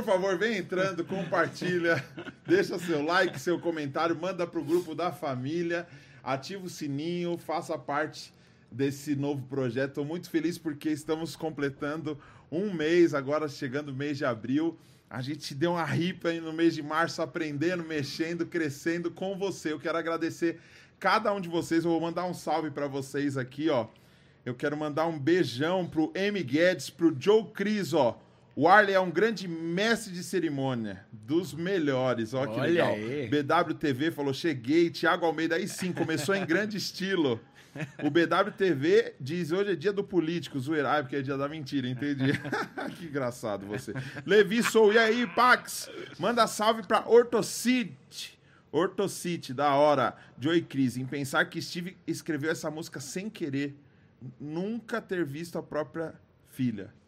Por 0.00 0.06
favor, 0.06 0.38
vem 0.38 0.56
entrando, 0.56 1.04
compartilha, 1.04 2.02
deixa 2.48 2.78
seu 2.78 3.04
like, 3.04 3.38
seu 3.38 3.60
comentário, 3.60 4.16
manda 4.18 4.46
pro 4.46 4.64
grupo 4.64 4.94
da 4.94 5.12
família, 5.12 5.86
ativa 6.24 6.64
o 6.64 6.70
sininho, 6.70 7.36
faça 7.36 7.76
parte 7.76 8.32
desse 8.72 9.14
novo 9.14 9.42
projeto. 9.46 9.90
Estou 9.90 10.04
muito 10.06 10.30
feliz 10.30 10.56
porque 10.56 10.88
estamos 10.88 11.36
completando 11.36 12.18
um 12.50 12.72
mês, 12.72 13.12
agora 13.12 13.46
chegando 13.46 13.90
o 13.90 13.94
mês 13.94 14.16
de 14.16 14.24
abril. 14.24 14.78
A 15.10 15.20
gente 15.20 15.54
deu 15.54 15.72
uma 15.72 15.84
ripa 15.84 16.32
no 16.32 16.54
mês 16.54 16.74
de 16.74 16.82
março, 16.82 17.20
aprendendo, 17.20 17.84
mexendo, 17.84 18.46
crescendo 18.46 19.10
com 19.10 19.36
você. 19.36 19.70
Eu 19.70 19.78
quero 19.78 19.98
agradecer 19.98 20.58
cada 20.98 21.30
um 21.30 21.42
de 21.42 21.50
vocês. 21.50 21.84
Eu 21.84 21.90
vou 21.90 22.00
mandar 22.00 22.24
um 22.24 22.32
salve 22.32 22.70
para 22.70 22.86
vocês 22.86 23.36
aqui, 23.36 23.68
ó. 23.68 23.86
Eu 24.46 24.54
quero 24.54 24.78
mandar 24.78 25.06
um 25.06 25.18
beijão 25.18 25.86
pro 25.86 26.10
M. 26.14 26.42
Guedes, 26.42 26.88
pro 26.88 27.14
Joe 27.20 27.44
Cris, 27.52 27.92
ó. 27.92 28.18
O 28.60 28.68
Arley 28.68 28.94
é 28.94 29.00
um 29.00 29.10
grande 29.10 29.48
mestre 29.48 30.12
de 30.12 30.22
cerimônia, 30.22 31.06
dos 31.10 31.54
melhores, 31.54 32.34
ó 32.34 32.44
que 32.44 32.60
Olha 32.60 32.70
legal. 32.70 32.92
aí. 32.92 33.26
BWTV 33.26 34.10
falou, 34.10 34.34
cheguei, 34.34 34.90
Thiago 34.90 35.24
Almeida, 35.24 35.54
aí 35.56 35.66
sim, 35.66 35.94
começou 35.94 36.34
em 36.34 36.44
grande 36.44 36.76
estilo. 36.76 37.40
O 38.04 38.10
BWTV 38.10 39.14
diz, 39.18 39.50
hoje 39.50 39.72
é 39.72 39.74
dia 39.74 39.94
do 39.94 40.04
político, 40.04 40.60
zoeira, 40.60 40.98
ah, 40.98 41.02
porque 41.02 41.16
é 41.16 41.22
dia 41.22 41.38
da 41.38 41.48
mentira, 41.48 41.88
entendi. 41.88 42.32
que 42.98 43.06
engraçado 43.06 43.64
você. 43.64 43.94
Levi 44.26 44.62
Sou, 44.62 44.92
e 44.92 44.98
aí, 44.98 45.26
Pax? 45.28 45.90
Manda 46.18 46.46
salve 46.46 46.86
pra 46.86 47.08
Ortocite. 47.08 48.38
Ortocite, 48.70 49.54
da 49.54 49.74
hora. 49.74 50.14
Joey 50.38 50.60
Cris, 50.60 50.98
em 50.98 51.06
pensar 51.06 51.46
que 51.46 51.62
Steve 51.62 51.96
escreveu 52.06 52.50
essa 52.50 52.70
música 52.70 53.00
sem 53.00 53.30
querer, 53.30 53.74
nunca 54.38 55.00
ter 55.00 55.24
visto 55.24 55.56
a 55.56 55.62
própria 55.62 56.12
filha. 56.50 56.99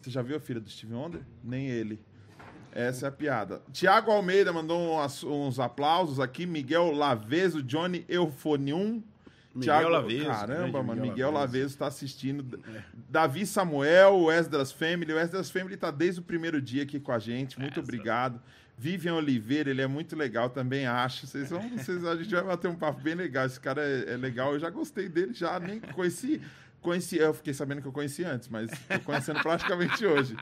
Você 0.00 0.10
já 0.10 0.22
viu 0.22 0.36
a 0.36 0.40
filha 0.40 0.60
do 0.60 0.68
Steve 0.68 0.94
Wonder? 0.94 1.20
Nem 1.42 1.68
ele. 1.68 2.00
Essa 2.72 3.06
é 3.06 3.08
a 3.08 3.12
piada. 3.12 3.62
Tiago 3.72 4.10
Almeida 4.10 4.52
mandou 4.52 4.98
uns, 5.02 5.24
uns 5.24 5.58
aplausos 5.58 6.20
aqui. 6.20 6.46
Miguel 6.46 6.92
Laveso, 6.92 7.62
Johnny 7.62 8.04
Eufonium. 8.08 9.02
Miguel 9.54 9.88
Laveso, 9.88 10.26
Caramba, 10.26 10.82
mano. 10.82 11.00
Miguel 11.00 11.10
Miguel 11.10 11.30
Laveso. 11.32 11.66
Está 11.66 11.86
assistindo. 11.86 12.60
Davi 13.08 13.44
Samuel, 13.46 14.14
o 14.16 14.30
Esdras 14.30 14.70
Family. 14.70 15.12
O 15.12 15.18
Esdras 15.18 15.50
Family 15.50 15.74
está 15.74 15.90
desde 15.90 16.20
o 16.20 16.22
primeiro 16.22 16.60
dia 16.62 16.82
aqui 16.84 17.00
com 17.00 17.10
a 17.10 17.18
gente. 17.18 17.58
Muito 17.58 17.80
obrigado. 17.80 18.40
Vivian 18.76 19.16
Oliveira, 19.16 19.70
ele 19.70 19.82
é 19.82 19.88
muito 19.88 20.14
legal, 20.14 20.48
também 20.48 20.86
acho. 20.86 21.26
Vocês 21.26 21.50
vão, 21.50 21.68
vocês, 21.76 22.04
a 22.04 22.14
gente 22.14 22.32
vai 22.32 22.44
bater 22.44 22.68
um 22.68 22.76
papo 22.76 23.00
bem 23.00 23.16
legal. 23.16 23.44
Esse 23.44 23.58
cara 23.58 23.82
é, 23.82 24.12
é 24.12 24.16
legal. 24.16 24.52
Eu 24.52 24.60
já 24.60 24.70
gostei 24.70 25.08
dele, 25.08 25.34
já 25.34 25.58
nem 25.58 25.80
conheci. 25.80 26.40
Conheci, 26.80 27.18
eu 27.18 27.34
fiquei 27.34 27.52
sabendo 27.52 27.82
que 27.82 27.88
eu 27.88 27.92
conheci 27.92 28.24
antes, 28.24 28.48
mas 28.48 28.70
tô 28.70 29.00
conhecendo 29.00 29.40
praticamente 29.40 30.06
hoje. 30.06 30.36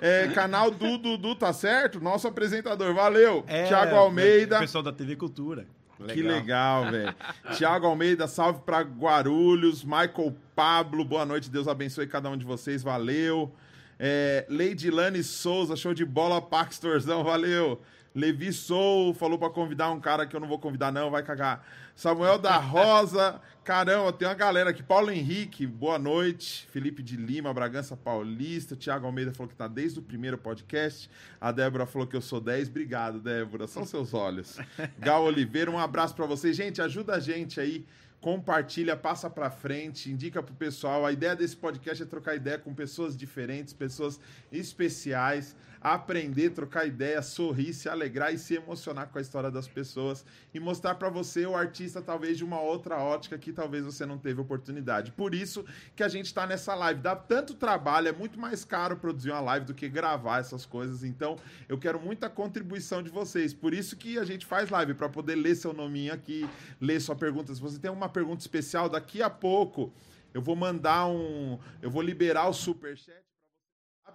É, 0.00 0.28
canal 0.28 0.70
do 0.70 0.96
Dudu, 0.96 1.34
tá 1.34 1.52
certo? 1.52 2.00
Nosso 2.00 2.26
apresentador, 2.26 2.94
valeu. 2.94 3.44
É, 3.46 3.64
Tiago 3.64 3.94
Almeida. 3.94 4.58
Pessoal 4.58 4.82
da 4.82 4.92
TV 4.92 5.16
Cultura. 5.16 5.66
Que 6.08 6.22
legal, 6.22 6.90
velho. 6.90 7.14
Tiago 7.56 7.86
Almeida, 7.86 8.26
salve 8.26 8.60
pra 8.62 8.80
Guarulhos. 8.80 9.84
Michael 9.84 10.34
Pablo, 10.56 11.04
boa 11.04 11.24
noite. 11.24 11.50
Deus 11.50 11.68
abençoe 11.68 12.06
cada 12.06 12.28
um 12.28 12.36
de 12.36 12.44
vocês. 12.44 12.82
Valeu. 12.82 13.52
É, 13.98 14.44
Lady 14.48 14.90
Lane 14.90 15.22
Souza, 15.22 15.76
show 15.76 15.94
de 15.94 16.04
bola, 16.04 16.42
Paxtorzão, 16.42 17.22
valeu. 17.22 17.80
Levi 18.14 18.52
Sou 18.52 19.14
falou 19.14 19.38
pra 19.38 19.48
convidar 19.48 19.90
um 19.90 20.00
cara 20.00 20.26
que 20.26 20.34
eu 20.34 20.40
não 20.40 20.48
vou 20.48 20.58
convidar, 20.58 20.90
não, 20.90 21.10
vai 21.10 21.22
cagar. 21.22 21.64
Samuel 21.94 22.38
da 22.38 22.56
Rosa, 22.56 23.40
caramba, 23.64 24.12
tem 24.12 24.26
uma 24.26 24.34
galera 24.34 24.70
aqui. 24.70 24.82
Paulo 24.82 25.10
Henrique, 25.10 25.66
boa 25.66 25.98
noite. 25.98 26.66
Felipe 26.70 27.02
de 27.02 27.16
Lima, 27.16 27.54
Bragança 27.54 27.96
Paulista. 27.96 28.74
Tiago 28.74 29.06
Almeida 29.06 29.32
falou 29.32 29.48
que 29.48 29.54
tá 29.54 29.68
desde 29.68 30.00
o 30.00 30.02
primeiro 30.02 30.36
podcast. 30.36 31.08
A 31.40 31.52
Débora 31.52 31.86
falou 31.86 32.06
que 32.06 32.16
eu 32.16 32.20
sou 32.20 32.40
10. 32.40 32.68
Obrigado, 32.68 33.20
Débora. 33.20 33.66
São 33.68 33.84
seus 33.84 34.14
olhos. 34.14 34.58
Gal 34.98 35.22
Oliveira, 35.24 35.70
um 35.70 35.78
abraço 35.78 36.14
pra 36.14 36.26
vocês. 36.26 36.56
Gente, 36.56 36.82
ajuda 36.82 37.14
a 37.14 37.20
gente 37.20 37.60
aí 37.60 37.86
compartilha, 38.20 38.96
passa 38.96 39.28
para 39.28 39.50
frente, 39.50 40.10
indica 40.10 40.42
pro 40.42 40.54
pessoal. 40.54 41.04
A 41.04 41.12
ideia 41.12 41.34
desse 41.34 41.56
podcast 41.56 42.02
é 42.02 42.06
trocar 42.06 42.36
ideia 42.36 42.58
com 42.58 42.72
pessoas 42.72 43.16
diferentes, 43.16 43.72
pessoas 43.72 44.18
especiais, 44.50 45.56
aprender, 45.82 46.50
trocar 46.50 46.86
ideia, 46.86 47.20
sorrir, 47.22 47.72
se 47.72 47.88
alegrar 47.88 48.32
e 48.32 48.38
se 48.38 48.54
emocionar 48.54 49.08
com 49.08 49.18
a 49.18 49.20
história 49.20 49.50
das 49.50 49.66
pessoas 49.66 50.24
e 50.54 50.60
mostrar 50.60 50.94
para 50.94 51.08
você 51.08 51.44
o 51.44 51.56
artista 51.56 52.00
talvez 52.00 52.38
de 52.38 52.44
uma 52.44 52.60
outra 52.60 52.98
ótica 52.98 53.36
que 53.36 53.52
talvez 53.52 53.84
você 53.84 54.06
não 54.06 54.16
teve 54.16 54.40
oportunidade. 54.40 55.10
Por 55.10 55.34
isso 55.34 55.64
que 55.96 56.02
a 56.02 56.08
gente 56.08 56.26
está 56.26 56.46
nessa 56.46 56.74
live. 56.74 57.00
Dá 57.00 57.16
tanto 57.16 57.54
trabalho, 57.54 58.08
é 58.08 58.12
muito 58.12 58.38
mais 58.38 58.64
caro 58.64 58.96
produzir 58.96 59.30
uma 59.30 59.40
live 59.40 59.66
do 59.66 59.74
que 59.74 59.88
gravar 59.88 60.38
essas 60.38 60.64
coisas. 60.64 61.02
Então, 61.02 61.36
eu 61.68 61.76
quero 61.76 62.00
muita 62.00 62.30
contribuição 62.30 63.02
de 63.02 63.10
vocês. 63.10 63.52
Por 63.52 63.74
isso 63.74 63.96
que 63.96 64.18
a 64.18 64.24
gente 64.24 64.46
faz 64.46 64.70
live 64.70 64.94
para 64.94 65.08
poder 65.08 65.34
ler 65.34 65.56
seu 65.56 65.72
nominho 65.72 66.12
aqui, 66.12 66.48
ler 66.80 67.00
sua 67.00 67.16
pergunta. 67.16 67.52
Se 67.52 67.60
você 67.60 67.78
tem 67.78 67.90
uma 67.90 68.08
pergunta 68.08 68.40
especial, 68.40 68.88
daqui 68.88 69.20
a 69.20 69.30
pouco 69.30 69.92
eu 70.32 70.40
vou 70.40 70.54
mandar 70.54 71.06
um, 71.06 71.58
eu 71.80 71.90
vou 71.90 72.02
liberar 72.02 72.48
o 72.48 72.52
super 72.52 72.96
chat 72.96 73.31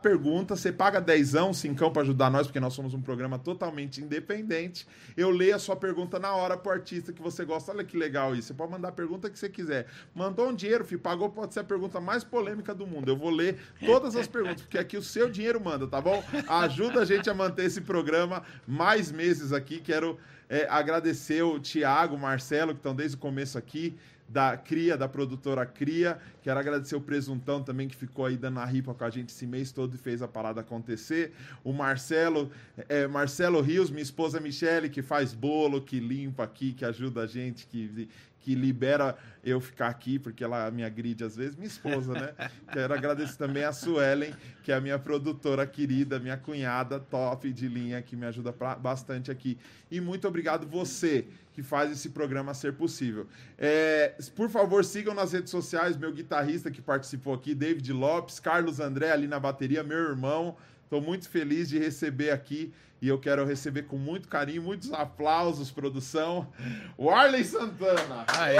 pergunta, 0.02 0.56
você 0.56 0.72
paga 0.72 1.02
dezão, 1.02 1.54
cincão 1.54 1.92
para 1.92 2.02
ajudar 2.02 2.30
nós, 2.30 2.48
porque 2.48 2.60
nós 2.60 2.74
somos 2.74 2.94
um 2.94 3.02
programa 3.02 3.38
totalmente 3.38 4.02
independente. 4.02 4.88
Eu 5.16 5.30
leio 5.30 5.56
a 5.56 5.60
sua 5.60 5.76
pergunta 5.76 6.20
na 6.20 6.34
hora 6.34 6.56
pro 6.56 6.72
artista 6.72 7.12
que 7.12 7.22
você 7.22 7.44
gosta. 7.44 7.72
Olha 7.72 7.84
que 7.84 7.98
legal 7.98 8.36
isso. 8.36 8.50
Você 8.50 8.54
pode 8.54 8.72
mandar 8.72 8.90
a 8.90 8.92
pergunta 8.92 9.30
que 9.30 9.38
você 9.38 9.50
quiser. 9.50 9.88
Mandou 10.14 10.50
um 10.50 10.56
dinheiro, 10.56 10.86
filho, 10.86 11.02
pagou, 11.02 11.30
pode 11.30 11.54
ser 11.54 11.62
a 11.62 11.64
pergunta 11.64 12.00
mais 12.00 12.24
polêmica 12.24 12.74
do 12.74 12.86
mundo. 12.86 13.10
Eu 13.10 13.18
vou 13.18 13.30
ler 13.30 13.58
todas 13.86 14.16
as 14.16 14.28
perguntas, 14.28 14.62
porque 14.62 14.78
aqui 14.78 14.98
o 14.98 15.04
seu 15.04 15.30
dinheiro 15.30 15.60
manda, 15.60 15.88
tá 15.88 16.00
bom? 16.00 16.24
Ajuda 16.48 17.02
a 17.02 17.06
gente 17.06 17.30
a 17.30 17.34
manter 17.34 17.66
esse 17.66 17.82
programa 17.82 18.44
mais 18.68 19.12
meses 19.12 19.52
aqui. 19.52 19.80
Quero 19.80 20.18
é, 20.50 20.68
agradecer 20.70 21.42
o 21.42 21.60
Tiago, 21.60 22.18
Marcelo, 22.18 22.74
que 22.74 22.80
estão 22.80 22.96
desde 22.96 23.18
o 23.18 23.20
começo 23.20 23.58
aqui 23.58 23.98
da 24.28 24.58
Cria, 24.58 24.98
da 24.98 25.08
produtora 25.08 25.66
Cria. 25.66 26.20
Quero 26.42 26.60
agradecer 26.60 26.96
o 26.96 27.02
Presuntão 27.02 27.64
também, 27.64 27.88
que 27.88 27.96
ficou 27.96 28.26
aí 28.26 28.38
dando 28.38 28.60
a 28.60 28.66
ripa 28.66 28.94
com 28.94 29.04
a 29.04 29.10
gente 29.10 29.30
esse 29.30 29.48
mês 29.48 29.72
todo 29.72 29.96
e 29.96 29.98
fez 29.98 30.22
a 30.22 30.28
parada 30.28 30.62
acontecer. 30.62 31.34
O 31.64 31.72
Marcelo, 31.72 32.52
é, 32.90 33.08
Marcelo 33.08 33.62
Rios, 33.62 33.90
minha 33.90 34.04
esposa 34.04 34.40
Michele, 34.40 34.90
que 34.90 35.02
faz 35.02 35.34
bolo, 35.34 35.82
que 35.82 36.00
limpa 36.00 36.44
aqui, 36.44 36.74
que 36.74 36.84
ajuda 36.84 37.22
a 37.22 37.28
gente, 37.28 37.68
que, 37.68 38.10
que 38.48 38.56
libera 38.56 39.18
eu 39.44 39.60
ficar 39.60 39.90
aqui, 39.90 40.18
porque 40.18 40.42
ela 40.42 40.72
me 40.72 40.82
agride 40.82 41.22
às 41.22 41.36
vezes, 41.36 41.58
minha 41.58 41.68
esposa, 41.68 42.14
né? 42.14 42.34
Quero 42.72 42.94
agradecer 42.94 43.36
também 43.36 43.66
a 43.66 43.74
Suelen, 43.74 44.34
que 44.64 44.72
é 44.72 44.76
a 44.76 44.80
minha 44.80 44.98
produtora 44.98 45.68
querida, 45.68 46.18
minha 46.18 46.38
cunhada 46.38 46.98
top 46.98 47.52
de 47.52 47.68
linha, 47.68 48.02
que 48.02 48.16
me 48.16 48.26
ajuda 48.26 48.54
pra, 48.54 48.76
bastante 48.76 49.30
aqui. 49.30 49.58
E 49.92 50.00
muito 50.00 50.26
obrigado 50.30 50.66
você 50.66 51.28
que 51.52 51.62
faz 51.62 51.92
esse 51.92 52.12
programa 52.12 52.54
ser 52.54 52.72
possível. 52.72 53.28
É, 53.58 54.16
por 54.34 54.50
favor, 54.50 54.86
sigam 54.86 55.14
nas 55.14 55.34
redes 55.34 55.52
sociais 55.52 55.98
meu 55.98 56.14
guitarrista 56.14 56.72
que 56.72 56.82
participou 56.82 57.34
aqui, 57.34 57.54
David 57.54 57.92
Lopes, 57.92 58.40
Carlos 58.40 58.80
André 58.80 59.12
ali 59.12 59.28
na 59.28 59.42
bateria, 59.42 59.84
meu 59.84 59.98
irmão. 59.98 60.56
Estou 60.88 61.02
muito 61.02 61.28
feliz 61.28 61.68
de 61.68 61.78
receber 61.78 62.32
aqui 62.32 62.72
e 63.02 63.10
eu 63.10 63.20
quero 63.20 63.46
receber 63.46 63.84
com 63.84 63.98
muito 63.98 64.30
carinho, 64.30 64.62
muitos 64.64 64.94
aplausos, 64.94 65.70
produção, 65.70 66.48
o 66.98 67.10
Arley 67.10 67.44
Santana. 67.44 68.24
Aê! 68.28 68.58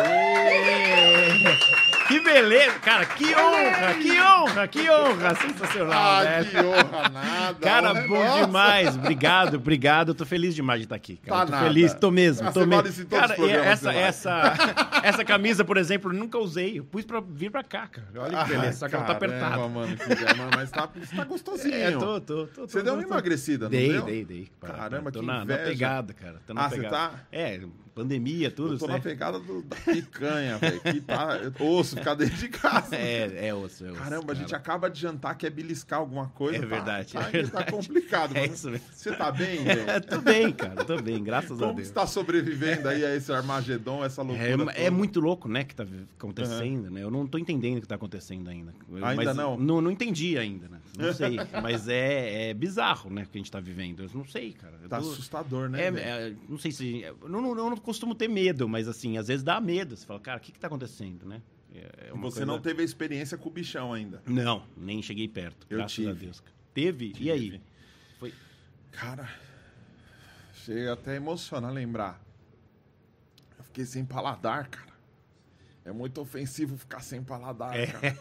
Que 2.10 2.20
beleza! 2.20 2.80
Cara, 2.80 3.06
que 3.06 3.34
honra, 3.34 3.94
que 3.96 4.22
honra, 4.22 4.68
que 4.68 4.90
honra! 4.90 5.36
Sensacional, 5.36 5.98
ah, 5.98 6.24
velho. 6.24 6.50
que 6.52 6.58
honra, 6.58 7.10
nada. 7.10 7.60
Cara, 7.60 7.94
bom 7.94 8.24
nossa. 8.24 8.46
demais. 8.46 8.96
Obrigado, 8.96 9.56
obrigado. 9.56 10.10
Eu 10.10 10.16
tô 10.16 10.26
feliz 10.26 10.54
demais 10.54 10.82
de 10.82 10.86
estar 10.86 10.96
aqui, 10.96 11.16
cara. 11.18 11.40
Tá 11.40 11.46
tô 11.46 11.52
nada. 11.54 11.66
feliz, 11.66 11.94
tô 11.94 12.12
mesmo, 12.12 12.52
tô 12.52 12.66
mesmo. 12.66 13.06
Cara, 13.08 13.36
essa, 13.66 13.94
essa, 13.94 14.54
essa 15.08 15.26
camisa, 15.26 15.64
por 15.66 15.78
exemplo, 15.78 16.12
eu 16.12 16.18
nunca 16.18 16.38
usei. 16.38 16.80
Eu 16.80 16.84
pus 16.86 17.06
pra 17.06 17.20
vir 17.20 17.50
pra 17.52 17.64
cá, 17.64 17.88
cara. 17.88 18.08
Olha 18.16 18.44
que 18.44 18.50
beleza, 18.52 18.80
só 18.80 18.90
que 18.90 18.96
ela 18.96 19.06
tá 19.06 19.14
apertada. 19.14 19.68
mano, 19.68 19.96
que 19.98 20.04
mas- 20.08 20.50
mas 20.56 20.72
tá, 20.72 20.88
tá 20.88 21.24
gostosinho. 21.24 21.74
É, 21.76 21.92
tô, 21.92 22.20
tô, 22.22 22.48
tô. 22.48 22.68
Você 22.68 22.82
deu 22.84 22.94
uma 22.94 23.04
emagrecida, 23.04 23.66
não 23.66 23.72
Dei, 23.72 23.92
deu? 23.92 24.06
dei, 24.06 24.26
dei. 24.26 24.48
Caramba, 24.62 25.12
tô 25.12 25.20
que 25.22 25.26
na, 25.26 25.38
na 25.40 25.44
inveja. 25.44 25.64
pegada, 25.70 26.14
cara. 26.14 26.42
Tô 26.46 26.54
na 26.54 26.66
Ah, 26.66 26.70
você 26.70 26.76
pegada. 26.78 26.96
tá? 26.96 27.20
É, 27.32 27.60
pandemia, 28.02 28.52
tudo. 28.52 28.74
Eu 28.76 28.78
tô 28.80 28.88
na 28.88 28.94
né? 28.96 29.00
pegada 29.00 29.40
do, 29.40 29.62
da 29.64 29.76
picanha, 29.76 30.58
velho. 30.58 30.80
Que 30.82 31.02
tá 31.02 31.40
osso, 31.60 31.96
ficar 31.98 32.14
dentro 32.14 32.36
de 32.38 32.48
casa. 32.50 32.96
É, 32.96 33.48
é 33.48 33.54
osso, 33.54 33.86
é 33.86 33.92
osso. 33.92 34.00
Caramba, 34.00 34.32
a 34.34 34.36
gente 34.36 34.52
cara. 34.52 34.62
acaba 34.62 34.90
de 34.90 35.00
jantar, 35.02 35.36
quer 35.36 35.50
beliscar 35.50 36.00
alguma 36.00 36.28
coisa. 36.30 36.58
É 36.58 36.62
tá- 36.62 36.68
verdade, 36.68 37.14
Tá, 37.14 37.22
é 37.22 37.32
verdade. 37.32 37.66
tá 37.66 37.72
complicado. 37.72 38.36
É 38.38 38.46
isso 38.46 38.70
mesmo. 38.70 38.86
Você 38.94 39.16
tá 39.16 39.32
bem, 39.32 39.64
velho? 39.66 40.02
tô 40.08 40.22
bem, 40.22 40.52
cara, 40.54 40.86
tô 40.86 41.02
bem, 41.02 41.24
graças 41.24 41.52
a 41.60 41.64
Como 41.66 41.74
Deus. 41.76 41.88
você 41.88 41.94
tá 41.94 42.06
sobrevivendo 42.06 42.88
aí 42.88 43.04
a 43.04 43.16
esse 43.16 43.32
Armagedon, 43.32 44.04
essa 44.06 44.22
loucura? 44.22 44.72
É, 44.76 44.86
é 44.86 44.90
muito 44.90 45.20
louco, 45.20 45.48
né, 45.48 45.64
que 45.64 45.74
tá 45.76 45.86
acontecendo, 46.18 46.92
né? 46.92 47.02
Eu 47.04 47.10
não 47.12 47.26
tô 47.26 47.38
entendendo 47.38 47.78
o 47.80 47.82
que 47.82 47.88
tá 47.88 47.96
acontecendo 47.96 48.50
ainda. 48.50 48.74
Ainda 49.02 49.34
não? 49.34 49.58
não? 49.58 49.82
Não 49.82 49.92
entendi 49.92 50.38
ainda, 50.38 50.68
né? 50.68 50.78
Não 50.98 51.14
sei. 51.14 51.38
mas 51.62 51.88
é, 51.88 52.50
é 52.50 52.54
bizarro, 52.54 53.10
né, 53.10 53.24
o 53.24 53.28
que 53.28 53.38
a 53.38 53.40
gente 53.40 53.52
tá 53.52 53.60
vivendo. 53.60 54.04
Eu 54.04 54.10
não 54.14 54.26
sei, 54.26 54.52
cara. 54.54 54.74
Eu 54.82 54.90
Tá 54.90 55.00
tô- 55.02 55.10
assustador, 55.12 55.70
né? 55.70 55.82
É, 55.84 55.88
é, 55.88 56.34
não 56.48 56.58
sei 56.58 56.72
se. 56.72 57.02
Eu 57.02 57.18
não, 57.30 57.42
não- 57.42 57.56
não 57.56 57.78
costumo 57.88 58.14
ter 58.14 58.28
medo, 58.28 58.68
mas 58.68 58.86
assim, 58.88 59.18
às 59.18 59.28
vezes 59.30 59.44
dá 59.44 59.62
medo. 59.62 59.96
Você 59.96 60.06
fala, 60.06 60.20
cara, 60.20 60.38
o 60.38 60.42
que 60.42 60.52
que 60.52 60.60
tá 60.60 60.68
acontecendo, 60.68 61.26
né? 61.26 61.42
É- 61.74 61.80
é 62.08 62.10
Você 62.10 62.20
coisa- 62.40 62.46
não 62.46 62.60
teve 62.60 62.82
a 62.82 62.86
experiência 62.86 63.38
com 63.38 63.48
o 63.48 63.52
bichão 63.52 63.94
ainda. 63.94 64.22
Não, 64.26 64.64
nem 64.76 65.02
cheguei 65.02 65.28
perto. 65.28 65.66
Eu 65.70 65.78
graças 65.78 65.94
tive. 65.96 66.10
a 66.10 66.14
Deus. 66.14 66.44
Teve? 66.74 67.14
E 67.18 67.32
aí? 67.32 67.40
Tive. 67.52 67.62
Foi. 68.20 68.34
Cara, 68.92 69.30
chega 70.54 70.94
até 70.94 71.16
emociona 71.16 71.70
lembrar. 71.70 72.22
Eu 73.58 73.64
fiquei 73.64 73.86
sem 73.86 74.04
paladar, 74.06 74.68
cara. 74.68 74.88
É 75.86 75.92
muito 75.94 76.20
ofensivo 76.20 76.76
ficar 76.78 77.00
sem 77.00 77.24
paladar, 77.24 77.72
cara. 77.88 78.18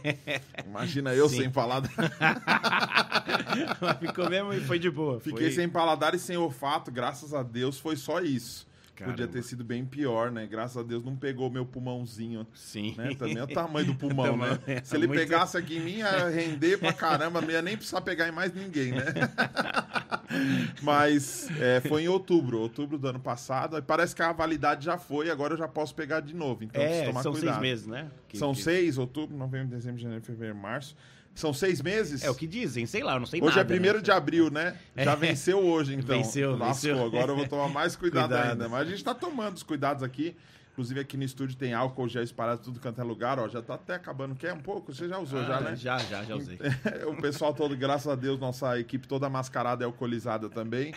Imagina 0.65 1.13
eu 1.13 1.27
É. 1.27 1.29
Sim. 1.29 1.37
sem 1.39 1.51
paladar. 1.51 1.91
Mas 3.81 3.99
Ficou 3.99 4.31
mesmo 4.31 4.53
e 4.53 4.61
foi 4.61 4.79
de 4.79 4.89
boa. 4.91 5.19
Fiquei 5.19 5.47
foi... 5.47 5.51
sem 5.53 5.69
paladar 5.69 6.15
e 6.15 6.19
sem 6.19 6.37
olfato, 6.37 6.93
graças 6.93 7.35
a 7.35 7.43
Deus 7.43 7.79
foi 7.81 7.97
só 7.97 8.21
isso. 8.21 8.67
Podia 9.05 9.15
Caramba. 9.15 9.33
ter 9.33 9.43
sido 9.43 9.63
bem 9.63 9.85
pior, 9.85 10.31
né? 10.31 10.47
Graças 10.47 10.77
a 10.77 10.83
Deus 10.83 11.05
não 11.05 11.15
pegou 11.15 11.51
meu 11.51 11.67
pulmãozinho. 11.67 12.47
Sim. 12.55 12.95
Né? 12.97 13.15
Também 13.15 13.37
é 13.37 13.45
o 13.45 13.47
tamanho 13.47 13.87
do 13.87 13.95
pulmão, 13.99 14.37
né? 14.37 14.57
Tamanho, 14.57 14.81
Se 14.85 14.97
ele 14.97 15.07
muito- 15.07 15.21
pegasse 15.21 15.57
aqui 15.57 15.77
em 15.77 15.81
mim, 15.81 15.97
ia 15.99 16.29
render 16.31 16.79
pra 16.79 16.93
caramba, 16.93 17.41
não 17.41 17.51
ia 17.51 17.61
nem 17.63 17.77
precisar 17.77 18.01
pegar 18.01 18.27
em 18.29 18.33
mais 18.33 18.55
ninguém, 18.55 18.93
né? 18.93 19.05
Mas 20.83 21.49
é, 21.61 21.81
foi 21.81 22.03
em 22.05 22.09
outubro, 22.09 22.59
outubro 22.61 22.99
do 22.99 23.09
ano 23.09 23.21
passado. 23.21 23.81
Parece 23.83 24.15
que 24.15 24.23
a 24.23 24.33
validade 24.33 24.85
já 24.85 24.99
foi, 24.99 25.31
agora 25.31 25.55
eu 25.55 25.59
já 25.59 25.69
posso 25.69 25.95
pegar 25.95 26.21
de 26.21 26.35
novo. 26.35 26.65
Então 26.65 26.83
É, 26.83 27.05
tomar 27.07 27.23
são 27.23 27.33
cuidado. 27.33 27.53
seis 27.55 27.61
meses, 27.63 27.87
né? 27.87 28.11
Que- 28.29 28.39
São 28.39 28.53
que- 28.55 28.63
seis, 28.63 28.99
outubro, 28.99 29.37
novembro, 29.37 29.69
dezembro, 29.69 30.01
janeiro, 30.01 30.25
fevereiro, 30.25 30.57
março. 30.57 30.97
São 31.37 31.53
seis 31.53 31.81
meses? 31.83 32.25
É 32.25 32.31
o 32.31 32.35
que 32.35 32.47
dizem, 32.47 32.87
sei 32.87 33.03
lá, 33.03 33.15
eu 33.15 33.21
não 33.21 33.27
sei 33.27 33.41
Hoje 33.41 33.51
nada. 33.57 33.61
é 33.61 33.65
primeiro 33.65 33.99
né? 33.99 34.03
de 34.05 34.11
abril, 34.11 34.51
né? 34.51 34.75
Já 34.97 35.13
É. 35.13 35.17
venceu 35.17 35.59
hoje, 35.59 35.95
então. 35.95 36.17
Venceu, 36.17 36.53
Lascou. 36.57 36.67
venceu. 36.69 37.05
Agora 37.05 37.31
eu 37.33 37.37
vou 37.37 37.47
tomar 37.47 37.69
mais 37.69 37.95
cuidado, 37.95 38.29
Cuidado. 38.31 38.51
ainda. 38.53 38.69
Mas 38.69 38.89
a 38.89 38.91
gente 38.91 39.05
tá 39.05 39.15
tomando 39.15 39.55
os 39.55 39.63
cuidados 39.63 40.03
aqui. 40.03 40.35
Inclusive 40.77 41.01
aqui 41.01 41.17
no 41.17 41.25
estúdio 41.25 41.57
tem 41.57 41.73
álcool 41.73 42.07
já 42.07 42.23
espalhado 42.23 42.61
tudo 42.61 42.79
quanto 42.79 43.01
é 43.01 43.03
lugar, 43.03 43.39
ó. 43.39 43.49
Já 43.49 43.63
tá 43.63 43.77
até 43.77 43.95
acabando. 43.95 44.35
Quer 44.35 44.53
um 44.53 44.61
pouco? 44.61 44.93
Você 44.93 45.09
já 45.09 45.19
usou, 45.19 45.43
já, 45.43 45.57
Ah, 45.57 45.61
né? 45.63 45.75
Já, 45.75 45.97
já, 45.97 46.23
já 46.23 46.37
usei. 46.37 46.59
o 47.09 47.17
pessoal 47.17 47.55
todo, 47.55 47.75
graças 47.75 48.07
a 48.07 48.15
Deus, 48.15 48.39
nossa 48.39 48.79
equipe 48.79 49.09
toda 49.09 49.27
mascarada 49.31 49.83
e 49.83 49.87
alcoolizada 49.87 50.51
também, 50.51 50.93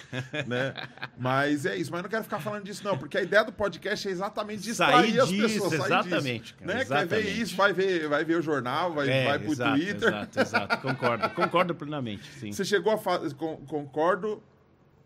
né? 0.45 0.73
Mas 1.17 1.65
é 1.65 1.77
isso. 1.77 1.93
Mas 1.93 2.03
não 2.03 2.09
quero 2.09 2.25
ficar 2.25 2.41
falando 2.41 2.65
disso, 2.65 2.83
não, 2.83 2.97
porque 2.97 3.17
a 3.17 3.21
ideia 3.21 3.41
do 3.45 3.53
podcast 3.53 4.05
é 4.05 4.11
exatamente 4.11 4.63
distrair 4.63 5.11
Sair 5.13 5.19
as 5.21 5.29
disso, 5.29 5.47
pessoas. 5.47 5.69
sair 5.71 5.85
exatamente, 5.85 6.41
disso, 6.41 6.55
cara, 6.55 6.73
né? 6.73 6.79
Quer 6.79 6.87
ver 6.89 6.95
exatamente. 6.99 7.41
isso, 7.41 7.55
vai 7.55 7.71
ver, 7.71 8.09
vai 8.09 8.25
ver 8.25 8.35
o 8.35 8.41
jornal, 8.41 8.93
vai, 8.93 9.09
É, 9.09 9.25
vai 9.27 9.39
pro 9.39 9.51
exato, 9.53 9.77
Twitter. 9.79 10.07
Exato, 10.09 10.39
exato. 10.41 10.77
Concordo, 10.81 11.29
concordo 11.29 11.73
plenamente, 11.73 12.29
sim. 12.33 12.51
Você 12.51 12.65
chegou 12.65 12.91
a 12.91 12.97
fazer. 12.97 13.33
Concordo 13.33 14.43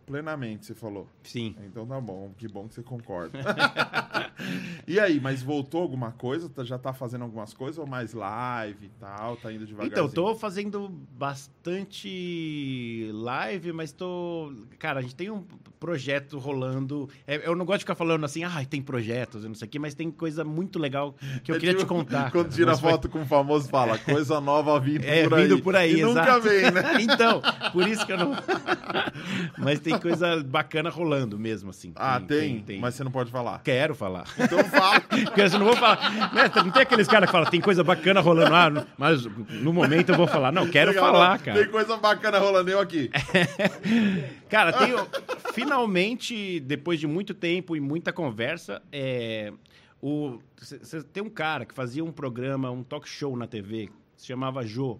plenamente, 0.06 0.66
você 0.66 0.74
falou. 0.74 1.06
Sim. 1.22 1.54
Então 1.66 1.86
tá 1.86 2.00
bom, 2.00 2.32
que 2.36 2.46
bom 2.48 2.68
que 2.68 2.74
você 2.74 2.82
concorda. 2.82 3.38
e 4.86 4.98
aí, 5.00 5.20
mas 5.20 5.42
voltou 5.42 5.82
alguma 5.82 6.12
coisa? 6.12 6.48
Tá- 6.48 6.64
Já 6.64 6.78
tá 6.78 6.92
fazendo 6.92 7.22
algumas 7.22 7.52
coisas 7.54 7.78
ou 7.78 7.86
mais 7.86 8.12
live 8.12 8.86
e 8.86 8.90
tal? 9.00 9.36
Tá 9.36 9.52
indo 9.52 9.66
devagarzinho? 9.66 10.06
Então, 10.06 10.08
tô 10.08 10.34
fazendo 10.34 10.88
bastante 11.88 13.08
live, 13.12 13.72
mas 13.72 13.92
tô. 13.92 14.52
Cara, 14.78 15.00
a 15.00 15.02
gente 15.02 15.14
tem 15.14 15.30
um 15.30 15.44
projeto 15.80 16.38
rolando. 16.38 17.08
É, 17.26 17.46
eu 17.46 17.54
não 17.54 17.64
gosto 17.64 17.78
de 17.80 17.84
ficar 17.84 17.94
falando 17.94 18.24
assim, 18.24 18.42
ah, 18.44 18.64
tem 18.68 18.80
projetos 18.82 19.44
e 19.44 19.48
não 19.48 19.54
sei 19.54 19.66
o 19.66 19.70
quê, 19.70 19.78
mas 19.78 19.94
tem 19.94 20.10
coisa 20.10 20.44
muito 20.44 20.78
legal 20.78 21.14
que 21.42 21.50
eu 21.52 21.56
É 21.56 21.58
queria 21.58 21.74
tipo 21.74 21.84
te 21.84 21.88
contar. 21.88 22.30
Quando 22.30 22.50
tira 22.54 22.70
Mas 22.72 22.80
foi- 22.80 22.90
foto 22.90 23.08
com 23.08 23.22
o 23.22 23.26
famoso, 23.26 23.68
fala 23.68 23.98
coisa 23.98 24.40
nova 24.40 24.78
vindo 24.80 25.04
É, 25.04 25.24
por 25.24 25.34
aí. 25.34 25.42
vindo 25.48 25.62
por 25.62 25.76
aí, 25.76 25.98
e 25.98 26.02
nunca 26.02 26.22
exato. 26.22 26.40
vem, 26.42 26.70
né? 26.70 26.82
então, 27.02 27.42
por 27.72 27.86
isso 27.86 28.04
que 28.06 28.12
eu 28.12 28.18
não. 28.18 28.32
mas 29.58 29.80
tem 29.80 29.93
coisa 30.00 30.42
bacana 30.42 30.90
rolando 30.90 31.38
mesmo, 31.38 31.70
assim. 31.70 31.92
Ah, 31.96 32.20
tem, 32.20 32.64
mas 32.80 32.94
você 32.94 33.04
não 33.04 33.10
pode 33.10 33.30
falar. 33.30 33.60
Quero 33.62 33.94
falar. 33.94 34.24
Então 34.38 34.62
fala. 34.64 35.00
Porque 35.08 35.40
eu 35.40 35.50
não 35.58 35.66
vou 35.66 35.76
falar. 35.76 36.32
Né? 36.34 36.50
Não 36.56 36.70
tem 36.70 36.82
aqueles 36.82 37.06
caras 37.08 37.28
que 37.28 37.32
falam, 37.32 37.50
tem 37.50 37.60
coisa 37.60 37.82
bacana 37.84 38.20
rolando. 38.20 38.54
Ah, 38.54 38.86
mas 38.98 39.24
no 39.24 39.72
momento 39.72 40.10
eu 40.10 40.16
vou 40.16 40.26
falar. 40.26 40.52
Não, 40.52 40.68
quero 40.68 40.90
Legal, 40.90 41.12
falar, 41.12 41.38
Tem 41.40 41.54
cara. 41.54 41.68
coisa 41.68 41.96
bacana 41.96 42.38
rolando 42.38 42.70
eu 42.70 42.78
aqui. 42.80 43.10
Cara, 44.48 44.72
tenho. 44.72 44.98
Finalmente, 45.52 46.60
depois 46.60 47.00
de 47.00 47.06
muito 47.06 47.34
tempo 47.34 47.74
e 47.76 47.80
muita 47.80 48.12
conversa, 48.12 48.82
é, 48.92 49.52
O, 50.00 50.38
cê- 50.58 50.78
cê 50.82 51.02
tem 51.02 51.22
um 51.22 51.30
cara 51.30 51.64
que 51.64 51.74
fazia 51.74 52.04
um 52.04 52.12
programa, 52.12 52.70
um 52.70 52.82
talk 52.82 53.08
show 53.08 53.36
na 53.36 53.46
TV, 53.46 53.88
se 54.16 54.26
chamava 54.26 54.64
Jô. 54.66 54.98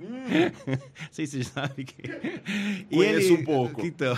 Não 0.00 0.78
sei 1.10 1.26
se 1.26 1.42
você 1.42 1.50
sabe 1.50 1.84
que. 1.84 1.96
E 2.90 2.94
Conheço 2.96 3.34
um 3.34 3.44
pouco. 3.44 3.84
Então, 3.84 4.14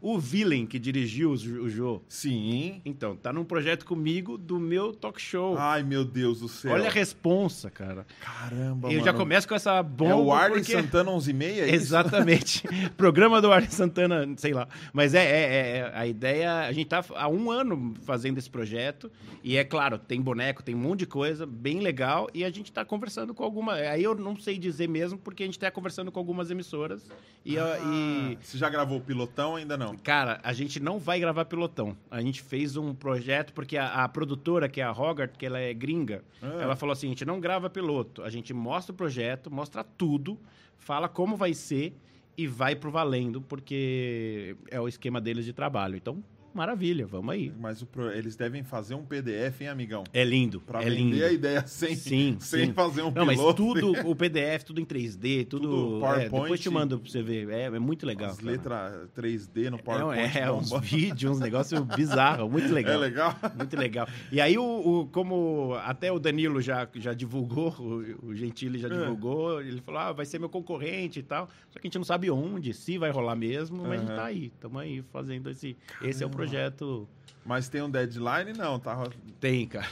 o 0.00 0.18
Villain 0.18 0.66
que 0.66 0.78
dirigiu 0.78 1.30
o 1.32 1.36
Jo- 1.36 1.62
o 1.62 1.68
Jô. 1.70 2.02
Sim. 2.08 2.80
Então, 2.84 3.16
tá 3.16 3.32
num 3.32 3.44
projeto 3.44 3.84
comigo 3.84 4.36
do 4.36 4.58
meu 4.58 4.92
talk 4.92 5.20
show. 5.20 5.56
Ai, 5.58 5.82
meu 5.82 6.04
Deus 6.04 6.40
do 6.40 6.48
céu. 6.48 6.72
Olha 6.72 6.88
a 6.88 6.90
responsa, 6.92 7.70
cara. 7.70 8.06
Caramba, 8.20 8.88
Eu 8.88 8.94
mano. 8.94 9.04
já 9.04 9.12
começo 9.12 9.48
com 9.48 9.54
essa 9.54 9.82
bomba. 9.82 10.10
É 10.12 10.14
o 10.14 10.32
Arlen 10.32 10.58
porque... 10.58 10.72
Santana 10.72 11.10
11 11.10 11.30
e 11.30 11.34
meia? 11.34 11.62
é 11.62 11.66
isso? 11.66 11.74
Exatamente. 11.74 12.62
Programa 12.96 13.40
do 13.40 13.50
Arlen 13.52 13.70
Santana, 13.70 14.26
sei 14.36 14.52
lá. 14.52 14.68
Mas 14.92 15.14
é, 15.14 15.24
é- 15.24 15.78
é- 15.78 15.92
a 15.94 16.06
ideia. 16.06 16.60
A 16.60 16.72
gente 16.72 16.86
tá 16.88 17.04
há 17.14 17.28
um 17.28 17.50
ano 17.50 17.94
fazendo 18.04 18.38
esse 18.38 18.50
projeto. 18.50 19.10
E 19.44 19.56
é 19.56 19.64
claro, 19.64 19.98
tem 19.98 20.20
boneco, 20.20 20.62
tem 20.62 20.74
um 20.74 20.78
monte 20.78 21.00
de 21.00 21.06
coisa, 21.06 21.44
bem 21.46 21.80
legal. 21.80 22.28
E 22.32 22.44
a 22.44 22.50
gente 22.50 22.70
tá 22.70 22.84
conversando 22.84 23.34
com 23.34 23.42
alguma. 23.42 23.74
Aí 23.74 24.02
eu 24.02 24.14
não 24.14 24.36
sei 24.36 24.56
dizer 24.58 24.88
mesmo, 24.88 25.18
porque 25.22 25.42
a 25.42 25.46
gente 25.46 25.58
tá 25.58 25.70
conversando 25.70 26.10
com 26.12 26.18
algumas 26.18 26.50
emissoras. 26.50 27.08
E, 27.44 27.58
a- 27.58 27.78
e- 27.78 28.34
Ah, 28.34 28.36
Você 28.40 28.58
já 28.58 28.68
gravou 28.68 28.98
o 28.98 29.00
pilotão? 29.00 29.56
Ainda 29.56 29.76
não. 29.76 29.96
Cara, 29.96 30.40
a 30.42 30.52
gente 30.52 30.78
não 30.80 30.98
vai 30.98 31.18
gravar 31.20 31.44
pilotão. 31.44 31.96
A 32.10 32.20
gente 32.20 32.42
fez 32.42 32.76
um 32.76 32.94
projeto, 32.94 33.52
porque 33.52 33.76
a, 33.76 34.04
a 34.04 34.08
produtora, 34.08 34.68
que 34.68 34.80
é 34.80 34.84
a 34.84 34.92
Hogarth, 34.92 35.36
que 35.36 35.46
ela 35.46 35.58
é 35.58 35.72
gringa, 35.72 36.22
Ah. 36.42 36.58
ela 36.60 36.76
falou 36.76 36.92
assim: 36.92 37.06
a 37.06 37.10
gente 37.10 37.24
não 37.24 37.40
grava 37.40 37.70
piloto, 37.70 38.22
a 38.22 38.30
gente 38.30 38.52
mostra 38.52 38.92
o 38.92 38.96
projeto, 38.96 39.50
mostra 39.50 39.82
tudo, 39.84 40.38
fala 40.78 41.08
como 41.08 41.36
vai 41.36 41.54
ser 41.54 41.94
e 42.36 42.46
vai 42.46 42.74
pro 42.74 42.90
valendo, 42.90 43.40
porque 43.42 44.56
é 44.70 44.80
o 44.80 44.88
esquema 44.88 45.20
deles 45.20 45.44
de 45.44 45.52
trabalho. 45.52 45.96
Então, 45.96 46.22
maravilha, 46.54 47.06
vamos 47.06 47.32
aí. 47.32 47.52
Mas 47.58 47.82
o 47.82 47.86
pro- 47.86 48.10
eles 48.10 48.36
devem 48.36 48.62
fazer 48.62 48.94
um 48.94 49.04
PDF, 49.04 49.60
hein, 49.62 49.68
amigão? 49.68 50.04
É 50.12 50.24
lindo, 50.24 50.60
Pra 50.60 50.80
é 50.82 50.84
vender 50.84 50.96
lindo. 50.96 51.24
a 51.24 51.32
ideia 51.32 51.66
sem, 51.66 51.94
Sim, 51.94 52.36
sem 52.40 52.66
sim. 52.66 52.72
fazer 52.72 53.02
um 53.02 53.10
Não, 53.10 53.24
mas 53.26 53.36
piloto. 53.38 53.56
tudo, 53.74 53.92
o 54.08 54.14
PDF, 54.16 54.64
tudo 54.64 54.80
em 54.80 54.84
3D, 54.84 55.46
tudo. 55.46 55.62
Tudo 55.68 55.96
é, 55.96 56.00
PowerPoint. 56.00 56.42
depois 56.42 56.60
te 56.60 56.70
mando 56.70 56.98
pra 56.98 57.10
você 57.10 57.22
ver. 57.22 57.48
É, 57.50 57.62
é 57.64 57.78
muito 57.78 58.04
legal. 58.06 58.30
As 58.30 58.40
letras 58.40 59.08
3D 59.16 59.70
no 59.70 59.76
É, 59.78 59.82
PowerPoint. 59.82 60.38
é, 60.38 60.50
uns 60.52 60.70
bomba. 60.70 60.80
vídeos, 60.84 61.32
uns 61.32 61.40
negócios 61.40 61.80
bizarros, 61.96 62.50
muito 62.50 62.72
legal. 62.72 62.94
É 62.94 62.96
legal? 62.98 63.36
Muito 63.56 63.76
legal. 63.76 64.08
E 64.30 64.40
aí, 64.40 64.58
o, 64.58 64.62
o- 64.64 65.06
como 65.08 65.74
até 65.84 66.10
o 66.12 66.18
Danilo 66.18 66.60
já, 66.60 66.88
já 66.96 67.12
divulgou, 67.14 67.74
o, 67.78 68.26
o 68.28 68.34
Gentili 68.34 68.78
já 68.78 68.88
É. 68.88 68.90
divulgou, 68.90 69.60
ele 69.60 69.80
falou, 69.80 70.00
ah, 70.00 70.12
vai 70.12 70.26
ser 70.26 70.38
meu 70.38 70.48
concorrente 70.48 71.20
e 71.20 71.22
tal. 71.22 71.48
Só 71.70 71.78
que 71.78 71.86
a 71.86 71.88
gente 71.88 71.98
não 71.98 72.04
sabe 72.04 72.30
onde, 72.30 72.72
se 72.74 72.98
vai 72.98 73.10
rolar 73.10 73.36
mesmo, 73.36 73.82
mas 73.82 73.92
a 73.92 73.96
gente 74.04 74.16
tá 74.16 74.24
aí. 74.24 74.46
Estamos 74.46 74.80
aí 74.80 75.02
fazendo 75.12 75.50
esse... 75.50 75.76
Esse 76.02 76.22
é 76.22 76.26
o 76.26 76.30
Caramba. 76.30 76.41
Projeto... 76.50 77.08
Mas 77.44 77.68
tem 77.68 77.82
um 77.82 77.90
deadline? 77.90 78.52
Não, 78.56 78.78
tá... 78.78 79.08
Tem, 79.40 79.66
cara. 79.66 79.84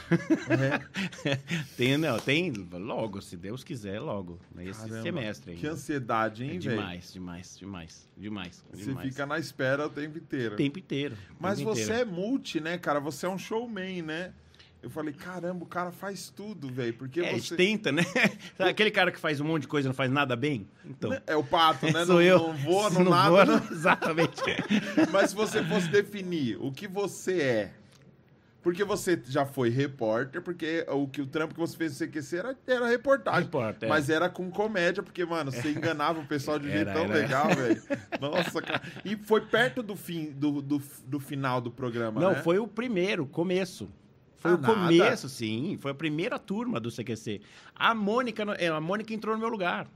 É. 0.49 1.37
tem, 1.75 1.97
não, 1.97 2.17
tem 2.17 2.49
logo, 2.71 3.21
se 3.21 3.35
Deus 3.35 3.61
quiser, 3.61 3.99
logo. 3.99 4.39
Esse 4.59 4.79
Caramba, 4.79 5.01
semestre 5.01 5.51
ainda. 5.51 5.61
Que 5.61 5.67
ansiedade, 5.67 6.43
É 6.43 6.45
hein, 6.45 6.59
velho? 6.59 6.77
demais, 6.77 7.11
demais, 7.11 7.57
demais, 7.59 8.09
demais, 8.17 8.65
Você 8.71 8.85
demais. 8.85 9.09
fica 9.09 9.25
na 9.25 9.37
espera 9.37 9.85
o 9.85 9.89
tempo 9.89 10.17
inteiro. 10.17 10.53
o 10.53 10.57
tempo 10.57 10.79
inteiro. 10.79 11.17
o 11.31 11.35
Mas 11.41 11.57
tempo 11.59 11.75
você 11.75 11.83
inteiro. 11.83 12.01
é 12.01 12.05
multi, 12.05 12.61
né, 12.61 12.77
cara? 12.77 13.01
Você 13.01 13.25
é 13.25 13.29
um 13.29 13.37
showman, 13.37 14.01
né? 14.01 14.33
Eu 14.83 14.89
falei, 14.89 15.13
caramba, 15.13 15.63
o 15.63 15.67
cara 15.67 15.91
faz 15.91 16.29
tudo, 16.35 16.67
velho. 16.67 16.93
Porque 16.95 17.21
É, 17.21 17.37
você. 17.37 17.55
tenta, 17.55 17.91
né? 17.91 18.03
Aquele 18.57 18.89
cara 18.89 19.11
que 19.11 19.19
faz 19.19 19.39
um 19.39 19.45
monte 19.45 19.61
de 19.63 19.67
coisa 19.67 19.87
e 19.87 19.89
não 19.89 19.93
faz 19.93 20.09
nada 20.11 20.35
bem? 20.35 20.67
Então. 20.83 21.11
É 21.27 21.35
o 21.35 21.43
pato, 21.43 21.85
né? 21.85 22.03
Sou 22.05 22.15
não, 22.15 22.21
eu. 22.21 22.39
não 22.39 22.53
voa, 22.53 22.89
Se 22.89 23.03
não, 23.03 23.11
nada. 23.11 23.29
voa, 23.29 23.45
não- 23.45 23.59
não- 23.59 23.69
Exatamente. 23.71 24.41
Mas 25.11 25.29
se 25.29 25.35
você 25.35 25.63
fosse 25.63 25.87
definir 25.89 26.57
o 26.59 26.71
que 26.71 26.87
você 26.87 27.41
é. 27.41 27.71
Porque 28.63 28.83
você 28.83 29.19
já 29.27 29.43
foi 29.43 29.69
repórter, 29.69 30.39
porque 30.39 30.85
o, 30.87 31.07
que, 31.07 31.19
o 31.21 31.25
trampo 31.25 31.53
que 31.55 31.59
você 31.59 31.75
fez 31.75 31.99
no 31.99 32.07
CQC 32.07 32.37
era, 32.37 32.55
era 32.67 32.87
reportagem. 32.87 33.41
Repórter, 33.43 33.87
é. 33.87 33.89
Mas 33.89 34.07
era 34.07 34.29
com 34.29 34.51
comédia, 34.51 35.01
porque, 35.01 35.25
mano, 35.25 35.51
você 35.51 35.71
enganava 35.71 36.19
o 36.19 36.25
pessoal 36.27 36.59
de 36.59 36.67
um 36.67 36.71
jeito 36.71 36.93
tão 36.93 37.05
era. 37.05 37.13
legal, 37.13 37.49
velho. 37.55 37.81
Nossa, 38.19 38.61
cara. 38.61 38.79
E 39.03 39.15
foi 39.15 39.41
perto 39.41 39.81
do 39.81 39.95
fim, 39.95 40.31
do, 40.31 40.61
do, 40.61 40.79
do 41.07 41.19
final 41.19 41.59
do 41.59 41.71
programa, 41.71 42.21
Não, 42.21 42.31
né? 42.33 42.41
foi 42.43 42.59
o 42.59 42.67
primeiro, 42.67 43.25
começo. 43.25 43.89
Foi 44.41 44.51
Ah, 44.51 44.55
o 44.55 44.57
nada? 44.57 44.73
começo, 44.73 45.29
sim. 45.29 45.77
Foi 45.79 45.91
a 45.91 45.95
primeira 45.95 46.37
turma 46.37 46.79
do 46.79 46.89
CQC. 46.91 47.39
A 47.75 47.95
Mônica, 47.95 48.43
é, 48.57 48.67
a 48.67 48.81
Mônica 48.81 49.13
entrou 49.13 49.33
no 49.35 49.39
meu 49.39 49.49
lugar. 49.49 49.87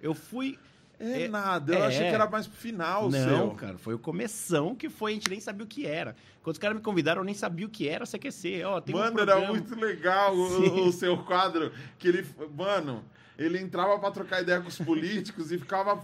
Eu 0.00 0.14
fui. 0.14 0.58
É, 1.00 1.22
É, 1.24 1.28
nada, 1.28 1.74
eu 1.74 1.84
é. 1.84 1.86
achei 1.88 2.08
que 2.08 2.14
era 2.14 2.28
mais 2.28 2.46
pro 2.46 2.56
final 2.58 3.08
não, 3.10 3.28
seu. 3.28 3.50
cara, 3.52 3.78
foi 3.78 3.94
o 3.94 3.98
começão 4.00 4.74
que 4.74 4.88
foi, 4.88 5.12
a 5.12 5.14
gente 5.14 5.30
nem 5.30 5.38
sabia 5.40 5.64
o 5.64 5.66
que 5.68 5.86
era. 5.86 6.16
Quando 6.42 6.54
os 6.54 6.58
caras 6.58 6.76
me 6.76 6.82
convidaram, 6.82 7.20
eu 7.20 7.24
nem 7.24 7.34
sabia 7.34 7.66
o 7.66 7.68
que 7.68 7.88
era 7.88 8.04
CQC. 8.06 8.64
Ó, 8.64 8.80
tem 8.80 8.94
um 8.94 8.98
Mano, 8.98 9.20
era 9.20 9.32
programa. 9.32 9.52
muito 9.54 9.74
legal 9.76 10.34
o, 10.34 10.86
o 10.88 10.92
seu 10.92 11.18
quadro. 11.18 11.70
Que 11.98 12.08
ele. 12.08 12.26
Mano, 12.56 13.04
ele 13.36 13.60
entrava 13.60 13.96
pra 13.98 14.10
trocar 14.10 14.42
ideia 14.42 14.60
com 14.60 14.68
os 14.68 14.78
políticos 14.78 15.52
e 15.52 15.58
ficava 15.58 16.02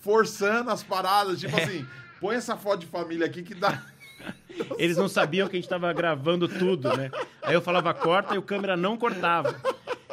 forçando 0.00 0.70
as 0.70 0.82
paradas. 0.82 1.40
Tipo 1.40 1.56
É. 1.58 1.64
assim, 1.64 1.86
põe 2.20 2.36
essa 2.36 2.56
foto 2.56 2.80
de 2.80 2.86
família 2.86 3.26
aqui 3.26 3.42
que 3.42 3.54
dá. 3.54 3.82
Eles 4.78 4.96
não 4.96 5.08
sabiam 5.08 5.48
que 5.48 5.56
a 5.56 5.60
gente 5.60 5.68
tava 5.68 5.92
gravando 5.92 6.48
tudo, 6.48 6.94
né? 6.96 7.10
Aí 7.42 7.54
eu 7.54 7.62
falava 7.62 7.92
corta 7.94 8.34
e 8.34 8.38
o 8.38 8.42
câmera 8.42 8.76
não 8.76 8.96
cortava. 8.96 9.54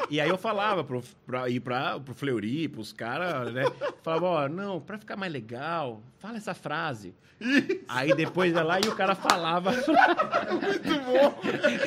E 0.10 0.22
aí 0.22 0.30
eu 0.30 0.38
falava 0.38 0.84
pro, 0.84 1.04
pra 1.26 1.50
ir 1.50 1.60
pra, 1.60 2.00
pro 2.00 2.14
Fleury, 2.14 2.68
pros 2.68 2.94
caras, 2.94 3.54
né? 3.54 3.66
Falava, 4.02 4.26
ó, 4.26 4.48
não, 4.50 4.80
pra 4.80 4.98
ficar 4.98 5.16
mais 5.18 5.32
legal, 5.32 6.02
fala 6.20 6.38
essa 6.38 6.54
frase. 6.54 7.14
Aí 7.88 8.16
depois 8.16 8.54
ia 8.56 8.64
lá 8.64 8.80
e 8.80 8.88
o 8.88 8.96
cara 8.96 9.14
falava. 9.14 9.72
Muito 10.52 10.90
bom. 11.06 11.40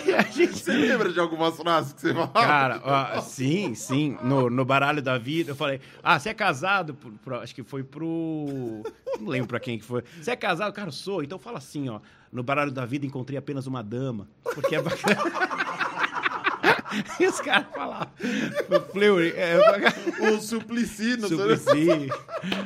E 0.06 0.14
a 0.14 0.22
gente 0.22 0.56
Você 0.58 0.72
lembra 0.72 1.12
de 1.12 1.18
algumas 1.18 1.56
frases 1.56 1.92
que 1.92 2.00
você 2.02 2.12
falava? 2.14 2.32
Cara, 2.32 2.80
ó, 2.84 3.20
sim, 3.20 3.74
sim. 3.74 4.16
No, 4.22 4.48
no 4.48 4.64
baralho 4.64 5.02
da 5.02 5.18
vida, 5.18 5.50
eu 5.50 5.56
falei: 5.56 5.80
Ah, 6.02 6.18
você 6.20 6.28
é 6.28 6.34
casado? 6.34 6.94
Pro- 6.94 7.10
pro- 7.12 7.40
acho 7.40 7.54
que 7.54 7.64
foi 7.64 7.82
pro. 7.82 8.82
Não 9.18 9.28
lembro 9.28 9.48
pra 9.48 9.58
quem 9.58 9.76
que 9.78 9.84
foi. 9.84 10.04
Você 10.20 10.30
é 10.30 10.36
casado? 10.36 10.72
Cara, 10.72 10.88
eu 10.88 10.92
sou. 10.92 11.22
Então 11.22 11.38
fala 11.38 11.58
assim, 11.58 11.88
ó. 11.88 12.00
No 12.32 12.44
baralho 12.44 12.70
da 12.70 12.86
vida 12.86 13.04
encontrei 13.04 13.36
apenas 13.36 13.66
uma 13.66 13.82
dama. 13.82 14.28
Porque 14.54 14.76
é 14.76 14.80
bacana. 14.82 15.20
e 17.18 17.26
os 17.26 17.40
caras 17.40 17.66
falavam. 17.74 18.08
O 18.68 18.80
Fleury. 18.92 19.32
É, 19.36 19.56
O 20.30 20.40
Suplicy, 20.40 21.16
não. 21.16 21.28
Suplicy. 21.28 22.08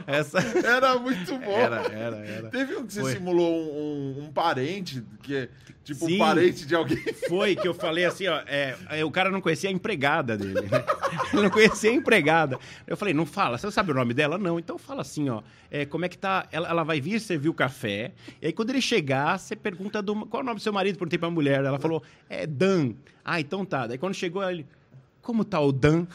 Essa. 0.06 0.38
Era 0.66 0.98
muito 0.98 1.36
bom. 1.38 1.52
Era, 1.56 1.76
era, 1.92 2.16
era. 2.16 2.48
Teve 2.50 2.76
um 2.76 2.86
que 2.86 2.92
você 2.94 3.00
Foi. 3.00 3.12
simulou 3.12 3.52
um, 3.52 4.20
um- 4.20 4.24
um 4.24 4.32
parente, 4.32 5.02
que 5.22 5.34
é 5.36 5.48
tipo 5.84 6.06
Sim. 6.06 6.14
um 6.16 6.18
parente 6.18 6.66
de 6.66 6.74
alguém. 6.74 6.98
Foi 7.28 7.54
que 7.56 7.66
eu 7.68 7.74
falei 7.74 8.04
assim, 8.04 8.26
ó, 8.26 8.40
é, 8.46 8.74
é, 8.90 9.04
o 9.04 9.10
cara 9.10 9.30
não 9.30 9.40
conhecia 9.40 9.68
a 9.68 9.72
empregada 9.72 10.36
dele, 10.36 10.62
né? 10.62 10.84
Ele 11.32 11.42
não 11.42 11.50
conhecia 11.50 11.90
a 11.90 11.94
empregada. 11.94 12.58
Eu 12.86 12.96
falei, 12.96 13.12
não 13.14 13.26
fala, 13.26 13.58
você 13.58 13.70
sabe 13.70 13.90
o 13.90 13.94
nome 13.94 14.14
dela? 14.14 14.38
Não, 14.38 14.58
então 14.58 14.78
fala 14.78 15.02
assim, 15.02 15.28
ó, 15.28 15.42
é, 15.70 15.84
como 15.84 16.04
é 16.04 16.08
que 16.08 16.16
tá, 16.18 16.46
ela, 16.50 16.68
ela 16.68 16.84
vai 16.84 17.00
vir 17.00 17.20
servir 17.20 17.48
o 17.48 17.54
café, 17.54 18.12
e 18.40 18.46
aí 18.46 18.52
quando 18.52 18.70
ele 18.70 18.80
chegar, 18.80 19.38
você 19.38 19.54
pergunta 19.54 20.00
do, 20.00 20.14
qual 20.26 20.40
é 20.40 20.42
o 20.42 20.46
nome 20.46 20.58
do 20.58 20.62
seu 20.62 20.72
marido, 20.72 20.96
perguntei 20.96 21.18
pra 21.18 21.28
mulher, 21.30 21.62
ela 21.64 21.78
falou, 21.78 22.02
é 22.28 22.46
Dan. 22.46 22.94
Ah, 23.24 23.40
então 23.40 23.64
tá. 23.64 23.86
Daí 23.86 23.96
quando 23.98 24.14
chegou, 24.14 24.42
ele, 24.48 24.66
como 25.22 25.42
tá 25.44 25.58
o 25.58 25.72
Dan? 25.72 26.06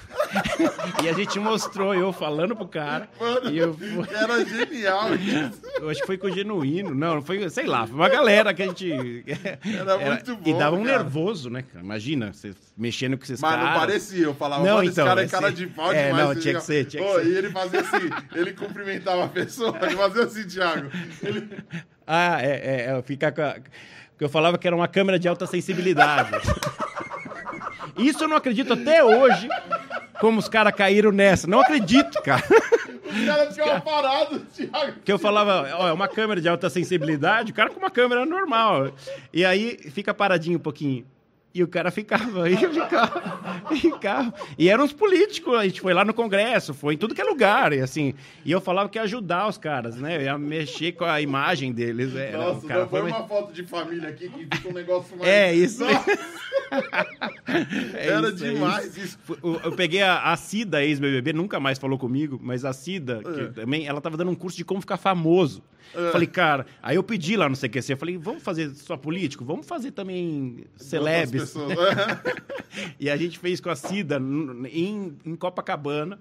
e 1.04 1.10
a 1.10 1.14
gente 1.14 1.40
mostrou 1.40 1.96
eu 1.96 2.14
falando 2.14 2.56
pro 2.56 2.68
cara, 2.68 3.10
Mano, 3.20 3.50
e 3.50 3.58
eu... 3.58 3.76
era 4.14 4.46
genial 4.46 5.16
isso. 5.18 5.62
Eu 5.82 5.90
acho 5.90 6.02
que 6.02 6.06
foi 6.06 6.18
com 6.18 6.28
o 6.28 6.32
Genuíno. 6.32 6.94
Não, 6.94 7.16
não 7.16 7.22
foi, 7.24 7.50
sei 7.50 7.66
lá, 7.66 7.88
foi 7.88 7.96
uma 7.96 8.08
galera 8.10 8.54
que 8.54 8.62
a 8.62 8.68
gente. 8.68 9.26
Era 9.66 9.98
muito 9.98 10.32
E 10.46 10.54
bom, 10.54 10.60
dava 10.60 10.76
um 10.76 10.84
cara. 10.84 11.00
nervoso, 11.00 11.50
né, 11.50 11.64
cara? 11.64 11.84
Imagina, 11.84 12.32
você 12.32 12.54
mexendo 12.78 13.18
com 13.18 13.24
esses 13.24 13.42
Mas 13.42 13.52
caras. 13.52 13.70
não 13.70 13.80
parecia, 13.80 14.24
eu 14.26 14.36
falava, 14.36 14.64
Não, 14.64 14.84
então, 14.84 14.84
esse 14.84 14.96
cara 15.10 15.24
é 15.24 15.28
cara 15.28 15.52
de 15.52 15.68
pau 15.68 15.92
é, 15.92 16.08
demais. 16.10 16.28
não, 16.28 16.36
tinha 16.36 16.54
que 16.54 16.62
ser, 16.64 16.86
tinha 16.86 17.04
que 17.04 17.10
Ô, 17.10 17.20
ser. 17.20 17.26
E 17.26 17.38
ele 17.38 17.50
fazia 17.50 17.80
assim, 17.82 18.10
ele 18.36 18.54
cumprimentava 18.54 19.26
a 19.26 19.28
pessoa, 19.30 19.76
ele 19.82 19.96
fazia 19.96 20.24
assim, 20.24 20.46
Thiago. 20.48 20.90
Ele... 21.24 21.50
Ah, 22.06 22.38
é, 22.42 22.52
é, 22.92 22.98
é 22.98 23.02
ficar 23.02 23.32
com 23.32 23.42
a... 23.42 23.56
que 23.56 24.24
eu 24.24 24.30
falava 24.30 24.58
que 24.58 24.68
era 24.68 24.76
uma 24.76 24.88
câmera 24.88 25.18
de 25.18 25.28
alta 25.28 25.48
sensibilidade. 25.48 26.32
Isso 28.00 28.24
eu 28.24 28.28
não 28.28 28.38
acredito 28.38 28.74
até 28.74 29.04
hoje, 29.04 29.48
como 30.20 30.40
os 30.40 30.48
caras 30.48 30.74
caíram 30.74 31.12
nessa. 31.12 31.48
Não 31.48 31.60
acredito, 31.60 32.22
cara. 32.22 32.44
Os 33.06 33.26
caras 33.26 33.56
ficavam 33.56 33.82
parados, 33.82 34.42
Thiago. 34.56 34.94
Que 35.04 35.12
eu 35.12 35.20
falava, 35.20 35.68
ó, 35.78 35.88
é 35.88 35.94
uma 35.94 36.08
câmera 36.08 36.40
de 36.40 36.48
alta 36.48 36.70
sensibilidade, 36.70 37.52
o 37.52 37.56
cara 37.56 37.70
com 37.70 37.80
uma 37.80 37.90
câmera 37.90 38.26
normal. 38.26 38.92
E 39.34 39.44
aí 39.44 39.78
fica 39.92 40.14
paradinho 40.14 40.58
um 40.58 40.62
pouquinho. 40.62 41.06
E 41.60 41.64
o 41.64 41.68
cara 41.68 41.92
ficava, 41.92 42.48
e 42.50 42.56
ficava, 42.56 43.66
e 43.70 43.76
ficava. 43.76 44.34
E 44.58 44.70
eram 44.70 44.86
os 44.86 44.94
políticos, 44.94 45.54
a 45.56 45.66
gente 45.66 45.82
foi 45.82 45.94
lá 45.94 46.06
no 46.06 46.14
Congresso, 46.14 46.74
foi 46.74 46.94
em 46.94 46.98
tudo 46.98 47.14
que 47.14 47.20
é 47.20 47.24
lugar, 47.26 47.74
e 47.74 47.82
assim. 47.82 48.14
E 48.46 48.52
eu 48.52 48.62
falava 48.62 48.88
que 48.88 48.98
ia 48.98 49.02
ajudar 49.02 49.46
os 49.50 49.58
caras, 49.58 49.98
né? 49.98 50.16
Eu 50.16 50.22
ia 50.22 50.38
mexer 50.38 50.94
com 50.94 51.04
a 51.04 51.20
imagem 51.20 51.74
deles. 51.74 52.16
É, 52.16 52.32
não, 52.32 52.54
Nossa, 52.54 52.66
cara, 52.66 52.88
foi 52.88 53.02
uma 53.02 53.28
foto 53.28 53.52
de 53.52 53.64
família 53.66 54.08
aqui 54.08 54.30
que 54.30 54.56
fica 54.56 54.70
um 54.70 54.74
negócio 54.74 55.16
mais... 55.20 55.30
É, 55.30 55.54
isso 55.54 55.84
É 57.96 58.08
Era 58.08 58.30
isso, 58.30 58.46
é 58.46 58.52
demais 58.52 58.98
isso. 58.98 59.18
Eu, 59.44 59.60
eu 59.66 59.72
peguei 59.74 60.02
a, 60.02 60.32
a 60.32 60.38
Cida, 60.38 60.84
ex-BBB, 60.84 61.34
nunca 61.34 61.60
mais 61.60 61.78
falou 61.78 61.98
comigo, 61.98 62.40
mas 62.42 62.64
a 62.64 62.72
Cida, 62.74 63.22
que 63.24 63.42
É. 63.42 63.48
também, 63.48 63.88
ela 63.88 64.00
tava 64.00 64.16
dando 64.16 64.32
um 64.32 64.36
curso 64.36 64.56
de 64.58 64.64
como 64.64 64.80
ficar 64.80 64.98
famoso. 64.98 65.64
É. 65.94 66.12
Falei, 66.12 66.28
cara, 66.28 66.68
aí 66.84 66.96
eu 66.98 67.04
pedi 67.04 67.36
lá 67.36 67.50
no 67.50 67.56
CQC, 67.56 67.94
eu 67.94 67.98
falei, 67.98 68.18
vamos 68.18 68.44
fazer 68.44 68.70
só 68.76 68.96
político? 68.96 69.44
Vamos 69.44 69.66
fazer 69.66 69.92
também 69.92 70.66
celebs, 70.78 71.49
pessoas. 71.50 71.78
E 73.00 73.10
a 73.10 73.18
gente 73.18 73.40
fez 73.40 73.60
com 73.60 73.70
a 73.70 73.76
Cida 73.76 74.22
em, 74.72 75.18
em 75.26 75.36
Copacabana. 75.36 76.20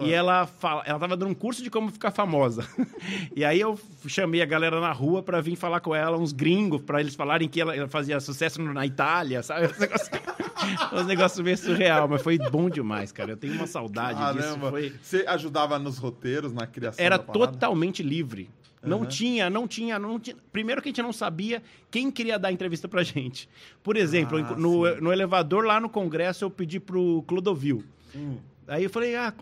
E 0.00 0.10
ela 0.10 0.46
fala, 0.46 0.82
ela 0.86 0.98
tava 0.98 1.16
dando 1.16 1.30
um 1.30 1.34
curso 1.34 1.62
de 1.62 1.68
como 1.68 1.90
ficar 1.90 2.10
famosa. 2.10 2.66
E 3.36 3.44
aí 3.44 3.60
eu 3.60 3.78
chamei 4.06 4.40
a 4.42 4.46
galera 4.46 4.80
na 4.80 4.92
rua 4.92 5.22
pra 5.22 5.40
vir 5.40 5.56
falar 5.56 5.80
com 5.80 5.94
ela, 5.94 6.16
uns 6.16 6.32
gringos, 6.32 6.80
pra 6.82 7.00
eles 7.00 7.14
falarem 7.14 7.48
que 7.48 7.60
ela, 7.60 7.74
ela 7.74 7.88
fazia 7.88 8.20
sucesso 8.20 8.60
na 8.62 8.86
Itália, 8.86 9.42
sabe? 9.42 9.68
Uns 10.92 11.06
negócios, 11.06 11.40
meio 11.40 11.58
surreal, 11.58 12.06
mas 12.06 12.22
foi 12.22 12.38
bom 12.38 12.70
demais, 12.70 13.10
cara. 13.10 13.32
Eu 13.32 13.36
tenho 13.36 13.54
uma 13.54 13.66
saudade 13.66 14.18
disso. 14.34 14.48
Caramba. 14.48 14.70
Foi... 14.70 14.92
Você 15.02 15.24
ajudava 15.26 15.78
nos 15.78 15.98
roteiros, 15.98 16.52
na 16.52 16.66
criação 16.66 17.04
Era 17.04 17.18
totalmente 17.18 18.02
livre. 18.02 18.48
Não 18.82 19.06
tinha, 19.06 19.48
não 19.48 19.68
tinha, 19.68 19.98
não 19.98 20.18
tinha. 20.18 20.36
Primeiro 20.52 20.82
que 20.82 20.88
a 20.88 20.90
gente 20.90 21.02
não 21.02 21.12
sabia 21.12 21.62
quem 21.90 22.10
queria 22.10 22.38
dar 22.38 22.50
entrevista 22.50 22.88
pra 22.88 23.02
gente. 23.02 23.48
Por 23.82 23.96
exemplo, 23.96 24.38
Ah, 24.38 24.56
no, 24.56 25.00
no 25.00 25.12
elevador 25.12 25.64
lá 25.64 25.78
no 25.80 25.88
Congresso 25.88 26.44
eu 26.44 26.50
pedi 26.50 26.80
pro 26.80 27.22
Clodovil. 27.26 27.84
Hum. 28.14 28.38
Aí 28.66 28.84
eu 28.84 28.90
falei, 28.90 29.14
ah, 29.14 29.32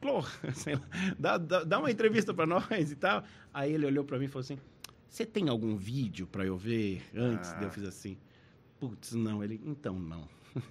Clô, 0.00 0.22
sei 0.54 0.74
lá, 0.74 0.82
dá, 1.18 1.38
dá, 1.38 1.64
dá 1.64 1.78
uma 1.78 1.90
entrevista 1.90 2.32
pra 2.32 2.46
nós 2.46 2.90
e 2.90 2.96
tal. 2.96 3.22
Aí 3.52 3.72
ele 3.72 3.86
olhou 3.86 4.04
pra 4.04 4.18
mim 4.18 4.24
e 4.24 4.28
falou 4.28 4.40
assim: 4.40 4.58
Você 5.08 5.26
tem 5.26 5.48
algum 5.48 5.76
vídeo 5.76 6.26
pra 6.26 6.44
eu 6.44 6.56
ver 6.56 7.02
antes? 7.14 7.50
Ah. 7.52 7.62
Eu 7.62 7.70
fiz 7.70 7.84
assim. 7.84 8.16
Putz, 8.78 9.12
não. 9.12 9.44
Ele, 9.44 9.60
então 9.64 9.98
não. 9.98 10.26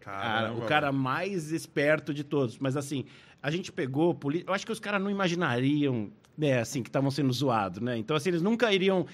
Cara, 0.00 0.52
o 0.52 0.62
cara 0.66 0.90
mais 0.90 1.52
esperto 1.52 2.12
de 2.12 2.24
todos. 2.24 2.58
Mas 2.58 2.76
assim, 2.76 3.04
a 3.42 3.50
gente 3.50 3.70
pegou. 3.70 4.18
Eu 4.46 4.52
acho 4.54 4.64
que 4.66 4.72
os 4.72 4.80
caras 4.80 5.00
não 5.00 5.10
imaginariam, 5.10 6.10
né, 6.40 6.58
assim, 6.58 6.82
que 6.82 6.88
estavam 6.88 7.10
sendo 7.10 7.30
zoados, 7.32 7.80
né? 7.80 7.98
Então, 7.98 8.16
assim, 8.16 8.30
eles 8.30 8.40
nunca 8.40 8.72
iriam 8.72 9.06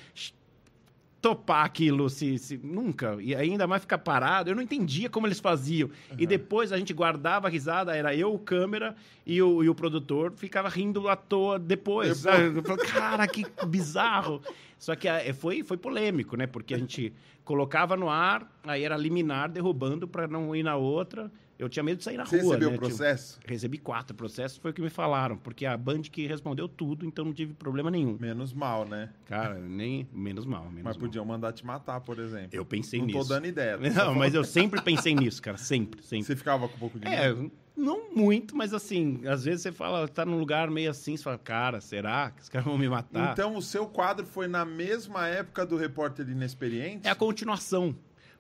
topar 1.21 1.65
aquilo, 1.65 2.09
se, 2.09 2.39
se- 2.39 2.61
nunca. 2.63 3.17
E 3.21 3.35
ainda 3.35 3.67
mais 3.67 3.83
ficar 3.83 3.99
parado. 3.99 4.49
Eu 4.49 4.55
não 4.55 4.63
entendia 4.63 5.11
como 5.11 5.27
eles 5.27 5.41
faziam. 5.41 5.91
E 6.17 6.25
depois 6.25 6.71
a 6.73 6.79
gente 6.79 6.93
guardava 6.95 7.49
a 7.49 7.51
risada, 7.51 7.97
era 7.97 8.15
eu, 8.15 8.33
o 8.33 8.39
câmera 8.39 8.95
e 9.27 9.43
o, 9.43 9.65
e 9.65 9.69
o 9.69 9.75
produtor, 9.75 10.33
ficava 10.37 10.69
rindo 10.69 11.09
à 11.09 11.17
toa 11.17 11.59
depois. 11.59 12.23
Depois. 12.23 12.93
cara, 12.93 13.27
que 13.27 13.45
bizarro. 13.67 14.41
Só 14.79 14.95
que 14.95 15.09
ah, 15.09 15.21
foi, 15.35 15.65
foi 15.65 15.77
polêmico, 15.77 16.37
né? 16.37 16.47
Porque 16.47 16.75
a 16.75 16.79
gente 16.79 17.13
colocava 17.45 17.97
no 17.97 18.09
ar, 18.09 18.49
aí 18.63 18.85
era 18.85 18.97
liminar 18.97 19.49
derrubando 19.51 20.07
para 20.07 20.29
não 20.29 20.55
ir 20.55 20.63
na 20.63 20.77
outra. 20.77 21.31
Eu 21.59 21.69
tinha 21.69 21.83
medo 21.83 21.99
de 21.99 22.05
sair 22.05 22.17
na 22.19 22.27
Você 22.27 22.37
rua. 22.41 22.55
recebeu 22.55 22.71
né? 22.71 22.77
o 22.77 22.79
processo? 22.79 23.39
Tipo, 23.41 23.51
recebi 23.51 23.79
quatro 23.79 24.15
processos, 24.15 24.59
foi 24.59 24.71
o 24.73 24.75
que 24.75 24.83
me 24.83 24.91
falaram, 24.91 25.39
porque 25.39 25.65
a 25.65 25.77
Band 25.77 26.03
que 26.03 26.27
respondeu 26.27 26.69
tudo, 26.69 27.07
então 27.07 27.25
não 27.25 27.33
tive 27.33 27.55
problema 27.55 27.91
nenhum. 27.91 28.19
Menos 28.21 28.53
mal, 28.53 28.87
né? 28.87 29.09
Cara, 29.27 29.55
nem 29.59 30.07
menos 30.13 30.45
mal, 30.45 30.65
menos 30.65 30.83
Mas 30.85 30.97
mal. 30.97 31.07
podiam 31.07 31.25
mandar 31.25 31.53
te 31.53 31.65
matar, 31.65 32.01
por 32.01 32.19
exemplo. 32.19 32.51
Eu 32.53 32.65
pensei 32.65 32.99
Não 33.01 33.07
nisso. 33.07 33.19
tô 33.21 33.25
dando 33.25 33.47
ideia. 33.47 33.77
Não, 33.79 34.15
mas 34.15 34.35
eu 34.35 34.45
sempre 34.45 34.81
pensei 34.83 35.15
nisso, 35.15 35.41
cara, 35.41 35.57
sempre, 35.57 36.03
sempre. 36.03 36.27
Você 36.27 36.37
ficava 36.37 36.69
com 36.69 36.77
um 36.77 36.79
pouco 36.79 36.99
de 36.99 37.07
É, 37.09 37.29
medo? 37.33 37.51
não 37.75 38.11
muito, 38.15 38.55
mas 38.55 38.75
assim, 38.75 39.23
às 39.27 39.45
vezes 39.45 39.63
você 39.63 39.73
fala, 39.73 40.07
tá 40.09 40.27
num 40.27 40.39
lugar 40.39 40.71
meio 40.71 40.91
assim, 40.91 41.17
você 41.17 41.23
fala, 41.23 41.39
cara, 41.39 41.81
será 41.81 42.31
que 42.33 42.43
os 42.43 42.49
caras 42.51 42.67
vão 42.67 42.77
me 42.77 42.89
matar? 42.89 43.33
Então 43.33 43.57
o 43.57 43.63
seu 43.63 43.87
quadro 43.87 44.27
foi 44.27 44.47
na 44.47 44.65
mesma 44.67 45.27
época 45.27 45.65
do 45.65 45.77
repórter 45.77 46.29
inexperiente? 46.29 47.07
É 47.07 47.11
a 47.11 47.15
continuação. 47.15 47.97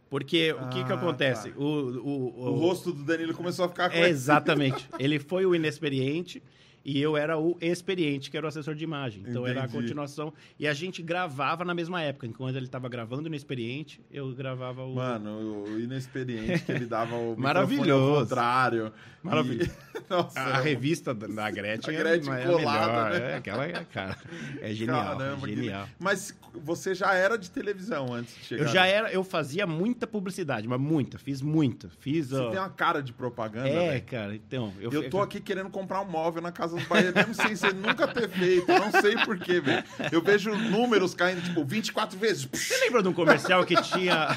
Porque 0.09 0.53
o 0.53 0.69
que 0.69 0.85
que 0.85 0.92
Ah, 0.92 0.95
acontece? 0.95 1.51
tá. 1.51 1.59
O, 1.59 1.64
o, 1.64 2.49
O 2.49 2.55
rosto 2.55 2.92
do 2.92 3.03
Danilo 3.03 3.35
começou 3.35 3.64
a 3.64 3.69
ficar 3.69 3.90
com 3.90 3.97
É, 3.97 4.09
exatamente. 4.09 4.88
Ele 4.99 5.19
foi 5.19 5.45
o 5.45 5.55
inexperiente 5.55 6.42
e 6.88 7.03
eu 7.03 7.16
era 7.16 7.37
o 7.37 7.57
experiente, 7.61 8.31
que 8.31 8.37
era 8.37 8.46
o 8.46 8.49
assessor 8.49 8.75
de 8.77 8.85
imagem. 8.85 9.25
Então 9.27 9.44
era 9.44 9.62
a 9.62 9.64
Entendi. 9.64 9.83
continuação. 9.83 10.33
E 10.59 10.68
a 10.68 10.72
gente 10.72 11.03
gravava 11.03 11.64
na 11.64 11.75
mesma 11.75 12.01
época. 12.01 12.27
Enquanto 12.29 12.55
ele 12.55 12.66
estava 12.66 12.88
gravando 12.88 13.25
o 13.25 13.27
inexperiente, 13.27 14.01
eu 14.11 14.33
gravava 14.35 14.85
o. 14.85 14.94
Mano, 14.94 15.64
o 15.64 15.81
inexperiente 15.81 16.62
que 16.64 16.70
ele 16.70 16.87
dava 16.87 17.16
o 17.16 17.35
Maravilhoso. 17.38 18.14
ao 18.14 18.20
contrário. 18.20 18.92
Maravilhoso. 19.22 19.70
E- 19.70 19.96
Nossa, 20.09 20.38
a, 20.38 20.59
a 20.59 20.61
revista 20.61 21.12
da, 21.12 21.51
Gretchen, 21.51 21.96
A 21.96 21.99
Gretchen 21.99 22.33
é, 22.33 22.42
é 22.42 22.46
colada, 22.46 22.87
melhor. 22.92 23.11
né? 23.20 23.33
É, 23.33 23.37
aquela, 23.37 23.64
é, 23.66 23.85
cara, 23.92 24.16
é 24.61 24.72
genial. 24.72 25.16
Caramba, 25.18 25.46
é 25.46 25.51
que- 25.51 25.57
genial. 25.57 25.88
Mas 25.99 26.33
você 26.55 26.94
já 26.94 27.12
era 27.12 27.37
de 27.37 27.51
televisão 27.51 28.14
antes 28.14 28.33
de 28.37 28.44
chegar. 28.44 28.62
Eu 28.62 28.68
já 28.68 28.87
era, 28.87 29.11
eu 29.12 29.25
fazia 29.25 29.66
muita 29.66 30.07
publicidade, 30.07 30.68
mas 30.68 30.79
muita, 30.81 31.18
fiz 31.18 31.42
muita. 31.42 31.88
Fiz. 31.99 32.29
Você 32.29 32.37
ó, 32.37 32.51
tem 32.51 32.61
uma 32.61 32.70
cara 32.70 33.03
de 33.03 33.12
propaganda, 33.12 33.68
É, 33.68 33.88
velho. 33.90 34.05
cara, 34.05 34.35
então. 34.37 34.72
Eu, 34.79 34.92
Eu 34.92 35.11
tô 35.11 35.20
aqui 35.20 35.40
querendo 35.40 35.70
comprar 35.70 36.01
um 36.03 36.09
móvel 36.09 36.40
na 36.40 36.53
Casa 36.53 36.76
dos 36.77 36.87
Bahia, 36.87 37.12
mesmo 37.12 37.35
sem 37.35 37.55
você 37.57 37.73
nunca 37.73 38.07
ter 38.09 38.29
feito. 38.29 38.67
Não 38.69 38.91
sei 39.01 39.17
porquê, 39.25 39.61
velho. 39.61 39.85
Eu 40.12 40.23
vejo 40.23 40.55
números 40.55 41.15
caindo, 41.15 41.43
tipo, 41.43 41.65
24 41.65 42.19
vezes. 42.19 42.49
Você 42.53 42.77
lembra 42.79 43.03
de 43.03 43.09
um 43.09 43.12
comercial 43.12 43.65
que 43.65 43.75
tinha. 43.83 44.29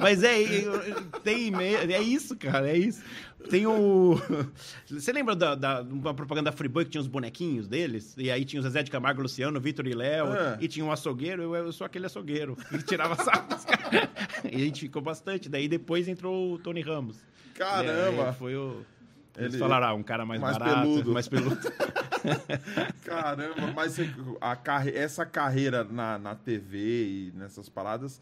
Mas 0.00 0.22
é, 0.22 0.34
tem 1.22 1.48
e-mail, 1.48 1.78
é 1.78 2.00
isso, 2.00 2.36
cara, 2.36 2.68
é 2.68 2.76
isso. 2.76 3.02
Tem 3.50 3.66
o. 3.66 4.20
Você 4.88 5.12
lembra 5.12 5.34
da, 5.34 5.54
da 5.56 5.82
uma 5.82 6.14
propaganda 6.14 6.50
da 6.50 6.56
Friboi 6.56 6.84
que 6.84 6.92
tinha 6.92 7.00
os 7.00 7.08
bonequinhos 7.08 7.66
deles? 7.66 8.14
E 8.16 8.30
aí 8.30 8.44
tinha 8.44 8.60
o 8.60 8.62
Zezé 8.62 8.82
de 8.84 8.90
Camargo, 8.90 9.20
Luciano, 9.20 9.60
Vitor 9.60 9.86
e 9.88 9.94
Léo, 9.94 10.32
É. 10.32 10.58
e 10.60 10.68
tinha 10.68 10.84
um 10.84 10.92
açougueiro, 10.92 11.42
eu, 11.42 11.54
eu 11.56 11.72
sou 11.72 11.84
aquele 11.84 12.06
açougueiro. 12.06 12.56
E 12.70 12.78
tirava 12.82 13.16
sarro 13.16 13.48
dos 13.48 13.64
caras. 13.64 14.08
E 14.50 14.56
a 14.56 14.58
gente 14.58 14.80
ficou 14.80 15.00
bastante. 15.02 15.48
Daí 15.48 15.66
depois 15.68 16.06
entrou 16.08 16.54
o 16.54 16.58
Tony 16.58 16.80
Ramos. 16.82 17.16
Caramba. 17.54 18.28
Aí 18.28 18.34
foi 18.34 18.56
o. 18.56 18.84
Eles 19.36 19.54
Ele- 19.54 19.58
falaram, 19.58 19.86
ah, 19.88 19.94
um 19.94 20.02
cara 20.02 20.26
mais, 20.26 20.40
mais 20.40 20.58
barato, 20.58 20.80
peludo. 20.82 21.12
mais 21.12 21.28
peludo. 21.28 21.58
Caramba, 23.04 23.72
mas 23.74 23.96
a 24.40 24.56
carre- 24.56 24.94
essa 24.96 25.24
carreira 25.24 25.84
na, 25.84 26.18
na 26.18 26.34
TV 26.34 26.78
e 26.78 27.32
nessas 27.34 27.68
paradas, 27.68 28.20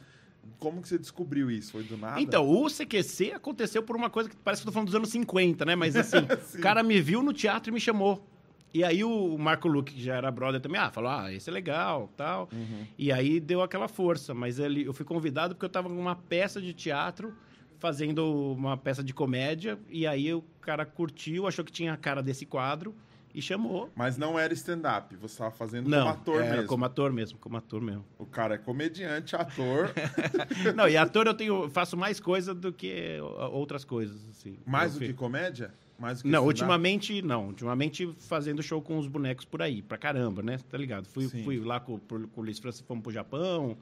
como 0.58 0.80
que 0.80 0.88
você 0.88 0.98
descobriu 0.98 1.50
isso? 1.50 1.72
Foi 1.72 1.82
do 1.82 1.96
nada? 1.96 2.20
Então, 2.20 2.48
o 2.48 2.68
CQC 2.68 3.32
aconteceu 3.32 3.82
por 3.82 3.96
uma 3.96 4.08
coisa 4.10 4.28
que 4.30 4.36
parece 4.36 4.62
que 4.62 4.68
eu 4.68 4.70
tô 4.70 4.74
falando 4.74 4.86
dos 4.86 4.94
anos 4.94 5.08
50, 5.10 5.64
né? 5.64 5.74
Mas 5.74 5.96
assim, 5.96 6.18
Sim. 6.46 6.58
o 6.58 6.60
cara 6.60 6.82
me 6.82 7.00
viu 7.00 7.22
no 7.22 7.32
teatro 7.32 7.70
e 7.70 7.74
me 7.74 7.80
chamou. 7.80 8.26
E 8.72 8.84
aí 8.84 9.02
o 9.02 9.36
Marco 9.36 9.66
Luque, 9.66 9.94
que 9.94 10.00
já 10.02 10.14
era 10.14 10.30
brother 10.30 10.60
também, 10.60 10.80
ah, 10.80 10.90
falou, 10.92 11.10
ah, 11.10 11.32
esse 11.32 11.50
é 11.50 11.52
legal, 11.52 12.08
tal. 12.16 12.48
Uhum. 12.52 12.86
E 12.96 13.10
aí 13.10 13.40
deu 13.40 13.62
aquela 13.62 13.88
força. 13.88 14.32
Mas 14.32 14.60
ele, 14.60 14.84
eu 14.86 14.92
fui 14.92 15.04
convidado 15.04 15.54
porque 15.56 15.64
eu 15.64 15.70
tava 15.70 15.88
numa 15.88 16.14
peça 16.14 16.60
de 16.60 16.72
teatro, 16.72 17.34
fazendo 17.80 18.52
uma 18.52 18.76
peça 18.76 19.02
de 19.02 19.12
comédia. 19.12 19.76
E 19.88 20.06
aí 20.06 20.32
o 20.32 20.44
cara 20.60 20.84
curtiu, 20.86 21.46
achou 21.48 21.64
que 21.64 21.72
tinha 21.72 21.92
a 21.92 21.96
cara 21.96 22.22
desse 22.22 22.46
quadro 22.46 22.94
e 23.34 23.40
chamou. 23.40 23.88
Mas 23.96 24.16
não 24.18 24.38
era 24.38 24.52
stand-up, 24.52 25.14
você 25.16 25.34
estava 25.34 25.50
fazendo 25.50 25.88
Não, 25.88 25.98
como 26.00 26.10
ator 26.10 26.42
era 26.42 26.54
mesmo. 26.56 26.68
como 26.68 26.84
ator 26.84 27.12
mesmo, 27.12 27.38
como 27.38 27.56
ator 27.56 27.80
mesmo. 27.80 28.04
O 28.18 28.26
cara 28.26 28.56
é 28.56 28.58
comediante, 28.58 29.34
ator, 29.34 29.92
Não, 30.76 30.88
e 30.88 30.96
ator 30.96 31.26
eu 31.26 31.34
tenho, 31.34 31.68
faço 31.70 31.96
mais 31.96 32.20
coisa 32.20 32.52
do 32.54 32.72
que 32.72 33.18
outras 33.52 33.84
coisas, 33.84 34.28
assim. 34.30 34.58
mais 34.66 34.94
do 34.94 35.00
que 35.00 35.12
comédia? 35.12 35.72
Mais 35.98 36.18
do 36.18 36.22
que 36.24 36.28
Não, 36.28 36.44
ultimamente 36.44 37.22
não. 37.22 37.46
Ultimamente 37.48 38.12
fazendo 38.18 38.62
show 38.62 38.82
com 38.82 38.98
os 38.98 39.06
bonecos 39.06 39.44
por 39.44 39.62
aí, 39.62 39.80
pra 39.80 39.96
caramba, 39.96 40.42
né? 40.42 40.58
Tá 40.68 40.76
ligado? 40.76 41.06
Fui, 41.06 41.28
Sim. 41.28 41.44
fui 41.44 41.58
lá 41.60 41.78
com, 41.78 41.98
com 41.98 42.40
o 42.40 42.42
Luiz 42.44 42.58
França, 42.58 42.82
fomos 42.84 43.02
pro 43.02 43.12
Japão, 43.12 43.76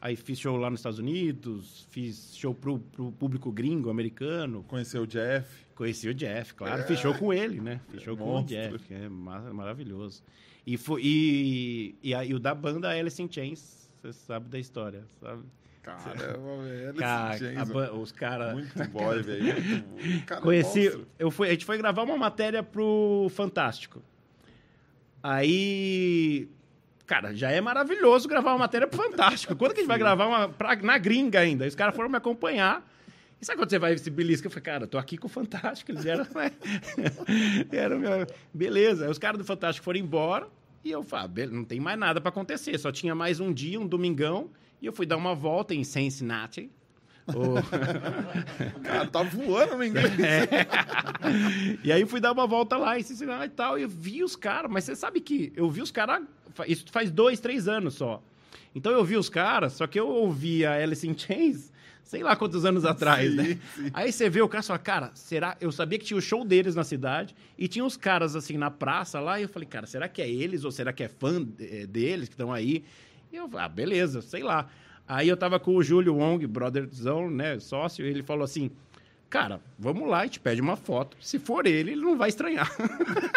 aí 0.00 0.16
fiz 0.16 0.38
show 0.38 0.56
lá 0.56 0.70
nos 0.70 0.80
Estados 0.80 0.98
Unidos, 0.98 1.86
fiz 1.90 2.36
show 2.36 2.54
pro, 2.54 2.78
pro 2.78 3.12
público 3.12 3.50
gringo, 3.50 3.90
americano. 3.90 4.64
Conheceu 4.68 5.02
o 5.02 5.06
Jeff. 5.06 5.64
Conheci 5.74 6.08
o 6.08 6.14
Jeff, 6.14 6.54
claro. 6.54 6.82
É. 6.82 6.86
Fiz 6.86 6.98
show 6.98 7.14
com 7.14 7.32
ele, 7.32 7.60
né? 7.60 7.80
Fiz 7.90 8.02
show 8.02 8.16
com 8.16 8.24
o 8.24 8.26
Monstro. 8.26 8.56
Jeff, 8.56 8.78
que 8.86 8.94
é 8.94 9.08
ma- 9.08 9.52
maravilhoso. 9.52 10.22
E, 10.66 10.76
foi, 10.76 11.02
e, 11.04 11.94
e, 12.02 12.14
aí 12.14 12.34
o 12.34 12.40
da 12.40 12.54
banda 12.54 12.88
Alice 12.90 13.22
in 13.22 13.30
Chains, 13.30 13.88
você 14.02 14.12
sabe 14.12 14.48
da 14.48 14.58
história, 14.58 15.04
sabe? 15.20 15.44
Caramba, 15.82 16.62
velho. 16.64 16.94
Cara, 16.94 17.38
a 17.60 17.92
os 17.94 18.10
caras... 18.10 18.54
Muito 18.54 18.74
boy, 18.90 19.22
velho. 19.22 19.54
Cara, 20.26 20.40
é 20.40 20.42
Conheci. 20.42 20.84
monstro. 20.84 21.06
Eu 21.18 21.30
fui, 21.30 21.48
a 21.48 21.52
gente 21.52 21.64
foi 21.64 21.78
gravar 21.78 22.02
uma 22.02 22.16
matéria 22.16 22.62
pro 22.62 23.28
Fantástico. 23.30 24.02
Aí. 25.22 26.48
Cara, 27.06 27.34
já 27.34 27.50
é 27.50 27.60
maravilhoso 27.60 28.28
gravar 28.28 28.50
uma 28.52 28.58
matéria 28.58 28.86
pro 28.86 29.00
Fantástico. 29.02 29.54
Quando 29.54 29.72
que 29.72 29.78
a 29.78 29.82
gente 29.82 29.88
vai 29.88 29.98
gravar 29.98 30.26
uma 30.26 30.48
pra- 30.48 30.74
na 30.76 30.98
gringa 30.98 31.38
ainda? 31.40 31.66
Os 31.66 31.74
caras 31.74 31.94
foram 31.94 32.08
me 32.08 32.16
acompanhar. 32.16 32.84
E 33.40 33.44
sabe 33.44 33.58
quando 33.58 33.70
você 33.70 33.78
vai 33.78 33.96
se 33.96 34.10
belisca? 34.10 34.46
Eu 34.46 34.50
falei, 34.50 34.62
cara, 34.64 34.86
tô 34.86 34.98
aqui 34.98 35.16
com 35.16 35.26
o 35.26 35.30
Fantástico. 35.30 35.90
Eles 35.92 36.04
eram. 36.06 36.24
né? 36.34 36.50
Era 37.70 37.96
meu... 37.96 38.26
Beleza. 38.52 39.04
Aí 39.04 39.10
os 39.10 39.18
caras 39.18 39.38
do 39.38 39.44
Fantástico 39.44 39.84
foram 39.84 40.00
embora. 40.00 40.48
E 40.84 40.90
eu 40.90 41.02
falei, 41.02 41.44
ah, 41.44 41.48
não 41.48 41.64
tem 41.64 41.78
mais 41.80 41.98
nada 41.98 42.20
pra 42.20 42.30
acontecer. 42.30 42.76
Só 42.78 42.90
tinha 42.90 43.14
mais 43.14 43.38
um 43.40 43.52
dia, 43.52 43.78
um 43.80 43.86
domingão. 43.86 44.50
E 44.80 44.86
eu 44.86 44.92
fui 44.92 45.06
dar 45.06 45.16
uma 45.16 45.34
volta 45.34 45.74
em 45.74 45.84
Cincinnati. 45.84 46.70
O- 47.28 48.82
Cara, 48.82 49.06
tá 49.06 49.22
voando 49.22 49.76
no 49.76 49.84
inglês. 49.84 50.12
e 51.82 51.92
aí 51.92 52.04
fui 52.06 52.20
dar 52.20 52.32
uma 52.32 52.46
volta 52.46 52.76
lá 52.76 52.98
em 52.98 53.02
Cincinnati 53.02 53.46
e 53.46 53.48
tal, 53.50 53.78
e 53.78 53.82
eu 53.82 53.88
vi 53.88 54.22
os 54.22 54.36
caras, 54.36 54.70
mas 54.70 54.84
você 54.84 54.94
sabe 54.94 55.20
que 55.20 55.52
eu 55.56 55.70
vi 55.70 55.82
os 55.82 55.90
caras, 55.90 56.22
isso 56.66 56.84
faz 56.90 57.10
dois, 57.10 57.40
três 57.40 57.66
anos 57.68 57.94
só. 57.94 58.22
Então 58.74 58.92
eu 58.92 59.04
vi 59.04 59.16
os 59.16 59.28
caras, 59.28 59.72
só 59.72 59.86
que 59.86 59.98
eu 59.98 60.06
ouvia 60.08 60.72
Alice 60.72 61.06
in 61.08 61.16
Chains, 61.16 61.72
sei 62.04 62.22
lá 62.22 62.36
quantos 62.36 62.64
anos 62.64 62.84
atrás, 62.84 63.30
Sim, 63.30 63.36
né? 63.36 63.58
sim. 63.74 63.90
Aí 63.92 64.12
você 64.12 64.28
vê 64.30 64.40
o 64.42 64.48
cara 64.48 64.62
e 64.62 64.66
fala, 64.66 64.78
cara, 64.78 65.10
será? 65.14 65.56
Eu 65.60 65.72
sabia 65.72 65.98
que 65.98 66.04
tinha 66.04 66.18
o 66.18 66.22
show 66.22 66.44
deles 66.44 66.74
na 66.74 66.84
cidade, 66.84 67.34
e 67.58 67.66
tinha 67.66 67.84
os 67.84 67.96
caras 67.96 68.36
assim 68.36 68.56
na 68.56 68.70
praça 68.70 69.18
lá, 69.18 69.40
e 69.40 69.44
eu 69.44 69.48
falei, 69.48 69.66
cara, 69.68 69.86
será 69.86 70.08
que 70.08 70.20
é 70.22 70.28
eles, 70.30 70.62
ou 70.64 70.70
será 70.70 70.92
que 70.92 71.02
é 71.02 71.08
fã 71.08 71.44
eh, 71.58 71.86
deles 71.86 72.28
que 72.28 72.34
estão 72.34 72.52
aí? 72.52 72.84
E 73.32 73.36
eu 73.36 73.48
falei, 73.48 73.64
ah, 73.66 73.68
beleza, 73.68 74.22
sei 74.22 74.42
lá. 74.42 74.68
Aí 75.08 75.28
eu 75.28 75.36
tava 75.36 75.58
com 75.60 75.76
o 75.76 75.82
Júlio 75.82 76.16
Wong, 76.16 76.46
brotherzão, 76.46 77.30
né, 77.30 77.58
sócio, 77.60 78.04
e 78.04 78.08
ele 78.08 78.22
falou 78.22 78.44
assim, 78.44 78.70
cara, 79.30 79.60
vamos 79.78 80.08
lá, 80.08 80.20
a 80.20 80.24
gente 80.24 80.40
pede 80.40 80.60
uma 80.60 80.76
foto. 80.76 81.16
Se 81.20 81.38
for 81.38 81.66
ele, 81.66 81.92
ele 81.92 82.00
não 82.00 82.16
vai 82.16 82.28
estranhar. 82.28 82.70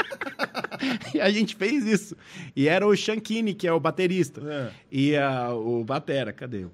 e 1.13 1.19
a 1.21 1.29
gente 1.29 1.55
fez 1.55 1.86
isso. 1.86 2.15
E 2.55 2.67
era 2.67 2.86
o 2.88 2.95
Shankini, 2.95 3.53
que 3.53 3.67
é 3.67 3.73
o 3.73 3.79
baterista. 3.79 4.41
É. 4.45 4.69
E 4.91 5.15
a, 5.15 5.53
o 5.53 5.84
Batera, 5.84 6.32
cadê? 6.32 6.65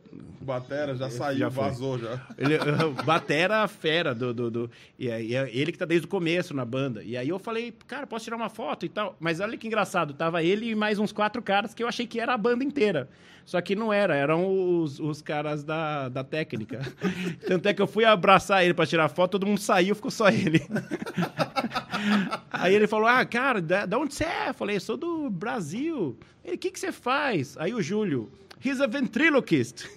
O 0.41 0.45
Batera 0.45 0.95
já 0.95 1.09
saiu, 1.09 1.39
Já 1.39 1.51
foi. 1.51 1.63
vazou 1.63 1.97
já. 1.99 2.21
Ele, 2.37 2.55
o 2.85 3.03
Batera 3.03 3.67
fera 3.67 4.13
do. 4.13 4.33
do, 4.33 4.51
do 4.51 4.71
e, 4.99 5.09
é- 5.09 5.23
e 5.23 5.35
é 5.35 5.49
ele 5.51 5.71
que 5.71 5.77
tá 5.77 5.85
desde 5.85 6.05
o 6.05 6.09
começo 6.09 6.53
na 6.53 6.63
banda. 6.65 7.03
E 7.03 7.17
aí 7.17 7.29
eu 7.29 7.39
falei, 7.39 7.73
cara, 7.87 8.05
posso 8.05 8.25
tirar 8.25 8.35
uma 8.37 8.49
foto 8.49 8.85
e 8.85 8.89
tal. 8.89 9.15
Mas 9.19 9.39
olha 9.39 9.57
que 9.57 9.67
engraçado, 9.67 10.13
tava 10.13 10.43
ele 10.43 10.69
e 10.69 10.75
mais 10.75 10.99
uns 10.99 11.11
quatro 11.11 11.41
caras 11.41 11.73
que 11.73 11.81
eu 11.83 11.87
achei 11.87 12.05
que 12.05 12.19
era 12.19 12.33
a 12.33 12.37
banda 12.37 12.63
inteira. 12.63 13.09
Só 13.45 13.61
que 13.61 13.75
não 13.75 13.93
era, 13.93 14.15
eram 14.15 14.81
os, 14.81 14.99
os 14.99 15.21
caras 15.21 15.63
da, 15.63 16.09
da 16.09 16.23
técnica. 16.23 16.81
Tanto 17.47 17.67
é 17.67 17.73
que 17.75 17.81
eu 17.81 17.85
fui 17.85 18.03
abraçar 18.03 18.65
ele 18.65 18.73
pra 18.73 18.87
tirar 18.87 19.07
foto, 19.07 19.33
todo 19.33 19.45
mundo 19.45 19.59
saiu, 19.59 19.93
ficou 19.93 20.09
só 20.09 20.29
ele. 20.29 20.61
Aí 22.51 22.73
ele 22.73 22.87
falou: 22.87 23.07
Ah, 23.07 23.23
cara, 23.23 23.61
da, 23.61 23.85
da 23.85 23.99
onde 23.99 24.15
você 24.15 24.23
é? 24.23 24.49
Eu 24.49 24.53
falei: 24.53 24.79
Sou 24.79 24.97
do 24.97 25.29
Brasil. 25.29 26.17
Ele: 26.43 26.55
O 26.55 26.57
que, 26.57 26.71
que 26.71 26.79
você 26.79 26.91
faz? 26.91 27.55
Aí 27.57 27.73
o 27.73 27.81
Júlio. 27.81 28.31
He's 28.63 28.81
a 28.81 28.87
ventriloquist. 28.87 29.85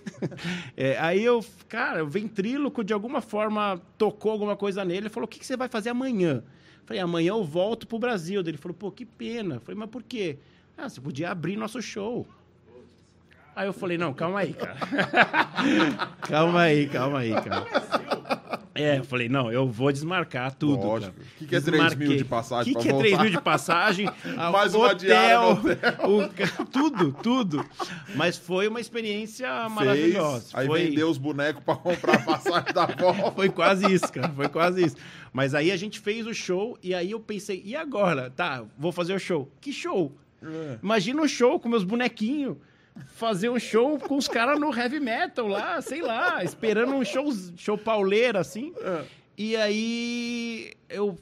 É, 0.77 0.99
aí 0.99 1.25
eu, 1.25 1.45
cara, 1.69 2.05
o 2.05 2.09
ventríloco 2.09 2.83
de 2.83 2.93
alguma 2.93 3.21
forma 3.21 3.81
tocou 3.97 4.33
alguma 4.33 4.57
coisa 4.57 4.85
nele. 4.85 5.07
Ele 5.07 5.09
falou: 5.09 5.25
O 5.25 5.29
que, 5.29 5.39
que 5.39 5.47
você 5.47 5.57
vai 5.57 5.69
fazer 5.69 5.91
amanhã? 5.91 6.43
Eu 6.81 6.87
falei: 6.87 7.01
Amanhã 7.01 7.31
eu 7.31 7.45
volto 7.45 7.87
pro 7.87 7.99
Brasil. 7.99 8.41
Ele 8.41 8.59
falou: 8.59 8.77
Pô, 8.77 8.91
que 8.91 9.07
pena. 9.07 9.57
Eu 9.57 9.61
falei: 9.61 9.79
Mas 9.79 9.89
por 9.89 10.03
quê? 10.03 10.39
Ah, 10.77 10.89
você 10.89 11.01
podia 11.01 11.31
abrir 11.31 11.57
nosso 11.57 11.81
show. 11.81 12.27
Aí 13.59 13.67
eu 13.67 13.73
falei: 13.73 13.99
Não, 13.99 14.15
calma 14.15 14.39
aí, 14.39 14.53
cara. 14.53 14.77
calma 16.23 16.61
aí, 16.61 16.87
calma 16.87 17.19
aí, 17.19 17.33
cara. 17.33 17.67
É, 18.73 18.99
eu 18.99 19.05
falei, 19.05 19.29
não, 19.29 19.51
eu 19.51 19.67
vou 19.67 19.91
desmarcar 19.91 20.55
tudo. 20.55 20.87
Lógico. 20.87 21.13
cara. 21.13 21.27
Que 21.37 21.47
que 21.49 21.57
é 21.57 21.61
3 21.61 21.65
mil 21.65 21.89
Desmarquei. 21.89 22.17
de 22.19 22.25
passagem 22.25 22.65
que 22.65 22.73
pra 22.75 22.83
que 22.83 22.89
é 22.89 22.93
voltar? 22.93 23.09
3 23.09 23.21
mil 23.23 23.31
de 23.31 23.41
passagem? 23.41 24.11
Mais 24.53 24.73
uma 24.73 24.95
diária 24.95 25.41
no 25.41 26.21
o 26.23 26.67
tudo, 26.67 27.13
tudo. 27.21 27.67
Mas 28.15 28.39
foi 28.39 28.69
uma 28.69 28.81
experiência 28.81 29.69
maravilhosa. 29.69 30.43
Fez, 30.43 30.55
aí 30.55 30.67
foi, 30.69 30.85
vendeu 30.85 31.11
os 31.11 31.19
bonecos 31.19 31.61
pra 31.65 31.75
comprar 31.75 32.15
a 32.15 32.21
passagem 32.21 32.73
da 32.73 32.87
volta. 32.95 33.33
foi 33.33 33.49
quase 33.49 33.93
isso, 33.93 34.13
cara. 34.13 34.29
Foi 34.29 34.49
quase 34.49 34.85
isso. 34.85 34.97
Mas 35.33 35.57
aí 35.57 35.73
a 35.73 35.77
gente 35.77 35.99
fez 35.99 36.25
o 36.29 36.33
show 36.33 36.79
e 36.81 36.95
aí 36.95 37.11
eu 37.11 37.19
pensei, 37.19 37.61
e 37.65 37.75
agora? 37.75 38.31
Tá, 38.31 38.63
vou 38.79 38.93
fazer 38.93 39.13
o 39.13 39.19
show. 39.19 39.51
Que 39.61 39.73
show? 39.73 40.17
É. 40.41 40.79
Imagina 40.81 41.21
um 41.21 41.27
show 41.27 41.59
com 41.59 41.69
meus 41.69 41.83
bonequinhos. 41.83 42.57
Fazer 43.15 43.49
um 43.49 43.59
show 43.59 43.99
com 43.99 44.17
os 44.17 44.29
caras 44.29 44.59
no 44.61 44.75
heavy 44.77 45.01
metal 45.01 45.47
lá, 45.47 45.81
sei 45.81 46.01
lá, 46.03 46.43
esperando 46.45 46.95
um 46.95 47.05
show, 47.05 47.29
show 47.57 47.77
pauleiro, 47.79 48.39
assim. 48.39 48.73
É. 48.81 49.05
E 49.37 49.57
aí, 49.57 50.73
eu 50.89 51.17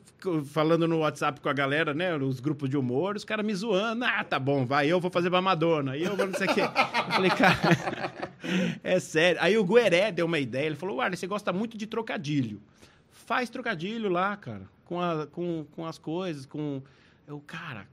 falando 0.47 0.89
no 0.89 1.01
WhatsApp 1.01 1.39
com 1.41 1.49
a 1.49 1.53
galera, 1.53 1.93
né? 1.93 2.17
Os 2.17 2.41
grupos 2.41 2.69
de 2.71 2.77
humor, 2.77 3.15
os 3.15 3.25
caras 3.25 3.45
me 3.45 3.55
zoando. 3.55 4.05
Ah, 4.05 4.25
tá 4.25 4.39
bom, 4.39 4.65
vai, 4.65 4.89
eu 4.91 4.99
vou 4.99 5.11
fazer 5.11 5.29
pra 5.29 5.43
Madonna. 5.43 5.93
Aí 5.93 6.03
eu 6.03 6.17
vou 6.17 6.27
não 6.27 6.35
sei 6.35 6.47
o 6.47 6.55
quê. 6.55 6.63
Eu 6.63 7.13
falei, 7.13 7.31
cara, 7.31 8.13
é 8.83 8.99
sério. 8.99 9.39
Aí 9.43 9.59
o 9.59 9.65
Gueré 9.65 10.11
deu 10.11 10.25
uma 10.27 10.39
ideia. 10.39 10.67
Ele 10.67 10.77
falou, 10.77 11.01
Arlen, 11.01 11.17
você 11.17 11.27
gosta 11.27 11.53
muito 11.53 11.77
de 11.77 11.87
trocadilho. 11.87 12.61
Faz 13.11 13.51
trocadilho 13.51 14.09
lá, 14.09 14.35
cara, 14.37 14.63
com, 14.87 15.01
a- 15.01 15.27
com, 15.27 15.67
com 15.73 15.85
as 15.85 15.99
coisas, 15.99 16.47
com... 16.47 16.81
Eu, 17.29 17.39
cara, 17.47 17.87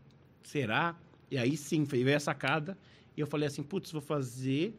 será? 0.44 0.96
E 1.30 1.38
aí 1.38 1.58
sim, 1.58 1.84
veio 1.84 2.16
a 2.16 2.20
sacada. 2.20 2.78
E 3.16 3.22
eu 3.22 3.28
falei 3.28 3.48
assim, 3.48 3.64
putz, 3.64 3.92
vou 3.92 4.02
fazer 4.02 4.76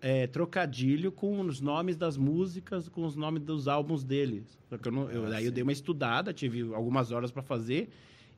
é, 0.00 0.26
trocadilho 0.26 1.10
com 1.10 1.40
os 1.40 1.60
nomes 1.60 1.96
das 1.96 2.16
músicas, 2.16 2.88
com 2.88 3.04
os 3.04 3.16
nomes 3.16 3.42
dos 3.42 3.66
álbuns 3.68 4.04
deles. 4.04 4.58
Só 4.68 4.76
que 4.78 4.88
eu 4.88 4.92
não, 4.92 5.10
eu, 5.10 5.26
Ah, 5.26 5.36
aí 5.36 5.44
eu 5.44 5.50
sim. 5.50 5.54
dei 5.54 5.62
uma 5.62 5.72
estudada, 5.72 6.32
tive 6.32 6.62
algumas 6.74 7.10
horas 7.10 7.30
para 7.30 7.42
fazer 7.42 7.88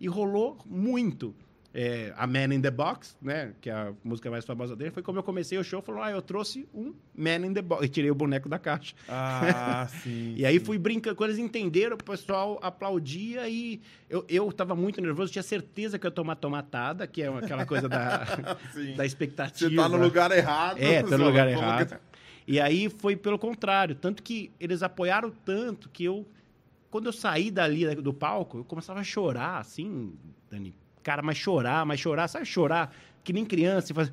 e 0.01 0.07
rolou 0.07 0.59
muito. 0.65 1.35
É, 1.79 2.15
a 2.17 2.27
Man 2.27 2.55
in 2.55 2.63
the 2.63 2.71
Box, 2.71 3.15
né, 3.21 3.53
que 3.61 3.69
é 3.69 3.73
a 3.75 3.93
música 4.03 4.31
mais 4.31 4.47
famosa 4.47 4.75
dele, 4.75 4.91
foi 4.91 5.03
como 5.03 5.19
eu 5.19 5.23
comecei 5.23 5.59
o 5.59 5.63
show, 5.63 5.83
falou, 5.83 6.03
ah, 6.03 6.11
eu 6.11 6.23
trouxe 6.23 6.67
um 6.73 6.95
Man 7.15 7.47
in 7.47 7.53
the 7.53 7.61
Box, 7.61 7.85
e 7.85 7.89
tirei 7.91 8.11
o 8.11 8.15
boneco 8.15 8.49
da 8.49 8.59
caixa. 8.59 8.95
Ah, 9.07 9.87
sim. 10.03 10.33
E 10.39 10.47
aí 10.47 10.59
sim. 10.59 10.65
fui 10.65 10.79
brincando, 10.79 11.15
quando 11.15 11.33
eles 11.33 11.39
entenderam, 11.39 11.95
o 11.95 12.03
pessoal 12.03 12.59
aplaudia 12.63 13.47
e 13.47 13.83
eu, 14.09 14.25
eu 14.27 14.51
tava 14.53 14.75
muito 14.75 15.03
nervoso, 15.03 15.31
tinha 15.31 15.43
certeza 15.43 15.99
que 15.99 16.07
eu 16.07 16.09
ia 16.09 16.15
tomar 16.15 16.37
tomatada, 16.37 17.07
que 17.07 17.21
é 17.21 17.29
aquela 17.29 17.67
coisa 17.67 17.91
da, 17.91 18.25
da 18.97 19.05
expectativa. 19.05 19.69
Você 19.69 19.77
tá 19.77 19.87
no 19.87 19.99
lugar 19.99 20.31
errado. 20.31 20.79
É, 20.79 21.03
tá 21.03 21.19
no 21.19 21.27
lugar 21.27 21.47
errado. 21.47 21.99
E 22.47 22.59
aí 22.59 22.89
foi 22.89 23.17
pelo 23.17 23.39
contrário. 23.39 23.95
Tanto 23.95 24.23
que 24.23 24.51
eles 24.59 24.83
apoiaram 24.83 25.31
tanto 25.31 25.91
que 25.91 26.05
eu, 26.05 26.27
quando 26.91 27.05
eu 27.05 27.13
saí 27.13 27.51
dali 27.51 27.95
do 27.97 28.15
palco, 28.15 28.61
eu 28.61 28.65
começava 28.65 29.01
a 29.01 29.05
chorar, 29.05 29.59
assim, 29.59 30.15
Dani. 30.51 30.75
Cara, 31.07 31.23
mas 31.23 31.39
chorar, 31.39 31.87
mas 31.87 32.01
chorar, 32.01 32.27
sabe 32.27 32.45
chorar? 32.45 32.93
Que 33.23 33.33
nem 33.33 33.45
criança. 33.45 33.93
e 33.93 33.95
Faz... 33.95 34.13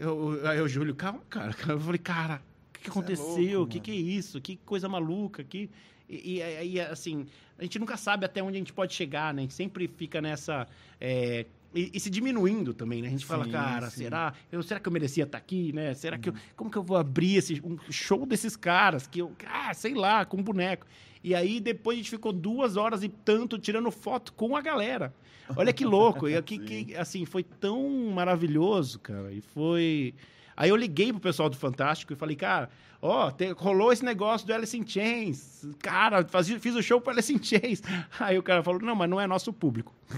Eu, 0.00 0.40
aí 0.46 0.60
o 0.60 0.68
Júlio, 0.68 0.94
calma, 0.94 1.20
cara. 1.28 1.52
Eu 1.66 1.80
falei, 1.80 1.98
cara, 1.98 2.40
o 2.70 2.78
que, 2.78 2.86
é 2.86 2.90
aconteceu? 2.90 3.62
O 3.62 3.66
que, 3.66 3.80
que 3.80 3.90
é 3.90 3.94
isso? 3.94 4.40
Que 4.40 4.54
coisa 4.58 4.88
maluca? 4.88 5.42
Que... 5.42 5.68
E, 6.08 6.36
e 6.36 6.42
aí, 6.42 6.80
assim, 6.80 7.26
a 7.58 7.64
gente 7.64 7.76
nunca 7.76 7.96
sabe 7.96 8.24
até 8.24 8.40
onde 8.40 8.56
a 8.56 8.60
gente 8.60 8.72
pode 8.72 8.94
chegar, 8.94 9.34
né? 9.34 9.40
A 9.40 9.42
gente 9.42 9.54
sempre 9.54 9.88
fica 9.88 10.20
nessa. 10.22 10.68
é, 11.00 11.44
E, 11.74 11.90
e 11.92 11.98
se 11.98 12.08
diminuindo 12.08 12.72
também, 12.72 13.02
né? 13.02 13.08
A 13.08 13.10
gente 13.10 13.26
fala, 13.26 13.46
Sim, 13.46 13.50
cara, 13.50 13.90
sim. 13.90 14.04
será? 14.04 14.32
Eu, 14.52 14.62
será 14.62 14.78
que 14.78 14.88
eu 14.88 14.92
merecia 14.92 15.24
estar 15.24 15.38
aqui, 15.38 15.72
né? 15.72 15.92
Será 15.94 16.18
que 16.18 16.28
eu, 16.28 16.34
como 16.54 16.70
que 16.70 16.78
eu 16.78 16.84
vou 16.84 16.96
abrir 16.96 17.34
esse 17.34 17.60
um 17.64 17.76
show 17.90 18.24
desses 18.24 18.54
caras 18.54 19.08
que 19.08 19.18
eu, 19.18 19.32
ah, 19.44 19.74
sei 19.74 19.94
lá, 19.94 20.24
com 20.24 20.40
boneco. 20.40 20.86
E 21.26 21.34
aí 21.34 21.58
depois 21.58 21.96
a 21.96 22.00
gente 22.00 22.10
ficou 22.10 22.32
duas 22.32 22.76
horas 22.76 23.02
e 23.02 23.08
tanto 23.08 23.58
tirando 23.58 23.90
foto 23.90 24.32
com 24.32 24.54
a 24.56 24.60
galera. 24.60 25.12
Olha 25.56 25.72
que 25.72 25.84
louco, 25.84 26.28
e 26.28 26.36
aqui 26.36 26.56
que 26.86 26.94
assim 26.94 27.24
foi 27.24 27.42
tão 27.42 27.88
maravilhoso, 28.14 29.00
cara. 29.00 29.32
E 29.32 29.40
foi 29.40 30.14
Aí 30.56 30.70
eu 30.70 30.76
liguei 30.76 31.12
pro 31.12 31.20
pessoal 31.20 31.50
do 31.50 31.56
Fantástico 31.56 32.12
e 32.12 32.16
falei, 32.16 32.34
cara, 32.36 32.70
ó, 33.02 33.30
te- 33.30 33.50
rolou 33.52 33.92
esse 33.92 34.04
negócio 34.04 34.46
do 34.46 34.54
Alice 34.54 34.74
in 34.78 34.86
Chains. 34.86 35.68
Cara, 35.82 36.24
fazia- 36.24 36.58
fiz 36.60 36.74
o 36.76 36.82
show 36.82 37.00
pro 37.00 37.10
Alice 37.12 37.30
in 37.34 37.42
Chains. 37.42 37.82
Aí 38.20 38.38
o 38.38 38.42
cara 38.42 38.62
falou, 38.62 38.80
não, 38.80 38.94
mas 38.94 39.10
não 39.10 39.20
é 39.20 39.26
nosso 39.26 39.52
público. 39.52 39.92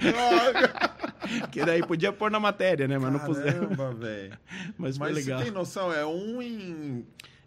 Droga. 0.00 0.72
que 1.50 1.64
daí 1.64 1.84
podia 1.86 2.12
pôr 2.12 2.30
na 2.30 2.40
matéria, 2.40 2.86
né? 2.88 2.98
Mas 2.98 3.12
não 3.12 3.20
puseram. 3.20 3.68
Caramba, 3.68 3.92
velho. 3.94 4.38
Mas 4.78 4.96
foi 4.96 5.08
Mas 5.12 5.16
legal. 5.24 5.38
você 5.38 5.44
tem 5.44 5.52
noção, 5.52 5.92
é 5.92 6.06
um 6.06 6.40
em 6.40 7.04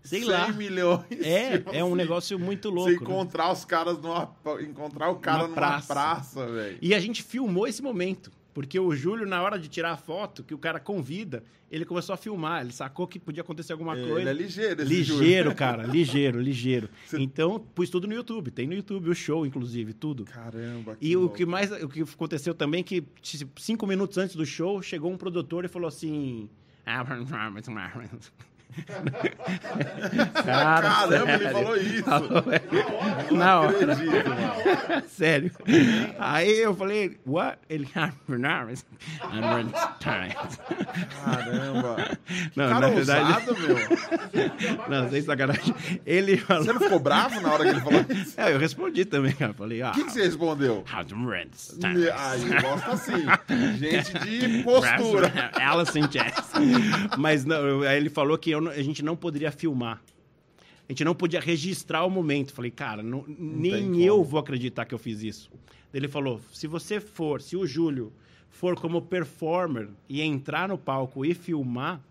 Sei 0.07 0.21
100 0.21 0.29
lá. 0.29 0.47
milhões. 0.53 1.05
É, 1.21 1.57
tipo 1.57 1.71
é 1.73 1.83
um 1.83 1.87
assim, 1.87 1.95
negócio 1.95 2.39
muito 2.39 2.69
Você 2.69 2.75
louco. 2.75 2.89
né? 2.91 2.95
encontrar 2.95 3.51
os 3.51 3.65
caras 3.65 3.97
numa. 3.99 4.31
Encontrar 4.61 5.09
o 5.09 5.15
cara 5.15 5.37
Numa 5.43 5.47
numa 5.49 5.55
praça. 5.55 5.93
praça, 5.93 6.47
velho. 6.47 6.77
E 6.81 6.93
a 6.95 6.99
gente 6.99 7.21
filmou 7.23 7.67
esse 7.67 7.81
momento. 7.81 8.31
Porque 8.53 8.79
o 8.79 8.95
Júlio, 8.95 9.27
na 9.27 9.39
hora 9.43 9.59
de 9.59 9.67
tirar 9.67 9.91
a 9.91 9.97
foto, 9.97 10.43
que 10.43 10.51
o 10.51 10.57
cara 10.57 10.79
convida, 10.79 11.43
ele 11.69 11.85
começou 11.85 12.13
a 12.13 12.17
filmar. 12.17 12.61
Ele 12.61 12.71
sacou 12.73 13.05
que 13.05 13.19
podia 13.19 13.41
acontecer 13.43 13.71
alguma 13.71 13.95
Ele 13.95 14.09
coisa. 14.09 14.29
é 14.31 14.33
ligeiro, 14.33 14.81
esse 14.81 14.89
Ligeiro, 14.91 15.43
Júlio. 15.43 15.53
cara, 15.55 15.83
ligeiro, 15.85 16.41
ligeiro. 16.41 16.89
Você- 17.05 17.19
Então, 17.21 17.59
pus 17.75 17.87
tudo 17.91 18.07
no 18.07 18.15
YouTube. 18.15 18.49
Tem 18.49 18.65
no 18.65 18.73
YouTube 18.73 19.11
o 19.11 19.13
show, 19.13 19.45
inclusive, 19.45 19.93
tudo. 19.93 20.25
Caramba. 20.25 20.97
E 20.99 21.15
o 21.15 21.19
louco. 21.19 21.35
que 21.35 21.45
mais 21.45 21.71
o 21.71 21.87
que 21.87 22.01
aconteceu 22.01 22.55
também 22.55 22.79
é 22.79 22.83
que 22.83 23.01
t- 23.01 23.47
cinco 23.57 23.85
minutos 23.85 24.17
antes 24.17 24.35
do 24.35 24.43
show 24.43 24.81
chegou 24.81 25.11
um 25.11 25.17
produtor 25.17 25.63
e 25.63 25.67
falou 25.67 25.87
assim. 25.87 26.49
Cara, 30.45 30.81
Caramba, 30.81 31.15
ele 31.15 31.37
sério. 31.37 31.51
falou 31.51 31.77
isso. 31.77 32.03
Falou, 32.03 32.43
é. 32.51 32.61
Na 33.33 33.59
hora. 33.61 33.69
acredito, 33.93 34.29
mano. 34.29 35.03
Sério. 35.09 35.51
Aí 36.19 36.59
eu 36.59 36.75
falei, 36.75 37.17
what? 37.25 37.57
Ele, 37.69 37.85
Caramba. 41.23 42.07
Não, 42.55 42.69
cara 42.69 42.79
na 42.87 42.93
verdade, 42.93 43.49
ousado, 43.49 43.57
meu. 43.59 43.77
não, 44.89 45.09
sem 45.09 45.21
sacanagem. 45.21 45.73
Ele 46.05 46.37
falou. 46.37 46.63
Você 46.63 46.73
não 46.73 46.79
ficou 46.81 46.99
bravo 46.99 47.39
na 47.41 47.51
hora 47.53 47.63
que 47.63 47.69
ele 47.71 47.81
falou 47.81 48.05
isso? 48.09 48.33
É, 48.39 48.53
eu 48.53 48.59
respondi 48.59 49.05
também, 49.05 49.33
cara. 49.33 49.53
Falei, 49.53 49.81
ah. 49.81 49.89
O 49.91 49.93
que, 49.93 50.03
que 50.03 50.11
você 50.11 50.23
respondeu? 50.23 50.83
How 50.93 51.03
to 51.03 51.15
rent. 51.27 51.51
Aí, 51.83 52.61
gosta 52.61 52.91
assim. 52.91 53.25
Gente 53.77 54.13
de 54.19 54.63
postura. 54.63 55.51
Alice 55.55 55.97
in 55.97 56.03
Chains. 56.11 57.07
Mas 57.17 57.45
não, 57.45 57.57
eu- 57.67 57.87
aí 57.87 57.97
ele 57.97 58.09
falou 58.09 58.37
que 58.37 58.51
eu 58.57 58.61
não- 58.61 58.71
a 58.71 58.81
gente 58.81 59.03
não 59.03 59.15
poderia 59.15 59.51
filmar. 59.51 60.01
A 60.87 60.91
gente 60.91 61.03
não 61.03 61.13
podia 61.15 61.39
registrar 61.39 62.03
o 62.05 62.09
momento. 62.09 62.53
Falei, 62.53 62.71
cara, 62.71 63.01
não- 63.03 63.25
nem 63.27 63.83
como. 63.89 64.01
eu 64.01 64.23
vou 64.23 64.39
acreditar 64.39 64.85
que 64.85 64.93
eu 64.93 64.99
fiz 64.99 65.21
isso. 65.21 65.49
Ele 65.93 66.07
falou: 66.07 66.39
se 66.53 66.67
você 66.67 66.99
for, 66.99 67.41
se 67.41 67.55
o 67.57 67.65
Júlio 67.67 68.11
for 68.49 68.75
como 68.79 69.01
performer 69.01 69.89
e 70.07 70.21
entrar 70.21 70.67
no 70.69 70.77
palco 70.77 71.25
e 71.25 71.33
filmar, 71.33 72.01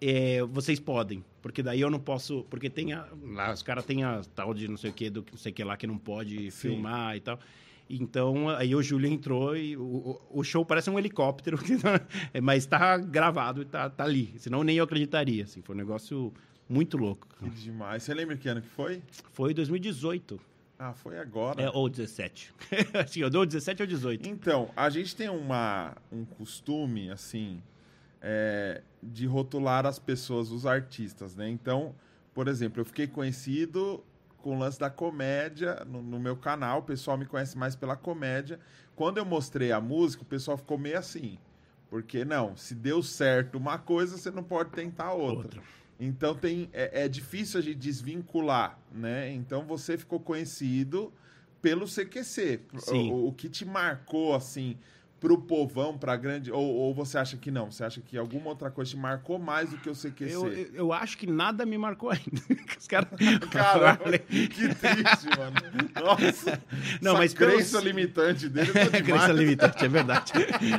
é, 0.00 0.42
vocês 0.44 0.78
podem. 0.78 1.24
Porque 1.42 1.62
daí 1.62 1.80
eu 1.80 1.90
não 1.90 2.00
posso. 2.00 2.44
Porque 2.50 2.68
tem 2.70 2.92
a, 2.92 3.06
lá, 3.22 3.52
os 3.52 3.62
caras 3.62 3.84
têm 3.84 4.02
a 4.04 4.22
tal 4.34 4.52
de 4.54 4.68
não 4.68 4.76
sei 4.76 4.90
o 4.90 4.92
que, 4.92 5.08
do 5.10 5.24
não 5.30 5.38
sei 5.38 5.52
o 5.52 5.54
que 5.54 5.64
lá 5.64 5.76
que 5.76 5.86
não 5.86 5.98
pode 5.98 6.50
filmar 6.50 7.16
e 7.16 7.20
tal. 7.20 7.38
Então, 7.88 8.50
aí 8.50 8.74
o 8.74 8.82
Júlio 8.82 9.10
entrou 9.10 9.56
e 9.56 9.76
o, 9.76 10.20
o 10.30 10.44
show 10.44 10.64
parece 10.64 10.90
um 10.90 10.98
helicóptero, 10.98 11.58
mas 12.42 12.66
tá 12.66 12.98
gravado 12.98 13.62
e 13.62 13.64
tá, 13.64 13.88
tá 13.88 14.04
ali. 14.04 14.34
Senão 14.38 14.62
nem 14.62 14.76
eu 14.76 14.84
acreditaria, 14.84 15.44
assim. 15.44 15.62
Foi 15.62 15.74
um 15.74 15.78
negócio 15.78 16.32
muito 16.68 16.98
louco. 16.98 17.26
Que 17.38 17.48
demais. 17.48 18.02
Você 18.02 18.12
lembra 18.12 18.36
que 18.36 18.48
ano 18.48 18.60
que 18.60 18.68
foi? 18.68 19.02
Foi 19.32 19.54
2018. 19.54 20.38
Ah, 20.78 20.92
foi 20.92 21.18
agora. 21.18 21.62
É, 21.62 21.70
ou 21.70 21.88
17. 21.88 22.52
assim, 22.94 23.20
eu 23.20 23.30
dou 23.30 23.44
17 23.44 23.82
ou 23.82 23.86
18. 23.86 24.28
Então, 24.28 24.70
a 24.76 24.88
gente 24.90 25.16
tem 25.16 25.28
uma, 25.28 25.96
um 26.12 26.24
costume, 26.24 27.10
assim, 27.10 27.60
é, 28.20 28.82
de 29.02 29.26
rotular 29.26 29.86
as 29.86 29.98
pessoas, 29.98 30.52
os 30.52 30.66
artistas, 30.66 31.34
né? 31.34 31.48
Então, 31.48 31.94
por 32.32 32.46
exemplo, 32.46 32.80
eu 32.80 32.84
fiquei 32.84 33.08
conhecido 33.08 34.04
com 34.42 34.56
o 34.56 34.58
lance 34.58 34.78
da 34.78 34.90
comédia 34.90 35.84
no, 35.86 36.02
no, 36.02 36.18
meu 36.18 36.36
canal. 36.36 36.80
O 36.80 36.82
pessoal 36.82 37.18
me 37.18 37.26
conhece 37.26 37.56
mais 37.56 37.74
pela 37.76 37.96
comédia. 37.96 38.58
Quando 38.94 39.18
eu 39.18 39.24
mostrei 39.24 39.72
a 39.72 39.80
música, 39.80 40.22
o 40.22 40.26
pessoal 40.26 40.56
ficou 40.56 40.78
meio 40.78 40.98
assim. 40.98 41.38
Porque, 41.90 42.24
não, 42.24 42.56
se 42.56 42.74
deu 42.74 43.02
certo 43.02 43.56
uma 43.56 43.78
coisa, 43.78 44.16
você 44.16 44.30
não 44.30 44.42
pode 44.42 44.70
tentar 44.70 45.12
outra. 45.12 45.58
outra. 45.58 45.62
Então 45.98 46.34
tem, 46.34 46.68
é, 46.72 47.04
é, 47.04 47.08
difícil 47.08 47.58
a 47.58 47.62
gente 47.62 47.78
desvincular, 47.78 48.78
né? 48.92 49.32
Então 49.32 49.64
você 49.64 49.98
ficou 49.98 50.20
conhecido 50.20 51.12
pelo 51.60 51.86
CQC. 51.86 52.60
O, 53.10 53.28
o, 53.28 53.32
que 53.32 53.48
te 53.48 53.64
marcou, 53.64 54.34
assim, 54.34 54.78
pro 55.20 55.38
povão, 55.38 55.98
pra 55.98 56.16
grande. 56.16 56.50
Ou, 56.50 56.62
ou, 56.62 56.94
você 56.94 57.18
acha 57.18 57.36
que 57.36 57.50
não? 57.50 57.70
Você 57.70 57.84
acha 57.84 58.00
que 58.00 58.16
alguma 58.16 58.50
outra 58.50 58.70
coisa 58.70 58.90
te 58.90 58.96
marcou 58.96 59.38
mais 59.38 59.70
do 59.70 59.78
que 59.78 59.90
o 59.90 59.94
CQC? 59.94 60.32
Eu, 60.32 60.48
eu, 60.48 60.74
eu 60.74 60.92
acho 60.92 61.18
que 61.18 61.26
nada 61.26 61.66
me 61.66 61.76
marcou 61.76 62.10
ainda. 62.10 62.40
Os 62.78 62.86
caras. 62.86 63.08
Caramba, 63.50 64.18
que 64.18 64.46
triste, 64.46 65.28
mano. 65.36 65.56
Nossa. 66.00 66.62
Não, 67.02 67.14
mas 67.14 67.34
crença 67.34 67.78
pelo... 67.78 67.90
limitante 67.90 68.48
dele 68.48 68.70
é 68.70 69.02
crença 69.02 69.32
limitante, 69.32 69.84
é 69.84 69.88
verdade. 69.88 70.32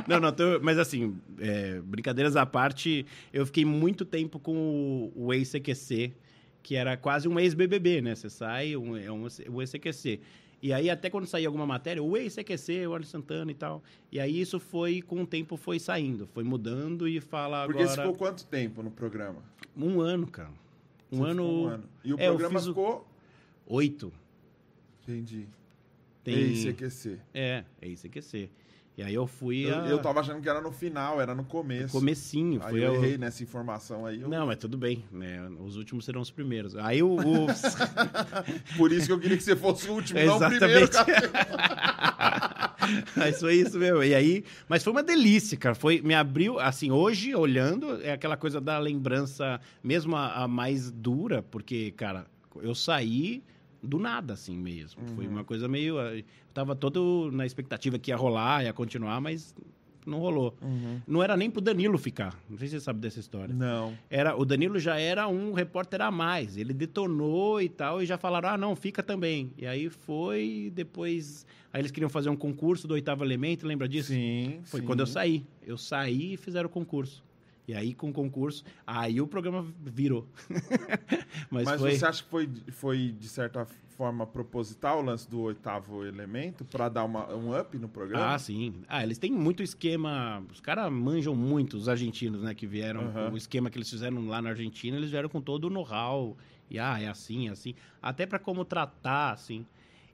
não, 0.07 0.19
não, 0.19 0.31
tô... 0.31 0.59
mas 0.61 0.77
assim, 0.77 1.17
é, 1.39 1.79
brincadeiras 1.81 2.35
à 2.35 2.45
parte, 2.45 3.05
eu 3.33 3.45
fiquei 3.45 3.65
muito 3.65 4.05
tempo 4.05 4.39
com 4.39 5.11
o, 5.15 5.27
o 5.27 5.33
ex-CQC, 5.33 6.13
que 6.63 6.75
era 6.75 6.95
quase 6.95 7.27
um 7.27 7.39
ex-BBB, 7.39 8.01
né? 8.01 8.15
Você 8.15 8.29
sai, 8.29 8.75
um, 8.75 8.95
é 8.95 9.11
um, 9.11 9.27
o 9.49 9.61
ex-CQC. 9.61 10.21
E 10.61 10.73
aí, 10.73 10.89
até 10.89 11.09
quando 11.09 11.25
saía 11.25 11.47
alguma 11.47 11.65
matéria, 11.65 12.03
o 12.03 12.11
CQC, 12.11 12.87
o 12.87 12.93
Arlen 12.93 13.07
Santana 13.07 13.49
e 13.49 13.53
tal. 13.53 13.81
E 14.11 14.19
aí, 14.19 14.41
isso 14.41 14.59
foi, 14.59 15.01
com 15.01 15.21
o 15.21 15.25
tempo, 15.25 15.55
foi 15.55 15.79
saindo, 15.79 16.27
foi 16.27 16.43
mudando 16.43 17.07
e 17.07 17.21
fala 17.21 17.65
Porque 17.65 17.81
agora... 17.81 17.95
Porque 17.95 18.13
ficou 18.13 18.27
quanto 18.27 18.45
tempo 18.45 18.83
no 18.83 18.91
programa? 18.91 19.41
Um 19.75 20.01
ano, 20.01 20.27
cara. 20.27 20.51
Um, 21.11 21.23
ano... 21.23 21.43
um 21.43 21.67
ano... 21.67 21.83
E 22.03 22.13
o 22.13 22.19
é, 22.19 22.27
programa 22.27 22.59
ficou... 22.59 23.07
Oito. 23.67 24.11
Entendi. 25.03 25.47
Tem... 26.23 26.35
Ex-CQC. 26.35 27.19
É, 27.33 27.63
ex-CQC. 27.81 28.49
E 28.99 29.01
aí 29.01 29.13
eu 29.13 29.25
fui. 29.25 29.65
Eu, 29.65 29.79
a... 29.79 29.87
eu 29.87 29.97
tava 29.99 30.19
achando 30.19 30.41
que 30.41 30.49
era 30.49 30.59
no 30.59 30.73
final, 30.73 31.21
era 31.21 31.33
no 31.33 31.45
começo. 31.45 31.93
Comecinho. 31.93 32.59
Aí 32.61 32.83
eu 32.83 32.95
errei 32.95 33.17
nessa 33.17 33.41
informação 33.41 34.05
aí. 34.05 34.19
Eu... 34.19 34.27
Não, 34.27 34.45
mas 34.45 34.57
tudo 34.57 34.77
bem. 34.77 35.05
Né? 35.09 35.41
Os 35.57 35.77
últimos 35.77 36.03
serão 36.03 36.19
os 36.19 36.29
primeiros. 36.29 36.75
Aí 36.75 37.01
o. 37.01 37.15
o... 37.15 37.47
Por 38.75 38.91
isso 38.91 39.05
que 39.05 39.13
eu 39.13 39.19
queria 39.21 39.37
que 39.37 39.43
você 39.43 39.55
fosse 39.55 39.87
o 39.87 39.93
último, 39.93 40.19
não 40.19 40.35
o 40.35 40.39
primeiro. 40.39 40.89
mas 43.15 43.39
foi 43.39 43.55
isso 43.55 43.79
mesmo. 43.79 44.03
E 44.03 44.13
aí. 44.13 44.43
Mas 44.67 44.83
foi 44.83 44.91
uma 44.91 45.01
delícia, 45.01 45.57
cara. 45.57 45.75
Foi, 45.75 46.01
me 46.01 46.13
abriu. 46.13 46.59
Assim, 46.59 46.91
hoje, 46.91 47.33
olhando, 47.33 48.03
é 48.03 48.11
aquela 48.11 48.35
coisa 48.35 48.59
da 48.59 48.77
lembrança, 48.79 49.61
mesmo 49.81 50.13
a, 50.17 50.43
a 50.43 50.45
mais 50.45 50.91
dura, 50.91 51.41
porque, 51.41 51.91
cara, 51.91 52.25
eu 52.61 52.75
saí 52.75 53.41
do 53.81 53.99
nada, 53.99 54.33
assim 54.33 54.57
mesmo. 54.57 55.01
Uhum. 55.01 55.15
Foi 55.15 55.27
uma 55.27 55.43
coisa 55.43 55.67
meio. 55.67 55.99
Eh, 55.99 56.19
eu 56.19 56.23
tava 56.53 56.75
todo 56.75 57.29
na 57.31 57.45
expectativa 57.45 57.97
que 57.97 58.11
ia 58.11 58.17
rolar, 58.17 58.63
ia 58.63 58.73
continuar, 58.73 59.21
mas 59.21 59.55
não 60.05 60.19
rolou. 60.19 60.57
Uhum. 60.61 61.01
Não 61.07 61.23
era 61.23 61.37
nem 61.37 61.49
pro 61.49 61.61
Danilo 61.61 61.97
ficar. 61.97 62.37
Não 62.49 62.57
sei 62.57 62.67
se 62.67 62.75
você 62.75 62.81
sabe 62.81 62.99
dessa 62.99 63.19
história. 63.19 63.53
Não. 63.53 63.93
Era, 64.09 64.35
o 64.35 64.43
Danilo 64.43 64.79
já 64.79 64.97
era 64.97 65.27
um 65.27 65.53
repórter 65.53 66.01
a 66.01 66.11
mais. 66.11 66.57
Ele 66.57 66.73
detonou 66.73 67.61
e 67.61 67.69
tal, 67.69 68.01
e 68.01 68.05
já 68.05 68.17
falaram: 68.17 68.49
ah, 68.49 68.57
não, 68.57 68.75
fica 68.75 69.03
também. 69.03 69.51
E 69.57 69.65
aí 69.65 69.89
foi, 69.89 70.71
depois. 70.73 71.45
Aí 71.71 71.81
eles 71.81 71.91
queriam 71.91 72.09
fazer 72.09 72.29
um 72.29 72.35
concurso 72.35 72.87
do 72.87 72.95
oitavo 72.95 73.23
elemento, 73.23 73.67
lembra 73.67 73.87
disso? 73.87 74.09
Sim. 74.09 74.59
Foi 74.63 74.79
sim. 74.81 74.85
quando 74.85 75.01
eu 75.01 75.07
saí. 75.07 75.45
Eu 75.65 75.77
saí 75.77 76.33
e 76.33 76.37
fizeram 76.37 76.67
o 76.67 76.71
concurso. 76.71 77.23
E 77.69 77.75
aí, 77.75 77.93
com 77.93 78.09
o 78.09 78.11
concurso, 78.11 78.63
aí 78.85 79.21
o 79.21 79.27
programa 79.27 79.63
virou. 79.79 80.27
Mas, 81.51 81.65
Mas 81.65 81.79
foi... 81.79 81.91
você 81.95 82.03
acha 82.03 82.23
que 82.23 82.27
foi, 82.27 82.49
foi, 82.71 83.15
de 83.15 83.29
certa 83.29 83.67
forma, 83.89 84.25
proposital 84.25 84.97
o 84.97 85.01
lance 85.03 85.29
do 85.29 85.41
oitavo 85.41 86.03
elemento 86.03 86.65
para 86.65 86.89
dar 86.89 87.03
uma, 87.03 87.31
um 87.31 87.55
up 87.55 87.77
no 87.77 87.87
programa? 87.87 88.33
Ah, 88.33 88.39
sim. 88.39 88.73
Ah, 88.87 89.03
eles 89.03 89.19
têm 89.19 89.31
muito 89.31 89.61
esquema. 89.61 90.43
Os 90.51 90.59
caras 90.59 90.91
manjam 90.91 91.35
muito, 91.35 91.77
os 91.77 91.87
argentinos, 91.87 92.41
né, 92.41 92.55
que 92.55 92.65
vieram. 92.65 93.01
Uhum. 93.01 93.33
O 93.33 93.37
esquema 93.37 93.69
que 93.69 93.77
eles 93.77 93.87
fizeram 93.91 94.27
lá 94.27 94.41
na 94.41 94.49
Argentina, 94.49 94.97
eles 94.97 95.11
vieram 95.11 95.29
com 95.29 95.39
todo 95.39 95.65
o 95.65 95.69
know-how. 95.69 96.35
E, 96.71 96.79
ah, 96.79 96.99
é 96.99 97.07
assim, 97.07 97.49
é 97.49 97.51
assim. 97.51 97.75
Até 98.01 98.25
para 98.25 98.39
como 98.39 98.65
tratar, 98.65 99.33
assim. 99.33 99.63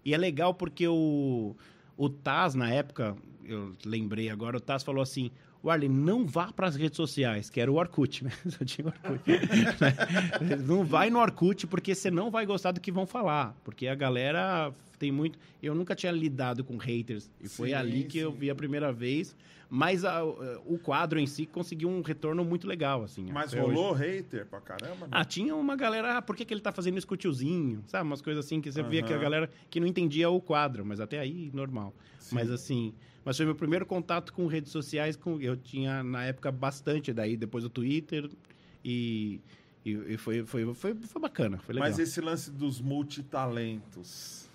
E 0.04 0.14
é 0.14 0.18
legal 0.18 0.54
porque 0.54 0.90
o, 0.90 1.56
o 1.96 2.10
Taz, 2.10 2.54
na 2.54 2.70
época, 2.70 3.16
eu 3.46 3.74
lembrei 3.86 4.30
agora, 4.30 4.58
o 4.58 4.60
Taz 4.60 4.84
falou 4.84 5.02
assim: 5.02 5.32
o 5.66 5.70
Arlen, 5.72 5.90
não 5.90 6.28
vá 6.28 6.54
para 6.54 6.68
as 6.68 6.76
redes 6.76 6.96
sociais, 6.96 7.50
que 7.50 7.60
era 7.60 7.72
o 7.72 7.76
Orkut, 7.76 8.24
né? 8.24 8.32
Só 8.48 8.64
tinha 8.64 8.86
Orkut. 8.88 9.32
não 10.64 10.86
vai 10.86 11.10
no 11.10 11.18
Orkut, 11.18 11.66
porque 11.66 11.96
você 11.96 12.12
não 12.12 12.30
vai 12.30 12.46
gostar 12.46 12.72
do 12.72 12.80
que 12.80 12.92
vão 12.92 13.08
falar. 13.08 13.56
Porque 13.64 13.88
a 13.88 13.96
galera 13.96 14.72
tem 15.00 15.12
muito... 15.12 15.40
Eu 15.64 15.74
nunca 15.74 15.96
tinha 15.96 16.12
lidado 16.12 16.64
com 16.64 16.78
haters. 16.78 17.32
E 17.42 17.50
foi 17.50 17.70
sim, 17.70 17.74
ali 17.74 18.04
que 18.04 18.20
sim. 18.20 18.26
eu 18.26 18.32
vi 18.32 18.52
a 18.52 18.54
primeira 18.54 18.94
vez. 18.94 19.36
Mas 19.68 20.06
a, 20.06 20.24
o 20.24 20.78
quadro 20.78 21.18
em 21.18 21.26
si 21.26 21.48
conseguiu 21.48 21.90
um 21.90 22.04
retorno 22.04 22.46
muito 22.46 22.68
legal, 22.68 23.04
assim. 23.04 23.28
Mas 23.32 23.52
rolou 23.52 23.94
hoje. 23.94 24.04
hater 24.04 24.46
pra 24.46 24.62
caramba? 24.62 25.08
Né? 25.08 25.12
Ah, 25.12 25.26
tinha 25.26 25.56
uma 25.56 25.76
galera... 25.76 26.18
Ah, 26.18 26.22
por 26.22 26.36
que, 26.36 26.46
que 26.46 26.54
ele 26.54 26.62
tá 26.62 26.72
fazendo 26.72 27.00
isso 27.00 27.08
com 27.08 27.16
o 27.16 27.18
tiozinho? 27.18 27.84
Sabe? 27.88 28.06
Umas 28.06 28.22
coisas 28.22 28.46
assim 28.46 28.62
que 28.62 28.72
você 28.72 28.84
via 28.84 29.02
que 29.02 29.12
a 29.12 29.18
galera 29.18 29.50
que 29.72 29.80
não 29.80 29.88
entendia 29.88 30.30
o 30.30 30.40
quadro. 30.40 30.86
Mas 30.86 31.00
até 31.00 31.18
aí, 31.18 31.50
normal. 31.56 31.92
Sim. 32.20 32.36
Mas 32.36 32.52
assim... 32.52 32.94
Mas 33.26 33.36
foi 33.36 33.46
meu 33.46 33.56
primeiro 33.56 33.86
contato 33.86 34.32
com 34.32 34.46
redes 34.46 34.72
sociais. 34.72 35.18
Com, 35.18 35.42
eu 35.42 35.58
tinha, 35.58 36.04
na 36.04 36.24
época, 36.24 36.52
bastante. 36.52 37.12
Daí, 37.12 37.36
depois 37.36 37.66
o 37.66 37.70
Twitter. 37.70 38.30
E, 38.84 39.42
e, 39.84 40.16
foi, 40.18 40.46
foi, 40.46 40.74
foi, 40.76 40.96
foi 40.96 41.22
bacana. 41.22 41.58
Foi 41.58 41.74
legal. 41.74 41.90
Mas 41.90 42.00
esse 42.00 42.22
lance 42.22 42.52
dos 42.52 42.80
multitalentos... 42.80 44.46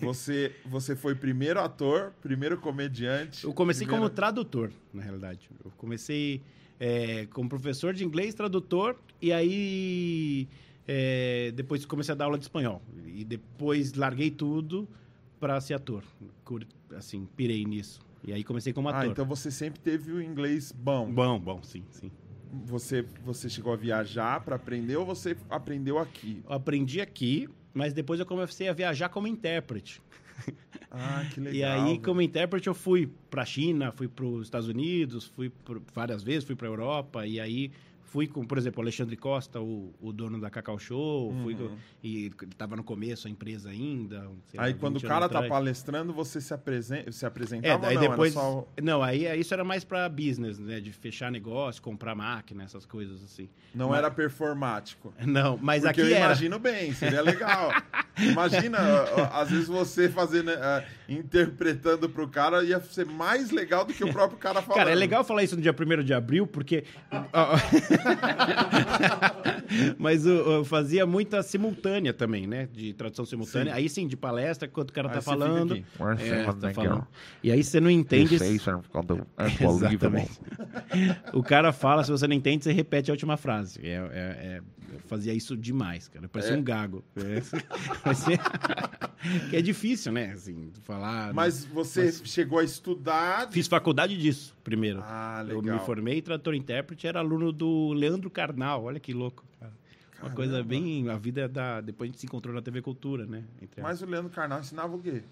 Você, 0.00 0.52
você 0.66 0.96
foi 0.96 1.14
primeiro 1.14 1.60
ator, 1.60 2.12
primeiro 2.20 2.58
comediante. 2.58 3.44
Eu 3.44 3.52
comecei 3.52 3.86
primeiro... 3.86 4.06
como 4.06 4.14
tradutor, 4.14 4.72
na 4.92 5.02
realidade. 5.02 5.48
Eu 5.64 5.70
comecei 5.76 6.42
é, 6.80 7.26
como 7.26 7.48
professor 7.48 7.94
de 7.94 8.04
inglês, 8.04 8.34
tradutor, 8.34 8.96
e 9.20 9.32
aí 9.32 10.48
é, 10.86 11.52
depois 11.54 11.84
comecei 11.84 12.12
a 12.12 12.16
dar 12.16 12.24
aula 12.24 12.38
de 12.38 12.44
espanhol. 12.44 12.82
E 13.06 13.24
depois 13.24 13.94
larguei 13.94 14.30
tudo 14.30 14.88
para 15.38 15.60
ser 15.60 15.74
ator 15.74 16.04
assim, 16.96 17.26
pirei 17.36 17.64
nisso. 17.64 18.00
E 18.24 18.32
aí 18.32 18.42
comecei 18.42 18.72
como 18.72 18.88
ah, 18.88 18.92
ator. 18.92 19.04
Ah, 19.04 19.06
então 19.12 19.24
você 19.24 19.50
sempre 19.50 19.80
teve 19.80 20.12
o 20.12 20.22
inglês 20.22 20.72
bom. 20.72 21.10
Bom, 21.10 21.38
bom, 21.38 21.62
sim, 21.62 21.84
sim. 21.90 22.10
Você, 22.64 23.02
você 23.22 23.48
chegou 23.48 23.72
a 23.72 23.76
viajar 23.76 24.40
para 24.40 24.56
aprender 24.56 24.96
ou 24.96 25.04
você 25.04 25.36
aprendeu 25.50 25.98
aqui? 25.98 26.42
Eu 26.46 26.54
aprendi 26.54 27.00
aqui, 27.00 27.48
mas 27.74 27.92
depois 27.92 28.18
eu 28.18 28.26
comecei 28.26 28.68
a 28.68 28.72
viajar 28.72 29.08
como 29.08 29.26
intérprete. 29.26 30.00
Ah, 30.90 31.22
que 31.34 31.38
legal. 31.38 31.54
e 31.54 31.62
aí, 31.62 31.98
como 31.98 32.22
intérprete, 32.22 32.66
eu 32.66 32.72
fui 32.72 33.12
para 33.28 33.44
China, 33.44 33.92
fui 33.92 34.08
para 34.08 34.24
os 34.24 34.46
Estados 34.46 34.68
Unidos, 34.68 35.26
fui 35.26 35.52
várias 35.92 36.22
vezes, 36.22 36.44
fui 36.44 36.56
para 36.56 36.66
Europa, 36.66 37.26
e 37.26 37.38
aí 37.38 37.70
Fui 38.10 38.26
com, 38.26 38.44
por 38.44 38.56
exemplo, 38.56 38.80
o 38.80 38.82
Alexandre 38.82 39.16
Costa, 39.16 39.60
o, 39.60 39.94
o 40.00 40.12
dono 40.12 40.40
da 40.40 40.48
Cacau 40.48 40.78
Show, 40.78 41.30
uhum. 41.30 41.42
fui 41.42 41.54
com, 41.54 41.76
e 42.02 42.24
ele 42.26 42.34
estava 42.50 42.74
no 42.74 42.82
começo 42.82 43.28
a 43.28 43.30
empresa 43.30 43.68
ainda. 43.68 44.30
Aí 44.56 44.72
lá, 44.72 44.78
quando 44.78 44.96
o 44.96 45.02
cara 45.02 45.28
tá 45.28 45.42
palestrando, 45.42 46.12
você 46.12 46.40
se, 46.40 46.54
apresen 46.54 47.04
se 47.12 47.26
apresentava 47.26 47.92
é, 47.92 47.94
não? 47.94 48.00
depois 48.00 48.32
só... 48.32 48.66
Não, 48.82 49.02
aí 49.02 49.38
isso 49.38 49.52
era 49.52 49.62
mais 49.62 49.84
para 49.84 50.08
business, 50.08 50.58
né? 50.58 50.80
De 50.80 50.90
fechar 50.90 51.30
negócio, 51.30 51.82
comprar 51.82 52.14
máquina, 52.14 52.64
essas 52.64 52.86
coisas 52.86 53.22
assim. 53.22 53.48
Não 53.74 53.90
mas... 53.90 53.98
era 53.98 54.10
performático. 54.10 55.12
Não, 55.26 55.58
mas 55.60 55.82
Porque 55.82 56.00
aqui 56.00 56.10
eu 56.10 56.16
era. 56.16 56.26
imagino 56.26 56.58
bem, 56.58 56.94
seria 56.94 57.20
legal. 57.20 57.70
Imagina, 58.18 58.78
às 59.32 59.50
vezes 59.50 59.68
você 59.68 60.08
fazendo, 60.08 60.50
uh, 60.50 60.84
interpretando 61.08 62.08
pro 62.08 62.26
cara 62.28 62.64
ia 62.64 62.80
ser 62.80 63.06
mais 63.06 63.50
legal 63.50 63.84
do 63.84 63.92
que 63.92 64.02
o 64.02 64.12
próprio 64.12 64.38
cara 64.38 64.62
falando. 64.62 64.78
Cara, 64.78 64.90
é 64.90 64.94
legal 64.94 65.22
falar 65.22 65.44
isso 65.44 65.54
no 65.54 65.62
dia 65.62 65.74
1 65.78 66.02
de 66.02 66.14
abril, 66.14 66.46
porque 66.46 66.84
Mas 69.98 70.26
eu, 70.26 70.50
eu 70.52 70.64
fazia 70.64 71.06
muita 71.06 71.42
simultânea 71.42 72.12
também, 72.12 72.46
né? 72.46 72.68
De 72.72 72.92
tradução 72.94 73.24
simultânea. 73.24 73.72
Sim. 73.72 73.78
Aí 73.78 73.88
sim, 73.88 74.06
de 74.06 74.16
palestra, 74.16 74.68
quando 74.68 74.90
o 74.90 74.92
cara 74.92 75.08
Aí 75.08 75.14
tá 75.14 75.20
você 75.20 75.30
fica 75.30 75.44
falando. 75.46 75.72
aqui. 75.74 75.84
É, 76.24 76.44
tá 76.52 76.70
falando. 76.72 77.06
E 77.42 77.52
aí 77.52 77.62
você 77.62 77.80
não 77.80 77.90
entende. 77.90 78.36
Exatamente. 79.60 80.40
O 81.32 81.42
cara 81.42 81.72
fala, 81.72 82.04
se 82.04 82.10
você 82.10 82.26
não 82.26 82.34
entende, 82.34 82.64
você 82.64 82.72
repete 82.72 83.10
a 83.10 83.14
última 83.14 83.36
frase. 83.36 83.80
É, 83.82 83.92
é- 83.94 84.56
é- 84.56 84.60
eu 84.90 85.00
fazia 85.00 85.34
isso 85.34 85.54
demais, 85.54 86.08
cara. 86.08 86.24
Eu 86.24 86.28
parecia 86.30 86.54
É? 86.54 86.58
um 86.58 86.62
gago. 86.62 87.04
É, 87.14 87.42
que 89.50 89.56
é 89.56 89.60
difícil, 89.60 90.10
né? 90.12 90.32
Assim, 90.32 90.70
falar. 90.82 91.34
Mas 91.34 91.62
você 91.66 92.10
chegou 92.24 92.58
a 92.58 92.64
estudar. 92.64 93.48
Fiz 93.50 93.66
faculdade 93.66 94.16
disso 94.16 94.56
primeiro. 94.64 95.00
Ah, 95.02 95.44
Eu 95.48 95.60
legal. 95.60 95.78
me 95.78 95.84
formei 95.84 96.20
tradutor 96.22 96.54
e 96.54 96.58
intérprete, 96.58 97.06
era 97.06 97.18
aluno 97.20 97.52
do 97.52 97.87
Leandro 97.92 98.30
Carnal. 98.30 98.84
Olha 98.84 98.98
que 99.00 99.12
louco. 99.12 99.44
cara. 99.60 99.72
Uma 100.22 100.30
coisa 100.30 100.62
bem. 100.64 101.08
A 101.08 101.16
vida 101.16 101.42
é 101.42 101.48
da. 101.48 101.80
Depois 101.80 102.08
a 102.08 102.10
gente 102.10 102.20
se 102.20 102.26
encontrou 102.26 102.54
na 102.54 102.60
TV 102.60 102.82
Cultura, 102.82 103.24
né? 103.26 103.44
Entre 103.62 103.80
Mas 103.80 104.02
o 104.02 104.06
Leandro 104.06 104.30
Carnal 104.30 104.60
ensinava 104.60 104.96
o 104.96 104.98
quê? 105.00 105.22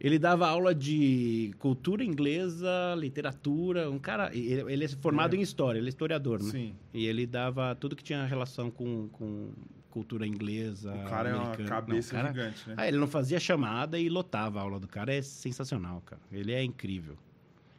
Ele 0.00 0.18
dava 0.18 0.48
aula 0.48 0.74
de 0.74 1.54
cultura 1.60 2.02
inglesa, 2.02 2.68
literatura. 2.96 3.88
Um 3.88 4.00
cara. 4.00 4.34
Ele, 4.34 4.72
ele 4.72 4.84
é 4.84 4.88
formado 4.88 5.36
em 5.36 5.40
história, 5.40 5.78
ele 5.78 5.86
é 5.86 5.90
historiador, 5.90 6.42
né? 6.42 6.50
Sim. 6.50 6.74
E 6.92 7.06
ele 7.06 7.24
dava 7.24 7.74
tudo 7.76 7.94
que 7.94 8.02
tinha 8.02 8.24
relação 8.24 8.68
com, 8.68 9.08
com 9.12 9.50
cultura 9.90 10.26
inglesa. 10.26 10.92
O 10.92 11.04
cara 11.08 11.28
é 11.28 11.34
uma 11.34 11.42
americana. 11.44 11.68
cabeça 11.68 12.14
Não, 12.16 12.20
o 12.20 12.24
cara- 12.24 12.34
gigante, 12.34 12.68
né? 12.68 12.74
Ah, 12.78 12.88
ele 12.88 12.96
não 12.96 13.06
fazia 13.06 13.38
chamada 13.38 13.96
e 13.96 14.08
lotava 14.08 14.58
a 14.58 14.62
aula 14.62 14.80
do 14.80 14.88
cara. 14.88 15.14
É 15.14 15.22
sensacional, 15.22 16.02
cara. 16.04 16.20
Ele 16.32 16.50
é 16.50 16.64
incrível. 16.64 17.16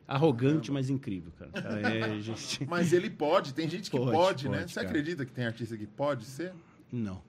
Arrogante, 0.07 0.71
mas 0.71 0.89
incrível, 0.89 1.31
cara. 1.37 1.51
É 1.89 2.19
gente. 2.21 2.65
Mas 2.69 2.91
ele 2.93 3.09
pode, 3.09 3.53
tem 3.53 3.69
gente 3.69 3.89
que 3.89 3.97
pode, 3.97 4.11
Pode, 4.11 4.49
né? 4.49 4.59
pode, 4.59 4.71
Você 4.71 4.75
cara. 4.79 4.87
acredita 4.89 5.25
que 5.25 5.31
tem 5.31 5.45
artista 5.45 5.77
que 5.77 5.85
pode 5.87 6.25
ser? 6.25 6.53
Não. 6.91 7.21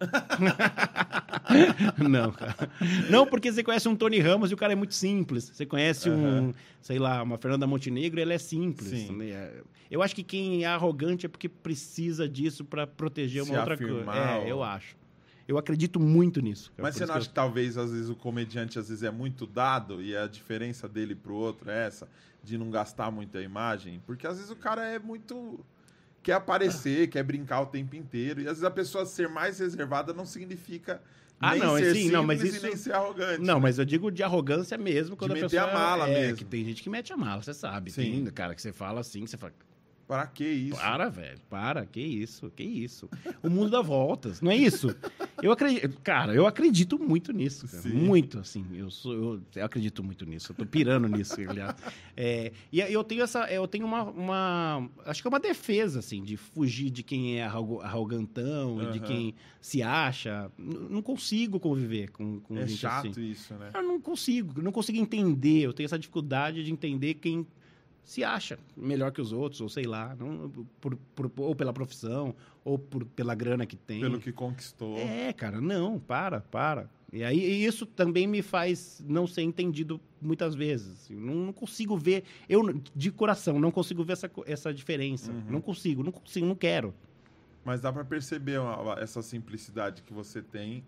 não, 1.98 2.30
cara. 2.32 2.54
Não, 3.10 3.26
porque 3.26 3.50
você 3.52 3.62
conhece 3.62 3.88
um 3.88 3.96
Tony 3.96 4.18
Ramos 4.20 4.50
e 4.50 4.54
o 4.54 4.56
cara 4.56 4.72
é 4.72 4.76
muito 4.76 4.94
simples. 4.94 5.50
Você 5.52 5.66
conhece 5.66 6.08
um, 6.10 6.52
sei 6.80 6.98
lá, 6.98 7.22
uma 7.22 7.38
Fernanda 7.38 7.66
Montenegro, 7.66 8.20
ele 8.20 8.32
é 8.32 8.38
simples. 8.38 8.88
Sim. 8.90 9.16
né? 9.16 9.50
Eu 9.90 10.02
acho 10.02 10.14
que 10.14 10.22
quem 10.22 10.64
é 10.64 10.66
arrogante 10.66 11.26
é 11.26 11.28
porque 11.28 11.48
precisa 11.48 12.28
disso 12.28 12.64
pra 12.64 12.86
proteger 12.86 13.42
uma 13.42 13.54
Se 13.54 13.58
outra 13.58 13.76
coisa. 13.76 14.10
É, 14.12 14.36
ou- 14.38 14.46
eu 14.46 14.62
acho. 14.62 14.96
Eu 15.48 15.56
acredito 15.56 15.98
muito 15.98 16.40
nisso. 16.42 16.70
cara. 16.76 16.82
Mas 16.86 16.94
Por 16.94 16.98
você 16.98 17.06
não 17.06 17.14
acha 17.14 17.28
que 17.28 17.34
talvez, 17.34 17.78
às 17.78 17.90
vezes, 17.90 18.10
o 18.10 18.14
comediante 18.14 18.78
às 18.78 18.88
vezes 18.90 19.02
é 19.02 19.10
muito 19.10 19.46
dado 19.46 20.02
e 20.02 20.14
a 20.14 20.26
diferença 20.28 20.86
dele 20.86 21.14
pro 21.14 21.34
outro 21.34 21.70
é 21.70 21.86
essa, 21.86 22.06
de 22.44 22.58
não 22.58 22.70
gastar 22.70 23.10
muito 23.10 23.36
a 23.38 23.42
imagem? 23.42 24.00
Porque 24.06 24.26
às 24.26 24.36
vezes 24.36 24.50
o 24.50 24.56
cara 24.56 24.84
é 24.86 24.98
muito. 24.98 25.58
quer 26.22 26.34
aparecer, 26.34 27.08
quer 27.08 27.22
brincar 27.22 27.62
o 27.62 27.66
tempo 27.66 27.96
inteiro. 27.96 28.40
E 28.42 28.44
às 28.44 28.50
vezes 28.58 28.64
a 28.64 28.70
pessoa 28.70 29.06
ser 29.06 29.28
mais 29.30 29.58
reservada 29.58 30.12
não 30.12 30.26
significa 30.26 31.00
Ah, 31.40 31.52
nem 31.52 31.60
não, 31.62 31.78
ser 31.78 31.94
sim, 31.94 32.10
não, 32.10 32.22
mas 32.24 32.42
isso- 32.42 32.66
nem 32.66 32.76
ser 32.76 32.92
arrogante. 32.92 33.40
Não, 33.40 33.58
mas 33.58 33.78
eu 33.78 33.84
digo 33.86 34.10
de 34.10 34.22
arrogância 34.22 34.76
mesmo, 34.76 35.16
quando 35.16 35.32
De 35.32 35.38
a 35.38 35.42
meter 35.44 35.56
pessoa... 35.60 35.70
a 35.70 35.74
mala 35.74 36.08
é, 36.10 36.20
mesmo. 36.20 36.36
que 36.36 36.44
tem 36.44 36.62
gente 36.64 36.82
que 36.82 36.90
mete 36.90 37.10
a 37.12 37.16
mala, 37.16 37.40
você 37.40 37.54
sabe. 37.54 37.90
Sim. 37.90 38.02
Tem, 38.24 38.26
cara, 38.26 38.54
que 38.54 38.60
você 38.60 38.72
fala 38.72 39.00
assim, 39.00 39.24
que 39.24 39.30
você 39.30 39.38
fala, 39.38 39.52
Para 40.08 40.26
que 40.26 40.42
isso? 40.42 40.80
Para, 40.80 41.10
velho, 41.10 41.38
para, 41.50 41.84
que 41.84 42.00
isso, 42.00 42.50
que 42.56 42.62
isso. 42.62 43.10
O 43.42 43.50
mundo 43.50 43.68
dá 43.68 43.82
voltas, 43.82 44.40
não 44.40 44.50
é 44.50 44.56
isso? 44.56 44.88
Eu 45.42 45.52
acredito, 45.52 46.00
cara, 46.00 46.34
eu 46.34 46.46
acredito 46.46 46.98
muito 46.98 47.30
nisso, 47.30 47.68
cara, 47.68 47.82
Sim. 47.82 47.90
muito, 47.92 48.38
assim, 48.38 48.64
eu, 48.72 48.90
sou, 48.90 49.12
eu, 49.12 49.42
eu 49.54 49.64
acredito 49.66 50.02
muito 50.02 50.24
nisso, 50.24 50.52
eu 50.52 50.56
tô 50.56 50.64
pirando 50.64 51.06
nisso, 51.08 51.34
aliás. 51.46 51.76
É, 52.16 52.52
e 52.72 52.80
eu 52.80 53.04
tenho 53.04 53.22
essa, 53.22 53.52
eu 53.52 53.68
tenho 53.68 53.84
uma, 53.84 54.04
uma, 54.04 54.88
acho 55.04 55.20
que 55.20 55.28
é 55.28 55.30
uma 55.30 55.38
defesa, 55.38 55.98
assim, 55.98 56.22
de 56.22 56.38
fugir 56.38 56.88
de 56.88 57.02
quem 57.02 57.38
é 57.38 57.44
arrogantão 57.44 58.82
e 58.82 58.92
de 58.92 59.00
quem 59.00 59.34
se 59.60 59.82
acha, 59.82 60.50
não 60.56 61.02
consigo 61.02 61.60
conviver 61.60 62.10
com, 62.12 62.40
com 62.40 62.56
É 62.56 62.66
gente 62.66 62.78
chato 62.78 63.08
assim. 63.08 63.30
isso, 63.30 63.52
né? 63.54 63.72
Eu 63.74 63.82
não 63.82 64.00
consigo, 64.00 64.62
não 64.62 64.72
consigo 64.72 64.96
entender. 64.96 65.60
Eu 65.60 65.74
tenho 65.74 65.84
essa 65.84 65.98
dificuldade 65.98 66.64
de 66.64 66.72
entender 66.72 67.14
quem 67.14 67.46
se 68.08 68.24
acha 68.24 68.58
melhor 68.74 69.12
que 69.12 69.20
os 69.20 69.32
outros, 69.32 69.60
ou 69.60 69.68
sei 69.68 69.84
lá, 69.84 70.16
não, 70.18 70.50
por, 70.80 70.96
por- 71.14 71.30
ou 71.36 71.54
pela 71.54 71.74
profissão, 71.74 72.34
ou 72.64 72.78
por, 72.78 73.04
pela 73.04 73.34
grana 73.34 73.66
que 73.66 73.76
tem. 73.76 74.00
Pelo 74.00 74.18
que 74.18 74.32
conquistou. 74.32 74.96
É, 74.96 75.30
cara, 75.34 75.60
não, 75.60 75.98
para, 76.00 76.40
para. 76.40 76.88
E 77.12 77.22
aí 77.22 77.38
e 77.38 77.66
isso 77.66 77.84
também 77.84 78.26
me 78.26 78.40
faz 78.40 79.04
não 79.06 79.26
ser 79.26 79.42
entendido 79.42 80.00
muitas 80.22 80.54
vezes. 80.54 81.10
Eu 81.10 81.20
não, 81.20 81.34
não 81.34 81.52
consigo 81.52 81.98
ver, 81.98 82.24
eu 82.48 82.62
de 82.96 83.10
coração 83.10 83.60
não 83.60 83.70
consigo 83.70 84.02
ver 84.02 84.14
essa, 84.14 84.30
essa 84.46 84.72
diferença. 84.72 85.30
Uhum. 85.30 85.42
Não 85.50 85.60
consigo, 85.60 86.02
não 86.02 86.10
consigo, 86.12 86.46
não 86.46 86.54
quero. 86.56 86.94
Mas 87.62 87.82
dá 87.82 87.92
pra 87.92 88.06
perceber 88.06 88.58
uma- 88.58 88.98
essa 88.98 89.20
simplicidade 89.20 90.02
que 90.02 90.14
você 90.14 90.40
tem, 90.40 90.82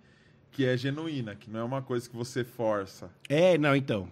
que 0.51 0.65
é 0.65 0.75
genuína, 0.75 1.35
que 1.35 1.51
não 1.51 1.61
é 1.61 1.65
uma 1.65 1.83
coisa 1.83 2.09
que 2.09 2.17
você 2.17 2.45
força. 2.45 3.11
É, 3.29 3.59
não, 3.59 3.77
então. 3.77 4.09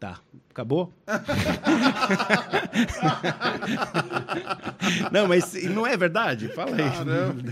Tá, 0.00 0.18
acabou? 0.48 0.90
não, 5.12 5.28
mas 5.28 5.52
não 5.64 5.86
é 5.86 5.94
verdade? 5.96 6.48
Fala 6.48 6.70
aí. 6.74 6.90
Caramba. 6.90 7.42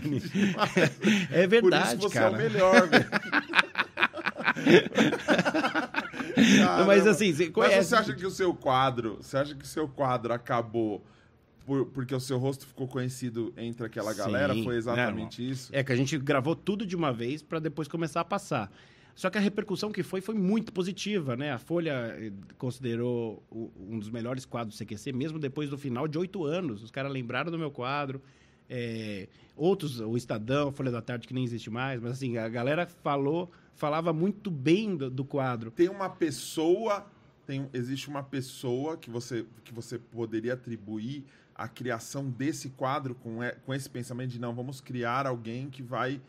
É 1.30 1.42
Por 1.42 1.48
verdade, 1.50 1.88
isso 1.98 2.08
você 2.08 2.18
cara. 2.18 2.30
é 2.30 2.34
o 2.34 2.38
melhor, 2.38 2.88
velho. 2.88 3.06
Não, 6.78 6.86
mas 6.86 7.06
assim, 7.06 7.32
você 7.32 7.44
Mas 7.44 7.52
conhece. 7.52 7.88
você 7.90 7.96
acha 7.96 8.12
que 8.14 8.26
o 8.26 8.30
seu 8.30 8.54
quadro, 8.54 9.18
você 9.20 9.36
acha 9.36 9.54
que 9.54 9.64
o 9.64 9.68
seu 9.68 9.86
quadro 9.88 10.32
acabou 10.32 11.04
por- 11.66 11.86
porque 11.86 12.14
o 12.14 12.20
seu 12.20 12.38
rosto 12.38 12.66
ficou 12.66 12.88
conhecido 12.88 13.52
entre 13.56 13.84
aquela 13.86 14.12
Sim. 14.12 14.18
galera? 14.18 14.54
Foi 14.62 14.76
exatamente 14.76 15.48
isso? 15.48 15.68
É 15.72 15.82
que 15.84 15.92
a 15.92 15.96
gente 15.96 16.16
gravou 16.16 16.56
tudo 16.56 16.86
de 16.86 16.96
uma 16.96 17.12
vez 17.12 17.42
para 17.42 17.58
depois 17.58 17.86
começar 17.88 18.20
a 18.22 18.24
passar. 18.24 18.70
Só 19.18 19.28
que 19.28 19.36
a 19.36 19.40
repercussão 19.40 19.90
que 19.90 20.04
foi 20.04 20.20
foi 20.20 20.36
muito 20.36 20.72
positiva, 20.72 21.34
né? 21.36 21.50
A 21.50 21.58
Folha 21.58 22.14
eh, 22.16 22.30
considerou 22.56 23.42
um 23.50 23.98
dos 23.98 24.10
melhores 24.10 24.44
quadros 24.44 24.78
do 24.78 24.84
CQC, 24.84 25.12
mesmo 25.12 25.40
depois 25.40 25.68
do 25.68 25.76
final 25.76 26.06
de 26.06 26.16
oito 26.16 26.44
anos. 26.44 26.84
Os 26.84 26.92
caras 26.92 27.10
lembraram 27.10 27.50
do 27.50 27.58
meu 27.58 27.68
quadro. 27.68 28.22
É, 28.70 29.26
outros, 29.56 29.98
o 29.98 30.16
Estadão, 30.16 30.70
Folha 30.70 30.92
da 30.92 31.02
Tarde, 31.02 31.26
que 31.26 31.34
nem 31.34 31.42
existe 31.42 31.68
mais, 31.68 32.00
mas 32.00 32.12
assim, 32.12 32.38
a 32.38 32.48
galera 32.48 32.86
falou, 32.86 33.50
falava 33.74 34.12
muito 34.12 34.52
bem 34.52 34.96
do, 34.96 35.10
do 35.10 35.24
quadro. 35.24 35.72
Tem 35.72 35.88
uma 35.88 36.08
pessoa, 36.08 37.04
tem, 37.44 37.68
existe 37.72 38.08
uma 38.08 38.22
pessoa 38.22 38.96
que 38.96 39.10
você, 39.10 39.44
que 39.64 39.74
você 39.74 39.98
poderia 39.98 40.54
atribuir 40.54 41.24
a 41.56 41.66
criação 41.66 42.30
desse 42.30 42.68
quadro 42.68 43.16
com, 43.16 43.42
e- 43.42 43.50
com 43.66 43.74
esse 43.74 43.90
pensamento 43.90 44.30
de 44.30 44.38
não, 44.38 44.54
vamos 44.54 44.80
criar 44.80 45.26
alguém 45.26 45.68
que 45.68 45.82
vai 45.82 46.20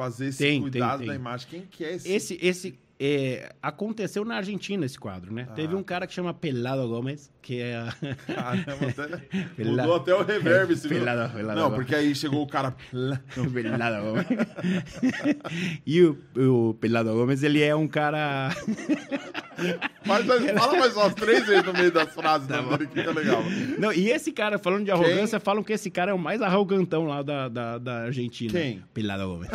fazer 0.00 0.26
esse 0.28 0.38
Tem, 0.38 0.52
tem, 0.52 0.62
cuidado 0.62 0.98
tem. 1.00 1.08
da 1.08 1.14
imagem. 1.14 1.46
Quem 1.50 1.62
que 1.62 1.84
é 1.84 1.94
esse? 1.94 2.10
Esse, 2.10 2.38
esse 2.40 2.78
é, 2.98 3.52
aconteceu 3.62 4.24
na 4.24 4.36
Argentina 4.36 4.84
esse 4.86 4.98
quadro, 4.98 5.32
né? 5.32 5.46
Ah. 5.50 5.52
Teve 5.54 5.74
um 5.74 5.82
cara 5.82 6.06
que 6.06 6.14
chama 6.14 6.32
Pelado 6.32 6.88
Gomes, 6.88 7.30
que 7.42 7.60
é 7.60 7.76
a... 7.76 7.94
Caramba, 8.26 8.88
até, 9.56 9.64
mudou 9.64 9.96
até 9.96 10.14
o 10.14 10.22
reverb. 10.22 10.74
você 10.74 10.88
viu? 10.88 10.98
Pelado, 11.04 11.34
Pelado 11.34 11.60
Não, 11.60 11.70
Gomes. 11.70 11.84
porque 11.84 11.94
aí 11.94 12.14
chegou 12.14 12.42
o 12.42 12.46
cara... 12.46 12.74
Pelado 13.52 14.04
Gomes. 14.04 14.26
e 15.86 16.02
o, 16.02 16.18
o 16.36 16.74
Pelado 16.74 17.12
Gomes, 17.12 17.42
ele 17.42 17.62
é 17.62 17.74
um 17.74 17.88
cara. 17.88 18.50
Faz- 20.04 20.26
fala 20.26 20.76
mais 20.78 20.96
umas 20.96 21.14
três 21.14 21.46
vezes 21.46 21.64
no 21.64 21.72
meio 21.72 21.92
das 21.92 22.12
frases 22.14 22.48
Tá 22.48 22.60
dele, 22.60 22.86
que 22.86 23.02
legal. 23.02 23.42
Não, 23.78 23.92
e 23.92 24.10
esse 24.10 24.32
cara, 24.32 24.58
falando 24.58 24.84
de 24.84 24.90
arrogância, 24.90 25.38
falam 25.38 25.62
que 25.62 25.72
esse 25.72 25.90
cara 25.90 26.10
é 26.10 26.14
o 26.14 26.18
mais 26.18 26.40
arrogantão 26.42 27.04
lá 27.06 27.22
da, 27.22 27.48
da, 27.48 27.78
da 27.78 27.94
Argentina. 28.04 28.52
Quem? 28.52 28.82
Pelado 28.94 29.26
Gomes. 29.28 29.48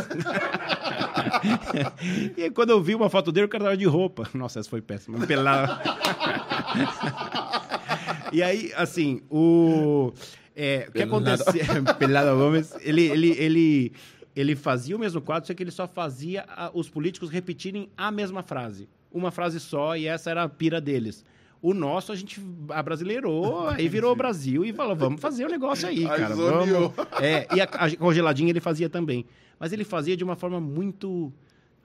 e 2.37 2.43
aí, 2.43 2.51
quando 2.51 2.69
eu 2.71 2.81
vi 2.81 2.95
uma 2.95 3.09
foto 3.09 3.31
dele, 3.31 3.45
o 3.45 3.49
cara 3.49 3.65
tava 3.65 3.77
de 3.77 3.85
roupa. 3.85 4.27
Nossa, 4.33 4.59
essa 4.59 4.69
foi 4.69 4.81
péssima. 4.81 5.25
Pelado. 5.25 5.79
e 8.31 8.41
aí, 8.43 8.71
assim, 8.75 9.21
o. 9.29 10.13
É, 10.55 10.85
o 10.87 10.91
que 10.93 11.01
acontecia? 11.01 11.65
Pelado 11.99 12.35
Gomes, 12.37 12.73
ele, 12.81 13.03
ele, 13.07 13.31
ele, 13.37 13.91
ele 14.35 14.55
fazia 14.55 14.95
o 14.95 14.99
mesmo 14.99 15.21
quadro, 15.21 15.47
só 15.47 15.53
que 15.53 15.61
ele 15.61 15.71
só 15.71 15.87
fazia 15.87 16.45
a- 16.47 16.71
os 16.73 16.89
políticos 16.89 17.29
repetirem 17.29 17.89
a 17.97 18.09
mesma 18.11 18.41
frase. 18.41 18.87
Uma 19.15 19.31
frase 19.31 19.61
só, 19.61 19.95
e 19.95 20.07
essa 20.07 20.29
era 20.29 20.43
a 20.43 20.49
pira 20.49 20.81
deles. 20.81 21.23
O 21.61 21.73
nosso, 21.73 22.11
a 22.11 22.15
gente 22.15 22.41
abrasileirou, 22.69 23.69
aí 23.73 23.87
virou 23.87 24.13
Brasil 24.15 24.65
e 24.65 24.73
falou, 24.73 24.95
vamos 24.95 25.21
fazer 25.21 25.45
o 25.45 25.49
negócio 25.49 25.87
aí, 25.87 26.05
cara. 26.05 26.35
Vamos. 26.35 26.91
É, 27.21 27.47
e 27.55 27.61
a, 27.61 27.63
a 27.63 27.95
congeladinha 27.95 28.49
ele 28.49 28.59
fazia 28.59 28.89
também. 28.89 29.25
Mas 29.57 29.71
ele 29.71 29.85
fazia 29.85 30.17
de 30.17 30.23
uma 30.23 30.35
forma 30.35 30.59
muito 30.59 31.31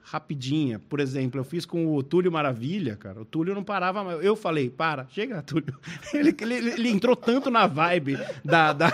rapidinha. 0.03 0.77
Por 0.77 0.99
exemplo, 0.99 1.39
eu 1.39 1.43
fiz 1.45 1.65
com 1.65 1.95
o 1.95 2.03
Túlio 2.03 2.31
Maravilha, 2.31 2.97
cara. 2.97 3.21
O 3.21 3.25
Túlio 3.25 3.55
não 3.55 3.63
parava 3.63 4.03
mais. 4.03 4.23
Eu 4.23 4.35
falei, 4.35 4.69
para, 4.69 5.07
chega, 5.07 5.41
Túlio. 5.41 5.77
Ele, 6.13 6.35
ele, 6.41 6.71
ele 6.71 6.89
entrou 6.89 7.15
tanto 7.15 7.49
na 7.49 7.65
vibe 7.65 8.19
da, 8.43 8.73
da, 8.73 8.91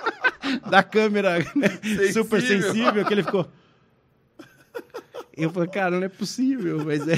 da 0.70 0.82
câmera 0.82 1.38
né, 1.54 1.68
super 2.12 2.40
sensível 2.40 3.04
que 3.04 3.12
ele 3.12 3.22
ficou. 3.22 3.46
Eu 5.36 5.50
falei, 5.50 5.68
cara, 5.68 5.96
não 5.98 6.06
é 6.06 6.08
possível, 6.08 6.82
mas 6.82 7.06
é, 7.06 7.16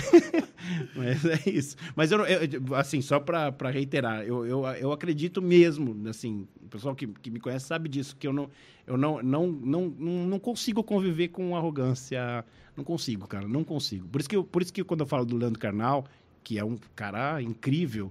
mas 0.97 1.25
é 1.25 1.51
isso. 1.51 1.77
Mas 1.95 2.11
eu, 2.11 2.27
eu 2.27 2.75
assim, 2.75 3.01
só 3.01 3.21
para 3.21 3.71
reiterar, 3.71 4.25
eu, 4.25 4.45
eu, 4.45 4.67
eu 4.67 4.93
acredito 4.93 5.41
mesmo, 5.41 6.09
assim, 6.09 6.49
o 6.61 6.69
pessoal 6.69 6.97
que, 6.97 7.07
que 7.07 7.31
me 7.31 7.39
conhece 7.39 7.67
sabe 7.67 7.89
disso, 7.89 8.17
que 8.17 8.27
eu 8.27 8.33
não, 8.33 8.51
eu 8.87 8.97
não, 8.97 9.23
não, 9.23 9.47
não, 9.47 9.89
não 9.89 10.39
consigo 10.39 10.83
conviver 10.83 11.29
com 11.29 11.57
arrogância. 11.57 12.45
Não 12.77 12.85
consigo, 12.85 13.27
cara, 13.27 13.47
não 13.47 13.63
consigo. 13.63 14.09
Por 14.09 14.21
isso 14.21 14.29
que, 14.29 14.37
eu, 14.37 14.45
por 14.45 14.63
isso 14.63 14.73
que 14.73 14.83
quando 14.83 15.01
eu 15.01 15.07
falo 15.07 15.25
do 15.25 15.37
Leandro 15.37 15.59
Carnal, 15.59 16.05
que 16.43 16.59
é 16.59 16.65
um 16.65 16.77
cara 16.97 17.43
incrível, 17.43 18.11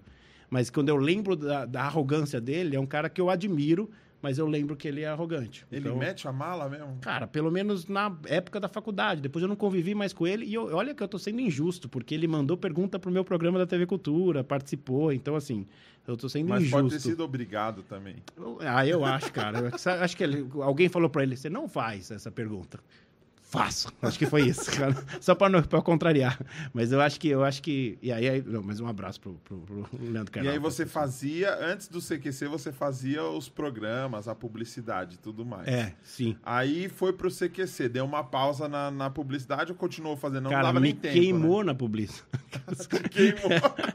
mas 0.50 0.70
quando 0.70 0.90
eu 0.90 0.98
lembro 0.98 1.36
da, 1.36 1.66
da 1.66 1.84
arrogância 1.84 2.40
dele, 2.40 2.76
é 2.76 2.80
um 2.80 2.86
cara 2.86 3.10
que 3.10 3.20
eu 3.20 3.30
admiro, 3.30 3.90
mas 4.22 4.38
eu 4.38 4.48
lembro 4.48 4.76
que 4.76 4.88
ele 4.88 5.02
é 5.02 5.08
arrogante. 5.08 5.66
Ele 5.72 5.88
então, 5.88 5.98
mete 5.98 6.28
a 6.28 6.32
mala 6.32 6.68
mesmo? 6.68 6.98
Cara, 7.02 7.28
pelo 7.28 7.52
menos 7.52 7.88
na 7.88 8.16
época 8.26 8.60
da 8.60 8.68
faculdade. 8.68 9.22
Depois 9.22 9.44
eu 9.44 9.48
não 9.48 9.56
convivi 9.56 9.94
mais 9.94 10.12
com 10.12 10.26
ele. 10.26 10.46
E 10.46 10.54
eu, 10.54 10.76
olha 10.76 10.94
que 10.96 11.04
eu 11.04 11.08
tô 11.08 11.20
sendo 11.20 11.40
injusto, 11.40 11.88
porque 11.88 12.16
ele 12.16 12.28
mandou 12.28 12.58
pergunta 12.58 12.98
pro 12.98 13.12
meu 13.12 13.24
programa 13.24 13.60
da 13.60 13.68
TV 13.68 13.86
Cultura, 13.86 14.44
participou. 14.44 15.14
Então, 15.14 15.36
assim, 15.36 15.68
eu 16.08 16.18
tô 16.18 16.28
sendo 16.28 16.50
mas 16.50 16.62
injusto. 16.62 16.76
Mas 16.84 16.92
pode 16.92 17.04
ter 17.04 17.10
sido 17.10 17.24
obrigado 17.24 17.84
também. 17.84 18.16
Ah, 18.62 18.86
eu 18.88 19.06
acho, 19.06 19.32
cara. 19.32 19.72
Acho 20.02 20.18
que 20.18 20.24
ele, 20.24 20.48
alguém 20.62 20.90
falou 20.90 21.10
para 21.10 21.24
ele, 21.24 21.36
você 21.36 21.50
não 21.50 21.68
faz 21.68 22.12
essa 22.12 22.32
pergunta 22.32 22.80
faço. 23.48 23.92
Acho 24.02 24.20
que 24.20 24.26
foi 24.26 24.44
isso, 24.44 24.70
cara. 24.72 24.96
Só 25.22 25.34
para 25.34 25.82
contrariar. 25.82 26.40
Mas 26.74 26.92
eu 26.92 27.00
acho 27.00 27.20
que 27.20 27.30
eu 27.30 27.44
acho 27.44 27.62
que 27.62 27.98
e 28.02 28.12
aí, 28.12 28.44
não, 28.46 28.62
mais 28.62 28.80
um 28.80 28.88
abraço 28.88 29.22
pro, 29.22 29.34
pro, 29.36 29.58
pro 29.60 29.90
Leandro 30.00 30.32
Carnal. 30.32 30.52
E 30.52 30.56
aí 30.56 30.60
você 30.60 30.86
fazia 30.86 31.56
antes 31.60 31.88
do 31.88 32.00
CQC 32.02 32.48
você 32.48 32.72
fazia 32.72 33.24
os 33.24 33.48
programas, 33.48 34.28
a 34.28 34.36
publicidade, 34.36 35.16
e 35.16 35.18
tudo 35.18 35.46
mais. 35.46 35.68
É, 35.68 35.94
sim. 36.04 36.36
Aí 36.44 36.90
foi 36.90 37.14
pro 37.14 37.30
CQC, 37.30 37.90
deu 37.90 38.06
uma 38.06 38.24
pausa 38.24 38.68
na, 38.68 38.92
na 38.92 39.10
publicidade 39.10 39.72
ou 39.72 39.78
continuou 39.78 40.18
fazendo? 40.18 40.44
Não 40.44 40.52
cara, 40.52 40.64
dava 40.64 40.80
me 40.80 40.88
nem 40.88 40.96
tempo. 40.96 41.14
queimou 41.14 41.60
né? 41.60 41.68
na 41.68 41.76
publicidade. 41.76 42.28
queimou. 43.10 43.50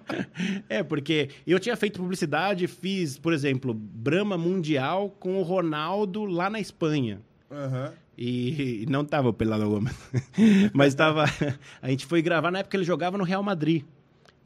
é 0.68 0.82
porque 0.82 1.28
eu 1.46 1.60
tinha 1.60 1.76
feito 1.76 2.00
publicidade, 2.00 2.66
fiz, 2.66 3.18
por 3.18 3.32
exemplo, 3.34 3.74
Brahma 3.74 4.38
Mundial 4.38 5.10
com 5.20 5.38
o 5.38 5.42
Ronaldo 5.42 6.24
lá 6.24 6.48
na 6.48 6.58
Espanha. 6.58 7.20
Uhum. 7.50 7.92
E, 8.16 8.84
não 8.88 9.04
tava 9.04 9.28
o 9.28 9.32
Pelado 9.32 9.68
Gomes. 9.68 9.96
Mas 10.72 10.94
tava. 10.94 11.24
A 11.80 11.88
gente 11.88 12.06
foi 12.06 12.20
gravar 12.20 12.50
na 12.50 12.58
época 12.58 12.70
que 12.72 12.76
ele 12.76 12.84
jogava 12.84 13.16
no 13.16 13.24
Real 13.24 13.42
Madrid. 13.42 13.84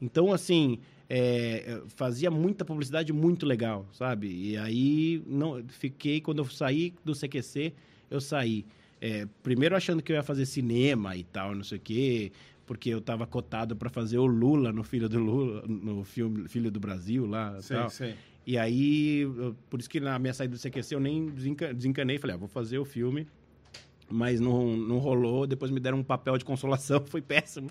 Então, 0.01 0.31
assim, 0.31 0.79
é, 1.09 1.81
fazia 1.87 2.29
muita 2.29 2.63
publicidade 2.63 3.11
muito 3.11 3.45
legal, 3.45 3.85
sabe? 3.91 4.27
E 4.27 4.57
aí 4.57 5.21
não 5.25 5.63
fiquei, 5.67 6.21
quando 6.21 6.39
eu 6.39 6.45
saí 6.45 6.93
do 7.03 7.13
CQC, 7.13 7.73
eu 8.09 8.21
saí. 8.21 8.65
É, 8.99 9.27
primeiro 9.43 9.75
achando 9.75 10.01
que 10.01 10.11
eu 10.11 10.15
ia 10.15 10.23
fazer 10.23 10.45
cinema 10.45 11.15
e 11.15 11.23
tal, 11.23 11.53
não 11.53 11.63
sei 11.63 11.77
o 11.77 11.81
quê, 11.81 12.31
porque 12.65 12.89
eu 12.89 12.97
estava 12.97 13.27
cotado 13.27 13.75
para 13.75 13.89
fazer 13.89 14.17
o 14.17 14.25
Lula 14.25 14.71
no 14.71 14.83
Filho 14.83 15.07
do 15.07 15.19
Lula, 15.19 15.63
no 15.67 16.03
filme 16.03 16.47
Filho 16.47 16.71
do 16.71 16.79
Brasil 16.79 17.25
lá. 17.25 17.61
Sim, 17.61 17.73
tal. 17.75 17.89
sim. 17.89 18.13
E 18.45 18.57
aí, 18.57 19.23
por 19.69 19.79
isso 19.79 19.89
que 19.89 19.99
na 19.99 20.17
minha 20.17 20.33
saída 20.33 20.55
do 20.55 20.59
CQC 20.59 20.95
eu 20.95 20.99
nem 20.99 21.29
desencanei, 21.75 22.17
falei, 22.17 22.35
ah, 22.35 22.39
vou 22.39 22.47
fazer 22.47 22.79
o 22.79 22.85
filme 22.85 23.27
mas 24.09 24.39
não, 24.39 24.75
não 24.75 24.97
rolou. 24.97 25.47
Depois 25.47 25.71
me 25.71 25.79
deram 25.79 25.99
um 25.99 26.03
papel 26.03 26.37
de 26.37 26.45
consolação, 26.45 27.03
foi 27.07 27.21
péssimo. 27.21 27.69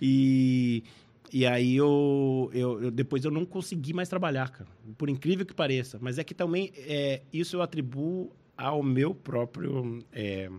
E, 0.00 0.84
e 1.32 1.46
aí 1.46 1.76
eu, 1.76 2.50
eu, 2.52 2.82
eu, 2.84 2.90
depois 2.90 3.24
eu 3.24 3.30
não 3.30 3.44
consegui 3.44 3.92
mais 3.92 4.08
trabalhar, 4.08 4.50
cara. 4.50 4.70
Por 4.96 5.08
incrível 5.08 5.44
que 5.44 5.54
pareça. 5.54 5.98
Mas 6.00 6.18
é 6.18 6.24
que 6.24 6.34
também 6.34 6.72
é, 6.76 7.22
isso 7.32 7.56
eu 7.56 7.62
atribuo 7.62 8.30
ao 8.56 8.82
meu 8.82 9.14
próprio. 9.14 10.04
É, 10.12 10.50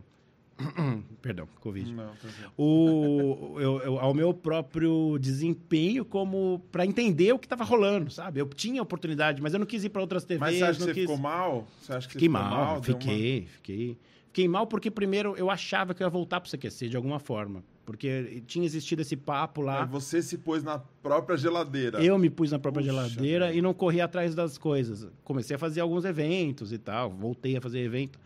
perdão, 1.21 1.47
Covid. 1.59 1.91
Não, 1.93 2.07
tá 2.07 2.27
o, 2.57 3.57
eu, 3.59 3.79
eu, 3.81 3.99
ao 3.99 4.13
meu 4.13 4.33
próprio 4.33 5.17
desempenho 5.19 6.05
como 6.05 6.61
para 6.71 6.85
entender 6.85 7.33
o 7.33 7.39
que 7.39 7.45
estava 7.45 7.63
rolando, 7.63 8.09
sabe? 8.09 8.39
Eu 8.39 8.47
tinha 8.47 8.81
oportunidade, 8.81 9.41
mas 9.41 9.53
eu 9.53 9.59
não 9.59 9.65
quis 9.65 9.83
ir 9.83 9.89
para 9.89 10.01
outras 10.01 10.23
TVs. 10.23 10.39
Mas 10.39 10.57
você 10.57 10.63
acha 10.63 10.79
que 10.79 10.85
você 10.85 10.93
quis... 10.93 11.01
ficou 11.03 11.17
mal? 11.17 11.67
Você 11.81 11.93
acha 11.93 12.07
que 12.07 12.13
fiquei 12.13 12.29
mal, 12.29 12.49
mal? 12.49 12.83
fiquei, 12.83 13.39
uma... 13.39 13.47
fiquei. 13.49 13.97
Fiquei 14.35 14.49
mal 14.49 14.67
porque, 14.67 14.91
primeiro, 14.91 15.33
eu 15.37 15.49
achava 15.49 15.93
que 15.93 16.03
eu 16.03 16.07
ia 16.07 16.09
voltar 16.09 16.41
pro 16.41 16.51
CQC 16.51 16.89
de 16.89 16.97
alguma 16.97 17.19
forma. 17.19 17.63
Porque 17.85 18.43
tinha 18.45 18.65
existido 18.65 19.01
esse 19.01 19.15
papo 19.15 19.61
lá. 19.61 19.83
Aí 19.83 19.87
você 19.87 20.21
se 20.21 20.37
pôs 20.37 20.61
na 20.61 20.77
própria 20.77 21.37
geladeira. 21.37 22.03
Eu 22.03 22.19
me 22.19 22.29
pus 22.29 22.51
na 22.51 22.59
própria 22.59 22.83
Puxa, 22.83 22.93
geladeira 22.93 23.45
velho. 23.45 23.59
e 23.59 23.61
não 23.61 23.73
corri 23.73 24.01
atrás 24.01 24.35
das 24.35 24.57
coisas. 24.57 25.07
Comecei 25.23 25.55
a 25.55 25.57
fazer 25.57 25.79
alguns 25.79 26.03
eventos 26.03 26.73
e 26.73 26.77
tal. 26.77 27.11
Voltei 27.11 27.55
a 27.55 27.61
fazer 27.61 27.79
evento. 27.79 28.19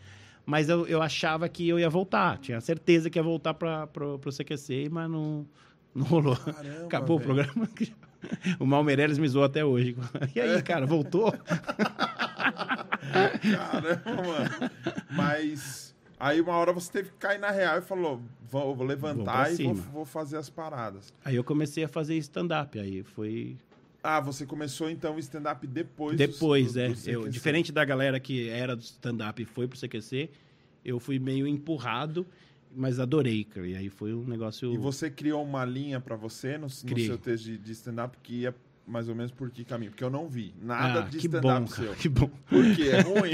Mas 0.47 0.67
eu, 0.67 0.87
eu 0.87 0.99
achava 0.99 1.47
que 1.47 1.69
eu 1.69 1.77
ia 1.77 1.91
voltar. 1.91 2.39
Tinha 2.39 2.59
certeza 2.59 3.07
que 3.07 3.19
ia 3.19 3.23
voltar 3.23 3.53
para 3.53 3.85
pro, 3.85 4.17
pro 4.17 4.31
CQC, 4.31 4.89
mas 4.89 5.07
não, 5.11 5.45
não 5.93 6.07
rolou. 6.07 6.35
Caramba, 6.37 6.85
Acabou 6.85 7.19
velho. 7.19 7.29
o 7.43 7.45
programa. 7.45 7.69
O 8.59 8.65
Mal 8.65 8.83
Meirelles 8.83 9.19
me 9.19 9.27
zoou 9.27 9.45
até 9.45 9.63
hoje. 9.63 9.95
E 10.35 10.41
aí, 10.41 10.59
cara, 10.63 10.87
voltou? 10.87 11.31
Caramba, 12.99 14.23
mano. 14.23 14.71
Mas 15.11 15.88
aí 16.19 16.41
uma 16.41 16.53
hora 16.53 16.73
você 16.73 16.91
teve 16.91 17.09
que 17.09 17.17
cair 17.17 17.39
na 17.39 17.49
real 17.49 17.79
e 17.79 17.81
falou: 17.81 18.21
vou, 18.49 18.75
vou 18.75 18.85
levantar 18.85 19.45
pra 19.45 19.51
e 19.51 19.63
vou, 19.63 19.75
vou 19.75 20.05
fazer 20.05 20.37
as 20.37 20.49
paradas. 20.49 21.13
Aí 21.23 21.35
eu 21.35 21.43
comecei 21.43 21.83
a 21.83 21.87
fazer 21.87 22.15
stand-up. 22.17 22.77
Aí 22.77 23.03
foi 23.03 23.57
Ah, 24.03 24.19
você 24.19 24.45
começou 24.45 24.89
então 24.89 25.15
o 25.15 25.19
stand-up 25.19 25.65
depois 25.65 26.17
Depois, 26.17 26.73
do, 26.73 26.79
é. 26.79 26.89
do. 26.89 27.09
Eu, 27.09 27.29
diferente 27.29 27.71
da 27.71 27.85
galera 27.85 28.19
que 28.19 28.49
era 28.49 28.75
do 28.75 28.81
stand-up 28.83 29.41
e 29.41 29.45
foi 29.45 29.67
pro 29.67 29.79
CQC, 29.79 30.29
eu 30.83 30.99
fui 30.99 31.19
meio 31.19 31.47
empurrado, 31.47 32.25
mas 32.75 32.99
adorei, 32.99 33.43
cara. 33.43 33.67
E 33.67 33.75
aí 33.75 33.89
foi 33.89 34.13
um 34.13 34.23
negócio. 34.25 34.73
E 34.73 34.77
você 34.77 35.09
criou 35.09 35.43
uma 35.43 35.65
linha 35.65 35.99
pra 35.99 36.15
você 36.15 36.57
no, 36.57 36.63
no 36.63 36.69
seu 36.69 37.17
texto 37.17 37.45
de, 37.45 37.57
de 37.57 37.71
stand-up 37.71 38.17
que 38.21 38.41
ia 38.41 38.55
mais 38.89 39.07
ou 39.07 39.15
menos 39.15 39.31
por 39.31 39.51
que 39.51 39.63
caminho? 39.63 39.91
Porque 39.91 40.03
eu 40.03 40.09
não 40.09 40.27
vi 40.27 40.53
nada 40.59 41.01
ah, 41.01 41.07
de 41.07 41.17
stand-up 41.17 41.71
seu. 41.71 41.93
que 41.93 42.09
bom. 42.09 42.29
Porque 42.47 42.83
é 42.89 43.01
ruim. 43.01 43.31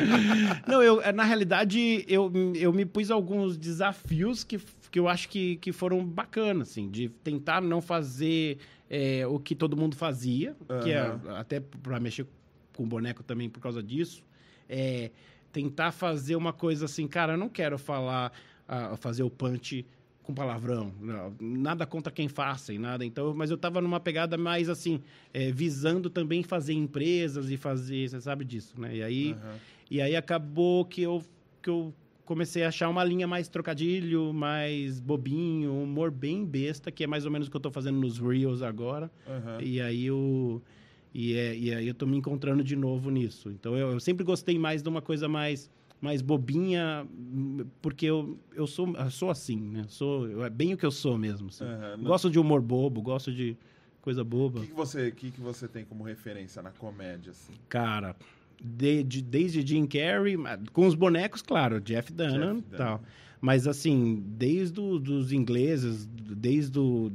Não, 0.66 0.82
eu, 0.82 1.12
na 1.12 1.24
realidade, 1.24 2.04
eu, 2.08 2.32
eu 2.56 2.72
me 2.72 2.86
pus 2.86 3.10
alguns 3.10 3.56
desafios 3.58 4.42
que, 4.42 4.58
que 4.90 4.98
eu 4.98 5.06
acho 5.06 5.28
que, 5.28 5.56
que 5.56 5.72
foram 5.72 6.04
bacanas, 6.04 6.70
assim, 6.70 6.88
de 6.88 7.08
tentar 7.08 7.60
não 7.60 7.82
fazer 7.82 8.58
é, 8.88 9.26
o 9.26 9.38
que 9.38 9.54
todo 9.54 9.76
mundo 9.76 9.94
fazia, 9.94 10.56
que 10.82 10.90
é 10.90 11.14
até 11.36 11.60
para 11.60 12.00
mexer 12.00 12.26
com 12.74 12.88
boneco 12.88 13.22
também 13.22 13.50
por 13.50 13.60
causa 13.60 13.82
disso. 13.82 14.24
É, 14.68 15.10
tentar 15.52 15.92
fazer 15.92 16.36
uma 16.36 16.52
coisa 16.52 16.86
assim, 16.86 17.06
cara, 17.06 17.34
eu 17.34 17.38
não 17.38 17.48
quero 17.48 17.78
falar, 17.78 18.32
ah, 18.66 18.96
fazer 18.96 19.22
o 19.22 19.30
punch 19.30 19.84
com 20.28 20.34
palavrão, 20.34 20.92
não, 21.00 21.34
nada 21.40 21.86
contra 21.86 22.12
quem 22.12 22.28
faça 22.28 22.70
e 22.74 22.78
nada. 22.78 23.02
Então, 23.02 23.32
mas 23.34 23.50
eu 23.50 23.56
tava 23.56 23.80
numa 23.80 23.98
pegada 23.98 24.36
mais 24.36 24.68
assim, 24.68 25.00
é, 25.32 25.50
visando 25.50 26.10
também 26.10 26.42
fazer 26.42 26.74
empresas 26.74 27.50
e 27.50 27.56
fazer, 27.56 28.10
você 28.10 28.20
sabe 28.20 28.44
disso, 28.44 28.78
né? 28.78 28.96
E 28.96 29.02
aí, 29.02 29.32
Aham. 29.32 29.56
e 29.90 30.02
aí 30.02 30.14
acabou 30.14 30.84
que 30.84 31.00
eu, 31.00 31.24
que 31.62 31.70
eu 31.70 31.94
comecei 32.26 32.62
a 32.62 32.68
achar 32.68 32.90
uma 32.90 33.02
linha 33.02 33.26
mais 33.26 33.48
trocadilho, 33.48 34.34
mais 34.34 35.00
bobinho, 35.00 35.72
humor 35.72 36.10
bem 36.10 36.44
besta, 36.44 36.92
que 36.92 37.04
é 37.04 37.06
mais 37.06 37.24
ou 37.24 37.30
menos 37.30 37.48
o 37.48 37.50
que 37.50 37.56
eu 37.56 37.60
tô 37.62 37.70
fazendo 37.70 37.98
nos 37.98 38.18
Reels 38.18 38.60
agora. 38.60 39.10
Aham. 39.26 39.62
E 39.62 39.80
aí 39.80 40.04
eu. 40.04 40.62
E, 41.14 41.32
é, 41.32 41.56
e 41.56 41.72
aí 41.72 41.88
eu 41.88 41.94
tô 41.94 42.04
me 42.04 42.18
encontrando 42.18 42.62
de 42.62 42.76
novo 42.76 43.08
nisso. 43.08 43.48
Então 43.48 43.74
eu, 43.78 43.92
eu 43.92 44.00
sempre 44.00 44.26
gostei 44.26 44.58
mais 44.58 44.82
de 44.82 44.90
uma 44.90 45.00
coisa 45.00 45.26
mais, 45.26 45.70
mais 46.00 46.22
bobinha, 46.22 47.06
porque 47.82 48.06
eu, 48.06 48.38
eu, 48.54 48.66
sou, 48.66 48.94
eu 48.96 49.10
sou 49.10 49.30
assim, 49.30 49.60
né? 49.60 49.84
Sou, 49.88 50.44
é 50.44 50.50
bem 50.50 50.74
o 50.74 50.76
que 50.76 50.86
eu 50.86 50.90
sou 50.90 51.18
mesmo. 51.18 51.48
assim. 51.48 51.64
Não- 51.98 52.04
Gosto 52.04 52.30
de 52.30 52.38
humor 52.38 52.60
bobo, 52.60 53.02
gosto 53.02 53.32
de 53.32 53.56
coisa 54.00 54.22
O 54.22 54.24
boba. 54.24 54.60
que, 54.60 54.66
que 54.68 54.72
você, 54.74 55.10
que, 55.10 55.30
que 55.30 55.40
você 55.40 55.66
tem 55.66 55.84
como 55.84 56.04
referência 56.04 56.62
na 56.62 56.70
comédia, 56.70 57.32
assim? 57.32 57.52
Cara, 57.68 58.14
de- 58.62 59.02
de- 59.02 59.22
desde 59.22 59.66
Jim 59.66 59.86
Carrey, 59.86 60.36
com 60.72 60.86
os 60.86 60.94
bonecos, 60.94 61.42
claro, 61.42 61.80
Jeff 61.80 62.12
Dunham 62.12 62.58
e 62.58 62.76
tal. 62.76 63.02
Mas 63.40 63.68
assim, 63.68 64.20
desde 64.36 64.80
o, 64.80 64.98
dos 64.98 65.30
ingleses, 65.32 66.06
desde 66.12 66.76
o... 66.76 67.12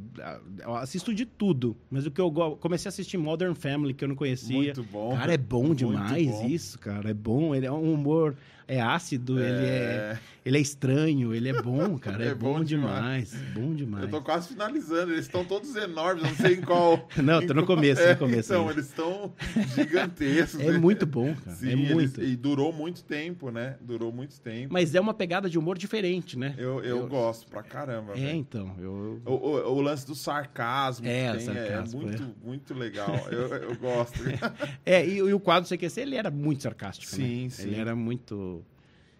Eu 0.62 0.74
assisto 0.76 1.14
de 1.14 1.26
tudo. 1.26 1.76
Mas 1.92 2.06
o 2.06 2.12
que 2.12 2.22
eu 2.22 2.32
go- 2.32 2.56
comecei 2.56 2.88
a 2.88 2.92
assistir 2.92 3.18
Modern 3.18 3.54
Family, 3.54 3.94
que 3.94 4.06
eu 4.06 4.08
não 4.08 4.16
conhecia. 4.16 4.56
Muito 4.56 4.84
bom. 4.84 5.14
Cara, 5.18 5.34
é 5.34 5.38
bom 5.38 5.74
demais 5.76 6.28
bom. 6.32 6.48
isso, 6.48 6.80
cara. 6.80 7.10
É 7.10 7.14
bom. 7.14 7.54
Ele 7.54 7.66
é 7.66 7.72
um 7.72 7.94
humor... 7.94 8.38
É 8.68 8.82
ácido, 8.82 9.39
ele, 9.39 9.66
é, 9.66 9.70
É, 10.16 10.20
ele 10.45 10.57
é 10.57 10.61
estranho, 10.61 11.34
ele 11.34 11.49
é 11.49 11.61
bom, 11.61 11.97
cara. 11.99 12.24
É, 12.24 12.28
É 12.30 12.36
bom, 12.36 12.53
bom 12.59 12.64
demais. 12.64 13.34
Bom 13.53 13.74
demais. 13.74 14.03
Eu 14.05 14.09
tô 14.09 14.22
quase 14.22 14.47
finalizando, 14.49 15.11
eles 15.11 15.26
estão 15.26 15.43
todos 15.45 15.76
enormes, 15.76 16.24
eu 16.24 16.30
não 16.30 16.36
sei 16.38 16.53
em 16.55 16.61
qual. 16.61 17.07
Não, 17.22 17.45
tô 17.45 17.53
no 17.53 17.66
começo, 17.66 18.01
É, 18.01 18.14
no 18.14 18.20
começo. 18.20 18.51
Então, 18.53 18.61
ainda. 18.61 18.74
eles 18.74 18.86
estão 18.88 19.34
gigantescos. 19.76 20.59
É 20.61 20.78
muito 20.78 21.05
bom, 21.05 21.34
cara. 21.36 21.55
Sim, 21.55 21.70
é 21.70 21.72
eles- 21.74 21.91
muito. 21.93 22.24
e 22.24 22.36
durou 22.36 22.72
muito 22.72 23.03
tempo, 23.03 23.51
né? 23.51 23.76
Durou 23.82 24.11
muito 24.11 24.39
tempo. 24.39 24.72
Mas 24.74 24.95
é 24.95 25.01
uma 25.01 25.14
pegada 25.14 25.49
de 25.49 25.57
humor 25.57 25.78
diferente, 25.78 26.38
né? 26.38 26.53
Eu, 26.57 26.80
eu, 26.84 26.97
Eu- 26.99 27.07
gosto 27.07 27.47
pra 27.49 27.64
caramba. 27.64 28.14
É, 28.14 28.16
velho. 28.20 28.36
então. 28.38 28.76
Eu, 28.80 29.22
O, 29.26 29.32
o- 29.34 29.74
o 29.78 29.82
lance 29.82 30.05
do 30.05 30.16
sarcasmo 30.16 31.07
É, 31.07 31.32
tem 31.32 31.39
sarcasmo, 31.41 32.01
é 32.01 32.05
muito, 32.05 32.36
muito 32.43 32.74
legal. 32.74 33.14
Eu, 33.32 33.47
eu 33.47 33.76
gosto. 33.76 34.14
É, 34.86 35.05
e, 35.05 35.16
e 35.18 35.34
o 35.34 35.39
quadro 35.39 35.68
CQC, 35.70 36.01
ele 36.01 36.16
era 36.16 36.30
muito 36.30 36.64
sarcástico, 36.64 37.11
Sim, 37.16 37.43
né? 37.43 37.49
sim. 37.49 37.68
Ele 37.70 37.76
era 37.80 37.95
muito, 37.95 38.53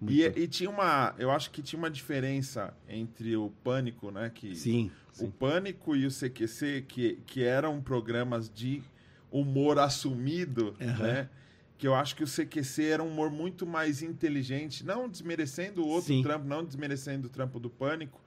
muito. 0.04 0.38
E, 0.40 0.44
e 0.44 0.48
tinha 0.48 0.70
uma. 0.70 1.16
Eu 1.18 1.32
acho 1.32 1.50
que 1.52 1.62
tinha 1.62 1.78
uma 1.78 1.90
diferença 1.90 2.74
entre 2.88 3.36
o 3.36 3.50
Pânico, 3.64 4.12
né? 4.12 4.32
Que 4.34 4.56
Sim, 4.56 4.92
o 5.10 5.14
sim. 5.14 5.32
Pânico 5.32 5.96
e 5.96 6.06
o 6.06 6.12
CQC, 6.12 6.86
que, 6.88 7.20
que 7.26 7.44
eram 7.44 7.82
programas 7.82 8.50
de 8.50 8.84
humor 9.32 9.80
assumido, 9.80 10.76
Aham. 10.80 11.04
né? 11.04 11.30
Que 11.78 11.88
eu 11.88 11.96
acho 11.96 12.16
que 12.16 12.24
o 12.24 12.28
CQC 12.28 12.84
era 12.84 13.04
um 13.04 13.08
humor 13.08 13.32
muito 13.32 13.66
mais 13.66 14.02
inteligente, 14.02 14.86
não 14.86 15.10
desmerecendo 15.10 15.84
o 15.84 15.88
outro 15.88 16.08
Sim. 16.08 16.22
trampo, 16.22 16.48
não 16.48 16.64
desmerecendo 16.64 17.28
o 17.28 17.30
trampo 17.30 17.60
do 17.60 17.70
Pânico, 17.70 18.22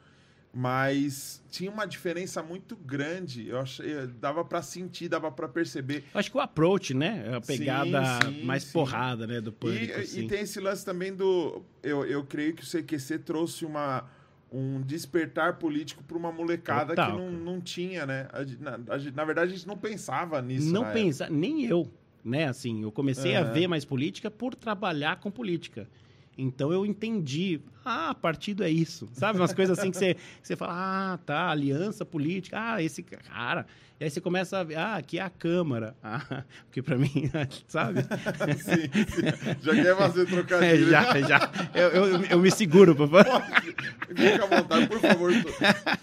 mas 0.59 1.43
tinha 1.51 1.71
uma 1.71 1.85
diferença 1.85 2.43
muito 2.43 2.75
grande. 2.77 3.47
Eu 3.47 3.61
achei, 3.61 4.07
dava 4.07 4.43
pra 4.43 4.63
sentir, 4.63 5.07
dava 5.07 5.31
pra 5.31 5.47
perceber. 5.47 6.05
Acho 6.15 6.31
que 6.31 6.37
o 6.39 6.41
approach, 6.41 6.95
né? 6.95 7.37
A 7.37 7.43
Sim, 7.43 7.59
pegada 7.59 8.03
sim, 8.03 8.47
mais 8.47 8.65
sim. 8.65 8.73
porrada, 8.73 9.27
né? 9.27 9.39
Do 9.39 9.53
pânico. 9.53 9.93
E, 9.93 10.01
assim. 10.01 10.21
e 10.21 10.27
tem 10.27 10.41
esse 10.41 10.59
lance 10.59 10.83
também 10.83 11.15
do. 11.15 11.63
Eu, 11.83 12.07
eu 12.07 12.25
creio 12.25 12.55
que 12.55 12.63
o 12.63 12.67
CQC 12.67 13.19
trouxe 13.19 13.67
uma, 13.67 14.09
um 14.51 14.81
despertar 14.81 15.59
político 15.59 16.03
para 16.03 16.17
uma 16.17 16.33
molecada 16.33 16.97
Total, 16.97 17.19
que 17.19 17.23
não, 17.23 17.31
não 17.33 17.61
tinha, 17.61 18.07
né? 18.07 18.27
A 18.33 18.39
a 18.95 18.99
na 19.15 19.25
verdade, 19.27 19.53
a 19.53 19.55
gente 19.57 19.69
não 19.69 19.77
pensava 19.77 20.41
nisso. 20.41 20.73
não 20.73 20.85
na 20.85 20.91
pensar, 20.91 21.31
nem 21.31 21.67
eu, 21.67 21.87
né? 22.25 22.47
Assim, 22.49 22.83
eu 22.83 22.91
comecei 22.91 23.37
a 23.37 23.43
Aham. 23.43 23.53
ver 23.53 23.69
mais 23.69 23.85
política 23.85 24.31
por 24.31 24.55
trabalhar 24.55 25.21
com 25.21 25.31
política. 25.31 25.87
Então 26.39 26.73
eu 26.73 26.87
entendi, 26.87 27.61
ah, 27.87 28.15
partido 28.15 28.65
é 28.65 28.71
isso. 28.71 29.09
Sabe? 29.13 29.39
Umas 29.39 29.55
coisas 29.55 29.79
assim 29.79 29.91
que 29.91 29.97
você, 29.97 30.15
que 30.15 30.21
você 30.43 30.57
fala, 30.57 30.73
ah, 30.75 31.19
tá, 31.25 31.51
aliança 31.51 32.05
política, 32.05 32.59
ah, 32.61 32.83
esse 32.83 33.03
cara. 33.03 33.67
E 33.99 34.05
aí 34.05 34.11
você 34.11 34.21
começa 34.21 34.59
a 34.59 34.63
ver, 34.63 34.77
ah, 34.77 34.97
aqui 34.97 35.19
é 35.19 35.23
a 35.23 35.31
Câmara. 35.31 35.97
Ah, 36.03 36.21
porque 36.69 36.83
pra 36.83 36.99
mim, 36.99 37.31
sabe? 37.67 38.03
sim, 38.59 38.91
sim. 39.07 39.57
Já 39.63 39.75
quer 39.75 39.97
fazer 39.97 40.23
É, 40.23 40.25
trocadilho. 40.27 40.89
já, 40.91 41.21
já. 41.23 41.51
Eu, 41.75 41.89
eu, 41.89 42.25
eu 42.25 42.39
me 42.39 42.51
seguro, 42.51 42.95
papai. 42.95 43.25
Fica 44.15 44.45
à 44.45 44.47
vontade, 44.47 44.87
por 44.87 45.01
favor. 45.01 45.33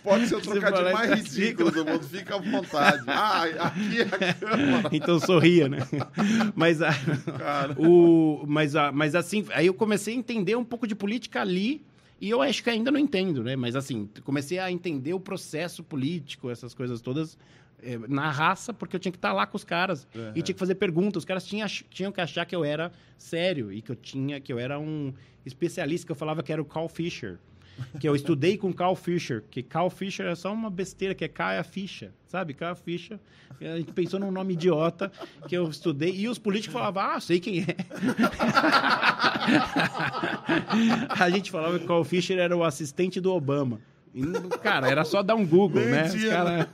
Pode 0.04 0.28
ser 0.28 0.36
o 0.36 0.42
trocadilho 0.42 0.92
mais 0.92 1.10
tá 1.10 1.16
ridículo 1.16 1.70
do 1.72 1.86
mundo. 1.86 2.04
Fica 2.04 2.36
à 2.36 2.40
vontade. 2.40 3.04
Ah, 3.08 3.44
aqui 3.44 4.02
é 4.02 4.04
a 4.04 4.34
Câmara. 4.34 4.90
Então 4.92 5.20
sorria, 5.20 5.70
né? 5.70 5.78
Mas, 6.56 6.82
a, 6.82 6.90
o, 7.78 8.44
mas, 8.48 8.76
a, 8.76 8.92
mas 8.92 9.14
assim, 9.14 9.46
aí 9.54 9.68
eu 9.68 9.74
comecei 9.74 10.16
a 10.16 10.18
entender 10.18 10.56
um 10.56 10.66
pouco 10.66 10.88
de 10.88 10.96
política 10.96 11.42
ali. 11.42 11.73
E 12.24 12.30
eu 12.30 12.42
acho 12.42 12.64
que 12.64 12.70
ainda 12.70 12.90
não 12.90 12.98
entendo, 12.98 13.44
né? 13.44 13.54
Mas 13.54 13.76
assim, 13.76 14.10
comecei 14.24 14.58
a 14.58 14.72
entender 14.72 15.14
o 15.14 15.20
processo 15.20 15.84
político, 15.84 16.50
essas 16.50 16.74
coisas 16.74 17.02
todas, 17.02 17.38
eh, 17.82 18.00
na 18.08 18.32
raça, 18.32 18.74
porque 18.74 18.96
eu 18.96 19.00
tinha 19.02 19.12
que 19.12 19.18
estar 19.18 19.34
lá 19.34 19.46
com 19.46 19.58
os 19.58 19.66
caras. 19.66 20.08
Uhum. 20.16 20.32
E 20.34 20.42
tinha 20.42 20.54
que 20.54 20.60
fazer 20.60 20.76
perguntas. 20.76 21.24
Os 21.24 21.26
caras 21.26 21.46
tinham, 21.46 21.68
tinham 21.68 22.14
que 22.14 22.22
achar 22.22 22.46
que 22.46 22.56
eu 22.56 22.64
era 22.64 22.94
sério 23.18 23.74
e 23.74 23.82
que 23.82 23.92
eu 23.92 23.96
tinha, 23.98 24.40
que 24.40 24.54
eu 24.54 24.58
era 24.58 24.80
um 24.80 25.14
especialista, 25.46 26.06
que 26.06 26.14
eu 26.14 26.16
falava 26.16 26.42
que 26.42 26.54
era 26.54 26.62
o 26.62 26.66
Carl 26.66 26.88
Fisher. 26.88 27.40
Que 28.00 28.08
eu 28.08 28.16
estudei 28.16 28.58
com 28.58 28.72
Carl 28.72 28.96
Fisher, 28.96 29.44
que 29.50 29.64
Carl 29.64 29.90
Fisher 29.90 30.28
é 30.28 30.36
só 30.36 30.54
uma 30.54 30.70
besteira, 30.70 31.16
que 31.16 31.24
é 31.24 31.28
Caia 31.28 31.64
Ficha, 31.64 32.12
sabe? 32.28 32.54
Caia 32.54 32.76
Ficha. 32.76 33.20
E 33.60 33.68
A 33.68 33.78
gente 33.78 33.92
pensou 33.94 34.20
num 34.20 34.32
nome 34.32 34.54
idiota 34.54 35.12
que 35.48 35.56
eu 35.56 35.68
estudei, 35.70 36.12
e 36.12 36.28
os 36.28 36.38
políticos 36.38 36.74
falavam, 36.74 37.04
ah, 37.04 37.20
sei 37.20 37.40
quem 37.40 37.62
é. 37.62 37.76
A 41.10 41.30
gente 41.30 41.52
falava 41.52 41.80
que 41.80 41.86
Carl 41.86 42.04
Fisher 42.04 42.38
era 42.38 42.56
o 42.56 42.64
assistente 42.64 43.20
do 43.20 43.32
Obama. 43.32 43.80
Cara, 44.62 44.88
era 44.90 45.04
só 45.04 45.24
dar 45.24 45.36
um 45.36 45.46
Google, 45.46 45.82
né? 45.86 46.06
Os 46.06 46.14
Mentira. 46.14 46.70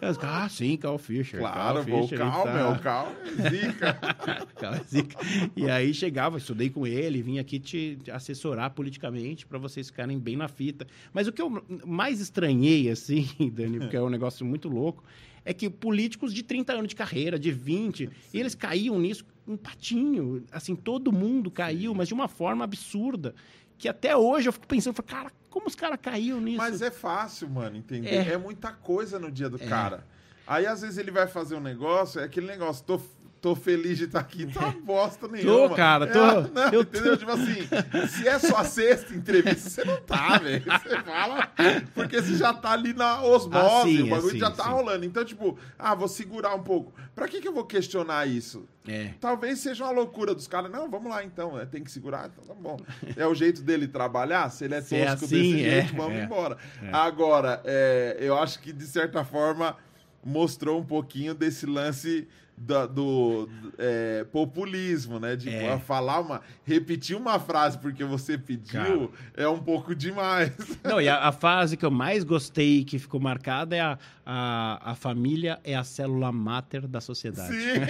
caras. 0.00 0.18
Ah, 0.22 0.48
sim, 0.48 0.76
Carl 0.76 0.98
Fisher. 0.98 1.40
Claro, 1.40 1.80
Carl 1.80 1.84
pô, 1.84 1.98
o 1.98 2.02
Fisher, 2.08 2.18
Cal, 2.18 2.44
tá- 2.44 2.70
o 2.70 2.78
Cal 2.78 3.12
é 3.38 3.50
zica. 3.50 3.92
Cara, 4.56 4.82
zica. 4.88 5.16
E 5.56 5.68
aí 5.68 5.92
chegava, 5.92 6.38
estudei 6.38 6.70
com 6.70 6.86
ele, 6.86 7.22
vim 7.22 7.38
aqui 7.38 7.58
te 7.58 7.98
assessorar 8.12 8.70
politicamente 8.70 9.46
para 9.46 9.58
vocês 9.58 9.88
ficarem 9.90 10.18
bem 10.18 10.36
na 10.36 10.46
fita. 10.48 10.86
Mas 11.12 11.26
o 11.26 11.32
que 11.32 11.42
eu 11.42 11.64
mais 11.84 12.20
estranhei, 12.20 12.88
assim, 12.88 13.28
Dani, 13.52 13.80
porque 13.80 13.96
é 13.96 14.02
um 14.02 14.10
negócio 14.10 14.46
muito 14.46 14.68
louco, 14.68 15.02
é 15.44 15.52
que 15.52 15.68
políticos 15.68 16.32
de 16.32 16.42
30 16.42 16.72
anos 16.72 16.88
de 16.88 16.94
carreira, 16.96 17.38
de 17.38 17.50
20, 17.52 18.08
e 18.32 18.38
eles 18.40 18.54
caíam 18.54 18.98
nisso 18.98 19.24
um 19.46 19.56
patinho. 19.56 20.44
Assim, 20.52 20.74
todo 20.74 21.12
mundo 21.12 21.50
caiu, 21.50 21.94
mas 21.94 22.08
de 22.08 22.14
uma 22.14 22.28
forma 22.28 22.64
absurda. 22.64 23.34
Que 23.78 23.88
até 23.88 24.16
hoje 24.16 24.48
eu 24.48 24.52
fico 24.52 24.66
pensando, 24.66 25.00
cara, 25.02 25.30
como 25.56 25.68
os 25.68 25.74
caras 25.74 25.98
caíram 26.02 26.38
nisso? 26.38 26.58
Mas 26.58 26.82
é 26.82 26.90
fácil, 26.90 27.48
mano, 27.48 27.78
entender. 27.78 28.28
É. 28.28 28.32
É, 28.32 28.36
muita 28.36 28.72
coisa 28.72 29.18
no 29.18 29.32
dia 29.32 29.48
do 29.48 29.58
cara. 29.58 30.04
Aí, 30.46 30.66
às 30.66 30.82
vezes, 30.82 30.98
ele 30.98 31.10
vai 31.10 31.26
fazer 31.26 31.54
um 31.54 31.60
negócio, 31.60 32.20
é 32.20 32.24
aquele 32.24 32.46
negócio, 32.46 32.84
tô, 32.84 33.00
tô 33.40 33.54
feliz 33.54 33.98
de 33.98 34.04
estar 34.04 34.20
aqui, 34.20 34.46
tá 34.46 34.74
bosta 34.82 35.28
nenhuma. 35.28 35.74
cara, 35.76 36.06
tô. 36.06 36.18
É, 36.18 36.50
não, 36.52 36.72
Eu 36.72 36.84
tô. 36.84 36.98
entendeu? 36.98 37.16
Tipo 37.16 37.30
assim, 37.32 38.08
se 38.08 38.26
é 38.26 38.38
sua 38.38 38.64
sexta 38.64 39.14
entrevista, 39.14 39.68
você 39.70 39.84
não 39.84 40.00
tá, 40.00 40.38
velho. 40.38 40.64
Você 40.64 41.02
fala, 41.02 41.52
porque 41.94 42.20
você 42.20 42.34
já 42.36 42.52
tá 42.52 42.72
ali 42.72 42.92
na 42.92 43.22
osmose, 43.22 43.58
Ah, 43.58 43.82
sim, 43.84 44.02
o 44.02 44.10
bagulho 44.10 44.36
é, 44.36 44.38
já 44.40 44.50
sim, 44.50 44.56
tá 44.56 44.64
sim. 44.64 44.70
rolando. 44.70 45.04
Então, 45.04 45.24
tipo, 45.24 45.58
ah, 45.78 45.94
vou 45.94 46.08
segurar 46.08 46.54
um 46.54 46.62
pouco. 46.62 46.92
Pra 47.14 47.28
que 47.28 47.40
que 47.40 47.48
eu 47.48 47.52
vou 47.52 47.64
questionar 47.64 48.26
isso? 48.26 48.66
É. 48.88 49.10
Talvez 49.20 49.58
seja 49.60 49.84
uma 49.84 49.92
loucura 49.92 50.34
dos 50.34 50.46
caras. 50.46 50.70
Não, 50.70 50.88
vamos 50.90 51.10
lá 51.10 51.24
então. 51.24 51.58
é, 51.58 51.66
tem 51.66 51.82
que 51.82 51.90
segurar, 51.90 52.30
então 52.32 52.44
tá 52.44 52.54
bom. 52.54 52.76
É 53.16 53.26
o 53.26 53.34
jeito 53.34 53.62
dele 53.62 53.86
trabalhar. 53.88 54.48
Se 54.50 54.64
ele 54.64 54.74
é 54.74 54.78
é 54.90 55.06
tosco 55.06 55.24
assim, 55.24 55.52
desse 55.52 55.64
é, 55.66 55.70
jeito, 55.82 55.96
vamos 55.96 56.18
é. 56.18 56.24
embora. 56.24 56.56
Agora, 56.92 57.60
é, 57.64 58.16
eu 58.20 58.36
acho 58.38 58.60
que 58.60 58.72
de 58.72 58.86
certa 58.86 59.24
forma 59.24 59.76
mostrou 60.24 60.80
um 60.80 60.84
pouquinho 60.84 61.34
desse 61.34 61.66
lance 61.66 62.26
da- 62.56 62.86
do, 62.86 63.48
é, 63.78 64.24
populismo, 64.32 65.18
né? 65.20 65.36
De 65.36 65.48
É. 65.50 65.78
falar 65.78 66.20
uma. 66.20 66.40
Repetir 66.64 67.16
uma 67.16 67.38
frase 67.38 67.78
porque 67.78 68.04
você 68.04 68.38
pediu 68.38 69.12
é 69.36 69.46
um 69.48 69.58
pouco 69.58 69.94
demais. 69.94 70.52
Não, 70.82 71.00
e 71.00 71.08
a, 71.08 71.28
a 71.28 71.32
frase 71.32 71.76
que 71.76 71.84
eu 71.84 71.90
mais 71.90 72.24
gostei, 72.24 72.84
que 72.84 72.98
ficou 72.98 73.20
marcada, 73.20 73.76
é 73.76 73.80
a, 73.80 73.98
a, 74.26 74.80
a 74.90 74.94
família 74.96 75.60
é 75.62 75.76
a 75.76 75.84
célula 75.84 76.32
máter 76.32 76.86
da 76.88 77.00
sociedade. 77.00 77.52
Sim. 77.52 77.80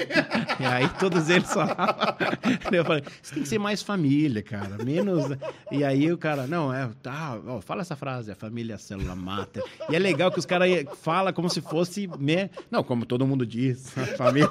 E 0.59 0.64
aí 0.64 0.89
todos 0.99 1.28
eles 1.28 1.53
falavam. 1.53 2.16
Eu 2.72 2.82
falei, 2.84 3.03
isso 3.22 3.34
tem 3.34 3.43
que 3.43 3.49
ser 3.49 3.59
mais 3.59 3.82
família, 3.82 4.43
cara. 4.43 4.82
Menos. 4.84 5.24
E 5.72 5.82
aí 5.84 6.11
o 6.12 6.16
cara, 6.16 6.47
não, 6.47 6.72
é, 6.72 6.89
tá, 7.03 7.39
ó, 7.47 7.61
fala 7.61 7.82
essa 7.82 7.97
frase, 7.97 8.30
a 8.30 8.34
família 8.37 8.74
é 8.74 8.76
a 8.76 8.78
célula 8.78 9.14
máter. 9.16 9.62
E 9.91 9.97
é 9.97 9.99
legal 9.99 10.30
que 10.30 10.39
os 10.39 10.47
caras 10.47 10.68
falam 11.03 11.32
como 11.32 11.51
se 11.51 11.61
fosse. 11.61 12.09
Me... 12.18 12.49
Não, 12.70 12.82
como 12.84 13.05
todo 13.05 13.26
mundo 13.26 13.45
diz, 13.45 13.97
a 13.99 14.07
família. 14.16 14.49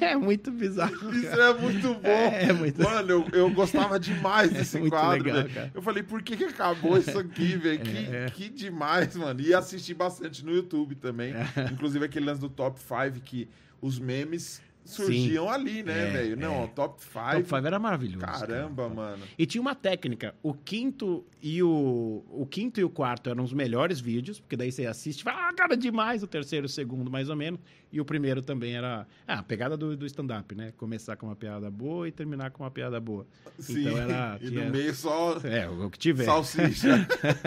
É 0.00 0.14
muito 0.16 0.50
bizarro. 0.50 1.12
Isso 1.14 1.28
cara. 1.30 1.42
é 1.44 1.54
muito 1.54 1.94
bom. 1.94 2.08
É, 2.08 2.52
muito- 2.52 2.82
Mano, 2.82 3.10
eu, 3.10 3.26
eu 3.32 3.50
gostava 3.50 3.98
demais 3.98 4.52
desse 4.52 4.78
muito 4.78 4.92
quadro. 4.92 5.24
legal, 5.24 5.48
cara. 5.48 5.70
Eu 5.74 5.82
falei, 5.82 6.02
por 6.02 6.22
que, 6.22 6.36
que 6.36 6.44
acabou 6.44 6.96
isso 6.98 7.18
aqui, 7.18 7.56
velho? 7.56 7.80
Que, 7.80 7.96
É. 8.14 8.26
que 8.32 8.48
demais, 8.48 9.16
mano. 9.16 9.40
E 9.40 9.54
assisti 9.76 9.94
bastante 9.94 10.44
no 10.44 10.52
YouTube 10.52 10.94
também. 10.96 11.32
Inclusive 11.72 12.04
aquele 12.04 12.26
lance 12.26 12.40
do 12.40 12.48
Top 12.48 12.78
5 12.80 13.20
que 13.24 13.48
os 13.80 13.98
memes 13.98 14.60
surgiam 14.84 15.50
ali, 15.50 15.82
né, 15.82 16.08
É, 16.08 16.10
velho? 16.12 16.36
Não, 16.36 16.54
é. 16.54 16.58
ó, 16.64 16.66
Top 16.68 17.02
5. 17.02 17.12
Top 17.12 17.42
Five 17.44 17.66
era 17.66 17.78
maravilhoso. 17.78 18.24
Caramba, 18.24 18.84
cara. 18.84 18.94
mano. 18.94 19.24
E 19.38 19.44
tinha 19.46 19.60
uma 19.60 19.74
técnica. 19.74 20.34
O 20.42 20.54
quinto 20.54 21.24
e 21.42 21.62
o, 21.62 22.24
o 22.30 22.46
quinto 22.46 22.80
e 22.80 22.84
o 22.84 22.88
quarto 22.88 23.28
eram 23.28 23.44
os 23.44 23.52
melhores 23.52 24.00
vídeos, 24.00 24.40
porque 24.40 24.56
daí 24.56 24.72
você 24.72 24.86
assiste 24.86 25.20
e 25.20 25.22
fala, 25.22 25.48
ah, 25.48 25.52
cara, 25.52 25.76
demais. 25.76 26.22
O 26.22 26.26
terceiro 26.26 26.64
e 26.64 26.68
o 26.68 26.68
segundo, 26.68 27.10
mais 27.10 27.28
ou 27.28 27.36
menos. 27.36 27.60
E 27.92 28.00
o 28.00 28.04
primeiro 28.04 28.42
também 28.42 28.74
era 28.74 29.06
ah, 29.28 29.38
a 29.38 29.42
pegada 29.42 29.76
do, 29.76 29.96
do 29.96 30.06
stand-up, 30.06 30.54
né? 30.54 30.72
Começar 30.76 31.16
com 31.16 31.26
uma 31.26 31.36
piada 31.36 31.70
boa 31.70 32.08
e 32.08 32.12
terminar 32.12 32.50
com 32.50 32.64
uma 32.64 32.70
piada 32.70 32.98
boa. 32.98 33.26
Sim. 33.58 33.82
Então 33.82 33.98
era. 33.98 34.38
e 34.42 34.48
tinha- 34.48 34.64
no 34.64 34.70
meio 34.70 34.94
só 34.94 35.38
É, 35.44 35.68
o 35.68 35.90
que 35.90 35.98
tiver. 35.98 36.24
salsicha. 36.24 37.06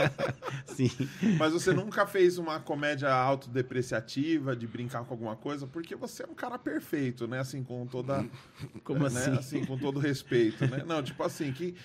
Sim. 0.65 0.89
Mas 1.37 1.51
você 1.51 1.73
nunca 1.73 2.05
fez 2.05 2.37
uma 2.37 2.59
comédia 2.59 3.11
autodepreciativa, 3.11 4.55
de 4.55 4.65
brincar 4.67 5.03
com 5.03 5.13
alguma 5.13 5.35
coisa, 5.35 5.67
porque 5.67 5.95
você 5.95 6.23
é 6.23 6.27
um 6.27 6.35
cara 6.35 6.57
perfeito, 6.57 7.27
né? 7.27 7.39
Assim, 7.39 7.63
com 7.63 7.85
toda. 7.85 8.25
Como 8.83 8.99
né? 9.01 9.07
assim? 9.07 9.31
Assim, 9.31 9.65
com 9.65 9.77
todo 9.77 9.99
respeito, 9.99 10.65
né? 10.67 10.83
Não, 10.85 11.01
tipo 11.03 11.21
assim, 11.23 11.51
que 11.51 11.75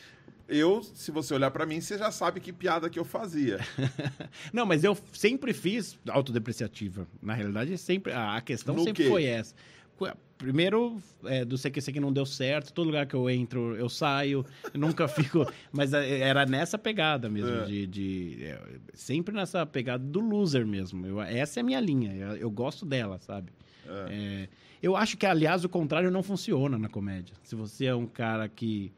eu, 0.48 0.82
se 0.82 1.10
você 1.10 1.32
olhar 1.34 1.50
pra 1.50 1.64
mim, 1.66 1.80
você 1.80 1.96
já 1.98 2.10
sabe 2.10 2.40
que 2.40 2.52
piada 2.52 2.88
que 2.90 2.98
eu 2.98 3.04
fazia. 3.04 3.58
Não, 4.52 4.66
mas 4.66 4.84
eu 4.84 4.96
sempre 5.12 5.52
fiz 5.52 5.98
autodepreciativa. 6.08 7.06
Na 7.22 7.34
realidade, 7.34 7.76
sempre 7.78 8.12
a 8.12 8.40
questão 8.40 8.74
No 8.74 8.84
sempre 8.84 9.04
quê? 9.04 9.08
foi 9.10 9.24
essa. 9.24 9.54
Primeiro, 10.36 11.00
é, 11.24 11.44
do 11.44 11.56
CQC 11.56 11.92
que 11.92 12.00
não 12.00 12.12
deu 12.12 12.26
certo, 12.26 12.72
todo 12.72 12.86
lugar 12.86 13.06
que 13.06 13.14
eu 13.14 13.30
entro, 13.30 13.76
eu 13.76 13.88
saio, 13.88 14.44
eu 14.74 14.80
nunca 14.80 15.06
fico. 15.08 15.46
Mas 15.72 15.94
é, 15.94 16.18
era 16.18 16.44
nessa 16.44 16.76
pegada 16.76 17.28
mesmo, 17.30 17.54
É. 17.60 17.64
de. 17.64 17.86
de- 17.86 18.44
é, 18.44 18.60
sempre 18.92 19.32
nessa 19.34 19.64
pegada 19.64 20.04
do 20.04 20.18
loser 20.20 20.66
mesmo. 20.66 21.06
Eu- 21.06 21.22
essa 21.22 21.60
é 21.60 21.62
a 21.62 21.64
minha 21.64 21.80
linha, 21.80 22.12
eu, 22.12 22.36
eu 22.36 22.50
gosto 22.50 22.84
dela, 22.84 23.18
sabe? 23.20 23.52
É, 24.10 24.48
eu 24.82 24.96
acho 24.96 25.16
que, 25.16 25.24
aliás, 25.24 25.64
o 25.64 25.68
contrário 25.68 26.10
não 26.10 26.22
funciona 26.22 26.76
na 26.76 26.88
comédia. 26.88 27.34
Se 27.44 27.54
você 27.54 27.86
é 27.86 27.94
um 27.94 28.06
cara 28.06 28.48
que. 28.48 28.92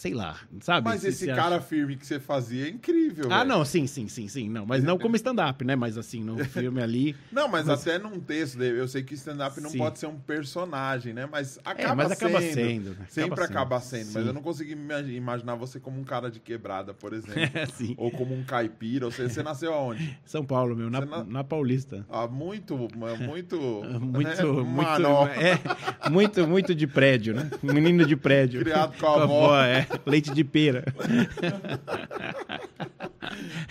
Sei 0.00 0.14
lá, 0.14 0.34
sabe? 0.60 0.88
Mas 0.88 1.02
Você- 1.02 1.08
esse 1.08 1.26
cara 1.26 1.56
acha- 1.56 1.60
firme 1.60 1.94
que 1.94 2.06
você 2.06 2.18
fazia 2.18 2.64
é 2.66 2.70
incrível. 2.70 3.26
Ah, 3.30 3.38
velho. 3.40 3.48
não, 3.50 3.64
sim, 3.66 3.86
sim, 3.86 4.08
sim, 4.08 4.28
sim. 4.28 4.48
Não, 4.48 4.64
mas 4.64 4.82
não 4.82 4.98
como 4.98 5.14
stand-up, 5.14 5.62
né? 5.62 5.76
Mas 5.76 5.98
assim, 5.98 6.24
no 6.24 6.38
filme 6.46 6.82
ali. 6.82 7.14
Não, 7.30 7.46
mas, 7.48 7.68
até 7.68 7.98
num 7.98 8.18
texto 8.18 8.56
dele, 8.56 8.80
eu 8.80 8.88
sei 8.88 9.02
que 9.02 9.12
stand-up 9.12 9.60
não 9.60 9.70
pode 9.72 9.98
ser 9.98 10.06
um 10.06 10.18
personagem, 10.18 11.12
né? 11.12 11.28
Mas 11.30 11.58
acaba 11.64 11.92
É, 11.92 11.94
mas 11.94 12.12
acaba 12.12 12.40
sendo. 12.40 12.54
sendo. 12.54 12.90
né? 12.98 13.06
Sempre 13.10 13.32
Acaba 13.44 13.44
acaba 13.44 13.80
sendo. 13.80 14.10
Mas 14.14 14.26
eu 14.26 14.32
não 14.32 14.40
consigo 14.40 14.70
ima- 14.72 15.00
imaginar 15.00 15.54
você 15.54 15.78
como 15.78 16.00
um 16.00 16.04
cara 16.04 16.30
de 16.30 16.40
quebrada, 16.40 16.94
por 16.94 17.12
exemplo. 17.14 17.50
É, 17.58 17.66
sim. 17.66 17.94
Ou 17.98 18.10
como 18.10 18.34
um 18.34 18.42
caipira. 18.42 19.04
Ou 19.04 19.12
seja, 19.12 19.28
você 19.28 19.42
nasceu 19.42 19.74
aonde? 19.74 20.18
São 20.24 20.44
Paulo, 20.46 20.74
meu, 20.74 20.88
na, 20.88 21.04
não- 21.04 21.24
na 21.24 21.44
Paulista. 21.44 22.06
Ah, 22.08 22.26
muito, 22.26 22.74
muito... 22.76 22.90
Muito, 23.20 23.56
né, 23.58 24.42
muito, 24.62 25.06
é, 25.28 26.08
muito, 26.10 26.46
muito 26.48 26.74
de 26.74 26.86
prédio, 26.86 27.34
né? 27.34 27.50
Menino 27.62 28.06
de 28.06 28.16
prédio. 28.16 28.60
Criado 28.60 28.96
com 28.98 29.06
a 29.06 29.22
avó. 29.24 29.56
é. 29.62 29.86
Leite 30.06 30.32
de 30.32 30.44
pera. 30.44 30.84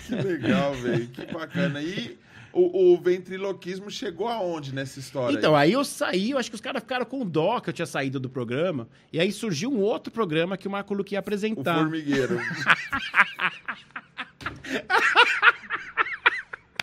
Que 0.08 0.16
legal, 0.16 0.74
velho. 0.76 1.08
Que 1.08 1.26
bacana. 1.26 1.82
E 1.82 2.18
o, 2.52 2.94
o 2.94 3.02
ventriloquismo 3.02 3.92
chegou 3.92 4.28
aonde 4.28 4.74
nessa 4.74 5.00
história? 5.00 5.36
Então, 5.38 5.56
aí? 5.56 5.68
aí 5.70 5.74
eu 5.74 5.84
saí, 5.86 6.32
eu 6.32 6.38
acho 6.38 6.50
que 6.50 6.56
os 6.56 6.62
caras 6.62 6.82
ficaram 6.82 7.06
com 7.06 7.26
dó 7.26 7.60
que 7.60 7.70
eu 7.70 7.74
tinha 7.74 7.86
saído 7.86 8.20
do 8.20 8.30
programa. 8.30 8.88
E 9.14 9.20
aí 9.20 9.32
surgiu 9.32 9.72
um 9.72 9.80
outro 9.80 10.12
programa 10.12 10.58
que 10.58 10.68
o 10.68 10.72
Marco 10.72 10.94
Luque 10.94 11.14
ia 11.16 11.20
O 11.20 11.22
apresentar. 11.22 11.76
formigueiro. 11.80 12.40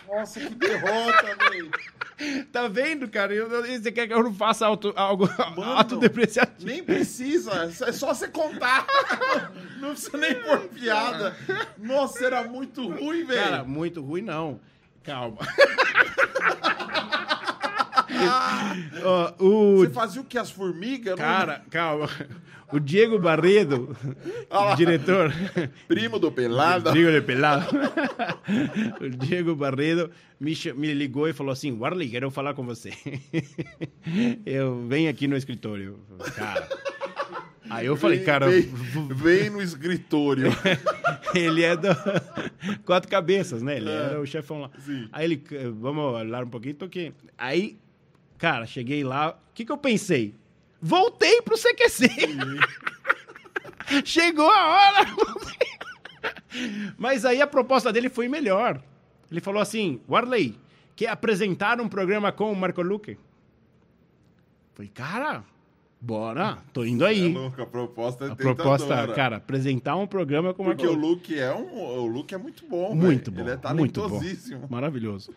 Nossa, 0.07 0.39
que 0.39 0.55
derrota, 0.55 1.35
velho. 1.51 1.69
Tá 2.51 2.67
vendo, 2.67 3.07
cara? 3.07 3.33
Eu- 3.33 3.47
eu- 3.51 3.81
Você 3.81 3.91
quer 3.91 4.07
que 4.07 4.13
eu 4.13 4.23
não 4.23 4.33
faça 4.33 4.65
auto, 4.65 4.91
algo 4.95 5.29
Mano, 5.55 5.63
autodepreciativo? 5.77 6.65
Nem 6.67 6.83
precisa, 6.83 7.71
é 7.85 7.91
só 7.91 8.13
você 8.13 8.27
contar. 8.27 8.85
Não 9.79 9.89
precisa 9.91 10.17
nem 10.17 10.33
pôr 10.41 10.59
piada. 10.69 11.37
Nossa, 11.77 12.25
era 12.25 12.43
muito 12.43 12.87
ruim, 12.89 13.23
Cara, 13.27 13.57
velho. 13.57 13.67
muito 13.67 14.01
ruim 14.01 14.23
não. 14.23 14.59
Calma. 15.03 15.37
O 19.39 19.77
Você 19.77 19.89
fazia 19.89 20.21
o 20.21 20.25
que? 20.25 20.37
As 20.37 20.49
formigas? 20.51 21.07
Eu 21.11 21.17
não- 21.17 21.23
cara, 21.23 21.61
calma. 21.69 22.09
O 22.71 22.79
Diego 22.81 23.17
Barredo, 23.17 23.95
Ah 24.49 24.75
diretor, 24.75 25.31
Primo 25.87 26.19
do 26.19 26.29
Pelada. 26.29 26.91
Diego 26.91 27.11
de 27.11 27.21
Pelado. 27.21 27.65
o 28.99 29.09
Diego 29.09 29.55
Barredo 29.55 30.11
me, 30.37 30.53
me 30.75 30.93
ligou 30.93 31.29
e 31.29 31.33
falou 31.33 31.53
assim: 31.53 31.71
Warley, 31.77 32.09
quero 32.09 32.29
falar 32.29 32.53
com 32.53 32.65
você. 32.65 32.91
eu 34.45 34.85
venho 34.87 35.09
aqui 35.09 35.27
no 35.27 35.37
escritório. 35.37 35.97
Cara. 36.35 36.67
Aí 37.69 37.85
eu 37.85 37.97
falei, 37.97 38.17
Vem- 38.19 38.25
cara, 38.25 38.49
Vem, 38.49 38.69
vem 39.13 39.49
no 39.49 39.61
escritório. 39.61 40.47
ele 41.35 41.63
é 41.63 41.75
do 41.75 41.87
Quatro 42.85 43.09
Cabeças, 43.09 43.61
né? 43.61 43.77
Ele 43.77 43.89
É. 43.89 43.93
era 43.93 44.21
o 44.21 44.25
chefão 44.25 44.61
lá. 44.61 44.69
Sim. 44.79 45.07
Aí 45.11 45.25
ele, 45.25 45.43
vamos 45.79 46.13
falar 46.13 46.43
um 46.45 46.49
pouquinho 46.49 46.75
que 46.75 46.79
Aí, 47.37 47.77
cara, 48.37 48.65
cheguei 48.65 49.03
lá, 49.03 49.31
o 49.31 49.53
que 49.53 49.65
que 49.65 49.71
eu 49.71 49.77
pensei? 49.77 50.33
Voltei 50.81 51.41
pro 51.41 51.57
CQC. 51.57 52.07
Chegou 54.05 54.49
a 54.49 54.67
hora. 54.67 55.07
Mas 56.97 57.25
aí 57.25 57.41
a 57.41 57.47
proposta 57.47 57.91
dele 57.91 58.09
foi 58.09 58.27
melhor. 58.27 58.81
Ele 59.31 59.41
falou 59.41 59.61
assim, 59.61 59.99
Warley, 60.09 60.57
quer 60.95 61.07
apresentar 61.09 61.79
um 61.81 61.87
programa 61.89 62.31
com 62.31 62.51
o 62.51 62.55
Marco 62.55 62.81
Luque? 62.81 63.17
Falei, 64.73 64.91
cara, 64.93 65.43
bora, 65.99 66.57
tô 66.71 66.83
indo 66.85 67.05
É 67.05 67.09
aí. 67.09 67.33
louco, 67.33 67.61
a 67.61 67.65
proposta 67.65 68.25
é 68.25 68.31
A 68.31 68.35
proposta, 68.35 69.07
cara, 69.13 69.37
apresentar 69.37 69.95
um 69.95 70.05
programa 70.07 70.53
com 70.53 70.63
o 70.63 70.65
Marco 70.67 70.81
Porque 70.81 70.95
o 70.95 70.99
Luque. 70.99 71.33
Luke 71.33 71.39
é 71.39 71.53
um. 71.53 71.73
O 72.01 72.05
Luke 72.07 72.33
é 72.33 72.37
muito 72.37 72.65
bom, 72.67 72.93
Muito 72.95 73.31
velho. 73.31 73.43
bom. 73.45 73.51
Ele 73.51 73.59
é 73.63 73.73
muito 73.73 74.01
bom. 74.01 74.07
talentosíssimo. 74.09 74.67
Maravilhoso. 74.69 75.31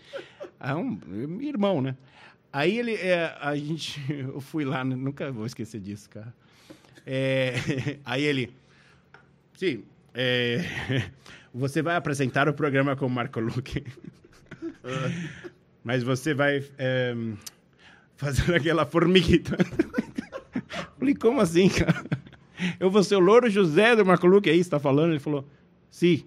É 0.59 0.75
um 0.75 0.99
irmão, 1.41 1.81
né? 1.81 1.97
Aí 2.53 2.79
ele, 2.79 2.95
é, 2.95 3.37
a 3.41 3.55
gente, 3.55 4.01
eu 4.11 4.41
fui 4.41 4.65
lá, 4.65 4.85
né? 4.85 4.97
nunca 4.97 5.31
vou 5.31 5.47
esquecer 5.47 5.81
disso, 5.81 6.09
cara. 6.11 6.33
É, 7.07 7.55
aí 8.05 8.23
ele, 8.25 8.53
sim, 9.57 9.85
é, 10.15 10.59
você 11.55 11.83
vai 11.83 11.97
apresentar 11.97 12.49
o 12.49 12.55
programa 12.55 12.97
com 12.97 13.07
o 13.07 13.11
Marco 13.11 13.41
Luque, 13.41 13.85
mas 15.85 16.03
você 16.03 16.35
vai 16.35 16.65
é, 16.77 17.15
fazer 18.17 18.55
aquela 18.55 18.85
formiguita. 18.85 19.57
Falei, 20.99 21.15
como 21.15 21.41
assim, 21.41 21.69
cara? 21.69 22.05
Eu 22.79 22.91
vou 22.91 23.03
ser 23.03 23.17
o 23.17 23.21
Louro 23.21 23.49
José 23.49 23.97
do 23.97 24.05
Marco 24.05 24.27
Luque, 24.27 24.51
é 24.51 24.55
isso 24.55 24.65
que 24.65 24.77
tá 24.77 24.81
falando? 24.81 25.13
Ele 25.13 25.19
falou, 25.19 25.49
sim. 25.91 26.25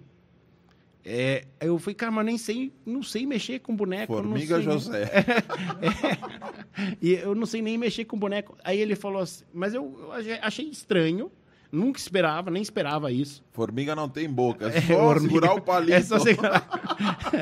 É, 1.06 1.44
eu 1.60 1.78
falei, 1.78 1.94
cara, 1.94 2.10
mas 2.10 2.24
nem 2.24 2.38
sei, 2.38 2.72
não 2.86 3.02
sei 3.02 3.26
mexer 3.26 3.58
com 3.58 3.76
boneco. 3.76 4.12
Formiga 4.14 4.60
José. 4.62 5.04
E 7.00 7.12
eu 7.14 7.34
não 7.34 7.46
sei 7.46 7.62
nem 7.62 7.78
mexer 7.78 8.04
com 8.04 8.18
boneco. 8.18 8.56
Aí 8.64 8.78
ele 8.80 8.96
falou 8.96 9.22
assim, 9.22 9.44
mas 9.52 9.74
eu 9.74 9.96
eu 10.00 10.12
achei- 10.42 10.68
estranho, 10.68 11.30
nunca 11.70 11.98
esperava, 11.98 12.50
nem 12.50 12.62
esperava 12.62 13.12
isso. 13.12 13.44
Formiga 13.52 13.94
não 13.94 14.08
tem 14.08 14.28
boca. 14.28 14.68
É 14.68 14.78
É, 14.78 14.80
só 14.80 15.04
hormiga. 15.06 15.28
segurar 15.34 15.54
o 15.54 15.60
palito. 15.60 15.92
É 15.92 16.00
só 16.02 16.18
segurar. 16.18 16.66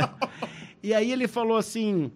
e 0.83 0.93
aí 0.93 1.11
ele 1.13 1.27
falou 1.29 1.57
assim, 1.57 2.11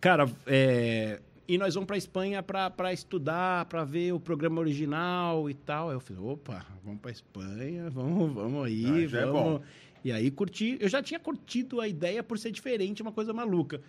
cara, 0.00 0.28
é, 0.46 1.20
e 1.48 1.56
nós 1.56 1.74
vamos 1.74 1.86
para 1.86 1.96
Espanha 1.96 2.42
para 2.42 2.92
estudar, 2.92 3.64
para 3.66 3.82
ver 3.84 4.12
o 4.12 4.20
programa 4.20 4.60
original 4.60 5.48
e 5.48 5.54
tal. 5.54 5.88
Aí 5.88 5.96
eu 5.96 6.00
falei, 6.00 6.22
opa, 6.22 6.66
vamos 6.84 7.00
para 7.00 7.10
Espanha, 7.12 7.88
vamos, 7.88 8.34
vamos 8.34 8.66
aí, 8.66 8.84
Ah, 8.86 9.00
é 9.02 9.06
vamos. 9.26 9.32
bom. 9.32 9.60
E 10.06 10.12
aí 10.12 10.30
curti, 10.30 10.76
eu 10.78 10.88
já 10.88 11.02
tinha 11.02 11.18
curtido 11.18 11.80
a 11.80 11.88
ideia 11.88 12.22
por 12.22 12.38
ser 12.38 12.52
diferente, 12.52 13.02
uma 13.02 13.10
coisa 13.10 13.32
maluca. 13.32 13.82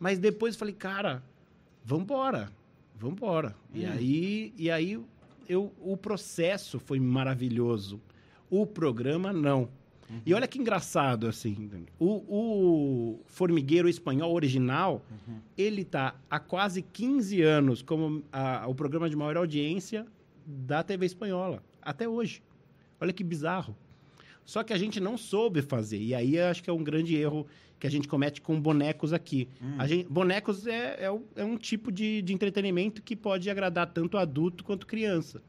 Mas 0.00 0.18
depois 0.18 0.56
falei, 0.56 0.72
cara, 0.72 1.22
vambora, 1.84 2.50
vambora. 2.96 3.54
E 3.74 3.84
Hum. 3.84 3.90
aí, 3.92 4.52
e 4.56 4.70
aí 4.70 4.98
eu, 5.46 5.70
o 5.78 5.94
processo 5.94 6.78
foi 6.80 6.98
maravilhoso. 6.98 8.00
O 8.48 8.64
programa, 8.64 9.30
não. 9.30 9.68
E 10.24 10.32
olha 10.32 10.48
que 10.48 10.58
engraçado, 10.58 11.26
assim. 11.26 11.68
O, 11.98 12.06
o 12.26 13.20
Formigueiro 13.26 13.90
Espanhol 13.90 14.32
original, 14.32 15.04
ele 15.54 15.84
tá 15.84 16.14
há 16.30 16.40
quase 16.40 16.80
15 16.80 17.42
anos 17.42 17.82
como 17.82 18.24
a- 18.32 18.64
o 18.66 18.74
programa 18.74 19.10
de 19.10 19.16
maior 19.16 19.36
audiência 19.36 20.06
da 20.46 20.82
TV 20.82 21.04
espanhola. 21.04 21.62
Até 21.82 22.08
hoje. 22.08 22.42
Olha 22.98 23.12
que 23.12 23.22
bizarro. 23.22 23.76
Só 24.48 24.62
que 24.64 24.72
a 24.72 24.78
gente 24.78 24.98
não 24.98 25.18
soube 25.18 25.60
fazer. 25.60 25.98
E 26.00 26.14
aí 26.14 26.40
acho 26.40 26.62
que 26.62 26.70
é 26.70 26.72
um 26.72 26.82
grande 26.82 27.14
erro 27.14 27.46
que 27.78 27.86
a 27.86 27.90
gente 27.90 28.08
comete 28.08 28.40
com 28.40 28.58
bonecos 28.58 29.12
aqui. 29.12 29.46
A 29.76 29.86
gente, 29.86 30.08
bonecos 30.08 30.66
é, 30.66 30.96
é, 31.04 31.18
é 31.36 31.44
um 31.44 31.58
tipo 31.58 31.92
de, 31.92 32.22
de 32.22 32.32
entretenimento 32.32 33.02
que 33.02 33.14
pode 33.14 33.50
agradar 33.50 33.86
tanto 33.92 34.16
adulto 34.16 34.64
quanto 34.64 34.86
criança. 34.86 35.42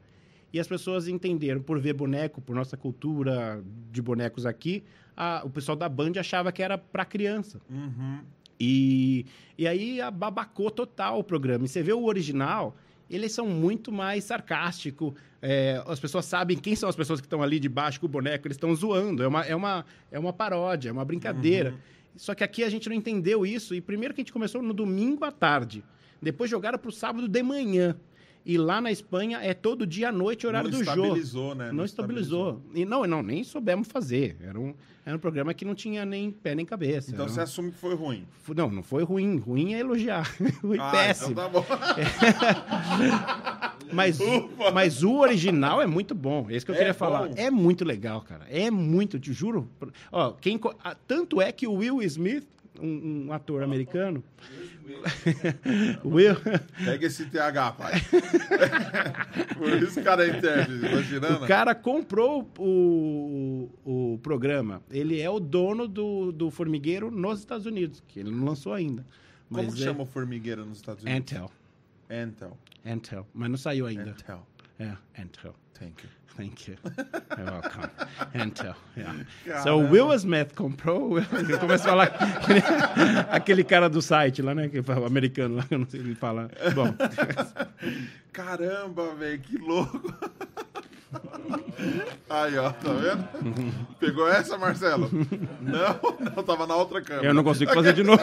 E 0.52 0.60
as 0.60 0.68
pessoas 0.68 1.08
entenderam, 1.08 1.62
por 1.62 1.80
ver 1.80 1.94
boneco, 1.94 2.42
por 2.42 2.54
nossa 2.54 2.76
cultura 2.76 3.64
de 3.90 4.02
bonecos 4.02 4.44
aqui, 4.44 4.84
a- 5.16 5.40
o 5.46 5.48
pessoal 5.48 5.76
da 5.76 5.88
Band 5.88 6.12
achava 6.18 6.52
que 6.52 6.62
era 6.62 6.76
para 6.76 7.06
criança. 7.06 7.58
Uhum. 7.70 8.18
E, 8.60 9.24
e 9.56 9.66
aí 9.66 9.98
ababacou 10.02 10.70
total 10.70 11.18
o 11.20 11.24
programa. 11.24 11.64
E 11.64 11.68
você 11.68 11.82
vê 11.82 11.94
o 11.94 12.04
original, 12.04 12.76
eles 13.10 13.32
são 13.32 13.46
muito 13.46 13.90
mais 13.90 14.24
sarcásticos. 14.24 15.12
É, 15.42 15.82
as 15.86 15.98
pessoas 15.98 16.24
sabem 16.24 16.56
quem 16.56 16.76
são 16.76 16.88
as 16.88 16.96
pessoas 16.96 17.20
que 17.20 17.26
estão 17.26 17.42
ali 17.42 17.58
debaixo 17.58 17.98
com 17.98 18.06
o 18.06 18.08
boneco, 18.08 18.46
eles 18.46 18.56
estão 18.56 18.74
zoando. 18.74 19.22
É 19.22 19.28
uma, 19.28 19.44
é, 19.44 19.56
uma, 19.56 19.84
é 20.10 20.18
uma 20.18 20.32
paródia, 20.32 20.90
é 20.90 20.92
uma 20.92 21.04
brincadeira. 21.04 21.74
Só 22.16 22.34
que 22.34 22.44
aqui 22.44 22.62
a 22.62 22.68
gente 22.68 22.88
não 22.88 22.96
entendeu 22.96 23.44
isso. 23.44 23.74
E 23.74 23.80
primeiro 23.80 24.14
que 24.14 24.20
a 24.20 24.22
gente 24.22 24.32
começou 24.32 24.62
no 24.62 24.72
domingo 24.72 25.24
à 25.24 25.32
tarde. 25.32 25.82
Depois 26.22 26.50
jogaram 26.50 26.78
para 26.78 26.88
o 26.88 26.92
sábado 26.92 27.26
de 27.26 27.42
manhã. 27.42 27.96
E 28.44 28.56
lá 28.56 28.80
na 28.80 28.90
Espanha 28.90 29.38
é 29.42 29.52
todo 29.54 29.86
dia 29.86 30.08
à 30.08 30.12
noite, 30.12 30.46
horário 30.46 30.70
não 30.70 30.78
do 30.78 30.84
jogo. 30.84 31.00
estabilizou, 31.02 31.54
né? 31.54 31.72
Não 31.72 31.84
estabilizou. 31.84 32.62
E 32.74 32.84
não, 32.84 33.04
não, 33.06 33.22
nem 33.22 33.44
soubemos 33.44 33.86
fazer. 33.88 34.36
Era 34.42 34.58
um, 34.58 34.74
era 35.04 35.14
um 35.14 35.18
programa 35.20 35.52
que 35.52 35.64
não 35.64 35.74
tinha 35.74 36.04
nem 36.06 36.30
pé 36.30 36.54
nem 36.54 36.64
cabeça. 36.64 37.10
Então 37.10 37.24
Era 37.24 37.30
um- 37.30 37.34
você 37.34 37.40
assume 37.42 37.70
que 37.70 37.78
foi 37.78 37.94
ruim. 37.94 38.24
Não, 38.56 38.70
não 38.70 38.82
foi 38.82 39.02
ruim. 39.04 39.36
Ruim 39.38 39.74
é 39.74 39.80
elogiar. 39.80 40.24
Foi 40.60 40.78
Ah, 40.78 40.90
péssimo. 40.90 41.32
Então 41.32 41.44
tá 41.44 41.48
bom. 41.60 41.64
mas, 43.92 44.18
Ufa. 44.20 44.70
mas 44.72 45.02
o 45.02 45.18
original 45.18 45.80
é 45.82 45.86
muito 45.86 46.14
bom. 46.14 46.46
É 46.48 46.56
isso 46.56 46.64
que 46.66 46.72
eu 46.72 46.74
É 46.74 46.78
queria 46.78 46.92
bom? 46.92 46.98
falar. 46.98 47.30
É 47.36 47.50
muito 47.50 47.84
legal, 47.84 48.20
cara. 48.22 48.46
É 48.50 48.70
muito, 48.70 49.18
te 49.18 49.32
juro. 49.32 49.68
Ó, 50.10 50.32
quem, 50.32 50.58
tanto 51.06 51.40
é 51.40 51.52
que 51.52 51.66
o 51.66 51.74
Will 51.74 52.02
Smith, 52.02 52.44
um, 52.80 53.26
um 53.26 53.32
ator 53.32 53.62
americano. 53.62 54.22
Will. 56.04 56.36
Pega 56.84 57.06
esse 57.06 57.26
TH, 57.26 57.72
pai. 57.72 57.92
Por 59.56 59.82
isso 59.82 60.00
o 60.00 60.02
cara 60.02 60.26
é 60.26 60.36
intérprete, 60.36 60.86
imaginando? 60.86 61.44
O 61.44 61.48
cara 61.48 61.74
comprou 61.74 62.50
o, 62.58 63.70
o, 63.84 64.14
o 64.14 64.18
programa. 64.18 64.82
Ele 64.90 65.20
é 65.20 65.30
o 65.30 65.38
dono 65.38 65.86
do, 65.86 66.32
do 66.32 66.50
formigueiro 66.50 67.10
nos 67.10 67.38
Estados 67.40 67.66
Unidos, 67.66 68.02
que 68.08 68.20
ele 68.20 68.30
não 68.30 68.44
lançou 68.44 68.72
ainda. 68.72 69.04
Como 69.48 69.64
Mas 69.64 69.74
que 69.74 69.82
é 69.82 69.86
chama 69.86 70.02
o 70.02 70.06
formigueiro 70.06 70.64
nos 70.64 70.78
Estados 70.78 71.02
Unidos? 71.02 71.32
Antel. 71.32 71.50
Antel. 72.10 72.58
Antel. 72.84 73.26
Mas 73.34 73.50
não 73.50 73.58
saiu 73.58 73.86
ainda. 73.86 74.10
Antel. 74.10 74.46
Yeah, 74.80 74.98
Intel. 75.18 75.54
Thank 75.80 76.02
you. 76.04 76.10
Thank 76.36 76.68
you. 76.68 76.76
You're 77.38 77.50
welcome. 77.50 77.90
Intel. 78.34 78.74
Yeah. 78.94 79.64
So 79.64 79.78
Caramba. 79.78 79.90
Will 79.90 80.12
Smith 80.12 80.54
comprou. 80.54 81.18
Ele 81.18 81.56
começa 81.58 81.84
a 81.84 81.90
falar 81.90 82.12
aquele, 83.32 83.64
cara 83.64 83.88
do 83.88 84.02
site 84.02 84.42
lá, 84.42 84.54
né? 84.54 84.68
Que 84.68 84.82
fala, 84.82 85.06
americano 85.06 85.56
lá, 85.56 85.62
que 85.62 85.74
eu 85.74 85.78
não 85.78 85.88
sei 85.88 86.00
o 86.00 86.02
que 86.02 86.08
ele 86.10 86.14
fala. 86.14 86.50
Bom, 86.74 86.94
Caramba, 88.30 89.14
velho, 89.14 89.38
que 89.40 89.56
louco. 89.56 90.14
Aí, 92.28 92.58
ó, 92.58 92.70
tá 92.70 92.92
vendo? 92.92 93.74
Pegou 93.98 94.28
essa, 94.28 94.58
Marcelo? 94.58 95.10
Não, 95.60 96.00
não, 96.36 96.42
tava 96.44 96.66
na 96.66 96.76
outra 96.76 97.00
câmera. 97.00 97.26
eu 97.26 97.34
não 97.34 97.42
consigo 97.42 97.72
fazer 97.72 97.94
de 97.94 98.04
novo. 98.04 98.22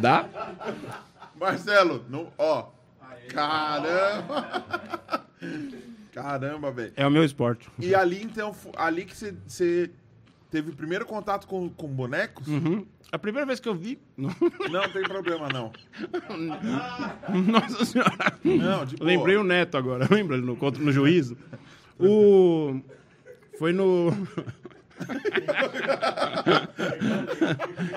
Dá? 0.00 0.26
Marcelo, 1.34 2.04
não, 2.08 2.30
ó. 2.38 2.81
Caramba. 3.28 4.62
Caramba, 6.12 6.70
velho. 6.70 6.92
É 6.96 7.06
o 7.06 7.10
meu 7.10 7.24
esporte. 7.24 7.68
E 7.78 7.94
ali, 7.94 8.22
então, 8.22 8.54
ali 8.76 9.04
que 9.04 9.16
você- 9.16 9.90
teve 10.50 10.70
o 10.70 10.76
primeiro 10.76 11.06
contato 11.06 11.46
com, 11.46 11.68
com 11.70 11.88
bonecos? 11.88 12.46
Uhum. 12.46 12.84
A 13.10 13.18
primeira 13.18 13.46
vez 13.46 13.58
que 13.60 13.68
eu 13.68 13.74
vi. 13.74 13.98
Não 14.16 14.30
tem 14.92 15.02
problema, 15.02 15.48
não. 15.48 15.72
Nossa 17.50 17.84
senhora. 17.84 18.38
Não, 18.44 18.84
de 18.84 18.96
boa. 18.96 19.08
Lembrei 19.08 19.36
o 19.36 19.44
Neto 19.44 19.76
agora, 19.76 20.06
lembra? 20.12 20.36
No, 20.38 20.54
no 20.56 20.92
juízo. 20.92 21.36
O. 21.98 22.80
Foi 23.58 23.72
no. 23.72 24.10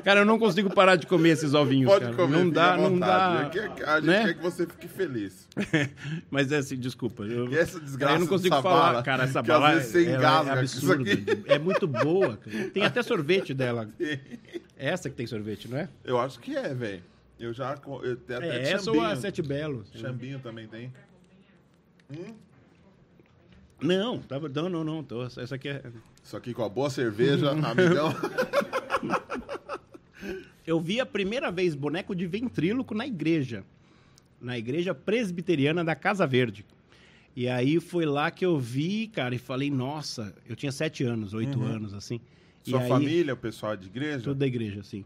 Cara, 0.04 0.22
eu 0.22 0.26
não 0.26 0.38
consigo 0.40 0.74
parar 0.74 0.96
de 0.96 1.06
comer 1.08 1.30
esses 1.30 1.54
ovinhos, 1.54 1.92
Pode 1.92 2.06
cara. 2.06 2.16
comer, 2.16 2.38
não 2.38 2.50
dá, 2.50 2.78
não 2.78 3.00
dá. 3.00 3.52
É 3.54 3.84
a 3.86 3.96
gente 4.00 4.08
né? 4.08 4.24
quer 4.26 4.34
que 4.36 4.42
você 4.42 4.66
fique 4.66 4.88
feliz. 4.88 5.48
Mas 6.30 6.52
é 6.52 6.58
assim, 6.58 6.78
desculpa. 6.78 7.24
Eu, 7.24 7.52
E 7.52 7.58
essa 7.58 7.80
desgraça 7.80 8.16
eu 8.16 8.20
não 8.20 8.28
consigo 8.28 8.62
falar, 8.62 8.92
bala, 8.92 9.04
cara. 9.04 9.24
Essa 9.24 9.44
que 9.44 9.52
às 9.52 9.60
bala 9.60 9.76
vezes 9.76 9.92
você 9.92 10.06
ela 10.06 10.18
engasga 10.18 10.60
é 10.60 10.64
isso 10.64 10.92
absurda. 10.92 11.12
É 11.48 11.60
muito 11.60 11.88
boa. 11.88 12.38
cara. 12.38 12.70
Tem 12.70 12.84
até 12.84 13.02
sorvete 13.04 13.54
dela. 13.54 13.90
É 14.00 14.20
essa 14.78 15.10
que 15.10 15.16
tem 15.16 15.28
sorvete, 15.28 15.68
não 15.68 15.78
é? 15.78 15.90
Eu 16.04 16.20
acho 16.20 16.40
que 16.40 16.56
é, 16.56 16.74
velho. 16.74 17.04
Eu 17.40 17.54
já. 17.54 17.78
Eu, 18.04 18.14
até 18.14 18.48
É 18.48 18.72
essa 18.72 18.92
ou 18.92 19.02
a. 19.02 19.16
Sete 19.16 19.42
Belos. 19.42 19.88
Chambinho 19.94 20.40
também 20.40 20.68
tem. 20.68 20.92
Não, 23.82 24.20
tava, 24.20 24.48
não, 24.50 24.70
não, 24.70 24.84
não. 24.84 25.04
Tô, 25.04 25.24
essa 25.24 25.56
aqui 25.56 25.68
é. 25.70 25.84
Isso 26.24 26.36
aqui 26.36 26.54
com 26.54 26.64
a 26.64 26.70
boa 26.70 26.90
cerveja, 26.90 27.52
amigão. 27.66 28.14
Eu 30.66 30.80
vi 30.80 31.00
a 31.00 31.06
primeira 31.06 31.52
vez 31.52 31.76
boneco 31.76 32.16
de 32.16 32.26
ventríloco 32.26 32.96
na 32.96 33.06
igreja. 33.06 33.64
Na 34.42 34.58
igreja 34.58 34.94
presbiteriana 34.96 35.84
da 35.84 35.96
Casa 35.96 36.26
Verde. 36.26 36.66
E 37.36 37.48
aí 37.48 37.80
foi 37.80 38.06
lá 38.06 38.32
que 38.32 38.46
eu 38.46 38.58
vi, 38.58 39.08
cara, 39.08 39.36
e 39.36 39.38
falei, 39.38 39.70
nossa, 39.70 40.34
eu 40.48 40.56
tinha 40.56 40.72
sete 40.72 41.04
anos, 41.04 41.34
oito 41.34 41.62
anos, 41.62 41.94
assim. 41.94 42.20
E 42.66 42.70
Sua 42.72 42.82
aí- 42.82 42.88
família, 42.88 43.34
o 43.34 43.38
pessoal 43.38 43.76
de 43.76 43.88
igreja? 43.88 44.24
Tudo 44.24 44.36
da 44.36 44.48
igreja, 44.48 44.80
assim. 44.80 45.04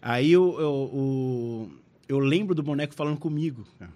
Aí 0.00 0.30
eu, 0.30 0.52
eu, 0.60 0.90
eu, 0.94 1.70
eu 2.08 2.18
lembro 2.18 2.54
do 2.54 2.62
boneco 2.62 2.94
falando 2.94 3.16
comigo, 3.18 3.64
cara. 3.78 3.90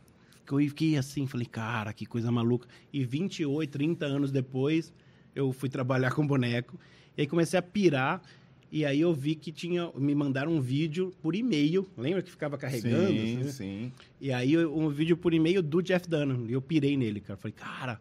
Que 0.47 0.55
Eu 0.55 0.61
fiquei 0.61 0.97
assim, 0.97 1.27
falei, 1.27 1.47
cara, 1.47 1.93
que 1.93 2.07
coisa 2.07 2.31
maluca. 2.31 2.69
E 2.93 3.05
28, 3.05 3.71
30 3.71 4.07
anos 4.07 4.31
depois, 4.31 4.93
eu 5.35 5.53
fui 5.53 5.69
trabalhar 5.69 6.13
com 6.13 6.27
boneco. 6.27 6.79
E 7.17 7.23
aí 7.23 7.27
comecei 7.27 7.59
a 7.59 7.63
pirar. 7.63 8.23
E 8.71 8.85
aí 8.85 9.01
eu 9.01 9.13
vi 9.13 9.35
que 9.35 9.53
tinha. 9.53 9.91
Me 9.97 10.15
mandaram 10.15 10.53
um 10.53 10.61
vídeo 10.61 11.13
por 11.23 11.35
e-mail. 11.35 11.89
Lembra 11.97 12.23
que 12.23 12.31
ficava 12.31 12.57
carregando? 12.59 13.09
Sim, 13.09 13.41
assim, 13.41 13.51
sim. 13.51 13.93
E 14.21 14.33
aí 14.33 14.57
um 14.57 14.89
vídeo 14.89 15.17
por 15.17 15.33
e-mail 15.35 15.63
do 15.63 15.83
Jeff 15.83 16.09
Dunham. 16.09 16.47
E 16.49 16.53
eu 16.53 16.63
pirei 16.63 16.97
nele, 16.97 17.21
cara. 17.21 17.37
Falei, 17.37 17.55
cara, 17.55 18.01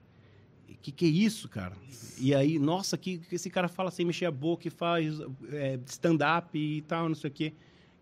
que 0.86 0.92
que 0.92 1.06
é 1.06 1.10
isso, 1.10 1.50
cara? 1.50 1.76
E 2.20 2.36
aí, 2.36 2.60
nossa, 2.60 2.96
que, 2.96 3.18
que 3.18 3.36
esse 3.36 3.50
cara 3.50 3.68
fala 3.68 3.90
sem 3.90 4.06
mexer 4.06 4.26
a 4.26 4.32
boca 4.32 4.68
e 4.68 4.72
faz 4.72 5.20
é, 5.52 5.80
stand-up 5.88 6.58
e 6.58 6.82
tal, 6.84 7.10
não 7.10 7.16
sei 7.16 7.30
o 7.30 7.34
quê. 7.34 7.54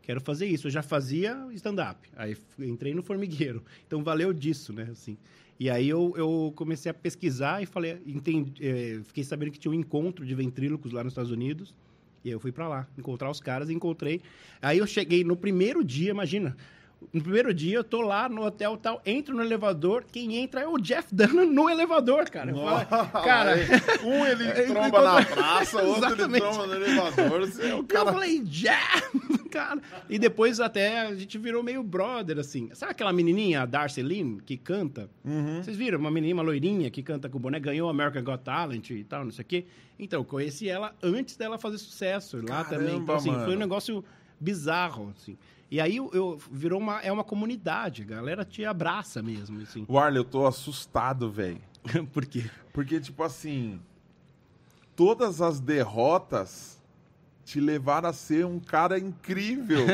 Quero 0.04 0.22
fazer 0.22 0.45
isso. 0.45 0.68
Eu 0.68 0.72
já 0.72 0.84
fazia 0.84 1.36
stand-up. 1.54 2.08
Aí 2.16 2.38
entrei 2.60 2.93
no 2.93 3.01
formigueiro. 3.01 3.64
Então 3.88 4.04
valeu 4.04 4.34
disso, 4.34 4.74
né? 4.74 4.89
Assim. 4.91 5.18
E 5.60 5.70
aí 5.70 5.88
eu, 5.88 6.14
eu 6.18 6.51
comecei 6.56 6.89
a 6.89 6.93
pesquisar 6.93 7.62
e 7.62 7.66
falei, 7.66 8.01
entendi, 8.06 8.54
é, 8.66 8.99
fiquei 9.04 9.24
sabendo 9.24 9.51
que 9.51 9.60
tinha 9.60 9.72
um 9.72 9.76
encontro 9.76 10.26
de 10.26 10.34
ventrílocos 10.34 10.91
lá 10.91 11.04
nos 11.04 11.14
Estados 11.14 11.32
Unidos. 11.32 11.74
E 12.24 12.30
aí 12.30 12.34
eu 12.34 12.39
fui 12.39 12.51
pra 12.51 12.68
lá 12.68 12.88
encontrar 12.97 13.30
os 13.30 13.39
caras 13.39 13.70
e 13.70 13.74
encontrei. 13.74 14.22
Aí 14.62 14.78
eu 14.78 14.88
cheguei 14.88 15.24
no 15.24 15.36
primeiro 15.36 15.84
dia, 15.84 16.12
imagina. 16.12 16.56
No 17.12 17.22
primeiro 17.22 17.54
dia 17.54 17.76
eu 17.78 17.84
tô 17.84 18.01
lá 18.01 18.30
no 18.30 18.43
hotel 18.45 18.78
tal, 18.78 19.01
entro 19.06 19.36
no 19.36 19.41
elevador, 19.41 20.06
quem 20.12 20.38
entra 20.38 20.62
é 20.62 20.68
o 20.68 20.78
Jeff 20.78 21.14
Dunham 21.14 21.45
no 21.45 21.70
elevador, 21.70 22.30
cara. 22.30 22.51
Eu 22.51 22.58
cara, 23.22 23.56
um 24.04 24.26
ele 24.26 24.51
tromba 24.68 25.01
na 25.01 25.26
praça, 25.26 25.82
outro 25.82 26.06
ele 26.06 26.16
Exatamente. 26.16 26.41
tromba 26.41 26.68
no 26.68 26.74
elevador. 26.76 27.49
É 27.60 27.74
o 27.74 27.78
eu 27.78 27.84
cara. 27.84 28.14
falei, 28.14 28.39
Jeff, 28.41 29.10
cara. 29.49 29.82
E 30.10 30.18
depois 30.20 30.60
até 30.60 31.01
a 31.01 31.16
gente 31.16 31.38
virou 31.38 31.64
meio 31.64 31.84
brother, 31.84 32.39
assim. 32.39 32.70
Sabe 32.74 32.91
aquela 32.91 33.14
menininha, 33.14 33.62
a 33.62 33.66
Darcy 33.66 34.01
Lynn, 34.01 34.38
que 34.38 34.58
canta? 34.58 35.10
Uhum. 35.24 35.64
Vocês 35.64 35.76
viram? 35.76 35.99
Uma 35.99 36.12
menininha, 36.12 36.36
uma 36.36 36.43
loirinha 36.43 36.89
que 36.89 37.01
canta 37.04 37.30
com 37.30 37.38
o 37.38 37.39
boné, 37.39 37.60
ganhou 37.60 37.89
American 37.89 38.24
Got 38.24 38.43
Talent 38.43 38.89
e 38.89 39.04
tal, 39.04 39.26
não 39.26 39.32
sei 39.32 39.43
o 39.43 39.47
quê. 39.47 39.66
Então, 39.99 40.20
eu 40.20 40.26
conheci 40.26 40.68
ela 40.70 40.93
antes 41.01 41.38
dela 41.38 41.58
fazer 41.58 41.78
sucesso 41.78 42.38
lá 42.38 42.64
Caramba, 42.64 42.70
também. 42.70 42.95
Então, 42.97 43.16
assim, 43.16 43.30
foi 43.30 43.39
mano. 43.39 43.54
um 43.54 43.60
negócio 43.60 44.04
bizarro, 44.39 45.14
assim. 45.16 45.38
E 45.74 45.82
aí 45.82 45.97
eu, 45.97 46.07
eu- 46.13 46.38
virou 46.51 46.80
uma, 46.80 46.99
é 47.01 47.11
uma 47.11 47.24
comunidade, 47.24 48.03
a 48.03 48.05
galera 48.05 48.45
te 48.45 48.63
abraça 48.63 49.24
mesmo, 49.24 49.59
assim. 49.59 49.86
O 49.88 49.97
Arley, 49.97 50.19
eu 50.19 50.24
tô 50.24 50.45
assustado, 50.45 51.32
velho. 51.32 51.59
Por 52.13 52.28
quê? 52.28 52.47
Porque, 52.71 52.99
tipo 52.99 53.24
assim, 53.24 53.82
todas 54.95 55.41
as 55.41 55.59
derrotas 55.59 56.80
te 57.46 57.60
levaram 57.60 58.08
a 58.10 58.14
ser 58.14 58.46
um 58.46 58.60
cara 58.60 58.98
incrível 58.98 59.86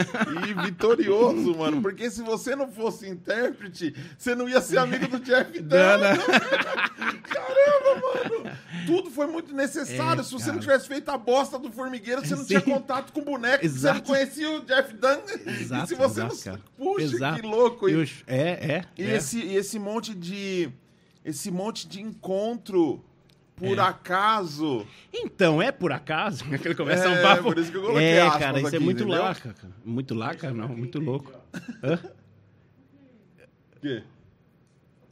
e 0.47 0.53
vitorioso, 0.65 1.55
mano. 1.57 1.81
Porque 1.81 2.09
se 2.11 2.21
você 2.21 2.55
não 2.55 2.71
fosse 2.71 3.07
intérprete, 3.09 3.95
você 4.17 4.35
não 4.35 4.47
ia 4.47 4.61
ser 4.61 4.77
amigo 4.77 5.07
do 5.07 5.19
Jeff 5.19 5.51
Dunham. 5.61 5.99
Caramba, 7.23 8.01
mano. 8.01 8.57
Tudo 8.85 9.09
foi 9.11 9.27
muito 9.27 9.53
necessário. 9.53 10.21
É, 10.21 10.23
se 10.23 10.31
você 10.31 10.45
cara. 10.45 10.53
não 10.53 10.59
tivesse 10.61 10.87
feito 10.87 11.09
a 11.09 11.17
bosta 11.17 11.57
do 11.59 11.71
formigueiro, 11.71 12.25
você 12.25 12.35
não 12.35 12.45
tinha 12.45 12.59
Sim. 12.61 12.71
contato 12.71 13.11
com 13.13 13.21
o 13.21 13.25
boneco, 13.25 13.63
você 13.63 13.65
Exato. 13.65 13.97
não 13.99 14.05
conhecia 14.05 14.49
o 14.51 14.61
Jeff 14.65 14.93
Dunham. 14.93 15.21
Exato, 15.59 15.85
e 15.85 15.87
se 15.87 15.95
você 15.95 16.21
exato, 16.21 16.35
não... 16.35 16.41
cara. 16.43 16.61
Puxa, 16.77 17.03
Exato. 17.15 17.41
que 17.41 17.47
louco. 17.47 17.89
E 17.89 17.91
E, 17.93 17.95
os- 17.95 18.23
é, 18.27 18.41
é. 18.75 18.85
e 18.97 19.03
é. 19.03 19.15
esse, 19.15 19.41
esse 19.41 19.79
monte 19.79 20.13
de... 20.13 20.69
Esse 21.25 21.51
monte 21.51 21.87
de 21.87 22.01
encontro 22.01 23.03
por 23.59 23.77
É. 23.77 23.81
acaso. 23.81 24.85
Então, 25.13 25.61
é 25.61 25.71
por 25.71 25.91
acaso 25.91 26.43
que 26.57 26.67
ele 26.67 26.75
começa 26.75 27.05
É, 27.05 27.19
um 27.19 27.21
papo. 27.21 27.43
por 27.43 27.57
isso 27.57 27.69
que 27.71 27.77
eu 27.77 27.81
coloquei 27.81 28.03
É, 28.05 28.21
aspas 28.21 28.39
cara, 28.41 28.59
isso 28.61 28.75
é 28.75 28.79
muito 28.79 29.03
entendeu? 29.03 29.21
laca, 29.23 29.53
cara. 29.53 29.73
Muito 29.85 30.15
laca, 30.15 30.51
não, 30.51 30.67
muito 30.69 30.99
louco. 30.99 31.31
Hã? 31.83 31.99
O 33.75 33.79
quê? 33.81 34.03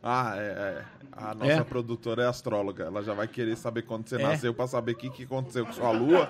Ah, 0.03 0.33
é, 0.37 0.41
é. 0.41 0.83
A 1.11 1.33
nossa 1.33 1.51
É. 1.51 1.63
produtora 1.63 2.21
é 2.23 2.27
astróloga. 2.27 2.83
Ela 2.85 3.01
já 3.03 3.13
vai 3.13 3.27
querer 3.27 3.57
saber 3.57 3.81
quando 3.81 4.07
você 4.07 4.15
É. 4.15 4.19
nasceu 4.19 4.53
pra 4.53 4.67
saber 4.67 4.91
o 4.91 4.95
que, 4.95 5.09
que 5.09 5.23
aconteceu 5.23 5.65
com 5.65 5.73
sua 5.73 5.89
lua. 5.91 6.27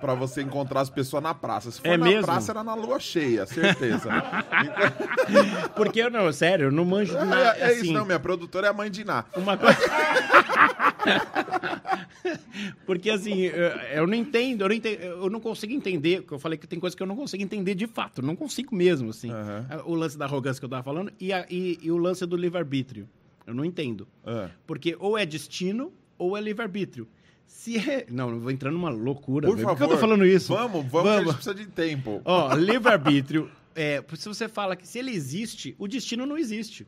Pra 0.00 0.14
você 0.14 0.40
encontrar 0.42 0.80
as 0.80 0.88
pessoas 0.88 1.22
na 1.22 1.34
praça. 1.34 1.70
Se 1.70 1.80
for 1.80 1.88
É 1.88 1.96
na 1.96 2.06
mesmo? 2.06 2.24
praça, 2.24 2.52
era 2.52 2.64
na 2.64 2.74
lua 2.74 2.98
cheia, 2.98 3.44
certeza. 3.46 4.08
Porque 5.76 6.00
eu 6.00 6.10
não, 6.10 6.32
sério, 6.32 6.66
eu 6.68 6.72
não 6.72 6.84
manjo 6.84 7.16
é, 7.16 7.24
nada. 7.24 7.42
é 7.58 7.64
assim, 7.72 7.82
isso, 7.82 7.92
não. 7.92 8.04
Minha 8.06 8.18
produtora 8.20 8.68
é 8.68 8.70
a 8.70 8.72
mãe 8.72 8.90
de 8.90 9.02
Iná. 9.02 9.24
Uma 9.36 9.56
coisa. 9.56 9.76
Porque 12.86 13.10
assim, 13.10 13.40
eu, 13.42 13.68
eu 14.00 14.06
não 14.06 14.14
entendo, 14.14 14.62
eu 14.62 14.68
não 14.68 14.74
entendo, 14.74 15.00
eu 15.00 15.30
não 15.30 15.40
consigo 15.40 15.72
entender, 15.72 16.24
eu 16.30 16.38
falei 16.38 16.58
que 16.58 16.66
tem 16.66 16.78
coisas 16.80 16.94
que 16.94 17.02
eu 17.02 17.06
não 17.06 17.16
consigo 17.16 17.42
entender 17.42 17.74
de 17.74 17.86
fato, 17.86 18.22
não 18.22 18.36
consigo 18.36 18.74
mesmo, 18.74 19.10
assim. 19.10 19.30
Aham. 19.30 19.82
O 19.86 19.94
lance 19.94 20.16
da 20.16 20.24
arrogância 20.24 20.60
que 20.60 20.64
eu 20.64 20.68
tava 20.68 20.82
falando 20.82 21.12
e, 21.20 21.32
a- 21.32 21.46
e- 21.50 21.78
e 21.82 21.90
o 21.90 21.96
lance 21.96 22.24
do 22.26 22.36
livre-arbítrio. 22.36 23.08
Eu 23.46 23.54
não 23.54 23.64
entendo. 23.64 24.06
É. 24.26 24.50
Porque 24.66 24.96
ou 24.98 25.16
é 25.16 25.24
destino 25.24 25.92
ou 26.18 26.36
é 26.36 26.40
livre-arbítrio. 26.40 27.08
Se 27.46 27.78
é. 27.78 28.06
Não, 28.10 28.30
eu 28.30 28.40
vou 28.40 28.50
entrar 28.50 28.70
numa 28.70 28.90
loucura. 28.90 29.48
Por 29.48 29.56
favor. 29.56 29.70
Por 29.70 29.76
que 29.78 29.82
eu 29.84 29.88
tô 29.88 29.98
falando 29.98 30.26
isso? 30.26 30.54
Vamos, 30.54 30.84
vamos, 30.86 31.02
que 31.02 31.08
a 31.08 31.22
gente 31.22 31.34
precisa 31.34 31.54
de 31.54 31.66
tempo. 31.66 32.20
Ó, 32.24 32.54
livre-arbítrio. 32.54 33.50
É, 33.74 34.02
se 34.16 34.28
você 34.28 34.48
fala 34.48 34.76
que 34.76 34.86
se 34.86 34.98
ele 34.98 35.12
existe, 35.12 35.74
o 35.78 35.86
destino 35.88 36.26
não 36.26 36.36
existe. 36.36 36.86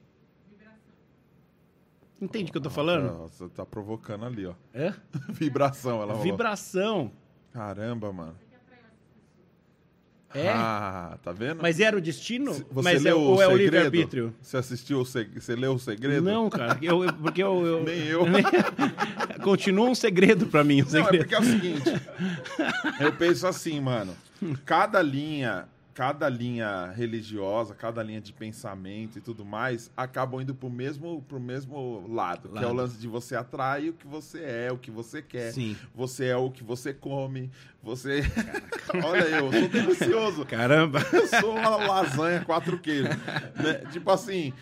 Entende 2.20 2.50
o 2.50 2.52
que 2.52 2.58
eu 2.58 2.62
tô 2.62 2.70
falando? 2.70 3.10
Nossa, 3.18 3.48
tá 3.48 3.64
provocando 3.64 4.24
ali, 4.26 4.46
ó. 4.46 4.52
É? 4.74 4.92
Vibração, 5.30 5.96
ela 6.02 6.08
falou. 6.08 6.22
Vibração. 6.22 7.10
Caramba, 7.52 8.12
mano. 8.12 8.34
É? 10.32 10.48
Ah, 10.48 11.18
tá 11.24 11.32
vendo? 11.32 11.60
Mas 11.60 11.80
era 11.80 11.96
o 11.96 12.00
destino? 12.00 12.52
Você 12.52 12.64
Mas 12.84 13.04
é, 13.04 13.08
leu 13.08 13.20
ou 13.20 13.42
é 13.42 13.48
o 13.48 13.56
livre-arbítrio? 13.56 14.32
Você 14.40 14.56
assistiu 14.56 15.00
o 15.00 15.04
seg... 15.04 15.40
Você 15.40 15.56
leu 15.56 15.74
o 15.74 15.78
segredo? 15.78 16.22
Não, 16.22 16.48
cara. 16.48 16.78
Eu, 16.80 17.00
porque 17.14 17.42
eu, 17.42 17.66
eu- 17.66 17.82
Nem 17.84 17.98
eu. 18.06 18.22
Continua 19.42 19.88
um 19.88 19.94
segredo 19.94 20.46
pra 20.46 20.62
mim. 20.62 20.82
Um 20.82 20.84
Não, 20.92 21.00
é 21.00 21.02
segredo. 21.02 21.22
porque 21.22 21.34
é 21.34 21.40
o 21.40 21.44
seguinte. 21.44 21.82
eu 23.00 23.12
penso 23.14 23.44
assim, 23.46 23.80
mano. 23.80 24.14
Cada 24.64 25.02
linha 25.02 25.66
cada 25.94 26.28
linha 26.28 26.92
religiosa, 26.96 27.74
cada 27.74 28.02
linha 28.02 28.20
de 28.20 28.32
pensamento 28.32 29.18
e 29.18 29.20
tudo 29.20 29.44
mais, 29.44 29.90
acabam 29.96 30.40
indo 30.40 30.54
pro 30.54 30.70
mesmo, 30.70 31.22
pro 31.28 31.40
mesmo 31.40 32.06
lado, 32.08 32.48
que 32.48 32.58
é 32.58 32.60
o 32.60 32.64
Lado. 32.64 32.74
lance 32.74 32.98
de 32.98 33.08
você 33.08 33.36
atrair 33.36 33.90
o 33.90 33.92
que 33.92 34.06
você 34.06 34.42
é, 34.42 34.72
o 34.72 34.78
que 34.78 34.90
você 34.90 35.20
quer. 35.22 35.52
Sim. 35.52 35.76
Você 35.94 36.26
é 36.26 36.36
o 36.36 36.50
que 36.50 36.62
você 36.62 36.92
come, 36.92 37.50
você... 37.82 38.22
Olha 39.04 39.24
eu, 39.24 39.52
sou 39.52 39.68
delicioso. 39.68 40.44
Caramba. 40.44 41.00
Eu 41.12 41.26
sou 41.26 41.56
uma 41.56 41.76
lasanha 41.76 42.44
quatro 42.44 42.78
queijos. 42.78 43.08
né? 43.08 43.74
Tipo 43.92 44.10
assim, 44.10 44.52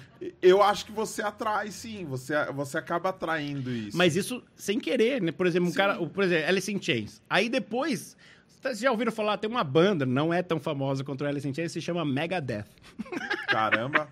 eu 0.42 0.62
acho 0.62 0.84
que 0.84 0.92
você 0.92 1.22
atrai, 1.22 1.70
sim. 1.70 2.04
Você, 2.06 2.34
você 2.52 2.78
acaba 2.78 3.10
atraindo 3.10 3.70
isso. 3.70 3.96
Mas 3.96 4.16
isso 4.16 4.42
sem 4.54 4.78
querer, 4.78 5.22
né? 5.22 5.32
Por 5.32 5.46
exemplo, 5.46 5.68
um 5.68 5.72
Sim. 5.72 5.76
cara, 5.76 5.96
por 6.06 6.24
exemplo, 6.24 6.48
Alice 6.48 6.72
in 6.72 6.80
Chains. 6.80 7.22
Aí 7.28 7.48
depois, 7.48 8.16
vocês 8.60 8.78
já 8.80 8.90
ouviram 8.90 9.12
falar, 9.12 9.36
tem 9.38 9.48
uma 9.50 9.62
banda, 9.64 10.04
não 10.04 10.32
é 10.32 10.42
tão 10.42 10.58
famosa 10.58 11.04
quanto 11.04 11.22
o 11.22 11.26
Alice 11.26 11.48
in 11.48 11.54
Chains, 11.54 11.72
se 11.72 11.80
chama 11.80 12.04
Megadeth. 12.04 12.64
Caramba. 13.48 14.08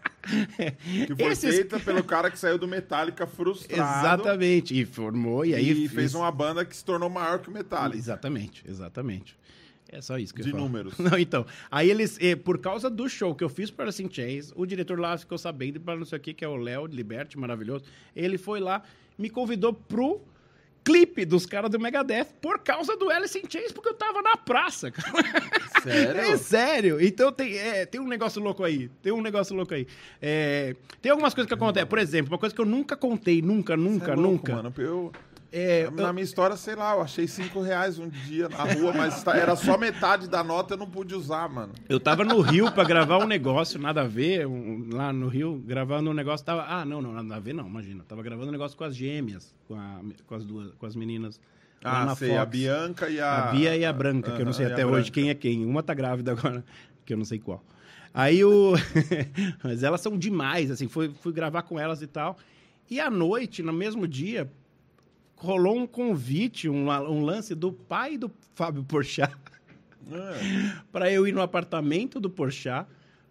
Que 1.07 1.15
foi 1.15 1.33
Esses- 1.33 1.55
feita 1.55 1.79
pelo 1.81 2.03
cara 2.05 2.31
que 2.31 2.39
saiu 2.39 2.59
do 2.59 2.67
Metallica 2.67 3.27
frustrado. 3.27 3.83
Exatamente. 3.83 4.79
E 4.81 4.85
formou, 4.85 5.45
e 5.45 5.55
aí... 5.55 5.85
E 5.85 5.89
fez 5.89 6.15
uma 6.15 6.31
banda 6.31 6.65
que 6.65 6.77
se 6.77 6.85
tornou 6.85 7.09
maior 7.11 7.39
que 7.41 7.49
o 7.49 7.53
Metallica. 7.53 7.97
Exatamente, 7.99 8.65
exatamente. 8.67 9.37
É 9.89 10.01
só 10.01 10.19
isso 10.19 10.35
que 10.35 10.41
eu 10.41 10.45
De 10.45 10.51
ia 10.51 10.57
falar. 10.57 10.65
números. 10.65 10.99
Não, 10.99 11.17
então. 11.19 11.47
Aí 11.71 11.89
eles, 11.91 12.19
eh, 12.21 12.35
por 12.35 12.59
causa 12.59 12.91
do 12.91 13.09
show 13.09 13.35
que 13.35 13.45
eu 13.45 13.49
fiz 13.49 13.71
para 13.71 13.85
Alice 13.85 14.03
in 14.03 14.11
Chains, 14.11 14.53
o 14.57 14.67
diretor 14.67 14.99
lá 14.99 15.17
ficou 15.17 15.39
sabendo, 15.39 15.81
para 15.81 15.97
não 15.97 16.05
sei 16.05 16.19
o 16.19 16.21
que, 16.21 16.35
que 16.35 16.45
é 16.45 16.49
o 16.49 16.57
Léo 16.57 16.87
Liberty, 16.87 17.39
maravilhoso. 17.39 17.85
Ele 18.15 18.37
foi 18.37 18.59
lá, 18.59 18.83
me 19.17 19.31
convidou 19.31 19.73
pro 19.73 20.21
clipe 20.87 21.25
dos 21.25 21.45
caras 21.45 21.69
do 21.69 21.81
Megadeth 21.81 22.29
por 22.41 22.61
causa 22.61 22.97
do 22.97 23.11
Alice 23.11 23.37
in 23.37 23.43
Chains, 23.51 23.73
porque 23.73 23.89
eu 23.89 23.95
tava 23.95 24.23
na 24.23 24.37
praça, 24.37 24.89
cara. 24.93 25.11
Sério? 25.83 26.21
É 26.27 26.37
sério. 26.37 27.05
Então 27.05 27.33
tem, 27.33 27.59
é, 27.59 27.85
tem 27.85 28.01
um 28.01 28.07
negócio 28.07 28.41
louco 28.41 28.63
aí. 28.63 28.89
Tem 29.03 29.13
um 29.13 29.21
negócio 29.21 29.55
louco 29.55 29.75
aí. 29.75 29.85
É, 30.23 30.77
tem 31.03 31.11
algumas 31.11 31.35
coisas 31.35 31.49
que 31.49 31.55
acontecem. 31.55 31.89
Por 31.89 31.99
exemplo, 31.99 32.33
uma 32.33 32.39
coisa 32.39 32.55
que 32.55 32.61
eu 32.61 32.65
nunca 32.65 32.97
contei, 32.97 33.43
nunca, 33.43 33.75
Você 33.75 33.83
nunca, 33.83 34.13
é 34.13 34.15
louco, 34.15 34.31
nunca. 34.31 34.55
Mano, 34.55 34.75
eu, 34.79 35.13
É, 35.59 35.91
na 35.91 36.13
minha 36.13 36.23
história, 36.23 36.55
sei 36.55 36.75
lá, 36.75 36.95
eu 36.95 37.01
achei 37.01 37.27
cinco 37.27 37.63
reais 37.63 37.99
um 37.99 38.11
dia 38.11 38.47
na 38.47 38.65
rua, 38.75 38.93
mas 38.93 39.23
tá- 39.23 39.35
era 39.35 39.57
só 39.57 39.79
metade 39.79 40.29
da 40.29 40.45
nota, 40.45 40.75
eu 40.75 40.79
não 40.79 40.87
pude 40.87 41.15
usar, 41.15 41.49
mano. 41.49 41.73
Eu 41.89 41.99
tava 41.99 42.25
no 42.27 42.43
Rio 42.43 42.71
pra 42.73 42.85
gravar 42.85 43.17
um 43.17 43.27
negócio, 43.27 43.81
nada 43.81 44.03
a 44.03 44.07
ver, 44.07 44.47
um- 44.47 44.91
lá 44.93 45.15
no 45.15 45.29
Rio, 45.29 45.57
gravando 45.67 46.11
um 46.11 46.13
negócio, 46.13 46.45
tava... 46.45 46.67
Ah, 46.69 46.85
não, 46.85 47.01
não, 47.01 47.11
nada 47.15 47.37
a 47.37 47.41
ver 47.41 47.55
não, 47.55 47.67
imagina. 47.67 48.05
Tava 48.07 48.23
gravando 48.23 48.49
um 48.49 48.53
negócio 48.53 48.77
com 48.77 48.85
as 48.85 48.95
gêmeas, 48.95 49.55
com, 49.67 49.75
a- 49.75 50.01
com 50.27 50.35
as 50.35 50.45
duas, 50.45 50.75
com 50.75 50.85
as 50.85 50.95
meninas. 50.95 51.41
Ah, 51.83 52.05
na 52.05 52.15
sei, 52.15 52.37
a 52.37 52.41
Fox. 52.41 52.51
Bianca 52.51 53.09
e 53.09 53.19
a... 53.19 53.45
A 53.49 53.53
Bia 53.53 53.77
e 53.79 53.85
a 53.87 53.93
Branca, 53.95 54.33
que 54.33 54.43
eu 54.43 54.45
não 54.47 54.53
sei 54.53 54.67
até 54.67 54.83
a 54.83 54.87
hoje 54.87 55.11
Branca. 55.11 55.11
quem 55.13 55.31
é 55.31 55.35
quem. 55.35 55.65
Uma 55.65 55.83
tá 55.83 55.95
grávida 55.95 56.33
agora, 56.33 56.63
que 57.07 57.15
eu 57.15 57.17
não 57.17 57.25
sei 57.25 57.39
qual. 57.39 57.65
Aí 58.13 58.45
o... 58.45 58.75
Mas 59.65 59.83
elas 59.83 60.03
são 60.03 60.19
demais, 60.19 60.71
assim, 60.71 60.87
fui, 60.87 61.11
fui 61.23 61.33
gravar 61.33 61.63
com 61.63 61.79
elas 61.81 62.03
e 62.03 62.07
tal. 62.07 62.37
E 62.91 63.01
à 63.01 63.11
noite, 63.11 63.63
no 63.63 63.73
mesmo 63.73 64.07
dia, 64.07 64.51
rolou 65.37 65.77
um 65.77 65.87
convite, 65.87 66.69
um, 66.69 66.89
um 66.89 67.25
lance 67.25 67.55
do 67.55 67.73
pai 67.73 68.17
do 68.17 68.31
Fábio 68.55 68.83
Porchat 68.83 69.33
Ah, 70.13 70.83
para 70.93 71.11
eu 71.11 71.27
ir 71.27 71.33
no 71.33 71.43
apartamento 71.43 72.21
do 72.21 72.31
Porchat 72.31 72.87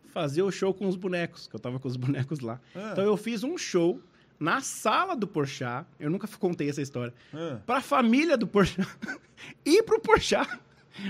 fazer 0.08 0.42
o 0.42 0.52
show 0.52 0.74
com 0.74 0.88
os 0.88 0.96
bonecos, 0.96 1.48
que 1.48 1.56
eu 1.56 1.60
tava 1.60 1.80
com 1.80 1.88
os 1.88 1.96
bonecos 1.96 2.40
lá. 2.40 2.60
Ah. 2.76 2.90
Então 2.92 3.04
eu 3.04 3.16
fiz 3.16 3.44
um 3.44 3.58
show 3.58 4.02
na 4.38 4.60
sala 4.60 5.16
do 5.16 5.26
Porchat, 5.26 5.88
eu 6.00 6.10
nunca 6.10 6.28
contei 6.28 6.70
essa 6.70 6.82
história, 6.82 7.14
ah. 7.34 7.60
pra 7.66 7.82
família 7.82 8.38
do 8.38 8.46
Porchat 8.46 8.88
e 9.66 9.82
pro 9.84 10.00
Porchat. 10.00 10.50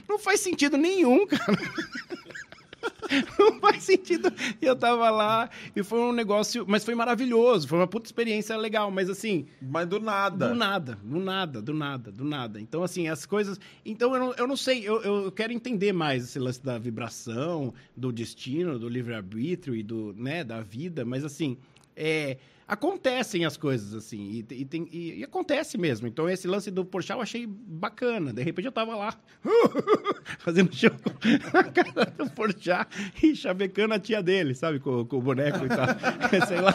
Não 0.07 0.17
faz 0.17 0.39
sentido 0.39 0.77
nenhum, 0.77 1.25
cara. 1.27 1.43
Não 3.39 3.59
faz 3.59 3.83
sentido. 3.83 4.31
E 4.61 4.65
eu 4.65 4.75
tava 4.75 5.09
lá 5.09 5.49
e 5.75 5.83
foi 5.83 5.99
um 5.99 6.11
negócio, 6.11 6.65
mas 6.67 6.83
foi 6.83 6.95
maravilhoso, 6.95 7.67
foi 7.67 7.77
uma 7.77 7.87
puta 7.87 8.07
experiência 8.07 8.55
legal, 8.57 8.89
mas 8.91 9.09
assim, 9.09 9.45
Mas 9.61 9.87
do 9.87 9.99
nada. 9.99 10.49
do 10.49 10.55
nada, 10.55 10.99
do 11.03 11.19
nada, 11.19 11.61
do 11.61 11.73
nada, 11.73 12.11
do 12.11 12.23
nada. 12.25 12.59
Então, 12.59 12.83
assim, 12.83 13.07
as 13.07 13.25
coisas. 13.25 13.59
Então, 13.85 14.13
eu 14.13 14.19
não, 14.19 14.33
eu 14.33 14.47
não 14.47 14.57
sei, 14.57 14.87
eu, 14.87 15.01
eu 15.01 15.31
quero 15.31 15.53
entender 15.53 15.93
mais 15.93 16.23
esse 16.23 16.39
lance 16.39 16.63
da 16.63 16.77
vibração, 16.77 17.73
do 17.95 18.11
destino, 18.11 18.79
do 18.79 18.89
livre-arbítrio 18.89 19.75
e 19.75 19.83
do, 19.83 20.13
né, 20.17 20.43
da 20.43 20.61
vida, 20.61 21.05
mas 21.05 21.23
assim, 21.23 21.57
é, 21.95 22.37
acontecem 22.67 23.45
as 23.45 23.55
coisas, 23.57 23.93
assim, 23.93 24.43
e, 24.49 24.53
e 24.61 24.65
tem- 24.65 24.87
e- 24.91 25.19
e 25.19 25.23
acontece 25.23 25.77
mesmo. 25.77 26.07
Então, 26.07 26.27
esse 26.29 26.47
lance 26.47 26.71
do 26.71 26.83
Porchat 26.83 27.15
eu 27.17 27.21
achei 27.21 27.45
bacana. 27.47 28.33
De 28.33 28.41
repente, 28.43 28.65
eu 28.65 28.71
tava 28.71 28.95
lá, 28.95 29.13
fazendo 30.39 30.73
show 30.75 30.89
com 30.91 31.57
a 31.57 31.63
cara 31.63 32.05
do 32.17 32.29
Porchat 32.31 32.87
e 33.21 33.35
chavecando 33.35 33.93
a 33.93 33.99
tia 33.99 34.21
dele, 34.23 34.55
sabe, 34.55 34.79
com, 34.79 35.05
com 35.05 35.17
o 35.17 35.21
boneco 35.21 35.65
e 35.65 35.69
tal. 35.69 35.87
Sei 36.47 36.59
lá, 36.59 36.73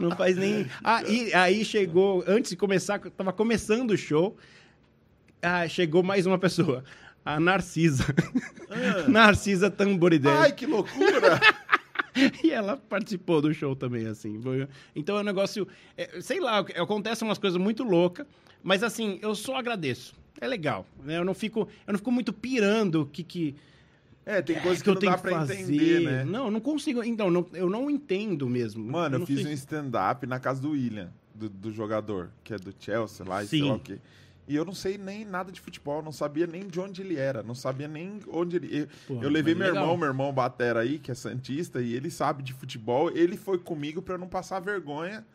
não 0.00 0.10
faz 0.16 0.36
nem... 0.36 0.66
Ah, 0.82 1.02
e 1.04 1.32
aí 1.34 1.64
chegou, 1.64 2.24
antes 2.26 2.50
de 2.50 2.56
começar, 2.56 2.98
tava 2.98 3.32
começando 3.32 3.92
o 3.92 3.96
show, 3.96 4.36
ah, 5.42 5.68
chegou 5.68 6.02
mais 6.02 6.26
uma 6.26 6.38
pessoa. 6.38 6.82
A 7.24 7.40
Narcisa. 7.40 8.04
Narcisa 9.08 9.68
Tamboridelli. 9.68 10.36
Ai, 10.36 10.52
que 10.52 10.64
loucura! 10.64 11.40
E 12.44 12.50
ela 12.50 12.76
participou 12.76 13.40
do 13.42 13.52
show 13.54 13.74
também, 13.76 14.06
assim. 14.06 14.40
Foi- 14.40 14.66
Então 14.94 15.16
é 15.16 15.20
um 15.20 15.24
negócio. 15.24 15.66
é, 15.96 16.20
sei 16.20 16.40
lá, 16.40 16.58
acontecem 16.60 17.26
umas 17.26 17.38
coisas 17.38 17.60
muito 17.60 17.82
loucas, 17.84 18.26
mas 18.62 18.82
assim, 18.82 19.18
eu 19.22 19.34
só 19.34 19.56
agradeço. 19.56 20.14
É 20.40 20.46
legal. 20.46 20.86
né? 21.02 21.18
Eu 21.18 21.24
não 21.24 21.34
fico, 21.34 21.60
eu 21.86 21.92
não 21.92 21.98
fico 21.98 22.10
muito 22.12 22.32
pirando 22.32 23.02
o 23.02 23.06
que, 23.06 23.22
que, 23.22 23.54
É, 24.24 24.42
tem 24.42 24.56
coisas 24.60 24.78
que, 24.78 24.84
que 24.84 24.90
eu 24.90 24.94
não 24.94 25.00
tenho 25.00 25.12
dá 25.12 25.18
pra 25.18 25.30
fazer. 25.30 25.60
entender, 25.60 26.00
né? 26.00 26.24
Não, 26.24 26.50
não 26.50 26.60
consigo. 26.60 27.02
Então, 27.04 27.30
não- 27.30 27.46
eu 27.54 27.70
não 27.70 27.90
entendo 27.90 28.48
mesmo. 28.48 28.84
Mano, 28.90 29.14
eu, 29.16 29.18
não 29.20 29.26
fiz 29.26 29.40
sei- 29.42 29.50
um 29.50 29.54
stand-up 29.54 30.26
na 30.26 30.38
casa 30.40 30.60
do 30.60 30.70
William, 30.72 31.10
do, 31.34 31.48
do 31.48 31.70
jogador, 31.72 32.30
que 32.44 32.52
é 32.52 32.58
do 32.58 32.74
Chelsea 32.78 33.24
lá 33.26 33.44
e 33.44 33.46
sei 33.46 33.60
Sim. 33.60 33.68
lá 33.68 33.74
o 33.76 33.80
quê. 33.80 33.98
E 34.48 34.54
eu 34.54 34.64
não 34.64 34.72
sei 34.74 34.96
nem 34.96 35.24
nada 35.24 35.50
de 35.50 35.60
futebol, 35.60 36.00
não 36.02 36.12
sabia 36.12 36.46
nem 36.46 36.66
de 36.66 36.78
onde 36.78 37.02
ele 37.02 37.16
era, 37.16 37.42
não 37.42 37.54
sabia 37.54 37.88
nem 37.88 38.20
onde 38.28 38.56
ele. 38.56 38.80
Eu, 38.82 38.88
Pô, 39.08 39.22
eu 39.22 39.28
levei 39.28 39.54
meu 39.54 39.66
legal. 39.66 39.82
irmão, 39.82 39.96
meu 39.96 40.08
irmão 40.08 40.32
Batera 40.32 40.80
aí, 40.80 40.98
que 40.98 41.10
é 41.10 41.14
Santista, 41.14 41.80
e 41.82 41.94
ele 41.94 42.10
sabe 42.10 42.42
de 42.42 42.52
futebol. 42.52 43.10
Ele 43.10 43.36
foi 43.36 43.58
comigo 43.58 44.00
pra 44.00 44.14
eu 44.14 44.18
não 44.18 44.28
passar 44.28 44.60
vergonha, 44.60 45.26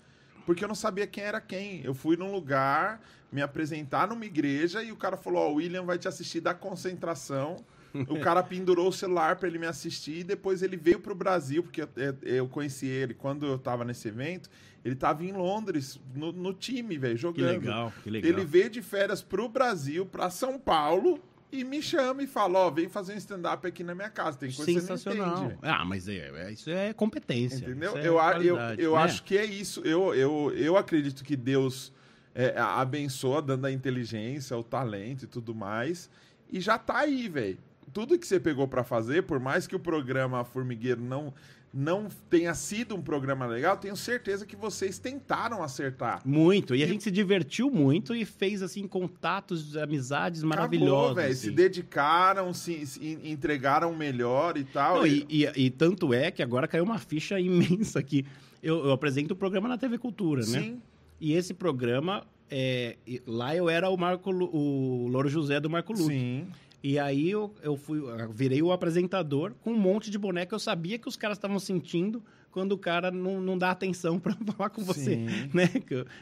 porque 0.45 0.63
eu 0.63 0.67
não 0.67 0.75
sabia 0.75 1.05
quem 1.05 1.23
era 1.23 1.41
quem. 1.41 1.81
Eu 1.83 1.93
fui 1.93 2.15
num 2.15 2.31
lugar 2.31 3.01
me 3.31 3.41
apresentar 3.41 4.07
numa 4.07 4.25
igreja 4.25 4.81
e 4.83 4.91
o 4.91 4.95
cara 4.95 5.17
falou: 5.17 5.41
Ó, 5.41 5.51
o 5.51 5.55
William 5.55 5.83
vai 5.83 5.97
te 5.97 6.07
assistir 6.07 6.39
da 6.39 6.53
concentração. 6.53 7.57
O 8.07 8.21
cara 8.21 8.41
pendurou 8.41 8.87
o 8.87 8.93
celular 8.93 9.35
pra 9.35 9.49
ele 9.49 9.59
me 9.59 9.67
assistir 9.67 10.19
e 10.19 10.23
depois 10.23 10.61
ele 10.61 10.77
veio 10.77 11.01
pro 11.01 11.13
Brasil, 11.13 11.61
porque 11.61 11.81
eu, 11.81 11.89
eu- 11.97 12.17
eu 12.23 12.47
conheci 12.47 12.85
ele 12.85 13.13
quando 13.13 13.45
eu 13.45 13.59
tava 13.59 13.83
nesse 13.83 14.07
evento. 14.07 14.49
Ele 14.83 14.95
tava 14.95 15.23
em 15.23 15.31
Londres, 15.31 15.99
no, 16.15 16.31
no 16.31 16.53
time, 16.53 16.97
velho, 16.97 17.15
Que 17.15 17.21
jogando. 17.21 17.47
legal, 17.59 17.93
que 18.03 18.09
legal. 18.09 18.29
Ele 18.31 18.43
veio 18.45 18.69
de 18.69 18.81
férias 18.81 19.21
pro 19.21 19.47
Brasil, 19.47 20.05
pra 20.05 20.29
São 20.29 20.57
Paulo, 20.59 21.19
e 21.51 21.63
me 21.63 21.81
chama 21.81 22.23
e 22.23 22.27
fala: 22.27 22.59
Ó, 22.59 22.71
vem 22.71 22.89
fazer 22.89 23.13
um 23.13 23.17
stand-up 23.17 23.67
aqui 23.67 23.83
na 23.83 23.93
minha 23.93 24.09
casa. 24.09 24.37
Tem 24.39 24.51
coisa 24.51 24.65
que 24.65 24.79
você 24.79 24.89
não 24.89 24.97
Sensacional. 24.97 25.45
entende. 25.45 25.59
ah, 25.61 25.85
mas 25.85 26.07
é, 26.07 26.31
é- 26.33 26.51
isso 26.51 26.69
é 26.69 26.93
competência. 26.93 27.63
Entendeu? 27.65 27.95
é 27.97 28.07
eu 28.07 28.17
eu, 28.41 28.57
eu 28.77 28.95
né? 28.95 29.01
acho 29.03 29.23
que 29.23 29.37
é 29.37 29.45
isso. 29.45 29.81
Eu, 29.81 30.15
eu, 30.15 30.51
eu 30.55 30.75
acredito 30.77 31.23
que 31.23 31.35
Deus 31.35 31.93
é, 32.33 32.57
abençoa, 32.57 33.41
dando 33.41 33.65
a 33.65 33.71
inteligência, 33.71 34.57
o 34.57 34.63
talento 34.63 35.25
e 35.25 35.27
tudo 35.27 35.53
mais. 35.53 36.09
E 36.51 36.59
já 36.59 36.77
tá 36.77 36.99
aí, 36.99 37.27
velho. 37.29 37.57
Tudo 37.93 38.17
que 38.17 38.25
você 38.25 38.39
pegou 38.39 38.67
pra 38.67 38.83
fazer, 38.85 39.23
por 39.23 39.39
mais 39.39 39.67
que 39.67 39.75
o 39.75 39.79
programa 39.79 40.43
Formigueiro 40.45 41.01
não, 41.01 41.33
não 41.73 42.07
tenha 42.29 42.53
sido 42.53 42.95
um 42.95 43.01
programa 43.01 43.45
legal, 43.45 43.77
tenho 43.77 43.95
certeza 43.95 44.45
que 44.45 44.55
vocês 44.57 44.99
tentaram 44.99 45.63
acertar. 45.63 46.21
Muito. 46.25 46.75
E 46.75 46.83
a 46.83 46.85
E- 46.85 46.89
gente 46.89 47.03
se 47.03 47.11
divertiu 47.11 47.71
muito 47.71 48.13
e 48.13 48.25
fez, 48.25 48.61
assim, 48.61 48.85
contatos, 48.87 49.77
amizades 49.77 50.43
maravilhosas. 50.43 50.93
Acabou, 50.97 51.15
velho. 51.15 51.31
assim. 51.31 51.41
Se 51.47 51.51
dedicaram, 51.51 52.53
se, 52.53 52.85
se 52.85 52.99
en- 53.05 53.31
entregaram 53.31 53.95
melhor 53.95 54.57
e 54.57 54.63
tal. 54.65 54.97
Não, 54.97 55.07
e, 55.07 55.25
e- 55.29 55.49
e 55.65 55.69
tanto 55.69 56.13
é 56.13 56.29
que 56.29 56.43
agora 56.43 56.67
caiu 56.67 56.83
uma 56.83 56.99
ficha 56.99 57.39
imensa 57.89 57.99
aqui. 57.99 58.25
Eu, 58.61 58.85
eu 58.85 58.91
apresento 58.91 59.33
o 59.33 59.37
programa 59.37 59.67
na 59.69 59.77
TV 59.77 59.97
Cultura, 59.97 60.41
né? 60.41 60.59
Sim. 60.61 60.81
E 61.19 61.33
esse 61.33 61.53
programa, 61.53 62.23
é, 62.49 62.97
lá 63.25 63.55
eu 63.55 63.69
era 63.69 63.89
o 63.89 63.95
Marco 63.97 64.29
o 64.31 65.07
Louro 65.07 65.29
José 65.29 65.59
do 65.59 65.69
Marco 65.69 65.93
Luque. 65.93 66.05
Sim. 66.05 66.47
E 66.83 66.97
aí 66.97 67.29
eu, 67.29 67.53
eu 67.61 67.75
fui, 67.77 67.99
eu 67.99 68.31
virei 68.31 68.61
o 68.61 68.71
apresentador 68.71 69.53
com 69.61 69.71
um 69.71 69.77
monte 69.77 70.09
de 70.09 70.17
boneca. 70.17 70.55
Eu 70.55 70.59
sabia 70.59 70.97
que 70.97 71.07
os 71.07 71.15
caras 71.15 71.37
estavam 71.37 71.59
sentindo 71.59 72.23
quando 72.51 72.73
o 72.73 72.77
cara 72.77 73.09
não, 73.11 73.39
não 73.39 73.57
dá 73.57 73.71
atenção 73.71 74.19
pra 74.19 74.35
falar 74.35 74.69
com 74.69 74.83
você, 74.83 75.15
Sim. 75.15 75.25
né? 75.53 75.69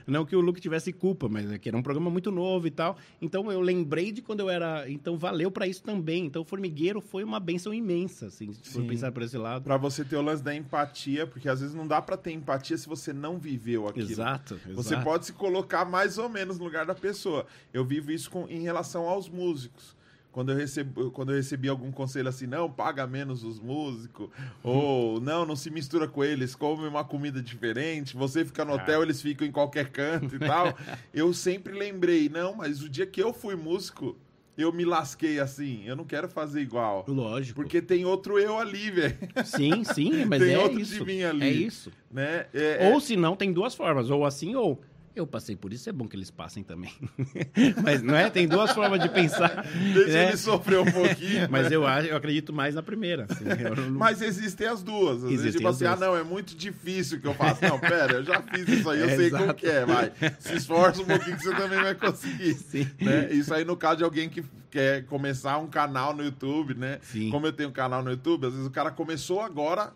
Não 0.05 0.25
que 0.25 0.35
o 0.35 0.41
Luke 0.41 0.61
tivesse 0.61 0.93
culpa, 0.93 1.27
mas 1.27 1.51
é 1.51 1.57
que 1.57 1.67
era 1.67 1.77
um 1.77 1.81
programa 1.81 2.09
muito 2.11 2.29
novo 2.29 2.67
e 2.67 2.71
tal. 2.71 2.97
Então 3.21 3.51
eu 3.51 3.59
lembrei 3.59 4.11
de 4.11 4.21
quando 4.21 4.41
eu 4.41 4.49
era, 4.49 4.89
então 4.89 5.17
valeu 5.17 5.49
pra 5.49 5.65
isso 5.65 5.81
também. 5.81 6.25
Então 6.25 6.41
o 6.41 6.45
Formigueiro 6.45 7.01
foi 7.01 7.23
uma 7.23 7.39
benção 7.39 7.73
imensa, 7.73 8.27
assim, 8.27 8.53
se 8.53 8.71
for 8.71 8.83
pensar 8.85 9.11
por 9.11 9.23
esse 9.23 9.37
lado. 9.37 9.63
Pra 9.63 9.77
você 9.77 10.05
ter 10.05 10.17
o 10.17 10.21
lance 10.21 10.43
da 10.43 10.53
empatia, 10.55 11.25
porque 11.25 11.49
às 11.49 11.61
vezes 11.61 11.73
não 11.75 11.87
dá 11.87 12.01
pra 12.01 12.15
ter 12.15 12.31
empatia 12.31 12.77
se 12.77 12.87
você 12.87 13.11
não 13.11 13.39
viveu 13.39 13.87
aquilo. 13.87 14.09
Exato, 14.09 14.59
Você 14.73 14.93
exato. 14.93 15.03
pode 15.03 15.25
se 15.25 15.33
colocar 15.33 15.85
mais 15.85 16.17
ou 16.17 16.29
menos 16.29 16.59
no 16.59 16.65
lugar 16.65 16.85
da 16.85 16.93
pessoa. 16.95 17.45
Eu 17.73 17.83
vivo 17.83 18.11
isso 18.11 18.29
com, 18.29 18.47
em 18.47 18.61
relação 18.61 19.07
aos 19.07 19.27
músicos. 19.29 19.97
Quando 20.31 20.51
eu, 20.51 20.57
recebo, 20.57 21.11
quando 21.11 21.31
eu 21.31 21.35
recebi 21.35 21.67
algum 21.67 21.91
conselho 21.91 22.29
assim, 22.29 22.45
não, 22.45 22.69
paga 22.71 23.07
menos 23.07 23.43
os 23.43 23.59
músicos, 23.59 24.29
ou 24.63 25.19
não, 25.19 25.45
não 25.45 25.55
se 25.55 25.69
mistura 25.69 26.07
com 26.07 26.23
eles, 26.23 26.55
come 26.55 26.87
uma 26.87 27.03
comida 27.03 27.41
diferente, 27.41 28.15
você 28.15 28.45
fica 28.45 28.63
no 28.63 28.73
hotel, 28.73 29.01
eles 29.01 29.21
ficam 29.21 29.47
em 29.47 29.51
qualquer 29.51 29.89
canto 29.89 30.35
e 30.35 30.39
tal. 30.39 30.73
eu 31.13 31.33
sempre 31.33 31.73
lembrei, 31.73 32.29
não, 32.29 32.53
mas 32.55 32.81
o 32.81 32.89
dia 32.89 33.05
que 33.05 33.21
eu 33.21 33.33
fui 33.33 33.55
músico, 33.55 34.15
eu 34.55 34.71
me 34.71 34.85
lasquei 34.85 35.39
assim, 35.39 35.83
eu 35.85 35.95
não 35.95 36.03
quero 36.03 36.27
fazer 36.27 36.61
igual. 36.61 37.05
Lógico. 37.07 37.61
Porque 37.61 37.81
tem 37.81 38.05
outro 38.05 38.37
eu 38.37 38.57
ali, 38.59 38.91
velho. 38.91 39.17
Sim, 39.45 39.83
sim, 39.83 40.25
mas 40.29 40.43
Tem 40.43 40.53
é 40.53 40.59
outro 40.59 40.79
isso. 40.79 40.93
de 40.93 41.05
mim 41.05 41.23
ali. 41.23 41.45
É 41.45 41.49
isso. 41.49 41.91
Né? 42.11 42.45
É, 42.53 42.91
Ou 42.91 42.99
se 42.99 43.15
não, 43.15 43.35
tem 43.35 43.53
duas 43.53 43.73
formas, 43.73 44.09
ou 44.09 44.25
assim 44.25 44.55
ou 44.55 44.79
eu 45.15 45.27
passei 45.27 45.55
por 45.55 45.73
isso, 45.73 45.89
é 45.89 45.91
bom 45.91 46.07
que 46.07 46.15
eles 46.15 46.31
passem 46.31 46.63
também. 46.63 46.91
Mas 47.83 48.01
não 48.01 48.15
é? 48.15 48.29
Tem 48.29 48.47
duas 48.47 48.71
formas 48.71 49.01
de 49.01 49.09
pensar. 49.09 49.65
Deixa 49.93 50.09
né? 50.13 50.27
ele 50.29 50.37
sofrer 50.37 50.79
um 50.79 50.89
pouquinho. 50.91 51.47
Mas 51.49 51.71
eu 51.71 51.85
acho, 51.85 52.07
eu 52.07 52.15
acredito 52.15 52.53
mais 52.53 52.73
na 52.75 52.81
primeira. 52.81 53.25
assim, 53.29 53.43
não- 53.43 53.91
Mas 53.91 54.21
existem 54.21 54.67
as 54.67 54.81
duas. 54.81 55.17
Às 55.17 55.21
vezes, 55.23 55.39
Existem 55.39 55.57
tipo 55.59 55.67
as 55.67 55.75
assim, 55.75 55.85
ah, 55.85 55.95
duas. 55.95 55.99
não, 55.99 56.15
é 56.17 56.23
muito 56.23 56.55
difícil 56.55 57.19
que 57.19 57.27
eu 57.27 57.33
faço. 57.33 57.63
Não, 57.65 57.79
pera, 57.79 58.13
eu 58.13 58.23
já 58.23 58.41
fiz 58.41 58.67
isso 58.67 58.89
aí, 58.89 58.99
eu 59.01 59.09
É, 59.09 59.15
sei 59.15 59.29
como 59.29 59.43
exato. 59.43 59.59
que 59.59 59.67
é, 59.67 59.85
vai. 59.85 60.11
Se 60.39 60.53
esforça 60.55 61.01
um 61.01 61.05
pouquinho 61.05 61.35
que 61.37 61.43
você 61.43 61.55
também 61.55 61.81
vai 61.81 61.95
conseguir. 61.95 62.53
Sim. 62.53 62.87
Né? 63.01 63.31
Isso 63.33 63.53
aí 63.53 63.65
no 63.65 63.75
caso 63.75 63.97
de 63.97 64.03
alguém 64.03 64.29
que 64.29 64.43
quer 64.71 65.03
começar 65.05 65.57
um 65.57 65.67
canal 65.67 66.13
no 66.15 66.23
YouTube, 66.23 66.75
né? 66.75 66.99
Sim. 67.01 67.29
Como 67.29 67.45
eu 67.47 67.51
tenho 67.51 67.69
um 67.69 67.73
canal 67.73 68.03
no 68.03 68.11
YouTube, 68.11 68.45
às 68.45 68.53
vezes 68.53 68.67
o 68.67 68.71
cara 68.71 68.91
começou 68.91 69.41
agora, 69.41 69.91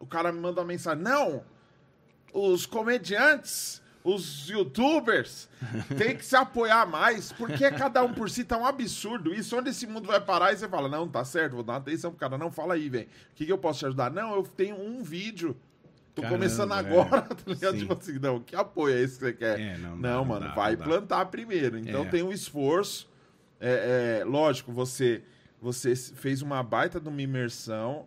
o 0.00 0.06
cara 0.06 0.32
me 0.32 0.40
manda 0.40 0.60
uma 0.60 0.66
mensagem, 0.66 1.02
não, 1.04 1.42
os 2.32 2.66
comediantes, 2.66 3.82
os 4.04 4.46
youtubers, 4.50 5.48
tem 5.96 6.14
que 6.14 6.24
se 6.24 6.36
apoiar 6.36 6.86
mais, 6.86 7.32
porque 7.32 7.70
cada 7.70 8.04
um 8.04 8.12
por 8.12 8.28
si 8.28 8.44
tá 8.44 8.58
um 8.58 8.66
absurdo. 8.66 9.32
Isso, 9.34 9.56
onde 9.58 9.70
esse 9.70 9.86
mundo 9.86 10.06
vai 10.06 10.20
parar? 10.20 10.52
E 10.52 10.58
você 10.58 10.68
fala, 10.68 10.90
não, 10.90 11.08
tá 11.08 11.24
certo, 11.24 11.54
vou 11.54 11.62
dar 11.64 11.72
uma 11.72 11.78
atenção 11.78 12.10
pro 12.10 12.20
cara. 12.20 12.36
Não, 12.36 12.50
fala 12.50 12.74
aí, 12.74 12.90
velho. 12.90 13.06
O 13.32 13.34
que, 13.34 13.46
que 13.46 13.52
eu 13.52 13.56
posso 13.56 13.78
te 13.78 13.86
ajudar? 13.86 14.10
Não, 14.12 14.34
eu 14.34 14.42
tenho 14.42 14.76
um 14.78 15.02
vídeo. 15.02 15.56
Tô 16.14 16.20
Caramba, 16.20 16.38
começando 16.38 16.74
é. 16.74 16.78
agora, 16.78 17.22
tá 17.34 17.36
ligado? 17.46 17.72
Sim. 17.72 17.78
Tipo 17.80 17.92
assim, 17.94 18.18
não, 18.18 18.40
que 18.40 18.54
apoio 18.54 18.94
é 18.94 19.00
esse 19.00 19.14
que 19.14 19.24
você 19.24 19.32
quer? 19.32 19.58
É, 19.58 19.78
não, 19.78 19.96
não, 19.96 19.96
não 19.96 20.24
mano, 20.26 20.48
dá, 20.48 20.54
vai 20.54 20.76
dá. 20.76 20.84
plantar 20.84 21.24
primeiro. 21.26 21.78
Então 21.78 22.04
É. 22.04 22.08
tem 22.08 22.22
um 22.22 22.30
esforço. 22.30 23.08
É, 23.58 24.18
é, 24.20 24.24
lógico, 24.24 24.70
você, 24.70 25.22
você 25.60 25.96
fez 25.96 26.42
uma 26.42 26.62
baita 26.62 27.00
de 27.00 27.08
uma 27.08 27.22
imersão 27.22 28.04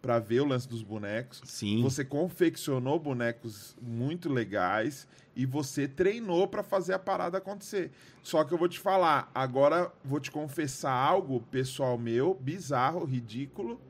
para 0.00 0.18
ver 0.20 0.40
o 0.40 0.44
lance 0.46 0.68
dos 0.68 0.82
bonecos. 0.82 1.42
Sim. 1.44 1.82
Você 1.82 2.04
confeccionou 2.04 2.98
bonecos 2.98 3.76
muito 3.82 4.32
legais 4.32 5.06
e 5.34 5.46
você 5.46 5.88
treinou 5.88 6.46
para 6.46 6.62
fazer 6.62 6.94
a 6.94 6.98
parada 6.98 7.38
acontecer. 7.38 7.90
Só 8.22 8.44
que 8.44 8.52
eu 8.52 8.58
vou 8.58 8.68
te 8.68 8.78
falar, 8.78 9.30
agora 9.34 9.92
vou 10.04 10.20
te 10.20 10.30
confessar 10.30 10.92
algo 10.92 11.40
pessoal 11.50 11.96
meu, 11.98 12.34
bizarro, 12.40 13.04
ridículo, 13.04 13.80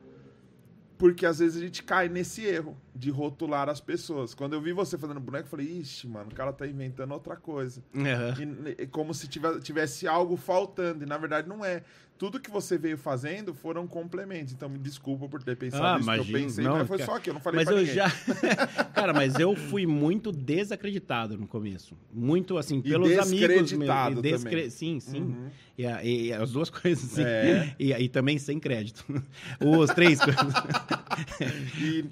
porque 0.97 1.25
às 1.25 1.39
vezes 1.39 1.57
a 1.57 1.65
gente 1.65 1.83
cai 1.83 2.07
nesse 2.07 2.45
erro 2.45 2.77
de 2.95 3.09
rotular 3.09 3.69
as 3.69 3.81
pessoas. 3.81 4.33
Quando 4.33 4.53
eu 4.53 4.61
vi 4.61 4.71
você 4.73 4.97
fazendo 4.97 5.19
boneco, 5.19 5.45
eu 5.45 5.49
falei, 5.49 5.67
ixi, 5.67 6.07
mano, 6.07 6.29
o 6.31 6.35
cara 6.35 6.53
tá 6.53 6.67
inventando 6.67 7.11
outra 7.11 7.35
coisa. 7.35 7.83
Aham. 7.95 8.35
E, 8.77 8.83
e 8.83 8.87
como 8.87 9.13
se 9.13 9.27
tivesse, 9.27 9.59
tivesse 9.61 10.07
algo 10.07 10.37
faltando, 10.37 11.03
e 11.03 11.07
na 11.07 11.17
verdade 11.17 11.47
não 11.49 11.63
é. 11.65 11.83
Tudo 12.15 12.39
que 12.39 12.49
você 12.51 12.77
veio 12.77 12.97
fazendo 12.97 13.53
foram 13.55 13.87
complementos. 13.87 14.53
Então 14.53 14.69
me 14.69 14.77
desculpa 14.77 15.27
por 15.27 15.41
ter 15.43 15.57
pensado 15.57 15.83
Ah, 15.83 15.99
isso 15.99 16.23
que 16.23 16.35
eu 16.35 16.41
pensei, 16.41 16.63
Não, 16.63 16.77
mas 16.77 16.87
foi 16.87 16.97
cara, 16.99 17.11
só 17.11 17.17
aqui, 17.17 17.29
eu 17.31 17.33
não 17.33 17.41
falei 17.41 17.57
Mas 17.57 17.65
pra 17.65 17.73
eu 17.73 17.79
ninguém. 17.79 17.95
já. 17.95 18.09
Cara, 18.93 19.11
mas 19.13 19.39
eu 19.39 19.55
fui 19.55 19.85
muito 19.87 20.31
desacreditado 20.31 21.35
no 21.37 21.47
começo. 21.47 21.97
Muito 22.13 22.57
assim, 22.57 22.77
E 22.77 22.81
pelos 22.83 23.09
amigos. 23.17 23.29
descreditado 23.39 24.21
meus. 24.21 24.41
E 24.41 24.45
também. 24.45 24.69
Sim, 24.69 24.99
sim. 24.99 25.21
Uhum. 25.21 25.49
E, 25.75 25.83
e 26.27 26.31
as 26.33 26.51
duas 26.51 26.69
coisas, 26.69 27.03
sim. 27.09 27.23
É. 27.23 27.75
E, 27.79 27.91
e 27.91 28.07
também 28.07 28.37
sem 28.37 28.59
crédito. 28.59 29.03
Os 29.59 29.89
três 29.89 30.19
coisas. 30.21 30.53
E, 31.81 32.05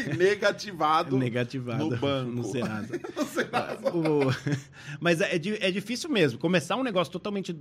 e 0.00 0.16
negativado. 0.24 1.16
Negativado 1.18 1.90
no 1.90 1.96
banco. 1.98 2.30
no 2.32 2.44
Serasa. 2.44 3.00
No 3.16 3.24
Serasa. 3.24 3.96
O- 3.96 4.30
Mas 5.00 5.20
é, 5.20 5.34
é 5.34 5.70
difícil 5.70 6.10
mesmo. 6.10 6.38
Começar 6.38 6.76
um 6.76 6.82
negócio 6.82 7.12
totalmente 7.12 7.56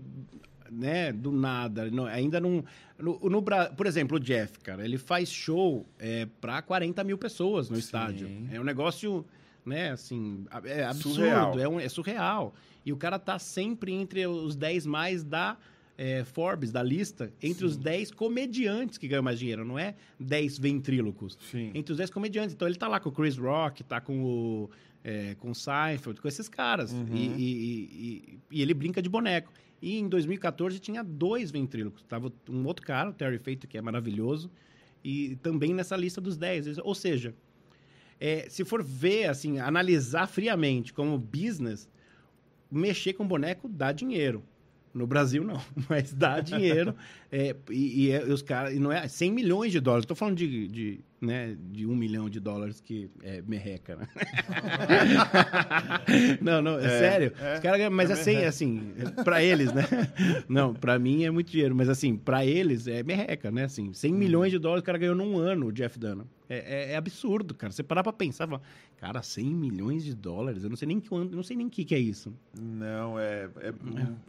né, 0.72 1.12
do 1.12 1.32
nada. 1.32 1.90
não- 1.90 2.06
ainda 2.06 2.40
não. 2.40 2.64
No, 2.98 3.18
no 3.30 3.42
por 3.76 3.86
exemplo, 3.88 4.18
o 4.18 4.20
Jeff, 4.20 4.60
cara, 4.60 4.84
ele 4.84 4.98
faz 4.98 5.30
show 5.32 5.86
é, 5.98 6.28
para 6.42 6.62
40 6.62 7.04
mil 7.04 7.18
pessoas 7.18 7.70
no 7.70 7.76
Sim. 7.78 7.82
estádio. 7.82 8.30
É 8.52 8.60
um 8.60 8.64
negócio, 8.64 9.26
né, 9.66 9.92
assim, 9.92 10.46
é 10.66 10.84
absurdo, 10.84 11.16
Surreal. 11.16 11.60
É, 11.60 11.68
um- 11.70 11.80
é 11.80 11.88
surreal. 11.90 12.54
E 12.86 12.92
o 12.94 12.98
cara 12.98 13.18
tá 13.18 13.40
sempre 13.40 13.94
entre 13.94 14.26
os 14.28 14.56
10 14.56 14.86
mais 14.86 15.24
da. 15.24 15.58
É, 16.02 16.24
Forbes, 16.24 16.72
da 16.72 16.82
lista, 16.82 17.30
entre 17.44 17.66
os 17.66 17.76
10 17.76 18.12
comediantes 18.12 18.98
que 18.98 19.06
ganham 19.06 19.22
mais 19.22 19.38
dinheiro, 19.38 19.66
não 19.66 19.78
é 19.78 19.96
10 20.18 20.58
ventrílocos 20.58 21.38
Sim. 21.52 21.72
entre 21.74 21.92
os 21.92 21.98
10 21.98 22.10
comediantes. 22.10 22.56
Então 22.56 22.66
ele 22.66 22.78
tá 22.78 22.88
lá 22.88 23.02
com 23.02 23.10
o 23.10 23.12
Chris 23.12 23.36
Rock, 23.38 23.84
tá 23.84 24.00
com 24.00 24.24
o, 24.24 24.70
é, 25.04 25.36
com 25.36 25.52
o 25.52 25.56
Seinfeld, 25.56 26.22
com 26.22 26.28
esses 26.30 26.48
caras. 26.48 26.94
Uhum. 26.94 27.06
E, 27.14 27.26
e- 27.28 27.90
e- 27.92 28.40
e 28.50 28.62
ele 28.62 28.74
brinca 28.74 29.02
de 29.02 29.10
boneco. 29.10 29.52
E 29.82 29.98
em 30.00 30.08
2014 30.08 30.80
tinha 30.80 31.04
dois 31.04 31.52
ventrílocos. 31.52 32.02
Tava 32.04 32.32
um 32.50 32.66
outro 32.66 32.86
cara, 32.86 33.10
o 33.10 33.14
Terry 33.14 33.38
Feito, 33.38 33.68
que 33.68 33.78
é 33.78 33.82
maravilhoso, 33.82 34.50
e 35.04 35.36
também 35.42 35.74
nessa 35.74 35.98
lista 35.98 36.22
dos 36.22 36.38
10. 36.38 36.78
Ou 36.78 36.96
seja, 36.96 37.36
é, 38.22 38.48
se 38.50 38.64
for 38.64 38.82
ver, 38.82 39.26
assim, 39.30 39.60
analisar 39.60 40.28
friamente 40.28 40.94
como 40.94 41.18
business, 41.18 41.90
mexer 42.72 43.14
com 43.14 43.28
boneco 43.28 43.68
dá 43.68 43.92
dinheiro. 43.92 44.44
No 44.94 45.06
Brasil, 45.06 45.44
não, 45.44 45.62
mas 45.90 46.14
dá 46.14 46.40
dinheiro. 46.40 46.96
É, 47.32 47.56
e, 47.70 48.06
e 48.08 48.12
é- 48.12 48.24
os 48.24 48.42
caras. 48.42 48.74
E 48.74 48.80
não 48.80 48.92
é 48.92 49.08
100 49.08 49.32
milhões 49.32 49.72
de 49.72 49.80
dólares. 49.80 50.04
Estou 50.04 50.18
falando 50.18 50.38
de, 50.38 50.68
de, 50.68 51.00
né, 51.22 51.56
de 51.72 51.86
um 51.86 51.96
milhão 51.96 52.30
de 52.30 52.40
dólares 52.40 52.80
que 52.82 53.10
é 53.22 53.42
merreca, 53.42 53.96
né? 53.98 54.08
não, 56.42 56.62
não, 56.62 56.80
é, 56.80 56.86
É, 56.86 56.90
sério. 57.00 57.34
é, 57.40 57.54
os 57.56 57.60
caras 57.60 57.78
ganham- 57.78 57.92
mas 57.92 58.10
é 58.10 58.14
assim, 58.14 58.32
merreca. 58.32 58.50
assim, 58.50 58.94
para 59.24 59.44
eles, 59.44 59.74
né? 59.74 59.84
Não, 60.48 60.74
para 60.74 60.98
mim 60.98 61.24
é 61.26 61.32
muito 61.32 61.52
dinheiro, 61.52 61.76
mas 61.76 61.90
assim, 61.90 62.16
para 62.16 62.46
eles 62.46 62.88
é 62.88 63.04
merreca, 63.04 63.52
né? 63.52 63.66
Assim, 63.66 63.94
100 63.94 64.14
milhões 64.14 64.52
de 64.52 64.60
dólares 64.60 64.82
o 64.82 64.86
cara 64.86 64.98
ganhou 64.98 65.16
num 65.16 65.38
ano, 65.38 65.68
o 65.68 65.72
Jeff 65.72 65.98
Dunham. 66.00 66.26
É, 66.50 66.58
é- 66.58 66.92
é 66.94 66.96
absurdo, 66.96 67.54
cara. 67.54 67.72
Você 67.72 67.84
parar 67.84 68.04
pra 68.04 68.14
pensar, 68.14 68.48
fala, 68.48 68.62
cara, 68.98 69.22
100 69.22 69.46
milhões 69.54 70.04
de 70.04 70.16
dólares, 70.16 70.64
eu 70.64 70.70
não 70.70 70.78
sei 70.78 70.88
nem 70.88 71.02
eu 71.12 71.26
não 71.26 71.44
sei 71.44 71.56
nem 71.58 71.68
o 71.68 71.70
que, 71.70 71.86
que 71.86 71.94
é 71.96 72.00
isso. 72.00 72.34
Não, 72.60 73.20
é, 73.20 73.50
é, 73.62 73.74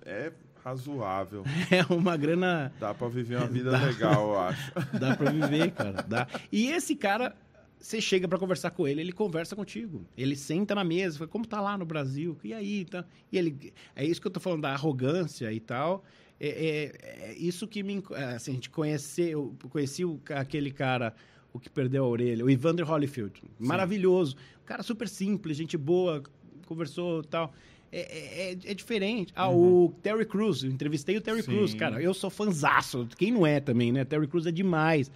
é 0.05 0.33
razoável. 0.65 1.45
É 1.71 1.85
uma 1.93 2.17
grana 2.17 2.73
Dá 2.81 2.93
pra 2.95 3.09
viver 3.09 3.37
uma 3.37 3.47
vida 3.49 3.71
Dá. 3.71 3.85
legal, 3.85 4.31
eu 4.33 4.39
acho. 4.41 4.73
Dá 4.99 5.17
pra 5.17 5.31
viver, 5.31 5.71
cara. 5.73 6.03
Dá. 6.03 6.27
E 6.53 6.69
esse 6.69 6.95
cara, 6.95 7.35
você 7.79 8.01
chega 8.01 8.27
pra 8.29 8.39
conversar 8.39 8.71
com 8.71 8.87
ele, 8.87 9.01
ele 9.01 9.13
conversa 9.13 9.55
contigo. 9.57 10.05
Ele 10.17 10.37
senta 10.37 10.75
na 10.75 10.85
mesa, 10.85 11.19
fala, 11.19 11.29
como 11.29 11.47
tá 11.47 11.61
lá 11.61 11.77
no 11.79 11.85
Brasil? 11.85 12.37
E 12.45 12.53
aí? 12.53 12.85
Tá? 12.85 13.05
E 13.33 13.39
ele, 13.39 13.73
é 13.97 14.05
isso 14.05 14.21
que 14.21 14.27
eu 14.27 14.31
tô 14.31 14.41
falando 14.41 14.63
da 14.63 14.73
arrogância 14.73 15.53
e 15.53 15.61
tal. 15.61 16.05
É, 16.39 16.49
é- 16.49 17.31
é 17.33 17.35
isso 17.39 17.67
que 17.69 17.83
me. 17.83 18.03
é, 18.13 18.25
Assim, 18.37 18.53
a 18.53 18.55
gente 18.55 18.71
conheceu, 18.71 19.55
eu 19.63 19.69
conheci 19.69 20.05
o 20.05 20.19
aquele 20.31 20.71
cara, 20.71 21.15
o 21.53 21.59
que 21.61 21.69
perdeu 21.69 22.05
a 22.05 22.09
orelha, 22.09 22.45
o 22.45 22.49
Evander 22.51 22.89
Holyfield. 22.91 23.43
Maravilhoso. 23.59 24.37
Um 24.63 24.65
cara 24.67 24.83
super 24.83 25.07
simples, 25.09 25.57
gente 25.57 25.77
boa, 25.77 26.23
conversou 26.67 27.21
e 27.21 27.27
tal. 27.27 27.53
É, 27.93 28.01
é- 28.01 28.53
é- 28.53 28.71
é 28.71 28.75
diferente. 28.75 29.33
Ah, 29.35 29.51
o 29.51 29.93
Terry 30.03 30.25
Crews, 30.25 30.63
eu 30.63 30.71
entrevistei 30.71 31.17
o 31.17 31.21
Terry 31.21 31.43
Sim. 31.43 31.51
Crews, 31.53 31.75
cara. 31.75 32.01
Eu 32.01 32.15
sou 32.15 32.31
fanzaço. 32.31 33.09
Quem 33.19 33.33
não 33.33 33.47
é 33.47 33.59
também, 33.61 33.91
né? 33.91 34.05
Terry 34.05 34.27
Crews 34.29 34.47
é 34.47 34.53
demais. 34.53 35.11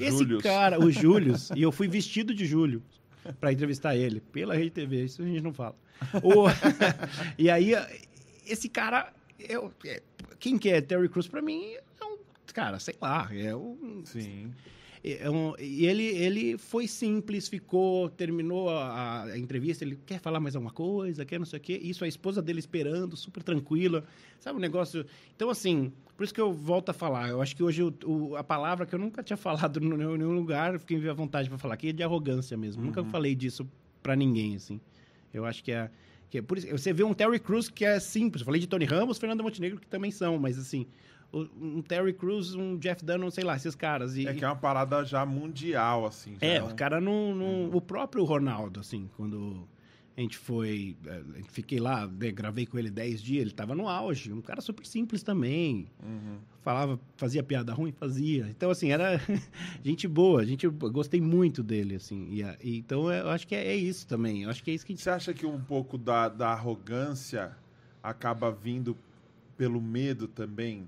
Esse 0.00 0.24
cara, 0.38 0.78
o 0.78 0.90
Július, 0.90 1.50
e 1.56 1.62
eu 1.62 1.72
fui 1.72 1.88
vestido 1.88 2.32
de 2.32 2.46
Júlio 2.46 2.82
pra 3.40 3.52
entrevistar 3.52 3.96
ele, 3.96 4.20
pela 4.20 4.54
Rede 4.54 4.70
TV, 4.70 5.04
isso 5.04 5.22
a 5.22 5.26
gente 5.26 5.40
não 5.42 5.52
fala. 5.52 5.74
O- 6.22 6.46
e 7.36 7.50
aí, 7.50 7.72
esse 8.46 8.68
cara, 8.68 9.12
eu, 9.38 9.72
é, 9.84 10.00
quem 10.38 10.56
que 10.56 10.68
é 10.70 10.80
Terry 10.80 11.08
Crews 11.08 11.26
pra 11.28 11.42
mim? 11.42 11.74
É 12.00 12.04
um, 12.04 12.16
cara, 12.54 12.78
sei 12.78 12.94
lá, 13.00 13.28
é 13.32 13.54
um, 13.56 14.02
Sim. 14.04 14.52
É 15.02 15.30
um- 15.30 15.54
e 15.58 15.86
ele, 15.86 16.04
ele 16.04 16.58
foi 16.58 16.86
simples, 16.86 17.48
ficou, 17.48 18.08
terminou 18.10 18.68
a, 18.68 19.24
a 19.24 19.38
entrevista, 19.38 19.82
ele 19.84 19.98
quer 20.04 20.20
falar 20.20 20.40
mais 20.40 20.54
alguma 20.54 20.72
coisa, 20.72 21.24
quer 21.24 21.38
não 21.38 21.46
sei 21.46 21.58
o 21.58 21.62
quê. 21.62 21.80
Isso, 21.82 22.04
a 22.04 22.08
esposa 22.08 22.42
dele 22.42 22.58
esperando, 22.58 23.16
super 23.16 23.42
tranquila. 23.42 24.04
Sabe 24.38 24.58
um 24.58 24.60
negócio... 24.60 25.06
Então, 25.34 25.48
assim, 25.48 25.90
por 26.16 26.24
isso 26.24 26.34
que 26.34 26.40
eu 26.40 26.52
volto 26.52 26.90
a 26.90 26.92
falar. 26.92 27.30
Eu 27.30 27.40
acho 27.40 27.56
que 27.56 27.62
hoje 27.62 27.82
o- 27.82 27.94
o- 28.04 28.36
a 28.36 28.44
palavra 28.44 28.84
que 28.84 28.94
eu 28.94 28.98
nunca 28.98 29.22
tinha 29.22 29.36
falado 29.38 29.82
em 29.82 29.88
nenhum 29.88 30.34
lugar, 30.34 30.78
fiquei 30.78 31.08
à 31.08 31.14
vontade 31.14 31.48
para 31.48 31.56
falar 31.56 31.74
aqui, 31.74 31.88
é 31.88 31.92
de 31.92 32.02
arrogância 32.02 32.56
mesmo. 32.56 32.82
Nunca 32.82 33.02
falei 33.04 33.34
disso 33.34 33.66
para 34.02 34.14
ninguém, 34.14 34.56
assim. 34.56 34.80
Eu 35.32 35.44
acho 35.46 35.64
que 35.64 35.72
é... 35.72 35.90
Que 36.28 36.38
é 36.38 36.42
por 36.42 36.58
isso, 36.58 36.68
você 36.70 36.92
vê 36.92 37.02
um 37.02 37.12
Terry 37.14 37.40
Crews 37.40 37.68
que 37.68 37.84
é 37.84 37.98
simples. 37.98 38.42
Eu 38.42 38.44
falei 38.46 38.60
de 38.60 38.66
Tony 38.68 38.84
Ramos, 38.84 39.18
Fernando 39.18 39.42
Montenegro, 39.42 39.80
que 39.80 39.86
também 39.86 40.10
são, 40.10 40.38
mas 40.38 40.58
assim... 40.58 40.86
Um 41.32 41.80
Terry 41.82 42.12
Crews, 42.12 42.54
um 42.54 42.76
Jeff 42.76 43.04
Dunham, 43.04 43.30
sei 43.30 43.44
lá, 43.44 43.54
esses 43.56 43.74
caras. 43.74 44.16
E, 44.16 44.26
É 44.26 44.34
que 44.34 44.44
é 44.44 44.48
uma 44.48 44.56
parada 44.56 45.04
já 45.04 45.24
mundial, 45.24 46.04
assim. 46.06 46.36
já 46.40 46.46
é, 46.46 46.62
um- 46.62 46.68
o 46.70 46.74
cara 46.74 47.00
não. 47.00 47.34
não- 47.34 47.70
O 47.76 47.80
próprio 47.80 48.24
Ronaldo, 48.24 48.80
assim, 48.80 49.08
quando. 49.16 49.68
A 50.16 50.20
gente 50.20 50.36
foi. 50.36 50.96
eh, 51.06 51.22
Fiquei 51.48 51.78
lá, 51.78 52.04
gravei 52.06 52.66
com 52.66 52.78
ele 52.78 52.90
10 52.90 53.22
dias, 53.22 53.42
ele 53.42 53.52
tava 53.52 53.74
no 53.74 53.88
auge. 53.88 54.32
Um 54.32 54.42
cara 54.42 54.60
super 54.60 54.84
simples 54.84 55.22
também. 55.22 55.86
Falava, 56.62 57.00
fazia 57.16 57.42
piada 57.42 57.72
ruim? 57.72 57.92
Fazia. 57.92 58.46
Então, 58.50 58.70
assim, 58.70 58.90
era 58.90 59.18
gente 59.82 60.06
boa. 60.08 60.44
Gente, 60.44 60.66
gostei 60.68 61.20
muito 61.20 61.62
dele, 61.62 61.94
assim. 61.94 62.26
E, 62.28 62.42
e 62.62 62.78
então, 62.78 63.10
eu 63.10 63.30
acho 63.30 63.46
que 63.46 63.54
é, 63.54 63.68
é 63.68 63.76
isso 63.76 64.06
também. 64.06 64.42
Eu 64.42 64.50
acho 64.50 64.62
que 64.62 64.70
é 64.70 64.74
isso 64.74 64.84
que 64.84 64.92
a 64.92 64.96
gente. 64.96 65.02
Você 65.02 65.10
acha 65.10 65.32
que 65.32 65.46
um 65.46 65.60
pouco 65.60 65.96
da, 65.96 66.28
da 66.28 66.48
arrogância 66.50 67.56
acaba 68.02 68.50
vindo 68.50 68.96
pelo 69.56 69.80
medo 69.80 70.26
também? 70.28 70.86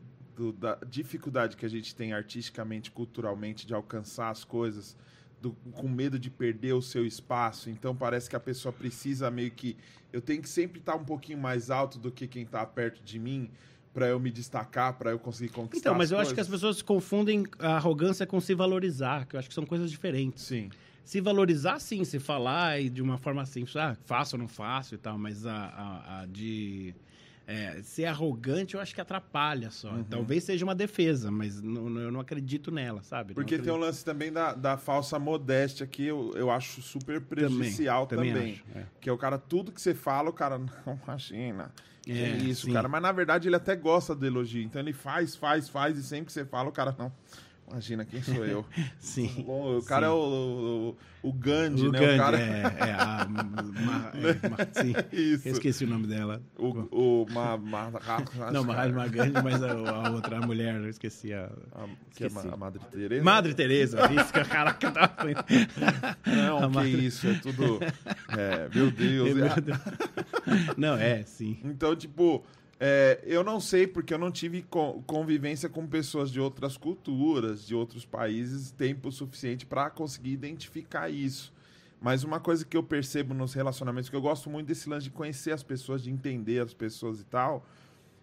Da 0.51 0.77
dificuldade 0.89 1.56
que 1.56 1.66
a 1.66 1.69
gente 1.69 1.94
tem 1.94 2.12
artisticamente, 2.14 2.90
culturalmente, 2.90 3.66
de 3.66 3.74
alcançar 3.74 4.31
as 4.31 4.43
coisas, 4.44 4.97
do- 5.43 5.52
com 5.73 5.89
medo 5.89 6.19
de 6.19 6.31
perder 6.31 6.73
o 6.73 6.81
seu 6.81 7.05
espaço. 7.06 7.69
Então 7.69 7.94
parece 7.94 8.31
que 8.31 8.35
a 8.36 8.40
pessoa 8.40 8.73
precisa 8.73 9.31
meio 9.31 9.51
que. 9.51 9.77
Eu 10.12 10.20
tenho 10.23 10.40
que 10.40 10.48
sempre 10.48 10.78
estar 10.78 10.94
um 10.97 11.05
pouquinho 11.05 11.39
mais 11.39 11.70
alto 11.70 11.98
do 11.98 12.10
que 12.10 12.27
quem 12.27 12.43
está 12.44 12.64
perto 12.64 13.02
de 13.05 13.19
mim 13.19 13.51
para 13.93 14.06
eu 14.09 14.19
me 14.19 14.31
destacar, 14.31 14.94
para 14.94 15.10
eu 15.10 15.19
conseguir 15.19 15.51
conquistar. 15.52 15.90
Então, 15.90 15.94
mas 15.94 16.06
as 16.10 16.12
eu 16.12 16.19
acho 16.19 16.35
que 16.35 16.40
as 16.40 16.47
coisas. 16.47 16.60
pessoas 16.70 16.81
confundem 16.82 17.44
a 17.59 17.77
arrogância 17.77 18.27
com 18.27 18.40
se 18.40 18.55
valorizar, 18.55 19.27
que 19.27 19.36
eu 19.36 19.39
acho 19.39 19.48
que 19.48 19.55
são 19.55 19.66
coisas 19.66 19.90
diferentes. 19.90 20.43
Sim. 20.44 20.70
Se 21.05 21.20
valorizar, 21.20 21.78
sim, 21.81 22.05
se 22.05 22.19
falar 22.20 22.81
e 22.81 22.89
de 22.89 23.02
uma 23.02 23.19
forma 23.19 23.43
assim, 23.43 23.66
ah, 23.74 23.97
faço 24.06 24.36
ou 24.36 24.40
não 24.40 24.47
faço 24.48 24.94
e 24.94 24.98
tal, 24.98 25.19
mas 25.19 25.44
a, 25.44 25.52
a- 25.52 26.20
a 26.23 26.27
de 26.27 26.94
é, 27.47 27.81
ser 27.82 28.05
arrogante 28.06 28.74
eu 28.74 28.81
acho 28.81 28.94
que 28.94 29.01
atrapalha 29.01 29.70
só. 29.70 29.90
Uhum. 29.90 30.05
Talvez 30.05 30.44
seja 30.44 30.64
uma 30.64 30.74
defesa, 30.74 31.31
mas 31.31 31.60
não- 31.60 31.89
não- 31.90 32.01
eu 32.01 32.12
não 32.12 32.20
acredito 32.20 32.70
nela, 32.70 33.02
sabe? 33.02 33.35
Porque 33.35 33.56
tem 33.56 33.59
um 33.59 33.74
acredito. 33.74 33.81
lance 33.86 34.05
também 34.05 34.32
da, 34.32 34.55
da 34.55 34.77
falsa 34.77 35.19
modéstia 35.19 35.86
que 35.86 36.05
eu, 36.06 36.32
eu 36.36 36.51
acho 36.51 36.81
super 36.82 37.20
prejudicial 37.20 38.06
também. 38.06 38.52
acho, 38.52 38.64
é. 38.74 38.85
Que 39.01 39.09
é 39.09 39.12
o 39.12 39.19
cara, 39.19 39.39
tudo 39.39 39.73
que 39.73 39.81
você 39.81 39.94
fala, 39.94 40.31
o 40.31 40.32
cara, 40.32 40.59
não, 40.86 41.01
imagina. 41.05 41.70
Que 42.02 42.12
É, 42.12 42.36
isso, 42.39 42.66
sim. 42.66 42.73
cara. 42.73 42.89
Mas 42.89 43.01
na 43.02 43.12
verdade 43.12 43.48
ele 43.48 43.56
até 43.56 43.77
gosta 43.77 44.14
do 44.14 44.27
elogio. 44.27 44.62
Então 44.62 44.81
ele 44.82 44.93
faz, 44.93 45.36
faz, 45.36 45.69
faz, 45.69 45.97
e 45.97 46.02
sempre 46.02 46.27
que 46.27 46.32
você 46.32 46.44
fala, 46.44 46.69
o 46.69 46.73
cara, 46.73 46.94
não. 46.98 47.12
Imagina, 47.72 48.04
quem 48.04 48.22
sou 48.22 48.44
eu? 48.44 48.64
Sim. 49.00 49.44
o 49.48 49.82
cara 49.82 50.06
é 50.06 50.10
sim. 50.10 50.14
o, 50.14 50.96
o, 51.22 51.28
o 51.30 51.32
Gandhi, 51.32 51.88
O 51.88 51.92
né? 51.92 51.98
Gandhi, 52.00 52.14
o 52.14 52.18
cara... 52.18 52.38
é, 52.38 52.62
é, 52.80 52.92
a, 52.92 53.26
ma, 53.28 54.10
é, 54.14 54.48
ma- 54.48 54.56
sim. 54.72 54.92
Isso. 55.10 55.48
Eu 55.48 55.52
esqueci 55.52 55.84
o 55.84 55.88
nome 55.88 56.06
dela. 56.06 56.42
O, 56.58 56.68
o 57.22 57.26
ma, 57.32 57.56
ma, 57.56 57.90
Não, 58.52 58.62
Mahatma 58.64 59.08
Gandhi, 59.08 59.42
mas 59.42 59.62
a, 59.62 59.72
a 59.72 60.10
outra 60.10 60.36
a 60.36 60.40
mulher, 60.46 60.74
eu 60.76 60.88
esqueci 60.90 61.32
a... 61.32 61.46
A, 61.72 61.86
que 62.14 62.24
é 62.24 62.26
Esqueci. 62.26 62.48
a 62.48 62.56
Madre 62.56 62.80
Teresa? 62.90 63.24
Madre 63.24 63.54
Teresa, 63.54 63.98
isso, 64.12 64.32
que 64.32 64.44
caraca, 64.44 64.86
eu 64.86 64.92
tava 64.92 65.08
falando. 65.08 65.36
Não, 66.26 66.58
A 66.58 66.68
que 66.68 66.74
Madre- 66.74 67.06
isso, 67.06 67.26
é 67.26 67.34
tudo... 67.34 67.78
É, 68.36 68.68
meu 68.74 68.90
Deus. 68.90 69.34
Meu 69.34 69.46
é- 69.46 69.60
Deus. 69.60 69.78
Não, 70.76 70.96
é, 70.96 71.22
sim. 71.24 71.58
Então, 71.64 71.96
tipo, 71.96 72.44
é, 72.84 73.20
eu 73.24 73.44
não 73.44 73.60
sei 73.60 73.86
porque 73.86 74.12
eu 74.12 74.18
não 74.18 74.32
tive 74.32 74.62
co- 74.62 75.00
convivência 75.06 75.68
com 75.68 75.86
pessoas 75.86 76.32
de 76.32 76.40
outras 76.40 76.76
culturas, 76.76 77.64
de 77.64 77.76
outros 77.76 78.04
países, 78.04 78.72
tempo 78.72 79.12
suficiente 79.12 79.64
para 79.64 79.88
conseguir 79.88 80.32
identificar 80.32 81.09
isso. 81.09 81.52
Mas 82.00 82.24
uma 82.24 82.40
coisa 82.40 82.64
que 82.64 82.76
eu 82.76 82.82
percebo 82.82 83.34
nos 83.34 83.54
relacionamentos, 83.54 84.10
que 84.10 84.16
eu 84.16 84.20
gosto 84.20 84.50
muito 84.50 84.66
desse 84.66 84.88
lance 84.88 85.04
de 85.04 85.10
conhecer 85.10 85.52
as 85.52 85.62
pessoas, 85.62 86.02
de 86.02 86.10
entender 86.10 86.59
as 86.59 86.74
pessoas 86.74 87.20
e 87.20 87.24
tal, 87.24 87.64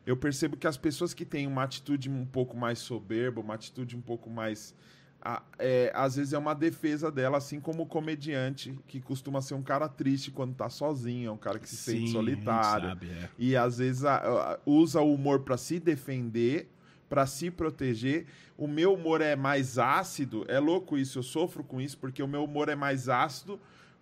eu 0.05 0.17
percebo 0.17 0.57
que 0.57 0.67
as 0.67 0.75
pessoas 0.75 1.13
que 1.13 1.23
têm 1.23 1.47
uma 1.47 1.63
atitude 1.63 2.09
um 2.09 2.25
pouco 2.25 2.57
mais 2.57 2.79
soberba, 2.79 3.39
uma 3.39 3.53
atitude 3.53 3.95
um 3.95 4.01
pouco 4.01 4.29
mais. 4.29 4.75
A- 5.21 5.41
é, 5.57 5.91
às 5.93 6.15
vezes 6.15 6.33
é 6.33 6.37
uma 6.37 6.53
defesa 6.53 7.11
dela, 7.11 7.37
assim 7.37 7.59
como 7.59 7.83
o 7.83 7.85
comediante, 7.85 8.77
que 8.87 9.01
costuma 9.01 9.41
ser 9.41 9.53
um 9.53 9.61
cara 9.61 9.87
triste 9.89 10.31
quando 10.31 10.53
tá 10.55 10.69
sozinho, 10.69 11.29
é 11.29 11.31
um 11.31 11.37
cara 11.37 11.59
que 11.59 11.67
se 11.69 11.75
Sim, 11.77 11.91
sente 11.99 12.11
solitário. 12.11 12.89
sabe, 12.89 13.07
é. 13.09 13.29
E 13.37 13.55
às 13.55 13.77
vezes 13.79 14.05
a- 14.05 14.17
a- 14.53 14.59
usa 14.65 15.01
o 15.01 15.13
humor 15.13 15.41
para 15.41 15.57
se 15.57 15.79
defender, 15.79 16.69
para 17.09 17.25
se 17.25 17.49
proteger. 17.51 18.27
O 18.57 18.67
meu 18.67 18.93
humor 18.93 19.19
é 19.21 19.35
mais 19.35 19.77
ácido, 19.79 20.45
é 20.47 20.59
louco 20.59 20.97
isso, 20.97 21.19
eu 21.19 21.23
sofro 21.23 21.63
com 21.63 21.81
isso 21.81 21.97
porque 21.97 22.21
o 22.21 22.27
meu 22.27 22.43
humor 22.43 22.69
é 22.69 22.75
mais 22.75 23.09
ácido 23.09 23.59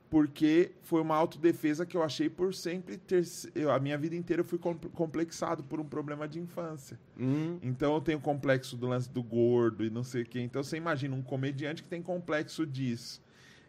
porque 0.10 0.72
foi 0.82 1.02
uma 1.02 1.16
autodefesa 1.16 1.86
que 1.86 1.98
eu 1.98 2.04
achei 2.04 2.30
por 2.30 2.54
sempre 2.54 2.98
ter 2.98 3.24
eu, 3.54 3.72
a 3.72 3.80
minha 3.80 3.98
vida 3.98 4.16
inteira 4.16 4.42
eu 4.42 4.46
fui 4.46 4.58
com- 4.58 4.76
complexado 4.76 5.64
por 5.64 5.80
um 5.80 5.86
problema 5.86 6.28
de 6.28 6.40
infância. 6.40 6.98
Hum, 7.20 7.58
Então 7.62 7.94
eu 7.94 8.02
tenho 8.02 8.20
complexo 8.20 8.78
do 8.78 8.88
lance 8.88 9.10
do 9.10 9.22
gordo 9.22 9.84
e 9.84 9.90
não 9.90 10.04
sei 10.04 10.22
o 10.22 10.26
quê. 10.26 10.40
Então 10.40 10.64
você 10.64 10.78
imagina 10.78 11.16
um 11.16 11.22
comediante 11.22 11.84
que 11.84 11.90
tem 11.90 12.02
complexo 12.02 12.66
disso. 12.66 13.22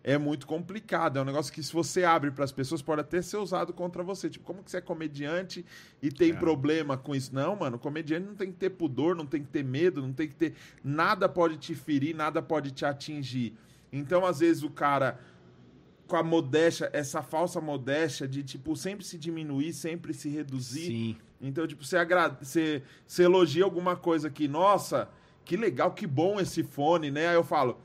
É 0.04 0.16
muito 0.16 0.46
complicado, 0.46 1.18
é 1.18 1.22
um 1.22 1.24
negócio 1.24 1.52
que 1.52 1.60
se 1.62 1.72
você 1.72 2.04
abre 2.04 2.30
para 2.30 2.44
as 2.44 2.52
pessoas 2.52 2.80
pode 2.80 3.00
até 3.00 3.20
ser 3.20 3.36
usado 3.36 3.72
contra 3.72 4.02
você. 4.02 4.30
Tipo, 4.30 4.44
como 4.44 4.62
que 4.62 4.70
você 4.70 4.76
é 4.76 4.80
comediante 4.80 5.66
e 6.00 6.08
tem 6.10 6.30
É. 6.30 6.34
problema 6.34 6.96
com 6.96 7.14
isso? 7.16 7.34
Não, 7.34 7.56
mano, 7.56 7.78
comediante 7.80 8.24
não 8.26 8.36
tem 8.36 8.52
que 8.52 8.56
ter 8.58 8.70
pudor, 8.70 9.16
não 9.16 9.26
tem 9.26 9.42
que 9.42 9.48
ter 9.48 9.64
medo, 9.64 10.00
não 10.00 10.12
tem 10.12 10.28
que 10.28 10.36
ter 10.36 10.54
nada 10.84 11.28
pode 11.28 11.56
te 11.58 11.74
ferir, 11.74 12.14
nada 12.14 12.40
pode 12.40 12.70
te 12.70 12.84
atingir. 12.86 13.54
Então, 13.92 14.24
às 14.24 14.38
vezes 14.38 14.62
o 14.62 14.70
cara 14.70 15.18
com 16.08 16.16
a 16.16 16.22
modéstia, 16.22 16.90
essa 16.92 17.22
falsa 17.22 17.60
modéstia 17.60 18.26
de 18.26 18.42
tipo 18.42 18.74
sempre 18.74 19.04
se 19.04 19.18
diminuir, 19.18 19.74
sempre 19.74 20.14
se 20.14 20.28
reduzir. 20.28 20.86
sim. 20.86 21.16
Então, 21.40 21.66
tipo, 21.66 21.84
você, 21.84 21.96
agra... 21.96 22.28
você, 22.30 22.82
você 23.06 23.22
elogia 23.22 23.62
alguma 23.62 23.94
coisa 23.94 24.26
aqui, 24.26 24.48
nossa, 24.48 25.08
que 25.44 25.56
legal, 25.56 25.92
que 25.92 26.06
bom 26.06 26.40
esse 26.40 26.64
fone, 26.64 27.12
né? 27.12 27.28
Aí 27.28 27.34
eu 27.34 27.44
falo, 27.44 27.78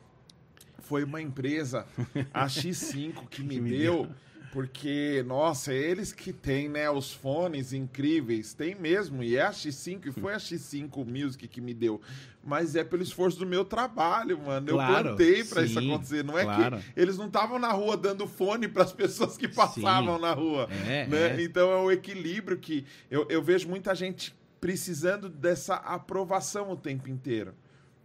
foi 0.79 1.03
uma 1.03 1.21
empresa, 1.21 1.85
a 2.33 2.47
X5, 2.47 3.27
que 3.29 3.43
me, 3.43 3.59
me 3.59 3.69
deu, 3.69 4.09
porque, 4.53 5.23
nossa, 5.25 5.73
eles 5.73 6.13
que 6.13 6.31
têm, 6.31 6.69
né, 6.69 6.87
os 6.87 7.11
fones 7.11 7.73
incríveis, 7.73 8.53
tem 8.53 8.75
mesmo, 8.75 9.23
e 9.23 9.35
é 9.35 9.41
a 9.41 9.49
X5, 9.49 10.05
e 10.05 10.11
foi 10.11 10.31
a 10.31 10.37
X5 10.37 11.03
Music 11.03 11.47
que 11.47 11.59
me 11.59 11.73
deu. 11.73 11.99
Mas 12.43 12.75
é 12.75 12.83
pelo 12.83 13.01
esforço 13.01 13.39
do 13.39 13.47
meu 13.47 13.65
trabalho, 13.65 14.37
mano. 14.37 14.69
Eu 14.69 14.75
Claro, 14.75 15.07
plantei 15.15 15.43
pra 15.43 15.63
isso 15.63 15.79
acontecer. 15.79 16.23
Não 16.23 16.37
é 16.37 16.43
claro. 16.43 16.77
que 16.77 16.83
eles 16.95 17.17
não 17.17 17.25
estavam 17.25 17.57
na 17.57 17.71
rua 17.71 17.97
dando 17.97 18.27
fone 18.27 18.67
para 18.67 18.83
as 18.83 18.93
pessoas 18.93 19.35
que 19.37 19.47
passavam 19.47 20.17
Sim. 20.17 20.21
na 20.21 20.33
rua 20.33 20.67
É, 20.87 21.07
né? 21.07 21.35
é. 21.35 21.41
Então 21.41 21.71
é 21.71 21.77
o 21.77 21.91
equilíbrio 21.91 22.57
que 22.59 22.85
eu, 23.09 23.25
eu 23.29 23.41
vejo 23.41 23.67
muita 23.67 23.95
gente 23.95 24.35
precisando 24.61 25.29
dessa 25.29 25.75
aprovação 25.77 26.69
o 26.69 26.77
tempo 26.77 27.09
inteiro. 27.09 27.55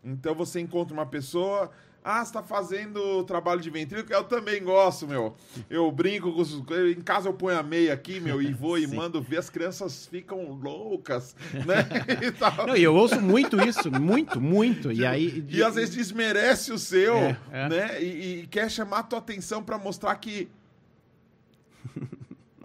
Então 0.03 0.35
você 0.35 0.61
encontra 0.61 0.95
uma 0.95 1.05
pessoa, 1.07 1.70
ah, 2.05 2.25
você 2.25 2.33
tá 2.33 2.43
fazendo 2.43 3.23
trabalho 3.25 3.61
de 3.61 3.69
ventríloco, 3.70 4.12
eu 4.12 4.25
também 4.25 4.62
gosto, 4.62 5.07
meu. 5.07 5.37
Eu 5.69 5.91
brinco 5.93 6.33
com 6.33 6.41
os, 6.41 6.55
em 6.97 7.01
casa 7.03 7.29
eu 7.29 7.35
ponho 7.35 7.59
a 7.59 7.62
meia 7.62 7.93
aqui, 7.93 8.20
meu, 8.20 8.41
e 8.41 8.53
vou 8.53 8.79
e 8.79 8.87
mando 8.89 9.20
ver, 9.20 9.39
as 9.39 9.51
crianças 9.51 10.07
ficam 10.07 10.53
loucas, 10.53 11.37
né? 11.66 11.87
E, 12.23 12.31
tal. 12.33 12.66
Não, 12.69 12.77
eu 12.77 12.95
ouço 12.95 13.20
muito 13.20 13.61
isso, 13.61 13.91
muito, 13.91 14.41
muito. 14.41 14.91
E 14.93 15.05
aí. 15.05 15.45
E 15.49 15.62
às 15.62 15.75
vezes 15.75 15.95
desmerece 15.95 16.73
o 16.73 16.79
seu, 16.79 17.16
É, 17.16 17.37
é. 17.53 17.69
né? 17.69 18.03
E, 18.03 18.41
e 18.43 18.47
quer 18.47 18.70
chamar 18.70 19.01
a 19.01 19.03
tua 19.03 19.19
atenção 19.19 19.62
pra 19.62 19.77
mostrar 19.79 20.15
que. 20.16 20.49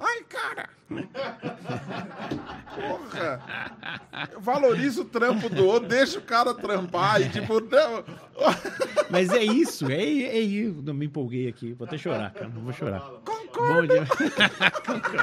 Ai, 0.06 0.24
cara! 0.28 0.70
Porra! 2.76 3.42
Eu 4.34 4.42
valorizo 4.42 5.04
o 5.04 5.06
trampo 5.06 5.48
do 5.48 5.66
outro, 5.66 5.88
deixa 5.88 6.20
o 6.20 6.22
cara 6.22 6.54
trampar 6.54 7.22
e 7.22 7.30
tipo, 7.30 7.62
não. 7.62 8.04
Mas 9.10 9.30
é 9.30 9.44
isso, 9.44 9.90
é, 9.90 10.04
é 10.04 10.40
isso. 10.40 10.82
Não 10.82 10.94
me 10.94 11.06
empolguei 11.06 11.48
aqui, 11.48 11.72
vou 11.74 11.88
até 11.88 11.98
chorar, 11.98 12.34
cara. 12.34 12.50
Não 12.50 12.62
vou 12.62 12.74
chorar. 12.74 13.00
Concordo! 13.24 13.94
Concordo. 14.86 15.14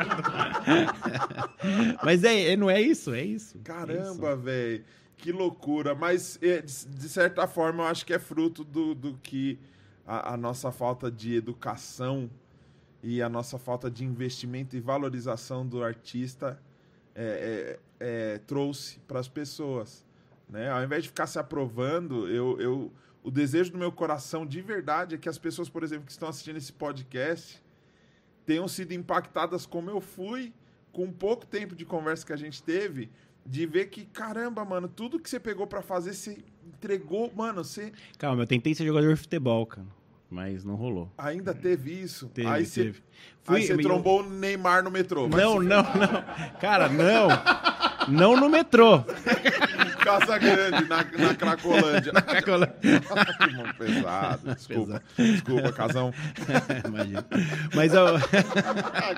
Mas 2.03 2.25
é, 2.25 2.53
é- 2.53 2.57
não 2.57 2.71
é 2.71 2.81
isso, 2.81 3.13
é 3.13 3.23
isso. 3.23 3.59
É 3.59 3.63
Caramba, 3.63 4.35
velho. 4.37 4.83
Que 5.19 5.31
loucura. 5.31 5.95
Mas, 5.95 6.39
é, 6.41 6.63
de 6.63 6.87
de 6.87 7.09
certa 7.09 7.47
forma, 7.47 7.83
eu 7.85 7.87
acho 7.89 8.07
que 8.07 8.15
é 8.15 8.19
fruto 8.19 8.65
do, 8.65 8.95
do 8.95 9.15
que 9.23 9.59
a, 10.07 10.33
a 10.35 10.37
nossa 10.39 10.73
falta 10.73 11.11
de 11.11 11.35
educação 11.35 12.31
e 13.03 13.23
a 13.23 13.29
nossa 13.29 13.59
falta 13.59 13.91
de 13.91 14.05
investimento 14.05 14.77
e 14.77 14.81
valorização 14.81 15.67
do 15.67 15.83
artista 15.83 16.61
é, 17.15 17.79
é, 17.99 18.35
é, 18.35 18.39
trouxe 18.39 18.99
para 19.01 19.19
as 19.19 19.29
pessoas. 19.29 20.05
Né? 20.49 20.69
Ao 20.71 20.83
invés 20.83 21.05
de 21.05 21.09
ficar 21.09 21.27
se 21.27 21.39
aprovando, 21.39 22.29
eu, 22.29 22.61
eu, 22.61 22.93
o 23.23 23.31
desejo 23.31 23.73
do 23.73 23.79
meu 23.79 23.91
coração 23.93 24.45
de 24.45 24.61
verdade 24.61 25.15
é 25.15 25.19
que 25.19 25.29
as 25.29 25.39
pessoas, 25.39 25.69
por 25.69 25.83
exemplo, 25.83 26.05
que 26.05 26.13
estão 26.13 26.29
assistindo 26.29 26.57
esse 26.57 26.73
podcast 26.73 27.63
tenham 28.45 28.67
sido 28.67 28.93
impactadas 28.93 29.65
como 29.65 29.91
eu 29.91 30.01
fui 30.01 30.53
com 30.93 31.11
pouco 31.13 31.47
tempo 31.47 31.75
de 31.75 31.85
conversa 31.85 32.27
que 32.27 32.33
a 32.33 32.37
gente 32.37 32.63
teve, 32.63 33.11
de 33.47 33.65
ver 33.65 33.87
que, 33.87 34.05
caramba, 34.07 34.65
mano, 34.65 34.89
tudo 34.89 35.21
que 35.21 35.31
você 35.31 35.39
pegou 35.39 35.67
pra 35.67 35.83
fazer, 35.83 36.15
você 36.15 36.39
entregou, 36.67 37.33
mano, 37.35 37.65
você. 37.65 37.93
Calma, 38.19 38.43
eu 38.43 38.47
tentei 38.47 38.75
ser 38.75 38.85
jogador 38.85 39.15
de 39.15 39.21
futebol, 39.21 39.65
cara. 39.67 39.87
Mas 40.31 40.65
não 40.65 40.77
rolou. 40.77 41.11
ainda 41.19 41.53
teve 41.53 41.93
isso. 41.93 42.29
Teve, 42.29 42.49
aí 42.49 42.65
você, 42.65 42.85
teve. 42.85 43.03
aí 43.49 43.67
você 43.67 43.73
eu- 43.73 43.79
trombou 43.83 44.21
o 44.21 44.31
Neymar 44.31 44.83
no 44.85 44.91
metrô. 44.91 45.27
Não, 45.29 45.57
não, 45.61 45.83
não. 45.83 46.25
Cara, 46.61 46.89
não. 46.89 47.29
Não 48.09 48.37
no 48.37 48.49
metrô. 48.49 49.03
Casa 50.19 50.39
Grande, 50.39 50.89
na, 50.89 50.97
na 51.27 51.35
Cracolândia. 51.35 52.13
Na 52.15 52.23
Cracolândia. 52.23 52.75
que 53.45 53.51
mão 53.55 53.67
pesado. 53.79 54.55
Desculpa. 54.55 55.03
Desculpa, 55.17 55.73
Casão. 55.73 56.13
Imagina. 56.87 57.27
Mas 57.75 57.93
eu... 57.95 58.07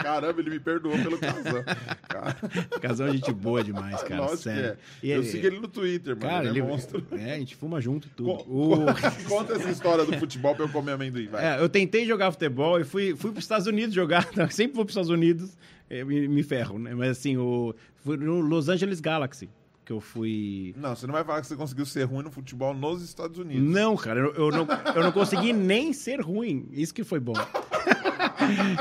Caramba, 0.02 0.40
ele 0.40 0.50
me 0.50 0.60
perdoou 0.60 0.96
pelo 0.98 1.18
Casão. 1.18 1.64
Cara, 2.08 2.36
Casão 2.80 3.06
é 3.08 3.12
gente 3.12 3.32
boa 3.32 3.62
demais, 3.62 4.02
cara. 4.02 4.20
lógico 4.22 4.38
sério. 4.38 4.76
é. 5.02 5.06
Eu 5.06 5.22
sigo 5.24 5.46
ele 5.46 5.60
no 5.60 5.68
Twitter, 5.68 6.16
mano. 6.16 6.28
Cara, 6.28 6.48
ele 6.48 6.60
é 6.60 6.62
monstro. 6.62 7.04
É, 7.12 7.34
a 7.34 7.38
gente 7.38 7.56
fuma 7.56 7.80
junto 7.80 8.06
e 8.08 8.10
tudo. 8.10 8.34
Co- 8.34 8.44
O- 8.48 8.86
Conta 9.28 9.54
essa 9.54 9.70
história 9.70 10.04
do 10.04 10.16
futebol 10.18 10.54
pra 10.54 10.64
eu 10.64 10.68
comer 10.68 10.92
amendoim, 10.92 11.26
vai. 11.28 11.44
É, 11.44 11.60
eu 11.62 11.68
tentei 11.68 12.06
jogar 12.06 12.30
futebol 12.32 12.80
e 12.80 12.84
fui, 12.84 13.14
fui 13.16 13.30
para 13.30 13.38
os 13.38 13.44
Estados 13.44 13.66
Unidos 13.66 13.94
jogar. 13.94 14.26
Sempre 14.50 14.76
vou 14.76 14.84
para 14.84 14.90
os 14.90 14.92
Estados 14.92 15.10
Unidos, 15.10 15.56
eh, 15.90 16.04
me, 16.04 16.28
me 16.28 16.42
ferro, 16.42 16.78
né? 16.78 16.94
Mas 16.94 17.10
assim, 17.10 17.36
o, 17.36 17.74
fui 18.04 18.16
no 18.16 18.40
Los 18.40 18.68
Angeles 18.68 19.00
Galaxy, 19.00 19.48
que 19.92 19.94
eu 19.94 20.00
fui. 20.00 20.74
Não, 20.76 20.96
você 20.96 21.06
não 21.06 21.12
vai 21.12 21.22
falar 21.22 21.42
que 21.42 21.46
você 21.46 21.54
conseguiu 21.54 21.84
ser 21.84 22.04
ruim 22.04 22.24
no 22.24 22.30
futebol 22.30 22.72
nos 22.72 23.02
Estados 23.02 23.38
Unidos. 23.38 23.62
Não, 23.62 23.94
cara, 23.96 24.18
eu, 24.18 24.34
eu 24.34 24.50
não, 24.50 24.66
eu 24.94 25.02
não 25.02 25.12
consegui 25.12 25.52
nem 25.52 25.92
ser 25.92 26.20
ruim. 26.20 26.66
Isso 26.72 26.94
que 26.94 27.04
foi 27.04 27.20
bom. 27.20 27.34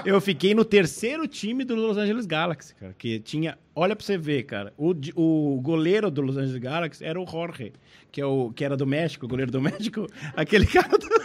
Eu 0.05 0.21
fiquei 0.21 0.55
no 0.55 0.63
terceiro 0.63 1.27
time 1.27 1.63
do 1.63 1.75
Los 1.75 1.97
Angeles 1.97 2.25
Galaxy, 2.25 2.73
cara. 2.75 2.95
Que 2.97 3.19
tinha. 3.19 3.57
Olha 3.75 3.95
pra 3.95 4.05
você 4.05 4.17
ver, 4.17 4.43
cara. 4.43 4.73
O, 4.77 4.93
o 5.15 5.61
goleiro 5.61 6.09
do 6.09 6.21
Los 6.21 6.37
Angeles 6.37 6.57
Galaxy 6.61 7.03
era 7.03 7.19
o 7.19 7.27
Jorge, 7.27 7.73
que, 8.11 8.21
é 8.21 8.25
o, 8.25 8.51
que 8.51 8.63
era 8.63 8.77
do 8.77 8.87
México, 8.87 9.25
o 9.25 9.29
goleiro 9.29 9.51
do 9.51 9.61
México. 9.61 10.07
Aquele 10.35 10.65
cara 10.65 10.97
do. 10.97 11.07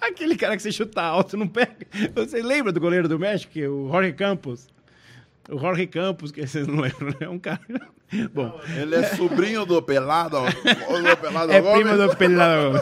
Aquele 0.00 0.36
cara 0.36 0.56
que 0.56 0.62
você 0.62 0.72
chuta 0.72 1.02
alto 1.02 1.36
não 1.36 1.46
pega. 1.46 1.86
Você 2.14 2.42
lembra 2.42 2.72
do 2.72 2.80
goleiro 2.80 3.08
do 3.08 3.18
México? 3.18 3.58
é 3.58 3.68
O 3.68 3.88
Jorge 3.88 4.12
Campos. 4.12 4.68
O 5.48 5.58
Jorge 5.58 5.86
Campos, 5.86 6.30
que 6.30 6.46
vocês 6.46 6.66
não 6.66 6.80
lembram, 6.80 7.08
né? 7.08 7.16
É 7.20 7.28
um 7.28 7.38
cara. 7.38 7.60
Bom, 8.34 8.60
Ele 8.76 8.96
é 8.96 9.04
sobrinho 9.14 9.64
do 9.64 9.80
Pelado. 9.80 10.38
do 10.40 11.16
Pelado 11.16 11.52
é 11.52 11.62
primo 11.62 11.96
do 11.96 12.16
pelado. 12.16 12.78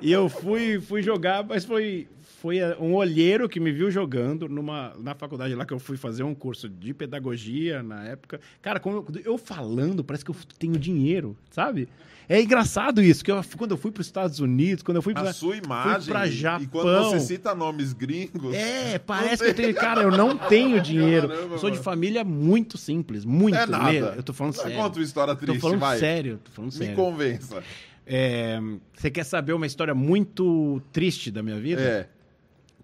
e 0.00 0.10
eu 0.10 0.28
fui, 0.28 0.80
fui 0.80 1.02
jogar, 1.02 1.44
mas 1.44 1.64
foi, 1.64 2.08
foi 2.40 2.58
eh, 2.58 2.76
um 2.80 2.94
olheiro 2.94 3.48
que 3.48 3.60
me 3.60 3.70
viu 3.70 3.90
jogando 3.90 4.48
numa, 4.48 4.94
na 4.98 5.14
faculdade 5.14 5.54
lá 5.54 5.66
que 5.66 5.74
eu 5.74 5.78
fui 5.78 5.98
fazer 5.98 6.22
um 6.22 6.34
curso 6.34 6.68
de 6.68 6.94
pedagogia 6.94 7.82
na 7.82 8.04
época. 8.04 8.40
Cara, 8.62 8.80
como 8.80 9.04
eu, 9.14 9.22
eu 9.24 9.38
falando, 9.38 10.02
parece 10.02 10.24
que 10.24 10.30
eu 10.30 10.36
tenho 10.58 10.78
dinheiro, 10.78 11.36
sabe? 11.50 11.88
É 12.28 12.40
engraçado 12.40 13.02
isso, 13.02 13.24
que 13.24 13.30
eu- 13.30 13.42
quando 13.56 13.72
eu 13.72 13.76
fui 13.76 13.90
para 13.90 14.00
os 14.00 14.06
Estados 14.06 14.38
Unidos, 14.38 14.82
quando 14.82 14.96
eu 14.96 15.02
fui 15.02 15.12
A 15.12 15.20
para 15.20 15.32
sua 15.32 15.56
imagem. 15.56 16.08
pra 16.12 16.26
e- 16.26 16.30
Japão. 16.30 16.62
E 16.64 16.66
quando 16.68 17.04
você 17.10 17.20
cita 17.20 17.54
nomes 17.54 17.92
gringos. 17.92 18.54
É, 18.54 18.98
parece 18.98 19.42
que 19.42 19.50
eu 19.50 19.54
tenho. 19.54 19.74
Cara, 19.74 20.02
eu 20.02 20.10
não 20.10 20.36
tenho 20.36 20.80
dinheiro. 20.82 21.28
Caramba, 21.28 21.54
eu 21.54 21.58
sou 21.58 21.70
de 21.70 21.78
família 21.78 22.24
muito 22.24 22.78
simples. 22.78 23.24
Muito 23.24 23.56
É 23.56 23.66
nada. 23.66 23.90
mesmo. 23.92 24.08
Eu 24.08 24.22
tô 24.22 24.32
falando 24.32 24.54
Conta 24.54 24.68
sério. 24.68 24.82
uma 24.84 25.02
história 25.02 25.34
Tô 25.34 25.40
triste, 25.40 25.60
falando 25.60 25.78
vai. 25.80 25.98
sério. 25.98 26.40
Tô 26.44 26.50
falando 26.52 26.72
Me 26.72 26.78
sério. 26.78 26.94
convença. 26.96 27.62
É, 28.06 28.60
você 28.96 29.10
quer 29.10 29.24
saber 29.24 29.52
uma 29.52 29.66
história 29.66 29.94
muito 29.94 30.80
triste 30.92 31.30
da 31.30 31.42
minha 31.42 31.58
vida? 31.60 31.80
É. 31.82 32.08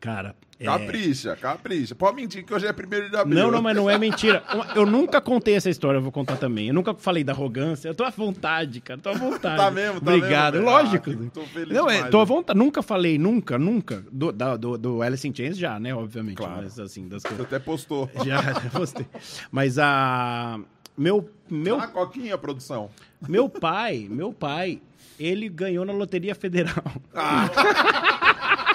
Cara. 0.00 0.34
É- 0.60 0.64
Capricha, 0.64 1.36
capricha. 1.36 1.94
Pode 1.94 2.16
mentir 2.16 2.44
que 2.44 2.52
hoje 2.52 2.66
é 2.66 2.72
primeiro 2.72 3.08
de 3.08 3.16
abril. 3.16 3.38
Não, 3.38 3.50
não, 3.50 3.62
mas 3.62 3.76
não 3.76 3.88
é 3.88 3.96
mentira. 3.96 4.42
Eu 4.74 4.84
nunca 4.84 5.20
contei 5.20 5.54
essa 5.54 5.70
história, 5.70 5.98
eu 5.98 6.02
vou 6.02 6.10
contar 6.10 6.36
também. 6.36 6.68
Eu 6.68 6.74
nunca 6.74 6.92
falei 6.94 7.22
da 7.22 7.32
arrogância. 7.32 7.88
Eu 7.88 7.94
tô 7.94 8.02
à 8.04 8.10
vontade, 8.10 8.80
cara. 8.80 8.98
Tô 9.00 9.10
à 9.10 9.12
vontade. 9.14 9.56
Tá 9.56 9.70
mesmo, 9.70 10.00
tá 10.00 10.14
Obrigado. 10.14 10.54
mesmo? 10.54 10.68
Lógico. 10.68 11.10
Ah, 11.10 11.30
tô 11.32 11.42
feliz 11.42 11.68
não, 11.76 11.88
é, 11.88 11.94
demais, 11.96 12.10
tô 12.10 12.20
à 12.20 12.24
vontade. 12.24 12.58
Nunca 12.58 12.82
falei, 12.82 13.18
nunca, 13.18 13.56
nunca. 13.58 14.04
Do, 14.10 14.32
da- 14.32 14.56
do, 14.56 14.76
do 14.76 15.02
Alice 15.02 15.26
in 15.28 15.34
Chains 15.34 15.56
já, 15.56 15.78
né? 15.78 15.94
Obviamente. 15.94 16.36
Claro. 16.38 16.56
Mas 16.62 16.78
assim, 16.80 17.06
das 17.08 17.22
Você 17.22 17.28
coisas. 17.28 17.46
até 17.46 17.58
postou. 17.58 18.10
Já, 18.24 18.42
já 18.42 18.70
postei. 18.70 19.06
Mas 19.52 19.78
a. 19.78 20.58
Meu, 20.96 21.30
meu, 21.48 21.78
Ah, 21.80 21.86
coquinha, 21.86 22.36
produção. 22.36 22.90
meu 23.28 23.48
pai, 23.48 24.08
meu 24.10 24.32
pai, 24.32 24.80
ele 25.20 25.48
ganhou 25.48 25.84
na 25.84 25.92
Loteria 25.92 26.34
Federal. 26.34 26.74
Ferrar, 27.12 27.50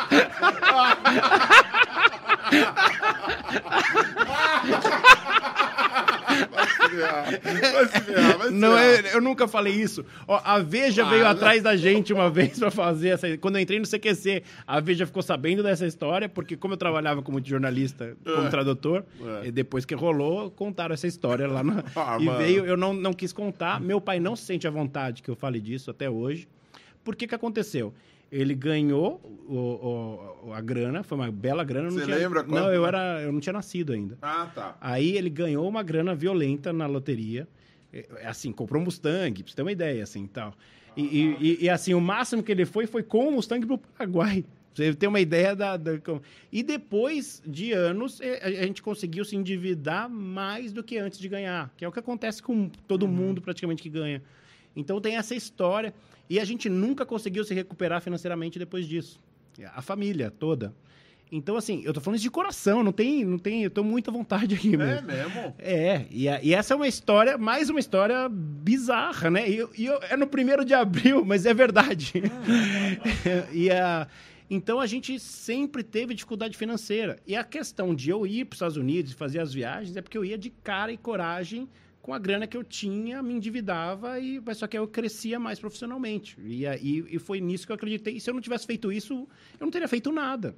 vai 6.51 7.87
se 7.87 8.01
ferrar, 8.01 8.37
vai 8.37 8.47
se 8.47 8.53
Não, 8.53 8.75
ferrar. 8.77 9.05
é, 9.05 9.15
eu 9.15 9.21
nunca 9.21 9.47
falei 9.47 9.73
isso. 9.73 10.05
Ó, 10.27 10.39
a 10.43 10.59
Veja 10.59 11.03
veio 11.05 11.27
atrás 11.27 11.61
da 11.63 11.75
gente 11.75 12.13
uma 12.13 12.29
vez 12.31 12.57
pra 12.59 12.71
fazer 12.71 13.09
essa. 13.09 13.37
Quando 13.37 13.55
eu 13.57 13.61
entrei 13.61 13.79
no 13.79 13.85
CQC, 13.87 14.43
a 14.65 14.79
Veja 14.79 15.05
ficou 15.05 15.21
sabendo 15.21 15.63
dessa 15.63 15.85
história, 15.85 16.27
porque 16.29 16.55
como 16.55 16.73
eu 16.73 16.77
trabalhava 16.77 17.21
como 17.21 17.43
jornalista, 17.43 18.15
como 18.23 18.47
É. 18.47 18.49
tradutor, 18.49 19.03
É. 19.43 19.47
e 19.47 19.51
depois 19.51 19.85
que 19.85 19.95
rolou, 19.95 20.51
contaram 20.51 20.93
essa 20.93 21.07
história 21.07 21.47
lá 21.47 21.63
na. 21.63 21.83
Ah, 21.95 22.17
e 22.19 22.25
mano. 22.25 22.37
veio, 22.37 22.65
eu 22.65 22.75
não, 22.77 22.93
não 22.93 23.13
quis 23.13 23.31
contar. 23.31 23.79
Meu 23.79 23.99
pai 24.01 24.19
não 24.19 24.35
se 24.35 24.43
sente 24.45 24.67
à 24.67 24.71
vontade 24.71 25.21
que 25.21 25.29
eu 25.29 25.35
fale 25.35 25.59
disso 25.59 25.89
até 25.91 26.09
hoje. 26.09 26.47
Por 27.03 27.15
que 27.15 27.27
que 27.27 27.35
aconteceu? 27.35 27.93
Ele 28.35 28.55
ganhou 28.55 29.21
o- 29.47 30.47
o- 30.47 30.53
a 30.53 30.59
grana, 30.59 31.03
foi 31.03 31.17
uma 31.17 31.31
bela 31.31 31.63
grana. 31.63 31.91
Você 31.91 32.03
tinha, 32.03 32.15
lembra 32.15 32.43
quanto? 32.43 32.55
Não, 32.55 32.73
eu, 32.73 32.85
era, 32.85 33.21
eu 33.21 33.31
não 33.31 33.39
tinha 33.39 33.53
nascido 33.53 33.93
ainda. 33.93 34.17
Ah, 34.21 34.49
tá. 34.53 34.75
Aí 34.81 35.15
ele 35.15 35.29
ganhou 35.29 35.67
uma 35.69 35.83
grana 35.83 36.15
violenta 36.15 36.73
na 36.73 36.87
loteria. 36.87 37.47
É, 37.93 38.05
é, 38.21 38.27
Assim, 38.27 38.51
comprou 38.51 38.81
um 38.81 38.85
Mustang, 38.85 39.43
pra 39.43 39.49
você 39.51 39.55
ter 39.55 39.61
uma 39.61 39.71
ideia, 39.71 40.01
assim, 40.03 40.25
tal. 40.25 40.53
E, 40.97 41.01
e- 41.03 41.37
e- 41.39 41.63
e, 41.65 41.69
assim, 41.69 41.93
o 41.93 42.01
máximo 42.01 42.41
que 42.41 42.51
ele 42.51 42.65
foi, 42.65 42.87
foi 42.87 43.03
com 43.03 43.27
o 43.27 43.31
Mustang 43.33 43.65
pro 43.67 43.77
Paraguai. 43.77 44.43
Pra 44.73 44.83
você 44.85 44.95
ter 44.95 45.05
uma 45.05 45.19
ideia 45.19 45.55
da... 45.55 45.77
da- 45.77 45.91
E 46.51 46.63
depois 46.63 47.43
de 47.45 47.71
anos, 47.73 48.19
é, 48.19 48.39
a 48.43 48.47
a 48.63 48.65
gente 48.65 48.81
conseguiu 48.81 49.23
se 49.23 49.35
endividar 49.35 50.09
mais 50.09 50.73
do 50.73 50.83
que 50.83 50.97
antes 50.97 51.19
de 51.19 51.29
ganhar. 51.29 51.71
Que 51.77 51.85
é 51.85 51.87
o 51.87 51.91
que 51.91 51.99
acontece 51.99 52.41
com 52.41 52.67
todo 52.87 53.07
mundo, 53.07 53.39
praticamente, 53.39 53.83
que 53.83 53.89
ganha. 53.89 54.19
Então 54.75 54.99
tem 54.99 55.15
essa 55.17 55.35
história. 55.35 55.93
E 56.29 56.39
a 56.39 56.45
gente 56.45 56.69
nunca 56.69 57.05
conseguiu 57.05 57.43
se 57.43 57.53
recuperar 57.53 58.01
financeiramente 58.01 58.57
depois 58.57 58.87
disso. 58.87 59.19
A 59.75 59.81
família 59.81 60.31
toda. 60.31 60.73
Então, 61.31 61.55
assim, 61.57 61.81
eu 61.83 61.91
tô 61.93 61.99
falando 61.99 62.17
isso 62.17 62.23
de 62.23 62.29
coração, 62.29 62.83
não 62.83 62.91
tem, 62.91 63.25
não 63.25 63.39
tem, 63.39 63.63
eu 63.63 63.69
tô 63.71 63.83
muito 63.83 64.09
à 64.09 64.13
vontade 64.13 64.53
aqui, 64.53 64.75
É 64.75 64.77
mesmo. 64.77 65.07
mesmo? 65.07 65.55
É, 65.57 66.05
e, 66.11 66.29
a- 66.29 66.39
e 66.43 66.53
essa 66.53 66.73
é 66.75 66.77
uma 66.77 66.87
história, 66.87 67.39
mais 67.39 67.71
uma 67.71 67.79
história 67.79 68.29
bizarra, 68.29 69.31
né? 69.31 69.49
E, 69.49 69.55
eu- 69.55 69.71
e 69.75 69.85
eu- 69.85 69.99
é 70.09 70.15
no 70.15 70.27
primeiro 70.27 70.63
de 70.63 70.75
abril, 70.75 71.23
mas 71.25 71.45
é 71.47 71.53
verdade. 71.53 72.13
e 73.51 73.69
a, 73.71 74.07
então 74.49 74.79
a 74.79 74.85
gente 74.85 75.19
sempre 75.19 75.81
teve 75.83 76.13
dificuldade 76.13 76.55
financeira. 76.55 77.17
E 77.25 77.35
a 77.35 77.43
questão 77.43 77.95
de 77.95 78.09
eu 78.11 78.27
ir 78.27 78.45
para 78.45 78.53
os 78.53 78.57
Estados 78.57 78.77
Unidos 78.77 79.11
e 79.11 79.15
fazer 79.15 79.39
as 79.39 79.51
viagens 79.53 79.95
é 79.97 80.01
porque 80.01 80.17
eu 80.17 80.25
ia 80.25 80.37
de 80.37 80.49
cara 80.51 80.91
e 80.91 80.97
coragem 80.97 81.67
com 82.03 82.13
a 82.13 82.19
grana 82.19 82.45
que 82.45 82.57
eu 82.57 82.65
tinha, 82.65 83.23
me 83.23 83.33
endividava, 83.33 84.19
e, 84.19 84.39
mas 84.45 84.57
só 84.57 84.67
que 84.67 84.77
eu 84.77 84.85
crescia 84.85 85.39
mais 85.39 85.57
profissionalmente. 85.57 86.35
E, 86.45 86.67
aí- 86.67 87.05
e 87.09 87.17
foi 87.17 87.39
nisso 87.39 87.65
que 87.65 87.71
eu 87.71 87.75
acreditei. 87.75 88.17
E 88.17 88.19
se 88.19 88.29
eu 88.29 88.33
não 88.33 88.41
tivesse 88.41 88.65
feito 88.67 88.91
isso, 88.91 89.13
eu 89.57 89.65
não 89.65 89.71
teria 89.71 89.87
feito 89.87 90.11
nada. 90.11 90.53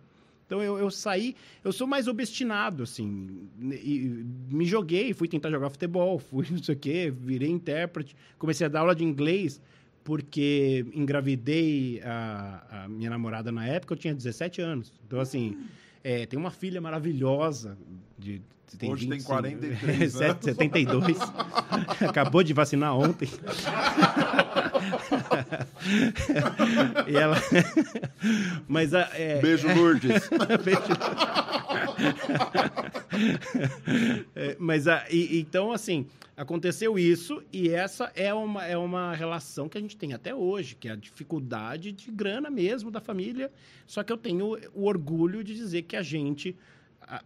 Então 0.47 0.61
eu, 0.61 0.77
eu 0.79 0.89
saí, 0.89 1.35
eu 1.63 1.71
sou 1.71 1.85
mais 1.85 2.07
obstinado, 2.07 2.81
assim, 2.83 3.47
e 3.61 4.25
me 4.51 4.65
joguei, 4.65 5.13
fui 5.13 5.27
tentar 5.27 5.51
jogar 5.51 5.69
futebol, 5.69 6.17
fui 6.19 6.47
não 6.49 6.61
sei 6.63 6.73
o 6.75 6.77
quê, 6.79 7.13
virei 7.15 7.49
intérprete, 7.49 8.15
comecei 8.39 8.65
a 8.65 8.69
dar 8.69 8.79
aula 8.79 8.95
de 8.95 9.03
inglês, 9.03 9.61
porque 10.03 10.83
engravidei 10.93 12.01
a, 12.03 12.83
a 12.85 12.87
minha 12.89 13.09
namorada 13.11 13.51
na 13.51 13.67
época, 13.67 13.93
eu 13.93 13.97
tinha 13.97 14.13
17 14.15 14.61
anos. 14.61 14.91
Então, 15.05 15.19
assim, 15.19 15.57
é, 16.05 16.25
tem 16.27 16.37
uma 16.37 16.51
filha 16.51 16.79
maravilhosa 16.79 17.75
de. 18.17 18.39
Tem 18.77 18.91
Hoje 18.91 19.07
tem 19.07 19.17
25, 19.19 19.33
43 19.33 20.21
anos. 20.21 20.37
72. 20.43 21.17
Acabou 22.07 22.43
de 22.43 22.53
vacinar 22.53 22.95
ontem. 22.95 23.27
e 27.07 27.15
ela. 27.15 27.37
Mas 28.67 28.93
a. 28.93 29.09
é- 29.13 29.39
Beijo, 29.41 29.67
Lourdes. 29.73 30.29
É, 34.35 34.55
mas 34.59 34.87
a, 34.87 35.03
e- 35.09 35.39
então, 35.39 35.71
assim, 35.71 36.05
aconteceu 36.35 36.99
isso 36.99 37.43
e 37.51 37.69
essa 37.69 38.11
é 38.15 38.33
uma, 38.33 38.65
é 38.65 38.77
uma 38.77 39.13
relação 39.13 39.69
que 39.69 39.77
a 39.77 39.81
gente 39.81 39.95
tem 39.95 40.13
até 40.13 40.33
hoje, 40.33 40.75
que 40.75 40.87
é 40.87 40.91
a 40.91 40.95
dificuldade 40.95 41.91
de 41.91 42.11
grana 42.11 42.49
mesmo 42.49 42.91
da 42.91 42.99
família. 42.99 43.51
Só 43.87 44.03
que 44.03 44.11
eu 44.11 44.17
tenho 44.17 44.57
o 44.73 44.85
orgulho 44.85 45.43
de 45.43 45.55
dizer 45.55 45.83
que 45.83 45.95
a 45.95 46.01
gente 46.01 46.55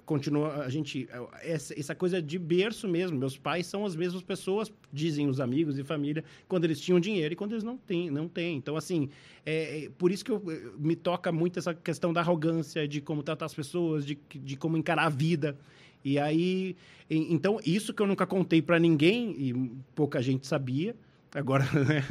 continua, 0.05 0.65
a 0.65 0.69
gente, 0.69 1.07
essa, 1.41 1.79
essa 1.79 1.95
coisa 1.95 2.21
de 2.21 2.37
berço 2.37 2.87
mesmo. 2.87 3.17
Meus 3.17 3.37
pais 3.37 3.65
são 3.65 3.85
as 3.85 3.95
mesmas 3.95 4.21
pessoas, 4.21 4.71
dizem 4.91 5.27
os 5.27 5.39
amigos 5.39 5.79
e 5.79 5.83
família, 5.83 6.23
quando 6.47 6.65
eles 6.65 6.79
tinham 6.79 6.99
dinheiro 6.99 7.33
e 7.33 7.35
quando 7.35 7.53
eles 7.53 7.63
não 7.63 7.77
têm. 7.77 8.09
Não 8.09 8.27
têm. 8.27 8.57
Então, 8.57 8.75
assim, 8.75 9.09
é, 9.45 9.85
é 9.85 9.89
por 9.97 10.11
isso 10.11 10.23
que 10.25 10.31
eu, 10.31 10.43
me 10.77 10.95
toca 10.95 11.31
muito 11.31 11.59
essa 11.59 11.73
questão 11.73 12.11
da 12.11 12.19
arrogância, 12.21 12.87
de 12.87 13.01
como 13.01 13.23
tratar 13.23 13.45
as 13.45 13.53
pessoas, 13.53 14.05
de, 14.05 14.17
de 14.29 14.57
como 14.57 14.77
encarar 14.77 15.05
a 15.05 15.09
vida. 15.09 15.57
E 16.03 16.17
aí, 16.17 16.75
então, 17.09 17.59
isso 17.65 17.93
que 17.93 18.01
eu 18.01 18.07
nunca 18.07 18.25
contei 18.25 18.61
pra 18.61 18.79
ninguém, 18.79 19.35
e 19.37 19.71
pouca 19.93 20.21
gente 20.21 20.47
sabia, 20.47 20.95
agora, 21.33 21.65
né? 21.73 22.03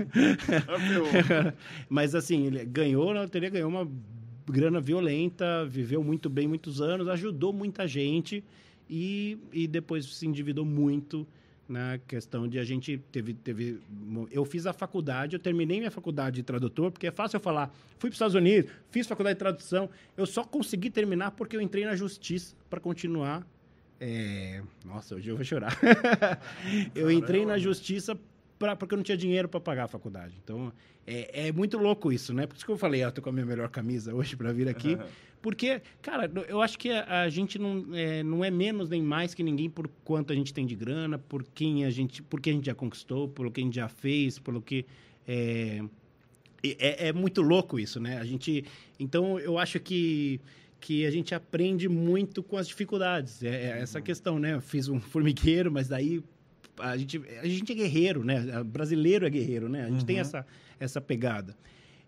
Mas 1.89 2.15
assim, 2.15 2.47
ele 2.47 2.65
ganhou 2.65 3.15
na 3.15 3.23
loteria, 3.23 3.51
ganhou 3.51 3.69
uma 3.69 3.89
grana 4.47 4.81
violenta, 4.81 5.65
viveu 5.66 6.02
muito 6.02 6.28
bem 6.28 6.48
muitos 6.48 6.81
anos, 6.81 7.09
ajudou 7.09 7.52
muita 7.52 7.86
gente 7.86 8.43
e, 8.89 9.39
e 9.52 9.66
depois 9.66 10.06
se 10.06 10.27
endividou 10.27 10.65
muito 10.65 11.27
na 11.69 11.98
questão 11.98 12.48
de 12.48 12.59
a 12.59 12.65
gente 12.65 12.97
teve, 13.12 13.35
teve. 13.35 13.78
Eu 14.31 14.44
fiz 14.47 14.66
a 14.66 14.73
faculdade, 14.73 15.36
eu 15.36 15.40
terminei 15.40 15.78
minha 15.78 15.90
faculdade 15.90 16.36
de 16.36 16.43
tradutor, 16.43 16.90
porque 16.90 17.09
é 17.09 17.10
fácil 17.10 17.36
eu 17.36 17.40
falar, 17.40 17.69
fui 17.98 18.09
para 18.09 18.15
os 18.15 18.15
Estados 18.15 18.35
Unidos, 18.35 18.70
fiz 18.90 19.06
faculdade 19.06 19.35
de 19.35 19.40
tradução. 19.40 19.90
Eu 20.16 20.24
só 20.24 20.43
consegui 20.43 20.89
terminar 20.89 21.32
porque 21.32 21.55
eu 21.55 21.60
entrei 21.60 21.85
na 21.85 21.94
justiça 21.94 22.56
para 22.70 22.81
continuar. 22.81 23.47
É... 24.00 24.62
Nossa, 24.84 25.16
hoje 25.16 25.28
eu 25.28 25.36
vou 25.36 25.44
chorar. 25.44 25.76
eu 26.94 27.10
entrei 27.10 27.44
na 27.44 27.58
justiça 27.58 28.18
pra, 28.58 28.74
porque 28.76 28.94
eu 28.94 28.96
não 28.96 29.02
tinha 29.02 29.16
dinheiro 29.16 29.48
para 29.48 29.60
pagar 29.60 29.84
a 29.84 29.88
faculdade. 29.88 30.34
Então, 30.42 30.72
é, 31.06 31.48
é, 31.48 31.52
muito 31.52 31.78
louco 31.78 32.12
isso, 32.12 32.34
né? 32.34 32.46
Por 32.46 32.56
isso 32.56 32.66
que 32.66 32.70
eu 32.70 32.76
falei, 32.76 33.04
eu 33.04 33.12
tô 33.12 33.22
com 33.22 33.30
a 33.30 33.32
minha 33.32 33.46
melhor 33.46 33.68
camisa 33.68 34.14
hoje 34.14 34.36
para 34.36 34.52
vir 34.52 34.68
aqui. 34.68 34.94
Uhum. 34.94 35.06
Porque, 35.40 35.80
cara, 36.02 36.30
eu 36.48 36.60
acho 36.60 36.76
que 36.76 36.90
a, 36.90 37.22
a 37.22 37.28
gente 37.28 37.60
não 37.60 37.94
é, 37.94 38.24
não 38.24 38.44
é 38.44 38.50
menos 38.50 38.88
nem 38.88 39.00
mais 39.00 39.34
que 39.34 39.42
ninguém 39.42 39.70
por 39.70 39.88
quanto 40.04 40.32
a 40.32 40.36
gente 40.36 40.52
tem 40.52 40.66
de 40.66 40.74
grana, 40.74 41.16
por 41.16 41.44
quem 41.44 41.84
a 41.84 41.90
gente, 41.90 42.22
por 42.22 42.40
que 42.40 42.50
a 42.50 42.52
gente 42.52 42.66
já 42.66 42.74
conquistou, 42.74 43.28
pelo 43.28 43.50
que 43.50 43.60
a 43.60 43.64
gente 43.64 43.76
já 43.76 43.88
fez, 43.88 44.38
pelo 44.38 44.60
que... 44.60 44.84
É, 45.26 45.80
é, 46.64 47.08
é 47.08 47.12
muito 47.12 47.40
louco 47.40 47.78
isso, 47.78 48.00
né? 48.00 48.18
A 48.18 48.24
gente... 48.24 48.64
Então, 48.98 49.38
eu 49.38 49.56
acho 49.58 49.78
que 49.78 50.40
que 50.80 51.06
a 51.06 51.10
gente 51.10 51.34
aprende 51.34 51.88
muito 51.88 52.42
com 52.42 52.56
as 52.56 52.68
dificuldades. 52.68 53.42
É, 53.42 53.48
é 53.48 53.80
essa 53.80 54.00
questão, 54.00 54.38
né? 54.38 54.55
Eu 54.55 54.60
fiz 54.60 54.88
um 54.88 55.00
formigueiro, 55.00 55.70
mas 55.70 55.88
daí 55.88 56.22
a 56.78 56.96
gente, 56.96 57.20
a 57.40 57.46
gente 57.46 57.72
é 57.72 57.74
guerreiro, 57.74 58.24
né? 58.24 58.62
Brasileiro 58.64 59.26
é 59.26 59.30
guerreiro, 59.30 59.68
né? 59.68 59.84
A 59.84 59.88
gente 59.88 60.00
uhum. 60.00 60.06
tem 60.06 60.18
essa, 60.18 60.46
essa 60.78 61.00
pegada. 61.00 61.56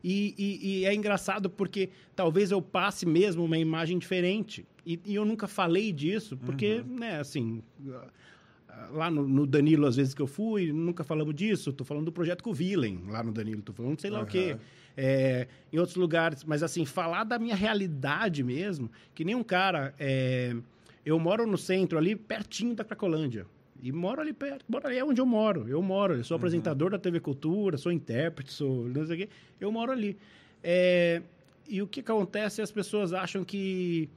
E, 0.03 0.35
e, 0.39 0.69
e, 0.69 0.85
é 0.87 0.95
engraçado 0.95 1.51
porque 1.51 1.91
talvez 2.17 2.51
eu 2.51 2.63
passe 2.63 3.05
mesmo 3.05 3.45
uma 3.45 3.59
imagem 3.59 3.99
diferente. 3.99 4.67
E, 4.87 4.99
e 5.05 5.15
eu 5.15 5.25
nunca 5.25 5.47
falei 5.47 5.93
disso, 5.93 6.39
porque, 6.39 6.77
uhum. 6.77 6.99
né, 6.99 7.21
assim, 7.21 7.63
lá 8.93 9.11
no, 9.11 9.29
no, 9.29 9.47
Danilo, 9.47 9.87
às 9.87 9.97
vezes 9.97 10.15
que 10.15 10.23
eu 10.23 10.27
fui, 10.27 10.73
nunca 10.73 11.05
falamos 11.05 11.35
disso. 11.35 11.71
Estou 11.71 11.87
falando 11.87 12.07
do 12.07 12.13
projeto 12.13 12.43
com 12.43 12.51
o 12.51 12.55
Villain, 12.55 13.03
lá 13.09 13.23
no 13.23 13.33
Danilo. 13.33 13.61
Estou 13.61 13.75
falando 13.75 14.01
sei 14.01 14.11
lá 14.11 14.21
uhum. 14.21 14.25
o 14.25 14.29
quê. 14.29 14.57
É, 15.03 15.49
em 15.73 15.79
outros 15.79 15.97
lugares. 15.97 16.45
Mas, 16.45 16.63
assim, 16.63 16.85
falar 16.85 17.25
da 17.25 17.39
minha 17.39 17.55
realidade 17.55 18.43
mesmo, 18.43 18.91
que 19.15 19.25
nem 19.25 19.35
um 19.35 19.43
cara... 19.43 19.95
É, 19.99 20.55
eu 21.05 21.19
moro 21.19 21.47
no 21.47 21.57
centro, 21.57 21.99
ali 21.99 22.15
pertinho 22.15 22.75
da 22.75 22.85
Cracolândia. 22.85 23.47
E 23.83 23.91
moro 23.91 24.21
ali 24.21 24.33
perto, 24.33 24.65
moro 24.69 24.87
ali 24.87 24.99
é 24.99 25.05
onde 25.05 25.21
eu 25.21 25.27
moro. 25.27 25.67
Eu 25.67 25.81
moro, 25.81 26.15
eu 26.15 26.25
sou 26.25 26.37
uhum. 26.37 26.41
apresentador 26.41 26.91
da 26.91 26.99
TV 26.99 27.19
Cultura, 27.19 27.79
sou 27.79 27.91
intérprete, 27.91 28.53
sou 28.53 28.87
não 28.89 29.07
sei 29.07 29.17
o 29.17 29.19
quê. 29.19 29.29
Eu 29.59 29.73
moro 29.73 29.91
ali. 29.91 30.19
É, 30.63 31.23
e 31.67 31.81
o 31.81 31.87
que 31.87 32.01
acontece, 32.01 32.61
as 32.61 32.71
pessoas 32.71 33.15
acham 33.15 33.43
que 33.43 34.11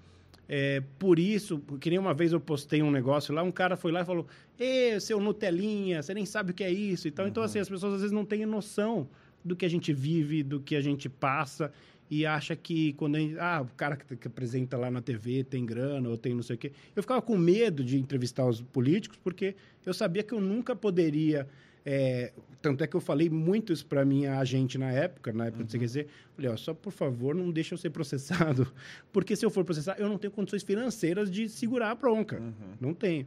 é, 0.50 0.84
por 1.00 1.18
isso, 1.18 1.60
que 1.80 1.90
nem 1.90 1.98
uma 1.98 2.14
vez 2.14 2.34
eu 2.34 2.42
postei 2.42 2.84
um 2.84 2.92
negócio 2.92 3.34
lá, 3.34 3.42
um 3.42 3.52
cara 3.52 3.78
foi 3.78 3.94
lá 3.94 4.02
e 4.02 4.06
falou: 4.06 4.28
Ê, 4.60 5.00
seu 5.00 5.22
Nutelinha, 5.22 6.04
você 6.04 6.14
nem 6.14 6.26
sabe 6.26 6.52
o 6.52 6.54
que 6.54 6.64
é 6.64 6.72
isso 6.72 7.08
e 7.08 7.12
tal. 7.12 7.24
Uhum. 7.24 7.32
Então, 7.32 7.44
assim, 7.44 7.60
as 7.60 7.70
pessoas 7.70 7.94
às 7.94 8.02
vezes 8.02 8.14
não 8.14 8.26
têm 8.26 8.46
noção 8.46 9.08
do 9.44 9.56
que 9.56 9.66
a 9.66 9.70
gente 9.70 9.94
vive, 9.94 10.44
do 10.44 10.60
que 10.60 10.76
a 10.76 10.82
gente 10.82 11.10
passa 11.10 11.72
e 12.10 12.26
acha 12.26 12.56
que 12.56 12.94
quando 12.94 13.18
gente, 13.18 13.40
ah, 13.40 13.62
o 13.62 13.76
cara 13.76 13.96
que, 13.98 14.16
que, 14.16 14.28
apresenta 14.28 14.78
lá 14.78 14.92
na 14.92 15.02
TV 15.02 15.44
tem 15.44 15.66
grana 15.66 16.08
ou 16.10 16.18
tem 16.18 16.34
não 16.34 16.44
sei 16.44 16.56
o 16.56 16.60
quê. 16.60 16.72
Eu 16.96 17.02
ficava 17.02 17.22
com 17.22 17.38
medo 17.38 17.84
de 17.84 17.98
entrevistar 17.98 18.46
os 18.46 18.62
políticos 18.62 19.18
porque 19.24 19.56
eu 19.86 19.94
sabia 19.94 20.22
que 20.22 20.34
eu 20.34 20.40
nunca 20.40 20.76
poderia. 20.76 21.48
É, 21.86 22.32
tanto 22.62 22.84
é 22.84 22.88
que 22.88 22.96
eu 22.96 23.02
falei 23.02 23.30
muito 23.30 23.74
isso 23.74 23.86
para 23.86 24.06
minha 24.06 24.38
agente 24.38 24.78
na 24.78 24.92
época, 24.92 25.34
na 25.34 25.48
época 25.48 25.64
uhum. 25.64 25.68
do 25.68 25.72
CQC. 25.72 26.08
Falei, 26.36 26.52
ó, 26.52 26.56
só 26.56 26.74
por 26.74 26.94
favor, 26.94 27.34
não 27.34 27.52
deixe 27.52 27.74
eu 27.74 27.78
ser 27.78 27.90
processado. 27.90 28.72
Porque 29.12 29.36
se 29.36 29.46
eu 29.46 29.50
for 29.50 29.66
processar, 29.66 29.96
eu 29.98 30.08
não 30.08 30.18
tenho 30.18 30.32
condições 30.32 30.64
financeiras 30.64 31.32
de 31.32 31.50
segurar 31.50 31.90
a 31.90 31.96
bronca. 31.96 32.40
Uhum. 32.40 32.54
Não 32.80 32.94
tenho. 32.94 33.26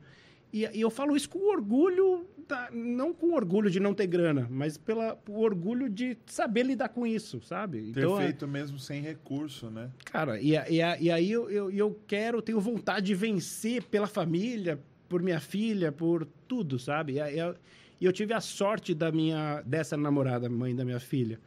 E, 0.53 0.65
e, 0.73 0.81
eu 0.81 0.91
falo 0.91 1.17
isso 1.17 1.29
com 1.29 1.51
orgulho, 1.51 2.27
da, 2.49 2.71
não 2.73 3.13
com 3.13 3.35
orgulho 3.35 3.71
de 3.71 3.81
não 3.81 3.93
ter 3.93 4.07
grana, 4.07 4.47
mas 4.51 4.79
pela, 4.79 5.19
o 5.29 5.41
orgulho 5.41 5.89
de 5.89 6.17
saber 6.27 6.65
lidar 6.65 6.89
com 6.89 7.07
isso, 7.07 7.41
sabe? 7.43 7.93
Ter 7.93 8.01
então, 8.01 8.21
é 8.21 8.25
feito 8.25 8.45
é, 8.45 8.49
mesmo 8.49 8.79
sem 8.79 9.03
recurso, 9.03 9.71
né? 9.71 9.91
Cara, 10.05 10.41
e, 10.41 10.55
e, 10.55 10.79
e 11.01 11.11
aí 11.11 11.31
eu, 11.31 11.51
eu, 11.51 11.71
eu 11.71 12.01
quero, 12.07 12.41
tenho 12.41 12.61
vontade 12.61 13.07
de 13.07 13.15
vencer 13.15 13.83
pela 13.85 14.07
família, 14.07 14.81
por 15.09 15.23
minha 15.23 15.41
filha, 15.41 15.93
por 15.93 16.27
tudo, 16.47 16.79
sabe? 16.79 17.15
E 17.15 17.39
eu, 17.39 17.55
eu 18.01 18.13
tive 18.13 18.33
a 18.33 18.41
sorte 18.41 18.95
da 18.95 19.11
minha, 19.11 19.63
dessa 19.63 19.97
namorada, 19.97 20.49
mãe 20.49 20.75
da 20.75 20.85
minha 20.85 21.01
filha, 21.01 21.41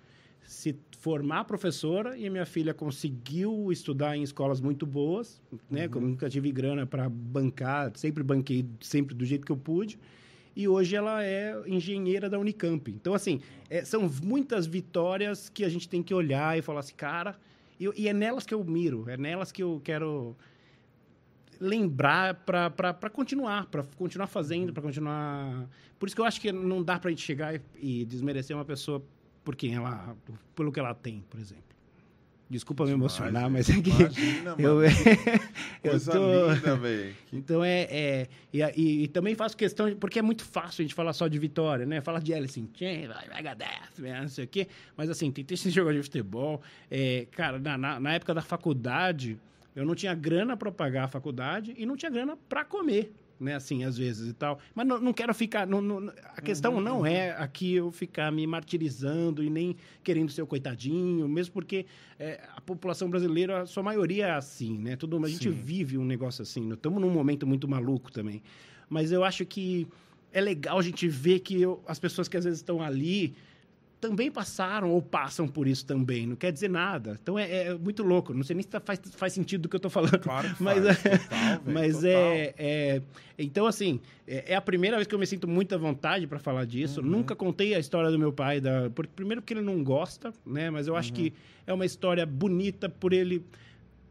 se 0.43 0.73
formar 0.99 1.45
professora 1.45 2.17
e 2.17 2.30
minha 2.30 2.45
filha 2.45 2.73
conseguiu 2.73 3.71
estudar 3.71 4.17
em 4.17 4.21
escolas 4.21 4.59
muito 4.59 4.85
boas, 4.85 5.41
né? 5.71 5.85
Uhum. 5.85 5.91
Como 5.91 6.07
nunca 6.07 6.30
tive 6.30 6.51
grana 6.51 6.85
para 6.85 7.07
bancar, 7.07 7.91
sempre 7.95 8.21
banquei 8.21 8.65
sempre 8.81 9.15
do 9.15 9.23
jeito 9.26 9.45
que 9.45 9.51
eu 9.51 9.57
pude. 9.57 9.97
E 10.53 10.67
hoje 10.67 10.97
ela 10.97 11.23
é 11.23 11.57
engenheira 11.67 12.30
da 12.30 12.38
Unicamp. 12.38 12.91
Então, 12.91 13.13
assim, 13.13 13.39
é, 13.69 13.85
são 13.85 14.11
muitas 14.21 14.67
vitórias 14.67 15.47
que 15.47 15.63
a 15.63 15.69
gente 15.69 15.88
tem 15.88 16.03
que 16.03 16.13
olhar 16.13 16.57
e 16.57 16.61
falar 16.61 16.81
assim, 16.81 16.95
cara... 16.95 17.38
Eu, 17.80 17.93
e 17.95 18.09
é 18.09 18.13
nelas 18.13 18.45
que 18.45 18.53
eu 18.53 18.61
miro, 18.61 19.09
é 19.09 19.15
nelas 19.15 19.53
que 19.53 19.63
eu 19.63 19.80
quero 19.81 20.35
lembrar 21.61 22.43
para 22.43 23.09
continuar, 23.09 23.67
para 23.67 23.84
continuar 23.95 24.27
fazendo, 24.27 24.73
para 24.73 24.84
continuar... 24.84 25.65
Por 25.97 26.07
isso 26.07 26.15
que 26.15 26.21
eu 26.21 26.26
acho 26.26 26.41
que 26.41 26.51
não 26.51 26.84
dá 26.84 26.99
para 26.99 27.07
a 27.07 27.11
gente 27.11 27.21
chegar 27.23 27.55
e, 27.55 27.61
e 27.77 28.03
desmerecer 28.03 28.53
uma 28.53 28.65
pessoa 28.65 29.01
por 29.44 29.56
quem 29.56 29.76
ela, 29.76 30.16
pelo 30.56 30.72
que 30.72 30.80
ela 30.80 30.94
tem, 30.94 31.24
por 31.30 31.40
exemplo. 31.40 31.70
Desculpa 32.49 32.84
me 32.84 32.91
emocionar, 32.91 33.48
mas 33.48 33.70
é 33.70 33.80
que 33.80 33.91
Imagina, 33.91 34.56
eu, 34.57 34.82
eu 35.84 35.99
tô... 36.03 36.52
linda. 36.52 37.14
Então 37.32 37.64
é, 37.64 37.82
é 37.84 38.28
e, 38.52 38.60
e, 38.76 39.03
e, 39.03 39.07
também 39.07 39.36
faço 39.36 39.56
questão 39.56 39.95
porque 39.98 40.18
é 40.18 40.22
muito 40.24 40.44
fácil 40.44 40.82
a 40.82 40.84
gente 40.84 40.95
falar 40.95 41.14
só 41.14 41.28
de 41.28 41.38
vitória, 41.38 41.86
né? 41.86 42.02
Falar 42.02 42.20
de 42.22 42.32
Chains, 42.32 43.07
Megadeth, 43.32 43.99
né? 43.99 44.22
não 44.22 44.28
sei 44.28 44.45
o 44.45 44.48
quê. 44.48 44.68
Mas 44.98 45.11
assim, 45.11 45.32
tem 45.32 45.45
esse 45.52 45.70
jogo 45.72 45.94
de 45.94 46.02
futebol. 46.02 46.60
É, 46.90 47.28
cara, 47.30 47.60
na, 47.60 47.78
na, 47.78 47.99
na 47.99 48.14
época 48.16 48.34
da 48.34 48.41
faculdade, 48.41 49.40
eu 49.76 49.86
não 49.86 49.94
tinha 49.94 50.16
grana 50.16 50.57
para 50.57 50.72
pagar 50.72 51.03
a 51.03 51.07
faculdade 51.07 51.76
e 51.78 51.86
não 51.86 51.95
tinha 51.95 52.10
grana 52.10 52.36
para 52.49 52.66
comer 52.66 53.14
né? 53.40 53.56
Assim, 53.56 53.84
às 53.84 53.98
vezes 53.98 54.30
e 54.30 54.34
tal. 54.34 54.60
Mas 54.76 54.86
não, 54.86 54.99
não 54.99 55.14
quero 55.14 55.34
ficar. 55.34 55.66
Não, 55.66 55.82
não, 55.82 56.11
a 56.36 56.41
questão 56.41 56.76
uhum, 56.76 56.82
não 56.82 56.99
uhum. 56.99 57.06
é 57.06 57.32
aqui 57.32 57.76
eu 57.76 57.91
ficar 57.91 58.32
me 58.32 58.45
martirizando 58.45 59.44
e 59.44 59.49
nem 59.49 59.76
querendo 60.03 60.32
ser 60.32 60.41
o 60.41 60.48
coitadinho, 60.48 61.28
mesmo 61.28 61.53
porque 61.53 61.86
é, 62.20 62.41
a 62.56 62.61
população 62.61 63.10
brasileira, 63.10 63.61
a 63.61 63.66
sua 63.66 63.84
maioria 63.84 64.28
é 64.28 64.32
assim, 64.32 64.78
né? 64.78 64.95
Tudo, 64.95 65.24
a 65.24 65.30
gente 65.30 65.49
vive 65.49 65.98
um 65.98 66.06
negócio 66.06 66.41
assim. 66.41 66.72
Estamos 66.72 67.02
num 67.02 67.10
momento 67.10 67.48
muito 67.48 67.68
maluco 67.68 68.11
também. 68.11 68.41
Mas 68.90 69.11
eu 69.11 69.24
acho 69.24 69.45
que 69.45 69.88
é 70.32 70.41
legal 70.41 70.78
a 70.78 70.82
gente 70.82 71.07
ver 71.07 71.40
que 71.40 71.61
eu, 71.61 71.82
as 71.88 71.99
pessoas 71.99 72.28
que 72.28 72.38
às 72.38 72.44
vezes 72.44 72.60
estão 72.60 72.82
ali 72.82 73.34
também 73.99 74.31
passaram 74.31 74.91
ou 74.91 75.01
passam 75.01 75.47
por 75.47 75.67
isso 75.67 75.85
também. 75.85 76.26
Não 76.26 76.35
quer 76.35 76.51
dizer 76.51 76.69
nada. 76.69 77.17
Então 77.21 77.38
é, 77.38 77.67
é 77.67 77.73
muito 77.73 78.01
louco. 78.01 78.34
Não 78.34 78.43
sei 78.43 78.55
nem 78.55 78.63
se 78.63 78.69
tá, 78.69 78.80
faz, 78.80 78.99
faz 79.15 79.34
sentido 79.34 79.63
do 79.63 79.69
que 79.69 79.76
eu 79.76 79.80
estou 79.80 79.91
falando. 79.91 80.17
Claro 80.19 80.53
que 80.55 80.61
mas, 80.63 80.84
faz. 80.84 81.05
É, 81.05 81.17
total, 81.17 81.61
mas 81.65 81.95
total. 81.95 82.09
É, 82.09 82.53
é, 82.57 83.01
Então, 83.38 83.65
assim, 83.65 83.99
é, 84.27 84.53
é, 84.53 84.55
a 84.55 84.61
primeira 84.61 84.95
vez 84.95 85.07
que 85.07 85.13
eu 85.13 85.19
me 85.19 85.27
sinto 85.27 85.47
muita 85.47 85.77
vontade 85.77 86.26
para 86.27 86.39
falar 86.39 86.65
disso. 86.65 87.01
Uhum. 87.01 87.07
Nunca 87.07 87.35
contei 87.35 87.76
a 87.76 87.80
história 87.80 88.09
do 88.09 88.17
meu 88.17 88.31
pai. 88.31 88.61
Da, 88.61 88.89
porque, 88.89 89.11
primeiro, 89.15 89.41
porque 89.41 89.53
ele 89.53 89.61
não 89.61 89.84
gosta, 89.84 90.34
né? 90.45 90.69
Mas 90.69 90.88
eu 90.88 90.95
acho 90.95 91.09
uhum. 91.09 91.15
que 91.15 91.34
é 91.67 91.73
uma 91.73 91.85
história 91.85 92.26
bonita 92.26 92.88
por 92.88 93.11
ele 93.11 93.43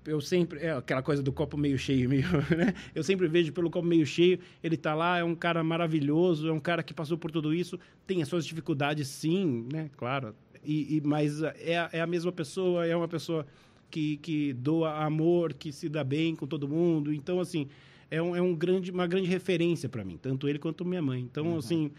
eu 0.09 0.21
sempre. 0.21 0.61
É 0.61 0.73
aquela 0.73 1.03
coisa 1.03 1.23
do 1.23 1.33
copo 1.33 1.57
meio 1.57 1.79
cheio, 1.79 2.09
meio, 2.09 2.27
né? 2.57 2.75
Eu 2.95 3.03
sempre 3.03 3.29
vejo 3.29 3.53
pelo 3.53 3.71
copo 3.71 3.87
meio 3.87 4.07
cheio. 4.07 4.39
Ele 4.63 4.77
tá 4.77 4.95
lá, 4.95 5.19
é 5.19 5.25
um 5.25 5.35
cara 5.35 5.63
maravilhoso, 5.63 6.49
é 6.49 6.53
um 6.53 6.61
cara 6.61 6.83
que 6.83 6.95
passou 6.95 7.19
por 7.19 7.31
tudo 7.31 7.55
isso, 7.55 7.79
tem 8.07 8.23
as 8.23 8.29
suas 8.29 8.45
dificuldades, 8.47 9.09
sim, 9.09 9.67
né? 9.73 9.91
Claro. 9.97 10.35
E, 10.65 10.97
e 10.97 11.01
mas 11.03 11.43
é, 11.43 11.89
é 11.93 12.01
a 12.01 12.07
mesma 12.07 12.33
pessoa, 12.33 12.87
é 12.87 12.97
uma 12.97 13.09
pessoa 13.09 13.47
que, 13.91 14.17
que 14.19 14.53
doa 14.53 15.05
amor, 15.05 15.55
que 15.55 15.73
se 15.73 15.89
dá 15.89 16.03
bem 16.03 16.35
com 16.35 16.47
todo 16.47 16.69
mundo. 16.69 17.13
Então, 17.13 17.41
assim, 17.41 17.69
é, 18.11 18.21
um, 18.21 18.35
é 18.35 18.43
um 18.43 18.55
grande, 18.55 18.91
uma 18.91 19.07
grande 19.07 19.29
referência 19.29 19.89
para 19.89 20.05
mim, 20.05 20.19
tanto 20.21 20.49
ele 20.49 20.59
quanto 20.59 20.85
minha 20.85 21.03
mãe. 21.03 21.21
Então, 21.21 21.49
uhum. 21.49 21.59
assim. 21.59 21.91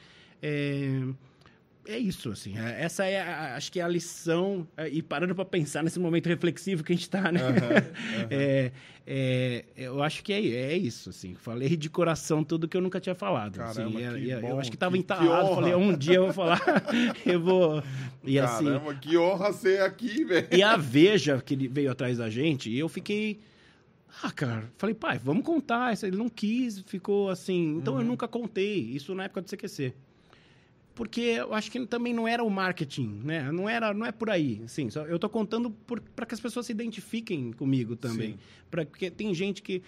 É, 0.41 1.03
é 1.89 1.97
isso, 1.97 2.29
assim. 2.29 2.57
É, 2.57 2.83
essa 2.83 3.03
é, 3.03 3.19
a, 3.19 3.55
acho 3.55 3.71
que 3.71 3.79
é 3.79 3.83
a 3.83 3.87
lição. 3.87 4.67
É, 4.77 4.87
e 4.87 5.01
parando 5.01 5.33
para 5.33 5.43
pensar 5.43 5.83
nesse 5.83 5.99
momento 5.99 6.27
reflexivo 6.27 6.83
que 6.83 6.93
a 6.93 6.95
gente 6.95 7.03
está, 7.03 7.31
né? 7.31 7.41
Uhum, 7.41 7.49
uhum. 7.49 8.29
É, 8.31 8.71
é, 9.07 9.65
eu 9.75 10.03
acho 10.03 10.23
que 10.23 10.31
é, 10.31 10.39
é 10.39 10.77
isso, 10.77 11.09
assim. 11.09 11.33
Falei 11.33 11.75
de 11.75 11.89
coração 11.89 12.43
tudo 12.43 12.67
que 12.67 12.77
eu 12.77 12.81
nunca 12.81 12.99
tinha 12.99 13.15
falado. 13.15 13.59
Assim. 13.59 13.77
Caramba, 13.77 13.99
assim, 13.99 14.23
e, 14.23 14.35
bom, 14.35 14.47
eu 14.49 14.59
acho 14.59 14.69
que 14.69 14.75
estava 14.75 14.97
entalado. 14.97 15.55
Falei, 15.55 15.73
um 15.73 15.97
dia 15.97 16.17
eu 16.17 16.25
vou 16.25 16.33
falar, 16.33 16.61
eu 17.25 17.41
vou. 17.41 17.83
E 18.23 18.37
assim 18.37 18.65
Caramba, 18.65 18.91
assim, 18.91 18.99
que 18.99 19.17
honra 19.17 19.51
ser 19.51 19.81
aqui, 19.81 20.23
velho. 20.23 20.47
E 20.51 20.61
a 20.61 20.77
Veja, 20.77 21.41
que 21.43 21.55
veio 21.67 21.91
atrás 21.91 22.19
da 22.19 22.29
gente, 22.29 22.69
e 22.69 22.77
eu 22.77 22.87
fiquei. 22.87 23.39
Ah, 24.21 24.31
cara, 24.31 24.69
falei, 24.77 24.93
pai, 24.93 25.17
vamos 25.17 25.43
contar. 25.43 25.97
Ele 26.03 26.17
não 26.17 26.29
quis, 26.29 26.79
ficou 26.81 27.29
assim. 27.29 27.77
Então 27.77 27.95
uhum. 27.95 28.01
eu 28.01 28.05
nunca 28.05 28.27
contei. 28.27 28.79
Isso 28.79 29.15
na 29.15 29.23
época 29.23 29.41
do 29.41 29.49
CQC. 29.49 29.93
Porque 30.99 31.21
eu 31.21 31.53
acho 31.53 31.71
que 31.71 31.85
também 31.85 32.13
não 32.13 32.27
era 32.27 32.43
o 32.43 32.49
marketing, 32.49 33.21
né? 33.23 33.49
Não 33.53 33.69
era, 33.69 33.93
não 33.93 34.05
é 34.05 34.11
por 34.11 34.29
aí, 34.29 34.61
assim. 34.65 34.89
Só, 34.89 35.05
eu 35.05 35.17
tô 35.17 35.29
contando 35.29 35.71
para 36.13 36.25
que 36.25 36.33
as 36.33 36.41
pessoas 36.41 36.65
se 36.65 36.73
identifiquem 36.73 37.53
comigo 37.53 37.95
também, 37.95 38.37
para 38.69 38.85
porque 38.85 39.09
tem 39.09 39.33
gente 39.33 39.61
que, 39.61 39.81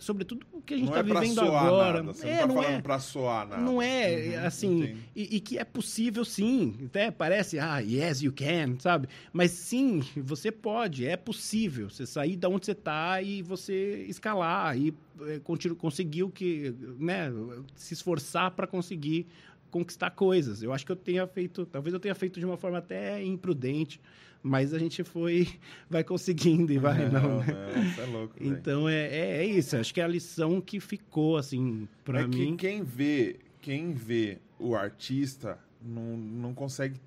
sobretudo 0.00 0.44
o 0.52 0.60
que 0.60 0.74
a 0.74 0.76
gente 0.76 0.88
está 0.88 1.00
é 1.00 1.02
vivendo 1.02 1.40
agora, 1.40 2.02
nada. 2.02 2.12
Você 2.12 2.28
é, 2.28 2.32
não, 2.32 2.40
tá 2.40 2.46
não 2.46 2.54
falando 2.56 2.74
é 2.74 2.82
para 2.82 2.98
soar 2.98 3.48
nada. 3.48 3.62
Não 3.62 3.80
é 3.80 4.36
uhum, 4.38 4.46
assim 4.46 4.96
e, 5.16 5.36
e, 5.36 5.40
que 5.40 5.56
é 5.56 5.64
possível 5.64 6.26
sim, 6.26 6.74
até 6.84 7.10
parece 7.10 7.58
ah 7.58 7.78
yes 7.78 8.20
you 8.20 8.30
can, 8.30 8.78
sabe? 8.80 9.08
Mas 9.32 9.50
sim, 9.50 10.02
você 10.14 10.52
pode, 10.52 11.06
é 11.06 11.16
possível. 11.16 11.88
Você 11.88 12.04
sair 12.04 12.36
da 12.36 12.50
onde 12.50 12.66
você 12.66 12.72
está 12.72 13.22
e 13.22 13.40
você 13.40 14.04
escalar 14.10 14.76
e 14.76 14.92
é, 15.22 15.40
conseguir 15.78 16.24
o 16.24 16.28
que, 16.28 16.74
né? 16.98 17.32
Se 17.76 17.94
esforçar 17.94 18.50
para 18.50 18.66
conseguir 18.66 19.26
conquistar 19.74 20.10
coisas. 20.10 20.62
Eu 20.62 20.72
acho 20.72 20.86
que 20.86 20.92
eu 20.92 20.96
tenha 20.96 21.26
feito, 21.26 21.66
talvez 21.66 21.92
eu 21.92 21.98
tenha 21.98 22.14
feito 22.14 22.38
de 22.38 22.46
uma 22.46 22.56
forma 22.56 22.78
até 22.78 23.20
imprudente, 23.24 24.00
mas 24.40 24.72
a 24.72 24.78
gente 24.78 25.02
foi, 25.02 25.48
vai 25.90 26.04
conseguindo 26.04 26.72
e 26.72 26.78
vai 26.78 27.08
não. 27.10 27.22
não, 27.22 27.38
né? 27.40 27.94
não 27.96 28.04
é 28.04 28.06
louco, 28.06 28.36
então 28.40 28.88
é, 28.88 29.08
é, 29.08 29.36
é, 29.38 29.44
isso. 29.44 29.76
Acho 29.76 29.92
que 29.92 30.00
é 30.00 30.04
a 30.04 30.06
lição 30.06 30.60
que 30.60 30.78
ficou 30.78 31.36
assim 31.36 31.88
para 32.04 32.20
é 32.20 32.26
mim. 32.28 32.56
Que 32.56 32.68
quem 32.68 32.84
vê, 32.84 33.40
quem 33.60 33.92
vê 33.92 34.38
o 34.60 34.76
artista 34.76 35.58
não, 35.82 36.16
não 36.16 36.54
consegue 36.54 37.00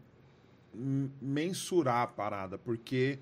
mensurar 1.22 2.02
a 2.04 2.08
parada, 2.08 2.58
porque 2.58 3.18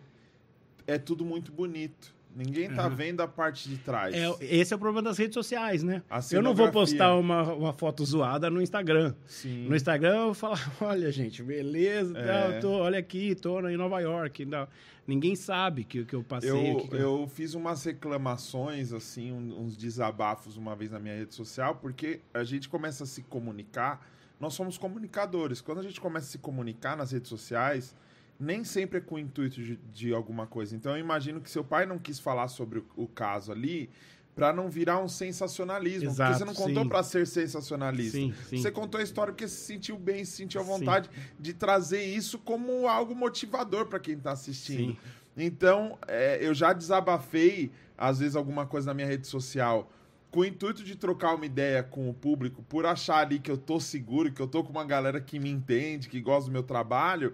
é 0.87 0.97
tudo 0.97 1.23
muito 1.23 1.51
bonito. 1.51 2.14
Ninguém 2.35 2.69
tá 2.69 2.85
uhum. 2.87 2.95
vendo 2.95 3.21
a 3.21 3.27
parte 3.27 3.69
de 3.69 3.77
trás. 3.77 4.13
É, 4.13 4.27
esse 4.41 4.73
é 4.73 4.75
o 4.75 4.79
problema 4.79 5.01
das 5.01 5.17
redes 5.17 5.33
sociais, 5.33 5.83
né? 5.83 6.03
Eu 6.33 6.41
não 6.41 6.53
vou 6.53 6.69
postar 6.69 7.15
uma, 7.15 7.53
uma 7.53 7.73
foto 7.73 8.03
zoada 8.03 8.49
no 8.49 8.61
Instagram. 8.61 9.15
Sim. 9.25 9.69
No 9.69 9.75
Instagram 9.75 10.15
eu 10.17 10.25
vou 10.25 10.33
falar, 10.33 10.59
olha, 10.81 11.09
gente, 11.13 11.41
beleza, 11.41 12.17
é. 12.17 12.59
tô, 12.59 12.71
olha 12.71 12.99
aqui, 12.99 13.35
tô 13.35 13.65
em 13.69 13.77
Nova 13.77 14.01
York. 14.01 14.43
Não. 14.43 14.67
Ninguém 15.07 15.33
sabe 15.33 15.85
que, 15.85 16.03
que 16.03 16.13
eu 16.13 16.23
passei. 16.23 16.49
Eu, 16.49 16.87
que 16.87 16.95
eu 16.95 17.27
fiz 17.33 17.53
umas 17.53 17.85
reclamações, 17.85 18.91
assim, 18.91 19.31
uns 19.31 19.77
desabafos 19.77 20.57
uma 20.57 20.75
vez 20.75 20.91
na 20.91 20.99
minha 20.99 21.15
rede 21.15 21.33
social, 21.33 21.75
porque 21.75 22.19
a 22.33 22.43
gente 22.43 22.67
começa 22.67 23.05
a 23.05 23.07
se 23.07 23.21
comunicar. 23.21 24.05
Nós 24.39 24.53
somos 24.53 24.77
comunicadores. 24.77 25.61
Quando 25.61 25.79
a 25.79 25.83
gente 25.83 26.01
começa 26.01 26.25
a 26.25 26.29
se 26.31 26.37
comunicar 26.39 26.97
nas 26.97 27.11
redes 27.11 27.29
sociais 27.29 27.95
nem 28.39 28.63
sempre 28.63 28.97
é 28.99 29.01
com 29.01 29.15
o 29.15 29.19
intuito 29.19 29.61
de, 29.61 29.77
de, 29.93 30.13
alguma 30.13 30.45
coisa. 30.45 30.75
Então 30.75 30.91
eu 30.93 30.97
imagino 30.97 31.39
que 31.39 31.49
seu 31.49 31.63
pai 31.63 31.85
não 31.85 31.97
quis 31.97 32.19
falar 32.19 32.47
sobre 32.47 32.79
o, 32.79 32.85
o 32.95 33.07
caso 33.07 33.51
ali 33.51 33.89
para 34.35 34.51
não 34.51 34.69
virar 34.69 34.99
um 34.99 35.07
sensacionalismo. 35.07 36.09
Exato, 36.09 36.31
porque 36.31 36.39
você 36.39 36.45
não 36.45 36.53
contou 36.53 36.89
para 36.89 37.01
ser 37.03 37.25
sensacionalista. 37.25 38.17
Sim, 38.17 38.33
sim. 38.49 38.57
Você 38.57 38.69
contou 38.69 38.99
a 38.99 39.03
história 39.03 39.31
porque 39.31 39.47
se 39.47 39.61
sentiu 39.65 39.97
bem, 39.97 40.25
se 40.25 40.33
sentiu 40.33 40.59
à 40.59 40.63
vontade 40.63 41.09
sim. 41.09 41.21
de 41.39 41.53
trazer 41.53 42.03
isso 42.03 42.37
como 42.39 42.87
algo 42.87 43.15
motivador 43.15 43.85
para 43.85 43.99
quem 43.99 44.15
está 44.15 44.33
assistindo. 44.33 44.97
Então, 45.37 45.97
é, 46.07 46.37
eu 46.41 46.53
já 46.53 46.73
desabafei, 46.73 47.71
às 47.97 48.19
vezes, 48.19 48.35
alguma 48.35 48.65
coisa 48.65 48.87
na 48.87 48.93
minha 48.93 49.07
rede 49.07 49.27
social 49.27 49.89
com 50.35 50.41
o 50.41 50.45
intuito 50.45 50.83
de 50.83 50.97
trocar 50.97 51.33
uma 51.33 51.45
ideia 51.45 51.81
com 51.81 52.09
o 52.09 52.13
público, 52.13 52.61
por 52.63 52.85
achar 52.85 53.19
ali 53.19 53.39
que 53.39 53.49
eu 53.49 53.55
tô 53.57 53.79
seguro, 53.79 54.29
que 54.33 54.41
eu 54.41 54.47
tô 54.47 54.65
com 54.65 54.69
uma 54.69 54.83
galera 54.83 55.21
que 55.21 55.39
me 55.39 55.49
entende, 55.49 56.09
que 56.09 56.19
gosta 56.19 56.49
do 56.49 56.51
meu 56.51 56.61
trabalho 56.61 57.33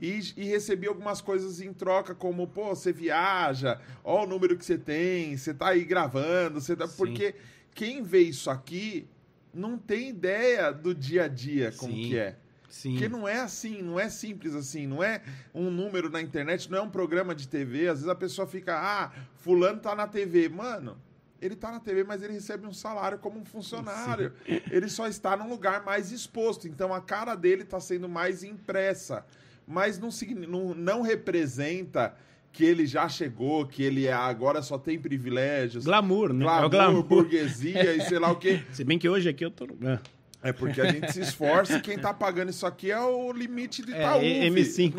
e, 0.00 0.20
e, 0.36 0.44
recebi 0.44 0.86
algumas 0.86 1.20
coisas 1.20 1.60
em 1.60 1.72
troca, 1.72 2.14
como, 2.14 2.46
pô, 2.46 2.68
você 2.68 2.92
viaja, 2.92 3.80
ó 4.04 4.24
o 4.24 4.26
número 4.26 4.56
que 4.56 4.64
você 4.64 4.78
tem, 4.78 5.36
você 5.36 5.52
tá 5.52 5.68
aí 5.68 5.84
gravando, 5.84 6.60
você 6.60 6.76
tá... 6.76 6.86
Porque 6.86 7.34
quem 7.74 8.02
vê 8.02 8.20
isso 8.20 8.48
aqui 8.48 9.08
não 9.52 9.76
tem 9.76 10.10
ideia 10.10 10.72
do 10.72 10.94
dia 10.94 11.24
a 11.24 11.28
dia 11.28 11.72
como 11.76 11.92
Sim. 11.92 12.02
que 12.02 12.18
é. 12.18 12.36
Sim. 12.68 12.92
Porque 12.92 13.08
não 13.08 13.26
é 13.26 13.40
assim, 13.40 13.82
não 13.82 13.98
é 13.98 14.08
simples 14.08 14.54
assim, 14.54 14.86
não 14.86 15.02
é 15.02 15.22
um 15.54 15.70
número 15.70 16.10
na 16.10 16.20
internet, 16.20 16.70
não 16.70 16.78
é 16.78 16.82
um 16.82 16.90
programa 16.90 17.34
de 17.34 17.48
TV. 17.48 17.88
Às 17.88 17.98
vezes 17.98 18.08
a 18.08 18.14
pessoa 18.14 18.46
fica, 18.46 18.78
ah, 18.78 19.10
fulano 19.36 19.80
tá 19.80 19.94
na 19.94 20.06
TV. 20.06 20.48
Mano, 20.48 20.96
ele 21.40 21.56
tá 21.56 21.70
na 21.70 21.80
TV, 21.80 22.04
mas 22.04 22.22
ele 22.22 22.34
recebe 22.34 22.66
um 22.66 22.72
salário 22.72 23.18
como 23.18 23.40
um 23.40 23.44
funcionário. 23.44 24.32
Sim. 24.46 24.60
Ele 24.70 24.88
só 24.88 25.08
está 25.08 25.36
num 25.36 25.48
lugar 25.48 25.82
mais 25.84 26.12
exposto. 26.12 26.68
Então 26.68 26.92
a 26.92 27.00
cara 27.00 27.34
dele 27.34 27.62
está 27.62 27.80
sendo 27.80 28.08
mais 28.08 28.44
impressa 28.44 29.24
mas 29.68 29.98
não, 29.98 30.08
não, 30.48 30.74
não 30.74 31.02
representa 31.02 32.16
que 32.50 32.64
ele 32.64 32.86
já 32.86 33.08
chegou, 33.08 33.66
que 33.66 33.82
ele 33.82 34.06
é, 34.06 34.12
agora 34.12 34.62
só 34.62 34.78
tem 34.78 34.98
privilégios. 34.98 35.84
Glamour, 35.84 36.32
né? 36.32 36.44
Glamour, 36.44 36.64
é 36.64 36.68
glamour. 36.68 37.02
burguesia 37.04 37.94
e 37.94 38.00
sei 38.00 38.18
lá 38.18 38.32
o 38.32 38.36
quê. 38.36 38.62
Se 38.72 38.82
bem 38.82 38.98
que 38.98 39.08
hoje 39.08 39.28
aqui 39.28 39.44
eu 39.44 39.50
tô... 39.50 39.66
É. 39.84 39.98
É 40.40 40.52
porque 40.52 40.80
a 40.80 40.92
gente 40.92 41.12
se 41.12 41.20
esforça 41.20 41.76
e 41.76 41.80
quem 41.80 41.98
tá 41.98 42.14
pagando 42.14 42.50
isso 42.50 42.64
aqui 42.64 42.92
é 42.92 43.00
o 43.00 43.32
limite 43.32 43.82
do 43.82 43.90
Itaú. 43.90 44.20
É, 44.20 44.48
M5. 44.48 44.94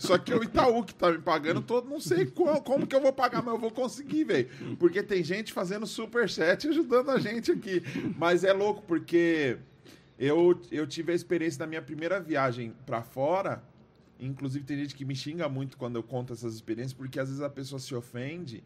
Só 0.00 0.16
que 0.16 0.32
é 0.32 0.36
o 0.36 0.44
Itaú 0.44 0.84
que 0.84 0.94
tá 0.94 1.10
me 1.10 1.18
pagando 1.18 1.60
todo. 1.60 1.90
Não 1.90 1.98
sei 1.98 2.24
como, 2.26 2.62
como 2.62 2.86
que 2.86 2.94
eu 2.94 3.00
vou 3.00 3.12
pagar, 3.12 3.42
mas 3.42 3.52
eu 3.52 3.60
vou 3.60 3.72
conseguir, 3.72 4.22
velho. 4.22 4.48
Porque 4.78 5.02
tem 5.02 5.24
gente 5.24 5.52
fazendo 5.52 5.88
superchat 5.88 6.68
ajudando 6.68 7.10
a 7.10 7.18
gente 7.18 7.50
aqui. 7.50 7.82
Mas 8.16 8.44
é 8.44 8.52
louco, 8.52 8.80
porque 8.86 9.58
eu, 10.20 10.60
eu 10.70 10.86
tive 10.86 11.12
a 11.12 11.14
experiência 11.14 11.58
da 11.58 11.66
minha 11.66 11.80
primeira 11.80 12.20
viagem 12.20 12.74
para 12.84 13.02
fora. 13.02 13.64
Inclusive, 14.18 14.66
tem 14.66 14.76
gente 14.76 14.94
que 14.94 15.02
me 15.02 15.16
xinga 15.16 15.48
muito 15.48 15.78
quando 15.78 15.96
eu 15.96 16.02
conto 16.02 16.34
essas 16.34 16.54
experiências, 16.54 16.92
porque 16.92 17.18
às 17.18 17.28
vezes 17.28 17.42
a 17.42 17.48
pessoa 17.48 17.78
se 17.78 17.94
ofende. 17.94 18.62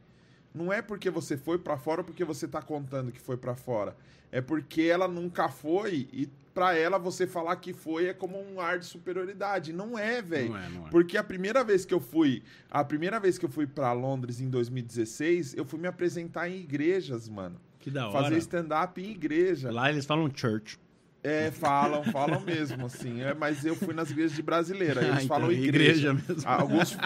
Não 0.53 0.73
é 0.73 0.83
porque 0.83 1.09
você 1.11 1.37
foi 1.37 1.57
para 1.57 1.77
fora 1.77 2.01
ou 2.01 2.05
porque 2.05 2.25
você 2.25 2.49
tá 2.49 2.61
contando 2.61 3.13
que 3.13 3.21
foi 3.21 3.37
para 3.37 3.55
fora. 3.55 3.97
É 4.33 4.41
porque 4.41 4.83
ela 4.83 5.07
nunca 5.07 5.49
foi 5.49 6.09
e 6.13 6.29
para 6.53 6.77
ela 6.77 6.99
você 6.99 7.25
falar 7.25 7.55
que 7.57 7.73
foi 7.73 8.07
é 8.07 8.13
como 8.13 8.37
um 8.37 8.61
ar 8.61 8.81
de 8.81 8.87
superioridade. 8.87 9.73
Não 9.73 9.97
é, 9.97 10.21
velho. 10.21 10.51
Não 10.51 10.59
é, 10.59 10.69
não 10.69 10.87
é. 10.89 10.91
Porque 10.91 11.17
a 11.17 11.23
primeira 11.23 11.63
vez 11.63 11.85
que 11.85 11.95
eu 11.95 12.01
fui, 12.01 12.43
a 12.69 12.83
primeira 12.83 13.21
vez 13.21 13.39
que 13.39 13.45
eu 13.45 13.49
fui 13.49 13.67
para 13.67 13.93
Londres 13.93 14.41
em 14.41 14.51
2016, 14.51 15.55
eu 15.55 15.65
fui 15.65 15.79
me 15.79 15.87
apresentar 15.87 16.49
em 16.49 16.57
igrejas, 16.57 17.29
mano. 17.29 17.61
Que 17.79 17.93
da 17.93 18.09
hora. 18.09 18.25
Fazer 18.25 18.39
stand-up 18.39 19.01
em 19.01 19.11
igreja. 19.11 19.71
Lá 19.71 19.89
eles 19.89 20.05
falam 20.05 20.29
church. 20.35 20.79
É, 21.25 21.51
falam, 21.51 22.05
falam 22.05 22.39
mesmo, 22.41 22.85
assim. 22.85 23.23
É, 23.23 23.33
mas 23.33 23.65
eu 23.65 23.75
fui 23.75 23.95
nas 23.95 24.11
igrejas 24.11 24.37
de 24.37 24.43
brasileira. 24.43 25.01
Eles 25.03 25.11
ah, 25.11 25.23
então, 25.23 25.29
falam 25.29 25.51
igreja. 25.51 26.11
igreja 26.11 26.15
mesmo. 26.15 26.43
Alguns, 26.47 26.97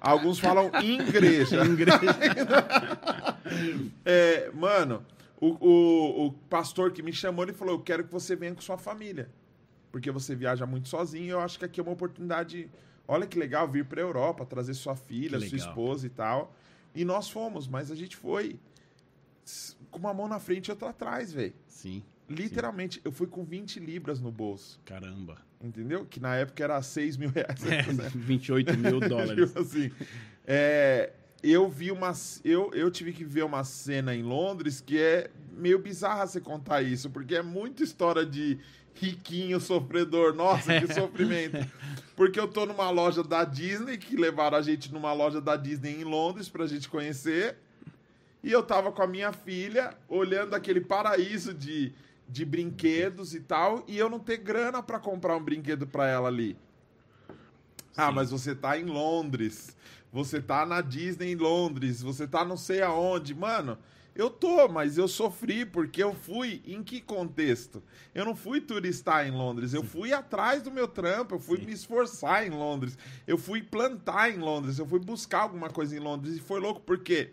alguns 0.00 0.38
falam 0.38 0.70
igreja. 0.80 1.64
igreja. 1.66 1.98
é, 4.04 4.48
mano, 4.54 5.04
o, 5.40 5.48
o, 5.48 6.26
o 6.26 6.32
pastor 6.48 6.92
que 6.92 7.02
me 7.02 7.12
chamou, 7.12 7.44
ele 7.44 7.52
falou: 7.52 7.74
Eu 7.74 7.80
quero 7.80 8.04
que 8.04 8.12
você 8.12 8.36
venha 8.36 8.54
com 8.54 8.60
sua 8.60 8.78
família. 8.78 9.28
Porque 9.90 10.08
você 10.12 10.36
viaja 10.36 10.64
muito 10.64 10.88
sozinho. 10.88 11.32
Eu 11.32 11.40
acho 11.40 11.58
que 11.58 11.64
aqui 11.64 11.80
é 11.80 11.82
uma 11.82 11.92
oportunidade. 11.92 12.70
Olha 13.08 13.26
que 13.26 13.36
legal 13.36 13.66
vir 13.66 13.84
para 13.84 14.00
Europa, 14.00 14.46
trazer 14.46 14.74
sua 14.74 14.94
filha, 14.94 15.40
sua 15.40 15.58
esposa 15.58 16.06
e 16.06 16.10
tal. 16.10 16.54
E 16.94 17.04
nós 17.04 17.28
fomos, 17.28 17.66
mas 17.66 17.90
a 17.90 17.96
gente 17.96 18.16
foi 18.16 18.56
com 19.90 19.98
uma 19.98 20.14
mão 20.14 20.28
na 20.28 20.38
frente 20.38 20.68
e 20.68 20.70
outra 20.70 20.90
atrás, 20.90 21.32
velho. 21.32 21.52
Sim. 21.66 22.04
Literalmente, 22.30 22.96
Sim. 22.96 23.02
eu 23.04 23.12
fui 23.12 23.26
com 23.26 23.44
20 23.44 23.80
libras 23.80 24.20
no 24.20 24.30
bolso. 24.30 24.80
Caramba. 24.84 25.38
Entendeu? 25.60 26.06
Que 26.06 26.20
na 26.20 26.36
época 26.36 26.62
era 26.62 26.80
6 26.80 27.16
mil 27.16 27.30
reais. 27.30 27.60
É, 27.66 27.82
28 28.14 28.78
mil 28.78 29.00
dólares. 29.06 29.48
tipo 29.48 29.60
assim, 29.60 29.90
é, 30.46 31.12
eu 31.42 31.68
vi 31.68 31.90
uma. 31.90 32.12
Eu, 32.44 32.70
eu 32.72 32.90
tive 32.90 33.12
que 33.12 33.24
ver 33.24 33.44
uma 33.44 33.64
cena 33.64 34.14
em 34.14 34.22
Londres 34.22 34.80
que 34.80 34.98
é 34.98 35.30
meio 35.52 35.78
bizarra 35.78 36.26
você 36.26 36.40
contar 36.40 36.82
isso, 36.82 37.10
porque 37.10 37.34
é 37.34 37.42
muita 37.42 37.82
história 37.82 38.24
de 38.24 38.58
riquinho 38.94 39.60
sofredor. 39.60 40.34
Nossa, 40.34 40.80
que 40.80 40.86
sofrimento. 40.94 41.66
Porque 42.16 42.38
eu 42.38 42.46
tô 42.48 42.64
numa 42.64 42.90
loja 42.90 43.22
da 43.22 43.44
Disney, 43.44 43.98
que 43.98 44.16
levaram 44.16 44.56
a 44.56 44.62
gente 44.62 44.92
numa 44.92 45.12
loja 45.12 45.40
da 45.40 45.56
Disney 45.56 46.00
em 46.00 46.04
Londres 46.04 46.48
pra 46.48 46.66
gente 46.66 46.88
conhecer. 46.88 47.56
E 48.42 48.50
eu 48.50 48.62
tava 48.62 48.90
com 48.90 49.02
a 49.02 49.06
minha 49.06 49.32
filha, 49.32 49.94
olhando 50.08 50.54
aquele 50.54 50.80
paraíso 50.80 51.52
de 51.52 51.92
de 52.30 52.44
brinquedos 52.44 53.34
e 53.34 53.40
tal, 53.40 53.84
e 53.88 53.98
eu 53.98 54.08
não 54.08 54.20
ter 54.20 54.36
grana 54.38 54.82
para 54.82 54.98
comprar 54.98 55.36
um 55.36 55.42
brinquedo 55.42 55.86
para 55.86 56.06
ela 56.06 56.28
ali. 56.28 56.56
Ah, 57.28 57.32
Sim. 57.32 57.38
Ah, 57.96 58.12
mas 58.12 58.30
você 58.30 58.54
tá 58.54 58.78
em 58.78 58.84
Londres, 58.84 59.76
você 60.12 60.40
tá 60.40 60.64
na 60.64 60.80
Disney 60.80 61.32
em 61.32 61.36
Londres, 61.36 62.02
você 62.02 62.26
tá 62.26 62.44
não 62.44 62.56
sei 62.56 62.82
aonde. 62.82 63.34
Mano, 63.34 63.76
eu 64.14 64.30
tô, 64.30 64.68
mas 64.68 64.98
eu 64.98 65.08
sofri 65.08 65.64
porque 65.64 66.02
eu 66.02 66.14
fui 66.14 66.62
em 66.66 66.82
que 66.82 67.00
contexto? 67.00 67.82
Eu 68.14 68.24
não 68.24 68.34
fui 68.34 68.60
turistar 68.60 69.26
em 69.26 69.30
Londres, 69.30 69.72
eu 69.72 69.82
fui 69.82 70.12
atrás 70.12 70.62
do 70.62 70.70
meu 70.70 70.86
trampo, 70.86 71.34
eu 71.36 71.40
fui 71.40 71.58
Sim. 71.58 71.66
me 71.66 71.72
esforçar 71.72 72.46
em 72.46 72.50
Londres, 72.50 72.98
eu 73.26 73.38
fui 73.38 73.62
plantar 73.62 74.30
em 74.30 74.38
Londres, 74.38 74.78
eu 74.78 74.86
fui 74.86 75.00
buscar 75.00 75.42
alguma 75.42 75.70
coisa 75.70 75.96
em 75.96 76.00
Londres 76.00 76.36
e 76.36 76.40
foi 76.40 76.60
louco 76.60 76.80
porque 76.80 77.32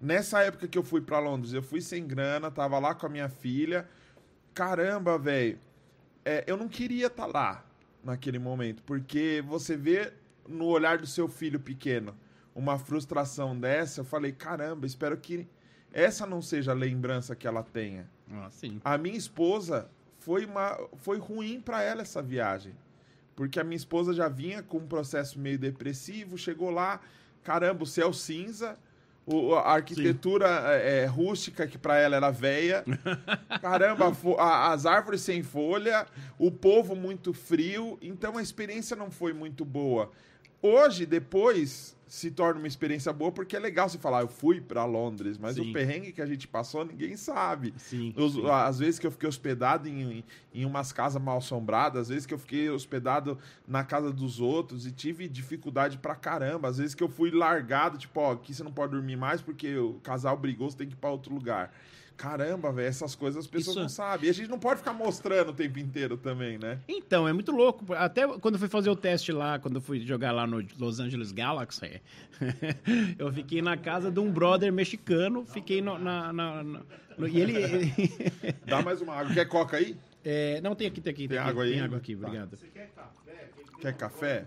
nessa 0.00 0.40
época 0.42 0.68
que 0.68 0.76
eu 0.76 0.82
fui 0.82 1.00
para 1.00 1.18
Londres, 1.18 1.52
eu 1.52 1.62
fui 1.62 1.80
sem 1.80 2.06
grana, 2.06 2.50
tava 2.50 2.78
lá 2.78 2.94
com 2.94 3.06
a 3.06 3.08
minha 3.08 3.28
filha, 3.28 3.88
caramba, 4.56 5.18
velho, 5.18 5.58
é, 6.24 6.42
eu 6.46 6.56
não 6.56 6.66
queria 6.66 7.08
estar 7.08 7.26
tá 7.26 7.38
lá 7.38 7.66
naquele 8.02 8.38
momento, 8.38 8.82
porque 8.84 9.44
você 9.46 9.76
vê 9.76 10.14
no 10.48 10.64
olhar 10.64 10.96
do 10.96 11.06
seu 11.06 11.28
filho 11.28 11.60
pequeno 11.60 12.16
uma 12.54 12.78
frustração 12.78 13.58
dessa, 13.58 14.00
eu 14.00 14.04
falei, 14.04 14.32
caramba, 14.32 14.86
espero 14.86 15.14
que 15.18 15.46
essa 15.92 16.26
não 16.26 16.40
seja 16.40 16.70
a 16.70 16.74
lembrança 16.74 17.36
que 17.36 17.46
ela 17.46 17.62
tenha. 17.62 18.08
Ah, 18.32 18.48
sim. 18.50 18.80
A 18.82 18.96
minha 18.96 19.16
esposa 19.16 19.90
foi, 20.20 20.46
uma, 20.46 20.74
foi 20.96 21.18
ruim 21.18 21.60
para 21.60 21.82
ela 21.82 22.00
essa 22.00 22.22
viagem. 22.22 22.74
Porque 23.34 23.60
a 23.60 23.64
minha 23.64 23.76
esposa 23.76 24.14
já 24.14 24.26
vinha 24.26 24.62
com 24.62 24.78
um 24.78 24.86
processo 24.86 25.38
meio 25.38 25.58
depressivo, 25.58 26.38
chegou 26.38 26.70
lá, 26.70 26.98
caramba, 27.44 27.82
o 27.82 27.86
céu 27.86 28.10
cinza, 28.10 28.78
o, 29.26 29.54
a 29.54 29.72
arquitetura 29.72 30.46
é, 30.68 31.02
é, 31.02 31.06
rústica, 31.06 31.66
que 31.66 31.76
para 31.76 31.98
ela 31.98 32.16
era 32.16 32.30
velha. 32.30 32.84
Caramba, 33.60 34.16
a, 34.38 34.72
as 34.72 34.86
árvores 34.86 35.20
sem 35.20 35.42
folha, 35.42 36.06
o 36.38 36.50
povo 36.50 36.94
muito 36.94 37.32
frio. 37.32 37.98
Então 38.00 38.38
a 38.38 38.42
experiência 38.42 38.96
não 38.96 39.10
foi 39.10 39.32
muito 39.32 39.64
boa. 39.64 40.12
Hoje, 40.66 41.06
depois, 41.06 41.96
se 42.06 42.30
torna 42.30 42.58
uma 42.58 42.68
experiência 42.68 43.12
boa 43.12 43.32
porque 43.32 43.56
é 43.56 43.58
legal 43.58 43.88
você 43.88 43.98
falar, 43.98 44.22
eu 44.22 44.28
fui 44.28 44.60
para 44.60 44.84
Londres, 44.84 45.38
mas 45.38 45.56
sim. 45.56 45.70
o 45.70 45.72
perrengue 45.72 46.12
que 46.12 46.22
a 46.22 46.26
gente 46.26 46.46
passou 46.46 46.84
ninguém 46.84 47.16
sabe. 47.16 47.74
Sim, 47.76 48.12
Os, 48.16 48.34
sim. 48.34 48.48
Às 48.48 48.78
vezes 48.78 48.98
que 48.98 49.06
eu 49.06 49.10
fiquei 49.10 49.28
hospedado 49.28 49.88
em, 49.88 50.24
em 50.54 50.64
umas 50.64 50.92
casas 50.92 51.20
mal 51.20 51.38
assombradas, 51.38 52.02
às 52.02 52.08
vezes 52.08 52.26
que 52.26 52.34
eu 52.34 52.38
fiquei 52.38 52.70
hospedado 52.70 53.38
na 53.66 53.84
casa 53.84 54.12
dos 54.12 54.40
outros 54.40 54.86
e 54.86 54.92
tive 54.92 55.28
dificuldade 55.28 55.98
pra 55.98 56.14
caramba, 56.14 56.68
às 56.68 56.78
vezes 56.78 56.94
que 56.94 57.02
eu 57.02 57.08
fui 57.08 57.30
largado, 57.30 57.98
tipo, 57.98 58.20
ó, 58.20 58.32
aqui 58.32 58.54
você 58.54 58.62
não 58.62 58.72
pode 58.72 58.92
dormir 58.92 59.16
mais 59.16 59.42
porque 59.42 59.76
o 59.76 59.94
casal 60.02 60.36
brigou, 60.36 60.70
você 60.70 60.76
tem 60.76 60.88
que 60.88 60.94
ir 60.94 60.98
para 60.98 61.10
outro 61.10 61.34
lugar. 61.34 61.72
Caramba, 62.16 62.72
velho, 62.72 62.88
essas 62.88 63.14
coisas 63.14 63.44
as 63.44 63.46
pessoas 63.46 63.76
Isso... 63.76 63.82
não 63.82 63.88
sabem. 63.88 64.26
E 64.26 64.30
a 64.30 64.32
gente 64.32 64.48
não 64.48 64.58
pode 64.58 64.78
ficar 64.78 64.94
mostrando 64.94 65.50
o 65.50 65.52
tempo 65.52 65.78
inteiro 65.78 66.16
também, 66.16 66.58
né? 66.58 66.80
Então, 66.88 67.28
é 67.28 67.32
muito 67.32 67.52
louco. 67.52 67.92
Até 67.92 68.26
quando 68.38 68.54
eu 68.54 68.58
fui 68.58 68.68
fazer 68.68 68.88
o 68.88 68.96
teste 68.96 69.32
lá, 69.32 69.58
quando 69.58 69.76
eu 69.76 69.80
fui 69.82 70.00
jogar 70.00 70.32
lá 70.32 70.46
no 70.46 70.64
Los 70.78 70.98
Angeles 70.98 71.30
Galaxy, 71.30 72.00
eu 73.18 73.30
fiquei 73.32 73.60
na 73.60 73.76
casa 73.76 74.10
de 74.10 74.18
um 74.18 74.30
brother 74.30 74.72
mexicano, 74.72 75.44
fiquei 75.44 75.82
no, 75.82 75.98
na, 75.98 76.32
na, 76.32 76.64
na 76.64 76.80
no, 77.18 77.28
e 77.28 77.40
ele, 77.40 77.56
ele... 77.56 77.92
Dá 78.66 78.80
mais 78.80 79.02
uma 79.02 79.14
água. 79.14 79.34
Quer 79.34 79.46
coca 79.46 79.76
aí? 79.76 79.96
É, 80.24 80.60
não, 80.62 80.74
tem 80.74 80.88
aqui, 80.88 81.00
tem 81.00 81.10
aqui. 81.10 81.28
Tem, 81.28 81.36
tem 81.36 81.38
água 81.38 81.64
aqui, 81.64 81.72
aí? 81.72 81.78
Tem 81.78 81.84
água 81.84 81.98
aqui, 81.98 82.16
tá. 82.16 82.26
obrigado. 82.26 82.56
Você 82.56 82.66
quer 82.68 82.90
café? 82.94 83.50
Quer 83.80 83.92
café? 83.94 84.44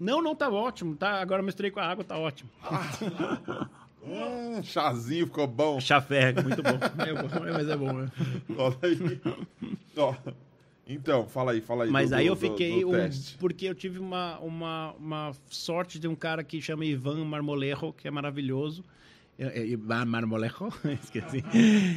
Não, 0.00 0.22
não, 0.22 0.34
tá 0.34 0.48
ótimo. 0.48 0.96
Tá, 0.96 1.20
agora 1.20 1.42
misturei 1.42 1.70
com 1.70 1.80
a 1.80 1.86
água, 1.86 2.04
tá 2.04 2.16
ótimo. 2.16 2.50
Ah. 2.62 3.68
Hum, 4.08 4.62
chazinho 4.62 5.26
ficou 5.26 5.46
bom. 5.46 5.80
Chafé, 5.80 6.32
muito 6.42 6.62
bom. 6.62 6.78
É 7.04 7.12
bom, 7.14 7.28
mas 7.52 7.68
é 7.68 7.76
bom. 7.76 7.92
Né? 7.92 8.08
Então, 10.86 11.26
fala 11.26 11.52
aí, 11.52 11.60
fala 11.60 11.84
aí. 11.84 11.90
Mas 11.90 12.10
do, 12.10 12.16
aí 12.16 12.26
eu 12.26 12.36
fiquei. 12.36 12.80
Do, 12.82 12.90
do 12.92 12.96
um, 12.96 13.10
porque 13.38 13.66
eu 13.66 13.74
tive 13.74 13.98
uma, 13.98 14.38
uma, 14.38 14.92
uma 14.94 15.32
sorte 15.50 15.98
de 15.98 16.08
um 16.08 16.14
cara 16.14 16.42
que 16.42 16.62
chama 16.62 16.84
Ivan 16.84 17.24
Marmolejo, 17.24 17.92
que 17.92 18.08
é 18.08 18.10
maravilhoso. 18.10 18.82
Marmolejo, 20.06 20.72
esqueci. 21.00 21.44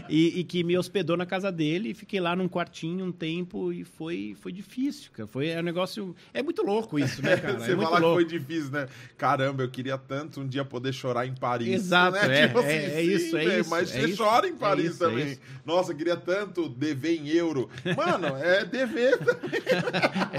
E, 0.07 0.39
e, 0.39 0.43
que 0.43 0.63
me 0.63 0.77
hospedou 0.77 1.17
na 1.17 1.25
casa 1.25 1.51
dele, 1.51 1.89
e 1.89 1.93
fiquei 1.95 2.19
lá 2.19 2.35
num 2.35 2.47
quartinho 2.47 3.03
um 3.05 3.11
tempo 3.11 3.73
e 3.73 3.83
foi, 3.83 4.37
foi 4.39 4.51
difícil, 4.51 5.11
cara. 5.11 5.27
Foi 5.27 5.47
é 5.49 5.59
um 5.59 5.63
negócio. 5.63 6.15
É 6.33 6.43
muito 6.43 6.61
louco 6.61 6.99
isso, 6.99 7.21
né, 7.21 7.37
cara? 7.37 7.57
Você 7.59 7.71
é 7.71 7.75
falar 7.75 7.99
que 7.99 8.13
foi 8.13 8.25
difícil, 8.25 8.71
né? 8.71 8.87
Caramba, 9.17 9.63
eu 9.63 9.69
queria 9.69 9.97
tanto 9.97 10.41
um 10.41 10.47
dia 10.47 10.63
poder 10.63 10.93
chorar 10.93 11.25
em 11.25 11.33
Paris. 11.33 11.67
Exato, 11.67 12.15
né? 12.27 12.41
é, 12.41 12.47
tipo 12.47 12.59
assim, 12.59 12.67
é, 12.69 12.93
é, 12.93 13.01
isso, 13.01 13.37
é 13.37 13.59
isso. 13.59 13.69
Mas 13.71 13.95
é 13.95 14.01
você 14.01 14.07
isso, 14.09 14.23
chora 14.23 14.47
em 14.47 14.53
é 14.53 14.57
Paris 14.57 14.91
isso, 14.91 14.99
também. 14.99 15.39
Nossa, 15.65 15.93
eu 15.93 15.97
queria 15.97 16.17
tanto 16.17 16.69
dever 16.69 17.19
em 17.19 17.27
euro. 17.29 17.69
Mano, 17.97 18.37
é 18.37 18.65
dever 18.65 19.17
também. 19.17 19.49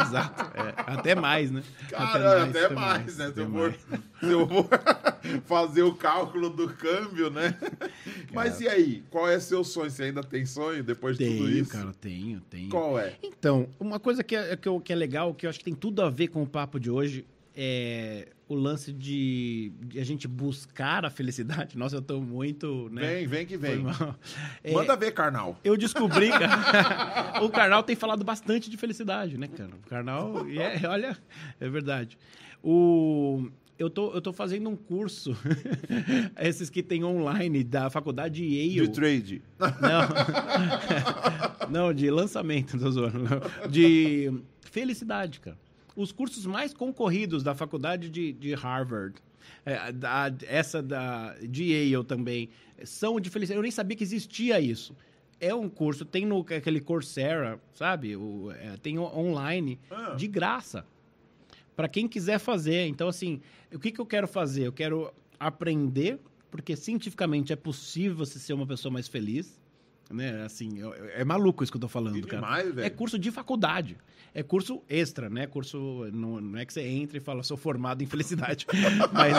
Exato, 0.00 0.52
até 0.86 1.16
mais, 1.16 1.50
né? 1.50 1.64
Cara, 1.90 2.44
até 2.44 2.68
mais, 2.68 2.68
até 2.68 2.74
mais, 2.74 3.18
mais 3.18 3.18
né? 3.18 3.32
Se 3.32 3.40
eu, 3.40 3.50
for, 3.50 3.74
se 4.20 4.30
eu 4.30 4.48
for 4.48 5.62
fazer 5.72 5.82
o 5.82 5.94
cálculo 5.94 6.50
do 6.50 6.68
câmbio, 6.92 7.30
né? 7.30 7.56
Mas 8.32 8.60
e 8.60 8.68
aí? 8.68 9.02
Qual 9.10 9.28
é 9.28 9.38
seu 9.40 9.64
sonho? 9.64 9.90
Você 9.90 10.04
ainda 10.04 10.22
tem 10.22 10.44
sonho 10.44 10.82
depois 10.82 11.16
de 11.16 11.24
tenho, 11.24 11.38
tudo 11.38 11.50
isso? 11.50 11.70
cara, 11.70 11.92
tenho, 12.00 12.40
tenho. 12.42 12.68
Qual 12.68 12.98
é? 12.98 13.14
Então, 13.22 13.68
uma 13.78 13.98
coisa 13.98 14.22
que 14.22 14.36
é, 14.36 14.56
que, 14.56 14.68
eu, 14.68 14.80
que 14.80 14.92
é 14.92 14.96
legal, 14.96 15.34
que 15.34 15.46
eu 15.46 15.50
acho 15.50 15.58
que 15.58 15.64
tem 15.64 15.74
tudo 15.74 16.02
a 16.02 16.10
ver 16.10 16.28
com 16.28 16.42
o 16.42 16.46
papo 16.46 16.78
de 16.78 16.90
hoje, 16.90 17.26
é 17.54 18.28
o 18.48 18.54
lance 18.54 18.92
de, 18.92 19.72
de, 19.80 19.98
a 19.98 20.04
gente 20.04 20.28
buscar 20.28 21.06
a 21.06 21.10
felicidade. 21.10 21.76
Nossa, 21.78 21.96
eu 21.96 22.02
tô 22.02 22.20
muito. 22.20 22.88
Né? 22.92 23.00
Vem, 23.00 23.26
vem 23.26 23.46
que 23.46 23.56
vem. 23.56 23.84
É, 24.62 24.72
Manda 24.72 24.94
ver, 24.94 25.12
Karnal. 25.12 25.58
Eu 25.64 25.76
descobri, 25.76 26.28
cara. 26.38 27.42
o 27.42 27.48
Karnal 27.48 27.82
tem 27.82 27.96
falado 27.96 28.24
bastante 28.24 28.68
de 28.68 28.76
felicidade, 28.76 29.38
né, 29.38 29.48
cara? 29.48 29.70
O 29.74 29.88
Karnal, 29.88 30.46
é, 30.48 30.86
olha, 30.86 31.16
é 31.58 31.68
verdade. 31.68 32.18
O, 32.62 33.48
eu 33.78 33.90
tô, 33.90 34.12
eu 34.12 34.20
tô 34.20 34.32
fazendo 34.32 34.68
um 34.68 34.76
curso, 34.76 35.36
esses 36.40 36.70
que 36.70 36.82
tem 36.82 37.04
online, 37.04 37.64
da 37.64 37.90
faculdade 37.90 38.36
de 38.36 38.44
Yale. 38.44 38.88
De 38.88 38.94
trade. 38.94 39.42
Não, 39.80 41.68
não 41.88 41.94
de 41.94 42.10
lançamento, 42.10 42.78
tô 42.78 42.90
zoando. 42.90 43.28
De 43.68 44.32
felicidade, 44.60 45.40
cara. 45.40 45.58
Os 45.94 46.12
cursos 46.12 46.46
mais 46.46 46.72
concorridos 46.72 47.42
da 47.42 47.54
faculdade 47.54 48.08
de, 48.08 48.32
de 48.32 48.54
Harvard, 48.54 49.16
é, 49.64 49.92
da, 49.92 50.32
essa 50.46 50.82
da, 50.82 51.34
de 51.42 51.72
Yale 51.72 52.04
também, 52.04 52.48
são 52.84 53.20
de 53.20 53.28
felicidade. 53.30 53.58
Eu 53.58 53.62
nem 53.62 53.70
sabia 53.70 53.96
que 53.96 54.04
existia 54.04 54.60
isso 54.60 54.94
é 55.42 55.52
um 55.52 55.68
curso, 55.68 56.04
tem 56.04 56.24
no 56.24 56.46
aquele 56.56 56.80
Coursera, 56.80 57.60
sabe? 57.74 58.14
O, 58.14 58.52
é, 58.52 58.76
tem 58.80 58.96
online, 58.96 59.76
ah. 59.90 60.14
de 60.16 60.28
graça 60.28 60.86
para 61.76 61.88
quem 61.88 62.08
quiser 62.08 62.38
fazer. 62.38 62.86
Então, 62.86 63.08
assim, 63.08 63.40
o 63.72 63.78
que, 63.78 63.90
que 63.90 64.00
eu 64.00 64.06
quero 64.06 64.26
fazer? 64.28 64.66
Eu 64.66 64.72
quero 64.72 65.12
aprender, 65.38 66.18
porque 66.50 66.76
cientificamente 66.76 67.52
é 67.52 67.56
possível 67.56 68.16
você 68.16 68.38
ser 68.38 68.52
uma 68.52 68.66
pessoa 68.66 68.92
mais 68.92 69.08
feliz. 69.08 69.60
Né? 70.12 70.42
Assim, 70.44 70.80
é 71.14 71.24
maluco 71.24 71.62
isso 71.62 71.72
que 71.72 71.76
eu 71.76 71.80
tô 71.80 71.88
falando, 71.88 72.18
e 72.18 72.22
cara. 72.22 72.42
Demais, 72.42 72.78
é 72.78 72.90
curso 72.90 73.18
de 73.18 73.30
faculdade. 73.30 73.96
É 74.34 74.42
curso 74.42 74.82
extra, 74.88 75.28
né? 75.28 75.46
Curso. 75.46 76.08
Não, 76.10 76.40
não 76.40 76.58
é 76.58 76.64
que 76.64 76.72
você 76.72 76.80
entra 76.80 77.18
e 77.18 77.20
fala, 77.20 77.42
sou 77.42 77.56
formado 77.56 78.02
em 78.02 78.06
felicidade. 78.06 78.66
Mas. 79.12 79.36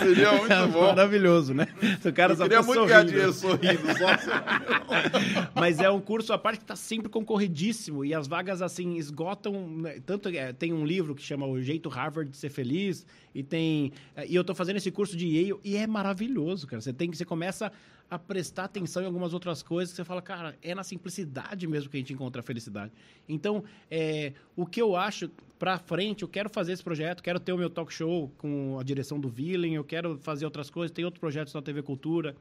Seria 0.00 0.32
muito 0.32 0.52
é 0.52 0.66
bom. 0.66 0.86
Maravilhoso, 0.86 1.52
né? 1.52 1.68
O 2.02 2.12
cara 2.12 2.32
Eu 2.32 2.38
queria 2.38 2.62
muito 2.62 2.86
ganhar 2.86 3.04
dinheiro 3.04 3.32
sorrindo. 3.32 3.82
Só 3.98 5.52
Mas 5.54 5.80
é 5.80 5.90
um 5.90 6.00
curso, 6.00 6.32
a 6.32 6.38
parte 6.38 6.58
que 6.58 6.64
está 6.64 6.76
sempre 6.76 7.10
concorridíssimo 7.10 8.06
e 8.06 8.14
as 8.14 8.26
vagas, 8.26 8.62
assim, 8.62 8.96
esgotam. 8.96 9.68
Né? 9.68 10.00
Tanto 10.06 10.30
é, 10.30 10.54
tem 10.54 10.72
um 10.72 10.86
livro 10.86 11.14
que 11.14 11.22
chama 11.22 11.46
O 11.46 11.60
Jeito 11.60 11.90
Harvard 11.90 12.30
de 12.30 12.38
Ser 12.38 12.48
Feliz 12.48 13.04
e 13.34 13.42
tem. 13.42 13.92
E 14.26 14.34
eu 14.34 14.40
estou 14.40 14.56
fazendo 14.56 14.76
esse 14.76 14.90
curso 14.90 15.14
de 15.14 15.26
Yale 15.26 15.60
e 15.62 15.76
é 15.76 15.86
maravilhoso, 15.86 16.66
cara. 16.66 16.80
Você 16.80 16.92
tem 16.92 17.10
que. 17.10 17.18
Você 17.18 17.26
começa 17.26 17.70
a 18.10 18.18
prestar 18.18 18.64
atenção 18.64 19.02
em 19.02 19.06
algumas 19.06 19.34
outras 19.34 19.62
coisas 19.62 19.92
que 19.92 19.96
você 19.96 20.04
fala, 20.04 20.22
cara, 20.22 20.56
é 20.62 20.74
na 20.74 20.82
simplicidade 20.82 21.66
mesmo 21.66 21.90
que 21.90 21.96
a 21.96 22.00
gente 22.00 22.12
encontra 22.12 22.40
a 22.40 22.42
felicidade. 22.42 22.92
Então, 23.28 23.62
é, 23.90 24.32
o 24.56 24.64
que 24.64 24.80
eu 24.80 24.96
acho 24.96 25.30
para 25.58 25.78
frente, 25.78 26.22
eu 26.22 26.28
quero 26.28 26.48
fazer 26.48 26.72
esse 26.72 26.82
projeto, 26.82 27.22
quero 27.22 27.38
ter 27.38 27.52
o 27.52 27.58
meu 27.58 27.68
talk 27.68 27.92
show 27.92 28.32
com 28.38 28.78
a 28.78 28.82
direção 28.82 29.20
do 29.20 29.28
Villain, 29.28 29.74
eu 29.74 29.84
quero 29.84 30.16
fazer 30.18 30.44
outras 30.44 30.70
coisas, 30.70 30.94
tem 30.94 31.04
outros 31.04 31.20
projetos 31.20 31.52
na 31.52 31.60
TV 31.60 31.82
Cultura. 31.82 32.34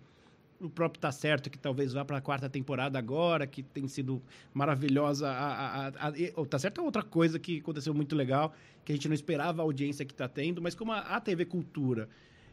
O 0.60 0.70
próprio 0.70 1.00
Tá 1.00 1.12
Certo, 1.12 1.52
que 1.52 1.58
talvez 1.58 1.94
vá 1.94 2.04
para 2.04 2.18
a 2.18 2.22
quarta 2.22 2.50
temporada 2.50 2.98
agora, 2.98 3.46
que 3.46 3.62
tem 3.62 3.88
sido 3.88 4.22
maravilhosa. 4.52 5.30
A, 5.30 5.88
a, 5.88 6.08
a, 6.08 6.14
o 6.36 6.46
Tá 6.48 6.58
Certo 6.58 6.82
é 6.82 6.84
outra 6.84 7.04
coisa 7.04 7.38
que 7.38 7.60
aconteceu 7.60 7.94
muito 7.94 8.16
legal, 8.16 8.56
que 8.84 8.92
a 8.92 8.96
gente 8.96 9.08
não 9.08 9.14
esperava 9.14 9.62
a 9.62 9.64
audiência 9.64 10.04
que 10.04 10.14
está 10.14 10.28
tendo, 10.28 10.62
mas 10.62 10.74
como 10.74 10.94
a, 10.94 11.20
TV 11.22 11.46
Cultura 11.46 12.10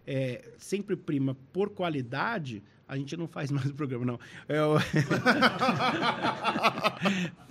é, 0.06 0.52
sempre 0.58 0.96
prima 0.96 1.34
por 1.52 1.70
qualidade, 1.70 2.62
a 2.86 2.96
gente 2.96 3.16
não 3.16 3.26
faz 3.26 3.50
mais 3.52 3.66
o 3.66 3.74
programa, 3.74 4.04
não. 4.04 4.20
Eu... 4.48 4.76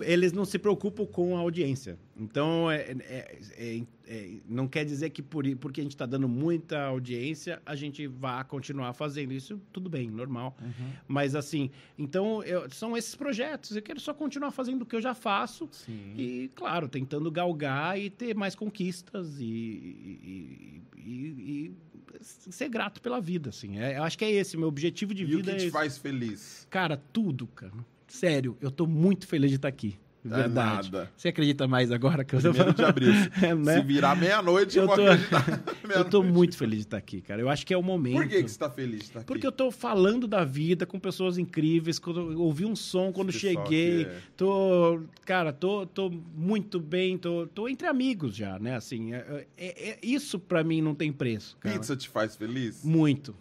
Eles 0.00 0.32
não 0.32 0.44
se 0.44 0.58
preocupam 0.58 1.06
com 1.06 1.36
a 1.36 1.40
audiência. 1.40 1.98
Então, 2.16 2.70
é, 2.70 2.96
é, 3.00 3.38
é, 3.56 3.82
é 4.06 4.38
não 4.46 4.68
quer 4.68 4.84
dizer 4.84 5.10
que 5.10 5.22
por, 5.22 5.44
porque 5.56 5.80
a 5.80 5.84
gente 5.84 5.94
está 5.94 6.06
dando 6.06 6.28
muita 6.28 6.82
audiência, 6.84 7.60
a 7.64 7.74
gente 7.74 8.06
vá 8.06 8.44
continuar 8.44 8.92
fazendo 8.92 9.32
isso. 9.32 9.60
Tudo 9.72 9.88
bem, 9.88 10.10
normal. 10.10 10.56
Uhum. 10.60 10.92
Mas, 11.08 11.34
assim, 11.34 11.70
então, 11.98 12.42
eu, 12.42 12.68
são 12.70 12.96
esses 12.96 13.14
projetos. 13.14 13.76
Eu 13.76 13.82
quero 13.82 14.00
só 14.00 14.12
continuar 14.12 14.50
fazendo 14.50 14.82
o 14.82 14.86
que 14.86 14.96
eu 14.96 15.00
já 15.00 15.14
faço. 15.14 15.68
Sim. 15.72 16.14
E, 16.16 16.50
claro, 16.54 16.88
tentando 16.88 17.30
galgar 17.30 17.98
e 17.98 18.10
ter 18.10 18.34
mais 18.34 18.54
conquistas 18.54 19.40
e, 19.40 19.44
e, 19.44 20.82
e, 20.96 21.06
e 21.06 21.74
ser 22.20 22.68
grato 22.68 23.00
pela 23.00 23.20
vida, 23.20 23.50
assim. 23.50 23.78
É, 23.78 23.98
eu 23.98 24.02
acho 24.02 24.18
que 24.18 24.24
é 24.24 24.30
esse, 24.30 24.56
meu 24.56 24.68
objetivo 24.68 25.14
de 25.14 25.22
e 25.22 25.26
vida. 25.26 25.52
E 25.52 25.54
o 25.54 25.56
que 25.56 25.62
te 25.62 25.68
é 25.68 25.70
faz 25.70 25.98
feliz? 25.98 26.66
Cara, 26.70 26.96
tudo, 26.96 27.46
cara. 27.48 27.72
Sério, 28.06 28.56
eu 28.60 28.70
tô 28.70 28.86
muito 28.86 29.26
feliz 29.26 29.50
de 29.50 29.56
estar 29.56 29.68
aqui. 29.68 29.98
Verdade. 30.24 30.90
nada. 30.90 31.10
Você 31.16 31.28
acredita 31.28 31.68
mais 31.68 31.92
agora 31.92 32.24
que 32.24 32.34
eu 32.34 32.40
tô 32.40 32.54
falando? 32.54 32.74
de 32.74 32.84
abril. 32.84 33.12
é, 33.42 33.54
né? 33.54 33.80
Se 33.80 33.86
virar 33.86 34.16
meia-noite, 34.16 34.78
eu, 34.78 34.84
eu, 34.84 34.88
tô... 34.88 35.02
Meia 35.02 35.98
eu 36.00 36.04
tô 36.04 36.22
muito 36.22 36.56
feliz 36.56 36.78
de 36.78 36.84
estar 36.86 36.96
aqui, 36.96 37.20
cara. 37.20 37.42
Eu 37.42 37.48
acho 37.48 37.66
que 37.66 37.74
é 37.74 37.76
o 37.76 37.82
momento. 37.82 38.16
Por 38.16 38.28
que, 38.28 38.42
que 38.42 38.48
você 38.48 38.58
tá 38.58 38.70
feliz 38.70 39.00
de 39.00 39.04
estar 39.04 39.20
aqui? 39.20 39.26
Porque 39.26 39.46
eu 39.46 39.52
tô 39.52 39.70
falando 39.70 40.26
da 40.26 40.44
vida 40.44 40.86
com 40.86 40.98
pessoas 40.98 41.36
incríveis. 41.36 41.98
Quando 41.98 42.40
ouvi 42.40 42.64
um 42.64 42.74
som 42.74 43.12
quando 43.12 43.30
Esse 43.30 43.40
cheguei. 43.40 44.04
É... 44.04 44.16
Tô, 44.36 45.02
cara, 45.24 45.52
tô, 45.52 45.86
tô 45.86 46.10
muito 46.34 46.80
bem, 46.80 47.18
tô, 47.18 47.46
tô 47.48 47.68
entre 47.68 47.86
amigos 47.86 48.34
já, 48.34 48.58
né? 48.58 48.76
Assim, 48.76 49.12
é, 49.12 49.46
é, 49.56 49.90
é 49.90 49.98
isso 50.02 50.38
para 50.38 50.64
mim 50.64 50.80
não 50.80 50.94
tem 50.94 51.12
preço. 51.12 51.56
Cara. 51.60 51.78
Pizza 51.78 51.96
te 51.96 52.08
faz 52.08 52.34
feliz? 52.34 52.82
Muito. 52.82 53.34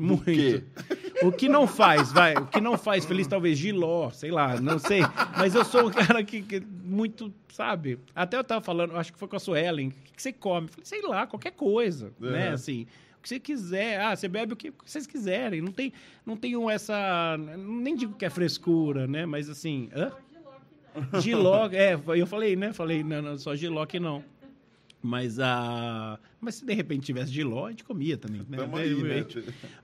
Muito. 0.00 0.24
quê? 0.24 0.64
O 1.22 1.30
que 1.30 1.46
não 1.46 1.66
faz, 1.66 2.10
vai, 2.10 2.34
o 2.34 2.46
que 2.46 2.60
não 2.60 2.78
faz 2.78 3.04
feliz 3.04 3.26
talvez 3.26 3.58
Giló, 3.58 4.08
sei 4.10 4.30
lá, 4.30 4.58
não 4.58 4.78
sei. 4.78 5.02
Mas 5.36 5.54
eu 5.54 5.62
sou 5.62 5.88
um 5.88 5.90
cara 5.90 6.24
que, 6.24 6.40
que 6.40 6.60
muito, 6.60 7.32
sabe? 7.52 7.98
Até 8.14 8.38
eu 8.38 8.44
tava 8.44 8.62
falando, 8.62 8.96
acho 8.96 9.12
que 9.12 9.18
foi 9.18 9.28
com 9.28 9.36
a 9.36 9.38
Suelen, 9.38 9.88
o 9.88 9.90
que, 9.90 10.12
que 10.14 10.22
você 10.22 10.32
come? 10.32 10.68
Eu 10.68 10.72
Falei, 10.72 10.86
sei 10.86 11.02
lá, 11.02 11.26
qualquer 11.26 11.52
coisa, 11.52 12.12
né? 12.18 12.48
Uhum. 12.48 12.54
Assim, 12.54 12.86
o 13.18 13.22
que 13.22 13.28
você 13.28 13.38
quiser. 13.38 14.00
Ah, 14.00 14.16
você 14.16 14.26
bebe 14.26 14.54
o 14.54 14.56
que 14.56 14.72
vocês 14.82 15.06
quiserem. 15.06 15.60
Não 15.60 15.72
tem, 15.72 15.92
não 16.24 16.36
tenho 16.36 16.70
essa, 16.70 17.36
nem 17.58 17.94
digo 17.94 18.14
que 18.14 18.24
é 18.24 18.30
frescura, 18.30 19.06
né? 19.06 19.26
Mas 19.26 19.50
assim, 19.50 19.90
hã? 19.94 20.10
Giló, 21.20 21.68
é, 21.70 22.00
eu 22.16 22.26
falei, 22.26 22.56
né? 22.56 22.72
Falei, 22.72 23.04
não, 23.04 23.20
não, 23.20 23.38
só 23.38 23.54
Giló 23.54 23.84
que 23.84 24.00
não. 24.00 24.24
Mas 25.02 25.38
a. 25.38 26.18
Mas 26.40 26.56
se 26.56 26.64
de 26.64 26.74
repente 26.74 27.06
tivesse 27.06 27.32
Giló, 27.32 27.66
a 27.66 27.70
gente 27.70 27.84
comia 27.84 28.16
também. 28.18 28.42
Né? 28.48 28.58
Tamo 28.58 28.76
aí, 28.76 28.94
De 28.94 29.02
né? 29.02 29.26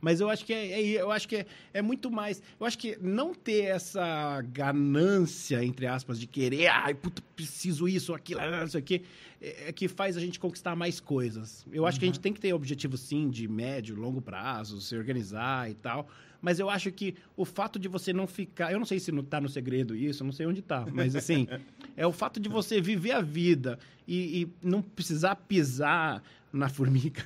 Mas 0.01 0.21
eu 0.21 0.29
acho 0.29 0.45
que 0.45 0.53
é, 0.53 0.81
é- 0.83 1.01
eu 1.01 1.11
acho 1.11 1.27
que 1.27 1.37
é, 1.37 1.47
é 1.73 1.81
muito 1.83 2.11
mais. 2.11 2.43
Eu 2.61 2.67
acho 2.67 2.79
que 2.79 2.99
não 3.01 3.35
ter 3.35 3.65
essa 3.65 4.43
ganância, 4.43 5.65
entre 5.65 5.87
aspas, 5.87 6.21
de 6.21 6.27
querer, 6.27 6.67
ai, 6.69 6.95
puta, 6.95 7.23
preciso 7.35 7.89
isso, 7.89 8.13
aquilo, 8.15 8.41
ah, 8.41 8.65
isso 8.65 8.77
aqui, 8.77 9.03
é, 9.41 9.69
é 9.69 9.73
que 9.73 9.89
faz 9.89 10.17
a 10.17 10.21
gente 10.21 10.39
conquistar 10.39 10.77
mais 10.77 11.01
coisas. 11.01 11.67
Eu 11.73 11.87
acho 11.87 11.99
que 11.99 12.05
a 12.05 12.09
gente 12.09 12.21
tem 12.21 12.33
que 12.33 12.41
ter 12.41 12.53
objetivo, 12.53 12.97
sim, 12.97 13.31
de 13.31 13.49
médio, 13.49 13.97
longo 13.97 14.21
prazo, 14.21 14.81
se 14.81 14.97
organizar 14.97 15.71
e 15.71 15.75
tal. 15.75 16.09
Mas 16.41 16.59
eu 16.59 16.69
acho 16.71 16.91
que 16.93 17.15
o 17.37 17.45
fato 17.45 17.79
de 17.79 17.89
você 17.89 18.13
não 18.13 18.27
ficar. 18.27 18.73
Eu 18.73 18.79
não 18.79 18.87
sei 18.87 18.99
se 19.01 19.11
não 19.13 19.23
tá 19.25 19.41
no 19.41 19.49
segredo 19.49 19.95
isso, 19.97 20.23
eu 20.23 20.27
não 20.27 20.33
sei 20.33 20.47
onde 20.47 20.63
tá. 20.63 20.87
Mas 20.93 21.17
assim, 21.17 21.47
é 21.97 22.07
o 22.07 22.13
fato 22.13 22.39
de 22.41 22.49
você 22.49 22.81
viver 22.81 23.13
a 23.13 23.21
vida 23.21 23.79
e, 24.07 24.43
e 24.43 24.49
não 24.63 24.81
precisar 24.83 25.35
pisar 25.37 26.23
na 26.53 26.69
formiga. 26.69 27.23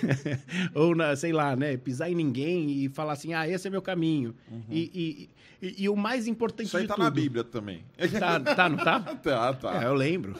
Ou 0.74 0.94
na, 0.94 1.16
sei 1.16 1.32
lá, 1.32 1.56
né? 1.56 1.76
Pisar 1.76 2.10
em 2.10 2.14
ninguém 2.14 2.84
e 2.84 2.88
falar 2.88 3.14
assim, 3.14 3.34
ah, 3.34 3.48
esse 3.48 3.66
é 3.66 3.70
meu 3.70 3.82
caminho. 3.82 4.34
E, 4.70 4.80
e, 4.94 5.66
e- 5.66 5.82
e 5.84 5.88
o 5.88 5.96
mais 5.96 6.26
importante 6.26 6.66
Isso 6.66 6.76
aí 6.76 6.82
de 6.84 6.88
tá 6.88 6.94
tudo. 6.94 7.04
na 7.04 7.10
Bíblia 7.10 7.42
também. 7.44 7.84
Tá, 8.18 8.38
tá, 8.40 8.68
não 8.68 8.76
tá? 8.78 9.00
Tá, 9.22 9.54
tá. 9.54 9.82
É, 9.82 9.86
eu 9.86 9.94
lembro. 9.94 10.34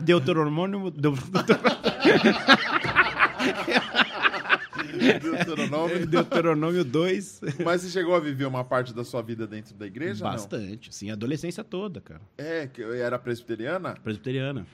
Deuteronômio. 0.00 0.90
Deu- 0.90 1.14
Deuteronômio. 5.44 6.06
Deuteronômio 6.06 6.84
2. 6.84 7.40
Mas 7.64 7.82
você 7.82 7.90
chegou 7.90 8.14
a 8.14 8.20
viver 8.20 8.44
uma 8.46 8.64
parte 8.64 8.92
da 8.94 9.04
sua 9.04 9.22
vida 9.22 9.46
dentro 9.46 9.74
da 9.74 9.86
igreja? 9.86 10.24
não? 10.24 10.32
Bastante, 10.32 10.94
sim. 10.94 11.10
A 11.10 11.14
adolescência 11.14 11.62
toda, 11.64 12.00
cara. 12.00 12.20
É, 12.38 12.66
que 12.66 12.80
eu 12.82 12.92
era 12.94 13.18
presbiteriana? 13.18 13.94
Presbiteriana. 14.02 14.66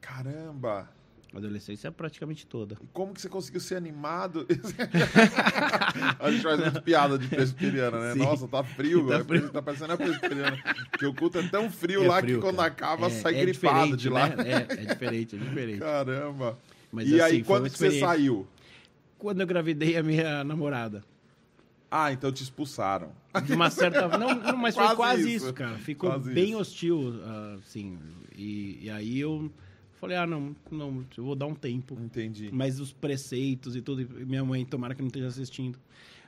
Caramba! 0.00 0.88
A 1.32 1.36
adolescência 1.38 1.92
praticamente 1.92 2.44
toda. 2.44 2.74
E 2.82 2.86
como 2.92 3.14
que 3.14 3.20
você 3.20 3.28
conseguiu 3.28 3.60
ser 3.60 3.76
animado? 3.76 4.44
a 6.18 6.30
gente 6.30 6.42
faz 6.42 6.58
muito 6.60 6.82
piada 6.82 7.16
de 7.16 7.28
presbiteriana, 7.28 8.00
né? 8.00 8.12
Sim. 8.14 8.18
Nossa, 8.18 8.48
tá 8.48 8.64
frio, 8.64 9.06
Tá 9.06 9.18
tá, 9.18 9.24
frio. 9.24 9.48
tá 9.50 9.62
parecendo 9.62 9.92
a 9.92 9.96
presbiteriana. 9.96 10.58
Porque 10.90 11.06
o 11.06 11.14
culto 11.14 11.38
é 11.38 11.46
tão 11.48 11.70
frio 11.70 12.04
É 12.04 12.08
lá 12.08 12.20
frio, 12.20 12.36
que 12.36 12.42
quando 12.42 12.56
cara. 12.56 12.68
acaba 12.68 13.06
É- 13.06 13.10
sai 13.10 13.36
é 13.36 13.44
gripado 13.44 13.96
de 13.96 14.08
lá. 14.08 14.28
né? 14.28 14.66
É, 14.68 14.72
é 14.82 14.84
diferente, 14.86 15.36
é 15.36 15.38
diferente. 15.38 15.78
Caramba! 15.78 16.58
Mas, 16.90 17.08
e 17.08 17.20
assim, 17.20 17.36
aí, 17.36 17.44
quando 17.44 17.70
que 17.70 17.78
você 17.78 18.00
saiu? 18.00 18.44
Quando 19.20 19.42
eu 19.42 19.46
gravidei 19.46 19.98
a 19.98 20.02
minha 20.02 20.42
namorada. 20.42 21.04
Ah, 21.90 22.10
então 22.10 22.32
te 22.32 22.42
expulsaram. 22.42 23.12
De 23.44 23.52
uma 23.52 23.68
certa. 23.68 24.08
Não, 24.16 24.34
não, 24.34 24.56
mas 24.56 24.74
foi 24.74 24.84
Quase 24.84 24.96
quase 24.96 25.20
isso. 25.34 25.44
isso, 25.46 25.54
cara. 25.54 25.76
Ficou 25.76 26.10
Quase 26.10 26.32
bem 26.32 26.50
isso. 26.50 26.58
hostil, 26.58 27.14
assim. 27.58 27.98
E, 28.34 28.78
e 28.82 28.90
aí 28.90 29.20
eu 29.20 29.52
falei, 30.00 30.16
ah, 30.16 30.26
não, 30.26 30.56
não, 30.70 31.04
eu 31.16 31.24
vou 31.24 31.34
dar 31.36 31.46
um 31.46 31.54
tempo. 31.54 31.98
Entendi. 32.00 32.48
Mas 32.52 32.80
os 32.80 32.92
preceitos 32.92 33.76
e 33.76 33.82
tudo, 33.82 34.00
e 34.00 34.24
minha 34.24 34.44
mãe, 34.44 34.64
tomara 34.64 34.94
que 34.94 35.02
não 35.02 35.08
esteja 35.08 35.26
assistindo. 35.26 35.78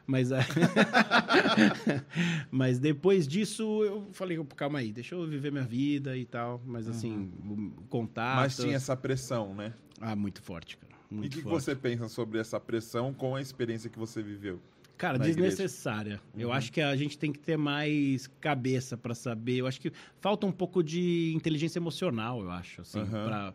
Mas, 0.06 0.32
é, 0.32 0.40
mas 2.50 2.78
depois 2.78 3.26
disso, 3.26 3.82
eu 3.84 4.08
falei, 4.12 4.38
calma 4.56 4.80
aí, 4.80 4.92
deixa 4.92 5.14
eu 5.14 5.26
viver 5.26 5.50
minha 5.50 5.64
vida 5.64 6.16
e 6.16 6.24
tal. 6.26 6.60
Mas 6.66 6.88
assim, 6.88 7.30
o 7.48 7.82
contato. 7.88 8.36
Mas 8.36 8.56
tinha 8.56 8.76
essa 8.76 8.96
pressão, 8.96 9.54
né? 9.54 9.72
Ah, 10.00 10.14
muito 10.14 10.42
forte, 10.42 10.76
cara. 10.76 10.91
E 11.12 11.14
Muito 11.14 11.32
o 11.32 11.36
que, 11.36 11.42
que 11.42 11.48
você 11.48 11.76
pensa 11.76 12.08
sobre 12.08 12.38
essa 12.38 12.58
pressão 12.58 13.12
com 13.12 13.36
a 13.36 13.40
experiência 13.40 13.90
que 13.90 13.98
você 13.98 14.22
viveu? 14.22 14.58
Cara, 14.96 15.18
desnecessária. 15.18 16.20
Eu 16.36 16.48
Uhum. 16.48 16.54
acho 16.54 16.72
que 16.72 16.80
a 16.80 16.94
gente 16.96 17.18
tem 17.18 17.32
que 17.32 17.38
ter 17.38 17.56
mais 17.56 18.28
cabeça 18.40 18.96
pra 18.96 19.14
saber. 19.14 19.56
Eu 19.58 19.66
acho 19.66 19.80
que 19.80 19.92
falta 20.20 20.46
um 20.46 20.52
pouco 20.52 20.82
de 20.82 21.32
inteligência 21.34 21.78
emocional, 21.78 22.40
eu 22.40 22.50
acho, 22.50 22.80
assim, 22.82 23.00
Aham. 23.00 23.24
para 23.24 23.54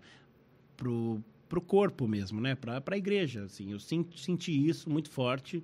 pro, 0.76 1.24
pro 1.48 1.62
corpo 1.62 2.08
mesmo, 2.08 2.40
né? 2.42 2.54
Pra, 2.56 2.80
pra 2.82 2.98
igreja, 2.98 3.44
assim. 3.44 3.72
Eu 3.72 3.80
senti, 3.80 4.20
senti 4.20 4.52
isso 4.68 4.90
muito 4.90 5.10
forte 5.10 5.64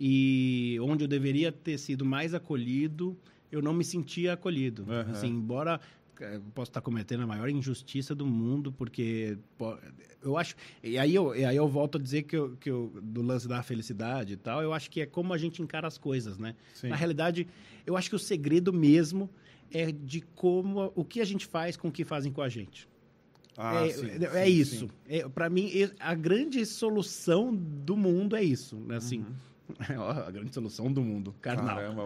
e 0.00 0.78
onde 0.80 1.04
eu 1.04 1.08
deveria 1.08 1.50
ter 1.50 1.78
sido 1.78 2.04
mais 2.04 2.32
acolhido, 2.34 3.16
eu 3.50 3.60
não 3.60 3.72
me 3.74 3.84
sentia 3.84 4.32
acolhido. 4.34 4.86
Aham. 4.88 5.10
Assim, 5.10 5.28
embora 5.28 5.80
eu 6.20 6.40
possa 6.54 6.70
estar 6.70 6.80
cometendo 6.80 7.22
a 7.22 7.26
maior 7.26 7.48
injustiça 7.48 8.14
do 8.14 8.26
mundo, 8.26 8.72
porque 8.72 9.38
eu 10.22 10.36
acho. 10.36 10.54
E 10.82 10.98
aí 10.98 11.14
eu, 11.14 11.34
e 11.34 11.44
aí 11.44 11.56
eu 11.56 11.68
volto 11.68 11.98
a 11.98 12.00
dizer 12.00 12.22
que, 12.22 12.36
eu, 12.36 12.56
que 12.56 12.70
eu, 12.70 12.92
do 13.02 13.22
lance 13.22 13.46
da 13.46 13.62
felicidade 13.62 14.34
e 14.34 14.36
tal, 14.36 14.62
eu 14.62 14.72
acho 14.72 14.90
que 14.90 15.00
é 15.00 15.06
como 15.06 15.32
a 15.32 15.38
gente 15.38 15.62
encara 15.62 15.86
as 15.86 15.98
coisas, 15.98 16.38
né? 16.38 16.54
Sim. 16.74 16.88
Na 16.88 16.96
realidade, 16.96 17.46
eu 17.86 17.96
acho 17.96 18.08
que 18.08 18.16
o 18.16 18.18
segredo 18.18 18.72
mesmo 18.72 19.30
é 19.72 19.90
de 19.92 20.20
como 20.20 20.92
o 20.94 21.04
que 21.04 21.20
a 21.20 21.24
gente 21.24 21.46
faz 21.46 21.76
com 21.76 21.88
o 21.88 21.92
que 21.92 22.04
fazem 22.04 22.32
com 22.32 22.42
a 22.42 22.48
gente. 22.48 22.88
Ah, 23.56 23.86
é 23.86 23.90
sim, 23.90 24.06
é 24.06 24.44
sim, 24.44 24.52
isso. 24.52 24.86
sim. 24.86 24.90
É, 25.08 25.28
para 25.28 25.48
mim, 25.48 25.70
a 25.98 26.14
grande 26.14 26.64
solução 26.66 27.54
do 27.54 27.96
mundo 27.96 28.36
é 28.36 28.42
isso, 28.42 28.76
né? 28.76 28.96
Assim, 28.96 29.24
Ó, 29.24 29.55
a 30.26 30.30
grande 30.30 30.54
solução 30.54 30.92
do 30.92 31.02
mundo, 31.02 31.34
carnal. 31.40 31.76
Caramba. 31.76 32.04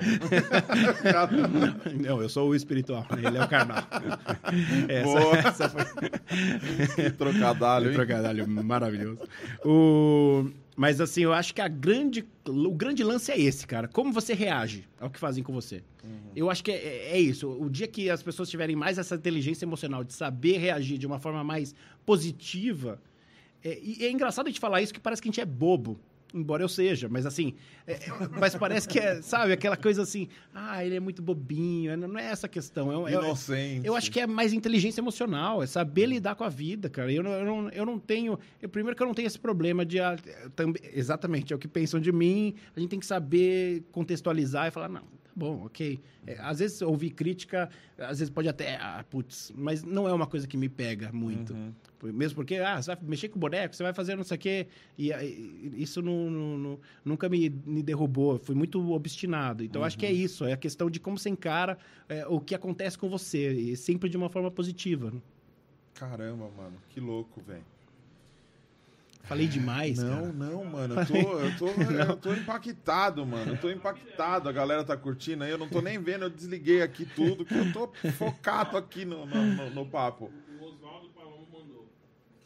Não, 2.01 2.23
eu 2.23 2.29
sou 2.29 2.49
o 2.49 2.55
espiritual, 2.55 3.07
ele 3.17 3.37
é 3.37 3.45
o 3.45 3.49
carnal. 3.49 3.83
Boa. 5.05 5.37
essa 5.37 5.69
foi 5.69 5.85
Que 6.97 7.11
trocadalho, 7.11 7.91
hein? 7.91 7.95
trocadilho 7.95 8.49
maravilhoso. 8.49 9.21
O... 9.65 10.51
Mas 10.77 11.01
assim, 11.01 11.23
eu 11.23 11.33
acho 11.33 11.55
que 11.55 11.61
a 11.61 11.69
grande, 11.69 12.27
o 12.47 12.73
grande 12.73 13.05
lance 13.05 13.31
é 13.31 13.39
esse, 13.39 13.67
cara. 13.67 13.87
Como 13.87 14.13
você 14.13 14.33
reage 14.33 14.89
ao 14.99 15.11
que 15.11 15.19
fazem 15.19 15.45
com 15.45 15.53
você. 15.53 15.83
Eu 16.35 16.49
acho 16.49 16.65
que 16.65 16.71
é, 16.71 17.11
é 17.13 17.21
isso. 17.21 17.51
O 17.51 17.69
dia 17.69 17.87
que 17.87 18.09
as 18.09 18.23
pessoas 18.23 18.49
tiverem 18.49 18.75
mais 18.75 18.97
essa 18.97 19.15
inteligência 19.15 19.67
emocional 19.67 20.03
de 20.03 20.15
saber 20.15 20.57
reagir 20.57 20.97
de 20.97 21.07
uma 21.07 21.19
forma 21.19 21.45
mais 21.45 21.75
positiva. 22.07 22.99
É, 23.63 23.79
e 23.83 24.07
é 24.07 24.11
engraçado 24.11 24.47
a 24.47 24.51
gente 24.51 24.61
falar 24.61 24.81
isso 24.81 24.95
que 24.95 25.01
parece 25.01 25.21
que 25.21 25.29
a 25.29 25.31
gente 25.31 25.41
é 25.41 25.45
bobo. 25.45 26.01
Embora 26.33 26.63
eu 26.63 26.69
seja, 26.69 27.09
mas 27.09 27.27
assim. 27.27 27.55
é- 27.87 27.95
é- 27.95 28.11
mas 28.39 28.55
parece 28.55 28.89
que 28.89 28.99
é, 28.99 29.21
sabe, 29.21 29.53
aquela 29.53 29.77
coisa 29.77 30.03
assim. 30.03 30.29
Ah, 30.55 30.85
ele 30.85 30.95
é 30.97 31.01
muito 31.01 31.21
bobinho. 31.21 31.97
Não 31.97 32.19
é 32.19 32.27
essa 32.27 32.47
a 32.47 32.49
questão. 32.49 33.07
É, 33.09 33.13
é, 33.13 33.17
Inocente. 33.17 33.87
eu 33.87 33.97
acho 33.97 34.11
que 34.11 34.21
é 34.21 34.27
mais 34.27 34.53
inteligência 34.53 35.01
emocional, 35.01 35.63
é 35.63 35.67
saber 35.67 36.07
lidar 36.07 36.35
com 36.37 36.45
a 36.45 36.49
vida, 36.49 36.89
cara. 36.89 37.13
Eu 37.13 37.23
não, 37.23 37.31
eu 37.33 37.45
não, 37.45 37.69
eu 37.71 37.87
não 37.87 37.99
tenho. 37.99 38.39
eu- 38.63 38.69
primeiro 38.69 38.97
que 38.97 39.03
eu 39.03 39.07
não 39.07 39.15
tenho 39.15 39.27
esse 39.27 39.39
problema 39.39 39.85
de. 39.85 39.99
ah, 40.01 40.17
exatamente, 40.93 41.53
é 41.53 41.57
o 41.57 41.59
que 41.59 41.69
pensam 41.69 42.01
de 42.01 42.13
mim. 42.13 42.55
A 42.77 42.81
gente 42.81 42.91
tem 42.91 42.99
que 43.01 43.07
saber 43.07 43.85
contextualizar 43.93 44.69
e 44.69 44.71
falar, 44.71 44.89
não, 44.89 45.03
bom, 45.41 45.65
ok. 45.65 45.99
É, 46.27 46.37
às 46.41 46.59
vezes 46.59 46.83
ouvir 46.83 47.11
crítica, 47.11 47.69
às 47.99 48.19
vezes 48.19 48.29
pode 48.31 48.49
até. 48.49 48.77
Ah, 48.77 49.05
putz, 49.09 49.53
mas 49.57 49.83
não 49.83 50.07
é 50.09 50.13
uma 50.13 50.27
coisa 50.27 50.47
que 50.47 50.57
me 50.57 50.69
pega 50.69 51.11
muito. 51.11 51.53
Uhum. 51.55 51.73
Mesmo 52.13 52.37
porque, 52.37 52.57
ah, 52.57 52.81
você 52.81 52.95
vai 52.95 52.99
mexer 53.05 53.29
com 53.29 53.37
o 53.37 53.41
boneco, 53.41 53.75
você 53.75 53.83
vai 53.83 53.93
fazer 53.93 54.17
não 54.17 54.23
sei 54.25 54.37
o 54.37 54.41
quê. 54.41 54.67
E, 54.97 55.13
ah, 55.13 55.25
e- 55.25 55.73
isso 55.77 56.01
não, 56.03 56.31
não- 56.31 56.59
não- 56.59 56.79
nunca 57.05 57.29
me, 57.29 57.49
me 57.67 57.83
derrubou. 57.83 58.39
Fui 58.39 58.55
muito 58.55 58.93
obstinado. 58.93 59.65
Então, 59.65 59.83
acho 59.83 59.99
que 59.99 60.07
é 60.07 60.13
isso. 60.13 60.45
É 60.45 60.53
a 60.53 60.57
questão 60.57 60.91
de 60.91 61.01
como 61.01 61.19
você 61.19 61.29
encara 61.31 61.77
é, 62.09 62.27
o 62.27 62.39
que 62.41 62.55
acontece 62.55 62.97
com 62.99 63.09
você. 63.09 63.53
E 63.53 63.77
sempre 63.77 64.09
de 64.11 64.17
uma 64.17 64.29
forma 64.29 64.51
positiva. 64.51 65.11
né? 65.11 65.21
Caramba, 65.95 66.51
mano. 66.57 66.77
Que 66.91 67.01
louco, 67.01 67.41
velho. 67.43 67.65
Falei 69.25 69.47
demais, 69.47 69.99
Não, 69.99 70.11
cara. 70.23 70.33
não, 70.33 70.65
mano. 70.65 70.95
Eu 71.01 71.07
tô, 71.07 71.15
eu, 71.39 71.57
tô, 71.57 71.67
eu 72.11 72.17
tô 72.17 72.33
impactado, 72.33 73.25
mano. 73.25 73.53
Eu 73.53 73.57
tô 73.59 73.71
impactado. 73.71 74.49
A 74.49 74.53
galera 74.53 74.83
tá 74.83 74.97
curtindo 74.97 75.45
aí. 75.45 75.51
Eu 75.51 75.59
não 75.59 75.69
tô 75.69 75.81
nem 75.81 75.99
vendo. 76.03 76.25
Eu 76.25 76.31
desliguei 76.31 76.83
aqui 76.83 77.05
tudo, 77.05 77.45
que 77.45 77.55
eu 77.55 77.73
tô 77.73 77.93
focado 78.13 78.77
aqui 78.77 79.05
no, 79.05 79.25
no, 79.27 79.45
no- 79.45 79.71
no 79.71 79.87
papo. 79.87 80.33
O 80.61 80.65
Oswaldo 80.65 81.09
Palomo 81.11 81.47
mandou. 81.53 81.89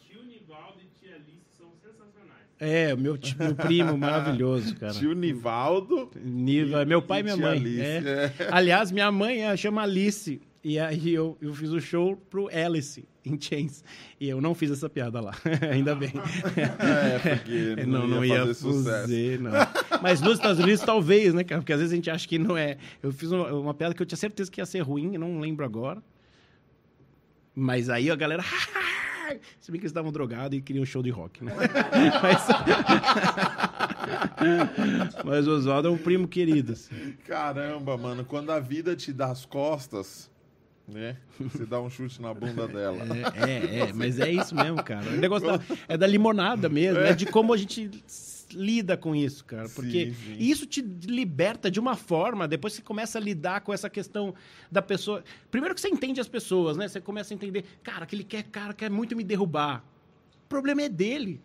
Tio 0.01 0.23
Nivaldo 0.25 0.81
e 0.81 0.87
tia 1.01 1.15
Alice 1.17 1.43
são 1.57 1.69
sensacionais. 1.83 2.45
É, 2.61 2.93
o 2.93 2.99
meu, 2.99 3.17
ti- 3.17 3.37
meu 3.39 3.55
primo 3.55 3.97
maravilhoso, 3.97 4.77
cara. 4.77 4.93
Tio 4.99 5.15
Nivaldo. 5.15 6.11
Niva, 6.23 6.85
meu 6.85 7.01
pai 7.01 7.21
e 7.21 7.23
minha 7.23 7.37
mãe. 7.37 7.59
Alice, 7.59 7.81
é. 7.81 8.33
é. 8.41 8.49
Aliás, 8.51 8.91
minha 8.93 9.11
mãe 9.11 9.57
chama 9.57 9.83
Alice. 9.83 10.41
E 10.65 10.79
aí 10.79 11.13
eu, 11.13 11.37
eu 11.43 11.53
fiz 11.53 11.69
o 11.71 11.79
show 11.79 12.17
pro 12.17 12.49
Alice, 12.49 13.07
em 13.23 13.39
Chains. 13.39 13.85
E 14.19 14.31
eu 14.31 14.41
não 14.41 14.55
fiz 14.55 14.71
essa 14.71 14.89
piada 14.89 15.21
lá. 15.21 15.35
Ainda 15.71 15.95
bem. 15.95 16.11
É, 16.57 17.19
porque 17.37 17.77
não, 17.87 18.01
não, 18.01 18.09
não 18.09 18.25
ia, 18.25 18.47
ia, 18.47 18.55
fazer 18.55 19.41
não. 19.41 19.51
Mas 20.01 20.23
nos 20.23 20.35
Estados 20.35 20.59
Unidos, 20.59 20.81
talvez, 20.81 21.35
né, 21.35 21.45
cara? 21.45 21.61
Porque 21.61 21.73
às 21.73 21.81
vezes 21.81 21.93
a 21.93 21.97
gente 21.97 22.11
acha 22.11 22.27
que 22.27 22.39
não 22.39 22.57
é. 22.57 22.79
Eu 23.03 23.13
fiz 23.13 23.31
uma, 23.31 23.53
uma 23.53 23.75
piada 23.75 23.95
que 23.95 24.01
eu 24.01 24.07
tinha 24.07 24.17
certeza 24.17 24.51
que 24.51 24.59
ia 24.61 24.65
ser 24.65 24.81
ruim, 24.81 25.19
não 25.19 25.39
lembro 25.39 25.67
agora. 25.67 26.03
Mas 27.55 27.91
aí 27.91 28.11
a 28.11 28.17
galera. 28.17 28.43
Se 29.61 29.71
bem 29.71 29.81
que 29.81 29.85
eles 29.85 29.91
estavam 29.91 30.13
drogados 30.13 30.57
e 30.57 30.63
queriam 30.63 30.83
um 30.83 30.87
show 30.87 31.03
de 31.03 31.11
rock, 31.11 31.45
né? 31.45 31.53
Mas, 32.23 32.47
Mas 35.25 35.47
o 35.47 35.53
Oswaldo 35.53 35.89
é 35.89 35.91
um 35.91 35.99
primo 35.99 36.29
querido. 36.29 36.73
assim. 36.73 37.15
Caramba, 37.27 37.97
mano, 37.97 38.25
quando 38.25 38.51
a 38.51 38.61
vida 38.61 38.95
te 38.95 39.13
dá 39.13 39.31
as 39.31 39.45
costas, 39.45 40.31
né? 40.87 41.17
Você 41.41 41.65
dá 41.65 41.81
um 41.81 41.89
chute 41.89 42.21
na 42.21 42.33
bunda 42.35 42.69
dela. 42.69 42.99
É, 43.37 43.51
é, 43.51 43.79
é, 43.89 43.93
mas 43.93 44.19
é 44.21 44.31
isso 44.31 44.55
mesmo, 44.55 44.83
cara. 44.83 45.09
O 45.09 45.17
negócio 45.17 45.47
da- 45.47 45.61
é 45.89 45.97
da 45.97 46.07
limonada 46.07 46.69
mesmo, 46.69 47.01
é. 47.01 47.13
de 47.15 47.27
como 47.27 47.53
a 47.53 47.57
gente 47.57 47.91
lida 48.53 48.97
com 48.97 49.17
isso, 49.17 49.45
cara. 49.45 49.69
Porque 49.69 50.11
Sim, 50.11 50.15
sim. 50.15 50.37
isso 50.39 50.67
te 50.67 50.81
liberta 50.83 51.71
de 51.71 51.81
uma 51.81 51.97
forma, 51.97 52.47
depois 52.47 52.75
você 52.75 52.83
começa 52.83 53.19
a 53.19 53.21
lidar 53.21 53.63
com 53.63 53.73
essa 53.73 53.89
questão 53.91 54.35
da 54.71 54.81
pessoa. 54.83 55.25
Primeiro 55.51 55.75
que 55.75 55.81
você 55.81 55.89
entende 55.89 56.21
as 56.21 56.29
pessoas, 56.29 56.77
né? 56.77 56.87
Você 56.87 57.01
começa 57.01 57.33
a 57.33 57.35
entender, 57.35 57.65
cara, 57.83 58.05
aquele 58.05 58.23
quer, 58.23 58.45
cara 58.45 58.73
quer 58.75 58.91
muito 58.91 59.17
me 59.17 59.25
derrubar. 59.25 59.85
O 60.45 60.49
problema 60.49 60.83
é 60.83 60.89
dele, 60.89 61.41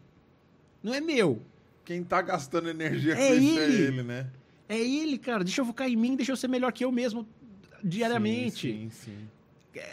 não 0.84 0.94
é 0.94 1.00
meu. 1.02 1.42
Quem 1.86 2.04
tá 2.04 2.22
gastando 2.22 2.70
energia 2.70 3.16
com 3.16 3.22
É 3.22 3.34
isso 3.34 3.60
é 3.60 3.64
ele. 3.64 3.82
ele, 3.84 4.04
né? 4.04 4.28
É 4.68 4.78
ele, 4.78 5.18
cara. 5.18 5.44
Deixa 5.44 5.62
eu 5.62 5.66
focar 5.66 5.88
em 5.90 5.96
mim, 5.96 6.16
deixa 6.16 6.32
eu 6.32 6.36
ser 6.38 6.48
melhor 6.48 6.72
que 6.72 6.86
eu 6.86 6.92
mesmo 6.92 7.26
diariamente. 7.84 8.68
Sim, 8.72 8.90
sim, 8.92 9.12
sim. 9.12 9.28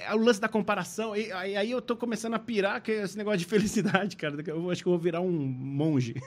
É 0.09 0.13
o 0.15 0.19
lance 0.19 0.41
da 0.41 0.49
comparação. 0.49 1.15
E, 1.15 1.31
aí, 1.33 1.71
eu 1.71 1.81
tô 1.83 1.95
começando 1.97 2.35
a 2.35 2.39
pirar 2.39 2.81
que 2.83 2.91
é 2.91 3.03
esse 3.03 3.17
negócio 3.17 3.39
de 3.41 3.45
felicidade, 3.47 4.17
cara. 4.17 4.37
Eu 4.47 4.71
acho 4.71 4.83
que 4.83 4.89
eu 4.89 4.93
vou 4.93 4.99
virar 5.01 5.21
um 5.21 5.31
monge. 5.31 6.15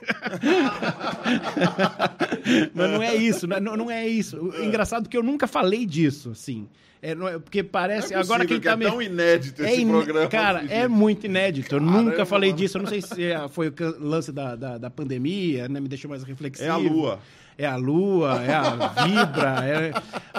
Mas 2.73 2.89
não 2.91 3.01
é 3.01 3.15
isso, 3.15 3.47
não, 3.47 3.59
não- 3.59 3.77
não 3.77 3.91
é 3.91 4.07
isso. 4.07 4.37
O 4.37 4.63
Engraçado 4.63 5.09
que 5.09 5.17
eu 5.17 5.23
nunca 5.23 5.47
falei 5.47 5.85
disso, 5.85 6.31
assim. 6.31 6.67
É, 7.01 7.11
é- 7.11 7.39
porque 7.39 7.63
parece. 7.63 8.13
É 8.13 8.17
agora 8.17 8.45
quem 8.45 8.59
que 8.59 8.65
tá 8.65 8.73
é 8.73 8.75
me. 8.75 8.85
tão 8.85 9.01
inédito 9.01 9.63
esse 9.63 9.81
ine- 9.81 9.91
programa. 9.91 10.27
Cara, 10.27 10.59
assim, 10.59 10.73
é 10.73 10.87
muito 10.87 11.25
inédito. 11.25 11.73
Eu 11.75 11.79
Caramba, 11.79 12.01
nunca 12.03 12.25
falei 12.25 12.49
mano. 12.51 12.61
disso. 12.61 12.77
Eu 12.77 12.81
não 12.81 12.89
sei 12.89 13.01
se 13.01 13.23
é- 13.23 13.47
foi 13.49 13.69
o 13.69 13.73
lance 13.99 14.31
da, 14.31 14.55
da, 14.55 14.77
da 14.77 14.89
pandemia, 14.89 15.67
né? 15.69 15.79
Me 15.79 15.87
deixou 15.87 16.09
mais 16.09 16.23
reflexivo. 16.23 16.67
É 16.67 16.69
a 16.71 16.77
lua. 16.77 17.19
É 17.57 17.65
a 17.65 17.75
lua, 17.75 18.41
é 18.43 18.53
a 18.53 18.87
vibra. 19.05 19.65
é- 19.65 19.91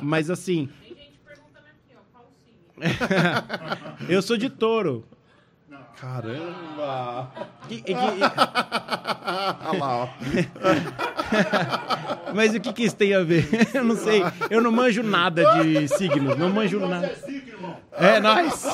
Mas 0.02 0.30
assim, 0.30 0.68
Tem 0.82 0.88
gente 0.97 1.18
perguntando 1.26 1.66
aqui, 1.66 1.94
ó, 1.97 2.01
qual 2.12 2.24
o 2.24 2.32
signo? 2.44 2.59
eu 4.09 4.20
sou 4.23 4.36
de 4.36 4.48
touro. 4.51 5.05
Caramba! 6.01 7.31
E- 7.69 7.82
e- 7.86 7.93
e- 7.93 7.94
Olha 9.69 9.78
lá, 9.78 9.97
ó. 10.05 10.09
Mas 12.35 12.55
o 12.55 12.61
que, 12.61 12.73
que 12.73 12.85
isso 12.85 12.97
tem 12.97 13.15
a 13.15 13.23
ver? 13.23 13.47
Eu 13.74 13.85
não 13.85 13.97
sei. 13.97 14.23
Eu 14.48 14.62
não 14.62 14.73
manjo 14.73 15.02
nada 15.02 15.62
de 15.62 15.86
signos. 15.89 16.39
Não 16.39 16.48
manjo 16.51 16.81
nada. 16.86 17.12
É, 17.93 18.19
nós. 18.20 18.65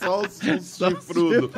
Só 0.00 0.20
os, 0.22 0.40
os 0.40 0.64
Só 0.66 0.90
chifrudos. 0.90 1.50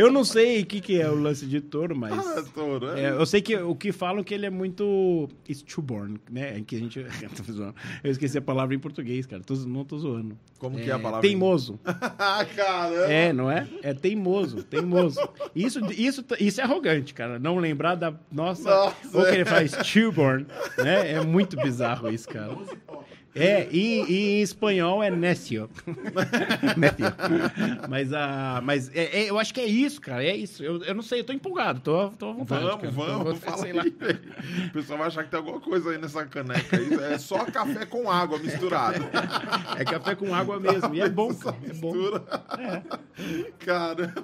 Eu 0.00 0.10
não 0.10 0.24
sei 0.24 0.62
o 0.62 0.66
que, 0.66 0.80
que 0.80 0.98
é 0.98 1.08
o 1.10 1.14
lance 1.14 1.44
de 1.44 1.60
touro, 1.60 1.94
mas. 1.94 2.12
Ah, 2.12 2.42
touro, 2.54 2.90
é. 2.96 3.04
É, 3.04 3.10
eu 3.10 3.26
sei 3.26 3.42
que 3.42 3.54
o 3.54 3.74
que 3.74 3.92
falam 3.92 4.24
que 4.24 4.32
ele 4.32 4.46
é 4.46 4.50
muito 4.50 5.28
stubborn, 5.46 6.18
né? 6.30 6.58
Em 6.58 6.64
que 6.64 6.76
a 6.76 6.78
gente. 6.78 7.00
Eu 8.02 8.10
esqueci 8.10 8.38
a 8.38 8.42
palavra 8.42 8.74
em 8.74 8.78
português, 8.78 9.26
cara. 9.26 9.42
Tô- 9.42 9.54
não 9.54 9.84
tô 9.84 9.98
zoando. 9.98 10.38
Como 10.58 10.78
que 10.78 10.90
é 10.90 10.94
a 10.94 10.98
palavra? 10.98 11.20
Teimoso. 11.20 11.78
ah, 11.84 12.46
caramba! 12.56 13.12
É, 13.12 13.32
não 13.32 13.50
é? 13.50 13.68
É 13.82 13.92
teimoso, 13.92 14.62
teimoso. 14.62 15.20
Isso, 15.54 15.80
isso, 15.92 16.24
isso 16.38 16.60
é 16.60 16.64
arrogante, 16.64 17.12
cara. 17.12 17.38
Não 17.38 17.58
lembrar 17.58 17.94
da 17.94 18.14
nossa. 18.32 18.70
Nossa, 18.70 19.18
ou 19.18 19.24
que 19.24 19.30
ele 19.30 19.42
é. 19.42 19.44
faz 19.44 19.72
stillborn, 19.72 20.46
né? 20.78 21.12
É 21.12 21.20
muito 21.20 21.56
bizarro 21.56 22.08
isso, 22.08 22.28
cara. 22.28 22.56
É, 23.34 23.68
e, 23.70 24.02
e 24.08 24.28
em 24.38 24.42
espanhol 24.42 25.02
é 25.02 25.10
necio. 25.10 25.70
necio. 26.76 27.06
Mas, 27.88 28.12
a, 28.12 28.60
mas 28.62 28.90
é, 28.94 29.20
é, 29.22 29.30
eu 29.30 29.38
acho 29.38 29.54
que 29.54 29.60
é 29.60 29.66
isso, 29.66 30.00
cara. 30.00 30.24
É 30.24 30.34
isso. 30.34 30.62
Eu, 30.64 30.82
eu 30.82 30.94
não 30.94 31.02
sei, 31.02 31.20
eu 31.20 31.24
tô 31.24 31.32
empolgado, 31.32 31.80
tô, 31.80 32.08
tô 32.10 32.30
à 32.30 32.32
vontade. 32.32 32.64
Vamos, 32.64 32.80
cara. 32.80 32.90
vamos, 32.92 33.24
Tô- 33.34 33.36
fala 33.36 33.58
sei 33.58 33.70
aí. 33.78 33.94
O 34.68 34.72
pessoal 34.72 34.98
vai 34.98 35.06
achar 35.08 35.22
que 35.24 35.30
tem 35.30 35.38
alguma 35.38 35.60
coisa 35.60 35.90
aí 35.90 35.98
nessa 35.98 36.26
caneca. 36.26 36.76
É 37.04 37.18
só 37.18 37.44
café 37.44 37.86
com 37.86 38.10
água 38.10 38.36
misturado. 38.38 39.04
É 39.78 39.84
café 39.84 40.14
com 40.16 40.34
água 40.34 40.58
mesmo. 40.58 40.92
E 40.94 41.00
é 41.00 41.08
bom, 41.08 41.32
cara. 41.34 41.56
É 41.68 41.72
bom. 41.74 41.92
Mistura. 41.94 42.24
Cara. 43.60 44.14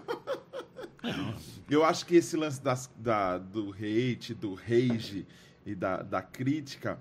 Eu 1.70 1.85
acho 1.85 2.07
que 2.07 2.16
esse 2.16 2.37
lance 2.37 2.61
das- 2.61 2.91
da, 2.97 3.39
do 3.39 3.70
hate, 3.73 4.35
do 4.35 4.55
rage 4.55 5.27
e 5.65 5.74
da, 5.74 6.03
da 6.03 6.23
crítica, 6.23 6.99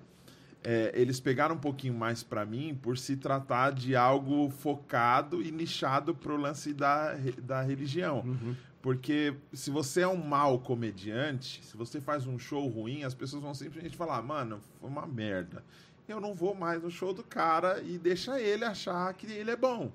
é, 0.68 0.92
eles 0.96 1.20
pegaram 1.20 1.54
um 1.54 1.60
pouquinho 1.60 1.94
mais 1.94 2.24
pra 2.24 2.44
mim 2.44 2.74
por 2.82 2.98
se 2.98 3.16
tratar 3.16 3.72
de 3.72 3.96
algo 3.96 4.50
focado 4.50 5.40
e 5.40 5.52
nichado 5.52 6.16
pro 6.16 6.36
lance 6.36 6.74
da, 6.74 7.14
da 7.44 7.62
religião. 7.62 8.24
Uhum. 8.26 8.56
Porque 8.82 9.36
se 9.54 9.70
você 9.70 10.02
é 10.02 10.08
um 10.08 10.18
mau 10.18 10.58
comediante, 10.58 11.64
se 11.64 11.78
você 11.78 12.02
faz 12.02 12.26
um 12.26 12.40
show 12.40 12.68
ruim, 12.68 13.04
as 13.04 13.14
pessoas 13.14 13.44
vão 13.44 13.54
simplesmente 13.54 13.96
falar, 13.96 14.20
mano, 14.24 14.60
foi 14.82 14.90
uma 14.90 15.06
merda. 15.06 15.64
Eu 16.08 16.20
não 16.20 16.34
vou 16.34 16.56
mais 16.56 16.82
no 16.82 16.90
show 16.90 17.14
do 17.14 17.24
cara 17.24 17.80
e 17.82 18.00
deixa 18.00 18.40
ele 18.40 18.66
achar 18.66 19.14
que 19.14 19.28
ele 19.28 19.52
é 19.52 19.56
bom. 19.56 19.92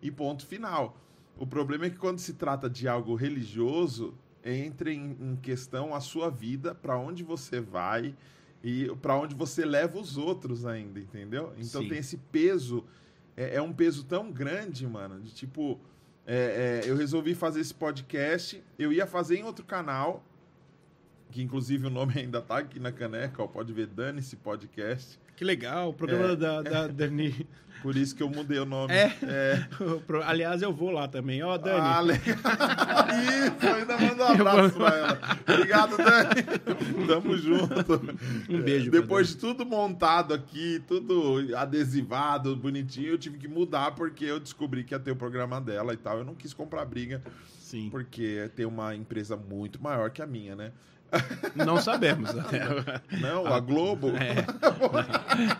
E 0.00 0.10
ponto 0.10 0.46
final. 0.46 0.96
O 1.36 1.46
problema 1.46 1.84
é 1.84 1.90
que 1.90 1.98
quando 1.98 2.18
se 2.18 2.32
trata 2.32 2.70
de 2.70 2.88
algo 2.88 3.14
religioso, 3.14 4.14
entra 4.42 4.90
em, 4.90 5.16
em 5.20 5.36
questão 5.36 5.94
a 5.94 6.00
sua 6.00 6.30
vida, 6.30 6.74
para 6.74 6.96
onde 6.96 7.22
você 7.22 7.60
vai 7.60 8.14
e 8.64 8.86
para 9.02 9.14
onde 9.14 9.34
você 9.34 9.62
leva 9.62 9.98
os 10.00 10.16
outros 10.16 10.64
ainda, 10.64 10.98
entendeu? 10.98 11.52
Então 11.58 11.82
Sim. 11.82 11.88
tem 11.90 11.98
esse 11.98 12.16
peso, 12.16 12.82
é, 13.36 13.56
é 13.56 13.62
um 13.62 13.74
peso 13.74 14.04
tão 14.04 14.32
grande, 14.32 14.86
mano, 14.86 15.20
de 15.20 15.30
tipo, 15.34 15.78
é, 16.26 16.80
é, 16.84 16.90
eu 16.90 16.96
resolvi 16.96 17.34
fazer 17.34 17.60
esse 17.60 17.74
podcast, 17.74 18.64
eu 18.78 18.90
ia 18.90 19.06
fazer 19.06 19.36
em 19.36 19.44
outro 19.44 19.66
canal, 19.66 20.24
que 21.30 21.42
inclusive 21.42 21.86
o 21.86 21.90
nome 21.90 22.14
ainda 22.18 22.40
tá 22.40 22.58
aqui 22.58 22.80
na 22.80 22.90
caneca, 22.90 23.42
ó, 23.42 23.46
pode 23.46 23.70
ver, 23.72 23.86
Dane-se 23.86 24.36
Podcast. 24.36 25.20
Que 25.36 25.44
legal, 25.44 25.90
o 25.90 25.92
programa 25.92 26.32
É. 26.32 26.36
da, 26.36 26.62
da 26.62 26.86
Dani. 26.86 27.46
Por 27.84 27.98
isso 27.98 28.16
que 28.16 28.22
eu 28.22 28.30
mudei 28.30 28.58
o 28.58 28.64
nome. 28.64 28.94
É? 28.94 29.14
É. 29.22 29.68
Aliás, 30.24 30.62
eu 30.62 30.72
vou 30.72 30.90
lá 30.90 31.06
também. 31.06 31.42
Ó, 31.42 31.58
Dani. 31.58 31.80
Ah, 31.82 32.00
legal. 32.00 32.34
Isso, 33.44 33.66
ainda 33.66 33.98
mando 33.98 34.22
um 34.22 34.26
abraço 34.26 34.74
pra 34.74 34.96
ela. 34.96 35.20
Obrigado, 35.46 35.96
Dani. 35.98 37.06
Tamo 37.06 37.36
junto. 37.36 38.16
Um 38.48 38.62
beijo 38.62 38.90
Depois 38.90 39.28
de 39.28 39.36
tudo 39.36 39.66
montado 39.66 40.32
aqui, 40.32 40.82
tudo 40.88 41.54
adesivado, 41.54 42.56
bonitinho, 42.56 43.08
eu 43.08 43.18
tive 43.18 43.36
que 43.36 43.46
mudar 43.46 43.90
porque 43.90 44.24
eu 44.24 44.40
descobri 44.40 44.82
que 44.82 44.94
ia 44.94 44.98
ter 44.98 45.10
o 45.10 45.16
programa 45.16 45.60
dela 45.60 45.92
e 45.92 45.98
tal. 45.98 46.16
Eu 46.16 46.24
não 46.24 46.34
quis 46.34 46.54
comprar 46.54 46.86
briga, 46.86 47.22
Sim. 47.58 47.90
porque 47.90 48.50
tem 48.56 48.64
uma 48.64 48.94
empresa 48.94 49.36
muito 49.36 49.82
maior 49.82 50.08
que 50.08 50.22
a 50.22 50.26
minha, 50.26 50.56
né? 50.56 50.72
Não 51.54 51.80
sabemos. 51.80 52.30
Até... 52.36 52.60
Não, 53.20 53.46
a 53.46 53.60
Globo. 53.60 54.12
É. 54.24 54.46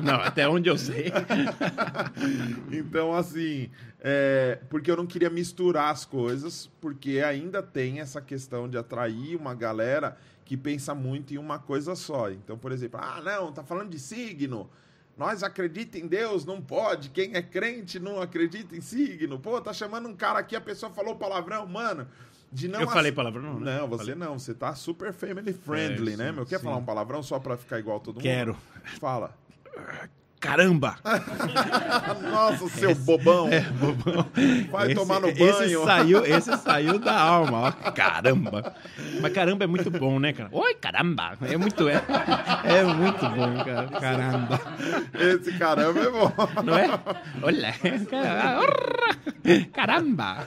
Não, 0.01 0.15
até 0.15 0.49
onde 0.49 0.69
eu 0.69 0.79
sei. 0.79 1.13
Então, 2.71 3.13
assim, 3.13 3.69
é, 4.01 4.59
porque 4.71 4.91
eu 4.91 4.97
não 4.97 5.07
queria 5.07 5.29
misturar 5.29 5.91
as 5.91 6.05
coisas, 6.05 6.71
porque 6.81 7.21
ainda 7.21 7.63
tem 7.63 8.01
essa 8.01 8.21
questão 8.21 8.69
de 8.69 8.79
atrair 8.79 9.37
uma 9.37 9.55
galera 9.55 10.17
que 10.45 10.57
pensa 10.57 10.95
muito 10.95 11.35
em 11.35 11.39
uma 11.39 11.59
coisa 11.59 11.95
só. 11.95 12.31
Então, 12.31 12.57
por 12.57 12.71
exemplo, 12.73 13.01
ah, 13.03 13.21
não, 13.23 13.53
tá 13.53 13.65
falando 13.65 13.91
de 13.91 13.99
signo. 13.99 14.71
Nós 15.17 15.43
acredita 15.43 15.99
em 15.99 16.07
Deus, 16.07 16.45
não 16.45 16.61
pode. 16.61 17.11
Quem 17.11 17.35
é 17.35 17.43
crente 17.43 17.99
não 17.99 18.21
acredita 18.21 18.77
em 18.77 18.81
signo. 18.81 19.39
Pô, 19.39 19.61
tá 19.61 19.73
chamando 19.73 20.09
um 20.09 20.15
cara 20.15 20.39
aqui, 20.39 20.57
a 20.57 20.61
pessoa 20.61 20.93
falou 20.93 21.17
palavrão, 21.17 21.67
mano. 21.67 22.07
De 22.55 22.69
não 22.69 22.81
eu 22.83 22.89
falei 22.89 23.11
ace- 23.11 23.17
palavrão, 23.17 23.43
não, 23.43 23.59
né? 23.61 23.79
Não, 23.81 23.89
você 23.89 24.05
Falei. 24.05 24.15
não. 24.15 24.39
Você 24.39 24.55
tá 24.55 24.75
super 24.77 25.13
family 25.13 25.53
friendly, 25.53 26.13
É, 26.13 26.17
né, 26.17 26.29
sim, 26.29 26.33
meu? 26.37 26.47
Quer 26.47 26.59
sim. 26.59 26.65
falar 26.65 26.77
um 26.77 26.85
palavrão 26.85 27.21
só 27.21 27.41
pra 27.41 27.57
ficar 27.57 27.81
igual 27.81 27.99
todo 27.99 28.15
mundo? 28.15 28.23
Quero. 28.23 28.57
Fala. 29.01 29.37
Caramba! 30.45 30.97
Nossa, 32.31 32.69
seu 32.69 32.95
bobão. 32.95 33.49
Bobão. 33.81 34.27
Vai 34.71 34.87
Esse- 34.89 34.95
tomar 34.95 35.21
no 35.21 35.29
Esse 35.29 35.39
banho. 35.39 35.85
saiu, 35.85 36.25
esse 36.27 36.57
saiu 36.61 36.99
da 36.99 37.19
alma, 37.19 37.75
ó. 37.83 37.91
Caramba! 37.93 38.75
Mas 39.23 39.33
caramba 39.33 39.65
é 39.65 39.67
muito 39.67 39.91
bom, 39.91 40.21
né, 40.21 40.35
cara? 40.35 40.51
Oi, 40.53 40.75
caramba! 40.75 41.33
É 41.41 41.57
muito, 41.57 41.89
é, 41.89 41.95
é 42.65 42.85
muito 42.85 43.27
bom, 43.31 43.65
cara. 43.65 43.87
Caramba! 43.89 44.61
Esse 45.19 45.53
caramba 45.53 46.01
é 46.01 46.11
bom. 46.11 46.33
Não 46.63 46.77
é? 46.77 46.91
Olha! 47.43 47.75
Caramba! 49.73 50.47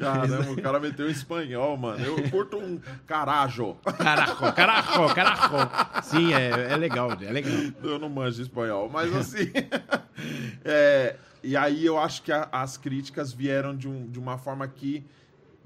Caramba, 0.00 0.50
o 0.52 0.60
cara 0.62 0.80
meteu 0.80 1.08
espanhol, 1.08 1.76
mano. 1.76 2.04
Eu 2.04 2.30
curto 2.30 2.56
um 2.58 2.80
carajo. 3.06 3.76
Carajo, 3.96 4.52
carajo, 4.54 5.14
carajo! 5.14 5.70
Sim, 6.02 6.34
é, 6.34 6.72
é 6.72 6.76
legal, 6.76 7.12
é 7.12 7.30
legal. 7.32 7.52
Eu 7.92 7.98
não 7.98 8.08
manjo 8.08 8.42
espanhol, 8.42 8.88
mas 8.88 9.12
assim. 9.16 9.50
é, 10.64 11.16
e 11.42 11.56
aí 11.56 11.84
eu 11.84 11.98
acho 11.98 12.22
que 12.22 12.32
a- 12.32 12.48
as 12.52 12.76
críticas 12.76 13.32
vieram 13.32 13.76
de, 13.76 13.88
um- 13.88 14.06
de 14.08 14.18
uma 14.18 14.38
forma 14.38 14.66
que 14.68 15.04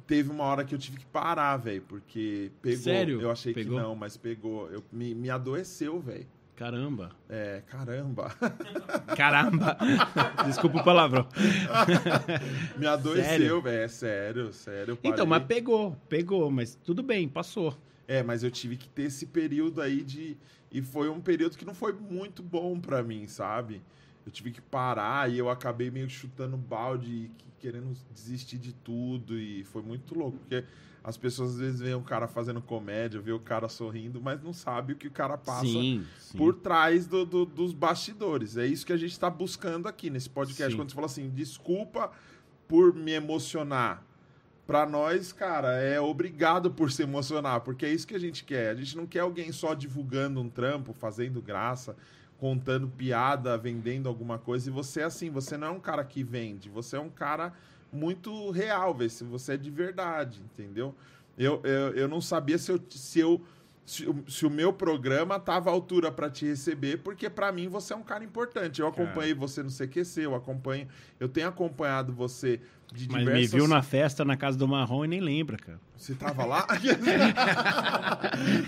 teve 0.07 0.31
uma 0.31 0.45
hora 0.45 0.65
que 0.65 0.75
eu 0.75 0.79
tive 0.79 0.99
que 0.99 1.07
parar, 1.07 1.57
velho, 1.57 1.83
porque 1.83 2.51
pegou. 2.63 2.79
Sério? 2.83 3.21
Eu 3.21 3.31
achei 3.31 3.53
Pegou? 3.53 3.77
que 3.77 3.83
não, 3.83 3.95
mas 3.97 4.17
pegou. 4.17 4.69
Eu, 4.71 4.83
me, 4.93 5.15
me 5.15 5.29
adoeceu, 5.31 5.99
velho. 6.01 6.27
Caramba. 6.55 7.11
É, 7.29 7.63
caramba. 7.67 8.31
Caramba. 9.15 9.77
Desculpa 10.47 10.79
o 10.79 10.85
palavrão. 10.85 11.29
Me 12.79 12.87
adoeceu, 12.87 13.61
velho. 13.61 13.83
É 13.83 13.89
sério, 13.89 14.53
sério. 14.55 14.99
Então, 15.05 15.27
mas 15.27 15.45
pegou, 15.45 15.95
pegou, 16.09 16.51
mas 16.51 16.75
tudo 16.83 17.03
bem, 17.03 17.29
passou. 17.29 17.77
É, 18.09 18.23
mas 18.23 18.43
eu 18.43 18.51
tive 18.51 18.77
que 18.79 18.89
ter 18.89 19.03
esse 19.03 19.27
período 19.27 19.83
aí 19.83 20.03
de. 20.03 20.37
E 20.77 20.83
foi 20.83 21.09
um 21.09 21.21
período 21.21 21.57
que 21.57 21.65
não 21.65 21.75
foi 21.75 21.93
muito 21.93 22.43
bom 22.43 22.79
pra 22.79 23.03
mim, 23.03 23.27
sabe? 23.27 23.81
Eu 24.27 24.31
tive 24.33 24.51
que 24.51 24.61
parar 24.61 25.31
e 25.31 25.39
eu 25.39 25.49
acabei 25.49 25.91
meio 25.91 26.09
chutando 26.11 26.57
balde 26.57 27.11
e 27.11 27.31
que- 27.39 27.47
querendo 27.59 27.97
desistir 28.13 28.59
de 28.59 28.73
tudo. 28.73 29.39
E 29.39 29.65
foi 29.65 29.81
muito 29.83 30.15
louco, 30.19 30.37
porque 30.39 30.65
as 31.03 31.17
pessoas 31.17 31.53
às 31.53 31.59
vezes 31.59 31.81
veem 31.81 31.95
o 31.95 32.03
cara 32.03 32.27
fazendo 32.29 32.61
comédia, 32.61 33.21
vê 33.21 33.33
o 33.33 33.39
cara 33.41 33.69
sorrindo, 33.69 34.21
mas 34.21 34.43
não 34.43 34.53
sabe 34.53 34.93
o 34.93 34.97
que 34.97 35.07
o 35.07 35.11
cara 35.11 35.39
passa 35.39 35.65
sim, 35.65 36.05
sim. 36.19 36.37
por 36.37 36.55
trás 36.55 37.07
do- 37.07 37.25
do- 37.25 37.47
dos 37.47 37.73
bastidores. 37.73 38.57
É 38.57 38.67
isso 38.67 38.85
que 38.85 38.93
a 38.93 38.97
gente 38.97 39.13
está 39.13 39.31
buscando 39.31 39.87
aqui 39.89 40.11
nesse 40.11 40.29
podcast. 40.29 40.73
Sim. 40.73 40.77
Quando 40.77 40.91
você 40.91 40.95
fala 40.95 41.07
assim, 41.07 41.31
desculpa 41.31 42.11
por 42.69 42.93
me 42.93 43.13
emocionar. 43.13 44.05
Pra 44.67 44.85
nós, 44.85 45.33
cara, 45.33 45.81
é 45.81 46.01
obrigado 46.01 46.73
por 46.73 46.91
se 46.91 47.03
emocionar, 47.03 47.61
porque 47.61 47.87
é 47.87 47.93
isso 47.93 48.07
que 48.07 48.17
a 48.17 48.21
gente 48.21 48.43
quer. 48.43 48.71
A 48.71 48.75
gente 48.75 48.97
não 48.97 49.07
quer 49.07 49.21
alguém 49.21 49.53
só 49.53 49.75
divulgando 49.75 50.41
um 50.41 50.49
trampo, 50.49 50.93
fazendo 50.93 51.41
graça, 51.41 51.95
contando 52.37 52.89
piada, 52.89 53.57
vendendo 53.57 54.09
alguma 54.09 54.39
coisa. 54.39 54.69
E 54.69 54.73
você 54.73 55.03
é 55.03 55.05
assim, 55.05 55.31
você 55.31 55.57
não 55.57 55.69
é 55.69 55.71
um 55.71 55.79
cara 55.79 56.05
que 56.05 56.25
vende, 56.25 56.69
você 56.69 56.97
é 56.97 57.01
um 57.01 57.09
cara 57.09 57.53
muito 57.93 58.51
real, 58.51 58.93
vê 58.93 59.09
se 59.09 59.23
você 59.23 59.53
é 59.53 59.57
de 59.57 59.71
verdade, 59.71 60.41
entendeu? 60.41 60.93
Eu, 61.39 61.61
eu, 61.63 61.95
eu 61.95 62.09
não 62.09 62.21
sabia 62.21 62.59
se 62.59 62.73
eu, 62.73 62.81
se 62.91 63.21
eu 63.21 63.41
se, 63.87 64.05
o- 64.07 64.25
se 64.29 64.45
o 64.45 64.51
meu 64.51 64.73
programa 64.73 65.39
tava 65.41 65.71
à 65.71 65.73
altura 65.73 66.11
para 66.13 66.29
te 66.29 66.45
receber, 66.45 66.99
porque 66.99 67.31
para 67.31 67.51
mim 67.53 67.69
você 67.69 67.95
é 67.95 67.97
um 67.97 68.03
cara 68.03 68.23
importante. 68.25 68.81
Eu 68.81 68.89
acompanhei 68.89 69.33
você 69.33 69.63
no 69.63 69.71
CQC, 69.71 70.23
eu 70.27 70.35
acompanho, 70.35 70.87
eu 71.21 71.29
tenho 71.29 71.47
acompanhado 71.49 72.13
você 72.13 72.61
de 72.93 73.09
Mas 73.09 73.21
diversas... 73.21 73.53
me 73.53 73.59
viu 73.59 73.69
na 73.69 73.83
festa 73.83 74.25
na 74.25 74.37
casa 74.37 74.59
do 74.59 74.67
Marrom 74.69 75.05
e 75.05 75.09
nem 75.09 75.21
lembra, 75.21 75.57
cara. 75.57 75.81
Você 75.97 76.15
tava 76.15 76.45
lá? 76.45 76.67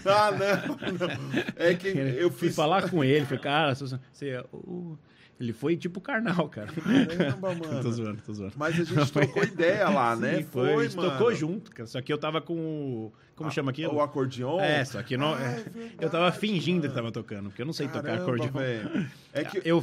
ah, 0.07 0.31
não, 0.33 0.77
não. 0.77 1.43
É 1.57 1.75
que 1.75 1.89
eu 1.89 2.31
fui 2.31 2.49
fiz 2.49 2.57
falar 2.57 2.89
com 2.91 3.03
ele, 3.05 3.25
falei, 3.27 3.43
cara, 3.43 3.75
você, 3.75 4.43
o- 4.53 4.97
ele 5.41 5.53
foi 5.53 5.77
tipo 5.77 6.01
carnal, 6.01 6.49
cara. 6.49 6.69
Caramba, 7.17 7.55
mano. 7.55 7.81
tô 7.83 7.91
zoando, 7.93 8.21
tô 8.23 8.33
zoando. 8.33 8.55
Mas 8.57 8.75
a 8.81 8.85
gente 8.85 9.07
trocou 9.13 9.43
ideia 9.45 9.89
lá, 9.89 10.17
né? 10.17 10.39
Sim, 10.39 10.45
foi, 10.45 10.75
a 10.75 10.83
gente 10.83 10.97
mano. 10.97 11.11
tocou 11.13 11.33
junto, 11.35 11.71
cara. 11.71 11.87
Só 11.87 12.01
que 12.03 12.13
eu 12.13 12.19
tava 12.19 12.41
com 12.41 12.55
o... 12.57 13.13
Como 13.39 13.51
chama 13.51 13.71
aquilo? 13.71 13.95
O 13.95 14.01
acordeon? 14.03 14.61
É, 14.61 14.85
só 14.85 15.03
que 15.03 15.17
não, 15.17 15.33
Ah, 15.35 15.41
é, 15.43 15.45
é 15.45 15.55
verdade, 15.71 15.97
eu 16.01 16.11
tava 16.11 16.31
fingindo 16.33 16.81
mano. 16.81 16.89
que 16.91 16.95
tava 16.95 17.13
tocando, 17.13 17.49
porque 17.49 17.63
eu 17.63 17.67
não 17.67 17.73
sei 17.73 17.87
tocar 17.87 18.03
Caramba, 18.03 18.23
acordeon. 18.25 18.51
velho. 18.53 19.11
É 19.33 19.45
que... 19.45 19.63
Eu, 19.65 19.83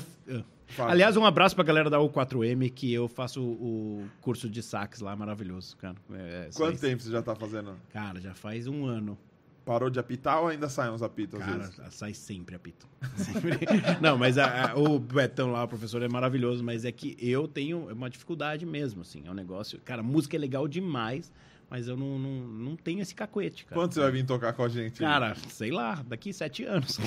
Fala. 0.68 0.92
aliás, 0.92 1.16
um 1.16 1.26
abraço 1.26 1.56
pra 1.56 1.64
galera 1.64 1.90
da 1.90 1.98
U4M, 2.00 2.72
que 2.74 2.92
eu 2.94 3.08
faço 3.08 3.42
o, 3.42 4.06
curso 4.22 4.50
de 4.50 4.62
sax 4.62 5.00
lá, 5.00 5.16
maravilhoso, 5.16 5.78
cara. 5.78 5.96
É, 6.14 6.48
só 6.52 6.66
Quanto 6.66 6.80
tempo 6.80 7.02
você 7.02 7.12
já 7.12 7.22
tá 7.22 7.36
fazendo? 7.36 7.76
Cara, 7.94 8.20
já 8.20 8.34
faz 8.34 8.68
um 8.68 8.86
ano. 8.86 9.18
Parou 9.64 9.90
de 9.90 10.00
apitar 10.00 10.42
ou 10.42 10.48
ainda 10.50 10.70
saem 10.70 10.92
uns 10.94 11.02
apitos 11.02 11.40
às 11.40 11.46
Cara, 11.46 11.58
vezes? 11.58 11.76
sai 11.90 12.14
sempre 12.14 12.56
apito. 12.56 12.88
Sempre. 13.18 13.58
Não, 14.00 14.16
mas 14.16 14.38
a- 14.38 14.72
a- 14.74 14.76
o 14.80 15.00
Betão 15.00 15.52
lá, 15.52 15.64
o 15.64 15.68
professor, 15.68 16.04
é 16.04 16.08
maravilhoso, 16.08 16.64
mas 16.64 16.86
é 16.86 16.92
que 16.92 17.18
eu 17.20 17.48
tenho 17.48 17.88
uma 17.92 18.08
dificuldade 18.08 18.64
mesmo, 18.64 19.02
assim. 19.02 19.24
É 19.26 19.32
um 19.32 19.34
negócio. 19.34 19.80
Cara, 19.84 20.04
música 20.04 20.36
é 20.38 20.40
legal 20.40 20.68
demais, 20.68 21.32
mas 21.76 21.90
eu 21.90 21.98
não, 21.98 22.18
não, 22.18 22.30
não 22.30 22.76
tenho 22.78 23.02
esse 23.02 23.14
cacuete, 23.14 23.66
cara. 23.66 23.82
Quando 23.82 23.94
você 23.94 24.00
vai 24.00 24.10
vir 24.10 24.26
tocar 24.26 24.54
com 24.54 24.64
a 24.64 24.70
gente? 24.70 25.02
Cara, 25.02 25.36
sei 25.50 25.72
lá, 25.72 26.02
daqui 26.08 26.32
sete 26.32 26.64
anos. 26.64 26.98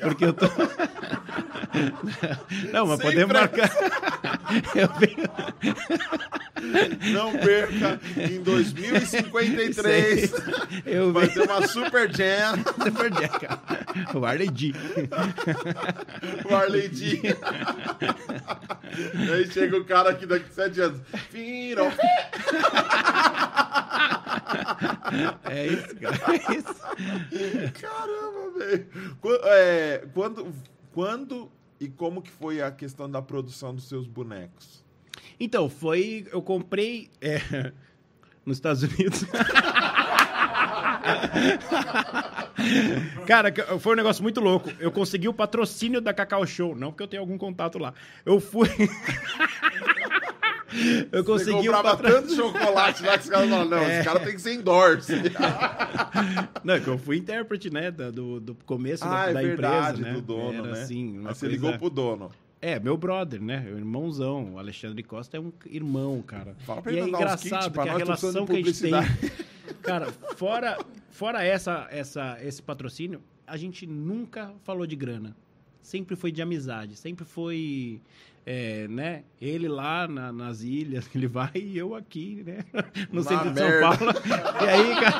Porque 0.00 0.24
eu 0.26 0.32
tô. 0.32 0.46
Não, 2.72 2.86
mas 2.86 3.00
podemos 3.00 3.32
marcar. 3.34 3.68
Eu 4.74 4.88
venho... 4.98 5.28
Não 7.12 7.32
perca, 7.32 8.00
em 8.16 8.42
2053 8.42 10.32
Eu 10.84 11.12
vai 11.12 11.28
ter 11.28 11.42
uma 11.42 11.66
Super 11.66 12.10
Jam, 12.14 12.56
Super 12.82 13.10
Jack, 13.12 13.46
cara. 13.46 13.60
O 14.14 14.24
Arley 14.26 14.50
D. 14.50 14.74
o 16.50 16.54
Arley 16.54 16.88
D. 16.88 17.20
Aí 19.32 19.46
chega 19.50 19.76
o 19.76 19.84
cara 19.84 20.10
aqui 20.10 20.26
daqui 20.26 20.52
sete 20.52 20.80
anos. 20.80 21.00
Viram? 21.30 21.92
É 25.44 25.66
isso, 25.66 25.96
cara. 25.96 26.18
É 26.26 26.56
isso. 26.56 26.74
Caramba, 27.80 28.58
velho. 28.58 28.86
É, 29.44 30.02
Quando, 30.12 30.52
quando 30.92 31.50
e 31.80 31.88
como 31.88 32.20
que 32.22 32.30
foi 32.30 32.60
a 32.60 32.70
questão 32.70 33.10
da 33.10 33.22
produção 33.22 33.74
dos 33.74 33.88
seus 33.88 34.06
bonecos? 34.06 34.84
Então, 35.38 35.68
foi. 35.68 36.26
Eu 36.32 36.42
comprei 36.42 37.10
é, 37.20 37.40
nos 38.44 38.56
Estados 38.56 38.82
Unidos. 38.82 39.24
Cara, 43.26 43.52
foi 43.78 43.92
um 43.92 43.96
negócio 43.96 44.22
muito 44.22 44.40
louco. 44.40 44.70
Eu 44.80 44.90
consegui 44.90 45.28
o 45.28 45.34
patrocínio 45.34 46.00
da 46.00 46.12
Cacau 46.12 46.46
Show. 46.46 46.74
Não 46.74 46.90
porque 46.90 47.02
eu 47.04 47.08
tenho 47.08 47.22
algum 47.22 47.38
contato 47.38 47.78
lá. 47.78 47.94
Eu 48.24 48.40
fui. 48.40 48.68
eu 51.12 51.22
Você 51.24 51.50
consegui 51.50 51.68
o 51.68 51.72
comprava 51.72 51.96
patrocínio. 51.96 52.22
tanto 52.22 52.34
chocolate 52.36 53.02
lá 53.02 53.12
que 53.18 53.24
os 53.24 53.30
caras 53.30 53.48
falaram, 53.50 53.70
não, 53.70 53.78
É. 53.78 53.94
esse 53.96 54.04
cara 54.04 54.20
tem 54.20 54.34
que 54.34 54.40
ser 54.40 54.54
endorse. 54.54 55.12
Não, 56.64 56.74
é 56.74 56.80
que 56.80 56.88
eu 56.88 56.98
fui 56.98 57.16
intérprete, 57.16 57.70
né? 57.70 57.90
da- 57.90 58.10
Do, 58.10 58.40
do 58.40 58.54
começo 58.66 59.04
da, 59.04 59.22
ah, 59.24 59.30
é 59.30 59.32
da 59.34 59.40
verdade, 59.40 60.00
empresa, 60.00 60.08
né? 60.08 60.12
do 60.14 60.20
dono, 60.22 60.52
Era 60.58 60.72
né? 60.74 60.82
assim, 60.82 61.18
uma 61.18 61.30
Aí 61.30 61.34
você 61.34 61.46
coisa- 61.46 61.54
ligou 61.54 61.78
pro 61.78 61.90
dono. 61.90 62.30
É, 62.60 62.80
meu 62.80 62.96
brother, 62.96 63.40
né? 63.40 63.64
O 63.72 63.78
irmãozão. 63.78 64.54
O 64.54 64.58
Alexandre 64.58 65.02
Costa 65.02 65.36
é 65.36 65.40
um 65.40 65.52
irmão, 65.66 66.20
cara. 66.22 66.56
Fala 66.66 66.82
pra 66.82 66.90
e 66.90 66.96
ele 66.96 67.02
é 67.02 67.04
kits 67.04 67.16
engraçado 67.20 67.70
pra 67.72 67.84
que 67.84 67.88
a 67.90 67.96
relação 67.98 68.44
que 68.46 68.52
a 68.52 68.56
gente 68.56 68.80
tem. 68.80 68.92
Cara, 69.82 70.06
fora, 70.36 70.76
fora 71.10 71.44
essa, 71.44 71.86
essa, 71.90 72.36
esse 72.42 72.60
patrocínio, 72.60 73.20
a 73.46 73.56
gente 73.56 73.86
nunca 73.86 74.50
falou 74.64 74.86
de 74.86 74.96
grana. 74.96 75.36
Sempre 75.82 76.16
foi 76.16 76.32
de 76.32 76.42
amizade, 76.42 76.96
sempre 76.96 77.24
foi, 77.24 78.00
é, 78.50 78.88
né? 78.88 79.24
Ele 79.40 79.68
lá 79.68 80.08
na- 80.08 80.32
nas 80.32 80.62
ilhas, 80.62 81.06
ele 81.14 81.26
vai 81.28 81.50
e 81.54 81.76
eu 81.76 81.94
aqui, 81.94 82.42
né? 82.46 82.64
No 83.12 83.22
Na 83.22 83.28
centro 83.28 83.50
de 83.52 83.60
merda. 83.60 83.96
São 83.96 84.06
Paulo. 84.06 84.18
E 84.64 84.68
aí, 84.68 85.00
cara. 85.00 85.18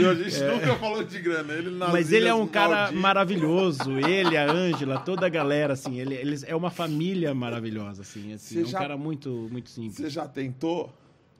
E 0.00 0.06
a 0.06 0.14
gente 0.14 0.40
nunca 0.44 0.74
falou 0.76 1.02
de 1.04 1.20
grana. 1.20 1.52
Ele 1.52 1.70
nas 1.70 1.88
É. 1.88 1.92
Mas 1.92 2.12
ele 2.12 2.28
é 2.28 2.34
um 2.34 2.46
cara 2.46 2.74
Maldivas. 2.76 3.00
maravilhoso. 3.02 3.92
Ele, 3.98 4.36
a 4.36 4.50
Ângela, 4.50 4.98
toda 4.98 5.26
a 5.26 5.28
galera, 5.28 5.72
assim. 5.74 5.98
Ele, 6.00 6.14
eles 6.14 6.42
é 6.44 6.54
uma 6.54 6.70
família 6.70 7.34
maravilhosa, 7.34 8.02
assim. 8.02 8.32
assim 8.32 8.60
é 8.60 8.62
um 8.62 8.66
já- 8.66 8.78
cara 8.78 8.96
muito, 8.96 9.48
muito 9.50 9.70
simples. 9.70 9.96
Você 9.96 10.10
já 10.10 10.26
tentou 10.26 10.92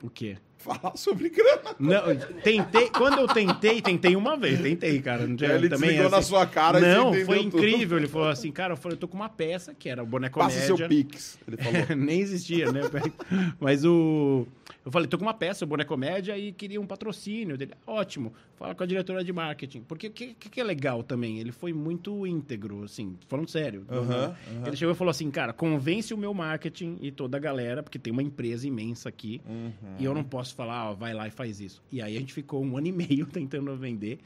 O 0.02 0.10
quê? 0.10 0.36
Falar 0.64 0.96
sobre 0.96 1.28
grana? 1.28 1.74
Não, 1.78 2.02
tentei. 2.42 2.88
Quando 2.90 3.18
eu 3.20 3.28
tentei, 3.28 3.82
tentei 3.82 4.16
uma 4.16 4.36
vez. 4.36 4.60
Tentei, 4.60 5.00
cara. 5.00 5.26
Não 5.26 5.36
tinha, 5.36 5.52
Ele 5.52 5.68
também 5.68 5.90
desligou 5.90 6.10
na 6.10 6.22
sua 6.22 6.46
cara 6.46 6.80
Não, 6.80 7.12
foi 7.24 7.44
tudo. 7.44 7.58
incrível. 7.58 7.98
Ele 7.98 8.08
falou 8.08 8.28
assim, 8.28 8.50
cara, 8.50 8.72
eu 8.72 8.76
falei, 8.76 8.96
eu 8.96 9.00
tô 9.00 9.06
com 9.06 9.16
uma 9.16 9.28
peça 9.28 9.74
que 9.74 9.88
era 9.88 10.02
o 10.02 10.06
boneco 10.06 10.38
Passa 10.38 10.58
média. 10.58 10.76
seu 10.76 10.88
Pix. 10.88 11.38
Ele 11.46 11.56
falou. 11.58 11.96
Nem 11.96 12.20
existia, 12.20 12.72
né? 12.72 12.80
Mas 13.60 13.84
o. 13.84 14.46
Eu 14.84 14.92
falei, 14.92 15.08
tô 15.08 15.16
com 15.16 15.24
uma 15.24 15.32
peça, 15.32 15.64
o 15.64 15.68
Boneco 15.68 15.96
Média, 15.96 16.36
e 16.36 16.52
queria 16.52 16.78
um 16.78 16.86
patrocínio 16.86 17.56
dele. 17.56 17.72
Ótimo, 17.86 18.34
fala 18.56 18.74
com 18.74 18.82
a 18.82 18.86
diretora 18.86 19.24
de 19.24 19.32
marketing. 19.32 19.80
Porque 19.80 20.08
o 20.08 20.10
que, 20.10 20.34
que, 20.34 20.60
é 20.60 20.64
legal 20.64 21.02
também? 21.02 21.38
Ele 21.38 21.52
foi 21.52 21.72
muito 21.72 22.26
íntegro, 22.26 22.84
assim, 22.84 23.16
falando 23.26 23.48
sério. 23.48 23.86
Aham. 23.88 24.36
Ele 24.66 24.76
chegou 24.76 24.92
e 24.92 24.96
falou 24.96 25.10
assim, 25.10 25.30
cara, 25.30 25.54
convence 25.54 26.12
o 26.12 26.18
meu 26.18 26.34
marketing 26.34 26.98
e 27.00 27.10
toda 27.10 27.38
a 27.38 27.40
galera, 27.40 27.82
porque 27.82 27.98
tem 27.98 28.12
uma 28.12 28.22
empresa 28.22 28.66
imensa 28.68 29.08
aqui, 29.08 29.40
Uhum. 29.48 29.72
e 29.98 30.04
eu 30.04 30.12
não 30.12 30.22
posso 30.22 30.54
falar, 30.54 30.90
ó, 30.90 30.94
vai 30.94 31.14
lá 31.14 31.26
e 31.26 31.30
faz 31.30 31.60
isso. 31.60 31.82
E 31.90 32.02
aí 32.02 32.14
a 32.16 32.20
gente 32.20 32.34
ficou 32.34 32.62
um 32.62 32.76
ano 32.76 32.86
e 32.88 32.92
meio 32.92 33.24
tentando 33.32 33.74
vender, 33.76 34.18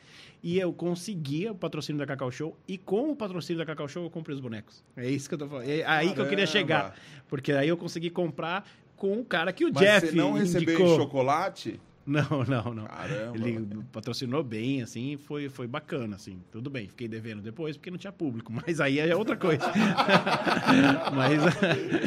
e 0.43 0.59
eu 0.59 0.73
conseguia 0.73 1.53
o 1.53 1.55
patrocínio 1.55 2.01
da 2.01 2.07
Cacau 2.07 2.33
Show, 2.33 2.57
e 2.67 2.77
com 2.77 3.13
o 3.13 3.17
patrocínio 3.17 3.59
da 3.59 3.67
Cacau 3.67 3.87
Show 3.87 4.03
eu 4.05 4.11
comprei 4.11 4.35
os 4.35 4.41
bonecos. 4.41 4.83
É 4.97 5.09
isso 5.09 5.29
que 5.29 5.35
eu 5.37 5.39
tô 5.39 5.47
falando. 5.49 5.69
É 5.69 5.85
aí 5.85 6.13
que 6.13 6.21
eu 6.21 6.29
queria 6.29 6.47
Caramba. 6.47 6.47
chegar. 6.47 6.95
Porque 7.29 7.53
aí 7.53 7.69
eu 7.69 7.77
consegui 7.77 8.11
comprar 8.11 8.69
com 8.99 9.19
o 9.19 9.25
cara 9.25 9.53
que 9.53 9.65
o 9.65 9.73
Mas 9.73 9.83
Jeff 9.83 10.07
você 10.09 10.17
não 10.17 10.33
recebeu 10.33 10.75
indicou. 10.75 10.95
em 10.95 10.97
chocolate? 10.97 11.81
Não, 12.09 12.43
não, 12.49 12.73
não. 12.75 12.85
Caramba. 12.87 13.37
Ele 13.37 13.69
patrocinou 13.93 14.43
bem, 14.43 14.81
assim, 14.81 15.19
foi, 15.19 15.51
foi 15.51 15.67
bacana, 15.67 16.17
assim. 16.17 16.41
Tudo 16.51 16.71
bem, 16.71 16.89
fiquei 16.89 17.07
devendo 17.07 17.43
depois 17.43 17.77
porque 17.77 17.91
não 17.91 17.99
tinha 17.99 18.13
público, 18.13 18.51
mas 18.67 18.81
aí 18.81 18.99
é 18.99 19.15
outra 19.15 19.37
coisa. 19.37 19.63
mas 21.15 21.43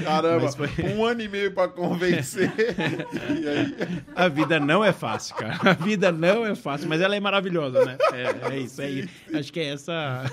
Caramba, 0.04 0.46
Mas 0.46 0.56
foi- 0.56 0.70
um 0.96 1.06
ano 1.06 1.22
e 1.22 1.28
meio 1.28 1.54
pra 1.54 1.68
convencer. 1.68 2.52
e 2.58 3.48
aí, 3.48 3.76
a 4.16 4.28
vida 4.28 4.60
não 4.60 4.84
é 4.84 4.92
fácil, 4.92 5.36
cara. 5.36 5.60
A 5.70 5.74
vida 5.74 6.12
não 6.12 6.46
é 6.46 6.56
fácil, 6.56 6.90
mas 6.90 7.00
ela 7.00 7.16
é 7.16 7.20
maravilhosa, 7.20 7.86
né? 7.86 7.98
É, 8.12 8.54
é 8.56 8.60
isso 8.60 8.82
aí. 8.82 9.08
Acho 9.34 9.54
que 9.54 9.60
é 9.60 9.66
essa. 9.74 10.24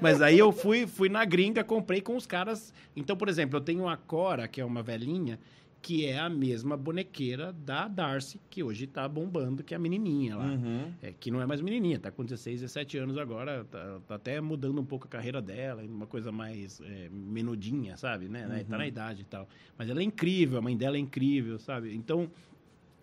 mas 0.00 0.22
aí 0.22 0.38
eu 0.38 0.52
fui, 0.52 0.86
fui 0.86 1.08
na 1.08 1.24
gringa, 1.24 1.64
comprei 1.64 2.00
com 2.00 2.16
os 2.16 2.26
caras. 2.26 2.72
Então, 2.94 3.16
por 3.16 3.28
exemplo, 3.28 3.56
eu 3.56 3.60
tenho 3.60 3.88
a 3.88 3.96
Cora, 3.96 4.46
que 4.46 4.60
é 4.60 4.64
uma 4.64 4.82
velhinha, 4.82 5.38
que 5.80 6.04
é 6.04 6.18
a 6.18 6.28
mesma 6.28 6.76
bonequeira 6.76 7.52
da 7.52 7.86
Darcy, 7.88 8.40
que 8.50 8.62
hoje 8.62 8.86
tá 8.86 9.08
bombando, 9.08 9.62
que 9.62 9.72
é 9.72 9.76
a 9.76 9.80
menininha 9.80 10.36
lá. 10.36 10.46
Uhum. 10.46 10.92
É, 11.00 11.12
que 11.12 11.30
não 11.30 11.40
é 11.40 11.46
mais 11.46 11.60
menininha, 11.60 11.98
tá 11.98 12.10
com 12.10 12.24
16, 12.24 12.60
17 12.60 12.98
anos 12.98 13.16
agora, 13.16 13.64
tá, 13.64 14.00
tá 14.06 14.14
até 14.16 14.40
mudando 14.40 14.80
um 14.80 14.84
pouco 14.84 15.06
a 15.06 15.08
carreira 15.08 15.40
dela, 15.40 15.82
uma 15.82 16.06
coisa 16.06 16.32
mais 16.32 16.80
é, 16.80 17.08
menudinha, 17.10 17.96
sabe? 17.96 18.28
Né? 18.28 18.46
Tá 18.68 18.72
Uhum. 18.74 18.78
na 18.78 18.86
idade 18.88 19.22
e 19.22 19.24
tal. 19.24 19.48
Mas 19.78 19.88
ela 19.88 20.00
é 20.00 20.02
incrível, 20.02 20.58
a 20.58 20.60
mãe 20.60 20.76
dela 20.76 20.96
é 20.96 21.00
incrível, 21.00 21.58
sabe? 21.58 21.94
Então, 21.94 22.28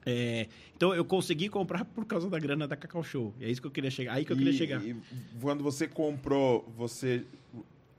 é, 0.06 0.48
então 0.76 0.94
eu 0.94 1.04
consegui 1.04 1.50
comprar 1.50 1.86
por 1.86 2.06
causa 2.06 2.30
da 2.30 2.38
grana 2.38 2.68
da 2.68 2.76
Cacau 2.76 3.02
Show. 3.04 3.34
É 3.40 3.50
isso 3.50 3.60
que 3.62 3.68
eu 3.68 3.72
queria 3.72 3.90
chegar. 3.90 4.14
Aí 4.14 4.24
que 4.26 4.32
eu 4.34 4.38
queria 4.38 4.52
E- 4.54 4.58
chegar. 4.58 4.86
e 4.86 4.96
quando 5.42 5.64
você 5.64 5.88
comprou, 5.88 6.72
você 6.78 7.26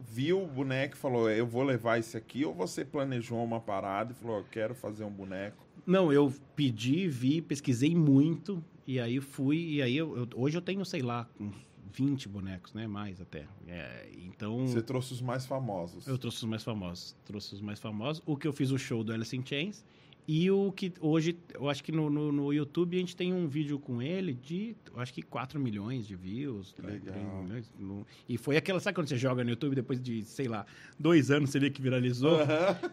viu 0.01 0.43
o 0.43 0.47
boneco 0.47 0.95
e 0.95 0.99
falou, 0.99 1.31
eu 1.31 1.47
vou 1.47 1.63
levar 1.63 1.99
esse 1.99 2.17
aqui, 2.17 2.45
ou 2.45 2.55
você 2.55 2.85
planejou 2.85 3.43
uma 3.43 3.61
parada 3.61 4.13
e 4.13 4.15
falou, 4.15 4.39
eu 4.39 4.45
quero 4.51 4.75
fazer 4.75 5.05
um 5.05 5.11
boneco? 5.11 5.65
Não, 5.87 6.13
eu 6.13 6.33
pedi, 6.55 7.09
vi, 7.09 7.41
pesquisei 7.41 7.95
muito, 7.95 8.63
e 8.87 8.99
aí 9.01 9.21
fui, 9.21 9.75
e 9.75 9.83
aí 9.83 9.97
eu, 9.97 10.17
eu- 10.17 10.29
hoje 10.35 10.57
eu 10.59 10.63
tenho, 10.63 10.85
sei 10.85 11.01
lá, 11.03 11.29
uns 11.41 11.55
20 11.93 12.29
bonecos, 12.29 12.75
né? 12.75 12.87
Mais 12.87 13.21
até. 13.21 13.47
É, 13.67 14.09
então. 14.25 14.67
Você 14.67 14.83
trouxe 14.83 15.13
os 15.15 15.21
mais 15.23 15.47
famosos. 15.47 16.07
Eu 16.07 16.19
trouxe 16.19 16.39
os 16.39 16.45
mais 16.45 16.63
famosos. 16.63 17.17
Trouxe 17.25 17.55
os 17.55 17.61
mais 17.61 17.81
famosos. 17.81 18.23
O 18.27 18.37
que 18.37 18.47
eu 18.47 18.53
fiz 18.53 18.71
o 18.71 18.79
show 18.79 19.03
do 19.03 19.13
Alice 19.13 19.35
in 19.37 19.45
Chains. 19.47 19.85
E 20.29 20.51
o 20.51 20.73
que 20.73 20.93
hoje, 21.01 21.39
eu 21.55 21.71
acho 21.71 21.85
que 21.85 21.93
no, 21.93 22.11
no, 22.11 22.33
no 22.33 22.53
YouTube 22.53 22.97
a 22.97 23.01
gente 23.01 23.15
tem 23.15 23.33
um 23.33 23.47
vídeo 23.47 23.79
com 23.79 24.03
ele 24.03 24.35
de, 24.35 24.75
eu 24.93 25.01
acho 25.01 25.15
que 25.15 25.23
4 25.23 25.61
milhões 25.61 26.05
de 26.05 26.17
views. 26.17 26.75
Né, 26.83 26.95
legal. 26.95 27.15
3 27.15 27.27
milhões, 27.45 27.73
no- 27.79 28.05
e 28.29 28.37
foi 28.37 28.57
aquela, 28.57 28.81
sabe 28.81 28.97
quando 28.97 29.07
você 29.09 29.17
joga 29.17 29.45
no 29.45 29.51
YouTube 29.51 29.77
depois 29.77 30.03
de, 30.03 30.25
sei 30.25 30.49
lá, 30.49 30.67
dois 30.99 31.31
anos 31.31 31.51
você 31.51 31.61
vê 31.61 31.71
que 31.71 31.81
viralizou? 31.81 32.41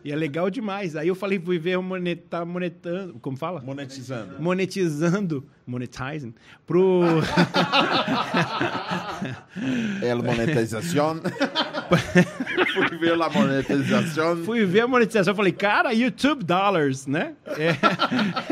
E 0.03 0.11
é 0.11 0.15
legal 0.15 0.47
demais. 0.51 0.95
Aí 0.95 1.07
eu 1.07 1.15
falei, 1.15 1.39
fui 1.39 1.57
ver 1.57 1.75
monet, 1.79 2.21
tá 2.29 2.45
monetando, 2.45 3.15
como 3.19 3.35
fala? 3.35 3.61
Monetizando. 3.61 4.39
Monetizando, 4.39 5.43
monetizing, 5.65 6.35
pro... 6.67 7.01
El 10.03 10.21
monetización. 10.23 11.21
Fui 12.73 12.97
ver 12.97 13.17
la 13.17 13.29
monetización. 13.29 14.43
Fui 14.43 14.65
ver 14.65 14.81
a 14.81 14.87
monetização, 14.87 15.35
falei, 15.35 15.51
cara, 15.51 15.93
YouTube 15.93 16.43
dollars, 16.43 17.05
né? 17.07 17.33
É. 17.47 17.75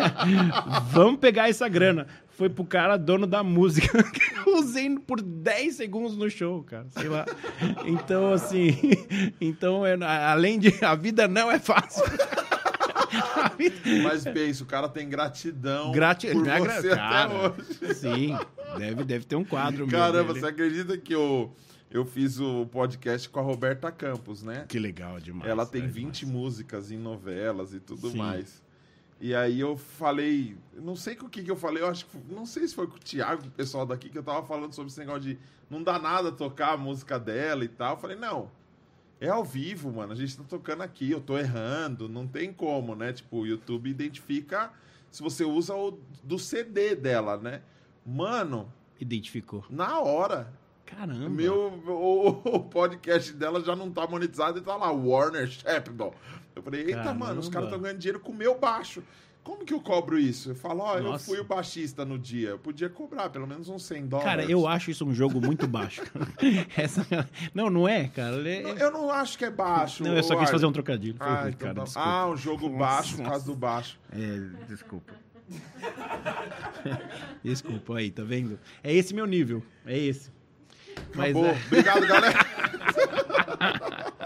Vamos 0.91 1.19
pegar 1.19 1.49
essa 1.49 1.67
grana. 1.67 2.07
Foi 2.31 2.49
pro 2.49 2.65
cara, 2.65 2.97
dono 2.97 3.27
da 3.27 3.43
música, 3.43 4.03
que 4.03 4.21
eu 4.49 4.57
usei 4.57 4.89
por 4.97 5.21
10 5.21 5.75
segundos 5.75 6.17
no 6.17 6.29
show, 6.29 6.63
cara, 6.63 6.87
sei 6.89 7.07
lá. 7.07 7.25
Então, 7.85 8.33
assim, 8.33 8.75
então, 9.39 9.85
é, 9.85 9.95
além 10.03 10.57
de... 10.57 10.73
A 10.83 10.95
vida 10.95 11.27
não 11.27 11.51
é 11.51 11.59
fácil. 11.59 12.03
A 13.35 13.51
Mas 14.03 14.23
pensa, 14.23 14.63
o 14.63 14.65
cara 14.65 14.87
tem 14.87 15.07
gratidão 15.07 15.91
Grati... 15.91 16.27
por 16.31 16.47
é 16.47 16.59
gra- 16.59 16.81
você 16.81 16.87
até 16.87 16.95
cara, 16.95 17.33
hoje. 17.33 17.93
Sim, 17.95 18.37
deve, 18.77 19.03
deve 19.03 19.25
ter 19.25 19.35
um 19.35 19.43
quadro 19.43 19.85
Caramba, 19.87 20.33
você 20.33 20.45
acredita 20.45 20.97
que 20.97 21.13
eu, 21.13 21.53
eu 21.91 22.05
fiz 22.05 22.39
o 22.39 22.65
podcast 22.65 23.29
com 23.29 23.39
a 23.39 23.43
Roberta 23.43 23.91
Campos, 23.91 24.41
né? 24.41 24.65
Que 24.67 24.79
legal 24.79 25.19
demais. 25.19 25.49
Ela 25.49 25.65
tem 25.65 25.83
é 25.83 25.87
20 25.87 26.19
demais. 26.21 26.35
músicas 26.35 26.89
em 26.89 26.97
novelas 26.97 27.73
e 27.73 27.79
tudo 27.79 28.09
Sim. 28.09 28.17
mais. 28.17 28.63
E 29.19 29.35
aí 29.35 29.59
eu 29.59 29.77
falei, 29.77 30.57
não 30.73 30.95
sei 30.95 31.15
com 31.15 31.27
o 31.27 31.29
que 31.29 31.43
que 31.43 31.51
eu 31.51 31.55
falei, 31.55 31.83
eu 31.83 31.87
acho 31.87 32.07
que, 32.07 32.17
não 32.33 32.45
sei 32.45 32.67
se 32.67 32.73
foi 32.73 32.87
com 32.87 32.95
o 32.95 32.99
Thiago, 32.99 33.45
o 33.45 33.51
pessoal 33.51 33.85
daqui, 33.85 34.09
que 34.09 34.17
eu 34.17 34.23
tava 34.23 34.43
falando 34.47 34.73
sobre 34.73 34.89
esse 34.89 34.99
negócio 34.99 35.21
de 35.21 35.37
não 35.69 35.83
dá 35.83 35.99
nada 35.99 36.31
tocar 36.31 36.73
a 36.73 36.77
música 36.77 37.19
dela 37.19 37.63
e 37.63 37.67
tal. 37.67 37.95
Eu 37.95 37.99
falei, 37.99 38.17
não, 38.17 38.49
é 39.19 39.29
ao 39.29 39.43
vivo, 39.43 39.91
mano, 39.91 40.13
a 40.13 40.15
gente 40.15 40.35
tá 40.35 40.43
tocando 40.43 40.81
aqui, 40.81 41.11
eu 41.11 41.21
tô 41.21 41.37
errando, 41.37 42.09
não 42.09 42.25
tem 42.25 42.51
como, 42.51 42.95
né? 42.95 43.13
Tipo, 43.13 43.41
o 43.41 43.45
YouTube 43.45 43.89
identifica 43.89 44.71
se 45.11 45.21
você 45.21 45.43
usa 45.43 45.75
o 45.75 45.99
do 46.23 46.39
CD 46.39 46.95
dela, 46.95 47.37
né? 47.37 47.61
Mano, 48.03 48.73
Identificou. 48.99 49.63
na 49.69 49.99
hora, 49.99 50.51
Caramba. 50.95 51.29
meu, 51.29 51.81
o, 51.87 52.27
o 52.55 52.59
podcast 52.59 53.33
dela 53.33 53.61
já 53.63 53.75
não 53.75 53.89
tá 53.91 54.05
monetizado 54.07 54.59
e 54.59 54.61
tá 54.61 54.75
lá, 54.75 54.91
Warner 54.91 55.47
Chappell. 55.47 56.13
Eu 56.55 56.61
falei, 56.61 56.81
eita, 56.81 56.95
Caramba. 57.03 57.25
mano, 57.27 57.39
os 57.39 57.49
caras 57.49 57.67
estão 57.69 57.81
ganhando 57.81 57.97
dinheiro 57.99 58.19
com 58.19 58.31
o 58.31 58.35
meu 58.35 58.57
baixo. 58.59 59.01
Como 59.43 59.65
que 59.65 59.73
eu 59.73 59.81
cobro 59.81 60.19
isso? 60.19 60.51
Eu 60.51 60.55
falo, 60.55 60.81
ó, 60.81 60.97
eu 60.97 61.03
Nossa. 61.03 61.25
fui 61.25 61.39
o 61.39 61.43
baixista 61.43 62.05
no 62.05 62.19
dia. 62.19 62.49
Eu 62.49 62.59
podia 62.59 62.87
cobrar 62.87 63.27
pelo 63.31 63.47
menos 63.47 63.67
uns 63.69 63.83
100 63.85 64.05
dólares. 64.05 64.29
Cara, 64.31 64.43
eu 64.51 64.67
acho 64.67 64.91
isso 64.91 65.03
um 65.03 65.15
jogo 65.15 65.41
muito 65.41 65.67
baixo. 65.67 66.03
Essa- 66.77 67.27
Não, 67.51 67.67
não 67.67 67.87
é, 67.89 68.07
cara. 68.07 68.47
É- 68.47 68.61
Não, 68.61 68.69
eu 68.77 68.91
não 68.91 69.09
acho 69.09 69.39
que 69.39 69.45
é 69.45 69.49
baixo. 69.49 70.03
Não, 70.03 70.15
eu 70.15 70.21
só 70.21 70.35
quis 70.35 70.51
fazer 70.51 70.67
um 70.67 70.71
trocadilho. 70.71 71.15
Ah, 71.19 71.45
então 71.49 71.73
cara, 71.73 71.85
tá- 71.91 71.99
ah, 71.99 72.27
um 72.29 72.37
jogo 72.37 72.69
baixo 72.69 73.15
por 73.15 73.23
Nossa. 73.23 73.31
causa 73.31 73.45
do 73.47 73.55
baixo. 73.55 73.99
É, 74.11 74.65
desculpa. 74.67 75.11
desculpa 77.43 77.97
aí, 77.97 78.11
tá 78.11 78.23
vendo? 78.23 78.59
É 78.83 78.93
esse 78.93 79.11
meu 79.13 79.25
nível. 79.25 79.63
É 79.85 79.97
esse. 79.97 80.29
Mas, 81.15 81.29
Acabou. 81.35 81.45
é, 81.47 81.57
Obrigado, 81.67 82.07
galera. 82.07 82.45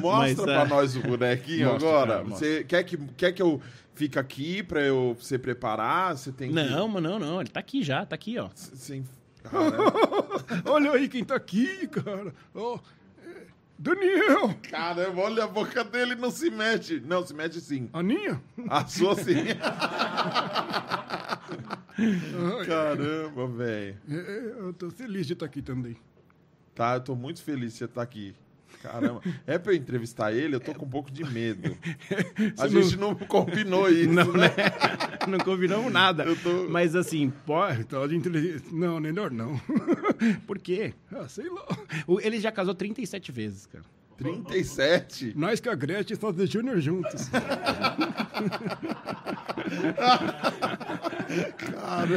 Mostra 0.00 0.18
Mas, 0.18 0.40
pra 0.40 0.62
é. 0.62 0.66
nós 0.66 0.96
o 0.96 1.00
bonequinho 1.00 1.68
Mostra, 1.72 1.88
agora. 1.88 2.12
cara. 2.12 2.24
Você 2.24 2.64
quer 2.64 2.82
que, 2.84 2.96
quer 3.16 3.32
que 3.32 3.40
eu 3.40 3.60
fique 3.94 4.18
aqui 4.18 4.62
pra 4.62 4.80
eu 4.80 5.16
você 5.18 5.38
preparar? 5.38 6.16
Você 6.16 6.32
tem 6.32 6.48
que... 6.48 6.54
não, 6.54 6.88
mas 6.88 7.02
não, 7.02 7.18
não. 7.18 7.40
Ele 7.40 7.48
tá 7.50 7.60
aqui 7.60 7.82
já, 7.82 8.04
tá 8.04 8.14
aqui, 8.14 8.38
ó. 8.38 8.48
Sem... 8.54 9.04
Caramba. 9.42 9.92
Olha 10.66 10.92
aí 10.92 11.08
quem 11.08 11.24
tá 11.24 11.36
aqui, 11.36 11.86
cara. 11.88 12.34
Ó, 12.54 12.78
é, 13.24 13.42
Daniel, 13.78 14.54
Caramba, 14.68 15.22
olha 15.22 15.44
a 15.44 15.46
boca 15.46 15.82
dele, 15.84 16.14
não 16.16 16.30
se 16.30 16.50
mexe. 16.50 17.00
Não, 17.06 17.24
se 17.24 17.32
mexe 17.32 17.60
sim. 17.60 17.88
Aninha. 17.92 18.42
A 18.68 18.84
sua 18.86 19.14
sim. 19.14 19.44
Caramba, 22.66 23.46
velho. 23.48 23.96
É, 24.10 24.54
eu 24.58 24.72
tô 24.72 24.90
feliz 24.90 25.26
de 25.26 25.32
estar 25.32 25.46
aqui 25.46 25.62
também. 25.62 25.96
Tá, 26.74 26.94
eu 26.94 27.00
tô 27.00 27.14
muito 27.16 27.42
feliz 27.42 27.72
de 27.72 27.78
você 27.78 27.84
estar 27.86 28.02
aqui. 28.02 28.34
Caramba. 28.82 29.20
É 29.46 29.58
pra 29.58 29.72
eu 29.72 29.76
entrevistar 29.76 30.32
ele? 30.32 30.54
Eu 30.54 30.60
tô 30.60 30.72
com 30.72 30.84
um 30.86 30.88
pouco 30.88 31.10
de 31.10 31.24
medo. 31.24 31.76
A 32.56 32.68
Você 32.68 32.82
gente 32.82 32.96
não 32.96 33.14
combinou 33.14 33.90
isso, 33.90 34.12
Não, 34.12 34.32
né? 34.32 34.48
né? 34.48 34.54
Não 35.28 35.38
combinamos 35.38 35.92
nada. 35.92 36.22
Eu 36.24 36.36
tô- 36.36 36.68
Mas 36.70 36.94
assim, 36.94 37.30
pode. 37.44 37.84
Tá 37.84 38.06
de 38.06 38.14
inteligência. 38.16 38.62
Não, 38.72 38.98
melhor 39.00 39.30
não. 39.30 39.60
Por 40.46 40.58
quê? 40.58 40.94
Ah, 41.12 41.28
sei 41.28 41.48
lá. 41.50 41.66
O- 42.06 42.20
Ele 42.20 42.38
já 42.40 42.52
casou 42.52 42.74
37 42.74 43.32
vezes, 43.32 43.66
cara. 43.66 43.84
37? 44.18 45.32
Nós 45.36 45.60
com 45.60 45.70
a 45.70 45.74
Gretchen 45.74 46.16
só 46.16 46.32
de 46.32 46.44
Júnior 46.46 46.80
juntos. 46.80 47.30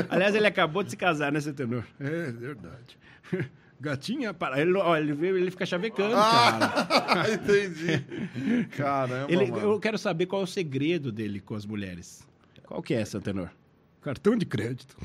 Aliás, 0.10 0.36
ele 0.36 0.48
acabou 0.48 0.84
de 0.84 0.92
se 0.92 0.98
casar, 0.98 1.32
né, 1.32 1.40
seu 1.40 1.54
tenor? 1.54 1.86
É 2.00 2.32
verdade. 2.32 2.98
Gatinha, 3.80 4.34
para. 4.34 4.60
Ele, 4.62 4.78
ó, 4.78 4.96
ele, 4.96 5.28
ele 5.28 5.50
fica 5.52 5.66
chavecando, 5.66 6.16
Ah! 6.16 6.78
cara. 7.08 7.34
Entendi. 7.34 8.68
Caramba, 8.78 9.32
Ele, 9.32 9.50
mano. 9.52 9.64
eu 9.74 9.80
quero 9.80 9.98
saber 9.98 10.28
qual 10.28 10.42
é 10.42 10.44
o 10.44 10.48
segredo 10.48 11.12
dele 11.12 11.40
com 11.40 11.56
as 11.56 11.66
mulheres. 11.66 12.28
Qual 12.68 12.82
que 12.82 12.94
é, 12.94 13.04
seu 13.06 13.20
tenor? 13.22 13.50
Cartão 14.02 14.36
de 14.36 14.46
crédito. 14.48 14.98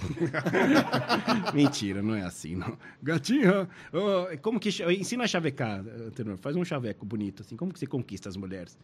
Mentira, 1.54 2.02
não 2.02 2.14
é 2.14 2.22
assim, 2.22 2.56
não. 2.56 2.78
Gatinha, 3.02 3.68
ó, 3.92 4.34
Como 4.40 4.58
que... 4.58 4.70
Ensina 4.92 5.24
a 5.24 5.26
chavecar, 5.26 5.84
eh, 5.86 6.10
tenor. 6.14 6.38
Faz 6.38 6.56
um 6.56 6.64
chaveco 6.64 7.04
bonito, 7.04 7.42
assim. 7.42 7.56
Como 7.56 7.72
que 7.72 7.78
você 7.78 7.86
conquista 7.86 8.28
as 8.28 8.36
mulheres? 8.36 8.76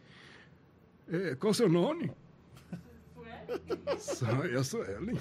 é, 1.11 1.35
qual 1.35 1.51
o 1.51 1.53
seu 1.53 1.67
nome? 1.67 2.11
Só- 3.97 4.45
Eu 4.45 4.63
sou 4.63 4.83
Ellen. 4.85 5.17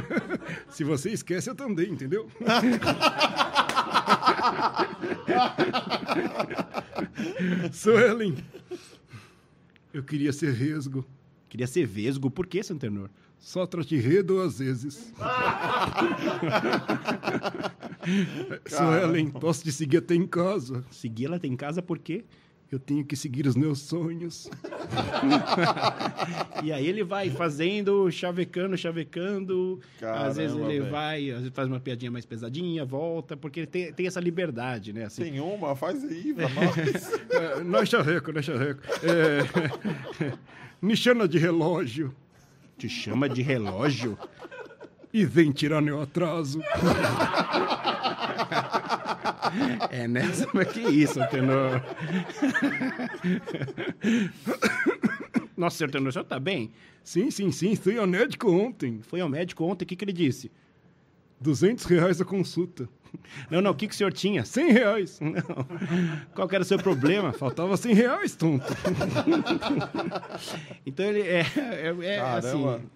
Se 0.70 0.84
você 0.84 1.10
esquece, 1.10 1.50
eu 1.50 1.54
também, 1.54 1.90
entendeu? 1.90 2.28
sou 7.72 7.98
Ellen. 7.98 8.36
Eu 9.92 10.02
queria 10.02 10.32
ser 10.32 10.52
resgo. 10.52 11.04
Queria 11.48 11.66
ser 11.66 11.86
vesgo. 11.86 12.30
Por 12.30 12.46
que, 12.46 12.62
seu 12.62 12.76
tenor? 12.76 13.10
Só 13.38 13.66
trote 13.66 14.22
duas 14.22 14.58
vezes. 14.58 15.12
Sou 18.66 18.94
Ellen, 18.94 19.30
posso 19.30 19.62
te 19.62 19.72
seguir 19.72 19.98
até 19.98 20.14
em 20.14 20.26
casa. 20.26 20.84
Seguir 20.90 21.26
ela 21.26 21.38
tem 21.38 21.52
em 21.52 21.56
casa 21.56 21.80
por 21.80 21.98
quê? 21.98 22.24
Eu 22.70 22.78
tenho 22.78 23.02
que 23.02 23.16
seguir 23.16 23.46
os 23.46 23.56
meus 23.56 23.80
sonhos. 23.80 24.50
E 26.62 26.72
aí 26.72 26.86
ele 26.86 27.04
vai 27.04 27.30
fazendo, 27.30 28.10
chavecando, 28.10 28.76
chavecando. 28.76 29.80
às 30.02 30.36
vezes 30.36 30.52
Caramba, 30.54 30.72
ele 30.72 30.80
velho. 30.80 30.90
vai, 30.92 31.30
às 31.30 31.38
vezes 31.38 31.52
faz 31.54 31.68
uma 31.68 31.78
piadinha 31.78 32.10
mais 32.10 32.26
pesadinha, 32.26 32.84
volta, 32.84 33.36
porque 33.36 33.60
ele 33.60 33.66
tem, 33.68 33.92
tem 33.92 34.06
essa 34.06 34.18
liberdade, 34.18 34.92
né? 34.92 35.04
Assim. 35.04 35.22
Tem 35.22 35.38
uma? 35.40 35.76
Faz 35.76 36.02
aí 36.02 36.34
pra 36.34 36.48
nós. 36.48 37.12
É, 37.30 37.62
nós 37.62 37.88
charreco, 37.88 38.32
nós 38.32 38.44
charreco. 38.44 38.80
É, 39.02 40.32
me 40.82 40.96
chama 40.96 41.28
de 41.28 41.38
relógio 41.38 42.12
Te 42.78 42.88
chama 42.88 43.28
de 43.28 43.42
relógio. 43.42 44.16
e 45.12 45.24
vem 45.24 45.50
tirar 45.50 45.80
meu 45.82 46.00
atraso. 46.00 46.60
É 49.90 50.06
nessa, 50.06 50.46
mas 50.54 50.68
que 50.68 50.80
isso, 50.80 51.18
tenor. 51.30 51.82
Nossa, 55.56 55.78
senhor 55.78 55.90
Tenor, 55.90 56.08
o 56.08 56.12
senhor 56.12 56.24
tá 56.24 56.38
bem? 56.38 56.70
Sim, 57.02 57.30
sim, 57.30 57.50
sim, 57.50 57.74
fui 57.74 57.98
ao 57.98 58.06
médico 58.06 58.50
ontem. 58.50 59.00
Foi 59.02 59.20
ao 59.20 59.28
médico 59.28 59.64
ontem, 59.64 59.84
o 59.84 59.88
que, 59.88 59.96
que 59.96 60.04
ele 60.04 60.12
disse? 60.12 60.50
200 61.40 61.84
reais 61.84 62.20
a 62.20 62.24
consulta. 62.24 62.88
Não, 63.50 63.60
não, 63.60 63.70
o 63.70 63.74
que, 63.74 63.88
que 63.88 63.94
o 63.94 63.96
senhor 63.96 64.12
tinha? 64.12 64.44
100 64.44 64.72
reais. 64.72 65.20
Não. 65.20 65.32
Qual 66.34 66.48
que 66.48 66.54
era 66.54 66.62
o 66.62 66.66
seu 66.66 66.78
problema? 66.78 67.32
Faltava 67.32 67.76
100 67.76 67.94
reais, 67.94 68.36
tonto. 68.36 68.66
Então 70.86 71.04
ele 71.06 71.20
é, 71.20 71.40
é, 71.56 71.96
é 72.02 72.16
Caramba. 72.18 72.76
assim. 72.76 72.86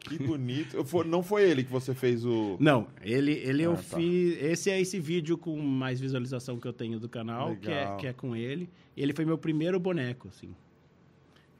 Que 0.00 0.18
bonito. 0.18 0.76
Não 1.06 1.22
foi 1.22 1.48
ele 1.50 1.62
que 1.64 1.70
você 1.70 1.94
fez 1.94 2.24
o. 2.24 2.56
Não, 2.58 2.86
ele, 3.02 3.32
ele 3.32 3.62
eu 3.62 3.72
Ah, 3.72 3.76
tá. 3.76 3.96
fiz. 3.96 4.42
Esse 4.42 4.70
é 4.70 4.80
esse 4.80 4.98
vídeo 4.98 5.36
com 5.36 5.58
mais 5.60 6.00
visualização 6.00 6.58
que 6.58 6.66
eu 6.66 6.72
tenho 6.72 6.98
do 6.98 7.08
canal, 7.08 7.54
que 7.56 7.70
é, 7.70 7.96
que 7.96 8.06
é 8.06 8.12
com 8.12 8.34
ele. 8.34 8.70
Ele 8.96 9.12
foi 9.12 9.24
meu 9.24 9.36
primeiro 9.36 9.78
boneco, 9.78 10.28
assim. 10.28 10.54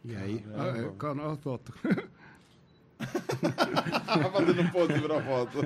E 0.05 0.15
aí. 0.17 0.45
Ah, 0.55 0.79
é, 0.79 0.91
canal 0.99 1.37
foto. 1.37 1.75
Tá 4.09 4.31
fazendo 4.31 4.73
pose 4.73 4.99
pra 5.01 5.21
foto. 5.21 5.59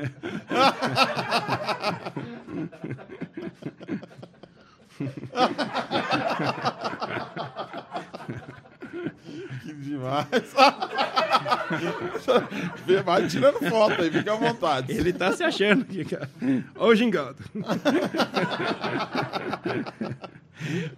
que 9.63 9.73
demais. 9.75 10.27
Vai 13.05 13.29
tirando 13.29 13.59
foto 13.69 14.03
aí, 14.03 14.11
fica 14.11 14.33
à 14.33 14.37
vontade. 14.37 14.93
Ele 14.93 15.13
tá 15.13 15.33
se 15.33 15.43
achando 15.43 15.85
que, 15.85 16.05
cara. 16.05 16.31
Ó 16.77 16.87
o 16.89 16.95
gingado. 16.95 17.37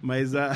Mas 0.01 0.35
a. 0.35 0.51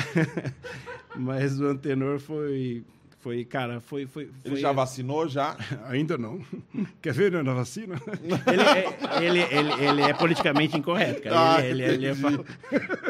Mas 1.16 1.60
o 1.60 1.66
Antenor 1.66 2.20
foi. 2.20 2.84
Foi, 3.20 3.44
cara, 3.44 3.80
foi. 3.80 4.06
foi, 4.06 4.22
Ele 4.44 4.54
foi- 4.54 4.60
já 4.60 4.72
vacinou 4.72 5.28
já? 5.28 5.54
Ainda 5.88 6.16
não. 6.16 6.40
Quer 7.02 7.12
ver 7.12 7.30
né, 7.30 7.42
na 7.42 7.52
vacina? 7.52 8.00
Ele 8.46 8.62
é, 8.62 9.20
ele, 9.22 9.40
ele, 9.40 9.84
ele 9.84 10.02
é 10.02 10.12
politicamente 10.14 10.76
incorreto, 10.76 11.22
cara. 11.22 11.56
Ah, 11.56 11.64
ele, 11.66 11.82
ele, 11.82 12.06
ele 12.06 12.06
é. 12.06 12.14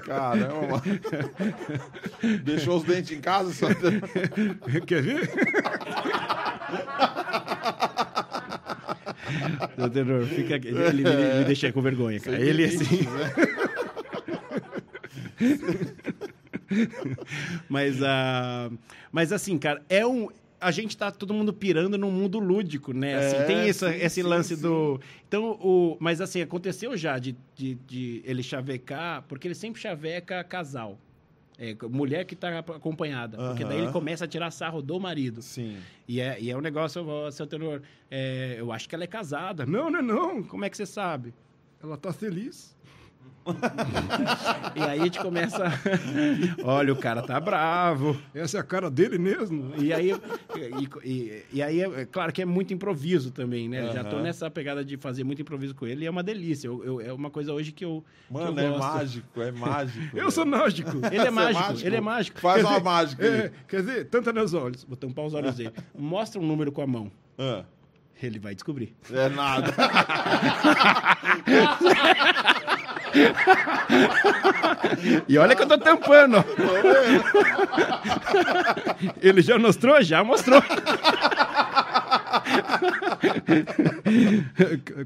Caramba, 0.02 0.66
mano. 0.66 0.82
Deixou 2.42 2.78
os 2.78 2.84
dentes 2.84 3.12
em 3.16 3.20
casa? 3.20 3.52
Só... 3.52 3.68
Quer 4.86 5.02
ver? 5.02 5.30
O 9.78 9.82
Antenor, 9.84 10.24
fica. 10.26 10.54
Ele, 10.56 10.68
ele 10.68 11.04
me, 11.04 11.38
me 11.38 11.44
deixa 11.44 11.72
com 11.72 11.80
vergonha, 11.82 12.18
cara. 12.18 12.40
Ele 12.40 12.64
assim. 12.64 13.06
mas, 17.68 18.02
ah, 18.02 18.70
mas 19.12 19.32
assim, 19.32 19.58
cara, 19.58 19.82
é 19.88 20.06
um. 20.06 20.28
A 20.60 20.70
gente 20.70 20.94
tá 20.94 21.10
todo 21.10 21.32
mundo 21.32 21.54
pirando 21.54 21.96
num 21.96 22.10
mundo 22.10 22.38
lúdico, 22.38 22.92
né? 22.92 23.14
Assim, 23.14 23.36
É, 23.36 23.44
tem 23.44 23.56
essa- 23.68 23.90
sim, 23.90 23.98
esse 23.98 24.14
sim, 24.16 24.22
lance 24.22 24.56
sim. 24.56 24.62
do. 24.62 25.00
Então, 25.26 25.52
o. 25.52 25.96
Mas 25.98 26.20
assim, 26.20 26.42
aconteceu 26.42 26.94
já 26.98 27.18
de, 27.18 27.34
de, 27.54 27.76
de 27.86 28.22
ele 28.26 28.42
chavecar, 28.42 29.22
porque 29.26 29.48
ele 29.48 29.54
sempre 29.54 29.80
chaveca 29.80 30.44
casal. 30.44 30.98
É, 31.58 31.76
mulher 31.90 32.24
que 32.24 32.34
tá 32.34 32.58
acompanhada. 32.60 33.36
Porque 33.36 33.64
daí 33.66 33.78
ele 33.82 33.92
começa 33.92 34.24
a 34.24 34.28
tirar 34.28 34.50
sarro 34.50 34.80
do 34.80 34.98
marido. 34.98 35.42
Sim. 35.42 35.76
E 36.08 36.18
é, 36.18 36.38
e 36.40 36.50
é 36.50 36.56
um 36.56 36.60
negócio, 36.62 37.04
seu 37.32 37.46
tenor. 37.46 37.82
é, 38.10 38.56
eu 38.58 38.72
acho 38.72 38.88
que 38.88 38.94
ela 38.94 39.04
é 39.04 39.06
casada. 39.06 39.66
Não, 39.66 39.90
não, 39.90 40.00
não. 40.00 40.42
Como 40.42 40.64
é 40.64 40.70
que 40.70 40.76
você 40.76 40.86
sabe? 40.86 41.34
Ela 41.82 41.98
tá 41.98 42.12
feliz. 42.14 42.74
E 44.76 44.82
aí 44.82 45.00
a 45.00 45.04
gente 45.04 45.18
começa. 45.18 45.64
Olha, 46.62 46.92
o 46.92 46.96
cara 46.96 47.22
tá 47.22 47.38
bravo. 47.40 48.16
Essa 48.34 48.58
é 48.58 48.60
a 48.60 48.64
cara 48.64 48.90
dele 48.90 49.18
mesmo. 49.18 49.72
E 49.78 49.92
aí, 49.92 50.12
e, 50.56 51.08
e- 51.08 51.44
e 51.54 51.62
aí 51.62 51.80
é, 51.80 52.02
é 52.02 52.06
claro 52.06 52.32
que 52.32 52.40
é 52.40 52.44
muito 52.44 52.72
improviso 52.72 53.30
também, 53.30 53.68
né? 53.68 53.90
Já 53.92 54.04
tô 54.04 54.20
nessa 54.20 54.50
pegada 54.50 54.84
de 54.84 54.96
fazer 54.96 55.24
muito 55.24 55.42
improviso 55.42 55.74
com 55.74 55.86
ele 55.86 56.04
e 56.04 56.06
é 56.06 56.10
uma 56.10 56.22
delícia. 56.22 56.68
Eu, 56.68 56.84
eu- 56.84 57.00
é 57.00 57.12
uma 57.12 57.30
coisa 57.30 57.52
hoje 57.52 57.72
que 57.72 57.84
eu. 57.84 58.04
que 58.28 58.32
Mano, 58.34 58.60
eu 58.60 58.66
é 58.66 58.70
gosto. 58.70 58.80
mágico, 58.94 59.42
é 59.42 59.50
mágico. 59.52 60.16
Eu 60.16 60.30
sou 60.30 60.46
mágico. 60.46 60.96
Ele 61.06 61.16
é 61.18 61.24
Você 61.24 61.30
mágico, 61.30 61.86
ele 61.86 61.96
é 61.96 62.00
mágico. 62.00 62.40
Faz 62.40 62.56
Quer 62.62 62.66
uma 62.68 62.70
dizer, 62.78 62.84
mágica 62.84 63.26
É, 63.26 63.52
quer 63.68 63.80
dizer, 63.80 64.04
tanto 64.06 64.32
nos 64.32 64.54
olhos. 64.54 64.84
Vou 64.84 64.96
tampar 64.96 65.24
os 65.26 65.34
olhos 65.34 65.54
dele. 65.56 65.72
Mostra 65.98 66.40
um 66.40 66.46
número 66.46 66.70
com 66.72 66.80
a 66.82 66.86
mão. 66.86 67.10
Ah, 67.38 67.64
Ele 68.22 68.38
vai 68.38 68.54
descobrir. 68.54 68.94
é 69.12 69.28
nada. 69.28 69.74
E 75.28 75.38
olha 75.38 75.56
que 75.56 75.62
eu 75.62 75.66
tô 75.66 75.78
tampando. 75.78 76.44
Ele 79.20 79.42
já 79.42 79.58
mostrou? 79.58 80.02
Já 80.02 80.22
mostrou. 80.22 80.62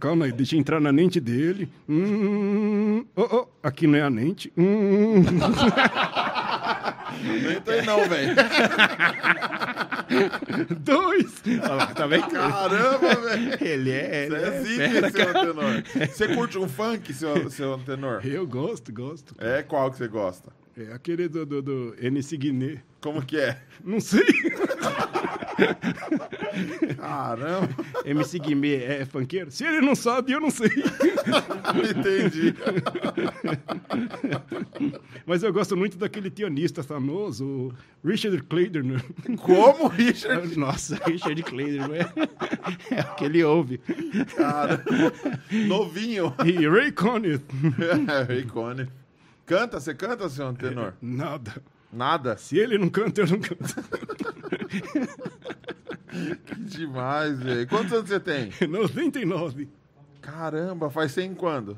Calma 0.01 0.27
aí, 0.27 0.33
deixa 0.33 0.57
eu 0.57 0.61
entrar 0.61 0.81
na 0.81 0.91
lente 0.91 1.21
dele. 1.21 1.69
Hum, 1.89 3.05
oh, 3.17 3.23
oh, 3.23 3.47
aqui 3.63 3.87
não 3.87 3.99
é 3.99 4.03
a 4.03 4.09
lente. 4.09 4.53
Hum. 4.57 5.23
Nem 7.25 7.61
tem 7.61 7.83
não, 7.85 8.09
velho. 8.09 8.35
Dois. 10.81 11.43
Olha 11.63 11.75
lá, 11.75 11.87
tá 11.87 12.07
vendo? 12.07 12.29
Caramba, 12.29 13.15
velho. 13.17 13.57
Ele 13.61 13.91
é. 13.91 14.27
Ele 14.27 14.39
Você 14.39 14.45
é 14.45 14.49
é 14.49 14.63
zica, 14.63 14.91
fera, 14.91 15.11
seu 15.11 15.27
cara. 15.27 15.41
antenor. 15.41 15.83
Você 16.09 16.29
curte 16.35 16.59
um 16.59 16.69
funk, 16.69 17.13
seu, 17.13 17.51
seu 17.51 17.75
antenor? 17.75 18.21
Eu 18.25 18.47
gosto, 18.47 18.93
gosto. 18.93 19.35
É 19.39 19.63
qual 19.63 19.91
que 19.91 19.97
você 19.97 20.09
gosta? 20.09 20.53
É 20.77 20.93
aquele 20.93 21.29
do, 21.29 21.47
do, 21.47 21.63
do 21.63 21.97
MC 22.01 22.37
Guiné. 22.37 22.83
Como 23.01 23.25
que 23.25 23.39
é? 23.39 23.59
Não 23.83 24.01
sei. 24.01 24.25
Caramba, 26.97 27.69
MC 28.05 28.39
Guimê 28.39 28.77
é 28.77 29.05
funkeiro? 29.05 29.51
Se 29.51 29.65
ele 29.65 29.81
não 29.81 29.95
sabe, 29.95 30.33
eu 30.33 30.41
não 30.41 30.51
sei. 30.51 30.69
entendi. 31.91 32.55
Mas 35.27 35.43
eu 35.43 35.53
gosto 35.53 35.77
muito 35.77 35.97
daquele 35.97 36.31
pianista 36.31 36.83
famoso, 36.83 37.45
o 37.45 37.73
Richard 38.05 38.43
Clayderner. 38.45 39.05
Como, 39.39 39.89
Richard? 39.89 40.59
Nossa, 40.59 40.97
Richard 41.07 41.43
Clayder 41.43 41.87
é 42.91 43.01
o 43.01 43.15
que 43.15 43.25
ele 43.25 43.43
ouve. 43.45 43.79
Cara, 44.37 44.85
novinho. 45.67 46.35
E 46.45 46.69
Ray 46.69 46.93
Conniff. 46.93 47.45
É, 48.29 48.35
ícone. 48.39 48.89
Canta, 49.47 49.81
você 49.81 49.95
canta, 49.95 50.29
seu 50.29 50.47
antenor? 50.47 50.95
Nada. 51.01 51.63
Nada? 51.95 52.37
Se 52.37 52.59
ele 52.59 52.77
não 52.79 52.89
canta, 52.89 53.21
eu 53.23 53.27
não 53.27 53.39
canto. 53.41 53.75
Que 56.47 56.55
demais, 56.61 57.41
velho. 57.41 57.67
Quantos 57.67 57.93
anos 57.93 58.09
você 58.09 58.21
tem? 58.21 58.51
99. 58.69 59.69
Caramba, 60.23 60.89
faz 60.89 61.11
100 61.13 61.35
quando? 61.35 61.77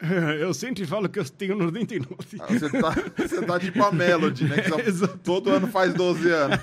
Eu 0.40 0.52
sempre 0.54 0.84
falo 0.86 1.08
que 1.08 1.18
eu 1.18 1.24
tenho 1.28 1.56
99. 1.56 2.16
Ah, 2.40 2.46
Você 2.46 2.70
tá, 2.70 2.90
você 3.16 3.42
tá 3.44 3.60
tipo 3.60 3.82
a 3.84 3.92
Melody, 3.92 4.44
né? 4.46 4.60
Que 4.62 4.68
só- 4.68 4.78
Exato. 4.80 5.18
todo 5.18 5.50
ano 5.50 5.66
faz 5.68 5.94
12 5.94 6.28
anos. 6.30 6.58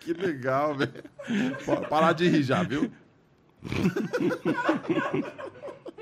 que 0.00 0.12
legal, 0.12 0.76
velho. 0.76 0.92
Parar 1.88 2.12
de 2.12 2.28
rir 2.28 2.42
já, 2.42 2.62
viu? 2.62 2.90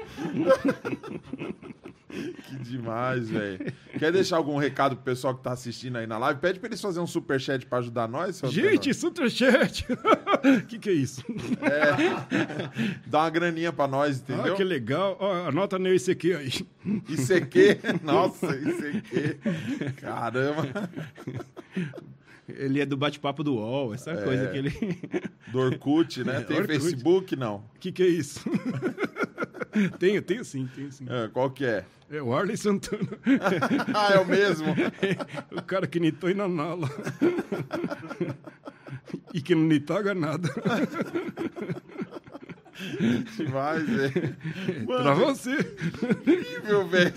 Que 2.09 2.57
demais, 2.61 3.29
velho. 3.29 3.73
Quer 3.99 4.11
deixar 4.11 4.37
algum 4.37 4.57
recado 4.57 4.97
pro 4.97 5.05
pessoal 5.05 5.35
que 5.35 5.43
tá 5.43 5.53
assistindo 5.53 5.97
aí 5.97 6.07
na 6.07 6.17
live? 6.17 6.41
Pede 6.41 6.59
pra 6.59 6.69
eles 6.69 6.81
fazerem 6.81 7.05
um 7.05 7.07
superchat 7.07 7.67
pra 7.67 7.79
ajudar 7.79 8.09
nós, 8.09 8.37
seu 8.37 8.49
Gente, 8.49 8.95
superchat! 8.95 9.87
O 9.93 10.63
que, 10.67 10.79
que 10.79 10.89
é 10.89 10.93
isso? 10.93 11.23
Tenor? 11.23 12.97
Dá 13.07 13.21
uma 13.21 13.31
graninha 13.31 13.73
pra 13.73 13.87
nós, 13.87 14.21
entendeu? 14.21 14.55
Ah, 14.55 14.57
que 14.57 14.65
legal. 14.65 15.17
Ó, 15.21 15.49
anota 15.49 15.79
meu 15.79 15.95
ICQ 15.95 16.35
aí. 16.35 16.53
ICQ, 17.09 17.81
nossa, 18.03 18.47
ICQ. 18.47 19.39
Caramba. 20.01 20.89
Ele 22.49 22.81
é 22.81 22.87
do 22.87 22.97
bate-papo 22.97 23.43
do 23.43 23.57
UOL, 23.57 23.93
essa 23.93 24.17
coisa 24.17 24.47
que 24.49 24.57
ele. 24.57 24.71
Do 25.49 25.59
Orkut, 25.59 26.23
né? 26.25 26.41
Tem 26.41 26.57
Orkut. 26.57 26.81
Facebook, 26.81 27.37
não. 27.37 27.57
O 27.57 27.79
que, 27.81 27.91
que 27.93 28.03
é 28.03 28.07
isso? 28.07 28.41
tenho, 29.99 30.23
tenho 30.23 30.45
sim, 30.45 30.69
tenho 30.75 30.91
sim. 30.93 31.07
Ah, 31.09 31.29
qual 31.33 31.51
que 31.51 31.65
é? 31.65 31.85
É 32.11 32.23
o 32.23 32.35
Arley 32.35 32.57
Santana. 32.57 33.09
Ah, 33.95 34.15
é 34.15 34.19
o 34.19 34.27
mesmo. 34.27 34.69
o 35.51 35.63
cara 35.63 35.87
que 35.87 35.99
nitou 35.99 36.33
na 36.35 36.49
nala. 36.49 36.89
e 39.35 39.41
que 39.41 39.55
não 39.55 39.65
nitaga 39.65 40.15
nada. 40.15 40.49
Demais, 43.37 43.89
velho. 43.89 44.37
Pra 44.87 45.03
Mano, 45.05 45.15
você. 45.17 45.53
incrível, 46.27 46.87
velho. 46.89 47.13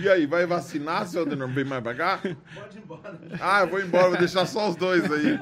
E 0.00 0.08
aí, 0.08 0.26
vai 0.26 0.46
vacinar, 0.46 1.06
seu 1.08 1.22
Antenor? 1.22 1.48
Não 1.48 1.54
vem 1.54 1.64
mais 1.64 1.82
pra 1.82 1.94
cá? 1.94 2.18
Pode 2.18 2.78
ir 2.78 2.82
embora. 2.82 3.18
Ah, 3.40 3.62
eu 3.62 3.66
vou 3.68 3.80
embora, 3.80 4.10
vou 4.10 4.18
deixar 4.18 4.46
só 4.46 4.68
os 4.68 4.76
dois 4.76 5.10
aí. 5.10 5.38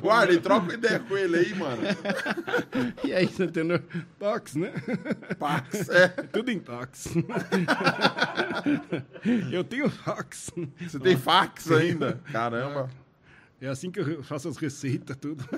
Guarda, 0.00 0.38
troca 0.40 0.66
uma 0.66 0.74
ideia 0.74 1.00
com 1.00 1.16
ele 1.16 1.36
aí, 1.38 1.54
mano. 1.54 1.82
E 3.02 3.12
aí, 3.12 3.26
seu 3.28 3.46
Antenor? 3.46 3.80
Tox, 4.18 4.54
né? 4.54 4.72
Pax, 5.38 5.88
é. 5.88 6.08
Tudo 6.08 6.50
em 6.52 6.60
tox. 6.60 7.14
Eu 9.50 9.64
tenho 9.64 9.90
fax. 9.90 10.52
Você 10.80 10.98
tem 11.00 11.16
fax 11.16 11.70
ainda? 11.72 12.20
Caramba. 12.30 12.88
É 13.62 13.68
assim 13.68 13.92
que 13.92 14.00
eu 14.00 14.24
faço 14.24 14.48
as 14.48 14.56
receitas, 14.56 15.16
tudo. 15.16 15.44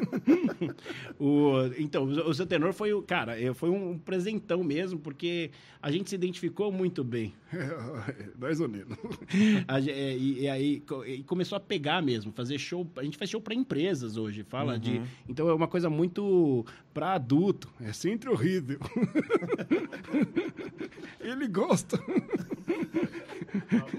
O, 1.18 1.52
então, 1.78 2.04
o 2.04 2.34
seu 2.34 2.46
tenor 2.46 2.72
foi 2.72 2.92
o. 2.92 3.02
Cara, 3.02 3.40
eh, 3.40 3.52
foi 3.54 3.70
um 3.70 3.96
presentão 3.98 4.64
mesmo, 4.64 4.98
porque 4.98 5.50
a 5.80 5.90
gente 5.90 6.10
se 6.10 6.14
identificou 6.14 6.72
muito 6.72 7.04
bem. 7.04 7.32
É, 7.52 8.28
mais 8.38 8.60
ou 8.60 8.68
menos. 8.68 8.98
A 9.68 9.80
é, 9.80 10.16
e, 10.16 10.40
e 10.40 10.48
aí 10.48 10.82
e 11.06 11.22
começou 11.22 11.56
a 11.56 11.60
pegar 11.60 12.02
mesmo, 12.02 12.32
fazer 12.32 12.58
show. 12.58 12.86
A 12.96 13.04
gente 13.04 13.16
faz 13.16 13.30
show 13.30 13.40
para 13.40 13.54
empresas 13.54 14.16
hoje, 14.16 14.42
fala 14.42 14.78
de. 14.78 15.00
Então 15.28 15.48
é 15.48 15.54
uma 15.54 15.68
coisa 15.68 15.88
muito 15.88 16.66
para 16.92 17.14
adulto. 17.14 17.70
É 17.80 17.92
sempre 17.92 18.28
horrível. 18.28 18.80
Ele 21.20 21.46
gosta. 21.46 21.98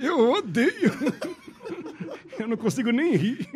Eu 0.02 0.32
odeio. 0.32 0.92
Eu 2.40 2.48
não 2.48 2.58
consigo 2.58 2.92
nem 2.92 3.16
rir. 3.16 3.48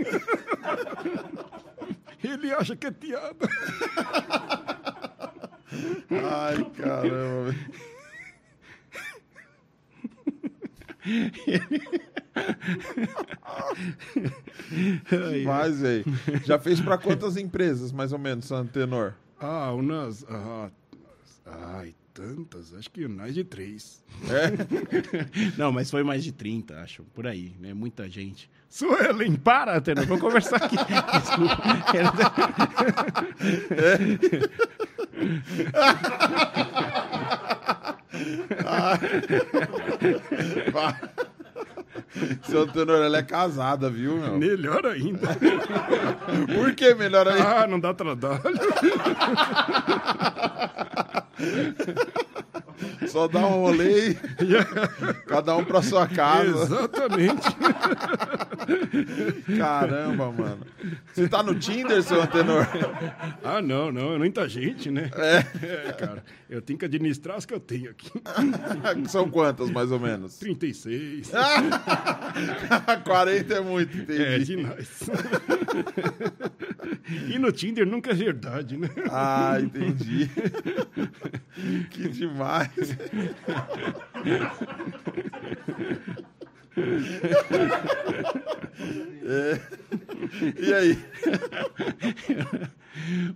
Ele 2.24 2.52
acha 2.52 2.76
que 2.76 2.88
é 2.88 2.92
piada. 2.92 3.48
Ai, 6.12 6.66
caramba. 6.76 7.56
Mas, 15.46 15.80
velho. 15.80 16.06
Já 16.46 16.60
fez 16.60 16.80
pra 16.82 16.98
quantas 16.98 17.38
empresas, 17.38 17.92
mais 17.92 18.12
ou 18.12 18.20
menos, 18.20 18.52
Antenor? 18.52 19.14
Ah, 19.40 19.72
umas. 19.72 20.26
Ah, 20.30 20.70
ai, 21.46 21.96
tantas. 22.20 22.74
Acho 22.74 22.92
que 22.92 23.08
mais 23.08 23.34
de 23.34 23.46
três. 23.46 24.04
Não, 25.58 25.72
mas 25.72 25.90
foi 25.90 26.04
mais 26.04 26.22
de 26.24 26.34
30, 26.34 26.82
acho, 26.82 27.04
por 27.16 27.26
aí, 27.26 27.56
né? 27.60 27.74
Muita 27.74 28.10
gente. 28.10 28.50
Suelen, 28.70 29.36
Para, 29.36 29.80
Tenor, 29.80 30.06
vamos 30.06 30.22
conversar 30.22 30.58
aqui. 30.58 30.76
Desculpa. 31.18 31.64
Vai. 40.74 41.30
Seu 42.44 42.64
Antenor, 42.64 43.04
ela 43.04 43.18
é 43.18 43.24
casada, 43.24 43.90
viu, 43.90 44.18
meu? 44.18 44.38
melhor 44.38 44.86
ainda. 44.86 45.28
Por 46.54 46.74
que 46.74 46.94
melhor 46.96 47.28
aí? 47.28 47.42
Ah, 47.42 47.68
não 47.68 47.80
dá 47.80 47.94
trabalho. 47.94 48.42
Só 53.08 53.28
dá 53.28 53.40
um 53.46 53.62
rolê 53.62 54.16
cada 55.28 55.56
um 55.58 55.66
pra 55.66 55.82
sua 55.82 56.08
casa. 56.08 56.64
Exatamente. 56.64 57.48
Caramba, 59.58 60.32
mano. 60.32 60.60
Você 61.14 61.28
tá 61.28 61.44
no 61.44 61.56
Tinder, 61.56 62.02
seu 62.04 62.22
Antenor? 62.22 62.66
Ah, 63.44 63.62
não, 63.62 63.92
não, 63.92 64.14
é 64.14 64.18
muita 64.18 64.48
gente, 64.48 64.90
né? 64.90 65.10
É. 65.16 65.92
cara. 65.92 66.24
Eu 66.50 66.62
tenho 66.62 66.80
que 66.80 66.86
administrar 66.86 67.38
as 67.38 67.46
que 67.46 67.54
eu 67.54 67.60
tenho 67.60 67.92
aqui. 67.92 68.10
São 69.10 69.30
quantas, 69.30 69.70
mais 69.70 69.92
ou 69.92 70.00
menos? 70.00 70.38
36. 70.38 71.32
40 73.04 73.54
é 73.54 73.60
muito, 73.60 73.98
É 74.12 74.36
entendi. 74.38 74.56
demais. 74.56 75.10
e 77.28 77.38
no 77.38 77.52
Tinder 77.52 77.86
nunca 77.86 78.12
é 78.12 78.14
verdade, 78.14 78.78
né? 78.78 78.90
Ah, 79.12 79.58
entendi. 79.62 80.30
Que 81.92 82.08
demais. 82.10 82.70
É. 89.26 89.60
E 90.58 90.74
aí? 90.74 90.98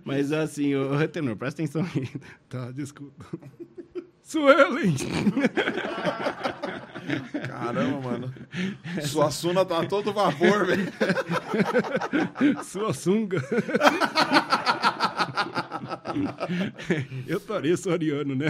Mas 0.04 0.32
assim, 0.32 0.74
o 0.74 1.08
Tenor, 1.08 1.36
presta 1.36 1.62
atenção 1.62 1.82
aí. 1.94 2.08
Tá, 2.48 2.70
desculpa. 2.70 3.24
Suelen! 4.22 4.94
Caramba, 7.46 8.00
mano. 8.00 8.34
Sua 9.02 9.30
suna 9.30 9.64
tá 9.64 9.84
todo 9.84 10.12
vapor, 10.12 10.66
velho. 10.66 10.90
Sua 12.64 12.94
sunga. 12.94 13.42
Eu 17.26 17.40
pareço 17.40 17.90
ariano, 17.90 18.34
né? 18.34 18.46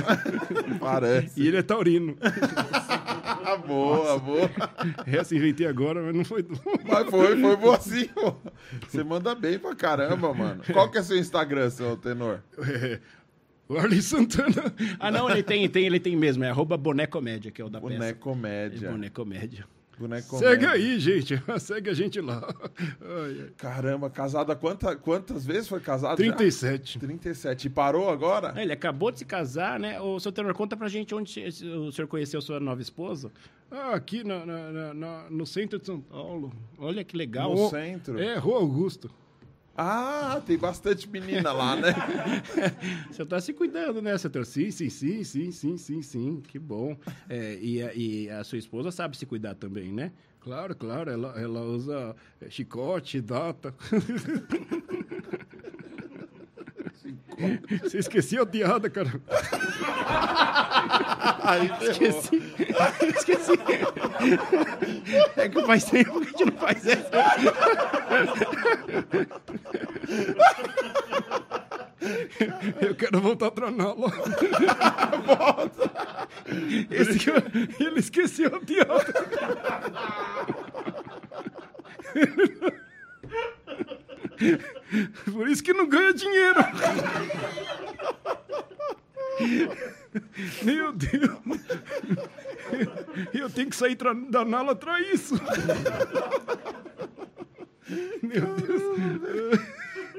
Parece. 0.78 1.40
E 1.40 1.48
ele 1.48 1.56
é 1.58 1.62
taurino. 1.62 2.16
Ah, 2.22 3.56
boa, 3.56 4.18
boa. 4.18 4.50
Essa 5.06 5.34
inventei 5.34 5.66
agora, 5.66 6.02
mas 6.02 6.14
não 6.14 6.24
foi. 6.24 6.44
Mas 6.86 7.10
foi, 7.10 7.40
foi 7.40 7.56
bom 7.56 7.72
assim, 7.72 8.06
pô. 8.08 8.34
Você 8.88 9.04
manda 9.04 9.34
bem 9.34 9.58
pra 9.58 9.74
caramba, 9.74 10.32
mano. 10.32 10.62
Qual 10.72 10.90
que 10.90 10.98
é 10.98 11.02
seu 11.02 11.18
Instagram, 11.18 11.70
seu 11.70 11.96
tenor? 11.96 12.40
É, 12.58 13.00
o 13.68 13.76
Arley 13.78 14.02
Santana. 14.02 14.74
Ah, 14.98 15.10
não, 15.10 15.28
ele 15.30 15.42
tem, 15.42 15.68
tem, 15.68 15.86
ele 15.86 16.00
tem 16.00 16.16
mesmo. 16.16 16.44
É 16.44 16.50
arroba 16.50 16.76
bonecomédia, 16.76 17.50
que 17.50 17.60
é 17.60 17.64
o 17.64 17.68
da 17.68 17.80
peça. 17.80 18.90
Bonecomédia. 18.90 19.66
Bonecomédia. 19.98 20.50
Segue 20.50 20.66
aí, 20.66 20.98
gente. 20.98 21.42
Segue 21.60 21.90
a 21.90 21.94
gente 21.94 22.20
lá. 22.20 22.42
Ai, 23.00 23.40
ai. 23.42 23.50
Caramba, 23.56 24.10
casado 24.10 24.50
há 24.52 24.56
quanta, 24.56 24.96
quantas 24.96 25.44
vezes 25.46 25.68
foi 25.68 25.80
casado? 25.80 26.22
já? 26.22 26.32
37. 26.32 26.98
37. 26.98 27.66
E 27.66 27.70
parou 27.70 28.10
agora? 28.10 28.52
Ele 28.60 28.72
acabou 28.72 29.10
de 29.10 29.18
se 29.20 29.24
casar, 29.24 29.78
né? 29.78 30.00
O 30.00 30.18
seu 30.18 30.32
Tenor, 30.32 30.54
conta 30.54 30.76
pra 30.76 30.88
gente 30.88 31.14
onde 31.14 31.40
o 31.78 31.92
senhor 31.92 32.08
conheceu 32.08 32.40
sua 32.42 32.58
nova 32.58 32.80
esposa. 32.82 33.30
Ah, 33.70 33.94
aqui 33.94 34.22
na- 34.24 34.44
na- 34.44 34.70
na- 34.72 34.94
na- 34.94 35.24
no 35.30 35.46
centro 35.46 35.78
de 35.78 35.86
São 35.86 36.00
Paulo. 36.00 36.52
Olha 36.78 37.02
que 37.02 37.16
legal. 37.16 37.54
No 37.54 37.66
Ô, 37.66 37.70
centro? 37.70 38.20
É, 38.20 38.36
Rua 38.36 38.56
Augusto. 38.58 39.10
Ah, 39.76 40.40
tem 40.46 40.56
bastante 40.56 41.08
menina 41.08 41.52
lá, 41.52 41.74
né? 41.74 41.92
Você 43.10 43.26
tá 43.26 43.40
se 43.40 43.52
cuidando, 43.52 44.00
né, 44.00 44.16
seu 44.16 44.30
Tenor? 44.30 44.46
Sim, 44.46 44.70
sim, 44.70 44.88
sim, 44.88 45.24
sim, 45.24 45.50
sim, 45.50 45.76
sim, 45.76 46.00
sim. 46.00 46.40
Que 46.46 46.58
bom. 46.60 46.96
É, 47.28 47.58
e, 47.60 47.82
a, 47.82 47.92
e 47.94 48.30
a 48.30 48.44
sua 48.44 48.58
esposa 48.58 48.92
sabe 48.92 49.16
se 49.16 49.26
cuidar 49.26 49.54
também, 49.56 49.92
né? 49.92 50.12
Claro, 50.40 50.76
claro. 50.76 51.10
Ela, 51.10 51.34
ela 51.40 51.62
usa 51.62 52.14
é, 52.40 52.48
chicote, 52.48 53.20
data. 53.20 53.74
Você 57.82 57.98
esqueceu 57.98 58.44
a 58.44 58.46
piada, 58.46 58.88
cara. 58.88 59.10
Aí. 61.42 61.70
Esqueci. 61.80 62.42
Esqueci. 63.16 63.52
É 65.36 65.48
que 65.48 65.62
faz 65.62 65.84
tempo 65.84 66.20
que 66.20 66.26
a 66.26 66.30
gente 66.30 66.44
não 66.46 66.52
faz 66.58 66.86
essa. 66.86 67.10
Eu 72.80 72.94
quero 72.94 73.20
voltar 73.20 73.50
pra 73.50 73.70
Nala. 73.70 74.12
Esse 76.90 77.18
que 77.18 77.30
eu- 77.30 77.86
Ele 77.86 78.00
esqueceu 78.00 78.54
a 78.54 78.60
piada. 78.60 79.04
Por 85.32 85.48
isso 85.48 85.62
que 85.62 85.72
não 85.72 85.88
ganha 85.88 86.12
dinheiro. 86.12 86.60
Meu 90.62 90.92
Deus. 90.92 91.38
Eu 93.32 93.48
tenho 93.50 93.70
que 93.70 93.76
sair 93.76 93.96
da 94.30 94.44
Nala 94.44 94.74
pra 94.74 95.00
isso. 95.00 95.34
Meu 98.22 98.54
Deus. 98.56 99.60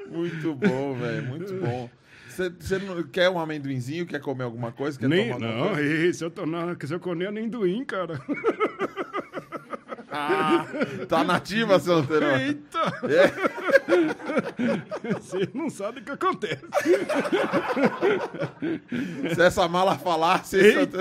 Muito 0.10 0.54
bom, 0.56 0.94
velho. 0.96 1.24
Muito 1.26 1.54
bom. 1.56 1.90
Você- 2.30 2.80
não 2.80 3.02
quer 3.04 3.30
um 3.30 3.40
amendoinzinho? 3.40 4.06
Quer 4.06 4.20
comer 4.20 4.44
alguma 4.44 4.72
coisa? 4.72 5.00
Quer 5.00 5.08
Nem, 5.08 5.32
tomar 5.34 5.40
não, 5.56 5.68
coisa? 5.70 5.82
ei, 5.82 6.14
se 6.14 6.24
eu, 6.24 6.30
tô 6.30 6.46
na, 6.46 6.76
se 6.80 6.94
eu 6.94 7.00
comer 7.00 7.28
amendoim, 7.28 7.84
cara. 7.86 8.20
Tá 11.08 11.24
nativa, 11.24 11.80
seu 11.80 12.06
tenor. 12.06 12.40
Eita! 12.40 12.80
Você 15.20 15.50
não 15.54 15.70
sabe 15.70 16.00
o 16.00 16.04
que 16.04 16.12
acontece. 16.12 16.62
Se 19.34 19.42
essa 19.42 19.68
mala 19.68 19.98
falasse, 19.98 20.58
Eita. 20.58 21.00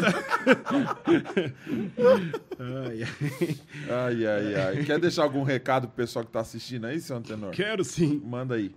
Ai, 2.59 3.03
ai. 3.03 3.59
Ai, 3.91 4.27
ai, 4.27 4.55
ai. 4.55 4.85
Quer 4.85 4.99
deixar 4.99 5.23
algum 5.23 5.43
recado 5.43 5.89
pro 5.89 5.97
pessoal 5.97 6.25
que 6.25 6.31
tá 6.31 6.41
assistindo 6.41 6.87
aí, 6.87 7.01
seu 7.01 7.21
tenor? 7.21 7.53
Quero 7.53 7.85
sim. 7.85 8.21
Manda 8.25 8.55
aí. 8.55 8.75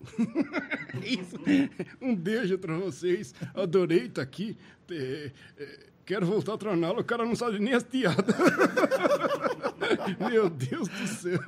Um 2.00 2.14
beijo 2.14 2.58
pra 2.58 2.76
vocês. 2.76 3.34
Adorei 3.54 4.06
estar 4.06 4.22
aqui. 4.22 4.56
É, 4.90 5.30
é, 5.58 5.78
Quero 6.08 6.24
voltar 6.24 6.54
a 6.54 6.56
treiná-lo, 6.56 7.00
o 7.00 7.04
cara 7.04 7.22
não 7.26 7.36
sabe 7.36 7.58
nem 7.58 7.74
as 7.74 7.82
piadas. 7.82 8.34
Meu 10.18 10.48
Deus 10.48 10.88
do 10.88 11.06
céu. 11.06 11.38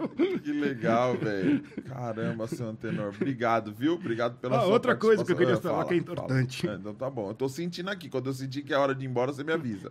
Que 0.45 0.53
legal, 0.53 1.17
velho. 1.17 1.63
Caramba, 1.89 2.47
seu 2.47 2.69
Antenor. 2.69 3.15
Obrigado, 3.17 3.73
viu? 3.73 3.95
Obrigado 3.95 4.37
pela 4.37 4.59
Ah, 4.59 4.61
sua 4.61 4.69
outra 4.73 4.95
coisa 4.95 5.25
que 5.25 5.33
eu 5.33 5.37
queria 5.37 5.57
falar 5.57 5.87
que 5.87 5.95
é 5.95 6.03
fala. 6.03 6.13
importante. 6.13 6.69
É, 6.69 6.75
então 6.75 6.95
tá 6.95 7.09
bom. 7.09 7.31
Eu 7.31 7.35
tô 7.35 7.49
sentindo 7.49 7.89
aqui. 7.89 8.11
Quando 8.11 8.27
eu 8.29 8.35
sentir 8.35 8.61
que 8.63 8.75
é 8.75 8.77
hora 8.77 8.95
de 8.95 9.03
ir 9.03 9.09
embora, 9.09 9.33
você 9.33 9.43
me 9.43 9.51
avisa. 9.55 9.91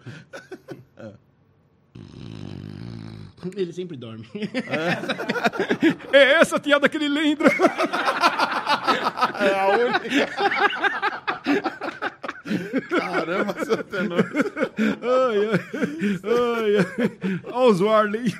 Ele 3.55 3.73
sempre 3.73 3.97
dorme. 3.97 4.29
É 6.13 6.33
essa 6.33 6.57
a 6.57 6.59
piada 6.59 6.87
que 6.87 6.97
ele 6.97 7.09
lembra. 7.09 7.49
É 9.39 9.59
a 9.59 9.67
única. 9.77 10.27
Caramba, 12.89 13.65
seu 13.65 13.75
Antenor. 13.75 14.25
Ai, 15.01 15.37
ai, 15.51 15.59
ai, 16.23 16.77
ai. 16.77 17.39
Olha 17.45 17.71
os 17.71 17.81
Warley. 17.81 18.33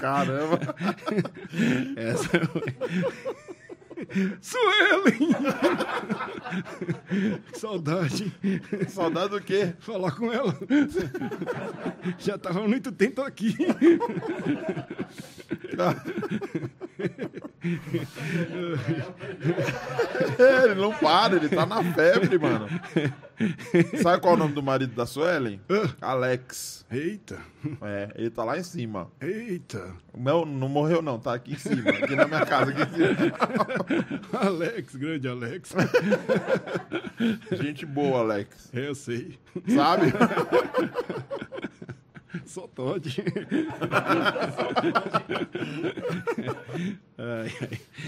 Caramba. 0.00 0.58
Essa 1.96 2.40
Suelen! 4.40 5.34
Que 7.52 7.58
Saudade. 7.58 8.32
Saudade 8.88 9.30
do 9.30 9.40
quê? 9.40 9.74
Falar 9.80 10.12
com 10.12 10.32
ela. 10.32 10.56
Já 12.18 12.36
tava 12.38 12.64
há 12.64 12.68
muito 12.68 12.92
tempo 12.92 13.22
aqui. 13.22 13.56
É, 20.38 20.64
ele 20.64 20.74
não 20.80 20.92
para, 20.92 21.36
ele 21.36 21.48
tá 21.48 21.64
na 21.66 21.82
febre, 21.94 22.38
mano. 22.38 22.68
Sabe 24.02 24.20
qual 24.20 24.34
é 24.34 24.36
o 24.36 24.38
nome 24.38 24.54
do 24.54 24.62
marido 24.62 24.94
da 24.94 25.06
Suelen? 25.06 25.60
Alex. 26.00 26.84
Eita, 26.90 27.38
É, 27.82 28.10
ele 28.14 28.30
tá 28.30 28.44
lá 28.44 28.58
em 28.58 28.62
cima. 28.62 29.10
eita. 29.20 29.92
Não, 30.16 30.44
não 30.44 30.68
morreu 30.68 31.00
não, 31.02 31.18
tá 31.18 31.34
aqui 31.34 31.54
em 31.54 31.58
cima, 31.58 31.90
aqui 31.90 32.14
na 32.14 32.26
minha 32.28 32.44
casa. 32.46 32.72
Alex, 34.32 34.94
grande 34.94 35.26
Alex. 35.26 35.74
Gente 37.52 37.84
boa, 37.86 38.20
Alex. 38.20 38.70
É, 38.72 38.88
eu 38.88 38.94
sei. 38.94 39.38
Sabe? 39.74 40.12
Só 42.46 42.66
Todd. 42.66 43.04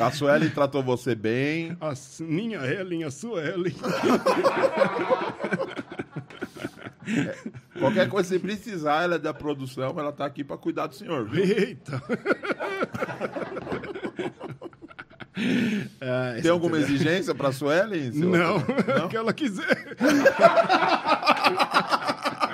A 0.00 0.10
Suelen 0.10 0.50
tratou 0.50 0.82
você 0.82 1.14
bem. 1.14 1.76
A 1.80 1.92
minha 2.20 2.58
Ellen, 2.66 3.04
a 3.04 3.10
sua 3.10 3.42
Ellen. 3.44 3.74
Qualquer 7.78 8.08
coisa 8.08 8.28
que 8.28 8.34
você 8.34 8.40
precisar, 8.40 9.04
ela 9.04 9.14
é 9.14 9.18
da 9.18 9.32
produção, 9.32 9.94
ela 9.98 10.12
tá 10.12 10.24
aqui 10.26 10.42
pra 10.42 10.56
cuidar 10.58 10.88
do 10.88 10.94
senhor, 10.94 11.24
viu? 11.28 11.44
Eita. 11.44 12.02
Ah, 16.00 16.34
Tem 16.42 16.50
alguma 16.50 16.78
exigência 16.78 17.32
pra 17.34 17.52
Suelen? 17.52 18.10
seu- 18.12 18.28
Não, 18.28 18.56
o 18.56 19.08
que 19.08 19.16
ela 19.16 19.32
quiser. 19.32 19.86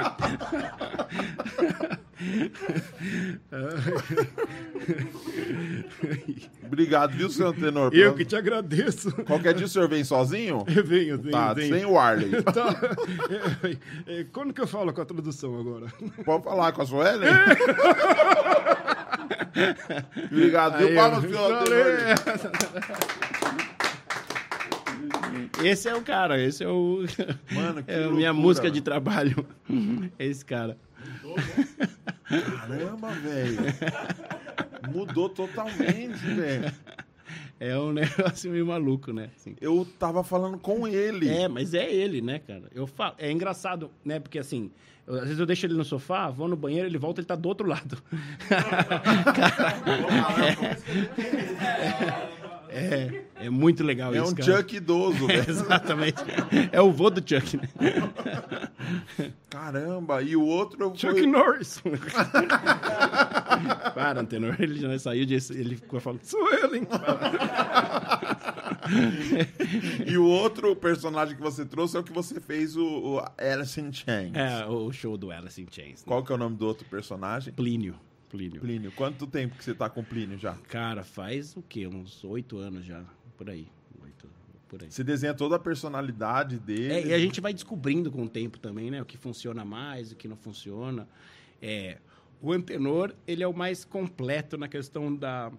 Obrigado, 6.65 7.12
viu, 7.12 7.29
seu 7.31 7.53
Tenor? 7.53 7.93
Eu 7.95 8.15
que 8.15 8.24
te 8.24 8.35
agradeço. 8.37 9.12
Qualquer 9.24 9.55
dia 9.55 9.66
o 9.66 9.69
senhor 9.69 9.89
vem 9.89 10.05
sozinho? 10.05 10.65
Eu 10.74 10.85
venho, 10.85 11.19
venho, 11.19 11.31
Tá, 11.33 11.53
venho. 11.53 11.74
sem 11.74 11.85
o 11.85 11.99
Arley. 11.99 12.31
Tá. 12.53 12.74
É, 14.09 14.20
é, 14.20 14.24
quando 14.33 14.53
que 14.53 14.61
eu 14.61 14.66
falo 14.66 14.93
com 14.93 15.01
a 15.01 15.05
tradução 15.05 15.59
agora? 15.59 15.87
Pode 16.24 16.45
falar 16.45 16.73
com 16.73 16.83
a 16.83 16.87
Suelen? 16.87 17.29
Obrigado, 20.31 20.79
viu? 20.79 20.95
Palmas, 20.95 21.24
senhor. 21.24 21.65
Tenor. 21.65 23.41
Esse 25.62 25.89
é 25.89 25.94
o 25.94 26.03
cara, 26.03 26.40
esse 26.40 26.65
é 26.65 26.69
o. 26.69 27.05
Mano, 27.53 27.82
que 27.82 27.90
é 27.90 28.05
a 28.05 28.11
minha 28.11 28.31
loucura, 28.31 28.32
música 28.32 28.65
mano. 28.65 28.74
de 28.74 28.81
trabalho. 28.82 29.47
Esse 30.19 30.44
cara. 30.44 30.77
Caramba, 32.28 33.09
velho. 33.11 33.57
Mudou 34.93 35.28
totalmente, 35.28 36.16
velho. 36.19 36.73
É 37.61 37.78
um 37.78 37.93
negócio 37.93 38.51
meio 38.51 38.66
maluco, 38.66 39.12
né? 39.12 39.31
Assim. 39.36 39.55
Eu 39.61 39.86
tava 39.99 40.24
falando 40.24 40.59
com 40.59 40.86
ele. 40.89 41.28
É, 41.28 41.47
mas 41.49 41.74
é 41.74 41.90
ele, 41.93 42.20
né, 42.20 42.39
cara? 42.40 42.65
Eu 42.74 42.86
falo, 42.86 43.15
é 43.19 43.31
engraçado, 43.31 43.90
né? 44.05 44.19
Porque 44.19 44.39
assim, 44.39 44.70
eu- 45.07 45.15
às 45.15 45.23
vezes 45.24 45.39
eu 45.39 45.47
deixo 45.47 45.66
ele 45.66 45.74
no 45.74 45.85
sofá, 45.85 46.28
vou 46.31 46.49
no 46.49 46.57
banheiro, 46.57 46.89
ele 46.89 46.99
volta, 46.99 47.20
ele 47.20 47.27
tá 47.28 47.36
do 47.36 47.49
outro 47.49 47.69
lado. 47.69 47.97
é, 51.19 52.41
é 53.36 53.51
muito 53.51 53.82
legal 53.85 54.15
É 54.15 54.19
isso, 54.19 54.32
um 54.32 54.35
cara. 54.35 54.59
Chuck 54.59 54.77
idoso, 54.77 55.24
É, 55.31 55.36
velho. 55.40 55.51
exatamente. 55.51 56.19
É 56.70 56.81
o 56.81 56.90
vô 56.93 57.11
do 57.11 57.20
Chuck, 57.20 57.57
né? 57.57 57.69
Caramba, 59.51 60.23
e 60.23 60.35
o 60.36 60.44
outro 60.44 60.93
Chuck 60.97 61.12
foi... 61.20 61.27
Norris. 61.27 61.82
Para, 63.94 64.20
Antenor, 64.20 64.57
ele 64.59 64.78
já 64.81 64.99
saiu 64.99 65.24
de. 65.27 65.35
Ele 65.51 65.77
ficou 65.77 66.01
falando. 66.01 66.23
Suelen. 66.24 66.86
E 70.07 70.19
o 70.19 70.24
outro 70.27 70.74
personagem 70.74 71.36
que 71.36 71.40
você 71.43 71.65
trouxe 71.65 71.97
é 71.97 72.01
o 72.01 72.03
que 72.03 72.12
você 72.12 72.40
fez, 72.40 72.77
o, 72.77 72.85
o 72.85 73.23
Alice 73.39 73.81
in 73.81 73.93
Chains. 73.93 74.32
É, 74.35 74.66
o 74.66 74.90
show 74.93 75.16
do 75.16 75.31
Alice 75.31 75.61
in 75.62 75.66
Chains. 75.70 76.01
né? 76.01 76.05
Qual 76.07 76.23
que 76.24 76.32
é 76.32 76.35
o 76.35 76.39
nome 76.39 76.57
do 76.57 76.66
outro 76.66 76.85
personagem? 76.86 77.53
Plínio. 77.55 77.94
Plínio. 78.33 78.63
Plínio. 78.63 78.93
Quanto 78.93 79.27
tempo 79.27 79.55
que 79.57 79.63
você 79.63 79.75
tá 79.75 79.91
com 79.91 80.01
o 80.01 80.05
Plínio 80.05 80.39
já? 80.39 80.55
Cara, 80.69 81.05
faz 81.05 81.55
o 81.55 81.61
quê? 81.61 81.87
Uns 81.87 82.25
oito 82.25 82.57
anos 82.57 82.83
já. 82.83 83.05
Por 83.37 83.51
aí. 83.51 83.69
Oito, 84.03 84.27
por 84.67 84.83
aí. 84.83 84.91
Você 84.91 85.05
desenha 85.05 85.35
toda 85.35 85.57
a 85.57 85.59
personalidade 85.59 86.59
dele. 86.59 86.95
É, 86.95 87.07
e 87.09 87.13
a 87.13 87.19
gente 87.19 87.43
vai 87.43 87.53
descobrindo 87.53 88.11
com 88.11 88.23
o 88.23 88.29
tempo 88.29 88.59
também, 88.59 88.91
né? 88.91 89.03
O 89.03 89.05
que 89.05 89.19
funciona 89.19 89.67
mais, 89.67 90.13
o 90.13 90.17
que 90.17 90.27
não 90.27 90.37
funciona. 90.37 91.07
É, 91.61 91.99
o 92.41 92.53
Antenor, 92.53 93.15
ele 93.27 93.43
é 93.43 93.47
o 93.47 93.53
mais 93.53 93.85
completo 93.85 94.57
na 94.57 94.67
questão 94.67 95.15
da... 95.15 95.53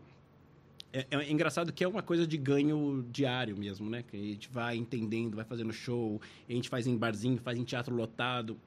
É, 0.92 1.06
é 1.12 1.32
engraçado 1.32 1.72
que 1.72 1.84
é 1.84 1.88
uma 1.88 2.02
coisa 2.02 2.26
de 2.26 2.38
ganho 2.38 3.06
diário 3.12 3.56
mesmo, 3.56 3.88
né? 3.88 4.04
Que 4.04 4.18
a 4.18 4.20
gente 4.20 4.50
vai 4.50 4.78
entendendo, 4.78 5.36
vai 5.36 5.46
fazendo 5.46 5.72
show, 5.72 6.20
a 6.50 6.52
gente 6.52 6.70
faz 6.70 6.88
em 6.88 6.98
barzinho, 6.98 7.38
faz 7.38 7.58
em 7.58 7.64
teatro 7.64 7.96
lotado. 7.96 8.58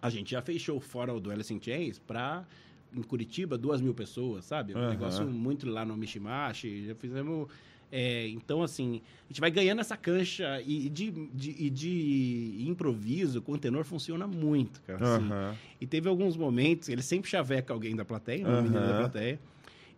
A 0.00 0.08
gente 0.08 0.30
já 0.30 0.40
fez 0.40 0.62
show 0.62 0.80
fora 0.80 1.18
do 1.20 1.30
Alice 1.30 1.52
in 1.52 1.60
Chains 1.60 1.98
pra, 1.98 2.46
em 2.94 3.02
Curitiba, 3.02 3.56
duas 3.58 3.80
mil 3.80 3.94
pessoas, 3.94 4.44
sabe? 4.44 4.74
Um 4.74 4.78
Aham. 4.78 4.88
negócio 4.90 5.26
muito 5.26 5.68
lá 5.68 5.84
no 5.84 5.96
Mishimashi. 5.96 6.86
Já 6.86 6.94
fizemos... 6.94 7.48
é, 7.92 8.28
então, 8.28 8.62
assim, 8.62 9.00
a 9.24 9.28
gente 9.28 9.40
vai 9.40 9.50
ganhando 9.50 9.80
essa 9.80 9.96
cancha 9.96 10.60
e 10.66 10.88
de, 10.88 11.10
de, 11.10 11.50
e 11.58 11.70
de 11.70 12.64
improviso 12.66 13.40
com 13.42 13.52
o 13.52 13.58
tenor 13.58 13.84
funciona 13.84 14.26
muito, 14.26 14.80
cara. 14.82 15.04
assim. 15.04 15.26
Aham. 15.26 15.54
E 15.80 15.86
teve 15.86 16.08
alguns 16.08 16.36
momentos, 16.36 16.88
ele 16.88 17.02
sempre 17.02 17.28
chaveca 17.30 17.72
alguém 17.72 17.94
da 17.94 18.04
plateia, 18.04 18.46
um 18.46 18.62
menino 18.62 18.86
da 18.86 18.94
plateia. 18.94 19.38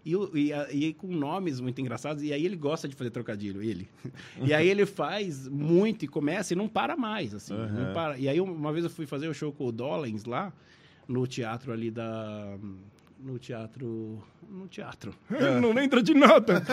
E, 0.06 0.12
e, 0.35 0.52
e 0.89 0.93
com 0.94 1.09
nomes 1.09 1.60
muito 1.60 1.81
engraçados, 1.81 2.23
e 2.23 2.32
aí 2.32 2.44
ele 2.44 2.56
gosta 2.56 2.89
de 2.89 2.94
fazer 2.94 3.10
trocadilho, 3.10 3.62
ele. 3.62 3.86
E 4.43 4.55
aí 4.55 4.66
ele 4.69 4.86
faz 4.86 5.47
muito 5.48 6.05
e 6.05 6.09
começa 6.09 6.55
e 6.55 6.56
não 6.56 6.66
para 6.69 6.97
mais, 6.97 7.35
assim. 7.35 7.52
não 7.52 7.65
Aham. 7.85 7.93
para. 7.93 8.19
E 8.19 8.28
aí 8.28 8.40
uma 8.40 8.73
vez 8.73 8.85
eu 8.85 8.90
fui 8.90 9.06
fazer 9.06 9.28
o 9.28 9.35
show 9.35 9.52
com 9.52 9.66
o 9.66 9.73
Dollens 9.73 10.24
lá, 10.24 10.52
no 11.09 11.26
teatro 11.26 11.72
ali 11.72 11.90
da... 11.90 12.56
No 13.18 13.39
teatro... 13.39 14.22
No 14.48 14.68
teatro. 14.68 15.12
Ele 15.30 15.59
não 15.60 15.72
lembra 15.72 16.02
de 16.02 16.14
nada. 16.14 16.62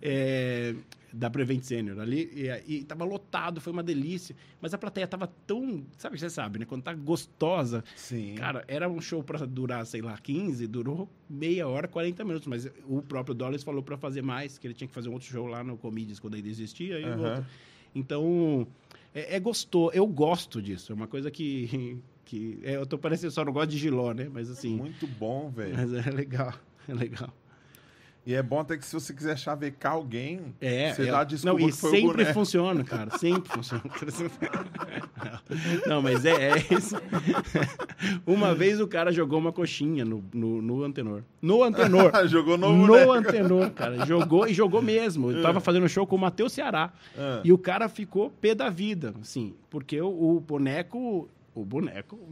É, 0.00 0.74
da 1.14 1.30
Prevent 1.30 1.62
Senior 1.62 2.00
ali. 2.00 2.28
E, 2.34 2.76
e 2.78 2.84
tava 2.84 3.04
lotado, 3.04 3.60
foi 3.60 3.72
uma 3.72 3.82
delícia. 3.82 4.34
Mas 4.60 4.74
a 4.74 4.78
plateia 4.78 5.06
tava 5.06 5.28
tão. 5.46 5.86
Sabe, 5.96 6.18
você 6.18 6.28
sabe, 6.28 6.58
né? 6.58 6.64
Quando 6.64 6.82
tá 6.82 6.92
gostosa. 6.92 7.84
Sim. 7.94 8.34
Cara, 8.34 8.64
era 8.66 8.88
um 8.88 9.00
show 9.00 9.22
pra 9.22 9.38
durar, 9.46 9.86
sei 9.86 10.02
lá, 10.02 10.18
15, 10.18 10.66
durou 10.66 11.08
meia 11.30 11.68
hora, 11.68 11.86
40 11.86 12.24
minutos. 12.24 12.48
Mas 12.48 12.68
o 12.86 13.00
próprio 13.00 13.34
Dollars 13.34 13.62
falou 13.62 13.82
pra 13.82 13.96
fazer 13.96 14.22
mais, 14.22 14.58
que 14.58 14.66
ele 14.66 14.74
tinha 14.74 14.88
que 14.88 14.94
fazer 14.94 15.08
um 15.08 15.12
outro 15.12 15.28
show 15.28 15.46
lá 15.46 15.62
no 15.62 15.76
Comedians 15.78 16.18
quando 16.18 16.34
ainda 16.34 16.48
existia. 16.48 16.98
E 16.98 17.04
voltou. 17.04 17.44
Então, 17.94 18.66
é, 19.14 19.36
é 19.36 19.40
gostoso. 19.40 19.94
Eu 19.94 20.06
gosto 20.06 20.60
disso. 20.60 20.92
É 20.92 20.94
uma 20.94 21.06
coisa 21.06 21.30
que. 21.30 21.98
Que 22.34 22.58
é, 22.64 22.74
eu 22.74 22.84
tô 22.84 22.98
parecendo 22.98 23.30
só 23.30 23.44
não 23.44 23.52
gosto 23.52 23.70
de 23.70 23.78
giló, 23.78 24.12
né? 24.12 24.28
Mas 24.32 24.50
assim. 24.50 24.76
Muito 24.76 25.06
bom, 25.06 25.50
velho. 25.50 25.74
Mas 25.76 26.06
é 26.06 26.10
legal. 26.10 26.52
É 26.86 26.92
legal. 26.92 27.32
E 28.26 28.34
é 28.34 28.42
bom 28.42 28.60
até 28.60 28.76
que 28.76 28.84
se 28.84 28.94
você 28.94 29.12
quiser 29.12 29.38
chavecar 29.38 29.92
alguém, 29.92 30.54
É, 30.58 30.92
você 30.92 31.08
é, 31.08 31.10
dá 31.10 31.24
desculpa 31.24 31.60
não, 31.60 31.68
e 31.68 31.72
sempre 31.72 32.24
funciona, 32.26 32.84
cara. 32.84 33.18
Sempre 33.18 33.52
funciona. 33.52 33.82
Não, 35.86 36.02
mas 36.02 36.24
é, 36.24 36.52
é 36.52 36.74
isso. 36.74 36.96
Uma 38.26 38.54
vez 38.54 38.80
o 38.80 38.88
cara 38.88 39.12
jogou 39.12 39.38
uma 39.38 39.52
coxinha 39.52 40.04
no, 40.04 40.24
no, 40.32 40.62
no 40.62 40.84
antenor. 40.84 41.22
No 41.40 41.62
antenor. 41.62 42.12
Jogou 42.28 42.56
no 42.56 42.72
no 42.72 42.86
boneco. 42.86 43.12
antenor, 43.12 43.70
cara. 43.70 44.06
Jogou 44.06 44.46
e 44.46 44.54
jogou 44.54 44.82
mesmo. 44.82 45.30
Eu 45.30 45.42
tava 45.42 45.60
fazendo 45.60 45.88
show 45.88 46.06
com 46.06 46.16
o 46.16 46.18
Matheus 46.18 46.52
Ceará. 46.52 46.92
Ah. 47.16 47.40
E 47.44 47.52
o 47.52 47.58
cara 47.58 47.88
ficou 47.88 48.30
pé 48.30 48.54
da 48.54 48.70
vida, 48.70 49.14
assim. 49.20 49.54
Porque 49.68 50.00
o, 50.00 50.36
o 50.36 50.40
boneco... 50.40 51.28
O 51.54 51.64
boneco... 51.64 52.16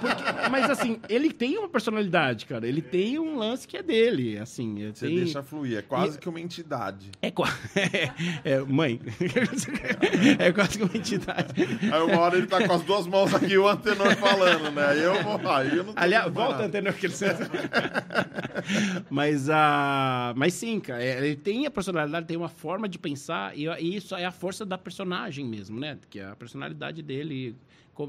Porque- 0.00 0.48
mas, 0.50 0.70
assim, 0.70 1.00
ele 1.08 1.32
tem 1.32 1.58
uma 1.58 1.68
personalidade, 1.68 2.46
cara. 2.46 2.66
Ele 2.66 2.80
tem 2.80 3.18
um 3.18 3.36
lance 3.36 3.66
que 3.66 3.76
é 3.76 3.82
dele, 3.82 4.38
assim. 4.38 4.92
Você 4.92 5.06
tem... 5.08 5.16
deixa 5.16 5.42
fluir. 5.42 5.78
É 5.78 5.82
quase 5.82 6.16
E- 6.16 6.20
que 6.20 6.28
uma 6.28 6.40
entidade. 6.40 7.10
É, 7.20 7.30
qua- 7.32 7.48
é, 8.44 8.60
mãe. 8.60 9.00
é 10.38 10.52
quase 10.52 10.78
que 10.78 10.84
uma 10.84 10.96
entidade. 10.96 11.52
Aí 11.92 12.00
uma 12.02 12.18
hora 12.20 12.36
ele 12.38 12.46
tá 12.46 12.64
com 12.66 12.72
as 12.74 12.82
duas 12.82 13.06
mãos 13.08 13.34
aqui, 13.34 13.58
o 13.58 13.66
antenor 13.66 14.14
falando, 14.16 14.70
né? 14.70 14.86
Aí 14.86 15.00
eu 15.02 15.22
vou. 15.24 15.50
Aí 15.50 15.76
eu 15.76 15.84
não 15.84 15.92
Aliás, 15.96 16.32
volta 16.32 16.52
nada. 16.52 16.66
antenor 16.66 16.92
que 16.94 17.06
ele 17.06 17.14
Mas 19.10 19.48
a. 19.50 20.32
Mas 20.36 20.54
sim, 20.54 20.78
cara, 20.80 21.02
é, 21.02 21.18
ele 21.26 21.36
tem 21.36 21.66
a 21.66 21.70
personalidade, 21.70 22.26
tem 22.26 22.36
uma 22.36 22.48
forma 22.48 22.88
de 22.88 22.98
pensar, 22.98 23.56
e, 23.56 23.66
e 23.66 23.96
isso 23.96 24.14
é 24.14 24.24
a 24.24 24.30
força 24.30 24.64
da 24.64 24.78
personagem 24.78 25.44
mesmo, 25.44 25.78
né? 25.78 25.98
Que 26.08 26.20
é 26.20 26.26
a 26.26 26.36
personalidade 26.36 27.02
dele. 27.02 27.56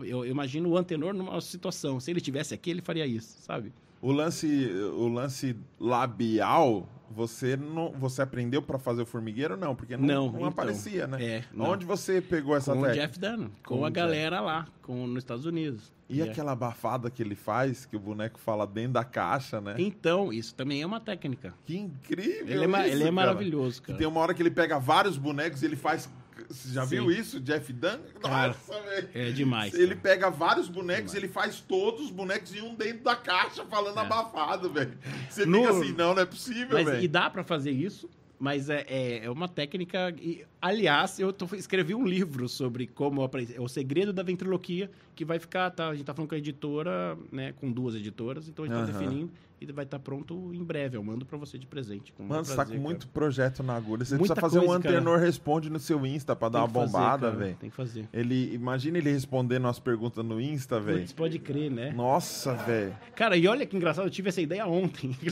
Eu, 0.03 0.25
imagino 0.25 0.69
o 0.69 0.77
antenor 0.77 1.13
numa 1.13 1.39
situação. 1.41 1.99
Se 1.99 2.09
ele 2.11 2.21
tivesse 2.21 2.53
aqui, 2.53 2.69
ele 2.69 2.81
faria 2.81 3.05
isso, 3.05 3.37
sabe? 3.41 3.73
O 4.01 4.11
lance, 4.11 4.47
o 4.95 5.07
lance 5.07 5.55
labial, 5.79 6.89
você 7.11 7.55
não, 7.55 7.91
você 7.91 8.21
aprendeu 8.23 8.61
pra 8.61 8.79
fazer 8.79 9.03
o 9.03 9.05
formigueiro 9.05 9.55
não, 9.55 9.75
porque 9.75 9.95
não, 9.95 10.05
Não, 10.05 10.25
não 10.27 10.33
então, 10.37 10.45
aparecia, 10.47 11.05
né? 11.05 11.23
é, 11.23 11.43
não. 11.53 11.65
Onde 11.71 11.85
você 11.85 12.19
pegou 12.21 12.55
essa 12.55 12.73
com 12.73 12.79
o 12.79 12.83
técnica? 12.83 13.07
Jeff 13.07 13.19
Dunham, 13.19 13.49
com, 13.63 13.75
Com 13.75 13.81
o 13.81 13.85
a 13.85 13.89
Jeff. 13.89 13.95
galera 13.95 14.39
lá, 14.41 14.67
com, 14.81 15.05
nos 15.05 15.19
Estados 15.19 15.45
Unidos. 15.45 15.91
E 16.09 16.19
É. 16.19 16.23
aquela 16.23 16.51
abafada 16.53 17.09
que 17.11 17.21
ele 17.21 17.35
faz, 17.35 17.85
que 17.85 17.95
o 17.95 17.99
boneco 17.99 18.39
fala 18.39 18.65
dentro 18.65 18.93
da 18.93 19.03
caixa, 19.03 19.61
né? 19.61 19.75
Então, 19.77 20.33
isso 20.33 20.53
também 20.55 20.81
é 20.81 20.85
uma 20.85 20.99
técnica. 20.99 21.53
Que 21.65 21.77
incrível 21.77 22.63
Ele 22.63 22.75
é, 22.75 22.87
isso, 22.87 22.95
ele 22.97 23.03
é 23.03 23.11
maravilhoso, 23.11 23.81
cara. 23.83 23.97
tem 23.97 24.07
uma 24.07 24.19
hora 24.19 24.33
que 24.33 24.41
ele 24.41 24.51
pega 24.51 24.79
vários 24.79 25.17
bonecos 25.17 25.61
e 25.61 25.65
ele 25.65 25.75
faz... 25.75 26.09
Você 26.49 26.73
já 26.73 26.83
Sim. 26.83 26.89
viu 26.95 27.11
isso, 27.11 27.39
Jeff 27.39 27.71
Dunn? 27.73 27.99
Cara, 28.21 28.47
Nossa, 28.49 28.81
velho. 28.81 29.09
É 29.13 29.31
demais. 29.31 29.73
Ele 29.73 29.95
cara. 29.95 29.99
pega 30.01 30.29
vários 30.29 30.67
bonecos, 30.69 31.13
ele 31.13 31.27
faz 31.27 31.59
todos 31.59 32.01
os 32.05 32.11
bonecos 32.11 32.53
e 32.55 32.61
um 32.61 32.75
dentro 32.75 33.03
da 33.03 33.15
caixa 33.15 33.65
falando 33.65 33.97
abafado, 33.97 34.69
velho. 34.69 34.97
Você 35.29 35.43
É. 35.43 35.45
No- 35.45 35.59
fica 35.59 35.69
assim, 35.71 35.91
não, 35.93 36.13
não 36.15 36.21
é 36.21 36.25
possível, 36.25 36.69
Mas, 36.73 36.87
e 36.87 36.91
velho. 36.91 37.09
dá 37.09 37.29
pra 37.29 37.43
fazer 37.43 37.71
isso, 37.71 38.09
mas 38.39 38.69
é, 38.69 38.85
é, 38.87 39.25
é 39.25 39.29
uma 39.29 39.47
técnica. 39.47 40.13
E, 40.19 40.43
aliás, 40.61 41.19
eu 41.19 41.31
tô- 41.31 41.47
escrevi 41.55 41.93
um 41.93 42.05
livro 42.05 42.47
sobre 42.49 42.87
como 42.87 43.21
aprender. 43.23 43.55
É 43.55 43.61
o 43.61 43.67
segredo 43.67 44.11
da 44.11 44.23
ventriloquia, 44.23 44.89
que 45.15 45.23
vai 45.23 45.37
ficar. 45.39 45.69
Tá, 45.71 45.89
a 45.89 45.95
gente 45.95 46.05
tá 46.05 46.13
falando 46.13 46.29
com 46.29 46.35
a 46.35 46.37
editora, 46.39 47.17
né? 47.31 47.53
Com 47.53 47.71
duas 47.71 47.95
editoras, 47.95 48.47
então 48.47 48.65
a 48.65 48.67
gente 48.67 48.77
tá 48.77 48.85
definindo 48.85 49.29
e 49.61 49.71
vai 49.71 49.85
estar 49.85 49.99
pronto 49.99 50.51
em 50.53 50.63
breve. 50.63 50.97
Eu 50.97 51.03
mando 51.03 51.23
pra 51.23 51.37
você 51.37 51.57
de 51.57 51.67
presente. 51.67 52.11
com 52.11 52.23
Mano, 52.23 52.43
você 52.43 52.55
tá 52.55 52.65
com 52.65 52.71
cara. 52.71 52.81
muito 52.81 53.07
projeto 53.07 53.61
na 53.61 53.75
agulha. 53.75 54.03
Você 54.03 54.17
Muita 54.17 54.33
precisa 54.33 54.49
fazer 54.49 54.65
um 54.65 54.67
coisa, 54.67 54.81
cara. 54.83 54.95
antenor 54.97 55.19
responde 55.19 55.69
no 55.69 55.79
seu 55.79 56.03
Insta 56.05 56.35
pra 56.35 56.49
dar 56.49 56.59
uma 56.61 56.67
bombada, 56.67 57.27
cara, 57.27 57.37
velho. 57.39 57.55
Tem 57.59 57.69
que 57.69 57.75
fazer. 57.75 58.09
Ele, 58.11 58.53
imagina 58.55 58.97
ele 58.97 59.11
respondendo 59.11 59.67
as 59.67 59.79
perguntas 59.79 60.25
no 60.25 60.41
Insta, 60.41 60.79
velho. 60.79 61.05
Pode 61.15 61.37
crer, 61.37 61.69
né? 61.69 61.91
Nossa, 61.91 62.55
velho. 62.55 62.97
Cara, 63.15 63.37
e 63.37 63.47
olha 63.47 63.65
que 63.67 63.77
engraçado, 63.77 64.05
eu 64.07 64.11
tive 64.11 64.29
essa 64.29 64.41
ideia 64.41 64.65
ontem. 64.65 65.15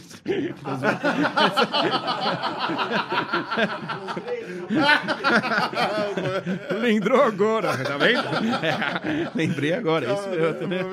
Lembrou 6.82 7.24
agora, 7.24 7.76
tá 7.84 7.98
vendo? 7.98 8.20
É, 8.60 9.32
lembrei 9.36 9.74
agora, 9.74 10.06
isso 10.14 10.68
mesmo? 10.68 10.92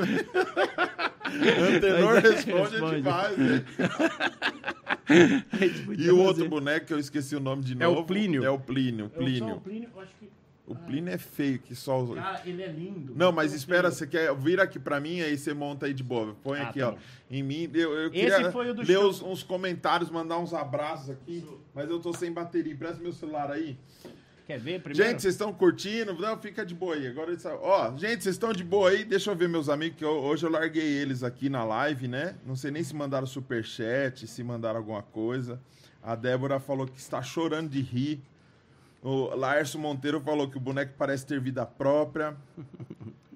Antenor 1.27 2.15
Mas 2.15 2.25
é, 2.25 2.31
responde, 2.31 2.61
a 2.61 2.65
gente 2.67 2.73
responde. 2.73 3.03
faz, 3.03 3.37
podia 5.85 6.07
E 6.07 6.11
o 6.11 6.17
fazer. 6.17 6.29
outro 6.29 6.49
boneco 6.49 6.87
que 6.87 6.93
eu 6.95 6.99
esqueci 6.99 7.37
o 7.37 7.41
nome 7.41 7.63
de 7.63 7.81
É 7.83 7.87
o 7.89 7.95
novo. 7.95 8.07
Plínio. 8.07 8.45
É 8.45 8.51
o 8.51 8.59
Plínio. 8.59 9.07
Eu 9.07 9.11
só 9.11 9.17
Plínio. 9.17 9.55
o 9.57 9.61
Plínio, 9.61 9.89
eu 9.95 10.01
acho 10.03 10.13
que... 10.19 10.27
O 10.69 10.75
Plínio 10.75 11.13
é 11.15 11.19
feio, 11.19 11.61
que 11.61 11.77
só 11.77 12.03
os... 12.03 12.17
Cara, 12.17 12.43
ele 12.45 12.61
é 12.61 12.67
lindo. 12.67 13.13
Não, 13.15 13.31
mas 13.31 13.53
Eu 13.53 13.57
espera, 13.59 13.89
você 13.89 14.05
quer 14.05 14.35
vir 14.35 14.59
aqui 14.61 14.81
pra 14.81 14.99
mim, 14.99 15.21
aí 15.21 15.39
você 15.39 15.55
monta 15.55 15.87
aí 15.87 15.95
de 15.95 16.03
boa. 16.03 16.35
Põe 16.43 16.59
Ah, 16.59 16.69
aqui, 16.69 16.81
tá 16.81 16.89
ó. 16.89 16.91
bom. 16.93 16.99
Em 17.31 17.41
mim, 17.43 17.71
eu, 17.73 17.93
eu 17.93 18.09
Esse 18.09 18.35
queria 18.35 18.51
foi 18.51 18.71
o 18.71 18.75
do 18.75 18.83
ler 18.83 18.99
uns, 18.99 19.23
uns 19.23 19.45
comentários, 19.45 20.11
mandar 20.11 20.39
uns 20.39 20.53
abraços 20.53 21.11
aqui, 21.11 21.45
mas 21.73 21.89
eu 21.89 22.01
tô 22.01 22.13
sem 22.13 22.33
bateria. 22.33 22.75
Presta 22.75 23.01
meu 23.01 23.13
celular 23.13 23.49
aí. 23.53 23.79
Quer 24.47 24.59
ver 24.61 24.81
primeiro? 24.81 25.11
Gente, 25.11 25.23
vocês 25.23 25.35
estão 25.35 25.53
curtindo? 25.53 26.15
Não, 26.15 26.39
fica 26.39 26.65
de 26.65 26.73
boa 26.75 26.95
aí. 26.95 27.09
Agora, 27.09 27.37
ó, 27.61 27.97
gente, 27.97 28.23
vocês 28.23 28.37
estão 28.37 28.53
de 28.53 28.63
boa 28.63 28.91
aí? 28.91 29.05
Deixa 29.05 29.31
eu 29.31 29.35
ver 29.37 29.49
meus 29.49 29.69
amigos, 29.69 29.99
que 29.99 30.05
eu- 30.05 30.11
hoje 30.23 30.47
eu 30.47 30.51
larguei 30.51 30.87
eles 30.87 31.25
aqui 31.25 31.49
na 31.49 31.65
live, 31.65 32.07
né? 32.07 32.37
Não 32.47 32.55
sei 32.55 32.71
nem 32.71 32.85
se 32.85 32.95
mandaram 32.95 33.27
superchat, 33.27 34.25
se 34.27 34.45
mandaram 34.45 34.79
alguma 34.79 35.03
coisa. 35.03 35.61
A 36.01 36.15
Débora 36.15 36.61
falou 36.61 36.87
que 36.87 36.99
está 36.99 37.21
chorando 37.23 37.69
de 37.71 37.81
rir. 37.81 38.21
O 39.03 39.35
Laércio 39.35 39.81
Monteiro 39.81 40.21
falou 40.21 40.49
que 40.49 40.57
o 40.57 40.61
boneco 40.61 40.93
parece 40.97 41.27
ter 41.27 41.41
vida 41.41 41.67
própria. 41.67 42.37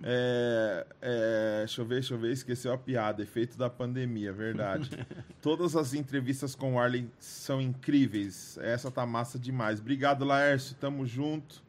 É, 0.03 0.87
é, 1.03 1.59
deixa 1.59 1.81
eu 1.83 1.85
ver, 1.85 1.95
deixa 1.97 2.15
eu 2.15 2.19
ver, 2.19 2.33
esqueceu 2.33 2.73
a 2.73 2.79
piada, 2.79 3.23
efeito 3.23 3.59
da 3.59 3.69
pandemia, 3.69 4.33
verdade. 4.33 4.91
Todas 5.43 5.77
as 5.77 5.93
entrevistas 5.95 6.55
com 6.55 6.75
o 6.75 6.79
Arlen 6.81 7.11
são 7.19 7.61
incríveis. 7.61 8.59
Essa 8.63 8.91
tá 8.91 9.05
massa 9.05 9.39
demais. 9.39 9.79
Obrigado, 9.81 10.25
Laércio, 10.25 10.75
tamo 10.77 11.05
junto. 11.07 11.63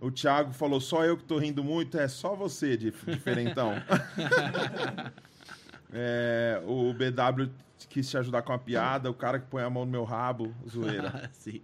O 0.00 0.10
Thiago 0.10 0.52
falou, 0.54 0.80
só 0.80 1.04
eu 1.04 1.16
que 1.18 1.24
tô 1.24 1.36
rindo 1.38 1.62
muito. 1.62 1.98
É, 1.98 2.08
só 2.08 2.34
você, 2.34 2.76
dif- 2.76 3.04
diferentão. 3.10 3.74
É, 5.92 6.62
o 6.66 6.92
BW 6.94 7.50
quis 7.88 8.08
te 8.08 8.16
ajudar 8.16 8.42
com 8.42 8.52
a 8.52 8.58
piada, 8.58 9.10
o 9.10 9.14
cara 9.14 9.40
que 9.40 9.46
põe 9.48 9.62
a 9.64 9.68
mão 9.68 9.84
no 9.84 9.90
meu 9.90 10.04
rabo, 10.04 10.54
zoeira. 10.68 11.28
Sim. 11.34 11.60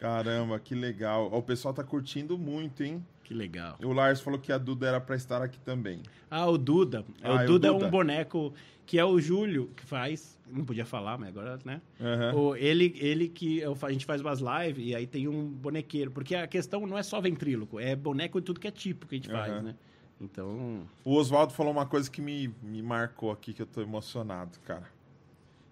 Caramba, 0.00 0.58
que 0.58 0.74
legal. 0.74 1.32
O 1.32 1.42
pessoal 1.42 1.72
tá 1.74 1.84
curtindo 1.84 2.36
muito, 2.38 2.82
hein? 2.82 3.06
Que 3.30 3.34
legal. 3.34 3.78
O 3.80 3.92
Lars 3.92 4.20
falou 4.20 4.40
que 4.40 4.50
a 4.50 4.58
Duda 4.58 4.88
era 4.88 5.00
pra 5.00 5.14
estar 5.14 5.40
aqui 5.40 5.56
também. 5.60 6.02
Ah, 6.28 6.46
o 6.48 6.58
Duda. 6.58 7.04
Ah, 7.22 7.34
o 7.34 7.38
é 7.38 7.44
o 7.44 7.46
Duda 7.46 7.68
é 7.68 7.70
Duda. 7.70 7.86
um 7.86 7.88
boneco 7.88 8.52
que 8.84 8.98
é 8.98 9.04
o 9.04 9.20
Júlio 9.20 9.70
que 9.76 9.86
faz. 9.86 10.36
Não 10.50 10.64
podia 10.64 10.84
falar, 10.84 11.16
mas 11.16 11.28
agora, 11.28 11.56
né? 11.64 11.80
Aham. 12.00 12.34
O, 12.34 12.56
ele, 12.56 12.92
ele 12.98 13.28
que 13.28 13.60
eu 13.60 13.78
a 13.80 13.92
gente 13.92 14.04
faz 14.04 14.20
umas 14.20 14.40
lives 14.40 14.84
e 14.84 14.96
aí 14.96 15.06
tem 15.06 15.28
um 15.28 15.46
bonequeiro. 15.46 16.10
Porque 16.10 16.34
a 16.34 16.48
questão 16.48 16.84
não 16.88 16.98
é 16.98 17.04
só 17.04 17.20
ventríloco, 17.20 17.78
é 17.78 17.94
boneco 17.94 18.40
de 18.40 18.46
tudo 18.46 18.58
que 18.58 18.66
é 18.66 18.72
tipo 18.72 19.06
que 19.06 19.14
a 19.14 19.18
gente 19.18 19.30
faz, 19.30 19.52
Aham. 19.52 19.62
né? 19.62 19.74
Então. 20.20 20.82
O 21.04 21.14
Oswaldo 21.14 21.52
falou 21.52 21.70
uma 21.72 21.86
coisa 21.86 22.10
que 22.10 22.20
me, 22.20 22.52
me 22.60 22.82
marcou 22.82 23.30
aqui, 23.30 23.52
que 23.52 23.62
eu 23.62 23.66
tô 23.66 23.80
emocionado, 23.80 24.58
cara. 24.66 24.88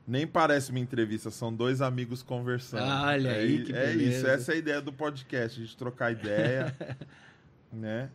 Nem 0.06 0.28
parece 0.28 0.70
uma 0.70 0.78
entrevista, 0.78 1.28
são 1.28 1.52
dois 1.52 1.82
amigos 1.82 2.22
conversando. 2.22 2.89
Olha 2.89 3.30
é, 3.30 3.40
aí, 3.40 3.64
que 3.64 3.72
É 3.72 3.86
beleza. 3.89 4.16
isso, 4.16 4.26
essa 4.28 4.52
é 4.52 4.55
a 4.55 4.59
ideia 4.59 4.80
do 4.80 4.93
podcast, 4.93 5.60
a 5.60 5.64
gente 5.64 5.76
trocar 5.76 6.12
ideia, 6.12 6.74
né? 7.72 8.10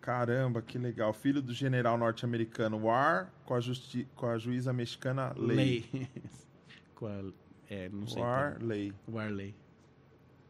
Caramba, 0.00 0.60
que 0.60 0.76
legal. 0.76 1.12
Filho 1.12 1.40
do 1.40 1.54
general 1.54 1.96
norte-americano 1.96 2.78
War 2.84 3.30
com 3.46 3.54
a, 3.54 3.60
justi 3.60 4.06
com 4.14 4.26
a 4.26 4.36
juíza 4.36 4.72
mexicana 4.72 5.32
Lei. 5.36 5.88
Lei. 5.92 6.08
Qual, 6.94 7.32
é, 7.70 7.88
não 7.88 8.06
sei. 8.06 8.22
War 8.22 8.58
Lei. 8.60 8.86
então. 8.88 9.14
Warley. 9.14 9.54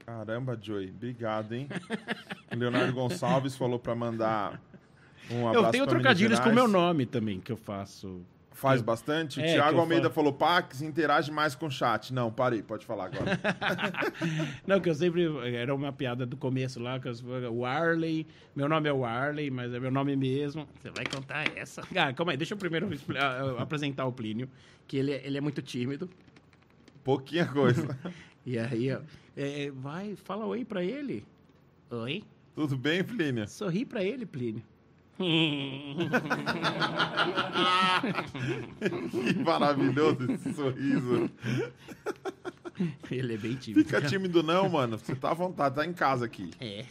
Caramba, 0.05 0.59
Joey, 0.60 0.90
obrigado, 0.90 1.52
hein? 1.52 1.68
Leonardo 2.55 2.93
Gonçalves 2.93 3.56
falou 3.56 3.78
pra 3.78 3.94
mandar 3.94 4.60
um 5.31 5.48
abraço 5.48 5.66
Eu 5.66 5.70
tenho 5.70 5.86
trocadilhos 5.86 6.39
com 6.39 6.51
o 6.51 6.55
meu 6.55 6.68
nome 6.68 7.06
também, 7.06 7.40
que 7.40 7.51
eu 7.51 7.56
faço. 7.56 8.20
Faz 8.56 8.81
Eu- 8.81 8.86
bastante? 8.86 9.40
O 9.40 9.43
É, 9.43 9.59
eu 9.59 9.64
Almeida 9.64 10.02
falo. 10.05 10.14
falou, 10.14 10.32
Pax, 10.32 10.81
interage 10.81 11.31
mais 11.31 11.56
com 11.56 11.66
o 11.66 11.70
chat. 11.70 12.14
Não, 12.14 12.31
parei, 12.31 12.62
pode 12.62 12.86
falar 12.86 13.06
agora. 13.06 13.39
Não, 14.64 14.81
que 14.81 14.89
eu 14.89 14.94
sempre. 14.94 15.24
Era 15.56 15.74
uma 15.74 15.93
piada 15.93 16.24
do 16.24 16.36
começo 16.36 16.78
lá, 16.81 16.98
que 17.01 17.09
eu, 17.09 17.12
o 17.52 17.59
Warley. 17.59 18.26
Meu 18.55 18.68
nome 18.68 18.89
é 18.89 18.93
Warley, 18.93 19.51
mas 19.51 19.74
é 19.74 19.81
meu 19.81 19.90
nome 19.90 20.14
mesmo. 20.16 20.68
Você 20.81 20.89
vai 20.90 21.05
contar 21.05 21.44
essa? 21.56 21.82
Ah, 21.97 22.12
calma 22.12 22.32
aí, 22.32 22.36
deixa 22.39 22.55
eu 22.55 22.59
primeiro 22.59 22.89
ah, 23.18 23.56
ah, 23.59 23.62
apresentar 23.62 24.06
o 24.06 24.12
Plínio, 24.12 24.48
que 24.86 24.97
ele, 24.97 25.10
é- 25.12 25.26
ele 25.26 25.36
é 25.36 25.40
muito 25.40 25.60
tímido. 25.60 26.09
Pouquinha 27.02 27.47
coisa. 27.47 27.98
E 28.47 28.59
aí, 28.59 28.93
ó, 28.93 29.01
é, 29.35 29.70
vai, 29.70 30.14
fala 30.16 30.44
oi 30.44 30.66
pra 30.66 30.85
ele. 30.85 31.24
Oi? 31.90 32.22
Tudo 32.55 32.76
bem, 32.76 33.02
Plínio? 33.02 33.48
Sorri 33.48 33.86
pra 33.86 34.05
ele, 34.05 34.26
Plínio. 34.26 34.62
Que 39.11 39.45
maravilhoso 39.45 40.32
esse 40.32 40.53
sorriso. 40.55 41.31
Ele 43.11 43.35
é 43.35 43.37
bem 43.37 43.55
tímido. 43.57 43.85
Fica 43.87 44.01
tímido 44.03 44.43
não, 44.43 44.69
mano. 44.69 44.99
Você 44.99 45.15
tá 45.15 45.31
à 45.31 45.35
vontade, 45.35 45.75
tá 45.77 45.87
em 45.87 45.93
casa 45.93 46.25
aqui. 46.25 46.51
É. 46.61 46.85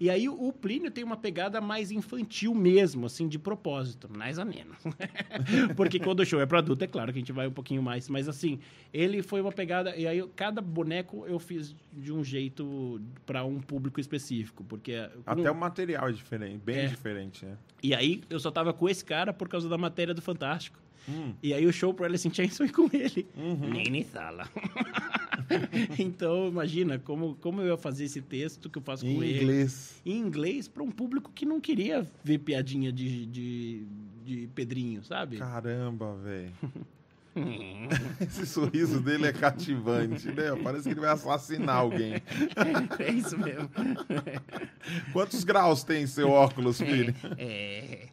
E 0.00 0.10
aí 0.10 0.28
o- 0.28 0.52
Plínio 0.52 0.90
tem 0.90 1.04
uma 1.04 1.16
pegada 1.16 1.60
mais 1.60 1.90
infantil 1.90 2.54
mesmo, 2.54 3.06
assim, 3.06 3.28
de 3.28 3.38
propósito, 3.38 4.08
mais 4.14 4.38
ou 4.38 4.44
menos. 4.44 4.76
Porque 5.76 5.98
quando 5.98 6.20
o 6.20 6.26
show 6.26 6.40
é 6.40 6.46
para 6.46 6.58
adulto, 6.58 6.82
é 6.84 6.86
claro 6.86 7.12
que 7.12 7.18
a 7.18 7.20
gente 7.20 7.32
vai 7.32 7.46
um 7.46 7.52
pouquinho 7.52 7.82
mais, 7.82 8.08
mas 8.08 8.28
assim, 8.28 8.58
ele 8.92 9.22
foi 9.22 9.40
uma 9.40 9.52
pegada 9.52 9.94
e 9.96 10.06
aí 10.06 10.26
cada 10.34 10.60
boneco 10.60 11.24
eu 11.26 11.38
fiz 11.38 11.74
de 11.92 12.12
um 12.12 12.22
jeito 12.24 13.00
para 13.26 13.44
um 13.44 13.60
público 13.60 14.00
específico, 14.00 14.64
porque 14.64 15.08
Até 15.26 15.50
o 15.50 15.54
material 15.54 16.08
é 16.08 16.12
diferente, 16.12 16.58
bem 16.64 16.78
É. 16.78 16.86
diferente, 16.86 17.44
né? 17.46 17.56
e 17.82 17.94
aí 17.94 18.22
eu 18.28 18.40
só 18.40 18.50
tava 18.50 18.72
com 18.72 18.88
esse 18.88 19.04
cara 19.04 19.32
por 19.32 19.48
causa 19.48 19.68
da 19.68 19.78
matéria 19.78 20.12
do 20.12 20.20
Fantástico. 20.22 20.78
Hum. 21.08 21.32
E 21.42 21.54
aí 21.54 21.64
o 21.66 21.72
show 21.72 21.94
pro 21.94 22.04
Alice 22.04 22.26
in 22.28 22.34
Chains 22.34 22.56
foi 22.56 22.68
com 22.68 22.88
ele. 22.92 23.26
Uhum. 23.36 23.70
Nem 23.70 24.04
sala. 24.04 24.48
então, 25.98 26.48
imagina 26.48 26.98
como, 26.98 27.34
como 27.36 27.62
eu 27.62 27.68
ia 27.68 27.76
fazer 27.78 28.04
esse 28.04 28.20
texto 28.20 28.68
que 28.68 28.78
eu 28.78 28.82
faço 28.82 29.06
Em 29.06 29.14
com 29.16 29.24
ele 29.24 29.42
inglês. 29.42 30.00
em 30.04 30.18
inglês 30.18 30.68
para 30.68 30.82
um 30.82 30.90
público 30.90 31.30
que 31.34 31.46
não 31.46 31.60
queria 31.60 32.06
ver 32.22 32.38
piadinha 32.38 32.92
de, 32.92 33.26
de, 33.26 33.86
de 34.24 34.46
Pedrinho, 34.54 35.02
sabe? 35.02 35.38
Caramba, 35.38 36.14
velho. 36.16 36.52
Esse 38.20 38.46
sorriso 38.46 39.00
dele 39.00 39.26
é 39.26 39.32
cativante, 39.32 40.26
né? 40.28 40.56
Parece 40.62 40.84
que 40.84 40.90
ele 40.90 41.00
vai 41.00 41.10
assassinar 41.10 41.76
alguém. 41.76 42.14
é 42.98 43.12
isso 43.12 43.38
mesmo. 43.38 43.70
Quantos 45.12 45.44
graus 45.44 45.84
tem 45.84 46.04
seu 46.06 46.30
óculos, 46.30 46.78
filho? 46.80 47.14
É. 47.36 48.08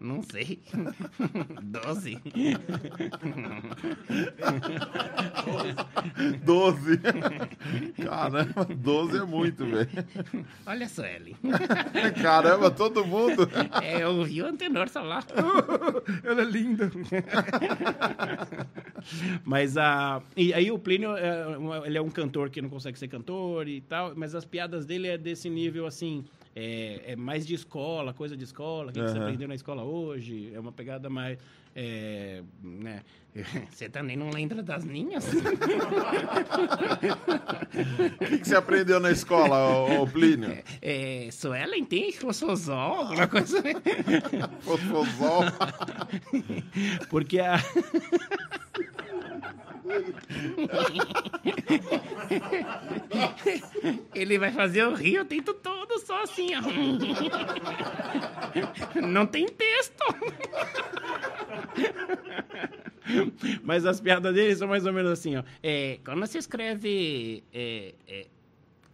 Não 0.00 0.22
sei. 0.22 0.58
Doze. 1.62 2.18
12. 6.42 7.00
Caramba, 8.02 8.64
12 8.64 9.18
é 9.18 9.24
muito, 9.24 9.66
velho. 9.66 9.90
Olha 10.66 10.88
só, 10.88 11.04
Ellen. 11.04 11.36
Caramba, 12.22 12.70
todo 12.70 13.04
mundo. 13.04 13.46
É, 13.82 14.02
eu 14.02 14.24
vi 14.24 14.40
o 14.40 14.46
antenor 14.46 14.88
falar. 14.88 15.26
Ela 16.24 16.42
é 16.42 16.46
linda. 16.46 16.90
Mas 19.44 19.76
a. 19.76 20.22
E 20.34 20.54
aí 20.54 20.70
o 20.70 20.78
Plínio, 20.78 21.14
é, 21.14 21.44
ele 21.84 21.98
é 21.98 22.02
um 22.02 22.10
cantor 22.10 22.48
que 22.48 22.62
não 22.62 22.70
consegue 22.70 22.98
ser 22.98 23.08
cantor 23.08 23.68
e 23.68 23.82
tal, 23.82 24.14
mas 24.16 24.34
as 24.34 24.46
piadas 24.46 24.86
dele 24.86 25.08
é 25.08 25.18
desse 25.18 25.50
nível 25.50 25.86
assim. 25.86 26.24
É, 26.54 27.12
é 27.12 27.16
mais 27.16 27.46
de 27.46 27.54
escola, 27.54 28.12
coisa 28.12 28.36
de 28.36 28.44
escola, 28.44 28.90
o 28.90 28.92
que, 28.92 29.00
que 29.00 29.08
você 29.08 29.18
aprendeu 29.18 29.46
na 29.46 29.54
escola 29.54 29.84
hoje. 29.84 30.50
É 30.52 30.58
uma 30.58 30.72
pegada 30.72 31.08
mais. 31.08 31.38
é, 31.74 32.42
né? 32.62 33.02
Você 33.70 33.88
também 33.88 34.16
não 34.16 34.30
lembra 34.30 34.62
das 34.62 34.84
minhas? 34.84 35.24
O 38.20 38.26
que, 38.26 38.38
que 38.38 38.48
você 38.48 38.56
aprendeu 38.56 38.98
na 39.00 39.10
escola, 39.10 39.56
ô, 39.68 40.02
ô 40.02 40.06
Plínio? 40.06 40.58
É, 40.82 41.28
Suelen 41.30 41.84
tem 41.84 42.12
fosfosol, 42.12 43.06
alguma 43.06 43.26
coisa. 43.28 43.62
Fosfosol. 44.60 45.44
Porque 47.08 47.38
a. 47.38 47.56
Ele 54.14 54.38
vai 54.38 54.52
fazer 54.52 54.84
o 54.86 54.94
rio 54.94 55.22
o 55.22 55.24
tempo 55.24 55.52
todo 55.54 55.98
só 55.98 56.22
assim, 56.22 56.50
ó. 56.54 56.60
Não 59.06 59.26
tem 59.26 59.46
texto. 59.46 60.04
Mas 63.62 63.84
as 63.86 64.00
piadas 64.00 64.34
dele 64.34 64.54
são 64.54 64.68
mais 64.68 64.86
ou 64.86 64.92
menos 64.92 65.10
assim, 65.12 65.36
ó. 65.36 65.42
É, 65.62 65.98
quando 66.04 66.20
você 66.20 66.38
escreve 66.38 67.42
é, 67.52 67.94
é, 68.06 68.26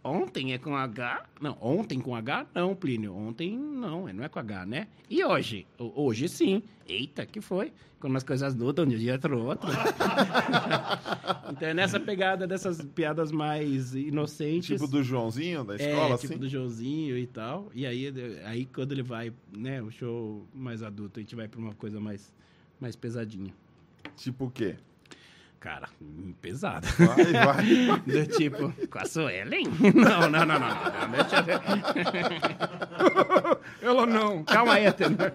ontem 0.03 0.53
é 0.53 0.57
com 0.57 0.75
H? 0.75 1.25
Não, 1.39 1.57
ontem 1.61 1.99
com 1.99 2.15
H? 2.15 2.47
Não, 2.53 2.75
Plínio. 2.75 3.15
Ontem 3.15 3.57
não, 3.57 4.07
não 4.07 4.23
é 4.23 4.29
com 4.29 4.39
H, 4.39 4.65
né? 4.65 4.87
E 5.09 5.23
hoje? 5.23 5.67
Hoje 5.77 6.27
sim. 6.27 6.63
Eita, 6.87 7.25
que 7.25 7.41
foi? 7.41 7.71
Quando 7.99 8.15
as 8.15 8.23
coisas 8.23 8.53
mudam 8.55 8.85
de 8.85 8.95
um 8.95 8.99
dia 8.99 9.17
para 9.17 9.35
o 9.35 9.43
outro. 9.45 9.67
então 11.51 11.67
é 11.67 11.73
nessa 11.73 11.99
pegada 11.99 12.45
dessas 12.45 12.81
piadas 12.83 13.31
mais 13.31 13.95
inocentes. 13.95 14.79
Tipo 14.79 14.87
do 14.87 15.03
Joãozinho 15.03 15.63
da 15.63 15.73
É, 15.75 15.77
escola, 15.77 16.15
tipo 16.17 16.33
assim? 16.33 16.37
do 16.37 16.47
Joãozinho 16.47 17.17
e 17.17 17.25
tal. 17.25 17.71
E 17.73 17.85
aí, 17.85 18.13
aí 18.45 18.65
quando 18.65 18.91
ele 18.91 19.01
vai, 19.03 19.33
né, 19.55 19.81
o 19.81 19.89
show 19.89 20.47
mais 20.53 20.83
adulto, 20.83 21.19
a 21.19 21.23
gente 21.23 21.35
vai 21.35 21.47
pra 21.47 21.59
uma 21.59 21.73
coisa 21.73 21.99
mais, 21.99 22.31
mais 22.79 22.95
pesadinha. 22.95 23.53
Tipo 24.15 24.45
o 24.45 24.51
quê? 24.51 24.75
Cara, 25.59 25.89
hum, 26.01 26.33
pesada. 26.39 26.87
Vai, 26.97 27.25
vai. 27.33 27.99
Do 28.05 28.27
tipo, 28.27 28.71
com 28.87 28.99
a 28.99 29.05
Suelen? 29.05 29.63
Não, 29.95 30.29
não, 30.29 30.45
não, 30.45 30.59
não. 30.59 30.69
não, 30.69 31.11
Deixa 31.11 31.37
eu 31.37 31.43
ver. 31.43 31.59
Ela 33.81 34.05
não. 34.05 34.43
Calma 34.43 34.73
aí, 34.73 34.85
Atenor. 34.85 35.31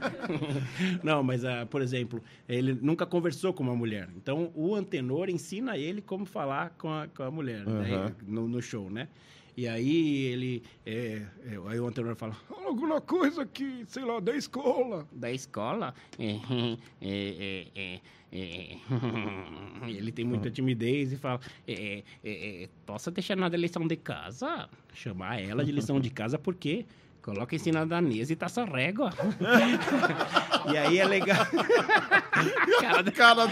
Não, 1.02 1.22
mas, 1.22 1.44
ah, 1.44 1.66
por 1.68 1.82
exemplo, 1.82 2.22
ele 2.48 2.78
nunca 2.80 3.04
conversou 3.06 3.52
com 3.52 3.62
uma 3.62 3.74
mulher. 3.74 4.08
Então, 4.16 4.52
o 4.54 4.74
Antenor 4.74 5.28
ensina 5.28 5.76
ele 5.76 6.00
como 6.00 6.24
falar 6.24 6.70
com 6.78 6.88
a, 6.92 7.08
com 7.08 7.22
a 7.22 7.30
mulher 7.30 7.64
daí, 7.64 7.94
Aham. 7.94 8.14
no, 8.26 8.48
no 8.48 8.62
show, 8.62 8.90
né? 8.90 9.08
E 9.56 9.68
aí 9.68 10.26
ele... 10.26 10.62
é, 10.86 11.22
é, 11.44 11.58
aí 11.68 11.78
o 11.78 11.86
Antenor 11.86 12.14
fala... 12.14 12.32
Fala 12.48 12.66
alguma 12.66 13.00
coisa 13.00 13.44
que, 13.44 13.84
sei 13.86 14.04
lá, 14.04 14.18
da 14.18 14.34
escola. 14.34 15.06
da 15.12 15.30
escola. 15.30 15.94
É, 16.18 16.30
é, 16.30 16.78
é, 17.00 17.66
é, 17.74 18.00
é. 18.32 18.78
Ele 19.86 20.10
tem 20.10 20.24
muita 20.24 20.50
timidez 20.50 21.12
e 21.12 21.16
fala: 21.16 21.38
é, 21.68 22.02
é, 22.24 22.62
é, 22.64 22.68
Posso 22.86 23.10
deixar 23.10 23.36
na 23.36 23.48
lição 23.48 23.86
de 23.86 23.96
casa? 23.96 24.68
Chamar 24.94 25.40
ela 25.40 25.64
de 25.64 25.70
lição 25.70 26.00
de 26.00 26.08
casa 26.08 26.38
porque 26.38 26.86
coloca 27.20 27.54
em 27.54 27.58
cima 27.58 27.80
da 27.80 28.00
danesa 28.00 28.32
e 28.32 28.36
tá 28.36 28.48
só 28.48 28.64
régua. 28.64 29.10
e 30.72 30.76
aí 30.76 30.98
é 30.98 31.04
legal. 31.04 31.46
Cara, 32.80 33.12
Cara, 33.12 33.42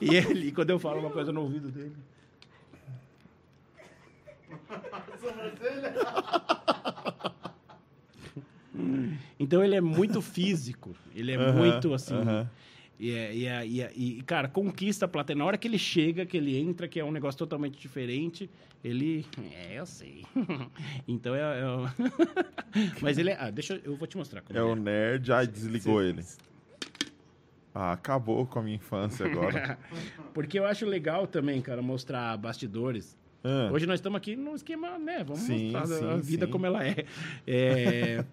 e 0.00 0.14
ele, 0.14 0.52
quando 0.52 0.70
eu 0.70 0.78
falo 0.78 1.00
uma 1.00 1.10
coisa 1.10 1.32
no 1.32 1.42
ouvido 1.42 1.70
dele. 1.70 1.96
Então 9.38 9.62
ele 9.64 9.74
é 9.76 9.80
muito 9.80 10.20
físico, 10.22 10.94
ele 11.14 11.32
é 11.32 11.36
Aham, 11.38 11.52
muito 11.52 11.94
assim. 11.94 12.14
aham. 12.16 12.48
E, 12.98 13.10
é- 13.12 13.34
e, 13.34 13.46
é- 13.46 13.66
e, 13.66 13.80
é- 13.80 13.92
e, 13.96 14.22
cara, 14.22 14.46
conquista 14.46 15.06
a 15.06 15.08
plateia. 15.08 15.34
Na 15.36 15.46
hora 15.46 15.56
que 15.56 15.66
ele 15.66 15.78
chega, 15.78 16.26
que 16.26 16.36
ele 16.36 16.54
entra, 16.58 16.86
que 16.86 17.00
é 17.00 17.04
um 17.04 17.10
negócio 17.10 17.38
totalmente 17.38 17.78
diferente, 17.80 18.50
ele. 18.84 19.24
É, 19.54 19.78
eu 19.78 19.86
sei. 19.86 20.22
então 21.08 21.34
é. 21.34 21.40
é 21.60 21.66
o- 21.66 21.88
Mas 23.00 23.16
ele 23.16 23.30
é. 23.30 23.36
Ah, 23.40 23.50
deixa 23.50 23.74
eu. 23.74 23.92
Eu 23.92 23.96
vou 23.96 24.06
te 24.06 24.18
mostrar 24.18 24.42
é 24.52 24.62
o 24.62 24.74
nerd, 24.74 25.32
ai, 25.32 25.46
desligou 25.46 26.02
ele. 26.02 26.22
Ah, 27.74 27.92
acabou 27.92 28.44
com 28.46 28.58
a 28.58 28.62
minha 28.62 28.76
infância 28.76 29.24
agora. 29.26 29.78
Porque 30.34 30.58
eu 30.58 30.66
acho 30.66 30.84
legal 30.84 31.26
também, 31.26 31.60
cara, 31.62 31.80
mostrar 31.80 32.36
bastidores. 32.36 33.16
Ah, 33.44 33.70
Hoje 33.72 33.86
nós 33.86 34.00
estamos 34.00 34.16
aqui 34.18 34.36
num 34.36 34.54
esquema, 34.54 34.98
né? 34.98 35.24
Vamos 35.24 35.40
Sim, 35.42 35.72
mostrar 35.72 35.82
a 36.12 36.16
sim, 36.16 36.22
vida 36.22 36.46
sim. 36.46 36.52
como 36.52 36.66
ela 36.66 36.84
é. 36.84 37.04
É, 37.46 38.24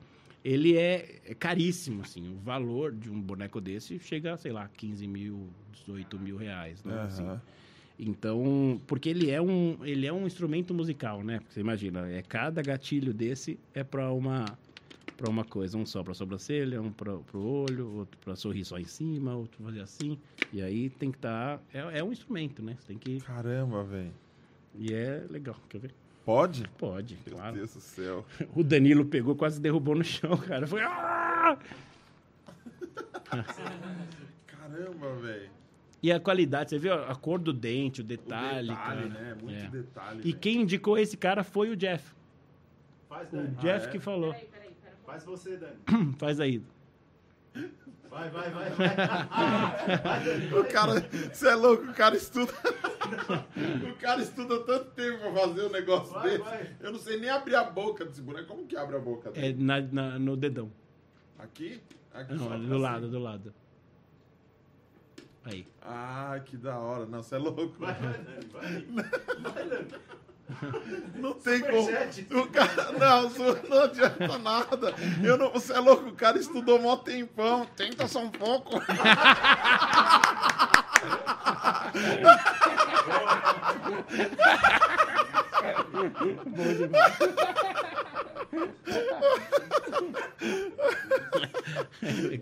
Ele 0.47 0.77
é 0.77 1.35
caríssimo, 1.35 2.01
assim. 2.03 2.29
O 2.29 2.37
valor 2.39 2.95
de 2.95 3.09
um 3.11 3.21
boneco 3.21 3.59
desse 3.59 3.99
chega, 3.99 4.37
sei 4.37 4.51
lá, 4.53 4.67
15 4.69 5.07
mil, 5.07 5.53
18 5.71 6.19
mil 6.19 6.37
reais, 6.37 6.83
né? 6.85 7.03
assim. 7.05 7.23
aham. 7.23 7.41
Então, 7.99 8.81
porque 8.87 9.09
ele 9.09 9.29
é 9.29 9.41
um, 9.41 9.83
ele 9.85 10.07
é 10.07 10.13
um 10.13 10.27
instrumento 10.27 10.73
musical, 10.73 11.23
né? 11.23 11.39
Porque 11.39 11.53
você 11.53 11.61
imagina, 11.61 12.09
é 12.09 12.21
cada 12.21 12.61
gatilho 12.63 13.13
desse 13.13 13.59
é 13.73 13.83
para 13.83 14.11
uma 14.13 14.59
para 15.17 15.29
uma 15.29 15.45
coisa, 15.45 15.77
um 15.77 15.85
só 15.85 16.03
para 16.03 16.13
sobrancelha, 16.13 16.81
um 16.81 16.91
para 16.93 17.13
o 17.15 17.39
olho, 17.39 17.89
outro 17.91 18.19
para 18.19 18.35
sorrir 18.35 18.65
só 18.65 18.77
em 18.79 18.85
cima, 18.85 19.35
outro 19.35 19.63
fazer 19.63 19.81
assim. 19.81 20.19
E 20.51 20.61
aí 20.61 20.89
tem 20.89 21.11
que 21.11 21.17
estar, 21.19 21.63
é, 21.73 21.99
é 21.99 22.03
um 22.03 22.11
instrumento, 22.11 22.61
né? 22.63 22.77
Você 22.79 22.87
tem 22.87 22.99
que 22.99 23.25
Caramba, 23.25 23.83
velho. 23.83 24.17
e 24.73 24.93
é 24.93 25.25
legal, 25.29 25.61
quer 25.69 25.79
ver? 25.79 25.95
Pode? 26.27 26.67
Pode, 26.77 27.17
Meu 27.25 27.35
claro. 27.37 27.55
Deus 27.55 27.73
do 27.73 27.79
céu. 27.79 28.25
O 28.53 28.61
Danilo 28.61 29.05
pegou, 29.05 29.33
quase 29.33 29.61
derrubou 29.61 29.95
no 29.95 30.03
chão, 30.03 30.35
cara. 30.35 30.67
Foi. 30.67 30.81
"Ah!" 30.83 31.57
Caramba, 34.45 35.15
velho. 35.21 35.49
E 36.03 36.11
a 36.11 36.19
qualidade, 36.19 36.69
você 36.71 36.77
viu 36.77 36.93
a 36.93 37.15
cor 37.15 37.39
do 37.39 37.53
dente, 37.53 38.01
o 38.01 38.03
O 38.03 38.07
detalhe, 38.07 38.75
cara. 38.75 39.05
né? 39.07 39.37
Muito 39.41 39.57
É. 39.57 39.69
detalhe. 39.69 40.19
E 40.19 40.23
velho. 40.23 40.37
quem 40.37 40.61
indicou 40.63 40.97
esse 40.97 41.15
cara 41.15 41.43
foi 41.45 41.69
o 41.69 41.77
Jeff. 41.77 42.13
Faz, 43.07 43.29
O 43.31 43.37
Dani. 43.37 43.55
Jeff 43.55 43.87
é? 43.87 43.89
que 43.91 43.99
falou. 43.99 44.33
Peraí, 44.33 44.47
peraí, 44.47 44.71
peraí. 44.81 44.95
Faz 45.05 45.23
você, 45.23 45.55
Dani. 45.57 45.77
Faz 46.19 46.39
aí. 46.41 46.61
Vai, 48.09 48.29
vai, 48.29 48.49
vai, 48.49 48.69
vai. 48.71 48.87
O 50.59 50.63
cara, 50.71 50.93
você 51.33 51.47
é 51.49 51.55
louco, 51.55 51.83
o 51.85 51.93
cara 51.93 52.15
estuda. 52.15 52.51
o 53.91 53.95
cara 53.99 54.21
estuda 54.21 54.59
tanto 54.63 54.85
tempo 54.91 55.19
pra 55.19 55.31
fazer 55.33 55.65
um 55.65 55.69
negócio 55.69 56.13
Vai, 56.13 56.29
desse. 56.29 56.43
vai. 56.43 56.75
Eu 56.81 56.91
não 56.91 56.99
sei 56.99 57.19
nem 57.19 57.29
abrir 57.29 57.55
a 57.55 57.63
boca 57.63 58.05
desse 58.05 58.21
boneco. 58.21 58.47
Como 58.47 58.65
que 58.65 58.75
abre 58.77 58.95
a 58.95 58.99
boca 58.99 59.29
É 59.29 59.31
dele? 59.51 59.63
na, 59.63 59.81
na- 59.81 60.19
no 60.19 60.35
dedão. 60.37 60.71
Aqui? 61.37 61.81
Aqui 62.13 62.33
Não, 62.33 62.45
só 62.47 62.53
ali 62.53 62.65
pra 62.65 62.69
do 62.69 62.75
cima. 62.75 62.89
lado, 62.91 63.07
do 63.09 63.19
lado. 63.19 63.53
Aí. 65.45 65.65
Ah, 65.81 66.39
que 66.43 66.57
da 66.57 66.77
hora. 66.77 67.05
Não, 67.05 67.21
você 67.23 67.35
é 67.35 67.37
louco. 67.37 67.75
Vai, 67.79 67.93
vai, 67.93 68.13
vai. 68.51 68.81
Vai. 69.37 69.87
Não 71.15 71.33
tem 71.33 71.61
como. 71.61 71.89
O 72.41 72.47
cara, 72.47 72.91
não, 72.93 73.29
não 73.69 73.83
adianta 73.83 74.37
nada. 74.37 74.93
Eu 75.23 75.37
não, 75.37 75.51
você 75.51 75.73
é 75.73 75.79
louco, 75.79 76.09
o 76.09 76.13
cara 76.13 76.37
estudou 76.37 76.81
mó 76.81 76.95
tempão. 76.95 77.65
Tenta 77.75 78.07
só 78.07 78.19
um 78.19 78.29
pouco. 78.29 78.79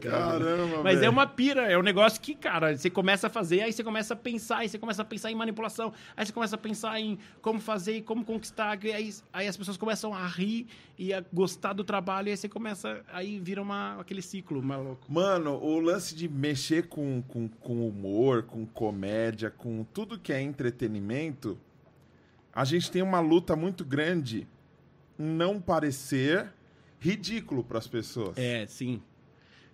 Caramba, 0.01 0.83
Mas 0.83 0.95
velho. 0.95 1.05
é 1.05 1.09
uma 1.09 1.27
pira, 1.27 1.71
é 1.71 1.77
um 1.77 1.81
negócio 1.81 2.19
que, 2.21 2.35
cara, 2.35 2.75
você 2.75 2.89
começa 2.89 3.27
a 3.27 3.29
fazer, 3.29 3.61
aí 3.61 3.73
você 3.73 3.83
começa 3.83 4.13
a 4.13 4.17
pensar, 4.17 4.57
aí 4.57 4.69
você 4.69 4.77
começa 4.77 5.01
a 5.01 5.05
pensar 5.05 5.31
em 5.31 5.35
manipulação, 5.35 5.93
aí 6.15 6.25
você 6.25 6.31
começa 6.31 6.55
a 6.55 6.59
pensar 6.59 6.99
em 6.99 7.17
como 7.41 7.59
fazer 7.59 7.97
e 7.97 8.01
como 8.01 8.23
conquistar, 8.23 8.83
e 8.83 8.91
aí, 8.91 9.13
aí 9.33 9.47
as 9.47 9.57
pessoas 9.57 9.77
começam 9.77 10.13
a 10.13 10.25
rir 10.27 10.67
e 10.97 11.13
a 11.13 11.23
gostar 11.33 11.73
do 11.73 11.83
trabalho, 11.83 12.27
e 12.27 12.31
aí 12.31 12.37
você 12.37 12.49
começa, 12.49 13.01
aí 13.11 13.39
vira 13.39 13.61
uma, 13.61 13.99
aquele 13.99 14.21
ciclo 14.21 14.61
maluco. 14.61 15.11
Mano, 15.11 15.55
o 15.55 15.79
lance 15.79 16.15
de 16.15 16.27
mexer 16.27 16.87
com, 16.87 17.21
com, 17.27 17.47
com 17.47 17.87
humor, 17.87 18.43
com 18.43 18.65
comédia, 18.65 19.49
com 19.49 19.83
tudo 19.93 20.19
que 20.19 20.31
é 20.31 20.41
entretenimento, 20.41 21.57
a 22.56 22.64
gente 22.64 22.90
tem 22.90 23.01
uma 23.01 23.19
luta 23.19 23.56
muito 23.56 23.84
grande 23.85 24.48
não 25.19 25.59
parecer 25.61 26.48
ridículo 27.00 27.64
para 27.64 27.77
as 27.77 27.88
pessoas. 27.88 28.38
É, 28.38 28.66
sim. 28.67 29.01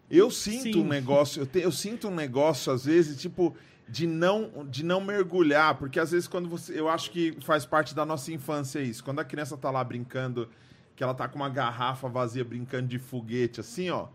Eu 0.10 0.30
sinto 0.30 0.74
Sim. 0.74 0.82
um 0.82 0.88
negócio, 0.88 1.42
eu, 1.42 1.45
te- 1.45 1.60
eu 1.61 1.72
sinto 1.72 2.10
um 2.10 2.14
negócio 2.14 2.72
às 2.74 2.84
vezes, 2.84 3.22
tipo, 3.22 3.56
de 3.88 4.06
não 4.06 4.68
de 4.69 4.84
não 4.84 5.00
mergulhar, 5.00 5.76
porque 5.76 6.00
às 6.00 6.11
vezes 6.11 6.27
quando 6.27 6.50
você, 6.50 6.77
eu 6.77 6.90
acho 6.90 7.11
que 7.11 7.38
faz 7.42 7.66
parte 7.66 7.95
da 7.95 8.06
nossa 8.06 8.32
infância 8.34 8.80
isso. 8.82 9.03
Quando 9.03 9.19
a 9.19 9.24
criança 9.24 9.56
tá 9.56 9.72
lá 9.72 9.82
brincando, 9.84 10.50
que 10.98 11.03
ela 11.03 11.14
tá 11.14 11.27
com 11.30 11.38
uma 11.38 11.48
garrafa 11.50 12.10
vazia 12.10 12.43
brincando 12.43 12.88
de 12.90 13.00
foguete 13.00 13.61
assim, 13.61 13.90
ó, 13.90 14.08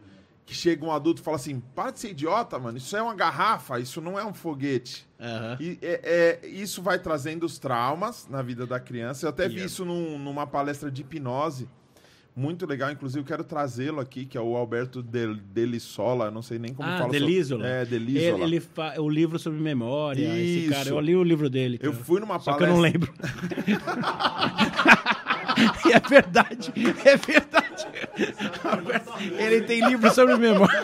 que 0.47 0.55
chega 0.55 0.83
um 0.85 0.93
adulto 0.93 1.21
e 1.21 1.25
fala 1.25 1.37
assim: 1.37 1.61
"Para 1.75 1.91
de 1.91 1.99
ser 1.99 2.11
idiota, 2.13 2.59
mano, 2.59 2.79
isso 2.79 2.97
é 2.97 3.03
uma 3.03 3.15
garrafa, 3.15 3.79
isso 3.81 4.01
não 4.01 4.19
é 4.19 4.25
um 4.25 4.33
foguete". 4.33 5.07
Aham. 5.21 5.57
E 5.61 5.79
é, 5.83 6.39
é- 6.43 6.47
isso 6.49 6.81
vai 6.81 6.99
trazendo 6.99 7.45
os 7.45 7.59
traumas 7.59 8.27
na 8.31 8.41
vida 8.43 8.65
da 8.67 8.79
criança. 8.81 9.27
Eu 9.27 9.31
até 9.31 9.47
vi 9.49 9.55
Yeah. 9.57 9.67
isso 9.67 9.85
num- 9.85 10.19
numa 10.19 10.47
palestra 10.47 10.91
de 10.91 11.03
hipnose. 11.03 11.69
Muito 12.39 12.67
legal, 12.67 12.91
inclusive 12.93 13.21
eu 13.21 13.25
quero 13.25 13.43
trazê-lo 13.43 13.99
aqui, 13.99 14.27
que 14.27 14.37
é 14.37 14.41
o 14.43 14.55
Alberto 14.59 15.03
Del, 15.03 15.37
Delissola, 15.37 16.27
eu 16.27 16.31
não 16.31 16.43
sei 16.43 16.59
nem 16.59 16.75
como 16.75 16.87
Ah, 16.87 16.99
fala. 16.99 17.11
Delisola. 17.11 17.63
sobre- 17.63 17.75
É, 17.75 17.81
Ele, 17.81 17.89
Delisola. 17.91 18.45
ele 18.45 18.61
fa... 18.61 19.01
o 19.01 19.09
livro 19.09 19.39
sobre 19.39 19.59
memória, 19.59 20.23
esse 20.39 20.59
Isso. 20.67 20.71
cara, 20.71 20.91
eu 20.91 21.01
li 21.01 21.17
o 21.17 21.25
livro 21.25 21.49
dele. 21.49 21.79
Eu 21.83 21.93
cara. 21.93 22.05
fui 22.05 22.21
numa 22.21 22.39
Só 22.39 22.53
que 22.53 22.59
palestra. 22.59 22.69
eu 22.69 22.75
não 22.75 22.83
lembro. 22.83 23.11
E 25.87 25.93
é 25.93 26.01
verdade, 26.01 26.73
é 27.05 27.17
verdade. 27.17 27.87
Ele 29.39 29.63
tem 29.63 29.81
livro 29.87 30.13
sobre 30.13 30.37
memória. 30.37 30.83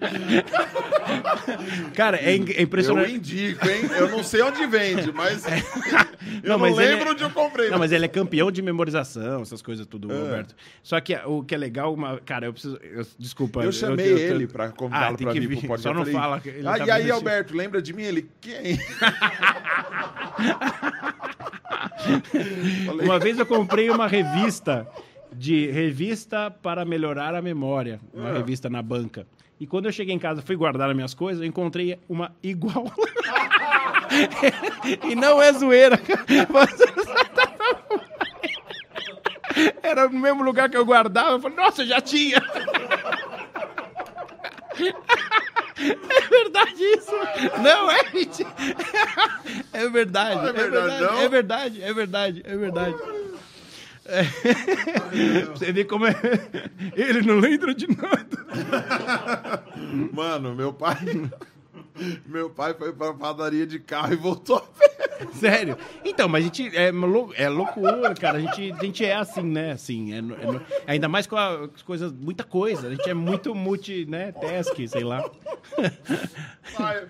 Cara, 1.94 2.16
é, 2.18 2.32
é 2.34 2.36
Eu 2.36 2.62
impressionante. 2.62 3.12
indico, 3.14 3.68
hein? 3.68 3.82
Eu 3.98 4.08
não 4.10 4.22
sei 4.24 4.42
onde 4.42 4.64
vende, 4.66 5.12
mas. 5.12 5.44
eu 5.46 5.52
Não, 6.42 6.50
não, 6.50 6.58
mas 6.58 6.78
ele 6.78 6.88
lembro 6.88 7.08
é- 7.08 7.12
onde 7.12 7.22
eu 7.24 7.30
comprei. 7.30 7.68
Não, 7.70 7.78
mas 7.78 7.92
ele 7.92 8.04
é 8.04 8.08
campeão 8.08 8.50
de 8.50 8.62
memorização, 8.62 9.42
essas 9.42 9.60
coisas 9.62 9.84
tudo, 9.86 10.10
É. 10.10 10.16
Roberto. 10.16 10.54
Só 10.82 11.00
que 11.00 11.14
o 11.26 11.42
que 11.44 11.54
é 11.54 11.58
legal, 11.58 11.92
uma... 11.94 12.18
cara, 12.20 12.46
eu 12.46 12.52
preciso. 12.52 12.78
eu- 12.82 13.06
desculpa. 13.18 13.62
Eu 13.62 13.72
chamei 13.72 14.10
eu- 14.12 14.18
eu- 14.18 14.34
ele 14.36 14.46
pra 14.46 14.70
convidá-lo 14.70 15.14
Ah, 15.14 15.18
pra 15.22 15.32
vir 15.32 15.46
pro 15.58 15.68
podcast. 15.68 15.82
Só 15.82 15.92
não 15.94 16.00
Eu 16.02 16.06
falei, 16.06 16.20
fala 16.20 16.42
ah, 16.74 16.78
tá 16.78 16.86
e 16.86 16.90
aí. 16.90 17.10
Alberto, 17.10 17.54
lembra 17.56 17.82
de 17.82 17.92
mim? 17.92 18.02
Ele, 18.02 18.28
quem? 18.40 18.78
Uma 23.02 23.18
vez 23.18 23.38
eu 23.38 23.46
comprei 23.46 23.90
uma 23.90 24.06
revista 24.06 24.86
de 25.32 25.70
revista 25.70 26.50
para 26.50 26.84
melhorar 26.84 27.34
a 27.34 27.42
memória, 27.42 28.00
uma 28.12 28.30
Ah. 28.30 28.34
revista 28.38 28.68
na 28.68 28.82
banca. 28.82 29.26
E 29.60 29.66
quando 29.66 29.84
eu 29.84 29.92
cheguei 29.92 30.14
em 30.14 30.18
casa, 30.18 30.40
fui 30.40 30.56
guardar 30.56 30.88
as 30.88 30.96
minhas 30.96 31.12
coisas, 31.12 31.42
eu 31.42 31.46
encontrei 31.46 31.98
uma 32.08 32.34
igual. 32.42 32.90
e 35.06 35.14
não 35.14 35.40
é 35.40 35.52
zoeira, 35.52 35.98
cara. 35.98 36.24
Era 39.82 40.08
no 40.08 40.18
mesmo 40.18 40.42
lugar 40.42 40.70
que 40.70 40.76
eu 40.78 40.86
guardava. 40.86 41.32
Eu 41.32 41.40
falei, 41.40 41.58
nossa, 41.58 41.84
já 41.84 42.00
tinha. 42.00 42.42
É 45.78 46.28
verdade 46.28 46.82
isso? 46.82 47.12
Não 47.62 47.90
é 47.90 48.10
mentira. 48.14 48.50
É 49.74 49.88
verdade. 49.88 50.36
Não 50.36 50.46
é 50.46 50.50
é 50.50 50.52
verdade, 50.52 50.70
verdade, 50.70 51.02
não? 51.02 51.20
é 51.20 51.28
verdade, 51.28 51.82
é 51.82 51.92
verdade, 51.92 52.42
é 52.46 52.56
verdade. 52.56 52.96
É. 54.10 55.44
Você 55.54 55.72
vê 55.72 55.84
como 55.84 56.06
é. 56.06 56.14
Ele 56.96 57.22
não 57.22 57.38
lembra 57.38 57.74
de 57.74 57.86
nada. 57.86 59.64
Mano, 60.12 60.54
meu 60.54 60.72
pai. 60.72 60.96
Meu 62.26 62.48
pai 62.50 62.74
foi 62.74 62.92
pra 62.92 63.12
padaria 63.12 63.66
de 63.66 63.78
carro 63.78 64.12
e 64.12 64.16
voltou 64.16 64.56
a 64.56 64.60
pé. 64.60 64.90
Sério. 65.34 65.76
Então, 66.04 66.28
mas 66.28 66.42
a 66.42 66.46
gente. 66.46 66.74
É, 66.76 66.90
lou- 66.90 67.32
é 67.36 67.48
loucura, 67.48 68.14
cara. 68.14 68.38
A 68.38 68.40
gente, 68.40 68.72
a 68.72 68.76
gente 68.84 69.04
é 69.04 69.14
assim, 69.14 69.42
né? 69.42 69.72
Assim, 69.72 70.12
é 70.14 70.18
é 70.18 70.22
no- 70.22 70.62
ainda 70.86 71.08
mais 71.08 71.26
com 71.26 71.36
as 71.36 71.82
coisas. 71.82 72.10
Muita 72.12 72.42
coisa. 72.42 72.88
A 72.88 72.90
gente 72.90 73.08
é 73.08 73.12
muito 73.14 73.54
multi, 73.54 74.06
né? 74.08 74.32
Task, 74.32 74.74
sei 74.88 75.04
lá. 75.04 75.28
Pai, 76.76 77.04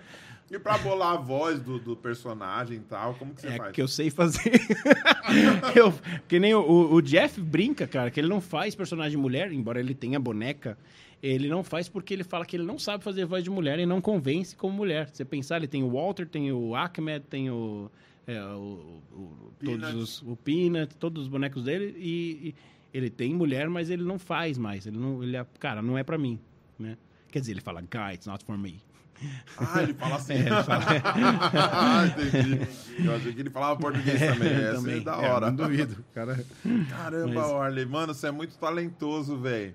E 0.51 0.59
pra 0.59 0.77
bolar 0.79 1.13
a 1.13 1.17
voz 1.17 1.61
do, 1.61 1.79
do 1.79 1.97
personagem 1.97 2.79
e 2.79 2.81
tal, 2.81 3.15
como 3.15 3.33
que 3.35 3.41
você 3.43 3.47
É 3.49 3.57
faz? 3.57 3.73
que 3.73 3.81
eu 3.81 3.87
sei 3.87 4.11
fazer. 4.11 4.51
eu, 5.77 5.95
que 6.27 6.41
nem 6.41 6.55
o, 6.55 6.93
o 6.93 7.01
Jeff 7.01 7.41
brinca, 7.41 7.87
cara, 7.87 8.11
que 8.11 8.19
ele 8.19 8.29
não 8.29 8.41
faz 8.41 8.75
personagem 8.75 9.17
mulher, 9.17 9.53
embora 9.53 9.79
ele 9.79 9.95
tenha 9.95 10.19
boneca. 10.19 10.77
Ele 11.23 11.49
não 11.49 11.63
faz 11.63 11.89
porque 11.89 12.15
ele 12.15 12.25
fala 12.25 12.45
que 12.47 12.57
ele 12.57 12.65
não 12.65 12.79
sabe 12.79 13.05
fazer 13.05 13.27
voz 13.27 13.45
de 13.45 13.51
mulher 13.51 13.79
e 13.79 13.85
não 13.87 14.01
convence 14.01 14.57
como 14.57 14.75
mulher. 14.75 15.09
Se 15.11 15.19
você 15.19 15.25
pensar, 15.25 15.59
ele 15.59 15.69
tem 15.69 15.83
o 15.85 15.91
Walter, 15.91 16.27
tem 16.27 16.51
o 16.51 16.75
Ahmed, 16.75 17.25
tem 17.29 17.51
o. 17.51 17.91
é, 18.27 18.41
o, 18.43 19.01
o- 19.13 19.53
todos 19.65 19.95
os, 19.95 20.23
o 20.23 20.35
Peanut, 20.35 20.97
todos 20.97 21.25
os 21.25 21.29
bonecos 21.29 21.63
dele. 21.65 21.95
E, 21.99 22.49
e 22.49 22.55
ele 22.93 23.11
tem 23.11 23.35
mulher, 23.35 23.69
mas 23.69 23.91
ele 23.91 24.03
não 24.03 24.19
faz 24.19 24.57
mais. 24.59 24.87
Ele 24.87 24.97
não, 24.99 25.23
ele, 25.23 25.37
é- 25.37 25.47
cara, 25.59 25.83
não 25.83 25.97
é 25.99 26.03
pra 26.03 26.17
mim. 26.19 26.41
Né? 26.79 26.97
Quer 27.31 27.41
dizer, 27.41 27.53
ele 27.53 27.61
fala, 27.61 27.83
guy, 27.83 28.15
it's 28.15 28.27
not 28.27 28.43
for 28.45 28.57
me. 28.59 28.81
Ah, 29.59 29.83
ele 29.83 29.95
fala 29.95 30.17
assim. 30.17 30.33
É, 30.35 30.39
ele 30.39 30.49
fala- 30.63 30.85
ah, 31.73 32.07
entendi. 32.07 32.67
Eu 33.05 33.15
achei 33.17 33.33
que 33.35 33.41
ele 33.41 33.51
falava 33.51 33.79
português 33.79 34.19
também. 34.19 34.49
Essa 34.53 34.91
é 34.93 35.01
da 35.01 35.17
hora. 35.17 35.47
não 35.51 35.57
duvido. 35.57 36.05
Cara. 36.15 36.45
Caramba, 36.89 37.35
Mas- 37.35 37.51
Orley. 37.51 37.87
Mano, 37.87 38.15
você 38.15 38.29
é 38.29 38.31
muito 38.31 38.57
talentoso, 38.57 39.37
velho. 39.37 39.75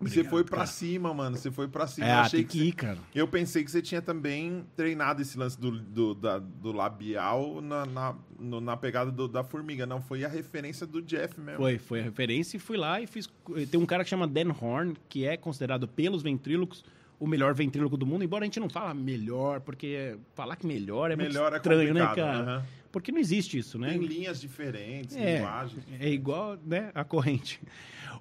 Você 0.00 0.22
foi 0.22 0.44
pra 0.44 0.58
cara. 0.58 0.68
cima, 0.68 1.12
mano. 1.12 1.36
Você 1.36 1.50
foi 1.50 1.66
pra 1.66 1.84
cima. 1.88 2.06
É, 2.06 2.12
eu, 2.12 2.14
ah, 2.18 2.20
achei 2.20 2.44
que 2.44 2.50
que 2.58 2.68
ir, 2.68 2.72
cara. 2.72 2.98
eu 3.12 3.26
pensei 3.26 3.64
que 3.64 3.70
você 3.70 3.82
tinha 3.82 4.00
também 4.00 4.64
treinado 4.76 5.20
esse 5.20 5.36
lance 5.36 5.58
do, 5.58 5.72
do, 5.72 6.14
da- 6.14 6.38
do 6.38 6.70
labial 6.70 7.60
na, 7.60 7.84
na, 7.84 8.14
no- 8.38 8.60
na 8.60 8.76
pegada 8.76 9.10
do- 9.10 9.26
da 9.26 9.42
formiga. 9.42 9.86
Não, 9.86 10.00
foi 10.00 10.24
a 10.24 10.28
referência 10.28 10.86
do 10.86 11.02
Jeff 11.02 11.40
mesmo. 11.40 11.58
Foi, 11.58 11.78
foi 11.78 11.98
a 11.98 12.02
referência 12.04 12.56
e 12.56 12.60
fui 12.60 12.76
lá 12.76 13.00
e 13.00 13.08
fiz. 13.08 13.28
Tem 13.72 13.80
um 13.80 13.86
cara 13.86 14.04
que 14.04 14.10
chama 14.10 14.28
Dan 14.28 14.52
Horn, 14.60 14.94
que 15.08 15.24
é 15.26 15.36
considerado 15.36 15.88
pelos 15.88 16.22
ventrílocos 16.22 16.84
o 17.20 17.26
melhor 17.26 17.52
ventríloco 17.54 17.96
do 17.96 18.06
mundo, 18.06 18.22
embora 18.24 18.44
a 18.44 18.46
gente 18.46 18.60
não 18.60 18.68
fala 18.68 18.94
melhor, 18.94 19.60
porque 19.60 20.16
falar 20.34 20.56
que 20.56 20.66
melhor 20.66 21.10
é 21.10 21.16
Melhor 21.16 21.50
muito 21.50 21.54
é 21.54 21.56
estranho, 21.58 21.94
né, 21.94 22.00
complicado, 22.06 22.16
cara? 22.16 22.38
aham. 22.58 22.64
Porque 22.92 23.12
não 23.12 23.18
existe 23.18 23.58
isso, 23.58 23.78
né? 23.78 23.90
Tem 23.90 23.98
linhas 23.98 24.40
diferentes, 24.40 25.14
É, 25.16 25.36
linguagens. 25.38 25.84
é 26.00 26.08
igual, 26.08 26.56
né, 26.64 26.90
a 26.94 27.04
corrente. 27.04 27.60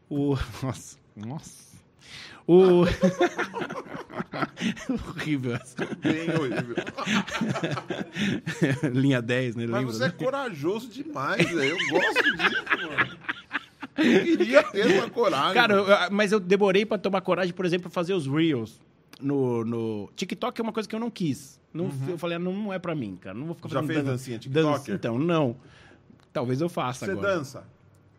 O 0.10 0.36
nossa, 0.64 0.98
nossa. 1.16 1.68
O 2.46 2.84
horrível 5.18 5.56
essa. 5.56 5.76
Bem 6.02 6.30
horrível. 6.30 6.76
Linha 8.94 9.22
10, 9.22 9.56
né? 9.56 9.66
Mas 9.68 9.80
lembra, 9.82 9.94
você 9.94 10.04
é 10.04 10.08
né? 10.08 10.14
corajoso 10.18 10.90
demais, 10.90 11.50
velho. 11.50 11.78
Eu 11.78 11.90
gosto 11.90 12.38
disso, 12.38 12.66
mano. 12.88 13.18
Eu 13.98 14.24
queria 14.38 14.64
ter 14.64 14.92
essa 14.92 15.10
coragem. 15.10 15.54
Cara, 15.54 15.74
eu- 15.74 16.12
mas 16.12 16.32
eu 16.32 16.40
demorei 16.40 16.86
pra 16.86 16.98
tomar 16.98 17.22
coragem, 17.22 17.54
por 17.54 17.66
exemplo, 17.66 17.84
pra 17.84 17.92
fazer 17.92 18.14
os 18.14 18.28
Reels. 18.28 18.80
No, 19.22 19.66
no 19.66 20.10
TikTok 20.16 20.60
é 20.60 20.64
uma 20.64 20.72
coisa 20.74 20.88
que 20.88 20.96
eu 20.96 21.00
não 21.00 21.10
quis. 21.10 21.60
Não, 21.74 21.92
Eu 22.08 22.18
falei, 22.18 22.38
ah, 22.38 22.40
não, 22.40 22.54
não 22.54 22.74
é 22.74 22.80
pra 22.80 22.96
mim, 22.96 23.16
cara. 23.18 23.38
Não 23.38 23.46
vou 23.48 23.56
ficar 23.56 23.68
Uhum. 23.68 23.74
Já 23.74 23.84
fez 23.84 24.00
dan- 24.00 24.12
dancinha 24.12 24.40
dança- 24.48 24.92
Então, 24.94 25.18
não. 25.20 25.56
Talvez 26.34 26.62
eu 26.62 26.70
faça 26.70 27.06
você 27.06 27.12
agora. 27.12 27.36
dança. 27.36 27.64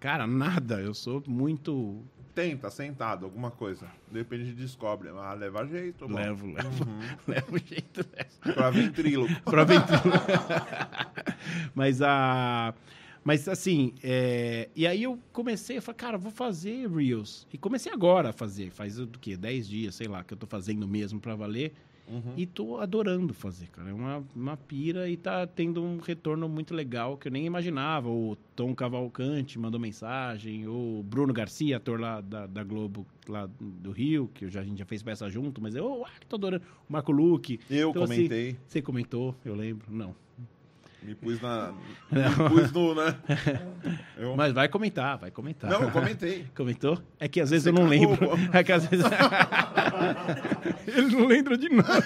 Cara, 0.00 0.26
nada. 0.26 0.80
Eu 0.80 0.94
sou 0.94 1.22
muito. 1.26 2.02
Tenta, 2.34 2.70
sentado, 2.70 3.24
alguma 3.24 3.50
coisa. 3.50 3.86
De 4.10 4.18
repente 4.18 4.42
a 4.42 4.44
gente 4.46 4.56
descobre. 4.56 5.08
Ah, 5.08 5.32
leva 5.34 5.66
jeito, 5.66 6.08
mano. 6.08 6.16
Levo, 6.24 6.46
levo. 6.52 6.84
Uhum. 6.84 7.00
levo 7.26 7.58
jeito 7.58 8.04
dessa. 8.04 8.52
Pra 8.54 8.70
ventríloco. 8.70 9.42
pra 9.42 9.62
aventura. 9.62 10.22
Mas 11.74 12.00
a. 12.02 12.74
Mas 13.24 13.48
assim, 13.48 13.94
é, 14.02 14.68
e 14.74 14.86
aí 14.86 15.02
eu 15.02 15.18
comecei 15.32 15.78
a 15.78 15.82
falar, 15.82 15.96
cara, 15.96 16.18
vou 16.18 16.30
fazer 16.30 16.88
Reels. 16.88 17.46
E 17.52 17.58
comecei 17.58 17.92
agora 17.92 18.30
a 18.30 18.32
fazer, 18.32 18.70
faz 18.70 18.98
o 18.98 19.06
quê? 19.06 19.36
10 19.36 19.68
dias, 19.68 19.94
sei 19.94 20.08
lá, 20.08 20.24
que 20.24 20.34
eu 20.34 20.38
tô 20.38 20.46
fazendo 20.46 20.86
mesmo 20.86 21.20
pra 21.20 21.34
valer. 21.34 21.72
Uhum. 22.10 22.32
E 22.36 22.46
tô 22.46 22.78
adorando 22.78 23.34
fazer, 23.34 23.66
cara. 23.68 23.90
É 23.90 23.92
uma, 23.92 24.24
uma 24.34 24.56
pira 24.56 25.08
e 25.08 25.16
tá 25.16 25.46
tendo 25.46 25.82
um 25.82 25.98
retorno 25.98 26.48
muito 26.48 26.74
legal 26.74 27.16
que 27.18 27.28
eu 27.28 27.32
nem 27.32 27.44
imaginava. 27.44 28.08
O 28.08 28.36
Tom 28.56 28.74
Cavalcante 28.74 29.58
mandou 29.58 29.78
mensagem, 29.78 30.66
o 30.66 31.02
Bruno 31.04 31.32
Garcia, 31.32 31.76
ator 31.76 32.00
lá 32.00 32.20
da, 32.20 32.46
da 32.46 32.64
Globo, 32.64 33.06
lá 33.28 33.48
do 33.60 33.90
Rio, 33.90 34.30
que 34.32 34.48
já, 34.48 34.60
a 34.60 34.64
gente 34.64 34.78
já 34.78 34.86
fez 34.86 35.02
peça 35.02 35.28
junto, 35.28 35.60
mas 35.60 35.74
eu 35.74 36.04
ah, 36.06 36.10
tô 36.28 36.36
adorando. 36.36 36.64
O 36.88 36.92
Marco 36.92 37.12
Luque. 37.12 37.60
Eu 37.68 37.90
Então, 37.90 38.04
assim, 38.04 38.14
comentei, 38.14 38.56
Você 38.66 38.80
comentou, 38.80 39.34
eu 39.44 39.54
lembro. 39.54 39.86
Não. 39.90 40.14
Me 41.02 41.14
pus 41.14 41.40
na. 41.40 41.72
Me 42.10 42.48
pus 42.48 42.72
no, 42.72 42.94
né? 42.94 43.16
Eu- 44.18 44.36
Mas 44.36 44.52
vai 44.52 44.68
comentar, 44.68 45.16
vai 45.18 45.30
comentar. 45.30 45.70
Não, 45.70 45.82
eu 45.82 45.90
comentei. 45.90 46.46
Comentou? 46.56 46.98
É 47.20 47.28
que 47.28 47.40
às 47.40 47.50
vezes 47.50 47.64
Você 47.64 47.68
eu 47.70 47.72
não 47.72 47.88
cagou, 47.88 48.08
lembro. 48.10 48.30
É 48.52 48.64
que 48.64 48.72
às 48.72 48.86
vezes. 48.86 49.06
Ele 50.86 51.16
não 51.16 51.26
lembra 51.26 51.56
de 51.56 51.68
nada. 51.68 52.04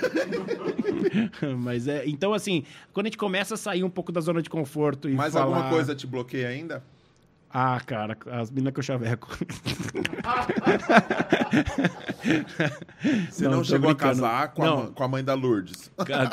Mas 1.59 1.89
é. 1.89 2.07
Então, 2.07 2.35
assim, 2.35 2.65
quando 2.93 3.07
a 3.07 3.09
gente 3.09 3.17
começa 3.19 3.55
a 3.55 3.57
sair 3.57 3.83
um 3.83 3.91
pouco 3.91 4.13
da 4.13 4.21
zona 4.21 4.43
de 4.43 4.51
conforto 4.51 5.09
e. 5.09 5.15
Mais 5.15 5.33
falar... 5.33 5.47
alguma 5.47 5.71
coisa 5.71 5.95
te 5.95 6.07
bloqueia 6.07 6.49
ainda? 6.49 6.85
Ah, 7.55 7.79
cara, 7.85 8.17
as 8.31 8.51
minas 8.51 8.73
que 8.73 8.79
eu 8.81 8.83
chaveco. 8.85 9.29
Você 13.31 13.45
Não, 13.45 13.51
não, 13.57 13.65
chegou 13.65 13.91
a 13.91 13.95
casar 13.95 14.53
com 14.53 14.65
a, 14.65 14.87
com 14.91 15.05
a 15.05 15.09
mãe 15.09 15.23
da 15.23 15.35
Lourdes. 15.35 15.91
Ca- 16.07 16.31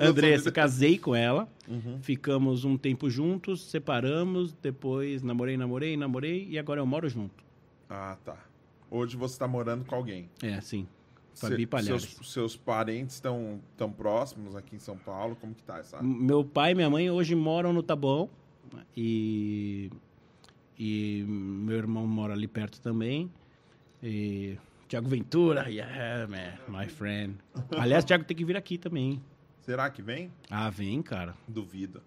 Andressa, 0.00 0.50
casei 0.50 0.98
com 0.98 1.14
ela. 1.14 1.48
Uhum. 1.68 1.98
Ficamos 2.02 2.64
um 2.64 2.76
tempo 2.76 3.08
juntos, 3.08 3.70
separamos, 3.70 4.52
depois 4.60 5.22
namorei, 5.22 5.56
namorei, 5.56 5.96
namorei 5.96 6.46
e 6.48 6.58
agora 6.58 6.80
eu 6.80 6.86
moro 6.86 7.08
junto. 7.08 7.44
Ah, 7.88 8.16
tá. 8.24 8.36
Hoje 8.90 9.16
você 9.16 9.38
tá 9.38 9.46
morando 9.46 9.84
com 9.84 9.94
alguém. 9.94 10.28
É, 10.42 10.60
sim. 10.60 10.86
Fabi 11.36 11.66
Palhares. 11.66 12.02
seus, 12.04 12.32
seus 12.32 12.56
parentes 12.56 13.16
estão 13.16 13.60
tão 13.76 13.90
próximos 13.90 14.54
aqui 14.54 14.76
em 14.76 14.78
São 14.78 14.96
Paulo? 14.96 15.36
Como 15.40 15.52
que 15.54 15.62
tá 15.64 15.78
essa? 15.78 16.00
Meu 16.02 16.44
pai 16.44 16.72
e 16.72 16.74
minha 16.76 16.88
mãe 16.88 17.10
hoje 17.10 17.34
moram 17.34 17.72
no 17.72 17.82
Taboão 17.82 18.30
e, 18.96 19.90
e 20.78 21.24
meu 21.26 21.76
irmão 21.76 22.06
mora 22.06 22.32
ali 22.32 22.46
perto 22.46 22.80
também. 22.80 23.30
E 24.02 24.58
Tiago 24.88 25.08
Ventura, 25.08 25.68
yeah, 25.68 26.26
man, 26.26 26.78
my 26.80 26.88
friend. 26.88 27.36
Aliás, 27.76 28.04
Tiago 28.04 28.24
tem 28.24 28.36
que 28.36 28.44
vir 28.44 28.56
aqui 28.56 28.78
também. 28.78 29.22
Será 29.62 29.88
que 29.88 30.02
vem? 30.02 30.30
Ah, 30.50 30.68
vem, 30.68 31.00
cara. 31.02 31.34
Duvido. 31.48 32.02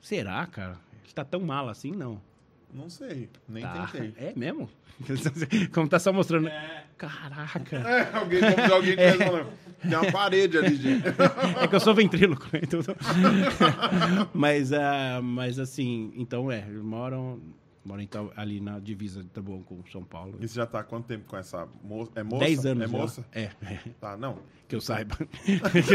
Será, 0.00 0.46
cara? 0.46 0.78
Ele 1.02 1.12
tá 1.12 1.24
tão 1.24 1.40
mal 1.40 1.68
assim, 1.68 1.92
não? 1.92 2.20
Não 2.72 2.88
sei, 2.88 3.28
nem 3.48 3.62
Tá. 3.62 3.88
tentei. 3.92 4.14
É 4.28 4.32
mesmo? 4.36 4.68
Como 5.72 5.88
tá 5.88 5.98
só 5.98 6.12
mostrando. 6.12 6.50
Caraca. 6.98 7.76
É, 7.76 8.14
alguém, 8.16 8.40
alguém 8.70 8.96
que 8.96 9.24
falando. 9.24 9.50
Tem 9.80 9.96
uma 9.96 10.12
parede 10.12 10.58
ali, 10.58 10.76
gente. 10.76 11.04
É 11.62 11.66
que 11.66 11.74
eu 11.74 11.80
sou 11.80 11.94
ventríloco, 11.94 12.46
né? 12.52 12.60
então... 12.62 12.80
mas, 14.34 14.72
ah, 14.72 15.20
mas 15.22 15.58
assim, 15.58 16.12
então 16.16 16.52
é, 16.52 16.64
eles 16.68 16.82
moram, 16.82 17.40
moram 17.84 18.02
então, 18.02 18.30
ali 18.36 18.60
na 18.60 18.78
divisa 18.78 19.22
de 19.22 19.28
Taboão 19.28 19.62
com 19.62 19.82
São 19.90 20.04
Paulo. 20.04 20.36
E 20.40 20.46
você 20.48 20.54
já 20.54 20.66
tá 20.66 20.80
há 20.80 20.84
quanto 20.84 21.06
tempo 21.06 21.24
com 21.26 21.36
essa 21.36 21.66
moça? 21.82 22.10
É 22.14 22.22
moça? 22.22 22.44
Dez 22.44 22.66
anos 22.66 22.84
É 22.84 22.86
moça? 22.86 23.24
É, 23.32 23.42
é, 23.62 23.78
Tá, 24.00 24.16
não. 24.16 24.38
que 24.68 24.76
eu 24.76 24.80
saiba. 24.80 25.16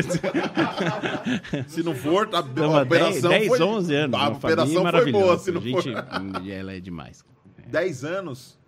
Se 1.68 1.84
não 1.84 1.96
for, 1.96 2.28
tá, 2.28 2.40
a 2.40 2.44
Tamo 2.44 2.76
há 2.78 2.82
operação 2.84 3.30
10, 3.30 3.48
foi... 3.48 3.62
11 3.62 3.96
anos. 3.96 4.20
A 4.20 4.30
operação 4.30 4.74
foi 4.74 4.84
maravilhosa. 4.84 5.26
boa, 5.26 5.38
se 5.38 5.52
não 5.52 5.62
gente, 5.62 5.84
for. 5.84 6.50
Ela 6.50 6.74
é 6.74 6.80
demais. 6.80 7.24
10 7.68 8.04
anos? 8.04 8.60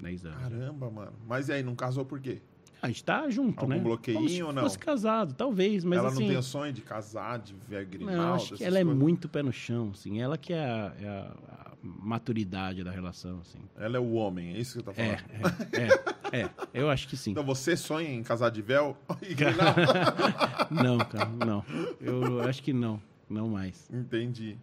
10 0.00 0.26
anos. 0.26 0.38
Caramba, 0.40 0.90
mano. 0.90 1.12
Mas 1.26 1.48
e 1.48 1.52
aí, 1.52 1.62
não 1.62 1.74
casou 1.74 2.04
por 2.04 2.20
quê? 2.20 2.40
A 2.80 2.86
gente 2.86 3.02
tá 3.02 3.28
junto, 3.28 3.58
Algum 3.60 3.74
né? 3.74 3.80
bloqueinho 3.80 4.46
ou 4.46 4.52
não? 4.52 4.62
fosse 4.62 4.78
casado, 4.78 5.34
talvez, 5.34 5.82
mas 5.82 5.98
ela 5.98 6.08
assim... 6.10 6.20
não 6.20 6.28
tem 6.28 6.36
o 6.36 6.42
sonho 6.44 6.72
de 6.72 6.80
casar, 6.80 7.40
de 7.40 7.52
ver 7.68 7.78
a 7.78 7.82
Grimalda? 7.84 8.16
Não, 8.22 8.34
acho 8.34 8.54
que 8.54 8.62
ela 8.62 8.78
é 8.78 8.84
coisas? 8.84 9.02
muito 9.02 9.28
pé 9.28 9.42
no 9.42 9.52
chão, 9.52 9.90
assim. 9.92 10.20
Ela 10.20 10.38
que 10.38 10.52
é 10.52 10.60
a, 10.64 10.92
é 11.00 11.08
a- 11.08 11.67
a 11.67 11.67
maturidade 11.82 12.82
da 12.82 12.90
relação, 12.90 13.40
assim. 13.40 13.58
Ela 13.78 13.96
é 13.96 14.00
o 14.00 14.12
homem, 14.14 14.54
é 14.54 14.58
isso 14.58 14.78
que 14.78 14.84
você 14.84 14.92
tá 14.92 15.02
É, 15.02 15.16
falando? 15.16 15.66
é, 16.32 16.38
é, 16.38 16.42
é. 16.42 16.50
Eu 16.74 16.90
acho 16.90 17.06
que 17.08 17.16
sim. 17.16 17.30
Então 17.30 17.44
você 17.44 17.76
sonha 17.76 18.08
em 18.10 18.22
casar 18.22 18.50
de 18.50 18.60
véu? 18.62 18.96
Não, 20.70 20.98
cara, 20.98 21.26
não. 21.30 21.64
Eu 22.00 22.42
acho 22.42 22.62
que 22.62 22.72
não. 22.72 23.00
Não 23.28 23.48
mais. 23.48 23.88
Entendi. 23.92 24.56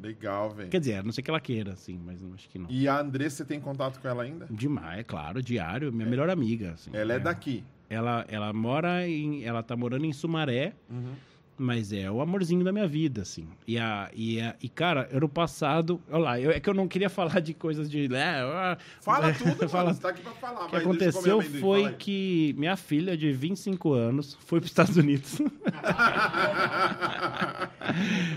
Legal, 0.00 0.50
velho. 0.50 0.70
Quer 0.70 0.80
dizer, 0.80 0.96
a 0.96 1.02
não 1.02 1.12
sei 1.12 1.22
que 1.22 1.30
ela 1.30 1.40
queira, 1.40 1.72
assim, 1.72 2.00
mas 2.04 2.20
não 2.20 2.34
acho 2.34 2.48
que 2.48 2.58
não. 2.58 2.66
E 2.68 2.88
a 2.88 2.98
Andressa, 3.00 3.36
você 3.38 3.44
tem 3.44 3.60
contato 3.60 4.00
com 4.00 4.08
ela 4.08 4.24
ainda? 4.24 4.46
Demais, 4.50 4.98
é 5.00 5.02
claro, 5.04 5.40
diário, 5.42 5.92
minha 5.92 6.08
melhor 6.08 6.28
amiga. 6.28 6.72
Assim, 6.72 6.90
Ela 6.92 7.14
é 7.14 7.18
daqui. 7.18 7.62
Ela, 7.88 8.24
ela 8.28 8.52
mora 8.52 9.06
em. 9.06 9.44
Ela 9.44 9.62
tá 9.62 9.76
morando 9.76 10.04
em 10.04 10.12
Sumaré, 10.12 10.72
Uhum. 10.90 11.12
Mas 11.56 11.92
é 11.92 12.10
o 12.10 12.20
amorzinho 12.20 12.64
da 12.64 12.72
minha 12.72 12.86
vida, 12.86 13.22
assim. 13.22 13.46
E, 13.66 13.78
a, 13.78 14.10
e, 14.14 14.40
a, 14.40 14.54
e 14.60 14.68
cara, 14.68 15.08
ano 15.12 15.28
passado. 15.28 16.00
Olha 16.10 16.18
lá, 16.22 16.40
eu, 16.40 16.50
é 16.50 16.58
que 16.58 16.68
eu 16.68 16.74
não 16.74 16.88
queria 16.88 17.08
falar 17.10 17.40
de 17.40 17.54
coisas 17.54 17.90
de. 17.90 18.08
né, 18.08 18.40
ah, 18.42 18.76
Fala 19.00 19.28
é, 19.28 19.32
tudo, 19.32 19.66
fala 19.68 19.84
mano. 19.84 19.94
Você 19.96 20.02
tá 20.02 20.08
aqui 20.08 20.22
pra 20.22 20.32
falar. 20.32 20.66
O 20.66 20.68
que 20.68 20.76
aconteceu 20.76 21.40
amendoim, 21.40 21.60
foi 21.60 21.92
que 21.92 22.54
minha 22.58 22.76
filha, 22.76 23.16
de 23.16 23.32
25 23.32 23.92
anos, 23.92 24.36
foi 24.40 24.60
para 24.60 24.64
os 24.66 24.70
Estados 24.70 24.96
Unidos. 24.96 25.38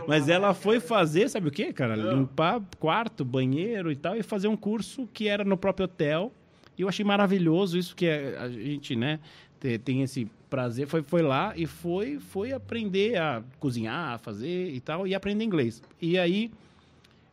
Mas 0.07 0.29
ela 0.29 0.53
foi 0.53 0.79
fazer, 0.79 1.29
sabe 1.29 1.47
o 1.47 1.51
quê, 1.51 1.73
cara? 1.73 1.95
Limpar 1.95 2.61
quarto, 2.79 3.25
banheiro 3.25 3.91
e 3.91 3.95
tal, 3.95 4.15
e 4.15 4.23
fazer 4.23 4.47
um 4.47 4.57
curso 4.57 5.07
que 5.13 5.27
era 5.27 5.43
no 5.43 5.57
próprio 5.57 5.85
hotel. 5.85 6.31
E 6.77 6.81
eu 6.81 6.89
achei 6.89 7.03
maravilhoso 7.03 7.77
isso 7.77 7.95
que 7.95 8.05
é- 8.05 8.37
a 8.37 8.49
gente, 8.49 8.95
né, 8.95 9.19
te- 9.59 9.79
tem 9.79 10.03
esse 10.03 10.29
prazer. 10.49 10.87
Foi, 10.87 11.01
foi 11.03 11.21
lá 11.21 11.53
e 11.55 11.65
foi, 11.65 12.19
foi 12.19 12.51
aprender 12.51 13.17
a 13.17 13.43
cozinhar, 13.59 14.13
a 14.13 14.17
fazer 14.17 14.69
e 14.69 14.79
tal, 14.79 15.07
e 15.07 15.13
aprender 15.13 15.43
inglês. 15.43 15.81
E 16.01 16.17
aí 16.17 16.51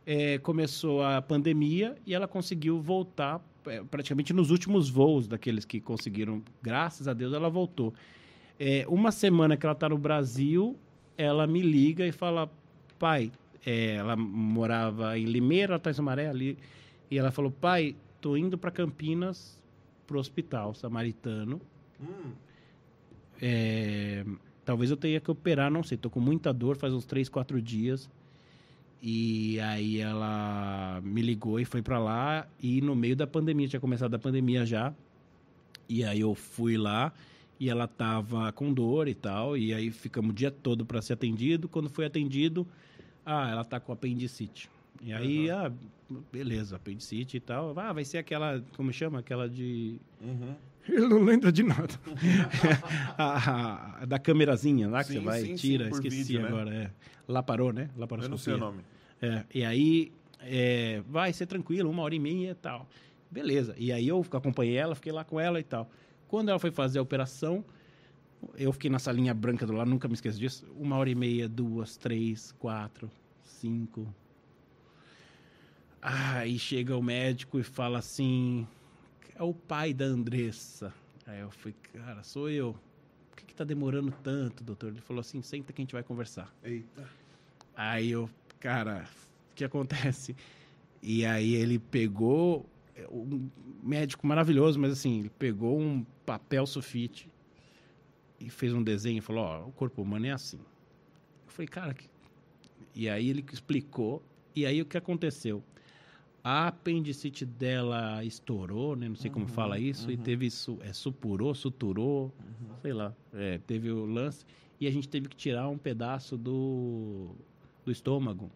é, 0.06 0.38
começou 0.38 1.02
a 1.02 1.20
pandemia 1.22 1.96
e 2.06 2.14
ela 2.14 2.28
conseguiu 2.28 2.80
voltar 2.80 3.40
é, 3.66 3.82
praticamente 3.82 4.32
nos 4.32 4.50
últimos 4.50 4.88
voos 4.88 5.26
daqueles 5.26 5.64
que 5.64 5.80
conseguiram. 5.80 6.42
Graças 6.62 7.08
a 7.08 7.12
Deus 7.12 7.32
ela 7.32 7.48
voltou. 7.48 7.94
É, 8.58 8.84
uma 8.88 9.10
semana 9.10 9.56
que 9.56 9.66
ela 9.66 9.72
está 9.72 9.88
no 9.88 9.98
Brasil, 9.98 10.76
ela 11.16 11.46
me 11.46 11.60
liga 11.60 12.06
e 12.06 12.12
fala, 12.12 12.50
pai, 12.98 13.32
é, 13.64 13.96
ela 13.96 14.16
morava 14.16 15.18
em 15.18 15.24
Limeira, 15.24 15.72
ela 15.72 15.76
está 15.76 15.90
em 15.90 16.26
ali, 16.26 16.58
e 17.10 17.18
ela 17.18 17.30
falou, 17.30 17.50
pai, 17.50 17.96
tô 18.20 18.36
indo 18.36 18.56
para 18.56 18.70
Campinas 18.70 19.58
pro 20.06 20.18
hospital 20.18 20.74
samaritano. 20.74 21.60
Hum, 22.00 22.32
É, 23.40 24.24
talvez 24.64 24.90
eu 24.90 24.96
tenha 24.96 25.20
que 25.20 25.30
operar, 25.30 25.70
não 25.70 25.82
sei. 25.82 25.98
Tô 25.98 26.10
com 26.10 26.20
muita 26.20 26.52
dor, 26.52 26.76
faz 26.76 26.92
uns 26.92 27.04
3, 27.04 27.28
4 27.28 27.60
dias. 27.60 28.08
E 29.02 29.60
aí 29.60 30.00
ela 30.00 31.00
me 31.04 31.20
ligou 31.20 31.60
e 31.60 31.64
foi 31.64 31.82
pra 31.82 31.98
lá. 31.98 32.46
E 32.62 32.80
no 32.80 32.96
meio 32.96 33.14
da 33.14 33.26
pandemia, 33.26 33.68
tinha 33.68 33.80
começado 33.80 34.14
a 34.14 34.18
pandemia 34.18 34.64
já. 34.64 34.94
E 35.88 36.02
aí 36.02 36.20
eu 36.20 36.34
fui 36.34 36.78
lá 36.78 37.12
e 37.60 37.68
ela 37.68 37.86
tava 37.86 38.50
com 38.52 38.72
dor 38.72 39.06
e 39.06 39.14
tal. 39.14 39.56
E 39.56 39.74
aí 39.74 39.90
ficamos 39.90 40.30
o 40.30 40.34
dia 40.34 40.50
todo 40.50 40.86
para 40.86 41.02
ser 41.02 41.12
atendido. 41.12 41.68
Quando 41.68 41.90
foi 41.90 42.06
atendido, 42.06 42.66
ah, 43.26 43.50
ela 43.50 43.64
tá 43.64 43.78
com 43.78 43.92
apendicite. 43.92 44.70
E 45.02 45.12
aí, 45.12 45.50
ah, 45.50 45.70
beleza, 46.32 46.76
apendicite 46.76 47.36
e 47.36 47.40
tal. 47.40 47.78
Ah, 47.78 47.92
vai 47.92 48.04
ser 48.04 48.18
aquela, 48.18 48.64
como 48.74 48.90
chama? 48.90 49.18
Aquela 49.18 49.48
de 49.48 49.96
uhum. 50.22 50.54
Ele 50.88 51.08
não 51.08 51.22
lembra 51.22 51.50
de 51.50 51.62
nada. 51.62 51.88
a, 53.16 54.00
a- 54.02 54.04
da 54.04 54.18
câmerazinha 54.18 54.88
lá 54.88 55.02
que 55.02 55.12
Sim, 55.12 55.20
você 55.20 55.24
vai 55.24 55.40
sim, 55.42 55.54
tira, 55.54 55.84
sim, 55.86 55.90
esqueci 55.92 56.16
vídeo, 56.16 56.42
né? 56.42 56.48
agora. 56.48 56.74
É. 56.74 56.90
Lá 57.26 57.42
parou, 57.42 57.72
né? 57.72 57.88
Lá 57.96 58.06
parou 58.06 58.24
Eu 58.24 58.28
não 58.28 58.36
sei 58.36 58.54
o 58.54 58.58
nome. 58.58 58.80
É, 59.22 59.44
e 59.54 59.64
aí, 59.64 60.12
é, 60.40 61.02
vai 61.08 61.32
ser 61.32 61.46
tranquilo, 61.46 61.90
uma 61.90 62.02
hora 62.02 62.14
e 62.14 62.18
meia 62.18 62.50
e 62.50 62.54
tal. 62.54 62.86
Beleza. 63.30 63.74
E 63.78 63.90
aí 63.92 64.06
eu 64.06 64.24
acompanhei 64.32 64.76
ela, 64.76 64.94
fiquei 64.94 65.10
lá 65.12 65.24
com 65.24 65.40
ela 65.40 65.58
e 65.58 65.64
tal. 65.64 65.90
Quando 66.28 66.50
ela 66.50 66.58
foi 66.58 66.70
fazer 66.70 66.98
a 66.98 67.02
operação, 67.02 67.64
eu 68.56 68.72
fiquei 68.72 68.90
na 68.90 68.98
salinha 68.98 69.32
branca 69.32 69.66
do 69.66 69.72
lado, 69.72 69.88
nunca 69.88 70.06
me 70.06 70.14
esqueço 70.14 70.38
disso. 70.38 70.66
Uma 70.78 70.96
hora 70.96 71.08
e 71.08 71.14
meia, 71.14 71.48
duas, 71.48 71.96
três, 71.96 72.52
quatro, 72.58 73.10
cinco. 73.42 74.06
Aí 76.02 76.58
chega 76.58 76.96
o 76.96 77.02
médico 77.02 77.58
e 77.58 77.62
fala 77.62 77.98
assim: 77.98 78.66
é 79.34 79.42
o 79.42 79.52
pai 79.52 79.92
da 79.92 80.04
Andressa. 80.04 80.92
Aí 81.26 81.40
eu 81.40 81.50
falei, 81.50 81.74
cara, 81.92 82.22
sou 82.22 82.50
eu. 82.50 82.74
Por 83.30 83.36
que, 83.38 83.46
que 83.46 83.54
tá 83.54 83.64
demorando 83.64 84.12
tanto, 84.22 84.62
doutor? 84.62 84.90
Ele 84.90 85.00
falou 85.00 85.20
assim: 85.20 85.42
senta 85.42 85.72
que 85.72 85.80
a 85.80 85.84
gente 85.84 85.92
vai 85.92 86.02
conversar. 86.02 86.54
Eita. 86.62 87.08
Aí 87.76 88.10
eu, 88.10 88.30
cara, 88.60 89.08
o 89.50 89.54
que 89.54 89.64
acontece? 89.64 90.36
E 91.02 91.24
aí 91.26 91.54
ele 91.54 91.78
pegou, 91.78 92.64
é, 92.96 93.06
um 93.08 93.50
médico 93.82 94.26
maravilhoso, 94.26 94.78
mas 94.78 94.92
assim, 94.92 95.20
ele 95.20 95.30
pegou 95.30 95.78
um 95.78 96.04
papel 96.24 96.66
sulfite 96.66 97.28
e 98.40 98.48
fez 98.48 98.72
um 98.72 98.82
desenho 98.82 99.18
e 99.18 99.20
falou, 99.20 99.44
ó, 99.44 99.66
o 99.66 99.72
corpo 99.72 100.00
humano 100.02 100.26
é 100.26 100.30
assim. 100.30 100.58
Eu 100.58 101.52
falei, 101.52 101.68
cara, 101.68 101.94
que... 101.94 102.08
e 102.94 103.08
aí 103.08 103.28
ele 103.28 103.44
explicou, 103.52 104.22
e 104.54 104.64
aí 104.64 104.80
o 104.80 104.86
que 104.86 104.96
aconteceu? 104.96 105.62
A 106.44 106.68
apendicite 106.68 107.44
dela 107.46 108.22
estourou, 108.24 108.94
né? 108.94 109.08
Não 109.08 109.16
sei 109.16 109.30
como 109.30 109.46
fala 109.46 109.78
isso, 109.78 110.10
e 110.12 110.16
teve 110.18 110.50
su, 110.50 110.78
é, 110.82 110.92
supurou, 110.92 111.54
suturou, 111.54 112.30
sei 112.82 112.92
lá, 112.92 113.14
é, 113.32 113.58
teve 113.66 113.90
o 113.90 114.04
lance, 114.04 114.44
e 114.80 114.86
a 114.86 114.90
gente 114.90 115.08
teve 115.08 115.28
que 115.28 115.36
tirar 115.36 115.68
um 115.70 115.78
pedaço 115.78 116.36
do, 116.36 117.34
do 117.84 117.90
estômago. 117.90 118.50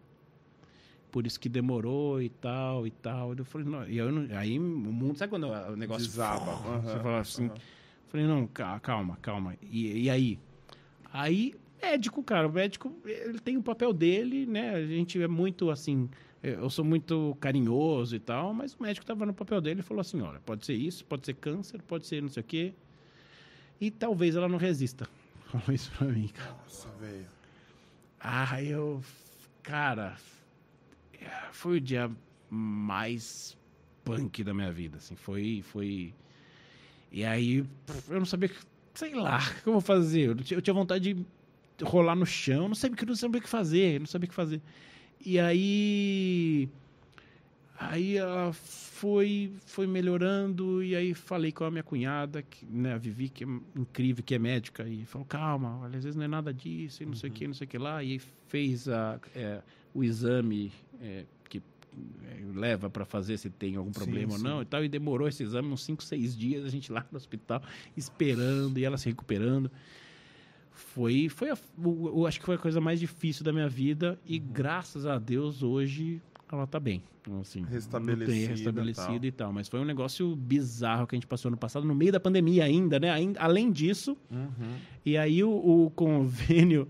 Por 1.11 1.25
isso 1.25 1.39
que 1.39 1.49
demorou 1.49 2.21
e 2.21 2.29
tal, 2.29 2.85
e 2.85 2.91
tal. 2.91 3.33
Eu 3.33 3.43
falei, 3.43 3.67
não, 3.67 3.87
e 3.87 3.97
eu 3.97 4.11
não- 4.11 4.37
aí 4.37 4.59
o 4.59 4.61
mundo, 4.61 5.17
sabe 5.17 5.31
quando 5.31 5.47
o 5.47 5.75
negócio 5.75 6.05
Desaba. 6.05 6.55
Você 6.85 6.99
fala 6.99 7.19
assim, 7.19 7.45
aham. 7.47 7.55
falei, 8.09 8.27
não, 8.27 8.45
ca- 8.47 8.79
calma, 8.79 9.17
calma. 9.19 9.55
E, 9.63 10.03
e 10.03 10.09
aí? 10.09 10.37
Aí, 11.11 11.55
médico, 11.81 12.21
cara, 12.21 12.47
o 12.47 12.51
médico, 12.51 12.93
ele 13.05 13.39
tem 13.39 13.57
o 13.57 13.63
papel 13.63 13.91
dele, 13.91 14.45
né? 14.45 14.69
A 14.75 14.85
gente 14.85 15.19
é 15.19 15.27
muito 15.27 15.71
assim, 15.71 16.07
eu 16.41 16.69
sou 16.69 16.85
muito 16.85 17.35
carinhoso 17.39 18.15
e 18.15 18.19
tal, 18.19 18.53
mas 18.53 18.73
o 18.73 18.81
médico 18.81 19.05
tava 19.05 19.25
no 19.25 19.33
papel 19.33 19.59
dele 19.59 19.81
e 19.81 19.83
falou 19.83 20.01
assim, 20.01 20.21
olha, 20.21 20.39
pode 20.39 20.65
ser 20.65 20.73
isso, 20.73 21.03
pode 21.05 21.25
ser 21.25 21.33
câncer, 21.33 21.81
pode 21.81 22.07
ser 22.07 22.21
não 22.21 22.29
sei 22.29 22.41
o 22.41 22.45
quê. 22.45 22.73
E 23.79 23.91
talvez 23.91 24.35
ela 24.35 24.47
não 24.47 24.57
resista. 24.57 25.07
Falou 25.51 25.73
isso 25.73 25.91
pra 25.97 26.07
mim, 26.07 26.27
cara. 26.27 26.51
Nossa, 26.51 26.89
velho. 26.99 27.27
Ah, 28.19 28.61
eu. 28.61 29.01
Cara. 29.63 30.17
Foi 31.51 31.77
o 31.77 31.81
dia 31.81 32.11
mais 32.49 33.57
punk 34.03 34.43
da 34.43 34.53
minha 34.53 34.71
vida, 34.71 34.97
assim. 34.97 35.15
Foi. 35.15 35.61
foi... 35.63 36.13
E 37.11 37.25
aí, 37.25 37.65
eu 38.09 38.19
não 38.19 38.25
sabia. 38.25 38.51
Sei 38.93 39.13
lá, 39.13 39.39
o 39.39 39.63
que 39.63 39.69
eu 39.69 39.73
vou 39.73 39.81
fazer? 39.81 40.29
Eu 40.29 40.61
tinha, 40.61 40.73
vontade 40.73 41.13
de 41.13 41.25
rolar 41.83 42.15
no 42.15 42.25
chão, 42.25 42.67
não 42.67 42.75
sabia, 42.75 42.97
não 43.05 43.15
sabia 43.15 43.39
o 43.39 43.41
que 43.41 43.49
fazer, 43.49 43.99
não 43.99 44.07
sabia 44.07 44.25
o 44.25 44.29
que 44.29 44.35
fazer. 44.35 44.61
E 45.25 45.39
aí. 45.39 46.69
Aí 47.81 48.17
ela 48.17 48.51
foi, 48.51 49.53
foi 49.65 49.87
melhorando, 49.87 50.83
e 50.83 50.93
aí 50.97 51.13
falei 51.13 51.49
com 51.49 51.63
a 51.63 51.71
minha 51.71 51.81
cunhada, 51.81 52.41
que, 52.41 52.65
né, 52.65 52.93
a 52.93 52.97
Vivi, 52.97 53.29
que 53.29 53.45
é 53.45 53.47
incrível, 53.73 54.21
que 54.21 54.35
é 54.35 54.39
médica, 54.39 54.85
e 54.85 55.05
falou, 55.05 55.25
calma, 55.25 55.79
olha, 55.83 55.97
às 55.97 56.03
vezes 56.03 56.17
não 56.17 56.25
é 56.25 56.27
nada 56.27 56.53
disso, 56.53 57.03
e 57.03 57.05
não 57.05 57.13
sei 57.13 57.29
o 57.29 57.33
que, 57.33 57.47
não 57.47 57.53
sei 57.53 57.65
o 57.65 57.69
que 57.69 57.77
lá, 57.77 58.03
e 58.03 58.19
fez 58.49 58.89
a, 58.89 59.17
é, 59.33 59.61
o 59.93 60.03
exame 60.03 60.73
é, 61.01 61.23
que 61.47 61.59
é, 61.59 62.41
leva 62.53 62.89
para 62.89 63.05
fazer 63.05 63.37
se 63.37 63.49
tem 63.49 63.77
algum 63.77 63.93
Sim, 63.93 63.99
problema 64.01 64.33
ou 64.33 64.37
sim. 64.37 64.43
não, 64.43 64.61
e 64.61 64.65
tal, 64.65 64.83
e 64.83 64.89
demorou 64.89 65.29
esse 65.29 65.41
exame 65.41 65.69
uns 65.69 65.85
5, 65.85 66.03
6 66.03 66.37
dias, 66.37 66.65
a 66.65 66.69
gente 66.69 66.91
lá 66.91 67.05
no 67.09 67.15
hospital, 67.15 67.63
esperando, 67.95 68.77
e 68.77 68.83
ela 68.83 68.97
se 68.97 69.07
recuperando. 69.07 69.71
Foi, 70.79 71.27
foi 71.29 71.49
a, 71.51 71.57
o- 71.77 72.21
o- 72.21 72.25
acho 72.27 72.39
que 72.39 72.45
foi 72.45 72.55
a 72.55 72.57
coisa 72.57 72.79
mais 72.81 72.99
difícil 72.99 73.43
da 73.43 73.51
minha 73.53 73.67
vida, 73.69 74.19
e 74.25 74.39
graças 74.39 75.05
a 75.05 75.19
Deus, 75.19 75.61
hoje, 75.61 76.21
ela 76.51 76.65
tá 76.65 76.79
bem. 76.79 77.03
Então, 77.21 77.41
Assim, 77.41 77.63
Restabelecida, 77.65 78.31
tem 78.31 78.47
restabelecida 78.47 79.27
e 79.27 79.31
tal. 79.31 79.51
Mas 79.53 79.67
foi 79.67 79.79
um 79.79 79.85
negócio 79.85 80.35
bizarro 80.35 81.05
que 81.05 81.15
a 81.15 81.17
gente 81.17 81.27
passou 81.27 81.51
no 81.51 81.57
passado, 81.57 81.85
no 81.85 81.93
meio 81.93 82.11
da 82.11 82.19
pandemia 82.19 82.63
ainda, 82.63 82.97
né? 82.99 83.11
Ain- 83.11 83.35
Além 83.37 83.71
disso, 83.71 84.17
Uhum. 84.31 84.75
e 85.05 85.17
aí 85.17 85.43
o, 85.43 85.51
o 85.51 85.89
convênio, 85.91 86.87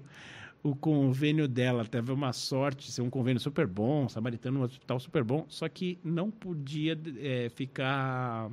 o 0.63 0.75
convênio 0.75 1.47
dela 1.47 1.83
teve 1.85 2.11
uma 2.11 2.31
sorte, 2.31 2.91
ser 2.91 3.01
um 3.01 3.09
convênio 3.09 3.39
super 3.41 3.65
bom, 3.67 4.07
samaritano, 4.07 4.59
um 4.59 4.63
hospital 4.63 4.99
super 4.99 5.23
bom, 5.23 5.45
só 5.49 5.67
que 5.67 5.97
não 6.03 6.29
podia 6.29 6.97
é, 7.17 7.49
ficar. 7.49 8.49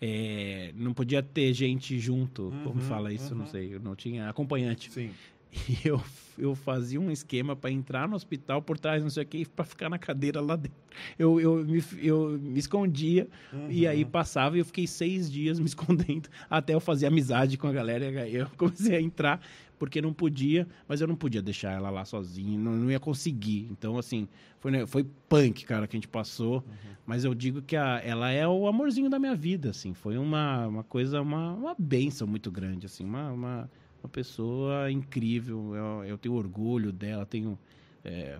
É, 0.00 0.72
não 0.74 0.94
podia 0.94 1.22
ter 1.22 1.52
gente 1.52 1.98
junto, 1.98 2.52
como 2.62 2.76
Uhum, 2.76 2.80
fala 2.80 3.12
isso, 3.12 3.34
não 3.34 3.44
uhum. 3.44 3.50
sei, 3.50 3.74
eu 3.74 3.80
não 3.80 3.96
tinha 3.96 4.28
acompanhante. 4.28 4.90
Sim. 4.92 5.10
E 5.52 5.78
eu, 5.88 6.00
eu 6.36 6.54
fazia 6.54 7.00
um 7.00 7.10
esquema 7.10 7.56
para 7.56 7.70
entrar 7.70 8.08
no 8.08 8.14
hospital 8.16 8.60
por 8.62 8.78
trás, 8.78 9.02
não 9.02 9.10
sei 9.10 9.22
o 9.22 9.26
que, 9.26 9.46
para 9.46 9.64
ficar 9.64 9.88
na 9.88 9.98
cadeira 9.98 10.40
lá 10.40 10.56
dentro. 10.56 10.76
Eu, 11.18 11.40
eu, 11.40 11.64
me, 11.64 11.82
eu 12.02 12.38
me 12.40 12.58
escondia 12.58 13.28
e 13.68 13.86
aí 13.86 14.04
Uhum. 14.04 14.10
passava 14.10 14.56
e 14.56 14.60
eu 14.60 14.64
fiquei 14.64 14.86
seis 14.86 15.30
dias 15.30 15.58
me 15.60 15.66
escondendo 15.66 16.28
até 16.50 16.74
eu 16.74 16.80
fazer 16.80 17.06
amizade 17.06 17.56
com 17.56 17.66
a 17.66 17.72
galera. 17.72 18.28
E 18.28 18.36
eu 18.36 18.46
comecei 18.56 18.96
a 18.96 19.00
entrar 19.00 19.40
porque 19.78 20.02
não 20.02 20.12
podia, 20.12 20.66
mas 20.88 21.00
eu 21.00 21.06
não 21.06 21.14
podia 21.14 21.40
deixar 21.40 21.70
ela 21.70 21.88
lá 21.88 22.04
sozinha, 22.04 22.58
não, 22.58 22.72
não 22.72 22.90
ia 22.90 22.98
conseguir. 22.98 23.68
Então, 23.70 23.96
assim, 23.96 24.26
foi, 24.58 24.72
né, 24.72 24.84
foi 24.86 25.06
punk, 25.28 25.64
cara, 25.64 25.86
que 25.86 25.96
a 25.96 25.98
gente 25.98 26.08
passou. 26.08 26.64
Mas 27.06 27.24
eu 27.24 27.32
digo 27.32 27.62
que 27.62 27.76
a, 27.76 28.00
ela 28.04 28.28
é 28.30 28.46
o 28.46 28.66
amorzinho 28.66 29.08
da 29.08 29.18
minha 29.20 29.36
vida, 29.36 29.70
assim. 29.70 29.94
Foi 29.94 30.18
uma, 30.18 30.66
uma 30.66 30.82
coisa, 30.84 31.22
uma, 31.22 31.54
uma 31.54 31.76
benção 31.78 32.26
muito 32.26 32.50
grande, 32.50 32.86
assim. 32.86 33.04
Uma, 33.04 33.30
uma, 33.30 33.70
uma 34.02 34.08
pessoa 34.08 34.90
incrível. 34.90 35.74
Eu, 35.74 36.04
eu 36.04 36.18
tenho 36.18 36.34
orgulho 36.34 36.92
dela, 36.92 37.26
tenho... 37.26 37.58
é, 38.04 38.38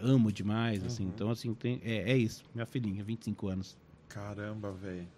amo 0.00 0.32
demais, 0.32 0.84
assim. 0.84 1.04
Então, 1.04 1.30
assim, 1.30 1.54
tem, 1.54 1.80
é, 1.84 2.12
é 2.12 2.16
isso. 2.16 2.44
Minha 2.54 2.66
filhinha, 2.66 3.02
25 3.04 3.48
anos. 3.48 3.78
Caramba, 4.08 4.72
velho. 4.72 5.08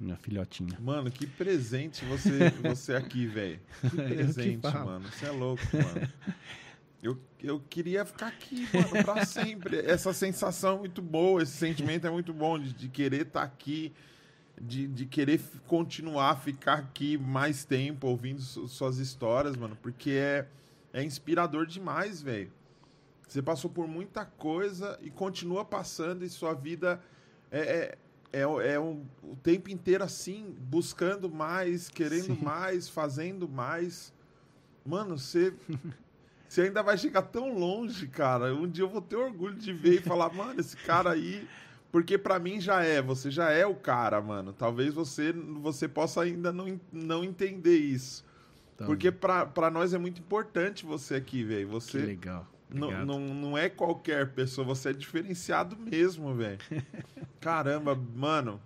Minha 0.00 0.16
filhotinha. 0.16 0.78
Mano, 0.80 1.10
que 1.10 1.26
presente 1.26 2.04
você, 2.04 2.50
você 2.62 2.94
aqui, 2.94 3.26
velho. 3.26 3.60
Que 3.82 3.96
presente, 3.96 4.62
falo. 4.62 4.86
mano. 4.86 5.08
Você 5.08 5.26
é 5.26 5.30
louco, 5.30 5.62
mano. 5.72 6.12
Eu, 7.02 7.18
eu 7.42 7.60
queria 7.68 8.04
ficar 8.04 8.28
aqui, 8.28 8.68
mano, 8.72 9.04
pra 9.04 9.24
sempre. 9.24 9.78
Essa 9.78 10.12
sensação 10.12 10.76
é 10.76 10.78
muito 10.80 11.02
boa, 11.02 11.42
esse 11.42 11.52
sentimento 11.52 12.06
é 12.06 12.10
muito 12.10 12.32
bom 12.32 12.58
de, 12.58 12.72
de 12.72 12.88
querer 12.88 13.26
estar 13.26 13.42
aqui, 13.42 13.92
de, 14.62 14.86
de 14.86 15.06
querer 15.06 15.40
continuar, 15.66 16.36
ficar 16.36 16.74
aqui 16.74 17.18
mais 17.18 17.64
tempo 17.64 18.06
ouvindo 18.06 18.40
su- 18.40 18.68
suas 18.68 18.98
histórias, 18.98 19.56
mano, 19.56 19.76
porque 19.82 20.10
é, 20.12 20.46
é 20.92 21.02
inspirador 21.02 21.66
demais, 21.66 22.22
velho. 22.22 22.52
Você 23.26 23.42
passou 23.42 23.68
por 23.68 23.88
muita 23.88 24.24
coisa 24.24 24.96
e 25.02 25.10
continua 25.10 25.64
passando 25.64 26.24
e 26.24 26.28
sua 26.28 26.54
vida 26.54 27.00
é, 27.50 27.58
é, 28.32 28.40
é, 28.40 28.46
o- 28.46 28.60
é 28.60 28.78
um- 28.78 29.04
o 29.22 29.34
tempo 29.36 29.68
inteiro 29.68 30.04
assim, 30.04 30.54
buscando 30.60 31.28
mais, 31.28 31.88
querendo 31.88 32.36
Sim. 32.36 32.38
mais, 32.42 32.88
fazendo 32.88 33.48
mais. 33.48 34.12
Mano, 34.86 35.18
você, 35.18 35.52
você 36.48 36.62
ainda 36.62 36.82
vai 36.82 36.96
chegar 36.96 37.22
tão 37.22 37.52
longe, 37.58 38.06
cara. 38.06 38.54
Um 38.54 38.68
dia 38.68 38.84
eu 38.84 38.88
vou 38.88 39.02
ter 39.02 39.16
orgulho 39.16 39.56
de 39.56 39.72
ver 39.72 39.94
e 39.94 40.02
falar, 40.02 40.32
mano, 40.32 40.60
esse 40.60 40.76
cara 40.76 41.10
aí. 41.10 41.48
Porque 41.92 42.16
pra 42.16 42.38
mim 42.38 42.58
já 42.58 42.82
é, 42.82 43.02
você 43.02 43.30
já 43.30 43.50
é 43.50 43.66
o 43.66 43.74
cara, 43.74 44.20
mano. 44.22 44.54
Talvez 44.54 44.94
você, 44.94 45.30
você 45.30 45.86
possa 45.86 46.22
ainda 46.22 46.50
não, 46.50 46.80
não 46.90 47.22
entender 47.22 47.76
isso. 47.76 48.24
Então, 48.74 48.86
Porque 48.86 49.12
pra, 49.12 49.44
pra 49.44 49.70
nós 49.70 49.92
é 49.92 49.98
muito 49.98 50.18
importante 50.18 50.86
você 50.86 51.16
aqui, 51.16 51.44
velho. 51.44 51.66
Que 51.68 51.72
Você, 51.74 51.98
legal. 51.98 52.48
não, 52.70 53.04
não, 53.04 53.20
não 53.20 53.58
é 53.58 53.68
qualquer 53.68 54.30
pessoa, 54.30 54.66
você 54.66 54.88
é 54.88 54.92
diferenciado 54.94 55.76
mesmo, 55.76 56.34
velho. 56.34 56.58
Caramba, 57.38 57.94
mano. 58.16 58.58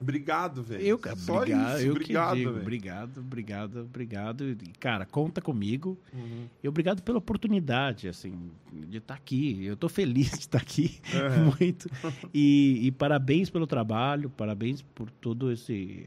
Obrigado, 0.00 0.62
velho. 0.62 0.82
Eu, 0.82 0.98
cara, 0.98 1.16
Só 1.16 1.36
obrigado, 1.36 1.76
isso, 1.76 1.86
eu 1.86 1.92
obrigado, 1.92 2.32
que 2.32 2.38
digo, 2.38 2.50
obrigado, 2.56 3.18
obrigado, 3.20 3.80
obrigado. 3.80 4.48
E, 4.48 4.56
cara, 4.78 5.04
conta 5.04 5.42
comigo. 5.42 5.98
Uhum. 6.12 6.46
E 6.62 6.68
obrigado 6.68 7.02
pela 7.02 7.18
oportunidade, 7.18 8.08
assim, 8.08 8.50
de 8.72 8.96
estar 8.96 9.14
aqui. 9.14 9.62
Eu 9.64 9.76
tô 9.76 9.88
feliz 9.88 10.30
de 10.30 10.38
estar 10.38 10.58
aqui, 10.58 11.00
Uhum. 11.12 11.52
muito. 11.60 11.90
E, 12.32 12.86
e 12.86 12.92
parabéns 12.92 13.50
pelo 13.50 13.66
trabalho, 13.66 14.30
parabéns 14.30 14.80
por 14.80 15.10
todo 15.10 15.52
esse 15.52 16.06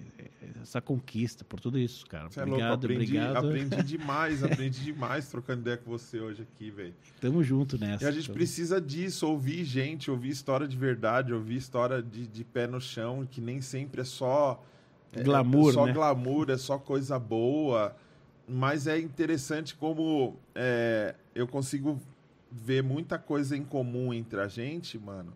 essa 0.61 0.81
conquista, 0.81 1.43
por 1.43 1.59
tudo 1.59 1.77
isso, 1.79 2.05
cara. 2.05 2.29
Você 2.29 2.39
é 2.39 2.45
louco, 2.45 2.55
obrigado, 2.55 2.85
aprendi, 2.85 3.17
obrigado. 3.17 3.47
aprendi 3.47 3.83
demais, 3.97 4.43
aprendi 4.43 4.83
demais 4.83 5.27
trocando 5.29 5.61
ideia 5.61 5.77
com 5.77 5.89
você 5.89 6.19
hoje 6.19 6.41
aqui, 6.43 6.69
velho. 6.71 6.93
Tamo 7.21 7.43
junto 7.43 7.77
nessa. 7.77 8.03
E 8.03 8.07
a 8.07 8.11
gente 8.11 8.27
Tamo- 8.27 8.35
precisa 8.37 8.79
disso, 8.81 9.27
ouvir 9.27 9.63
gente, 9.63 10.09
ouvir 10.11 10.29
história 10.29 10.67
de 10.67 10.77
verdade, 10.77 11.33
ouvir 11.33 11.57
história 11.57 12.01
de, 12.01 12.27
de 12.27 12.43
pé 12.43 12.67
no 12.67 12.79
chão, 12.81 13.27
que 13.29 13.39
nem 13.41 13.61
sempre 13.61 14.01
é 14.01 14.05
só 14.05 14.63
é- 15.11 15.23
Glamour, 15.23 15.69
é 15.69 15.73
só 15.73 15.85
né? 15.85 15.93
glamour, 15.93 16.49
é 16.49 16.57
só 16.57 16.77
coisa 16.77 17.19
boa. 17.19 17.95
Mas 18.47 18.87
é 18.87 18.99
interessante 18.99 19.73
como 19.75 20.35
é, 20.53 21.15
eu 21.33 21.47
consigo 21.47 21.99
ver 22.51 22.83
muita 22.83 23.17
coisa 23.17 23.55
em 23.55 23.63
comum 23.63 24.13
entre 24.13 24.39
a 24.39 24.47
gente, 24.47 24.99
mano, 24.99 25.33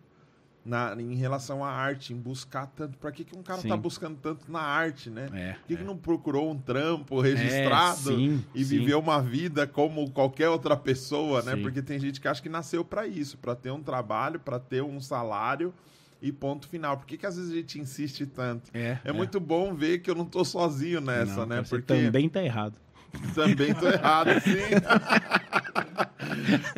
na, 0.68 0.94
em 1.00 1.14
relação 1.14 1.64
à 1.64 1.70
arte, 1.70 2.12
em 2.12 2.16
buscar 2.16 2.66
tanto. 2.66 2.98
Pra 2.98 3.10
que, 3.10 3.24
que 3.24 3.36
um 3.36 3.42
cara 3.42 3.62
Sim. 3.62 3.68
tá 3.68 3.76
buscando 3.76 4.16
tanto 4.20 4.50
na 4.52 4.60
arte, 4.60 5.08
né? 5.08 5.28
É, 5.32 5.52
Por 5.54 5.62
que, 5.66 5.76
que 5.76 5.82
é. 5.82 5.86
não 5.86 5.96
procurou 5.96 6.50
um 6.50 6.58
trampo 6.58 7.20
registrado 7.20 8.12
É, 8.12 8.14
sim, 8.16 8.44
e 8.54 8.64
sim. 8.64 8.78
viveu 8.78 8.98
uma 9.00 9.20
vida 9.22 9.66
como 9.66 10.10
qualquer 10.10 10.48
outra 10.50 10.76
pessoa, 10.76 11.42
né? 11.42 11.56
Porque 11.56 11.80
tem 11.80 11.98
gente 11.98 12.20
que 12.20 12.28
acha 12.28 12.42
que 12.42 12.48
nasceu 12.48 12.84
pra 12.84 13.06
isso, 13.06 13.38
pra 13.38 13.54
ter 13.54 13.70
um 13.70 13.82
trabalho, 13.82 14.38
pra 14.38 14.58
ter 14.58 14.82
um 14.82 15.00
salário 15.00 15.72
e 16.20 16.30
ponto 16.32 16.68
final. 16.68 16.96
Por 16.98 17.06
que, 17.06 17.16
que 17.16 17.24
às 17.26 17.36
vezes 17.36 17.50
a 17.52 17.54
gente 17.54 17.78
insiste 17.80 18.26
tanto? 18.26 18.70
É, 18.74 18.98
É, 19.04 19.12
muito 19.12 19.40
bom 19.40 19.72
ver 19.74 20.00
que 20.00 20.10
eu 20.10 20.14
não 20.14 20.24
tô 20.26 20.44
sozinho 20.44 21.00
nessa, 21.00 21.36
Não, 21.36 21.46
né? 21.46 21.62
Porque 21.62 21.86
também 21.86 22.28
tá 22.28 22.42
errado. 22.42 22.74
Também 23.34 23.74
tô 23.74 23.88
errado, 23.88 24.30
sim. 24.40 24.74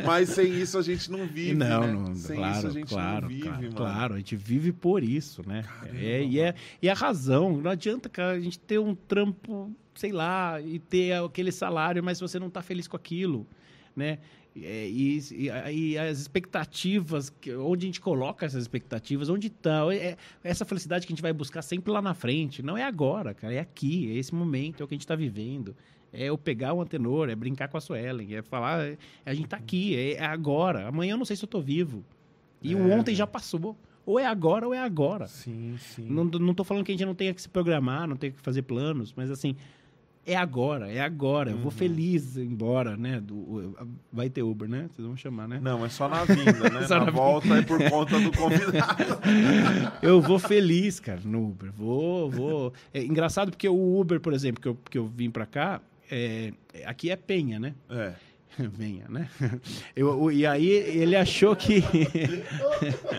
Mas 0.04 0.30
sem 0.30 0.52
isso 0.54 0.78
a 0.78 0.82
gente 0.82 1.10
não 1.10 1.26
vive, 1.26 1.54
não, 1.54 1.80
né? 1.80 1.92
não, 1.92 2.14
sem 2.14 2.36
claro, 2.36 2.56
isso 2.58 2.66
a 2.66 2.70
gente 2.70 2.88
claro, 2.88 3.20
não 3.22 3.28
vive, 3.28 3.42
claro, 3.42 3.62
mano. 3.62 3.74
claro, 3.74 4.14
a 4.14 4.16
gente 4.18 4.36
vive 4.36 4.72
por 4.72 5.02
isso, 5.02 5.42
né? 5.46 5.62
Caramba, 5.62 5.98
É, 6.00 6.22
e, 6.24 6.40
é, 6.40 6.54
e 6.82 6.88
a 6.88 6.94
razão, 6.94 7.60
não 7.60 7.70
adianta, 7.70 8.08
cara, 8.08 8.32
a 8.32 8.40
gente 8.40 8.58
ter 8.58 8.78
um 8.78 8.94
trampo, 8.94 9.72
sei 9.94 10.12
lá, 10.12 10.60
e 10.60 10.78
ter 10.78 11.12
aquele 11.14 11.52
salário, 11.52 12.02
mas 12.02 12.20
você 12.20 12.38
não 12.38 12.50
tá 12.50 12.62
feliz 12.62 12.86
com 12.88 12.96
aquilo, 12.96 13.46
né? 13.94 14.18
É, 14.56 14.88
e, 14.88 15.18
e- 15.30 15.70
e 15.92 15.98
as 15.98 16.18
expectativas, 16.18 17.32
onde 17.60 17.86
a 17.86 17.88
gente 17.88 18.00
coloca 18.00 18.44
essas 18.44 18.62
expectativas, 18.62 19.28
onde 19.28 19.46
estão. 19.46 19.92
É, 19.92 20.16
essa 20.42 20.64
felicidade 20.64 21.06
que 21.06 21.12
a 21.12 21.14
gente 21.14 21.22
vai 21.22 21.32
buscar 21.32 21.62
sempre 21.62 21.92
lá 21.92 22.02
na 22.02 22.14
frente. 22.14 22.60
Não 22.60 22.76
é 22.76 22.82
agora, 22.82 23.32
cara, 23.32 23.54
é 23.54 23.60
aqui, 23.60 24.10
é 24.10 24.16
esse 24.18 24.34
momento, 24.34 24.80
é 24.80 24.84
o 24.84 24.88
que 24.88 24.94
a 24.94 24.96
gente 24.96 25.02
está 25.02 25.14
vivendo. 25.14 25.76
É 26.12 26.24
eu 26.24 26.36
pegar 26.36 26.72
o 26.74 26.80
antenor, 26.80 27.28
é 27.28 27.34
brincar 27.36 27.68
com 27.68 27.76
a 27.76 27.80
Suelen, 27.80 28.34
é 28.34 28.42
falar, 28.42 28.80
é- 28.84 28.98
a 29.24 29.32
gente 29.32 29.48
tá 29.48 29.56
aqui, 29.56 29.94
é, 29.96 30.14
é 30.14 30.24
agora. 30.26 30.88
Amanhã 30.88 31.12
eu 31.14 31.18
não 31.18 31.24
sei 31.24 31.36
se 31.36 31.44
eu 31.44 31.48
tô 31.48 31.60
vivo. 31.60 32.04
E 32.62 32.74
o 32.74 32.90
É. 32.90 32.96
ontem 32.96 33.14
já 33.14 33.26
passou. 33.26 33.76
Ou 34.04 34.18
é 34.18 34.26
agora 34.26 34.66
ou 34.66 34.74
é 34.74 34.78
agora. 34.80 35.26
Sim, 35.28 35.76
sim. 35.78 36.06
Não, 36.08 36.24
não 36.24 36.52
tô 36.54 36.64
falando 36.64 36.84
que 36.84 36.90
a 36.90 36.94
gente 36.94 37.06
não 37.06 37.14
tenha 37.14 37.32
que 37.32 37.40
se 37.40 37.48
programar, 37.48 38.08
não 38.08 38.16
tenha 38.16 38.32
que 38.32 38.40
fazer 38.40 38.62
planos, 38.62 39.12
mas 39.16 39.30
assim, 39.30 39.54
é 40.26 40.34
agora, 40.36 40.90
é 40.90 41.00
agora. 41.00 41.50
Eu 41.50 41.56
Uhum. 41.56 41.62
vou 41.62 41.70
feliz 41.70 42.36
embora, 42.36 42.96
né? 42.96 43.20
Do, 43.20 43.74
vai 44.12 44.28
ter 44.28 44.42
Uber, 44.42 44.68
né? 44.68 44.88
Vocês 44.92 45.06
vão 45.06 45.16
chamar, 45.16 45.46
né? 45.46 45.60
Não, 45.62 45.84
é 45.84 45.88
só 45.88 46.08
na 46.08 46.24
vinda, 46.24 46.70
né? 46.70 46.82
Só 46.88 46.98
na, 46.98 47.04
na 47.06 47.10
volta 47.12 47.54
é 47.56 47.62
por 47.62 47.78
conta 47.88 48.18
do 48.18 48.32
convidado. 48.32 49.04
Eu 50.02 50.20
vou 50.20 50.38
feliz, 50.38 50.98
cara, 50.98 51.20
no 51.24 51.48
Uber. 51.50 51.70
Vou, 51.72 52.30
vou. 52.30 52.72
É 52.92 53.02
engraçado 53.04 53.50
porque 53.50 53.68
o 53.68 54.00
Uber, 54.00 54.20
por 54.20 54.32
exemplo, 54.32 54.60
que 54.60 54.68
eu, 54.68 54.76
que 54.90 54.98
eu 54.98 55.06
vim 55.06 55.30
pra 55.30 55.46
cá, 55.46 55.80
é, 56.10 56.52
aqui 56.84 57.10
é 57.10 57.16
Penha, 57.16 57.58
né? 57.58 57.74
É. 57.88 58.14
Venha, 58.58 59.06
né? 59.08 59.28
Eu, 59.94 60.30
e 60.30 60.46
aí 60.46 60.68
ele 60.68 61.16
achou 61.16 61.54
que. 61.54 61.82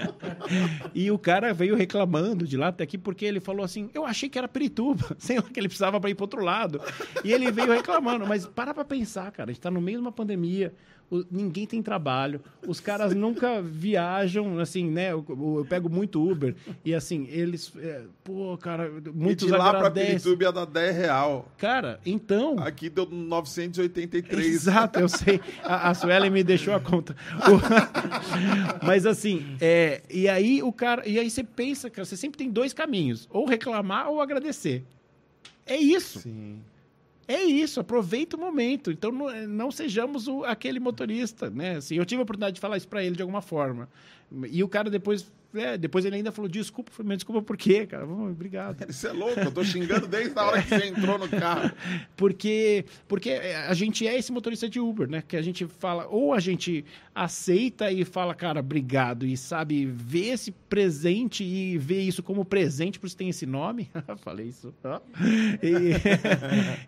e 0.94 1.10
o 1.10 1.18
cara 1.18 1.54
veio 1.54 1.76
reclamando 1.76 2.46
de 2.46 2.58
lá 2.58 2.68
até 2.68 2.84
aqui 2.84 2.98
porque 2.98 3.26
ele 3.26 3.40
falou 3.40 3.64
assim: 3.64 3.90
Eu 3.94 4.06
achei 4.06 4.30
que 4.30 4.38
era 4.38 4.48
Pirituba, 4.48 5.16
sei 5.18 5.38
lá, 5.38 5.44
que 5.44 5.60
ele 5.60 5.68
precisava 5.68 6.00
para 6.00 6.10
ir 6.10 6.16
para 6.16 6.24
outro 6.24 6.44
lado. 6.44 6.82
E 7.24 7.32
ele 7.32 7.52
veio 7.52 7.72
reclamando. 7.72 8.26
Mas 8.28 8.46
para 8.46 8.74
pra 8.74 8.84
pensar, 8.84 9.32
cara, 9.32 9.52
a 9.52 9.54
gente 9.54 9.62
tá 9.62 9.72
no 9.72 9.82
meio 9.82 9.98
de 9.98 10.02
uma 10.02 10.12
pandemia. 10.12 10.74
O- 11.12 11.26
ninguém 11.30 11.68
tem 11.68 11.82
trabalho, 11.84 12.42
os 12.66 12.80
caras 12.80 13.14
nunca 13.14 13.62
viajam, 13.62 14.58
assim, 14.60 14.90
né? 14.90 15.12
Eu, 15.12 15.24
eu- 15.30 15.66
pego 15.70 15.90
muito 15.90 16.26
Uber 16.28 16.56
e 16.86 16.96
assim, 16.96 17.28
eles, 17.30 17.72
é, 17.78 18.02
pô, 18.24 18.58
cara, 18.58 18.90
muitos 19.14 19.44
e 19.44 19.52
de 19.52 19.52
lá 19.52 19.70
pra 19.70 19.80
agradecem. 19.80 20.12
Pirituba 20.12 20.44
ia 20.46 20.52
dar 20.52 20.66
10 20.66 20.96
real. 20.96 21.52
Cara, 21.58 22.00
então, 22.06 22.58
Aqui 22.60 22.90
deu 22.90 23.06
983. 23.06 24.46
Exato, 24.48 25.00
eu 25.00 25.10
sei. 25.10 25.40
A, 25.64 25.90
a 25.90 25.94
Suelen 25.94 26.30
me 26.32 26.44
deixou 26.44 26.74
a 26.74 26.80
conta. 26.80 27.16
O- 27.48 28.82
Mas 28.86 29.06
assim, 29.06 29.56
é, 29.60 30.02
e 30.10 30.28
aí 30.30 30.64
o 30.64 30.72
cara. 30.72 31.08
E 31.08 31.20
aí 31.20 31.30
você 31.30 31.44
pensa, 31.44 31.90
cara, 31.90 32.06
você 32.06 32.16
sempre 32.18 32.38
tem 32.38 32.50
dois 32.50 32.74
caminhos: 32.74 33.28
ou 33.32 33.46
reclamar 33.46 34.10
ou 34.10 34.22
agradecer. 34.22 34.84
É 35.66 35.76
isso. 35.76 36.20
Sim. 36.22 36.60
É 37.34 37.44
isso, 37.44 37.80
aproveita 37.80 38.36
o 38.36 38.40
momento. 38.40 38.92
Então 38.92 39.12
não, 39.12 39.48
não 39.48 39.72
sejamos 39.72 40.28
o- 40.28 40.44
aquele 40.44 40.80
motorista, 40.80 41.50
né? 41.50 41.78
Assim, 41.78 41.96
eu 41.96 42.06
tive 42.06 42.20
a 42.20 42.24
oportunidade 42.24 42.56
de 42.56 42.60
falar 42.62 42.78
isso 42.78 42.88
pra 42.88 43.04
ele 43.04 43.16
de 43.16 43.22
alguma 43.22 43.42
forma. 43.42 43.88
E 44.50 44.64
o 44.64 44.68
cara 44.68 44.90
depois, 44.90 45.32
é, 45.54 45.78
depois 45.78 46.06
ele 46.06 46.16
ainda 46.16 46.32
falou: 46.32 46.50
desculpa, 46.50 46.92
falei, 46.92 47.16
desculpa 47.18 47.42
por 47.42 47.58
quê, 47.58 47.86
cara? 47.86 48.06
Obrigado. 48.06 48.86
Isso 48.90 49.08
é 49.08 49.12
louco, 49.12 49.40
eu 49.40 49.52
tô 49.52 49.64
xingando 49.64 50.08
desde 50.08 50.38
a 50.38 50.44
hora 50.44 50.62
que 50.62 50.70
você 50.70 50.86
entrou 50.88 51.18
no 51.18 51.28
carro. 51.30 51.72
Porque, 52.16 52.86
porque 53.08 53.32
a 53.32 53.74
gente 53.74 54.08
é 54.08 54.16
esse 54.18 54.32
motorista 54.32 54.70
de 54.70 54.80
Uber, 54.80 55.10
né? 55.10 55.24
Que 55.28 55.36
a 55.36 55.42
gente 55.42 55.66
fala, 55.66 56.06
ou 56.08 56.34
a 56.34 56.40
gente 56.40 56.86
aceita 57.16 57.92
e 57.92 58.06
fala, 58.06 58.36
cara, 58.36 58.60
obrigado, 58.60 59.26
e 59.26 59.36
sabe, 59.36 59.86
vê 59.86 60.28
esse 60.28 60.52
presente 60.52 61.44
e 61.44 61.78
vê 61.80 62.02
isso 62.02 62.22
como 62.22 62.46
presente, 62.46 63.00
por 63.00 63.08
isso 63.08 63.18
tem 63.18 63.30
esse 63.30 63.46
nome. 63.46 63.90
Falei 64.24 64.48
isso. 64.48 64.72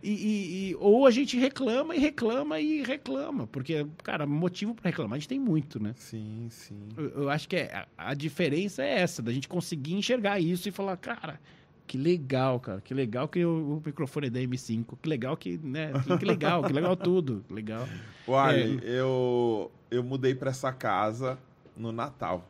e- 0.03 0.09
e- 0.09 0.69
e- 0.71 0.75
ou 0.79 1.05
a 1.07 1.11
gente 1.11 1.37
reclama 1.37 1.95
e 1.95 1.99
reclama 1.99 2.59
e 2.59 2.83
reclama. 2.83 3.47
Porque, 3.47 3.85
cara, 4.03 4.25
motivo 4.25 4.73
para 4.75 4.89
reclamar 4.89 5.15
a 5.17 5.19
gente 5.19 5.27
tem 5.29 5.39
muito, 5.39 5.81
né? 5.81 5.93
Sim, 5.97 6.47
sim. 6.49 6.77
Eu, 6.97 7.09
eu 7.23 7.29
acho 7.29 7.47
que 7.47 7.55
é- 7.55 7.73
a, 7.97 8.11
a 8.11 8.13
diferença 8.13 8.52
é 8.55 9.01
essa, 9.01 9.21
da 9.21 9.31
gente 9.31 9.47
conseguir 9.47 9.93
enxergar 9.93 10.39
isso 10.39 10.67
e 10.67 10.71
falar, 10.71 10.97
cara, 10.97 11.39
que 11.85 11.97
legal, 11.97 12.59
cara, 12.59 12.81
que 12.81 12.93
legal 12.93 13.27
que 13.27 13.43
o, 13.43 13.77
o 13.77 13.81
microfone 13.85 14.27
é 14.27 14.29
da 14.29 14.39
M5, 14.39 14.97
que 15.01 15.09
legal 15.09 15.35
que, 15.35 15.57
né, 15.57 15.91
que, 16.03 16.17
que 16.17 16.25
legal, 16.25 16.63
que 16.63 16.73
legal 16.73 16.95
tudo, 16.95 17.43
que 17.47 17.53
legal. 17.53 17.87
O 18.25 18.35
Arley, 18.35 18.79
eu, 18.83 19.69
eu 19.91 20.01
mudei 20.01 20.33
pra 20.33 20.49
essa 20.51 20.71
casa 20.71 21.37
no 21.75 21.91
Natal. 21.91 22.49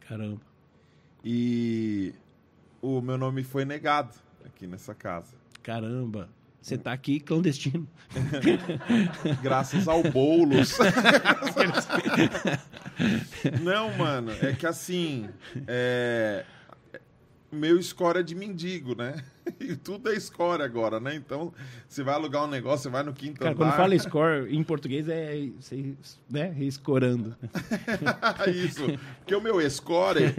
Caramba. 0.00 0.40
E 1.24 2.12
o 2.82 3.00
meu 3.00 3.16
nome 3.16 3.42
foi 3.42 3.64
negado 3.64 4.14
aqui 4.44 4.66
nessa 4.66 4.94
casa. 4.94 5.34
Caramba. 5.62 6.28
Você 6.64 6.78
tá 6.78 6.94
aqui 6.94 7.20
clandestino. 7.20 7.86
Graças 9.42 9.86
ao 9.86 10.02
Boulos. 10.02 10.74
Não, 13.62 13.94
mano, 13.98 14.32
é 14.40 14.54
que 14.54 14.66
assim. 14.66 15.28
É... 15.68 16.46
Meu 17.52 17.80
score 17.82 18.20
é 18.20 18.22
de 18.22 18.34
mendigo, 18.34 18.96
né? 18.96 19.22
E 19.60 19.76
tudo 19.76 20.10
é 20.10 20.18
score 20.18 20.62
agora, 20.62 20.98
né? 20.98 21.14
Então, 21.14 21.52
você 21.86 22.02
vai 22.02 22.14
alugar 22.14 22.44
um 22.44 22.48
negócio, 22.48 22.84
você 22.84 22.88
vai 22.88 23.02
no 23.02 23.12
quinto 23.12 23.40
Cara, 23.40 23.50
andar. 23.50 23.58
quando 23.58 23.76
fala 23.76 23.94
score 24.00 24.56
em 24.56 24.64
português 24.64 25.06
é, 25.06 25.50
você, 25.60 25.92
né, 26.30 26.56
escorando. 26.60 27.36
Isso. 28.48 28.86
Porque 29.18 29.36
o 29.36 29.40
meu 29.40 29.70
score 29.70 30.34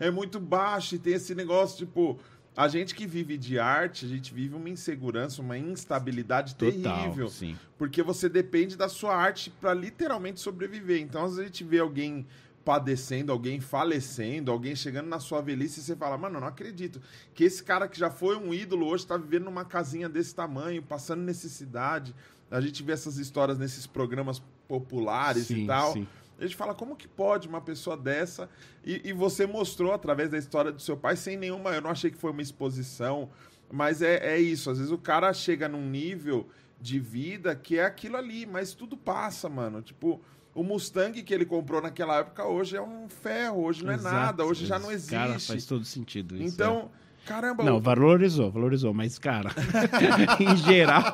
é 0.00 0.10
muito 0.10 0.40
baixo 0.40 0.96
e 0.96 0.98
tem 0.98 1.14
esse 1.14 1.32
negócio, 1.34 1.86
tipo, 1.86 2.18
a 2.56 2.68
gente 2.68 2.94
que 2.94 3.06
vive 3.06 3.36
de 3.36 3.58
arte, 3.58 4.06
a 4.06 4.08
gente 4.08 4.32
vive 4.32 4.54
uma 4.54 4.68
insegurança, 4.70 5.42
uma 5.42 5.58
instabilidade 5.58 6.54
terrível. 6.54 7.28
sim. 7.28 7.56
Porque 7.76 8.02
você 8.02 8.28
depende 8.28 8.76
da 8.76 8.88
sua 8.88 9.14
arte 9.14 9.50
para 9.50 9.74
literalmente 9.74 10.40
sobreviver. 10.40 11.00
Então, 11.02 11.22
às 11.24 11.32
vezes 11.32 11.42
a 11.42 11.46
gente 11.46 11.64
vê 11.64 11.78
alguém 11.78 12.26
padecendo, 12.64 13.30
alguém 13.30 13.60
falecendo, 13.60 14.50
alguém 14.50 14.74
chegando 14.74 15.06
na 15.06 15.20
sua 15.20 15.40
velhice 15.40 15.78
e 15.78 15.82
você 15.82 15.94
fala, 15.94 16.18
mano, 16.18 16.38
eu 16.38 16.40
não 16.40 16.48
acredito 16.48 17.00
que 17.32 17.44
esse 17.44 17.62
cara 17.62 17.86
que 17.86 17.96
já 17.98 18.10
foi 18.10 18.36
um 18.36 18.52
ídolo 18.52 18.86
hoje 18.86 19.04
está 19.04 19.16
vivendo 19.16 19.44
numa 19.44 19.64
casinha 19.64 20.08
desse 20.08 20.34
tamanho, 20.34 20.82
passando 20.82 21.22
necessidade. 21.22 22.12
A 22.50 22.60
gente 22.60 22.82
vê 22.82 22.92
essas 22.92 23.18
histórias 23.18 23.58
nesses 23.58 23.86
programas 23.86 24.42
populares 24.66 25.48
e 25.50 25.54
Sim, 25.54 25.66
tal. 25.66 25.92
sim. 25.92 26.08
A 26.38 26.42
gente 26.44 26.56
fala, 26.56 26.74
como 26.74 26.94
que 26.96 27.08
pode 27.08 27.48
uma 27.48 27.60
pessoa 27.60 27.96
dessa? 27.96 28.48
E, 28.84 29.00
e 29.08 29.12
você 29.12 29.46
mostrou 29.46 29.92
através 29.92 30.28
da 30.30 30.36
história 30.38 30.70
do 30.70 30.80
seu 30.82 30.96
pai, 30.96 31.16
sem 31.16 31.36
nenhuma. 31.36 31.70
Eu 31.70 31.80
não 31.80 31.90
achei 31.90 32.10
que 32.10 32.16
foi 32.18 32.30
uma 32.30 32.42
exposição, 32.42 33.28
mas 33.72 34.02
é, 34.02 34.16
é 34.34 34.38
isso. 34.38 34.70
Às 34.70 34.78
vezes 34.78 34.92
o 34.92 34.98
cara 34.98 35.32
chega 35.32 35.68
num 35.68 35.88
nível 35.88 36.46
de 36.80 36.98
vida 37.00 37.54
que 37.56 37.78
é 37.78 37.84
aquilo 37.84 38.16
ali, 38.18 38.44
mas 38.44 38.74
tudo 38.74 38.96
passa, 38.98 39.48
mano. 39.48 39.80
Tipo, 39.80 40.20
o 40.54 40.62
Mustang 40.62 41.22
que 41.22 41.32
ele 41.32 41.46
comprou 41.46 41.80
naquela 41.80 42.18
época 42.18 42.44
hoje 42.44 42.76
é 42.76 42.82
um 42.82 43.08
ferro, 43.08 43.62
hoje 43.64 43.82
não 43.84 43.92
é 43.92 43.96
Exato, 43.96 44.14
nada, 44.14 44.44
hoje 44.44 44.66
já 44.66 44.78
não 44.78 44.92
exato. 44.92 45.12
Cara, 45.14 45.30
existe. 45.36 45.48
faz 45.52 45.64
todo 45.64 45.84
sentido 45.86 46.36
isso. 46.36 46.54
então, 46.54 46.90
caramba, 47.24 47.62
é. 47.62 47.66
Não, 47.66 47.76
o- 47.76 47.80
valorizou, 47.80 48.50
valorizou, 48.50 48.92
mas, 48.94 49.18
cara, 49.18 49.50
em 50.38 50.54
geral, 50.56 51.12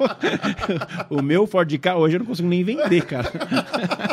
o 1.10 1.22
meu 1.22 1.46
Ford 1.46 1.72
K 1.78 1.96
hoje 1.96 2.16
eu 2.16 2.20
não 2.20 2.26
consigo 2.26 2.48
nem 2.48 2.62
vender, 2.64 3.04
cara. 3.06 3.30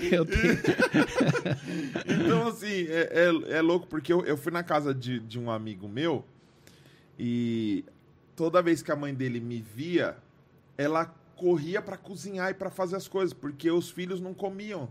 Eu 0.10 0.24
tenho... 0.24 0.58
Então, 2.24 2.48
assim, 2.48 2.86
é, 2.88 3.08
é, 3.12 3.56
é 3.58 3.60
louco, 3.60 3.86
porque 3.86 4.12
eu, 4.12 4.24
eu 4.24 4.36
fui 4.36 4.52
na 4.52 4.62
casa 4.62 4.94
de, 4.94 5.18
de 5.20 5.38
um 5.38 5.50
amigo 5.50 5.88
meu 5.88 6.24
e 7.18 7.84
toda 8.34 8.62
vez 8.62 8.82
que 8.82 8.90
a 8.90 8.96
mãe 8.96 9.14
dele 9.14 9.40
me 9.40 9.60
via, 9.60 10.16
ela 10.76 11.06
corria 11.36 11.82
pra 11.82 11.96
cozinhar 11.96 12.50
e 12.50 12.54
pra 12.54 12.70
fazer 12.70 12.96
as 12.96 13.08
coisas, 13.08 13.32
porque 13.32 13.70
os 13.70 13.90
filhos 13.90 14.20
não 14.20 14.34
comiam. 14.34 14.88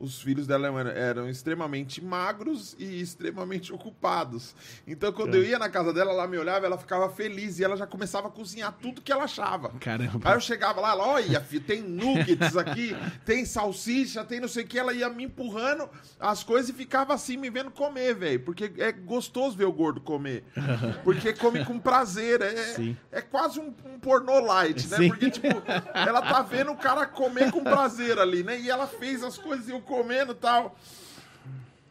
Os 0.00 0.22
filhos 0.22 0.46
dela 0.46 0.66
eram, 0.66 0.90
eram 0.90 1.28
extremamente 1.28 2.02
magros 2.02 2.74
e 2.78 3.00
extremamente 3.02 3.70
ocupados. 3.72 4.54
Então, 4.86 5.12
quando 5.12 5.34
É. 5.34 5.38
eu 5.38 5.44
ia 5.44 5.58
na 5.58 5.68
casa 5.68 5.92
dela, 5.92 6.10
ela 6.10 6.26
me 6.26 6.38
olhava, 6.38 6.64
ela 6.64 6.78
ficava 6.78 7.10
feliz 7.10 7.58
e 7.58 7.64
ela 7.64 7.76
já 7.76 7.86
começava 7.86 8.28
a 8.28 8.30
cozinhar 8.30 8.74
tudo 8.80 9.02
que 9.02 9.12
ela 9.12 9.24
achava. 9.24 9.68
Caramba. 9.78 10.20
Aí 10.24 10.34
eu 10.34 10.40
chegava 10.40 10.80
lá, 10.80 10.92
ela, 10.92 11.06
olha, 11.06 11.40
filho, 11.42 11.62
tem 11.62 11.82
nuggets 11.82 12.56
aqui, 12.56 12.96
tem 13.26 13.44
salsicha, 13.44 14.24
tem 14.24 14.40
não 14.40 14.48
sei 14.48 14.64
o 14.64 14.66
que. 14.66 14.78
Ela 14.78 14.94
ia 14.94 15.10
me 15.10 15.24
empurrando 15.24 15.86
as 16.18 16.42
coisas 16.42 16.70
e 16.70 16.72
ficava 16.72 17.12
assim 17.12 17.36
me 17.36 17.50
vendo 17.50 17.70
comer, 17.70 18.14
velho. 18.14 18.40
Porque 18.40 18.72
é 18.78 18.90
gostoso 18.92 19.54
ver 19.54 19.66
o 19.66 19.72
gordo 19.72 20.00
comer. 20.00 20.44
Porque 21.04 21.34
come 21.34 21.62
com 21.64 21.78
prazer. 21.78 22.40
É, 22.40 22.56
Sim. 22.74 22.96
é 23.12 23.20
quase 23.20 23.60
um, 23.60 23.74
um 23.84 23.98
pornô 23.98 24.40
light, 24.40 24.88
né? 24.88 24.96
Sim. 24.96 25.08
Porque, 25.08 25.30
tipo, 25.30 25.48
ela 25.94 26.22
tá 26.22 26.40
vendo 26.40 26.70
o 26.72 26.76
cara 26.76 27.04
comer 27.06 27.50
com 27.50 27.62
prazer 27.62 28.18
ali, 28.18 28.42
né? 28.42 28.58
E 28.58 28.70
ela 28.70 28.86
fez 28.86 29.22
as 29.22 29.36
coisas 29.36 29.68
e 29.68 29.72
eu 29.72 29.80
comendo 29.90 30.32
e 30.32 30.36
tal. 30.36 30.76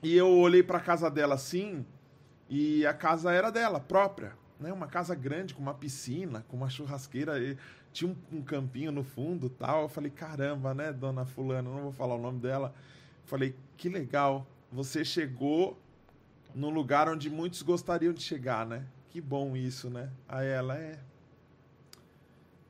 E 0.01 0.15
eu 0.15 0.29
olhei 0.29 0.63
pra 0.63 0.79
casa 0.79 1.11
dela 1.11 1.35
assim, 1.35 1.85
e 2.49 2.85
a 2.85 2.93
casa 2.93 3.33
era 3.33 3.51
dela, 3.51 3.79
própria. 3.79 4.33
Né? 4.57 4.71
Uma 4.71 4.87
casa 4.87 5.13
grande, 5.13 5.53
com 5.53 5.61
uma 5.61 5.73
piscina, 5.73 6.45
com 6.47 6.55
uma 6.55 6.69
churrasqueira. 6.69 7.37
E 7.37 7.57
tinha 7.91 8.09
um, 8.09 8.37
um 8.37 8.41
campinho 8.41 8.91
no 8.91 9.03
fundo 9.03 9.49
tal. 9.49 9.83
Eu 9.83 9.89
falei, 9.89 10.09
caramba, 10.09 10.73
né, 10.73 10.93
dona 10.93 11.25
fulana, 11.25 11.69
não 11.69 11.81
vou 11.81 11.91
falar 11.91 12.15
o 12.15 12.21
nome 12.21 12.39
dela. 12.39 12.73
Falei, 13.25 13.53
que 13.77 13.89
legal. 13.89 14.47
Você 14.71 15.03
chegou 15.03 15.77
no 16.55 16.69
lugar 16.69 17.09
onde 17.09 17.29
muitos 17.29 17.61
gostariam 17.61 18.13
de 18.13 18.23
chegar, 18.23 18.65
né? 18.65 18.85
Que 19.09 19.19
bom 19.19 19.55
isso, 19.55 19.89
né? 19.89 20.09
Aí 20.27 20.47
ela 20.47 20.77
é. 20.77 20.99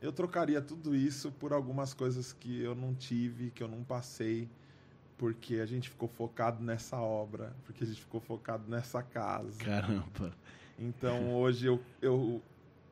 Eu 0.02 0.12
trocaria 0.12 0.62
tudo 0.62 0.96
isso 0.96 1.32
por 1.32 1.52
algumas 1.52 1.94
coisas 1.94 2.32
que 2.32 2.62
eu 2.62 2.74
não 2.74 2.96
tive, 2.96 3.52
que 3.52 3.62
eu 3.62 3.68
não 3.68 3.84
passei, 3.84 4.50
porque 5.20 5.56
a 5.56 5.66
gente 5.66 5.90
ficou 5.90 6.08
focado 6.08 6.64
nessa 6.64 6.98
obra, 6.98 7.54
porque 7.66 7.84
a 7.84 7.88
gente 7.88 8.00
ficou 8.00 8.22
focado 8.22 8.64
nessa 8.70 9.04
casa. 9.04 9.60
Caramba. 9.60 10.34
Então 10.80 11.36
hoje 11.36 11.68
eu, 11.68 11.82
eu, 12.02 12.42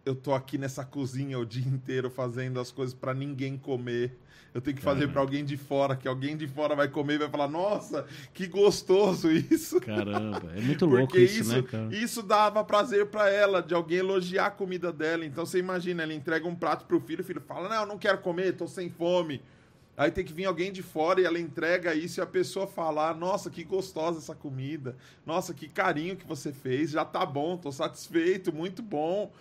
eu 0.05 0.13
tô 0.13 0.33
aqui 0.33 0.57
nessa 0.57 0.83
cozinha 0.83 1.39
o 1.39 1.45
dia 1.45 1.65
inteiro 1.65 2.11
fazendo 2.11 2.59
as 2.59 2.69
coisas 2.69 2.93
para 2.93 3.13
ninguém 3.13 3.57
comer. 3.57 4.13
Eu 4.53 4.59
tenho 4.59 4.75
que 4.75 4.81
fazer 4.83 5.01
Caramba. 5.01 5.13
para 5.13 5.21
alguém 5.21 5.45
de 5.45 5.55
fora, 5.55 5.95
que 5.95 6.07
alguém 6.07 6.35
de 6.35 6.47
fora 6.47 6.75
vai 6.75 6.89
comer 6.89 7.13
e 7.13 7.17
vai 7.19 7.29
falar: 7.29 7.47
Nossa, 7.47 8.05
que 8.33 8.45
gostoso 8.45 9.31
isso. 9.31 9.79
Caramba. 9.79 10.51
É 10.53 10.59
muito 10.59 10.83
louco 10.85 11.07
Porque 11.07 11.23
isso, 11.23 11.53
né, 11.53 11.61
cara? 11.61 11.95
isso 11.95 12.21
dava 12.21 12.61
prazer 12.63 13.05
pra 13.05 13.29
ela, 13.29 13.61
de 13.61 13.73
alguém 13.73 13.99
elogiar 13.99 14.47
a 14.47 14.51
comida 14.51 14.91
dela. 14.91 15.25
Então 15.25 15.45
você 15.45 15.59
imagina, 15.59 16.03
ela 16.03 16.13
entrega 16.13 16.45
um 16.45 16.55
prato 16.55 16.85
pro 16.85 16.99
filho, 16.99 17.21
o 17.21 17.25
filho 17.25 17.41
fala: 17.41 17.69
Não, 17.69 17.81
eu 17.81 17.87
não 17.87 17.97
quero 17.97 18.17
comer, 18.17 18.53
tô 18.53 18.67
sem 18.67 18.89
fome. 18.89 19.41
Aí 19.97 20.11
tem 20.11 20.23
que 20.23 20.31
vir 20.31 20.45
alguém 20.45 20.71
de 20.71 20.83
fora 20.83 21.19
e 21.19 21.25
ela 21.25 21.39
entrega 21.39 21.95
isso 21.95 22.19
e 22.19 22.21
a 22.21 22.27
pessoa 22.27 22.67
falar: 22.67 23.15
Nossa, 23.15 23.49
que 23.49 23.63
gostosa 23.63 24.19
essa 24.19 24.35
comida. 24.35 24.95
Nossa, 25.25 25.55
que 25.55 25.67
carinho 25.67 26.15
que 26.15 26.27
você 26.27 26.53
fez. 26.53 26.91
Já 26.91 27.03
tá 27.03 27.25
bom, 27.25 27.57
tô 27.57 27.71
satisfeito, 27.71 28.53
muito 28.53 28.83
bom. 28.83 29.33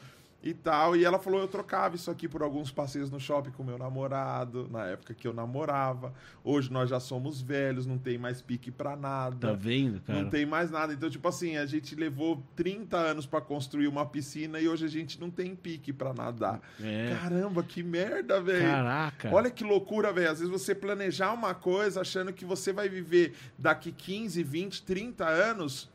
E 0.42 0.54
tal. 0.54 0.94
E 0.96 1.04
ela 1.04 1.18
falou: 1.18 1.40
Eu 1.40 1.48
trocava 1.48 1.96
isso 1.96 2.10
aqui 2.10 2.28
por 2.28 2.42
alguns 2.42 2.70
passeios 2.70 3.10
no 3.10 3.18
shopping 3.18 3.50
com 3.50 3.64
meu 3.64 3.78
namorado, 3.78 4.68
na 4.70 4.86
época 4.86 5.14
que 5.14 5.26
eu 5.26 5.32
namorava. 5.32 6.12
Hoje 6.44 6.70
nós 6.70 6.88
já 6.88 7.00
somos 7.00 7.40
velhos, 7.40 7.86
não 7.86 7.98
tem 7.98 8.16
mais 8.16 8.40
pique 8.40 8.70
pra 8.70 8.94
nada. 8.94 9.48
Tá 9.48 9.52
vendo, 9.54 10.00
cara? 10.00 10.22
Não 10.22 10.30
tem 10.30 10.46
mais 10.46 10.70
nada. 10.70 10.92
Então, 10.92 11.10
tipo 11.10 11.26
assim, 11.26 11.56
a 11.56 11.66
gente 11.66 11.94
levou 11.94 12.42
30 12.54 12.96
anos 12.96 13.26
pra 13.26 13.40
construir 13.40 13.88
uma 13.88 14.06
piscina 14.06 14.60
e 14.60 14.68
hoje 14.68 14.84
a 14.84 14.88
gente 14.88 15.20
não 15.20 15.30
tem 15.30 15.56
pique 15.56 15.92
pra 15.92 16.14
nadar. 16.14 16.60
É. 16.80 17.16
Caramba, 17.20 17.62
que 17.62 17.82
merda, 17.82 18.40
velho. 18.40 18.66
Caraca. 18.68 19.34
Olha 19.34 19.50
que 19.50 19.64
loucura, 19.64 20.12
velho. 20.12 20.30
Às 20.30 20.38
vezes 20.38 20.52
você 20.52 20.74
planejar 20.74 21.32
uma 21.32 21.54
coisa 21.54 22.02
achando 22.02 22.32
que 22.32 22.44
você 22.44 22.72
vai 22.72 22.88
viver 22.88 23.34
daqui 23.58 23.90
15, 23.90 24.42
20, 24.42 24.82
30 24.84 25.26
anos 25.26 25.90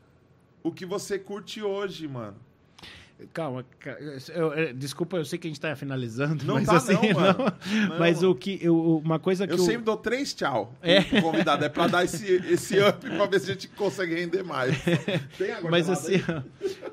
o 0.62 0.70
que 0.70 0.86
você 0.86 1.18
curte 1.18 1.62
hoje, 1.62 2.06
mano. 2.06 2.36
Calma, 3.32 3.64
ca- 3.80 3.96
eu- 4.34 4.52
eu- 4.54 4.74
desculpa, 4.74 5.16
eu 5.16 5.24
sei 5.24 5.38
que 5.38 5.46
a 5.46 5.50
gente 5.50 5.60
tá 5.60 5.74
finalizando, 5.76 6.44
Não 6.44 6.54
mas 6.54 6.66
tá 6.66 6.76
assim, 6.76 6.92
não, 6.94 7.02
mano. 7.20 7.38
Não, 7.88 7.98
mas 7.98 8.16
mano. 8.22 8.30
o 8.30 8.34
que 8.34 8.58
eu, 8.62 8.98
uma 9.04 9.18
coisa 9.18 9.46
que 9.46 9.52
Eu 9.52 9.58
o- 9.58 9.60
sempre 9.66 9.82
dou 9.82 9.96
três 9.96 10.32
tchau 10.34 10.74
É. 10.82 11.02
convidado. 11.20 11.64
É 11.64 11.68
pra 11.68 11.86
dar 11.86 12.04
esse, 12.04 12.26
esse 12.50 12.78
up 12.80 12.98
pra 13.08 13.26
ver 13.26 13.40
se 13.40 13.50
a 13.50 13.54
gente 13.54 13.68
consegue 13.68 14.14
render 14.14 14.42
mais. 14.42 14.76
Tem 15.38 15.52
água 15.52 15.70
Mas 15.70 15.88
assim, 15.90 16.14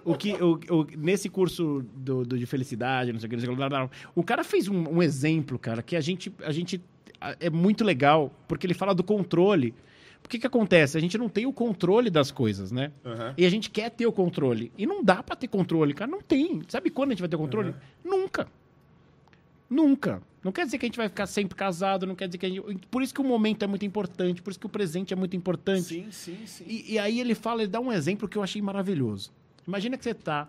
o 0.04 0.16
que, 0.16 0.34
o, 0.34 0.60
o- 0.70 0.88
nesse 0.98 1.30
curso 1.30 1.84
do, 1.96 2.24
do- 2.26 2.38
de 2.38 2.46
felicidade, 2.46 3.12
não 3.14 3.20
sei 3.20 3.28
o 3.28 3.30
que, 3.30 3.36
não 3.36 3.42
sei 3.42 3.50
o 3.50 3.52
que, 3.54 3.58
blá, 3.58 3.70
blá, 3.70 3.80
blá, 3.88 3.90
o 4.16 4.24
cara 4.24 4.44
fez 4.44 4.68
um, 4.68 4.98
um 4.98 5.04
exemplo, 5.04 5.58
cara, 5.60 5.82
que 5.82 5.96
a 5.96 6.02
gente, 6.02 6.32
a 6.44 6.52
gente 6.52 6.82
é 7.40 7.50
muito 7.50 7.84
legal, 7.84 8.32
porque 8.48 8.66
ele 8.66 8.74
fala 8.74 8.94
do 8.96 9.04
controle. 9.04 9.74
O 10.24 10.30
que 10.30 10.38
que 10.38 10.46
acontece? 10.46 10.98
A 10.98 11.02
gente 11.02 11.18
não 11.18 11.28
tem 11.28 11.46
o 11.46 11.54
controle 11.54 12.10
das 12.10 12.30
coisas, 12.30 12.72
né? 12.72 12.92
Aham. 13.04 13.34
E 13.38 13.46
a 13.46 13.50
gente 13.50 13.70
quer 13.70 13.90
ter 13.90 14.06
o 14.06 14.12
controle. 14.12 14.72
E 14.78 14.86
não 14.86 15.04
dá 15.04 15.24
pra 15.24 15.36
ter 15.36 15.48
controle, 15.48 15.94
cara. 15.94 16.10
Não 16.10 16.22
tem. 16.22 16.62
Sabe 16.68 16.90
quando 16.90 17.10
a 17.10 17.14
gente 17.14 17.22
vai 17.22 17.30
ter 17.30 17.36
o 17.36 17.40
controle? 17.40 17.74
Nunca. 18.04 18.48
Nunca. 19.70 20.22
Não 20.44 20.52
quer 20.52 20.66
dizer 20.66 20.78
que 20.78 20.86
a 20.86 20.88
gente 20.88 20.98
vai 20.98 21.10
ficar 21.10 21.26
sempre 21.26 21.56
casado, 21.56 22.06
não 22.06 22.16
quer 22.16 22.28
dizer 22.28 22.38
que 22.38 22.46
a 22.46 22.50
gente... 22.50 22.62
Por 22.90 23.02
isso 23.02 23.14
que 23.14 23.20
o 23.20 23.24
momento 23.24 23.64
é 23.64 23.68
muito 23.68 23.86
importante, 23.86 24.42
por 24.42 24.52
isso 24.52 24.60
que 24.60 24.66
o 24.66 24.70
presente 24.70 25.14
é 25.14 25.16
muito 25.16 25.36
importante. 25.36 25.84
Sim, 25.84 26.12
sim, 26.12 26.38
sim. 26.46 26.64
E, 26.68 26.94
e 26.94 27.00
aí 27.00 27.20
ele 27.20 27.36
fala, 27.36 27.64
ele 27.64 27.72
dá 27.72 27.80
um 27.80 27.92
exemplo 27.92 28.28
que 28.28 28.38
eu 28.38 28.44
achei 28.44 28.62
maravilhoso. 28.62 29.32
Imagina 29.68 29.98
que 29.98 30.04
você 30.04 30.12
está 30.12 30.48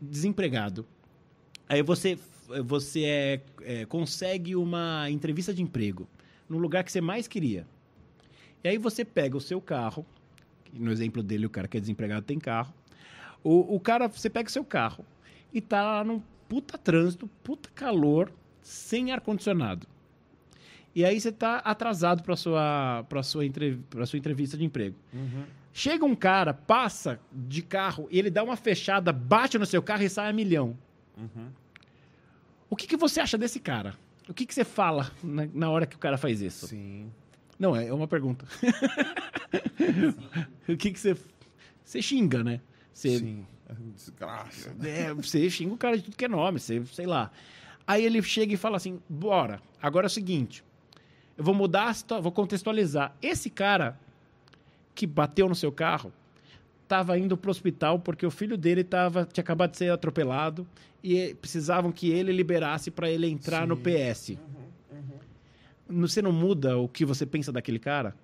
desempregado. 0.00 0.86
Aí 1.68 1.82
você, 1.82 2.18
você 2.64 3.04
é, 3.04 3.40
é, 3.62 3.84
consegue 3.84 4.56
uma 4.56 5.10
entrevista 5.10 5.52
de 5.52 5.62
emprego 5.62 6.08
no 6.48 6.56
lugar 6.56 6.84
que 6.84 6.90
você 6.90 7.00
mais 7.00 7.28
queria. 7.28 7.66
E 8.62 8.68
aí 8.68 8.78
você 8.78 9.04
pega 9.04 9.36
o 9.36 9.40
seu 9.40 9.60
carro, 9.60 10.04
no 10.72 10.92
exemplo 10.92 11.22
dele, 11.22 11.46
o 11.46 11.50
cara 11.50 11.66
que 11.66 11.76
é 11.76 11.80
desempregado 11.80 12.22
tem 12.22 12.38
carro. 12.38 12.74
O, 13.42 13.74
o 13.74 13.80
cara, 13.80 14.08
você 14.08 14.28
pega 14.28 14.48
o 14.48 14.52
seu 14.52 14.64
carro 14.64 15.04
e 15.52 15.60
tá 15.60 15.82
lá 15.82 16.04
num 16.04 16.20
puta 16.48 16.76
trânsito, 16.76 17.28
puta 17.42 17.70
calor, 17.74 18.32
sem 18.62 19.12
ar-condicionado. 19.12 19.86
E 20.94 21.04
aí 21.04 21.20
você 21.20 21.30
tá 21.30 21.58
atrasado 21.58 22.22
para 22.22 22.34
sua 22.36 23.04
para 23.08 23.22
sua 23.22 23.46
entrev 23.46 23.80
sua 24.06 24.18
entrevista 24.18 24.56
de 24.58 24.64
emprego. 24.64 24.96
Chega 25.72 26.04
um 26.04 26.16
cara, 26.16 26.52
passa 26.52 27.20
de 27.32 27.62
carro, 27.62 28.08
e 28.10 28.18
ele 28.18 28.28
dá 28.28 28.42
uma 28.42 28.56
fechada, 28.56 29.12
bate 29.12 29.56
no 29.56 29.64
seu 29.64 29.80
carro 29.80 30.02
e 30.02 30.10
sai 30.10 30.28
a 30.28 30.32
milhão. 30.32 30.76
O 32.68 32.76
que, 32.76 32.86
que 32.86 32.96
você 32.96 33.20
acha 33.20 33.38
desse 33.38 33.60
cara? 33.60 33.94
O 34.28 34.34
que, 34.34 34.44
que 34.44 34.54
você 34.54 34.64
fala 34.64 35.10
na, 35.22 35.46
na 35.52 35.70
hora 35.70 35.86
que 35.86 35.96
o 35.96 35.98
cara 35.98 36.18
faz 36.18 36.40
isso? 36.40 36.66
Sim. 36.66 37.10
Não, 37.60 37.76
é 37.76 37.88
é 37.88 37.92
uma 37.92 38.08
pergunta. 38.08 38.46
o 40.66 40.76
que, 40.78 40.90
que 40.90 40.98
você. 40.98 41.14
Você 41.84 42.00
xinga, 42.00 42.42
né? 42.42 42.62
Você, 42.90 43.18
Sim. 43.18 43.46
Desgraça. 43.94 44.74
é, 44.82 45.12
você 45.12 45.48
xinga 45.50 45.74
o 45.74 45.76
cara 45.76 45.98
de 45.98 46.04
tudo 46.04 46.16
que 46.16 46.24
é 46.24 46.28
nome, 46.28 46.58
você, 46.58 46.82
sei 46.86 47.06
lá. 47.06 47.30
Aí 47.86 48.04
ele 48.04 48.22
chega 48.22 48.54
e 48.54 48.56
fala 48.56 48.78
assim: 48.78 48.98
bora, 49.06 49.60
agora 49.80 50.06
é 50.06 50.08
o 50.08 50.10
seguinte. 50.10 50.64
Eu 51.36 51.44
vou 51.44 51.54
mudar, 51.54 51.94
vou 52.22 52.32
contextualizar. 52.32 53.14
Esse 53.20 53.50
cara 53.50 54.00
que 54.94 55.06
bateu 55.06 55.46
no 55.46 55.54
seu 55.54 55.70
carro 55.70 56.10
estava 56.82 57.18
indo 57.18 57.36
para 57.36 57.48
o 57.48 57.50
hospital 57.50 57.98
porque 57.98 58.24
o 58.24 58.30
filho 58.30 58.56
dele 58.56 58.82
tava, 58.82 59.28
tinha 59.30 59.42
acabado 59.42 59.72
de 59.72 59.76
ser 59.76 59.92
atropelado 59.92 60.66
e 61.04 61.34
precisavam 61.34 61.92
que 61.92 62.10
ele 62.10 62.32
liberasse 62.32 62.90
para 62.90 63.10
ele 63.10 63.26
entrar 63.26 63.66
no 63.66 63.76
Sim. 63.76 63.82
PS. 63.82 64.38
Você 65.90 66.22
não 66.22 66.32
muda 66.32 66.78
o 66.78 66.88
que 66.88 67.04
você 67.04 67.26
pensa 67.26 67.50
daquele 67.52 67.78
cara? 67.78 68.14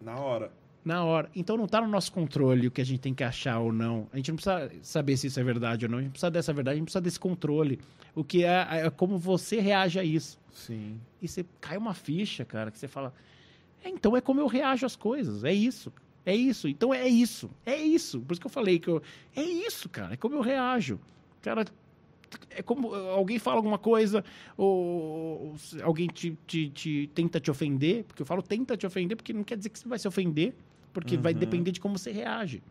Na 0.00 0.16
hora. 0.16 0.50
Na 0.84 1.02
hora. 1.02 1.30
Então 1.34 1.56
não 1.56 1.64
está 1.64 1.80
no 1.80 1.88
nosso 1.88 2.12
controle 2.12 2.66
o 2.68 2.70
que 2.70 2.80
a 2.80 2.84
gente 2.84 3.00
tem 3.00 3.14
que 3.14 3.24
achar 3.24 3.58
ou 3.58 3.72
não. 3.72 4.06
A 4.12 4.16
gente 4.18 4.30
não 4.30 4.36
precisa 4.36 4.70
saber 4.82 5.16
se 5.16 5.28
isso 5.28 5.40
é 5.40 5.42
verdade 5.42 5.86
ou 5.86 5.90
não. 5.90 5.98
A 5.98 6.02
gente 6.02 6.10
precisa 6.10 6.30
dessa 6.30 6.52
verdade, 6.52 6.74
a 6.74 6.78
gente 6.78 6.84
precisa 6.86 7.00
desse 7.00 7.18
controle. 7.18 7.78
O 8.14 8.22
que 8.22 8.44
é, 8.44 8.66
é 8.86 8.90
como 8.90 9.18
você 9.18 9.60
reage 9.60 9.98
a 9.98 10.04
isso. 10.04 10.38
Sim. 10.52 11.00
E 11.22 11.26
você 11.26 11.44
cai 11.60 11.78
uma 11.78 11.94
ficha, 11.94 12.44
cara, 12.44 12.70
que 12.70 12.78
você 12.78 12.86
fala. 12.86 13.14
"É, 13.82 13.88
então 13.88 14.14
é 14.16 14.20
como 14.20 14.40
eu 14.40 14.46
reajo 14.46 14.84
às 14.84 14.94
coisas. 14.94 15.42
É 15.42 15.52
isso. 15.52 15.90
É 16.26 16.34
isso. 16.36 16.68
Então 16.68 16.92
é 16.92 17.08
isso. 17.08 17.50
É 17.64 17.76
isso. 17.76 18.20
Por 18.20 18.32
isso 18.32 18.40
que 18.40 18.46
eu 18.46 18.50
falei 18.50 18.78
que 18.78 18.88
eu. 18.88 19.02
É 19.34 19.42
isso, 19.42 19.88
cara. 19.88 20.14
É 20.14 20.16
como 20.16 20.34
eu 20.34 20.40
reajo. 20.42 21.00
Cara, 21.40 21.64
é 22.56 22.62
como 22.62 22.94
alguém 22.94 23.38
fala 23.38 23.56
alguma 23.56 23.78
coisa, 23.78 24.24
ou, 24.56 25.54
alguém 25.82 26.06
te, 26.08 26.36
te- 26.46 26.68
te- 26.70 27.10
tenta 27.14 27.38
te 27.40 27.50
ofender, 27.50 28.04
porque 28.04 28.22
eu 28.22 28.26
falo 28.26 28.42
tenta 28.42 28.76
te 28.76 28.86
ofender, 28.86 29.16
porque 29.16 29.32
não 29.32 29.44
quer 29.44 29.56
dizer 29.56 29.68
que 29.70 29.78
você 29.78 29.88
vai 29.88 29.98
se 29.98 30.06
ofender, 30.08 30.54
porque 30.92 31.16
vai 31.16 31.32
Uhum. 31.32 31.38
depender 31.38 31.70
de 31.72 31.80
como 31.80 31.98
você 31.98 32.10
reage. 32.12 32.62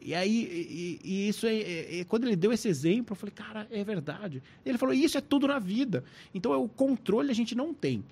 E 0.00 0.14
aí, 0.14 0.30
e, 0.44 1.00
e 1.02 1.28
isso 1.28 1.46
é, 1.46 1.54
é- 1.56 1.98
é- 2.00 2.04
Quando 2.04 2.24
ele 2.26 2.36
deu 2.36 2.52
esse 2.52 2.68
exemplo, 2.68 3.12
eu 3.12 3.16
falei, 3.16 3.32
cara, 3.34 3.66
é 3.70 3.82
verdade. 3.82 4.42
Ele 4.64 4.78
falou, 4.78 4.94
isso 4.94 5.18
é 5.18 5.20
tudo 5.20 5.48
na 5.48 5.58
vida. 5.58 6.04
Então, 6.34 6.52
é 6.52 6.56
o 6.56 6.68
controle 6.68 7.30
a 7.30 7.34
gente 7.34 7.54
não 7.54 7.74
tem. 7.74 8.04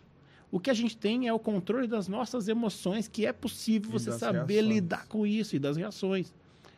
O 0.51 0.59
que 0.59 0.70
a 0.70 0.75
gente 0.75 0.97
tem 0.97 1.28
é 1.28 1.33
o 1.33 1.39
controle 1.39 1.86
das 1.86 2.09
nossas 2.09 2.49
emoções, 2.49 3.07
que 3.07 3.27
é 3.27 3.33
possível 3.33 3.91
E 3.91 3.93
você 3.93 4.11
saber 4.12 4.55
reações. 4.55 4.75
lidar 4.75 5.07
com 5.07 5.27
isso 5.27 5.55
e 5.55 5.59
das 5.59 5.77
reações. 5.77 6.33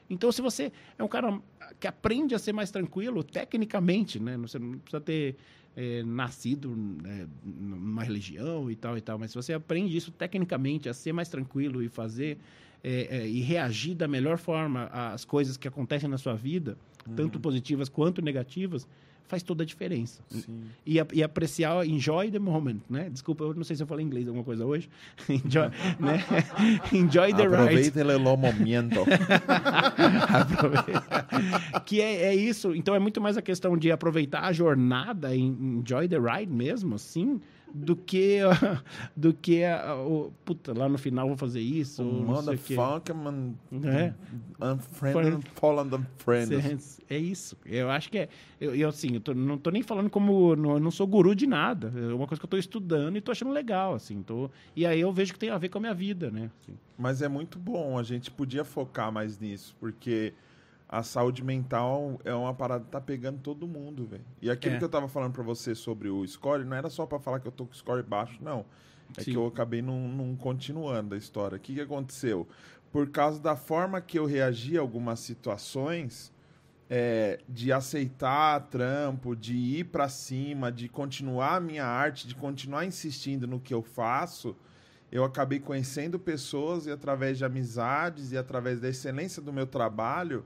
Então, 0.08 0.30
se 0.30 0.40
você 0.40 0.72
é 0.98 1.02
um 1.02 1.08
cara 1.08 1.40
que 1.80 1.86
aprende 1.86 2.34
a 2.34 2.38
ser 2.38 2.52
mais 2.52 2.70
tranquilo, 2.70 3.22
tecnicamente, 3.22 4.20
né? 4.20 4.36
Você 4.38 4.58
não 4.58 4.78
precisa 4.78 5.00
ter 5.00 5.36
é, 5.76 6.02
nascido 6.02 6.74
né, 6.74 7.26
numa 7.44 8.02
religião 8.02 8.70
e 8.70 8.76
tal 8.76 8.96
e 8.96 9.00
tal, 9.00 9.18
mas 9.18 9.30
se 9.30 9.36
você 9.36 9.52
aprende 9.52 9.96
isso 9.96 10.10
tecnicamente, 10.10 10.88
a 10.88 10.94
ser 10.94 11.12
mais 11.12 11.28
tranquilo 11.28 11.82
e 11.82 11.88
fazer 11.88 12.38
é, 12.82 13.18
é, 13.18 13.28
e 13.28 13.40
reagir 13.40 13.94
da 13.94 14.06
melhor 14.06 14.38
forma 14.38 14.84
às 14.84 15.24
coisas 15.24 15.56
que 15.56 15.66
acontecem 15.66 16.08
na 16.08 16.18
sua 16.18 16.34
vida, 16.34 16.78
tanto 17.14 17.38
positivas 17.38 17.88
quanto 17.88 18.22
negativas, 18.22 18.86
faz 19.26 19.42
toda 19.42 19.62
a 19.62 19.66
diferença. 19.66 20.22
Sim. 20.28 20.62
E, 20.86 20.96
e 21.12 21.22
apreciar, 21.22 21.86
enjoy 21.86 22.30
the 22.30 22.38
moment, 22.38 22.80
né? 22.88 23.08
Desculpa, 23.10 23.44
eu 23.44 23.54
não 23.54 23.64
sei 23.64 23.76
se 23.76 23.82
eu 23.82 23.86
falei 23.86 24.04
inglês 24.04 24.26
alguma 24.26 24.44
coisa 24.44 24.64
hoje. 24.64 24.88
enjoy, 25.28 25.68
né? 25.98 26.24
enjoy 26.92 27.34
the 27.34 27.42
ride. 27.42 27.54
Aproveita 27.54 28.00
el 28.00 28.18
momento. 28.20 29.00
Aproveita. 30.32 31.26
que 31.84 32.00
é, 32.00 32.24
é 32.26 32.34
isso. 32.34 32.74
Então 32.74 32.94
é 32.94 32.98
muito 32.98 33.20
mais 33.20 33.36
a 33.36 33.42
questão 33.42 33.76
de 33.76 33.90
aproveitar 33.90 34.44
a 34.44 34.52
jornada, 34.52 35.34
en- 35.34 35.80
enjoy 35.80 36.08
the 36.08 36.18
ride 36.18 36.52
mesmo, 36.52 36.94
assim, 36.94 37.40
do 37.74 37.94
que 37.96 38.38
do 39.16 39.32
que 39.34 39.64
ah, 39.64 39.94
o 39.96 40.32
puta, 40.44 40.72
lá 40.76 40.88
no 40.88 40.96
final 40.98 41.28
vou 41.28 41.36
fazer 41.36 41.60
isso. 41.60 42.02
Motherfucker, 42.02 43.14
man. 43.14 43.52
É. 43.84 44.14
Unfriended, 44.60 45.44
fallen 45.54 45.86
unfriended. 45.92 46.80
Cê- 46.80 47.02
É 47.08 47.18
isso. 47.18 47.56
Eu 47.66 47.90
acho 47.90 48.10
que 48.10 48.18
é. 48.18 48.28
Eu, 48.60 48.74
eu, 48.74 48.88
assim, 48.88 49.14
eu 49.14 49.20
tô- 49.20 49.34
não 49.34 49.58
tô 49.58 49.70
nem 49.70 49.82
falando 49.82 50.08
como. 50.10 50.56
Não, 50.56 50.74
eu 50.74 50.80
não 50.80 50.90
sou 50.90 51.06
guru 51.06 51.34
de 51.34 51.46
nada. 51.46 51.92
É 51.94 52.12
uma 52.14 52.26
coisa 52.26 52.40
que 52.40 52.44
eu 52.46 52.50
tô 52.50 52.56
estudando 52.56 53.16
e 53.16 53.20
tô 53.20 53.30
achando 53.32 53.50
legal, 53.52 53.94
assim. 53.94 54.22
Tô, 54.22 54.50
e 54.74 54.86
aí 54.86 55.00
eu 55.00 55.12
vejo 55.12 55.32
que 55.32 55.38
tem 55.38 55.50
a 55.50 55.58
ver 55.58 55.68
com 55.68 55.78
a 55.78 55.80
minha 55.80 55.94
vida, 55.94 56.30
né? 56.30 56.50
assim. 56.60 56.76
Mas 56.98 57.20
é 57.20 57.28
muito 57.28 57.58
bom, 57.58 57.98
a 57.98 58.02
gente 58.02 58.30
podia 58.30 58.64
focar 58.64 59.12
mais 59.12 59.38
nisso, 59.38 59.76
porque 59.78 60.32
a 60.88 61.02
saúde 61.02 61.42
mental 61.42 62.20
é 62.24 62.32
uma 62.34 62.54
parada 62.54 62.84
que 62.84 62.90
tá 62.90 63.00
pegando 63.00 63.38
todo 63.40 63.66
mundo, 63.66 64.06
velho. 64.06 64.24
E 64.40 64.50
aquilo 64.50 64.76
É. 64.76 64.78
que 64.78 64.84
eu 64.84 64.88
tava 64.88 65.08
falando 65.08 65.32
pra 65.32 65.42
você 65.42 65.74
sobre 65.74 66.08
o 66.08 66.26
score, 66.26 66.64
não 66.64 66.76
era 66.76 66.88
só 66.88 67.04
pra 67.06 67.18
falar 67.18 67.40
que 67.40 67.48
eu 67.48 67.52
tô 67.52 67.66
com 67.66 67.72
o 67.72 67.76
score 67.76 68.02
baixo, 68.02 68.38
não. 68.40 68.64
É 69.16 69.22
Sim. 69.22 69.32
que 69.32 69.36
eu 69.36 69.46
acabei 69.46 69.82
não, 69.82 70.08
não 70.08 70.36
continuando 70.36 71.14
a 71.14 71.18
história. 71.18 71.56
O 71.56 71.60
que, 71.60 71.74
que 71.74 71.80
aconteceu? 71.80 72.46
Por 72.92 73.08
causa 73.10 73.40
da 73.40 73.56
forma 73.56 74.00
que 74.00 74.18
eu 74.18 74.26
reagi 74.26 74.76
a 74.78 74.80
algumas 74.80 75.20
situações, 75.20 76.32
é, 76.88 77.40
de 77.48 77.72
aceitar 77.72 78.60
trampo, 78.68 79.34
de 79.34 79.54
ir 79.54 79.84
pra 79.84 80.08
cima, 80.08 80.70
de 80.70 80.88
continuar 80.88 81.56
a 81.56 81.60
minha 81.60 81.84
arte, 81.84 82.28
de 82.28 82.34
continuar 82.34 82.84
insistindo 82.84 83.46
no 83.46 83.58
que 83.58 83.74
eu 83.74 83.82
faço, 83.82 84.56
eu 85.10 85.24
acabei 85.24 85.58
conhecendo 85.58 86.18
pessoas 86.18 86.86
e 86.86 86.90
através 86.92 87.38
de 87.38 87.44
amizades 87.44 88.30
e 88.32 88.38
através 88.38 88.80
da 88.80 88.88
excelência 88.88 89.42
do 89.42 89.52
meu 89.52 89.66
trabalho, 89.66 90.44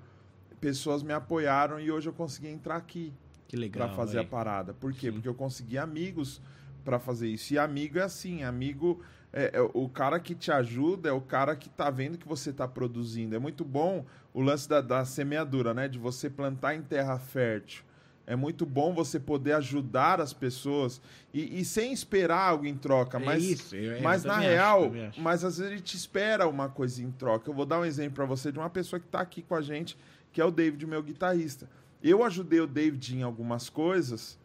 pessoas 0.60 1.02
me 1.02 1.12
apoiaram 1.12 1.80
e 1.80 1.90
hoje 1.90 2.08
eu 2.08 2.12
consegui 2.12 2.48
entrar 2.48 2.76
aqui 2.76 3.12
Que 3.48 3.56
legal. 3.56 3.86
para 3.88 3.96
fazer 3.96 4.14
velho. 4.16 4.26
a 4.26 4.30
parada. 4.30 4.74
Por 4.74 4.92
quê? 4.92 5.06
Sim. 5.08 5.12
Porque 5.12 5.28
eu 5.28 5.34
consegui 5.34 5.78
amigos 5.78 6.40
para 6.84 6.98
fazer 6.98 7.28
isso. 7.28 7.52
E 7.54 7.58
amigo 7.58 7.98
é 7.98 8.02
assim, 8.02 8.42
amigo 8.42 9.00
é, 9.32 9.50
é 9.54 9.60
o 9.74 9.88
cara 9.88 10.18
que 10.18 10.34
te 10.34 10.50
ajuda, 10.50 11.08
é 11.08 11.12
o 11.12 11.20
cara 11.20 11.54
que 11.54 11.68
tá 11.68 11.88
vendo 11.90 12.18
que 12.18 12.26
você 12.26 12.52
tá 12.52 12.66
produzindo. 12.66 13.34
É 13.34 13.38
muito 13.38 13.64
bom 13.64 14.04
o 14.34 14.40
lance 14.42 14.68
da, 14.68 14.80
da 14.80 15.04
semeadura, 15.04 15.72
né? 15.72 15.86
De 15.88 15.98
você 15.98 16.28
plantar 16.28 16.74
em 16.74 16.82
terra 16.82 17.18
fértil. 17.18 17.84
É 18.26 18.36
muito 18.36 18.64
bom 18.64 18.94
você 18.94 19.18
poder 19.18 19.54
ajudar 19.54 20.20
as 20.20 20.32
pessoas 20.32 21.00
e, 21.34 21.60
e 21.60 21.64
sem 21.64 21.92
esperar 21.92 22.38
algo 22.50 22.64
em 22.64 22.76
troca. 22.76 23.18
É 23.18 23.24
mas 23.24 23.42
isso, 23.42 23.74
eu- 23.74 23.96
eu 23.96 24.02
mas 24.02 24.22
na 24.24 24.34
também 24.34 24.48
acho, 24.50 24.54
real, 24.56 25.08
acho. 25.08 25.20
mas 25.20 25.44
às 25.44 25.58
vezes 25.58 25.72
a 25.72 25.76
gente 25.76 25.96
espera 25.96 26.46
uma 26.46 26.68
coisa 26.68 27.02
em 27.02 27.10
troca. 27.10 27.50
Eu 27.50 27.54
vou 27.54 27.66
dar 27.66 27.80
um 27.80 27.84
exemplo 27.84 28.14
pra 28.16 28.24
você 28.26 28.52
de 28.52 28.58
uma 28.58 28.70
pessoa 28.70 29.00
que 29.00 29.06
tá 29.08 29.20
aqui 29.20 29.42
com 29.42 29.54
a 29.56 29.60
gente, 29.60 29.96
que 30.32 30.40
é 30.40 30.44
o 30.44 30.50
David, 30.50 30.86
meu 30.86 31.02
guitarrista. 31.02 31.68
Eu 32.02 32.24
ajudei 32.24 32.60
o 32.60 32.66
David 32.66 33.16
em 33.18 33.22
algumas 33.22 33.68
coisas, 33.68 34.38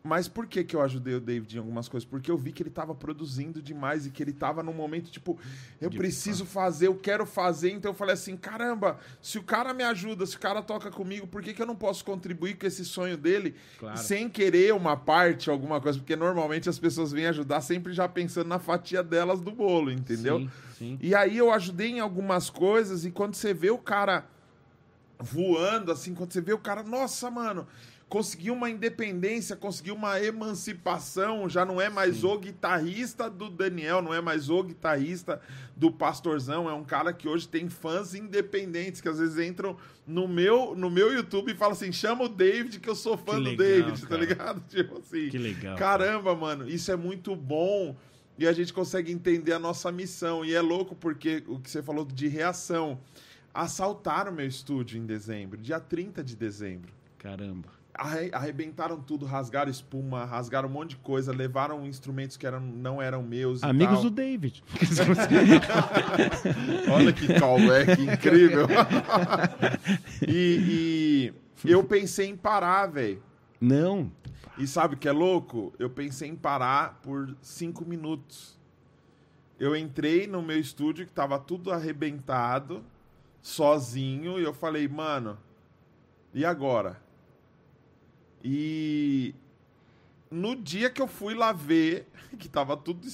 mas 0.00 0.28
por 0.28 0.46
que, 0.46 0.62
que 0.62 0.76
eu 0.76 0.80
ajudei 0.80 1.14
o 1.16 1.20
David 1.20 1.56
em 1.56 1.58
algumas 1.58 1.88
coisas? 1.88 2.08
Porque 2.08 2.30
eu 2.30 2.38
vi 2.38 2.52
que 2.52 2.62
ele 2.62 2.70
tava 2.70 2.94
produzindo 2.94 3.60
demais 3.60 4.06
e 4.06 4.10
que 4.10 4.22
ele 4.22 4.32
tava 4.32 4.62
num 4.62 4.72
momento 4.72 5.10
tipo, 5.10 5.36
eu 5.80 5.90
preciso 5.90 6.46
fazer, 6.46 6.86
eu 6.86 6.94
quero 6.94 7.26
fazer. 7.26 7.72
Então 7.72 7.90
eu 7.90 7.94
falei 7.94 8.14
assim: 8.14 8.36
caramba, 8.36 8.98
se 9.20 9.38
o 9.38 9.42
cara 9.42 9.74
me 9.74 9.82
ajuda, 9.82 10.24
se 10.24 10.36
o 10.36 10.38
cara 10.38 10.62
toca 10.62 10.88
comigo, 10.90 11.26
por 11.26 11.42
que, 11.42 11.52
que 11.52 11.60
eu 11.60 11.66
não 11.66 11.74
posso 11.76 12.04
contribuir 12.04 12.56
com 12.56 12.64
esse 12.66 12.84
sonho 12.84 13.16
dele 13.16 13.56
Claro. 13.78 13.98
sem 13.98 14.28
querer 14.30 14.72
uma 14.72 14.96
parte, 14.96 15.50
alguma 15.50 15.80
coisa? 15.80 15.98
Porque 15.98 16.14
normalmente 16.14 16.68
as 16.68 16.78
pessoas 16.78 17.10
vêm 17.10 17.26
ajudar 17.26 17.60
sempre 17.60 17.92
já 17.92 18.08
pensando 18.08 18.46
na 18.46 18.60
fatia 18.60 19.02
delas 19.02 19.40
do 19.40 19.50
bolo, 19.50 19.90
entendeu? 19.90 20.38
Sim, 20.38 20.50
sim. 20.78 20.98
E 21.02 21.12
aí 21.12 21.36
eu 21.36 21.52
ajudei 21.52 21.88
em 21.90 22.00
algumas 22.00 22.48
coisas 22.48 23.04
e 23.04 23.10
quando 23.10 23.34
você 23.34 23.52
vê 23.52 23.70
o 23.70 23.78
cara 23.78 24.24
voando, 25.18 25.92
assim, 25.92 26.14
quando 26.14 26.32
você 26.32 26.40
vê 26.40 26.52
o 26.52 26.58
cara, 26.58 26.82
nossa, 26.82 27.30
mano, 27.30 27.66
conseguiu 28.08 28.54
uma 28.54 28.70
independência, 28.70 29.54
conseguiu 29.54 29.94
uma 29.94 30.20
emancipação, 30.22 31.48
já 31.48 31.64
não 31.64 31.80
é 31.80 31.90
mais 31.90 32.24
o 32.24 32.38
guitarrista 32.38 33.28
do 33.28 33.50
Daniel, 33.50 34.00
não 34.00 34.14
é 34.14 34.20
mais 34.20 34.48
o 34.48 34.62
guitarrista 34.62 35.40
do 35.76 35.92
Pastorzão, 35.92 36.68
é 36.68 36.72
um 36.72 36.84
cara 36.84 37.12
que 37.12 37.28
hoje 37.28 37.46
tem 37.46 37.68
fãs 37.68 38.14
independentes 38.14 39.00
que 39.00 39.08
às 39.08 39.18
vezes 39.18 39.38
entram 39.46 39.76
no 40.06 40.26
meu, 40.26 40.74
no 40.74 40.90
meu 40.90 41.12
YouTube 41.12 41.52
e 41.52 41.54
falam 41.54 41.74
assim, 41.74 41.92
chama 41.92 42.24
o 42.24 42.28
David 42.28 42.80
que 42.80 42.88
eu 42.88 42.94
sou 42.94 43.16
fã 43.16 43.40
do 43.40 43.54
David, 43.56 44.00
tá 44.00 44.08
cara. 44.08 44.20
ligado? 44.20 44.64
Tipo 44.68 44.98
assim, 44.98 45.28
Que 45.28 45.38
legal. 45.38 45.76
Caramba, 45.76 46.34
mano, 46.34 46.68
isso 46.68 46.90
é 46.90 46.96
muito 46.96 47.36
bom 47.36 47.94
e 48.38 48.46
a 48.46 48.52
gente 48.52 48.72
consegue 48.72 49.12
entender 49.12 49.52
a 49.52 49.58
nossa 49.58 49.90
missão. 49.90 50.44
E 50.44 50.54
é 50.54 50.60
louco 50.60 50.94
porque 50.94 51.42
o 51.48 51.58
que 51.58 51.70
você 51.70 51.82
falou 51.82 52.04
de 52.04 52.28
reação. 52.28 52.98
Assaltaram 53.52 54.30
meu 54.32 54.46
estúdio 54.46 54.98
em 55.00 55.06
dezembro, 55.06 55.56
dia 55.58 55.80
30 55.80 56.22
de 56.22 56.36
dezembro. 56.36 56.92
Caramba. 57.18 57.68
Arre- 57.94 58.30
Arrebentaram 58.32 59.00
tudo, 59.00 59.26
rasgaram 59.26 59.68
espuma, 59.70 60.24
rasgaram 60.24 60.68
um 60.68 60.72
monte 60.72 60.90
de 60.90 60.96
coisa, 60.98 61.32
levaram 61.32 61.84
instrumentos 61.84 62.36
que 62.36 62.46
eram, 62.46 62.60
não 62.60 63.02
eram 63.02 63.22
meus. 63.24 63.64
Amigos 63.64 63.94
tal. 63.94 64.02
do 64.04 64.10
David. 64.10 64.62
Olha 66.92 67.12
que 67.12 67.26
callback 67.34 68.00
incrível. 68.00 68.66
e, 70.26 71.32
e 71.64 71.70
eu 71.72 71.82
pensei 71.82 72.28
em 72.28 72.36
parar, 72.36 72.86
velho. 72.86 73.20
Não. 73.60 74.10
E 74.56 74.66
sabe 74.66 74.94
o 74.94 74.98
que 74.98 75.08
é 75.08 75.12
louco? 75.12 75.72
Eu 75.78 75.90
pensei 75.90 76.28
em 76.28 76.36
parar 76.36 77.00
por 77.02 77.34
cinco 77.42 77.84
minutos. 77.84 78.56
Eu 79.58 79.74
entrei 79.74 80.26
no 80.28 80.40
meu 80.40 80.58
estúdio 80.58 81.04
que 81.04 81.12
tava 81.12 81.36
tudo 81.38 81.72
arrebentado, 81.72 82.84
sozinho, 83.48 84.38
e 84.38 84.42
eu 84.44 84.52
falei, 84.52 84.86
mano, 84.86 85.38
e 86.34 86.44
agora? 86.44 87.00
E 88.44 89.34
no 90.30 90.54
dia 90.54 90.90
que 90.90 91.00
eu 91.00 91.08
fui 91.08 91.34
lá 91.34 91.52
ver, 91.52 92.06
que 92.38 92.48
tava 92.48 92.76
tudo, 92.76 93.06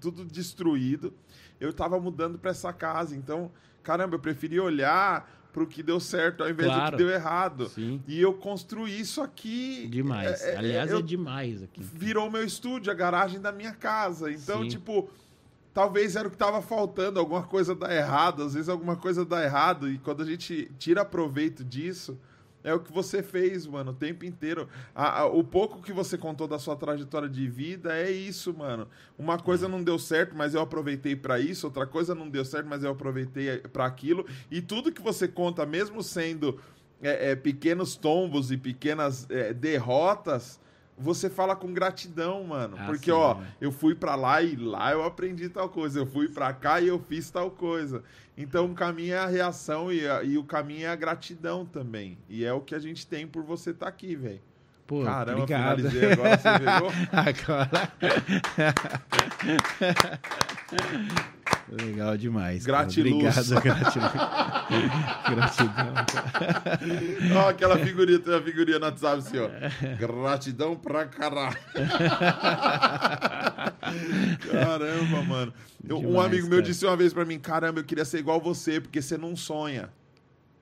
tudo 0.00 0.24
destruído, 0.24 1.12
eu 1.60 1.72
tava 1.72 1.98
mudando 2.00 2.38
pra 2.38 2.52
essa 2.52 2.72
casa. 2.72 3.16
Então, 3.16 3.50
caramba, 3.82 4.14
eu 4.14 4.20
preferi 4.20 4.58
olhar 4.60 5.38
pro 5.52 5.66
que 5.66 5.82
deu 5.82 5.98
certo 5.98 6.44
ao 6.44 6.48
invés 6.48 6.68
do 6.70 6.74
Claro. 6.76 6.96
que 6.96 7.02
deu 7.02 7.10
errado. 7.12 7.68
Sim. 7.68 8.00
E 8.06 8.20
eu 8.20 8.32
construí 8.34 9.00
isso 9.00 9.20
aqui. 9.20 9.88
Demais. 9.88 10.40
é- 10.42 10.54
é- 10.54 10.56
Aliás, 10.56 10.90
eu- 10.92 11.00
é 11.00 11.02
demais 11.02 11.62
aqui. 11.64 11.82
Virou 11.82 12.30
meu 12.30 12.44
estúdio, 12.44 12.92
a 12.92 12.94
garagem 12.94 13.40
da 13.40 13.50
minha 13.50 13.72
casa. 13.74 14.30
Então, 14.30 14.62
Sim. 14.62 14.68
tipo, 14.68 15.10
talvez 15.80 16.14
era 16.14 16.28
o 16.28 16.30
que 16.30 16.36
tava 16.36 16.60
faltando, 16.60 17.18
alguma 17.18 17.42
coisa 17.42 17.74
dá 17.74 17.94
errado, 17.94 18.42
às 18.42 18.52
vezes 18.52 18.68
alguma 18.68 18.96
coisa 18.96 19.24
dá 19.24 19.42
errado. 19.42 19.88
E 19.90 19.96
quando 19.98 20.22
a 20.22 20.26
gente 20.26 20.70
tira 20.78 21.06
proveito 21.06 21.64
disso, 21.64 22.18
é 22.62 22.74
o 22.74 22.80
que 22.80 22.92
você 22.92 23.22
fez, 23.22 23.66
mano, 23.66 23.92
o 23.92 23.94
tempo 23.94 24.26
inteiro. 24.26 24.68
A- 24.94 25.20
a- 25.20 25.26
o 25.26 25.42
pouco 25.42 25.80
que 25.80 25.90
você 25.90 26.18
contou 26.18 26.46
da 26.46 26.58
sua 26.58 26.76
trajetória 26.76 27.30
de 27.30 27.48
vida 27.48 27.96
é 27.96 28.10
isso, 28.10 28.52
mano. 28.52 28.86
Uma 29.18 29.38
coisa 29.38 29.66
não 29.70 29.82
deu 29.82 29.98
certo, 29.98 30.36
mas 30.36 30.52
eu 30.52 30.60
aproveitei 30.60 31.16
pra 31.16 31.40
isso. 31.40 31.66
Outra 31.66 31.86
coisa 31.86 32.14
não 32.14 32.28
deu 32.28 32.44
certo, 32.44 32.66
mas 32.66 32.84
eu 32.84 32.90
aproveitei 32.90 33.56
pra 33.60 33.86
aquilo. 33.86 34.26
E 34.50 34.60
tudo 34.60 34.92
que 34.92 35.00
você 35.00 35.26
conta, 35.26 35.64
mesmo 35.64 36.02
sendo 36.02 36.60
é, 37.02 37.30
é, 37.30 37.34
pequenos 37.36 37.96
tombos 37.96 38.52
e 38.52 38.58
pequenas 38.58 39.26
é, 39.30 39.54
derrotas, 39.54 40.60
você 41.00 41.28
fala 41.30 41.56
com 41.56 41.72
gratidão, 41.72 42.44
mano. 42.44 42.76
Ah, 42.78 42.84
Porque, 42.86 43.06
sim, 43.10 43.16
ó, 43.16 43.34
né? 43.34 43.46
eu 43.60 43.72
fui 43.72 43.94
pra 43.94 44.14
lá 44.14 44.40
e 44.42 44.54
lá 44.56 44.92
eu 44.92 45.02
aprendi 45.04 45.48
tal 45.48 45.68
coisa. 45.68 45.98
Eu 45.98 46.06
fui 46.06 46.28
pra 46.28 46.52
cá 46.52 46.80
e 46.80 46.88
eu 46.88 46.98
fiz 46.98 47.30
tal 47.30 47.50
coisa. 47.50 48.02
Então 48.36 48.66
o 48.66 48.74
caminho 48.74 49.14
é 49.14 49.18
a 49.18 49.26
reação 49.26 49.90
e, 49.92 50.06
a- 50.06 50.22
e 50.22 50.36
o 50.38 50.44
caminho 50.44 50.84
é 50.86 50.88
a 50.88 50.96
gratidão 50.96 51.64
também. 51.66 52.16
E 52.28 52.44
é 52.44 52.52
o 52.52 52.60
que 52.60 52.74
a 52.74 52.78
gente 52.78 53.06
tem 53.06 53.26
por 53.26 53.42
você 53.42 53.70
estar 53.70 53.88
aqui, 53.88 54.14
velho. 54.14 54.40
Pô, 54.86 55.04
Caramba, 55.04 55.42
obrigado. 55.42 55.76
finalizei 55.76 56.12
agora, 56.12 56.36
você 56.38 56.48
pegou? 56.58 56.90
Agora. 57.12 57.92
Legal 61.70 62.16
demais. 62.16 62.66
Gratiluz. 62.66 63.14
Obrigado, 63.14 63.62
gratidão. 63.62 64.10
gratidão. 65.30 65.94
Ó, 67.44 67.48
aquela 67.48 67.78
figurinha, 67.78 68.18
tem 68.18 68.34
uma 68.34 68.42
figurinha 68.42 68.78
no 68.78 68.86
WhatsApp 68.86 69.18
assim, 69.18 69.38
ó. 69.38 69.48
Gratidão 69.96 70.74
pra 70.76 71.06
caralho. 71.06 71.56
Caramba, 74.50 75.22
mano. 75.22 75.54
Eu- 75.88 75.98
um 75.98 76.00
Demais, 76.02 76.26
amigo 76.26 76.48
meu 76.48 76.58
cara. 76.58 76.62
disse 76.70 76.84
uma 76.86 76.96
vez 76.96 77.12
pra 77.12 77.24
mim, 77.24 77.38
caramba, 77.38 77.80
eu 77.80 77.84
queria 77.84 78.04
ser 78.04 78.18
igual 78.18 78.40
você, 78.40 78.80
porque 78.80 79.00
você 79.00 79.16
não 79.16 79.36
sonha. 79.36 79.90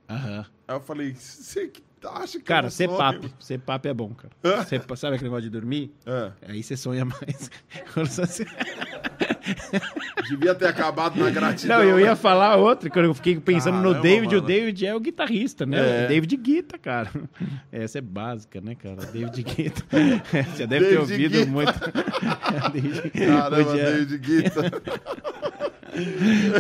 Aham. 0.09 0.45
Aí 0.67 0.77
eu 0.77 0.81
falei, 0.81 1.15
você 1.15 1.69
que 1.69 1.83
acha 2.07 2.39
que 2.39 2.45
Cara, 2.45 2.71
ser 2.71 2.89
papo. 2.89 3.31
Ser 3.41 3.59
papo 3.61 3.89
é 3.89 3.95
bom, 3.95 4.15
cara. 4.15 4.65
Ser, 4.65 4.83
sabe 4.97 5.17
aquele 5.17 5.31
negócio 5.31 5.43
de 5.43 5.51
dormir? 5.51 5.93
É, 6.07 6.33
Aí 6.49 6.63
você 6.63 6.77
sonha 6.77 7.05
mais. 7.05 7.51
Devia 10.29 10.55
ter 10.55 10.67
acabado 10.67 11.19
na 11.19 11.31
gratidão. 11.31 11.79
Não, 11.79 11.85
eu 11.85 11.99
ia 12.01 12.11
né? 12.11 12.17
falar 12.17 12.57
outra, 12.57 12.91
quando 12.91 13.07
eu 13.07 13.15
fiquei 13.15 13.39
pensando 13.39 13.77
no 13.77 13.91
Caramba, 13.91 14.03
David. 14.03 14.29
O 14.29 14.37
mano. 14.37 14.47
David 14.47 14.87
é 14.87 14.95
o 14.95 15.01
guitarrista, 15.01 15.67
né? 15.67 16.03
É. 16.03 16.05
O 16.05 16.09
David 16.09 16.37
Guita, 16.37 16.79
cara. 16.79 17.11
Essa 17.73 17.99
é 17.99 18.01
básica, 18.01 18.61
né, 18.61 18.75
cara? 18.75 18.97
David 19.07 19.43
Guita. 19.43 19.83
Você 20.55 20.67
deve 20.67 20.87
ter 20.87 20.99
David 20.99 20.99
ouvido 20.99 21.39
Guetta. 21.39 21.51
muito. 21.51 22.73
David- 22.73 23.11
Caramba, 23.11 23.79
é- 23.79 23.93
David 23.93 24.19
Guetta. 24.19 24.83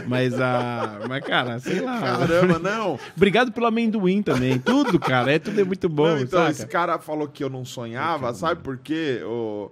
Mas, 0.07 0.41
a... 0.41 1.00
Mas, 1.08 1.25
cara, 1.25 1.58
sei 1.60 1.81
lá. 1.81 2.00
Caramba, 2.00 2.58
não. 2.58 2.99
Obrigado 3.17 3.52
pelo 3.52 3.67
amendoim 3.67 4.23
também. 4.23 4.58
Tudo, 4.58 4.99
cara. 4.99 5.33
É, 5.33 5.39
tudo 5.39 5.60
é 5.60 5.65
muito 5.65 5.89
bom, 5.89 6.08
não 6.08 6.18
então, 6.18 6.41
saca? 6.41 6.50
esse 6.50 6.67
cara 6.67 6.99
falou 6.99 7.28
que 7.28 7.44
eu 7.44 7.50
não 7.50 7.65
sonhava, 7.65 8.33
sabe 8.34 8.62
por 8.62 8.78
quê? 8.78 9.20
O, 9.25 9.70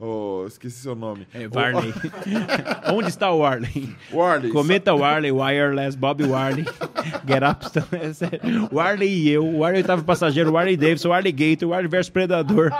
o, 0.00 0.46
esqueci 0.46 0.80
seu 0.80 0.94
nome. 0.94 1.26
É, 1.34 1.46
Warley. 1.46 1.92
Onde 2.90 3.08
está 3.08 3.30
o 3.30 3.40
Warley? 3.40 3.94
O 4.10 4.16
Warley. 4.16 4.50
Cometa 4.50 4.94
Warley, 4.94 5.30
Wireless, 5.30 5.96
Bob 5.96 6.24
Warley, 6.24 6.64
Get 7.28 7.42
Up, 7.42 7.66
é 7.96 8.12
sério. 8.12 8.68
Warley 8.72 9.08
e 9.08 9.28
eu, 9.30 9.44
o 9.44 9.58
Warley 9.58 9.82
tava 9.82 10.02
passageiro, 10.02 10.50
o 10.50 10.54
Warley 10.54 10.76
Davidson, 10.76 11.08
o 11.08 11.10
Warley 11.10 11.32
Gator, 11.32 11.68
o 11.68 11.70
Warley 11.72 11.88
versus 11.88 12.10
Predador. 12.10 12.72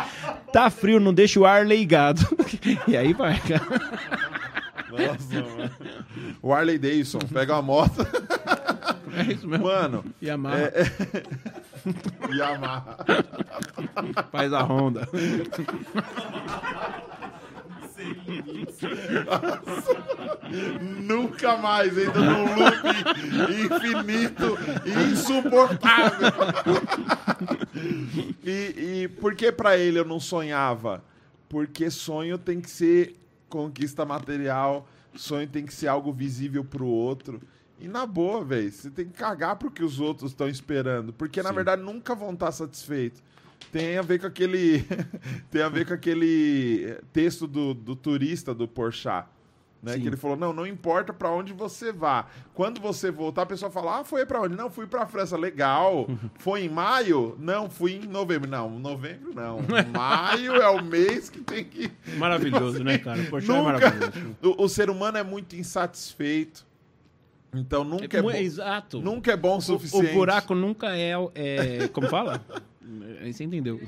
Tá 0.51 0.71
frio, 0.71 0.99
não 0.99 1.13
deixa 1.13 1.39
o 1.39 1.43
Warley 1.43 1.79
ligado. 1.79 2.21
E 2.87 2.97
aí 2.97 3.13
vai, 3.13 3.39
cara. 3.39 3.81
Nossa, 4.91 5.35
mano. 5.35 5.71
O 6.43 6.53
Harley 6.53 6.79
Davidson, 6.79 7.19
pega 7.33 7.55
uma 7.55 7.63
moto. 7.63 8.07
É 9.17 9.33
isso 9.33 9.47
mesmo. 9.49 9.67
Mano, 9.67 10.05
Yamaha. 10.23 10.57
é, 10.59 10.85
Yamaha. 12.35 12.97
Faz 14.31 14.53
a 14.53 14.63
Honda. 14.63 15.09
Nunca 21.01 21.57
mais, 21.57 21.97
ainda 21.97 22.21
num 22.21 22.45
loop 22.55 22.89
infinito 23.65 24.59
e 24.85 25.13
insuportável. 25.13 26.31
e, 28.45 29.03
e 29.03 29.09
por 29.09 29.35
que 29.35 29.53
pra 29.53 29.77
ele 29.77 29.99
eu 29.99 30.05
não 30.05 30.21
sonhava? 30.21 31.03
Porque 31.49 31.91
sonho 31.91 32.39
tem 32.39 32.61
que 32.61 32.71
ser 32.71 33.17
conquista 33.49 34.05
material, 34.05 34.89
sonho 35.15 35.47
tem 35.47 35.65
que 35.65 35.75
ser 35.75 35.89
algo 35.89 36.13
visível 36.13 36.65
pro 36.65 36.87
outro. 36.87 37.41
E 37.81 37.89
na 37.89 38.05
boa, 38.05 38.45
velho, 38.45 38.71
você 38.71 38.91
tem 38.91 39.07
que 39.07 39.15
cagar 39.15 39.57
pro 39.57 39.71
que 39.71 39.83
os 39.83 39.99
outros 40.01 40.33
estão 40.33 40.49
esperando. 40.49 41.13
Porque, 41.13 41.43
na 41.43 41.49
Sim. 41.49 41.55
verdade, 41.55 41.83
nunca 41.83 42.15
vão 42.15 42.33
estar 42.35 42.53
satisfeitos. 42.53 43.23
Tem 43.73 43.97
a 43.97 44.03
ver 44.03 44.21
com 44.21 44.27
aquele. 44.27 44.85
tem 45.51 45.63
a 45.63 45.69
ver 45.69 45.87
com 45.87 45.95
aquele 45.95 46.99
texto 47.13 47.47
do, 47.47 47.73
do 47.73 47.97
turista 47.97 48.55
do 48.55 48.69
Porchat. 48.69 49.27
Né? 49.83 49.99
Que 49.99 50.07
ele 50.07 50.17
falou: 50.17 50.37
não, 50.37 50.53
não 50.53 50.67
importa 50.67 51.11
pra 51.13 51.31
onde 51.31 51.55
você 51.55 51.91
vá. 51.91 52.27
Quando 52.53 52.81
você 52.81 53.11
voltar, 53.11 53.43
a 53.43 53.47
pessoa 53.47 53.71
fala: 53.71 54.01
ah, 54.01 54.05
foi 54.05 54.27
pra 54.27 54.43
onde? 54.43 54.55
Não, 54.55 54.69
fui 54.69 54.87
pra 54.87 55.07
França. 55.07 55.39
Legal. 55.39 56.07
Foi 56.39 56.65
em 56.65 56.69
maio? 56.69 57.35
Não, 57.39 57.71
fui 57.71 57.93
em 57.93 58.07
novembro. 58.07 58.51
Não, 58.51 58.79
novembro 58.79 59.33
não. 59.35 59.61
Maio 59.91 60.57
é 60.57 60.69
o 60.69 60.85
mês 60.85 61.31
que 61.31 61.41
tem 61.41 61.65
que. 61.65 61.91
Maravilhoso, 62.19 62.85
né, 62.85 62.99
cara? 62.99 63.23
Poxa, 63.31 63.51
é 63.51 63.57
Nunca- 63.57 63.73
maravilhoso. 63.73 64.37
O, 64.43 64.65
o 64.65 64.69
ser 64.69 64.91
humano 64.91 65.17
é 65.17 65.23
muito 65.23 65.57
insatisfeito. 65.57 66.67
Então 67.55 67.83
nunca 67.85 68.17
é, 68.17 68.21
É, 68.21 68.23
bom. 68.23 68.31
exato. 68.31 69.01
Nunca 69.01 69.33
é 69.33 69.37
bom 69.37 69.57
o 69.57 69.61
suficiente. 69.61 70.11
O, 70.11 70.15
buraco 70.15 70.55
nunca 70.55 70.97
é, 70.97 71.13
é. 71.35 71.89
Como 71.89 72.09
fala? 72.09 72.45
Você 73.25 73.45
entendeu? 73.45 73.81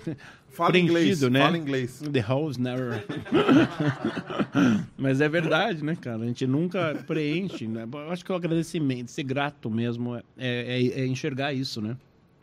Fala 0.48 0.78
inglês, 0.78 1.22
né? 1.22 1.40
fala 1.40 1.56
inglês. 1.58 2.02
The 2.12 2.20
holes 2.32 2.56
never. 2.56 3.04
Mas 4.96 5.20
é 5.20 5.28
verdade, 5.28 5.82
né, 5.84 5.96
cara? 5.96 6.22
A 6.22 6.26
gente 6.26 6.46
nunca 6.46 6.94
preenche. 7.06 7.66
Né? 7.66 7.86
Eu 7.90 8.10
acho 8.12 8.24
que 8.24 8.30
o 8.30 8.34
agradecimento, 8.34 9.10
ser 9.10 9.22
grato 9.24 9.70
mesmo, 9.70 10.16
é, 10.16 10.22
é- 10.38 11.00
é 11.00 11.06
enxergar 11.06 11.52
isso, 11.52 11.80
né? 11.80 11.96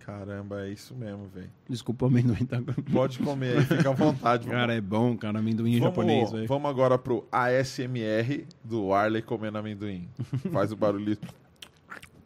Caramba, 0.10 0.66
é 0.66 0.72
isso 0.72 0.96
mesmo, 0.96 1.28
velho. 1.28 1.50
Desculpa 1.70 2.06
o 2.06 2.08
amendoim, 2.08 2.44
tá? 2.46 2.58
Pode 2.92 3.20
comer 3.20 3.58
aí, 3.60 3.64
fica 3.64 3.90
à 3.90 3.94
vontade. 3.94 4.46
Vamos- 4.48 4.60
Cara, 4.60 4.74
é 4.74 4.82
bom, 4.82 5.16
cara, 5.16 5.38
amendoim 5.40 5.74
vamos, 5.74 5.86
japonês, 5.86 6.32
velho. 6.32 6.48
vamos 6.48 6.68
agora 6.70 6.98
pro 6.98 7.28
ASMR 7.32 8.46
do 8.64 8.92
Arley 8.92 9.22
comendo 9.22 9.58
amendoim. 9.60 10.10
Faz 10.52 10.72
o 10.72 10.76
barulho. 10.76 11.16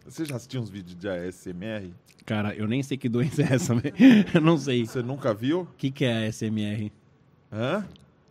Você 0.06 0.24
já 0.26 0.38
assistiu 0.38 0.62
uns 0.62 0.70
vídeos 0.70 0.96
de 0.98 1.10
ASMR? 1.10 1.92
Cara, 2.26 2.56
eu 2.56 2.68
nem 2.68 2.82
sei 2.82 2.98
que 2.98 3.10
doença 3.10 3.42
é 3.42 3.54
essa, 3.54 3.76
velho. 3.76 3.94
Eu 4.34 4.40
não 4.42 4.58
sei. 4.58 4.86
Você 4.86 5.02
nunca 5.04 5.34
viu? 5.34 5.62
O 5.62 5.68
que, 5.78 5.92
que 5.92 6.06
é 6.06 6.28
ASMR? 6.28 6.90
Hã? 7.52 7.86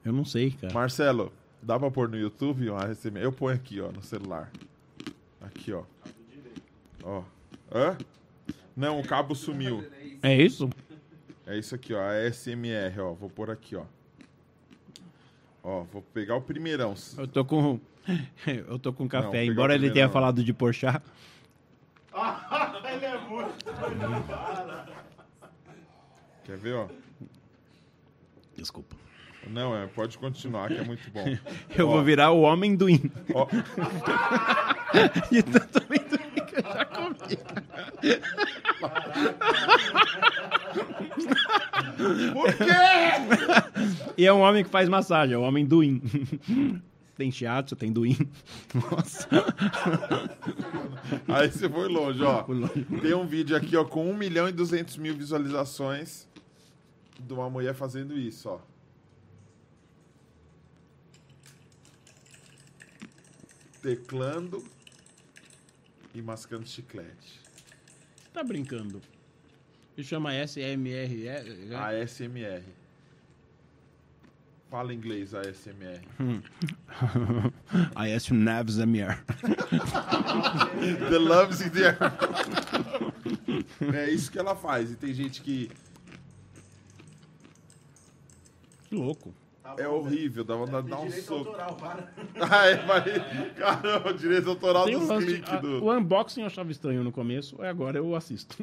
Eu 0.05 0.13
não 0.15 0.25
sei, 0.25 0.53
cara. 0.53 0.73
Marcelo, 0.73 1.31
dá 1.63 1.79
pra 1.79 1.91
pôr 1.91 2.09
no 2.09 2.17
YouTube 2.17 2.71
um 2.71 2.77
ASMR? 2.77 3.23
Eu 3.23 3.33
ponho 3.33 3.55
aqui, 3.55 3.81
ó, 3.81 3.93
no 3.93 4.03
celular. 4.03 4.51
Aqui, 5.43 5.73
ó. 5.73 5.83
Ó. 7.03 7.23
Hã? 7.75 7.97
Não, 8.77 9.01
o 9.01 9.07
cabo 9.07 9.35
sumiu. 9.35 9.85
É 10.23 10.35
isso? 10.35 10.71
É 11.47 11.59
isso 11.59 11.75
aqui, 11.75 11.93
ó. 11.95 12.01
ASMR, 12.01 13.01
ó. 13.01 13.13
Vou 13.13 13.29
pôr 13.29 13.51
aqui, 13.51 13.77
ó. 13.77 13.85
Ó, 15.63 15.83
vou 15.85 16.03
pegar 16.15 16.37
o 16.37 16.41
primeirão. 16.41 16.95
Eu 17.17 17.27
tô 17.29 17.45
com. 17.45 17.79
Eu 18.47 18.79
tô 18.79 18.93
com 18.93 19.09
café. 19.09 19.31
pegar 19.31 19.45
Embora 19.45 19.75
ele 19.75 19.91
tenha 19.91 20.07
não. 20.07 20.13
falado 20.13 20.43
de 20.43 20.53
Porchat. 20.53 21.03
Ele 22.95 23.05
é 23.05 23.19
muito. 23.29 23.55
Quer 26.45 26.57
ver, 26.57 26.75
ó? 26.75 26.89
Desculpa. 28.57 28.97
Não, 29.49 29.77
é, 29.77 29.87
pode 29.89 30.19
continuar, 30.19 30.69
que 30.69 30.79
é 30.79 30.85
muito 30.85 31.11
bom. 31.11 31.25
Eu 31.77 31.89
Ó. 31.89 31.93
vou 31.93 32.03
virar 32.05 32.31
o 32.31 32.43
homem 32.43 32.77
do 32.77 32.89
in. 32.89 33.11
Ó, 33.35 33.47
De 35.31 35.43
tanto 35.43 35.79
amendoim 35.79 36.22
que 36.53 36.59
eu 36.59 36.73
já 36.73 36.85
comi. 36.85 37.17
por 42.33 42.55
quê? 42.55 42.65
E 44.17 44.27
é 44.27 44.33
um 44.33 44.41
homem 44.41 44.63
que 44.65 44.71
faz 44.71 44.89
massagem, 44.89 45.35
é 45.35 45.39
o 45.39 45.43
homem 45.43 45.65
do 45.65 45.83
in. 45.83 46.01
Tem 47.17 47.31
shiatsu, 47.31 47.77
tem 47.77 47.93
do 47.93 48.07
in. 48.07 48.17
Nossa. 48.75 49.29
Aí 51.29 51.51
você 51.51 51.69
foi 51.69 51.89
longe, 51.89 52.23
ó. 52.23 52.45
Fui 52.45 52.57
longe. 52.57 52.85
Tem 53.01 53.15
um 53.15 53.27
vídeo 53.27 53.57
aqui, 53.57 53.77
ó, 53.77 53.85
com 53.85 54.11
1 54.11 54.17
milhão 54.17 54.49
e 54.49 54.53
200 54.53 54.97
mil 54.97 55.15
visualizações 55.15 56.27
de 57.21 57.33
uma 57.33 57.49
mulher 57.49 57.75
fazendo 57.75 58.19
isso, 58.19 58.49
ó. 58.49 58.59
Teclando 63.83 64.65
e 66.15 66.23
mascando 66.23 66.67
chiclete. 66.67 67.41
Você 68.17 68.31
tá 68.33 68.43
brincando? 68.43 69.01
Isso 69.97 70.09
chama 70.11 70.33
SMR. 70.35 71.27
é- 71.29 71.45
é- 71.71 71.75
ASMR. 72.03 72.63
Fala 74.71 74.95
inglês, 74.95 75.35
ASMR. 75.35 76.01
ASMR. 77.95 78.73
The 81.11 81.19
love's 81.19 81.61
in 81.61 81.71
the 81.71 81.85
air. 81.89 81.99
É 83.95 84.11
isso 84.11 84.31
que 84.31 84.39
ela 84.39 84.55
faz. 84.57 84.91
E 84.91 84.97
tem 84.97 85.13
gente 85.13 85.43
que 85.43 85.71
Que 88.89 88.95
louco. 88.95 89.35
É 89.79 89.89
horrível, 89.89 90.45
dá 90.45 90.55
vontade 90.55 90.85
de 90.85 90.91
dar 90.91 91.01
um 91.01 91.07
Direito 91.07 91.25
soco. 91.27 91.49
autoral, 91.51 91.75
para. 91.77 92.13
Ah, 92.51 92.67
é, 92.67 92.77
vai... 92.85 93.51
Caramba, 93.55 94.13
direito 94.15 94.51
autoral 94.51 94.85
Tem 94.85 94.97
um 94.97 95.01
dos 95.01 95.09
lance- 95.09 95.27
cliques 95.27 95.61
do... 95.61 95.85
O 95.85 95.93
unboxing 95.93 96.41
eu 96.41 96.47
achava 96.47 96.71
estranho 96.73 97.03
no 97.05 97.13
começo, 97.13 97.57
e 97.63 97.67
agora 97.67 97.99
eu 97.99 98.15
assisto. 98.17 98.57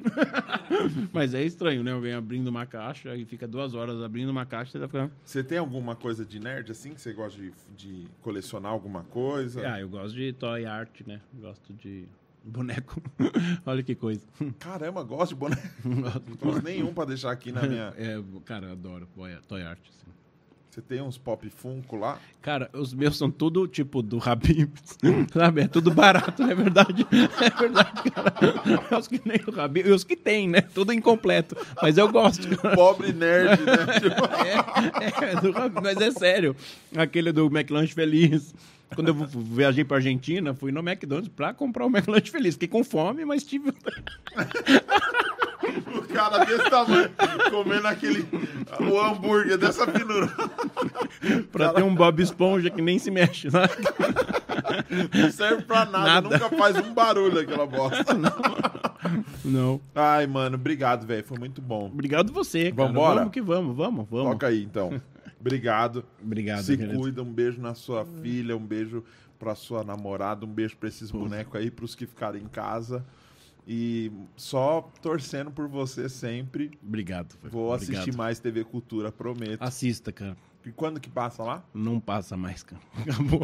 Mas 1.13 1.33
é 1.33 1.43
estranho, 1.43 1.83
né? 1.83 1.91
Alguém 1.93 2.13
abrindo 2.13 2.47
uma 2.47 2.65
caixa 2.65 3.15
e 3.15 3.25
fica 3.25 3.47
duas 3.47 3.73
horas 3.73 4.01
abrindo 4.01 4.29
uma 4.29 4.45
caixa 4.45 4.77
e 4.77 4.81
tá 4.81 4.87
ficando. 4.87 5.11
Você 5.23 5.43
tem 5.43 5.57
alguma 5.57 5.95
coisa 5.95 6.25
de 6.25 6.39
nerd 6.39 6.71
assim 6.71 6.93
que 6.93 7.01
você 7.01 7.13
gosta 7.13 7.39
de, 7.41 7.53
de 7.75 8.07
colecionar 8.21 8.71
alguma 8.71 9.03
coisa? 9.03 9.61
Ah, 9.67 9.79
eu 9.79 9.89
gosto 9.89 10.15
de 10.15 10.33
toy 10.33 10.65
art, 10.65 11.01
né? 11.07 11.21
Gosto 11.33 11.73
de 11.73 12.05
boneco. 12.43 13.01
Olha 13.65 13.83
que 13.83 13.95
coisa. 13.95 14.25
Caramba, 14.59 15.03
gosto 15.03 15.29
de 15.33 15.35
boneco. 15.39 15.61
Não 15.85 16.35
trouxe 16.35 16.63
nenhum 16.63 16.93
pra 16.93 17.05
deixar 17.05 17.31
aqui 17.31 17.51
na 17.51 17.61
minha. 17.63 17.93
É, 17.97 18.21
cara, 18.45 18.67
eu 18.67 18.71
adoro 18.73 19.07
toy 19.15 19.31
toy 19.47 19.61
art. 19.63 19.79
assim. 19.89 20.11
Você 20.69 20.81
tem 20.81 21.01
uns 21.01 21.17
pop 21.17 21.49
funko 21.49 21.95
lá? 21.95 22.19
Cara, 22.41 22.69
os 22.73 22.93
meus 22.93 23.17
são 23.17 23.29
tudo 23.31 23.67
tipo 23.67 24.01
do 24.03 24.21
Habibs, 24.23 24.97
sabe? 25.33 25.61
É 25.61 25.67
tudo 25.67 25.91
barato, 25.91 26.41
não 26.43 26.51
é 26.51 26.55
verdade? 26.55 27.05
É 27.41 27.49
verdade, 27.59 28.11
cara. 28.11 28.99
Os 28.99 29.07
que 29.07 29.19
nem 29.25 29.39
o 29.47 29.59
Habibs, 29.59 29.89
e 29.89 29.93
os 29.93 30.03
que 30.03 30.15
tem, 30.15 30.47
né? 30.47 30.61
Tudo 30.61 30.93
incompleto. 30.93 31.57
Mas 31.81 31.97
eu 31.97 32.07
gosto. 32.11 32.47
cara. 32.57 32.75
Pobre 32.77 33.11
nerd, 33.11 33.61
né? 33.63 33.99
Tipo, 33.99 34.25
É, 35.25 35.31
é, 35.31 35.41
do 35.41 35.57
Habib's, 35.57 35.81
mas 35.83 35.97
é 35.99 36.11
sério. 36.11 36.55
Aquele 36.95 37.31
do 37.31 37.47
McLanche 37.47 37.93
Feliz. 37.93 38.53
Quando 38.95 39.09
eu 39.09 39.13
viajei 39.13 39.83
pra 39.83 39.97
Argentina, 39.97 40.53
fui 40.53 40.71
no 40.71 40.79
McDonald's 40.79 41.29
pra 41.35 41.53
comprar 41.53 41.85
o 41.85 41.89
McLanche 41.89 42.31
Feliz. 42.31 42.55
Fiquei 42.55 42.67
com 42.69 42.83
fome, 42.83 43.25
mas 43.25 43.43
tive. 43.43 43.71
O 45.95 46.01
cara 46.13 46.45
desse 46.45 46.69
tamanho 46.69 47.09
comendo 47.51 47.87
aquele. 47.87 48.25
O 48.79 48.99
hambúrguer 48.99 49.57
dessa 49.57 49.85
finura. 49.87 50.27
pra 51.51 51.73
ter 51.73 51.83
um 51.83 51.93
Bob 51.95 52.21
Esponja 52.21 52.69
que 52.69 52.81
nem 52.81 52.99
se 52.99 53.09
mexe, 53.11 53.49
sabe? 53.51 53.73
Não 55.13 55.31
serve 55.31 55.63
pra 55.63 55.85
nada, 55.85 56.07
Nada. 56.21 56.29
nunca 56.29 56.49
faz 56.57 56.77
um 56.77 56.93
barulho 56.93 57.39
aquela 57.39 57.65
bosta. 57.65 58.13
Não. 59.43 59.81
Ai, 59.95 60.27
mano, 60.27 60.55
obrigado, 60.55 61.05
velho. 61.05 61.23
Foi 61.23 61.37
muito 61.39 61.61
bom. 61.61 61.85
Obrigado 61.87 62.31
você, 62.33 62.71
cara. 62.71 62.87
Vambora? 62.87 63.15
Vamos 63.19 63.31
que 63.33 63.41
vamos, 63.41 63.75
vamos, 63.75 64.07
vamos. 64.09 64.31
Toca 64.33 64.47
aí, 64.47 64.63
então. 64.63 65.01
Obrigado. 65.39 66.03
Obrigado, 66.21 66.63
Se 66.63 66.75
querido. 66.77 66.99
cuida, 66.99 67.21
um 67.23 67.31
beijo 67.33 67.61
na 67.61 67.73
sua 67.73 68.05
filha, 68.21 68.55
um 68.57 68.65
beijo 68.65 69.03
pra 69.39 69.55
sua 69.55 69.83
namorada, 69.83 70.45
um 70.45 70.49
beijo 70.49 70.75
pra 70.77 70.89
esses 70.89 71.09
bonecos 71.11 71.55
aí, 71.59 71.71
pros 71.71 71.95
que 71.95 72.05
ficarem 72.05 72.43
em 72.43 72.47
casa. 72.47 73.05
E 73.67 74.11
só 74.35 74.81
torcendo 75.01 75.51
por 75.51 75.67
você 75.67 76.09
sempre. 76.09 76.71
Obrigado. 76.83 77.35
Vou 77.43 77.71
Obrigado. 77.73 77.99
assistir 77.99 78.15
mais 78.17 78.39
TV 78.39 78.63
Cultura, 78.63 79.11
prometo. 79.11 79.61
Assista, 79.61 80.11
cara. 80.11 80.35
E 80.65 80.71
quando 80.71 80.99
que 80.99 81.09
passa 81.09 81.41
lá? 81.41 81.63
Não 81.73 81.99
passa 81.99 82.35
mais, 82.35 82.63
cara. 82.63 82.81
Acabou. 83.01 83.39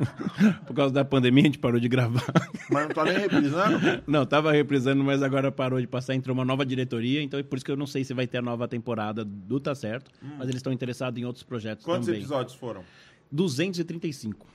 Por 0.66 0.74
causa 0.74 0.92
da 0.92 1.04
pandemia, 1.04 1.44
a 1.44 1.46
gente 1.46 1.58
parou 1.58 1.78
de 1.78 1.88
gravar. 1.88 2.24
Mas 2.70 2.88
não 2.88 2.94
tá 2.94 3.04
nem 3.04 3.18
reprisando? 3.18 3.78
Não, 4.06 4.26
tava 4.26 4.50
reprisando, 4.52 5.02
mas 5.02 5.22
agora 5.22 5.50
parou 5.50 5.80
de 5.80 5.86
passar. 5.86 6.14
Entrou 6.14 6.32
uma 6.34 6.44
nova 6.44 6.64
diretoria, 6.64 7.20
então 7.22 7.38
é 7.38 7.42
por 7.42 7.56
isso 7.56 7.64
que 7.64 7.70
eu 7.70 7.76
não 7.76 7.86
sei 7.86 8.04
se 8.04 8.14
vai 8.14 8.26
ter 8.28 8.38
a 8.38 8.42
nova 8.42 8.68
temporada 8.68 9.24
do 9.24 9.58
Tá 9.58 9.74
Certo. 9.74 10.10
Mas 10.22 10.42
eles 10.48 10.56
estão 10.56 10.72
interessados 10.72 11.20
em 11.20 11.24
outros 11.24 11.42
projetos 11.42 11.84
Quantos 11.84 12.06
também. 12.06 12.20
episódios 12.20 12.54
foram? 12.54 12.84
235. 13.32 14.46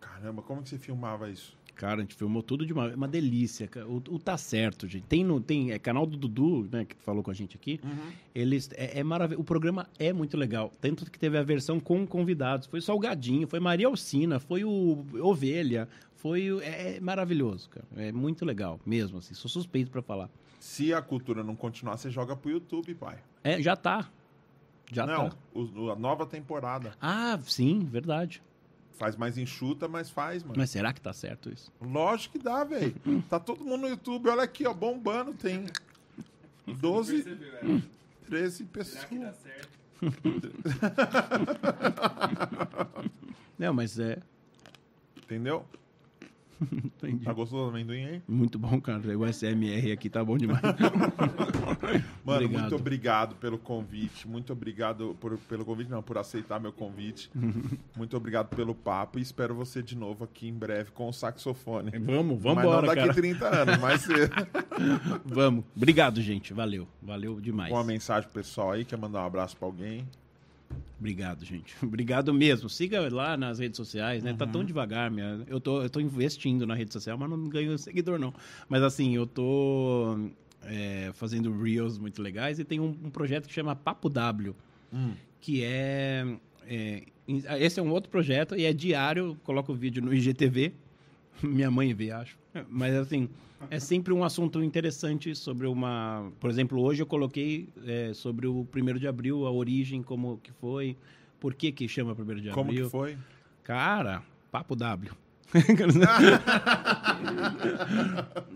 Caramba, 0.00 0.42
como 0.42 0.62
que 0.62 0.68
você 0.68 0.78
filmava 0.78 1.28
isso? 1.28 1.57
Cara, 1.78 1.98
a 1.98 2.00
gente 2.00 2.16
filmou 2.16 2.42
tudo 2.42 2.66
de 2.66 2.72
uma, 2.72 2.88
uma 2.92 3.06
delícia. 3.06 3.70
O, 3.86 4.16
o 4.16 4.18
Tá 4.18 4.36
Certo, 4.36 4.88
gente. 4.88 5.04
Tem, 5.04 5.22
no, 5.22 5.40
tem 5.40 5.70
é, 5.70 5.78
canal 5.78 6.04
do 6.04 6.16
Dudu, 6.16 6.68
né, 6.72 6.84
que 6.84 6.96
falou 6.96 7.22
com 7.22 7.30
a 7.30 7.34
gente 7.34 7.56
aqui. 7.56 7.80
Eles, 8.34 8.68
é, 8.74 8.98
é 8.98 9.04
maravilhoso. 9.04 9.40
O 9.40 9.44
programa 9.44 9.86
é 9.96 10.12
muito 10.12 10.36
legal. 10.36 10.72
Tanto 10.80 11.08
que 11.08 11.16
teve 11.16 11.38
a 11.38 11.42
versão 11.44 11.78
com 11.78 12.04
convidados. 12.04 12.66
Foi 12.66 12.80
Salgadinho, 12.80 13.46
foi 13.46 13.60
Maria 13.60 13.86
Alcina, 13.86 14.40
foi 14.40 14.64
o 14.64 15.06
Ovelha. 15.22 15.88
Foi 16.16 16.50
o- 16.50 16.60
é, 16.60 16.96
é 16.96 17.00
maravilhoso, 17.00 17.70
cara. 17.70 17.86
É 17.96 18.10
muito 18.10 18.44
legal, 18.44 18.80
mesmo 18.84 19.18
assim. 19.18 19.32
Sou 19.34 19.48
suspeito 19.48 19.88
pra 19.88 20.02
falar. 20.02 20.28
Se 20.58 20.92
a 20.92 21.00
cultura 21.00 21.44
não 21.44 21.54
continuar, 21.54 21.96
você 21.96 22.10
joga 22.10 22.34
pro 22.34 22.50
YouTube, 22.50 22.92
pai. 22.96 23.18
É, 23.44 23.62
já 23.62 23.76
tá. 23.76 24.10
Já 24.92 25.06
não, 25.06 25.28
tá. 25.30 25.36
o- 25.54 25.90
a 25.92 25.96
nova 25.96 26.26
temporada. 26.26 26.92
Ah, 27.00 27.38
sim, 27.44 27.84
verdade. 27.84 28.42
Faz 28.98 29.16
mais 29.16 29.38
enxuta, 29.38 29.86
mas 29.86 30.10
faz, 30.10 30.42
mano. 30.42 30.54
Mas 30.56 30.70
será 30.70 30.92
que 30.92 31.00
tá 31.00 31.12
certo 31.12 31.48
isso? 31.50 31.70
Lógico 31.80 32.36
que 32.36 32.44
dá, 32.44 32.64
velho. 32.64 32.94
Tá 33.30 33.38
todo 33.38 33.64
mundo 33.64 33.82
no 33.82 33.88
YouTube. 33.88 34.28
Olha 34.28 34.42
aqui, 34.42 34.66
ó, 34.66 34.74
bombando. 34.74 35.32
Tem 35.34 35.66
12, 36.66 37.22
Percebeu, 37.22 37.52
né? 37.64 37.82
13 38.26 38.56
Será 38.56 38.66
que 38.66 38.72
pessoas. 38.72 39.20
dá 39.20 39.32
certo? 39.32 39.78
Não, 43.58 43.72
mas 43.72 43.98
é. 43.98 44.18
Entendeu? 45.16 45.64
Entendi. 46.72 47.24
Tá 47.24 47.32
gostoso 47.32 47.64
do 47.64 47.70
amendoim 47.70 48.04
aí? 48.04 48.22
Muito 48.26 48.58
bom, 48.58 48.80
cara. 48.80 49.00
O 49.18 49.32
SMR 49.32 49.92
aqui 49.92 50.10
tá 50.10 50.24
bom 50.24 50.36
demais. 50.36 50.60
Mano, 52.24 52.44
Obrigado. 52.44 52.60
muito 52.60 52.74
obrigado 52.74 53.36
pelo 53.36 53.58
convite. 53.58 54.28
Muito 54.28 54.52
obrigado 54.52 55.16
por, 55.20 55.38
pelo 55.38 55.64
convite, 55.64 55.90
não, 55.90 56.02
por 56.02 56.18
aceitar 56.18 56.60
meu 56.60 56.72
convite. 56.72 57.30
muito 57.96 58.16
obrigado 58.16 58.54
pelo 58.54 58.74
papo 58.74 59.18
e 59.18 59.22
espero 59.22 59.54
você 59.54 59.82
de 59.82 59.96
novo 59.96 60.24
aqui 60.24 60.48
em 60.48 60.54
breve 60.54 60.90
com 60.90 61.08
o 61.08 61.12
saxofone. 61.12 61.90
vamos, 61.98 62.40
vamos 62.40 62.42
mas 62.42 62.64
não 62.64 62.72
embora, 62.72 62.86
daqui 62.86 63.00
cara. 63.00 63.14
30 63.14 63.62
anos, 63.62 63.78
mas 63.78 64.00
cedo. 64.02 64.34
Vamos. 65.24 65.64
Obrigado, 65.76 66.20
gente. 66.20 66.52
Valeu. 66.52 66.86
Valeu 67.02 67.40
demais. 67.40 67.72
uma 67.72 67.84
mensagem 67.84 68.28
pro 68.28 68.42
pessoal 68.42 68.72
aí, 68.72 68.84
quer 68.84 68.98
mandar 68.98 69.22
um 69.22 69.26
abraço 69.26 69.56
pra 69.56 69.66
alguém? 69.66 70.06
Obrigado, 70.98 71.44
gente. 71.44 71.74
Obrigado 71.82 72.32
mesmo. 72.34 72.68
Siga 72.68 73.12
lá 73.14 73.36
nas 73.36 73.58
redes 73.58 73.76
sociais, 73.76 74.22
né? 74.22 74.34
Tá 74.34 74.44
Uhum. 74.44 74.50
tão 74.52 74.64
devagar, 74.64 75.10
minha. 75.10 75.44
Eu 75.46 75.60
tô, 75.60 75.82
eu 75.82 75.88
tô 75.90 76.00
investindo 76.00 76.66
na 76.66 76.74
rede 76.74 76.92
social, 76.92 77.16
mas 77.16 77.30
não 77.30 77.48
ganho 77.48 77.76
seguidor, 77.78 78.18
não. 78.18 78.34
Mas 78.68 78.82
assim, 78.82 79.14
eu 79.14 79.26
tô 79.26 80.18
é, 80.62 81.10
fazendo 81.14 81.56
reels 81.62 81.98
muito 81.98 82.20
legais 82.20 82.58
e 82.58 82.64
tem 82.64 82.80
um, 82.80 82.88
um 83.04 83.10
projeto 83.10 83.46
que 83.46 83.52
chama 83.54 83.76
Papo 83.76 84.08
W, 84.08 84.54
Hum. 84.92 85.12
que 85.40 85.62
é, 85.62 86.26
é, 86.66 87.02
in- 87.28 87.42
Esse 87.60 87.78
é 87.78 87.82
um 87.82 87.90
outro 87.90 88.10
projeto 88.10 88.56
e 88.56 88.64
é 88.64 88.72
diário. 88.72 89.36
Coloco 89.44 89.72
o 89.72 89.74
vídeo 89.74 90.02
no 90.02 90.12
IGTV. 90.12 90.72
Minha 91.42 91.70
mãe 91.70 91.94
vê, 91.94 92.10
acho. 92.10 92.36
Mas 92.68 92.94
assim, 92.94 93.28
é 93.70 93.78
sempre 93.78 94.12
um 94.12 94.22
assunto 94.24 94.62
interessante 94.62 95.34
sobre 95.34 95.66
uma. 95.66 96.30
Por 96.40 96.50
exemplo, 96.50 96.80
hoje 96.80 97.02
eu 97.02 97.06
coloquei 97.06 97.68
é, 97.86 98.12
sobre 98.14 98.46
o 98.46 98.66
1 98.74 98.98
de 98.98 99.08
abril, 99.08 99.46
a 99.46 99.50
origem, 99.50 100.02
como 100.02 100.38
que 100.38 100.52
foi, 100.52 100.96
por 101.40 101.54
que 101.54 101.72
que 101.72 101.88
chama 101.88 102.12
1 102.12 102.34
de 102.40 102.50
Como 102.50 102.70
abril. 102.70 102.84
que 102.84 102.90
foi? 102.90 103.16
Cara, 103.64 104.22
papo 104.50 104.74
W. 104.74 105.12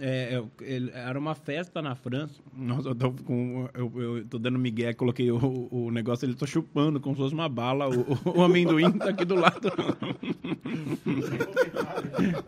É, 0.04 0.36
eu- 0.36 0.50
ele- 0.60 0.90
era 0.92 1.16
uma 1.18 1.34
festa 1.34 1.80
na 1.80 1.94
França. 1.94 2.34
Nossa, 2.56 2.88
eu 2.88 2.94
tô, 2.94 3.12
com, 3.12 3.68
eu, 3.72 3.92
eu 4.00 4.24
tô 4.26 4.36
dando 4.38 4.58
migué, 4.58 4.92
coloquei 4.92 5.30
o, 5.30 5.68
o 5.70 5.90
negócio, 5.92 6.26
ele 6.26 6.34
tô 6.34 6.44
chupando 6.46 6.98
como 7.00 7.14
se 7.14 7.22
fosse 7.22 7.34
uma 7.34 7.48
bala. 7.48 7.88
O, 7.88 8.04
o 8.38 8.42
amendoim 8.42 8.90
tá 8.92 9.10
aqui 9.10 9.24
do 9.24 9.36
lado. 9.36 9.70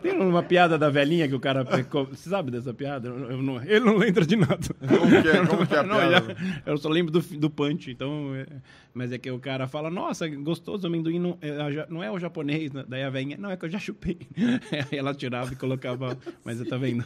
Tem 0.01 0.19
uma 0.19 0.43
piada 0.43 0.77
da 0.77 0.89
velhinha 0.89 1.27
que 1.27 1.35
o 1.35 1.39
cara 1.39 1.63
pecou. 1.65 2.05
Você 2.05 2.29
sabe 2.29 2.51
dessa 2.51 2.73
piada? 2.73 3.07
Eu- 3.07 3.31
eu 3.31 3.41
não- 3.41 3.61
ele 3.63 3.79
não 3.79 3.95
lembra 3.97 4.25
de 4.25 4.35
nada. 4.35 4.57
Como 4.79 5.21
que 5.21 5.27
é, 5.29 5.45
como 5.45 5.65
que 5.67 5.73
é 5.75 5.79
a 5.79 5.83
Não, 5.87 5.95
piada? 5.97 6.35
já- 6.35 6.63
eu 6.65 6.77
só 6.77 6.89
lembro 6.89 7.11
do, 7.11 7.19
do 7.21 7.49
punch, 7.49 7.89
então. 7.91 8.35
é- 8.35 8.45
mas 8.93 9.11
é 9.11 9.17
que 9.17 9.29
o 9.29 9.39
cara 9.39 9.67
fala, 9.67 9.89
nossa, 9.89 10.25
gostoso, 10.27 10.87
amendoim 10.87 11.19
não 11.19 11.37
é, 11.41 11.85
não 11.89 12.01
é 12.01 12.09
o 12.09 12.17
japonês, 12.19 12.71
né? 12.71 12.85
daí 12.87 13.03
a 13.03 13.09
velhinha, 13.09 13.35
não, 13.37 13.51
é 13.51 13.57
que 13.57 13.65
eu 13.65 13.69
já 13.69 13.77
chupei. 13.79 14.17
Ela 14.91 15.13
tirava 15.13 15.51
e 15.53 15.55
colocava. 15.55 16.17
Mas 16.43 16.59
tá 16.65 16.77
vendo? 16.77 17.03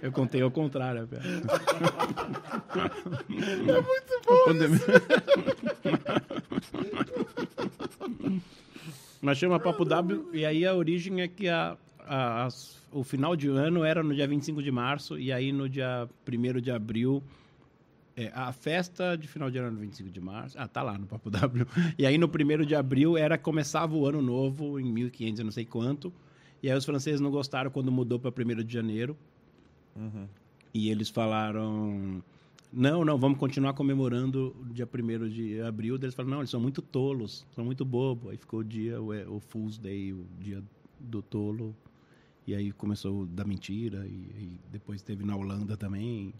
Eu 0.00 0.10
contei 0.12 0.42
ao 0.42 0.50
contrário. 0.50 1.02
a. 1.02 1.18
É 3.68 3.80
muito 3.80 4.20
bom. 4.26 4.44
Mas 9.20 9.38
chama 9.38 9.58
Papo 9.60 9.84
W, 9.84 10.30
e 10.32 10.44
aí 10.44 10.66
a 10.66 10.74
origem 10.74 11.20
é 11.20 11.28
que 11.28 11.48
a, 11.48 11.76
a- 12.00 12.44
as- 12.44 12.80
o 12.90 13.04
final 13.04 13.36
de 13.36 13.48
ano 13.48 13.84
era 13.84 14.02
no 14.02 14.14
dia 14.14 14.26
25 14.26 14.62
de 14.62 14.70
março, 14.70 15.18
e 15.18 15.32
aí 15.32 15.52
no 15.52 15.68
dia 15.68 16.08
1 16.28 16.60
de 16.60 16.70
abril. 16.70 17.22
é, 18.16 18.30
a 18.34 18.52
festa 18.52 19.16
de 19.16 19.26
final 19.26 19.50
de 19.50 19.56
ano 19.58 19.68
era 19.68 19.74
no 19.74 19.80
25 19.80 20.10
de 20.10 20.20
março. 20.20 20.58
Ah, 20.58 20.68
tá 20.68 20.82
lá 20.82 20.98
no 20.98 21.06
Papo 21.06 21.30
W. 21.30 21.66
E 21.96 22.04
aí 22.04 22.18
no 22.18 22.26
1 22.26 22.66
de 22.66 22.74
abril 22.74 23.16
era 23.16 23.38
começava 23.38 23.94
o 23.96 24.06
ano 24.06 24.20
novo, 24.20 24.78
em 24.78 24.92
1500, 24.92 25.38
eu 25.38 25.44
não 25.44 25.52
sei 25.52 25.64
quanto. 25.64 26.12
E 26.62 26.70
aí 26.70 26.76
os 26.76 26.84
franceses 26.84 27.20
não 27.20 27.30
gostaram 27.30 27.70
quando 27.70 27.90
mudou 27.90 28.18
para 28.18 28.30
1 28.30 28.62
de 28.62 28.72
janeiro. 28.72 29.16
E 30.72 30.88
eles 30.88 31.08
falaram: 31.08 32.22
não, 32.72 33.04
não, 33.04 33.18
vamos 33.18 33.38
continuar 33.38 33.74
comemorando 33.74 34.54
o 34.60 34.72
dia 34.72 34.88
1 34.88 35.28
de 35.28 35.60
abril. 35.60 35.96
Eles 35.96 36.14
falaram: 36.14 36.36
não, 36.36 36.40
eles 36.40 36.50
são 36.50 36.60
muito 36.60 36.80
tolos, 36.80 37.44
são 37.54 37.64
muito 37.64 37.84
bobos. 37.84 38.30
Aí 38.30 38.36
ficou 38.36 38.60
o 38.60 38.64
dia, 38.64 39.00
o, 39.00 39.36
o 39.36 39.40
Fool's 39.40 39.76
Day, 39.76 40.12
o 40.12 40.24
dia 40.38 40.62
do 40.98 41.20
tolo. 41.20 41.74
E 42.46 42.54
aí 42.54 42.72
começou 42.72 43.22
o 43.22 43.26
da 43.26 43.44
mentira. 43.44 44.06
E, 44.06 44.10
e 44.10 44.60
depois 44.70 45.02
teve 45.02 45.24
na 45.24 45.36
Holanda 45.36 45.76
também. 45.76 46.32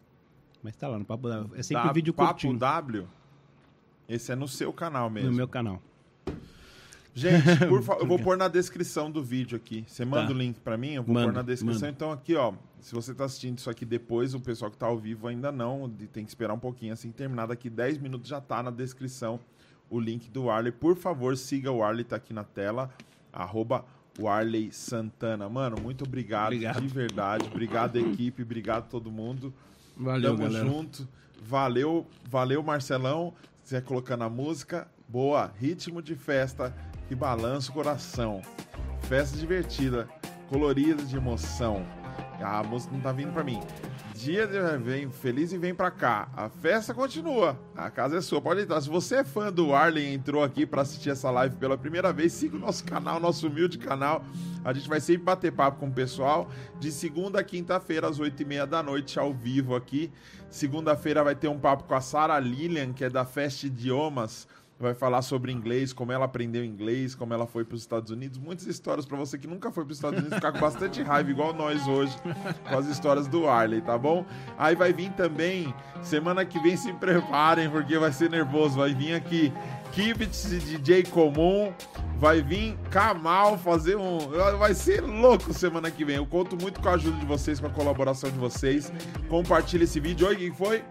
Mas 0.62 0.76
tá 0.76 0.86
lá 0.86 0.98
no 0.98 1.04
Papo 1.04 1.28
da. 1.28 1.46
É 1.54 1.62
sempre 1.62 1.88
um 1.88 1.92
vídeo 1.92 2.14
Papo 2.14 2.30
curtinho 2.30 2.56
W? 2.56 3.06
Esse 4.08 4.32
é 4.32 4.36
no 4.36 4.46
seu 4.46 4.72
canal 4.72 5.10
mesmo. 5.10 5.30
no 5.30 5.36
meu 5.36 5.48
canal. 5.48 5.82
Gente, 7.14 7.42
por 7.68 7.82
favor, 7.82 8.00
eu 8.02 8.06
vou 8.06 8.18
pôr 8.18 8.36
na 8.36 8.48
descrição 8.48 9.10
do 9.10 9.22
vídeo 9.22 9.56
aqui. 9.56 9.84
Você 9.86 10.04
manda 10.04 10.28
Tá. 10.28 10.32
o 10.32 10.36
link 10.36 10.58
pra 10.60 10.76
mim, 10.76 10.92
eu 10.94 11.02
vou 11.02 11.12
Mando, 11.14 11.26
pôr 11.28 11.34
na 11.34 11.42
descrição. 11.42 11.82
mando. 11.82 11.94
Então 11.94 12.10
aqui, 12.12 12.34
ó, 12.34 12.54
se 12.80 12.94
você 12.94 13.14
tá 13.14 13.24
assistindo 13.24 13.58
isso 13.58 13.68
aqui 13.68 13.84
depois, 13.84 14.34
o 14.34 14.40
pessoal 14.40 14.70
que 14.70 14.76
tá 14.78 14.86
ao 14.86 14.98
vivo 14.98 15.28
ainda 15.28 15.52
não, 15.52 15.90
tem 16.12 16.24
que 16.24 16.30
esperar 16.30 16.54
um 16.54 16.58
pouquinho. 16.58 16.92
Assim 16.92 17.10
terminar 17.10 17.46
daqui 17.46 17.68
10 17.68 17.98
minutos 17.98 18.28
já 18.28 18.40
tá 18.40 18.62
na 18.62 18.70
descrição 18.70 19.38
o 19.90 20.00
link 20.00 20.30
do 20.30 20.48
Arley. 20.48 20.72
Por 20.72 20.96
favor, 20.96 21.36
siga 21.36 21.70
o 21.70 21.82
Arley, 21.82 22.04
tá 22.04 22.16
aqui 22.16 22.32
na 22.32 22.44
tela. 22.44 22.90
Arroba 23.30 23.84
o 24.18 24.26
Arley 24.28 24.72
Santana. 24.72 25.48
Mano, 25.50 25.76
muito 25.82 26.04
obrigado, 26.04 26.46
Obrigado. 26.52 26.80
de 26.80 26.88
verdade. 26.88 27.46
Obrigado, 27.46 27.96
equipe. 27.96 28.42
Obrigado 28.42 28.88
todo 28.88 29.10
mundo. 29.10 29.52
Valeu, 29.96 30.34
Tamo 30.34 30.44
galera. 30.48 30.64
junto. 30.66 31.06
Valeu, 31.42 32.06
valeu, 32.30 32.62
Marcelão. 32.62 33.34
Você 33.62 33.80
colocando 33.82 34.24
a 34.24 34.30
música. 34.30 34.88
Boa, 35.06 35.52
ritmo 35.60 36.00
de 36.00 36.14
festa 36.14 36.74
que 37.12 37.16
balança 37.16 37.70
o 37.70 37.74
coração. 37.74 38.40
Festa 39.02 39.36
divertida, 39.36 40.08
colorida 40.48 41.02
de 41.02 41.14
emoção. 41.14 41.84
A 42.40 42.62
música 42.62 42.94
não 42.94 43.02
tá 43.02 43.12
vindo 43.12 43.30
pra 43.34 43.44
mim. 43.44 43.60
Dia 44.14 44.46
de 44.46 44.58
vem 44.78 45.10
feliz 45.10 45.52
e 45.52 45.58
vem 45.58 45.74
pra 45.74 45.90
cá. 45.90 46.30
A 46.34 46.48
festa 46.48 46.94
continua. 46.94 47.58
A 47.76 47.90
casa 47.90 48.16
é 48.16 48.20
sua. 48.22 48.40
Pode 48.40 48.62
entrar. 48.62 48.80
Se 48.80 48.88
você 48.88 49.16
é 49.16 49.24
fã 49.24 49.52
do 49.52 49.74
Arlen 49.74 50.10
e 50.10 50.14
entrou 50.14 50.42
aqui 50.42 50.64
pra 50.64 50.82
assistir 50.82 51.10
essa 51.10 51.30
live 51.30 51.54
pela 51.56 51.76
primeira 51.76 52.14
vez, 52.14 52.32
siga 52.32 52.56
o 52.56 52.58
nosso 52.58 52.82
canal, 52.82 53.20
nosso 53.20 53.46
humilde 53.46 53.76
canal. 53.76 54.24
A 54.64 54.72
gente 54.72 54.88
vai 54.88 55.00
sempre 55.00 55.24
bater 55.24 55.52
papo 55.52 55.80
com 55.80 55.88
o 55.88 55.92
pessoal. 55.92 56.48
De 56.80 56.90
segunda 56.90 57.40
a 57.40 57.44
quinta-feira, 57.44 58.08
às 58.08 58.18
oito 58.18 58.40
e 58.40 58.46
meia 58.46 58.66
da 58.66 58.82
noite, 58.82 59.18
ao 59.18 59.34
vivo 59.34 59.76
aqui. 59.76 60.10
Segunda-feira 60.48 61.22
vai 61.22 61.34
ter 61.34 61.48
um 61.48 61.58
papo 61.58 61.84
com 61.84 61.94
a 61.94 62.00
Sara 62.00 62.38
Lilian, 62.38 62.94
que 62.94 63.04
é 63.04 63.10
da 63.10 63.26
Fest 63.26 63.64
Idiomas. 63.64 64.48
Vai 64.82 64.94
falar 64.94 65.22
sobre 65.22 65.52
inglês, 65.52 65.92
como 65.92 66.10
ela 66.10 66.24
aprendeu 66.24 66.64
inglês, 66.64 67.14
como 67.14 67.32
ela 67.32 67.46
foi 67.46 67.64
para 67.64 67.76
os 67.76 67.82
Estados 67.82 68.10
Unidos. 68.10 68.36
Muitas 68.36 68.66
histórias 68.66 69.06
para 69.06 69.16
você 69.16 69.38
que 69.38 69.46
nunca 69.46 69.70
foi 69.70 69.84
para 69.84 69.92
os 69.92 69.98
Estados 69.98 70.18
Unidos 70.18 70.34
ficar 70.34 70.50
com 70.50 70.58
bastante 70.58 71.00
raiva, 71.00 71.30
igual 71.30 71.54
nós 71.54 71.86
hoje, 71.86 72.16
com 72.68 72.76
as 72.76 72.86
histórias 72.86 73.28
do 73.28 73.48
Arley, 73.48 73.80
tá 73.80 73.96
bom? 73.96 74.26
Aí 74.58 74.74
vai 74.74 74.92
vir 74.92 75.12
também, 75.12 75.72
semana 76.02 76.44
que 76.44 76.58
vem 76.58 76.76
se 76.76 76.92
preparem, 76.94 77.70
porque 77.70 77.96
vai 77.96 78.12
ser 78.12 78.28
nervoso. 78.28 78.78
Vai 78.78 78.92
vir 78.92 79.14
aqui 79.14 79.52
Kibitz 79.92 80.50
DJ 80.50 81.04
Comum. 81.04 81.72
Vai 82.18 82.42
vir 82.42 82.76
Kamal 82.90 83.56
fazer 83.58 83.96
um. 83.96 84.18
Vai 84.58 84.74
ser 84.74 85.00
louco 85.00 85.52
semana 85.52 85.92
que 85.92 86.04
vem. 86.04 86.16
Eu 86.16 86.26
conto 86.26 86.56
muito 86.60 86.80
com 86.80 86.88
a 86.88 86.94
ajuda 86.94 87.18
de 87.18 87.26
vocês, 87.26 87.60
com 87.60 87.68
a 87.68 87.70
colaboração 87.70 88.28
de 88.30 88.38
vocês. 88.38 88.92
Compartilha 89.28 89.84
esse 89.84 90.00
vídeo. 90.00 90.26
Oi, 90.26 90.34
o 90.34 90.38
que 90.38 90.50
foi? 90.50 90.82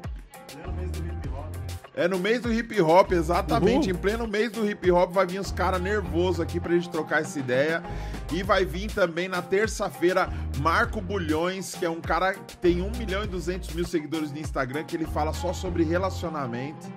É 1.93 2.07
no 2.07 2.17
mês 2.17 2.39
do 2.39 2.53
hip 2.53 2.79
hop, 2.81 3.11
exatamente. 3.11 3.89
Em 3.89 3.93
pleno 3.93 4.25
mês 4.25 4.49
do 4.51 4.69
hip 4.69 4.89
hop 4.91 5.11
vai 5.11 5.25
vir 5.25 5.39
os 5.39 5.51
caras 5.51 5.81
nervosos 5.81 6.39
aqui 6.39 6.57
pra 6.59 6.73
gente 6.73 6.89
trocar 6.89 7.21
essa 7.21 7.37
ideia. 7.37 7.83
E 8.31 8.41
vai 8.43 8.63
vir 8.63 8.89
também 8.89 9.27
na 9.27 9.41
terça-feira 9.41 10.29
Marco 10.59 11.01
Bulhões, 11.01 11.75
que 11.75 11.83
é 11.83 11.89
um 11.89 11.99
cara 11.99 12.33
que 12.33 12.55
tem 12.55 12.81
1 12.81 12.91
milhão 12.97 13.23
e 13.23 13.27
200 13.27 13.73
mil 13.73 13.85
seguidores 13.85 14.31
no 14.31 14.39
Instagram, 14.39 14.85
que 14.85 14.95
ele 14.95 15.05
fala 15.05 15.33
só 15.33 15.51
sobre 15.51 15.83
relacionamento. 15.83 16.87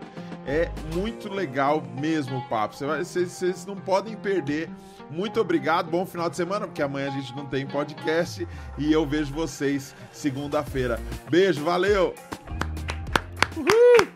É 0.46 0.70
muito 0.94 1.28
legal 1.28 1.82
mesmo 2.00 2.38
o 2.38 2.48
papo. 2.48 2.76
Vocês 2.76 3.66
não 3.66 3.76
podem 3.76 4.14
perder. 4.14 4.70
Muito 5.10 5.40
obrigado, 5.40 5.90
bom 5.90 6.06
final 6.06 6.30
de 6.30 6.36
semana, 6.36 6.66
porque 6.66 6.82
amanhã 6.82 7.08
a 7.08 7.10
gente 7.10 7.34
não 7.34 7.46
tem 7.46 7.66
podcast 7.66 8.46
e 8.78 8.92
eu 8.92 9.04
vejo 9.04 9.34
vocês 9.34 9.94
segunda-feira. 10.12 11.00
Beijo, 11.28 11.64
valeu! 11.64 12.14
Uhul! 13.56 14.13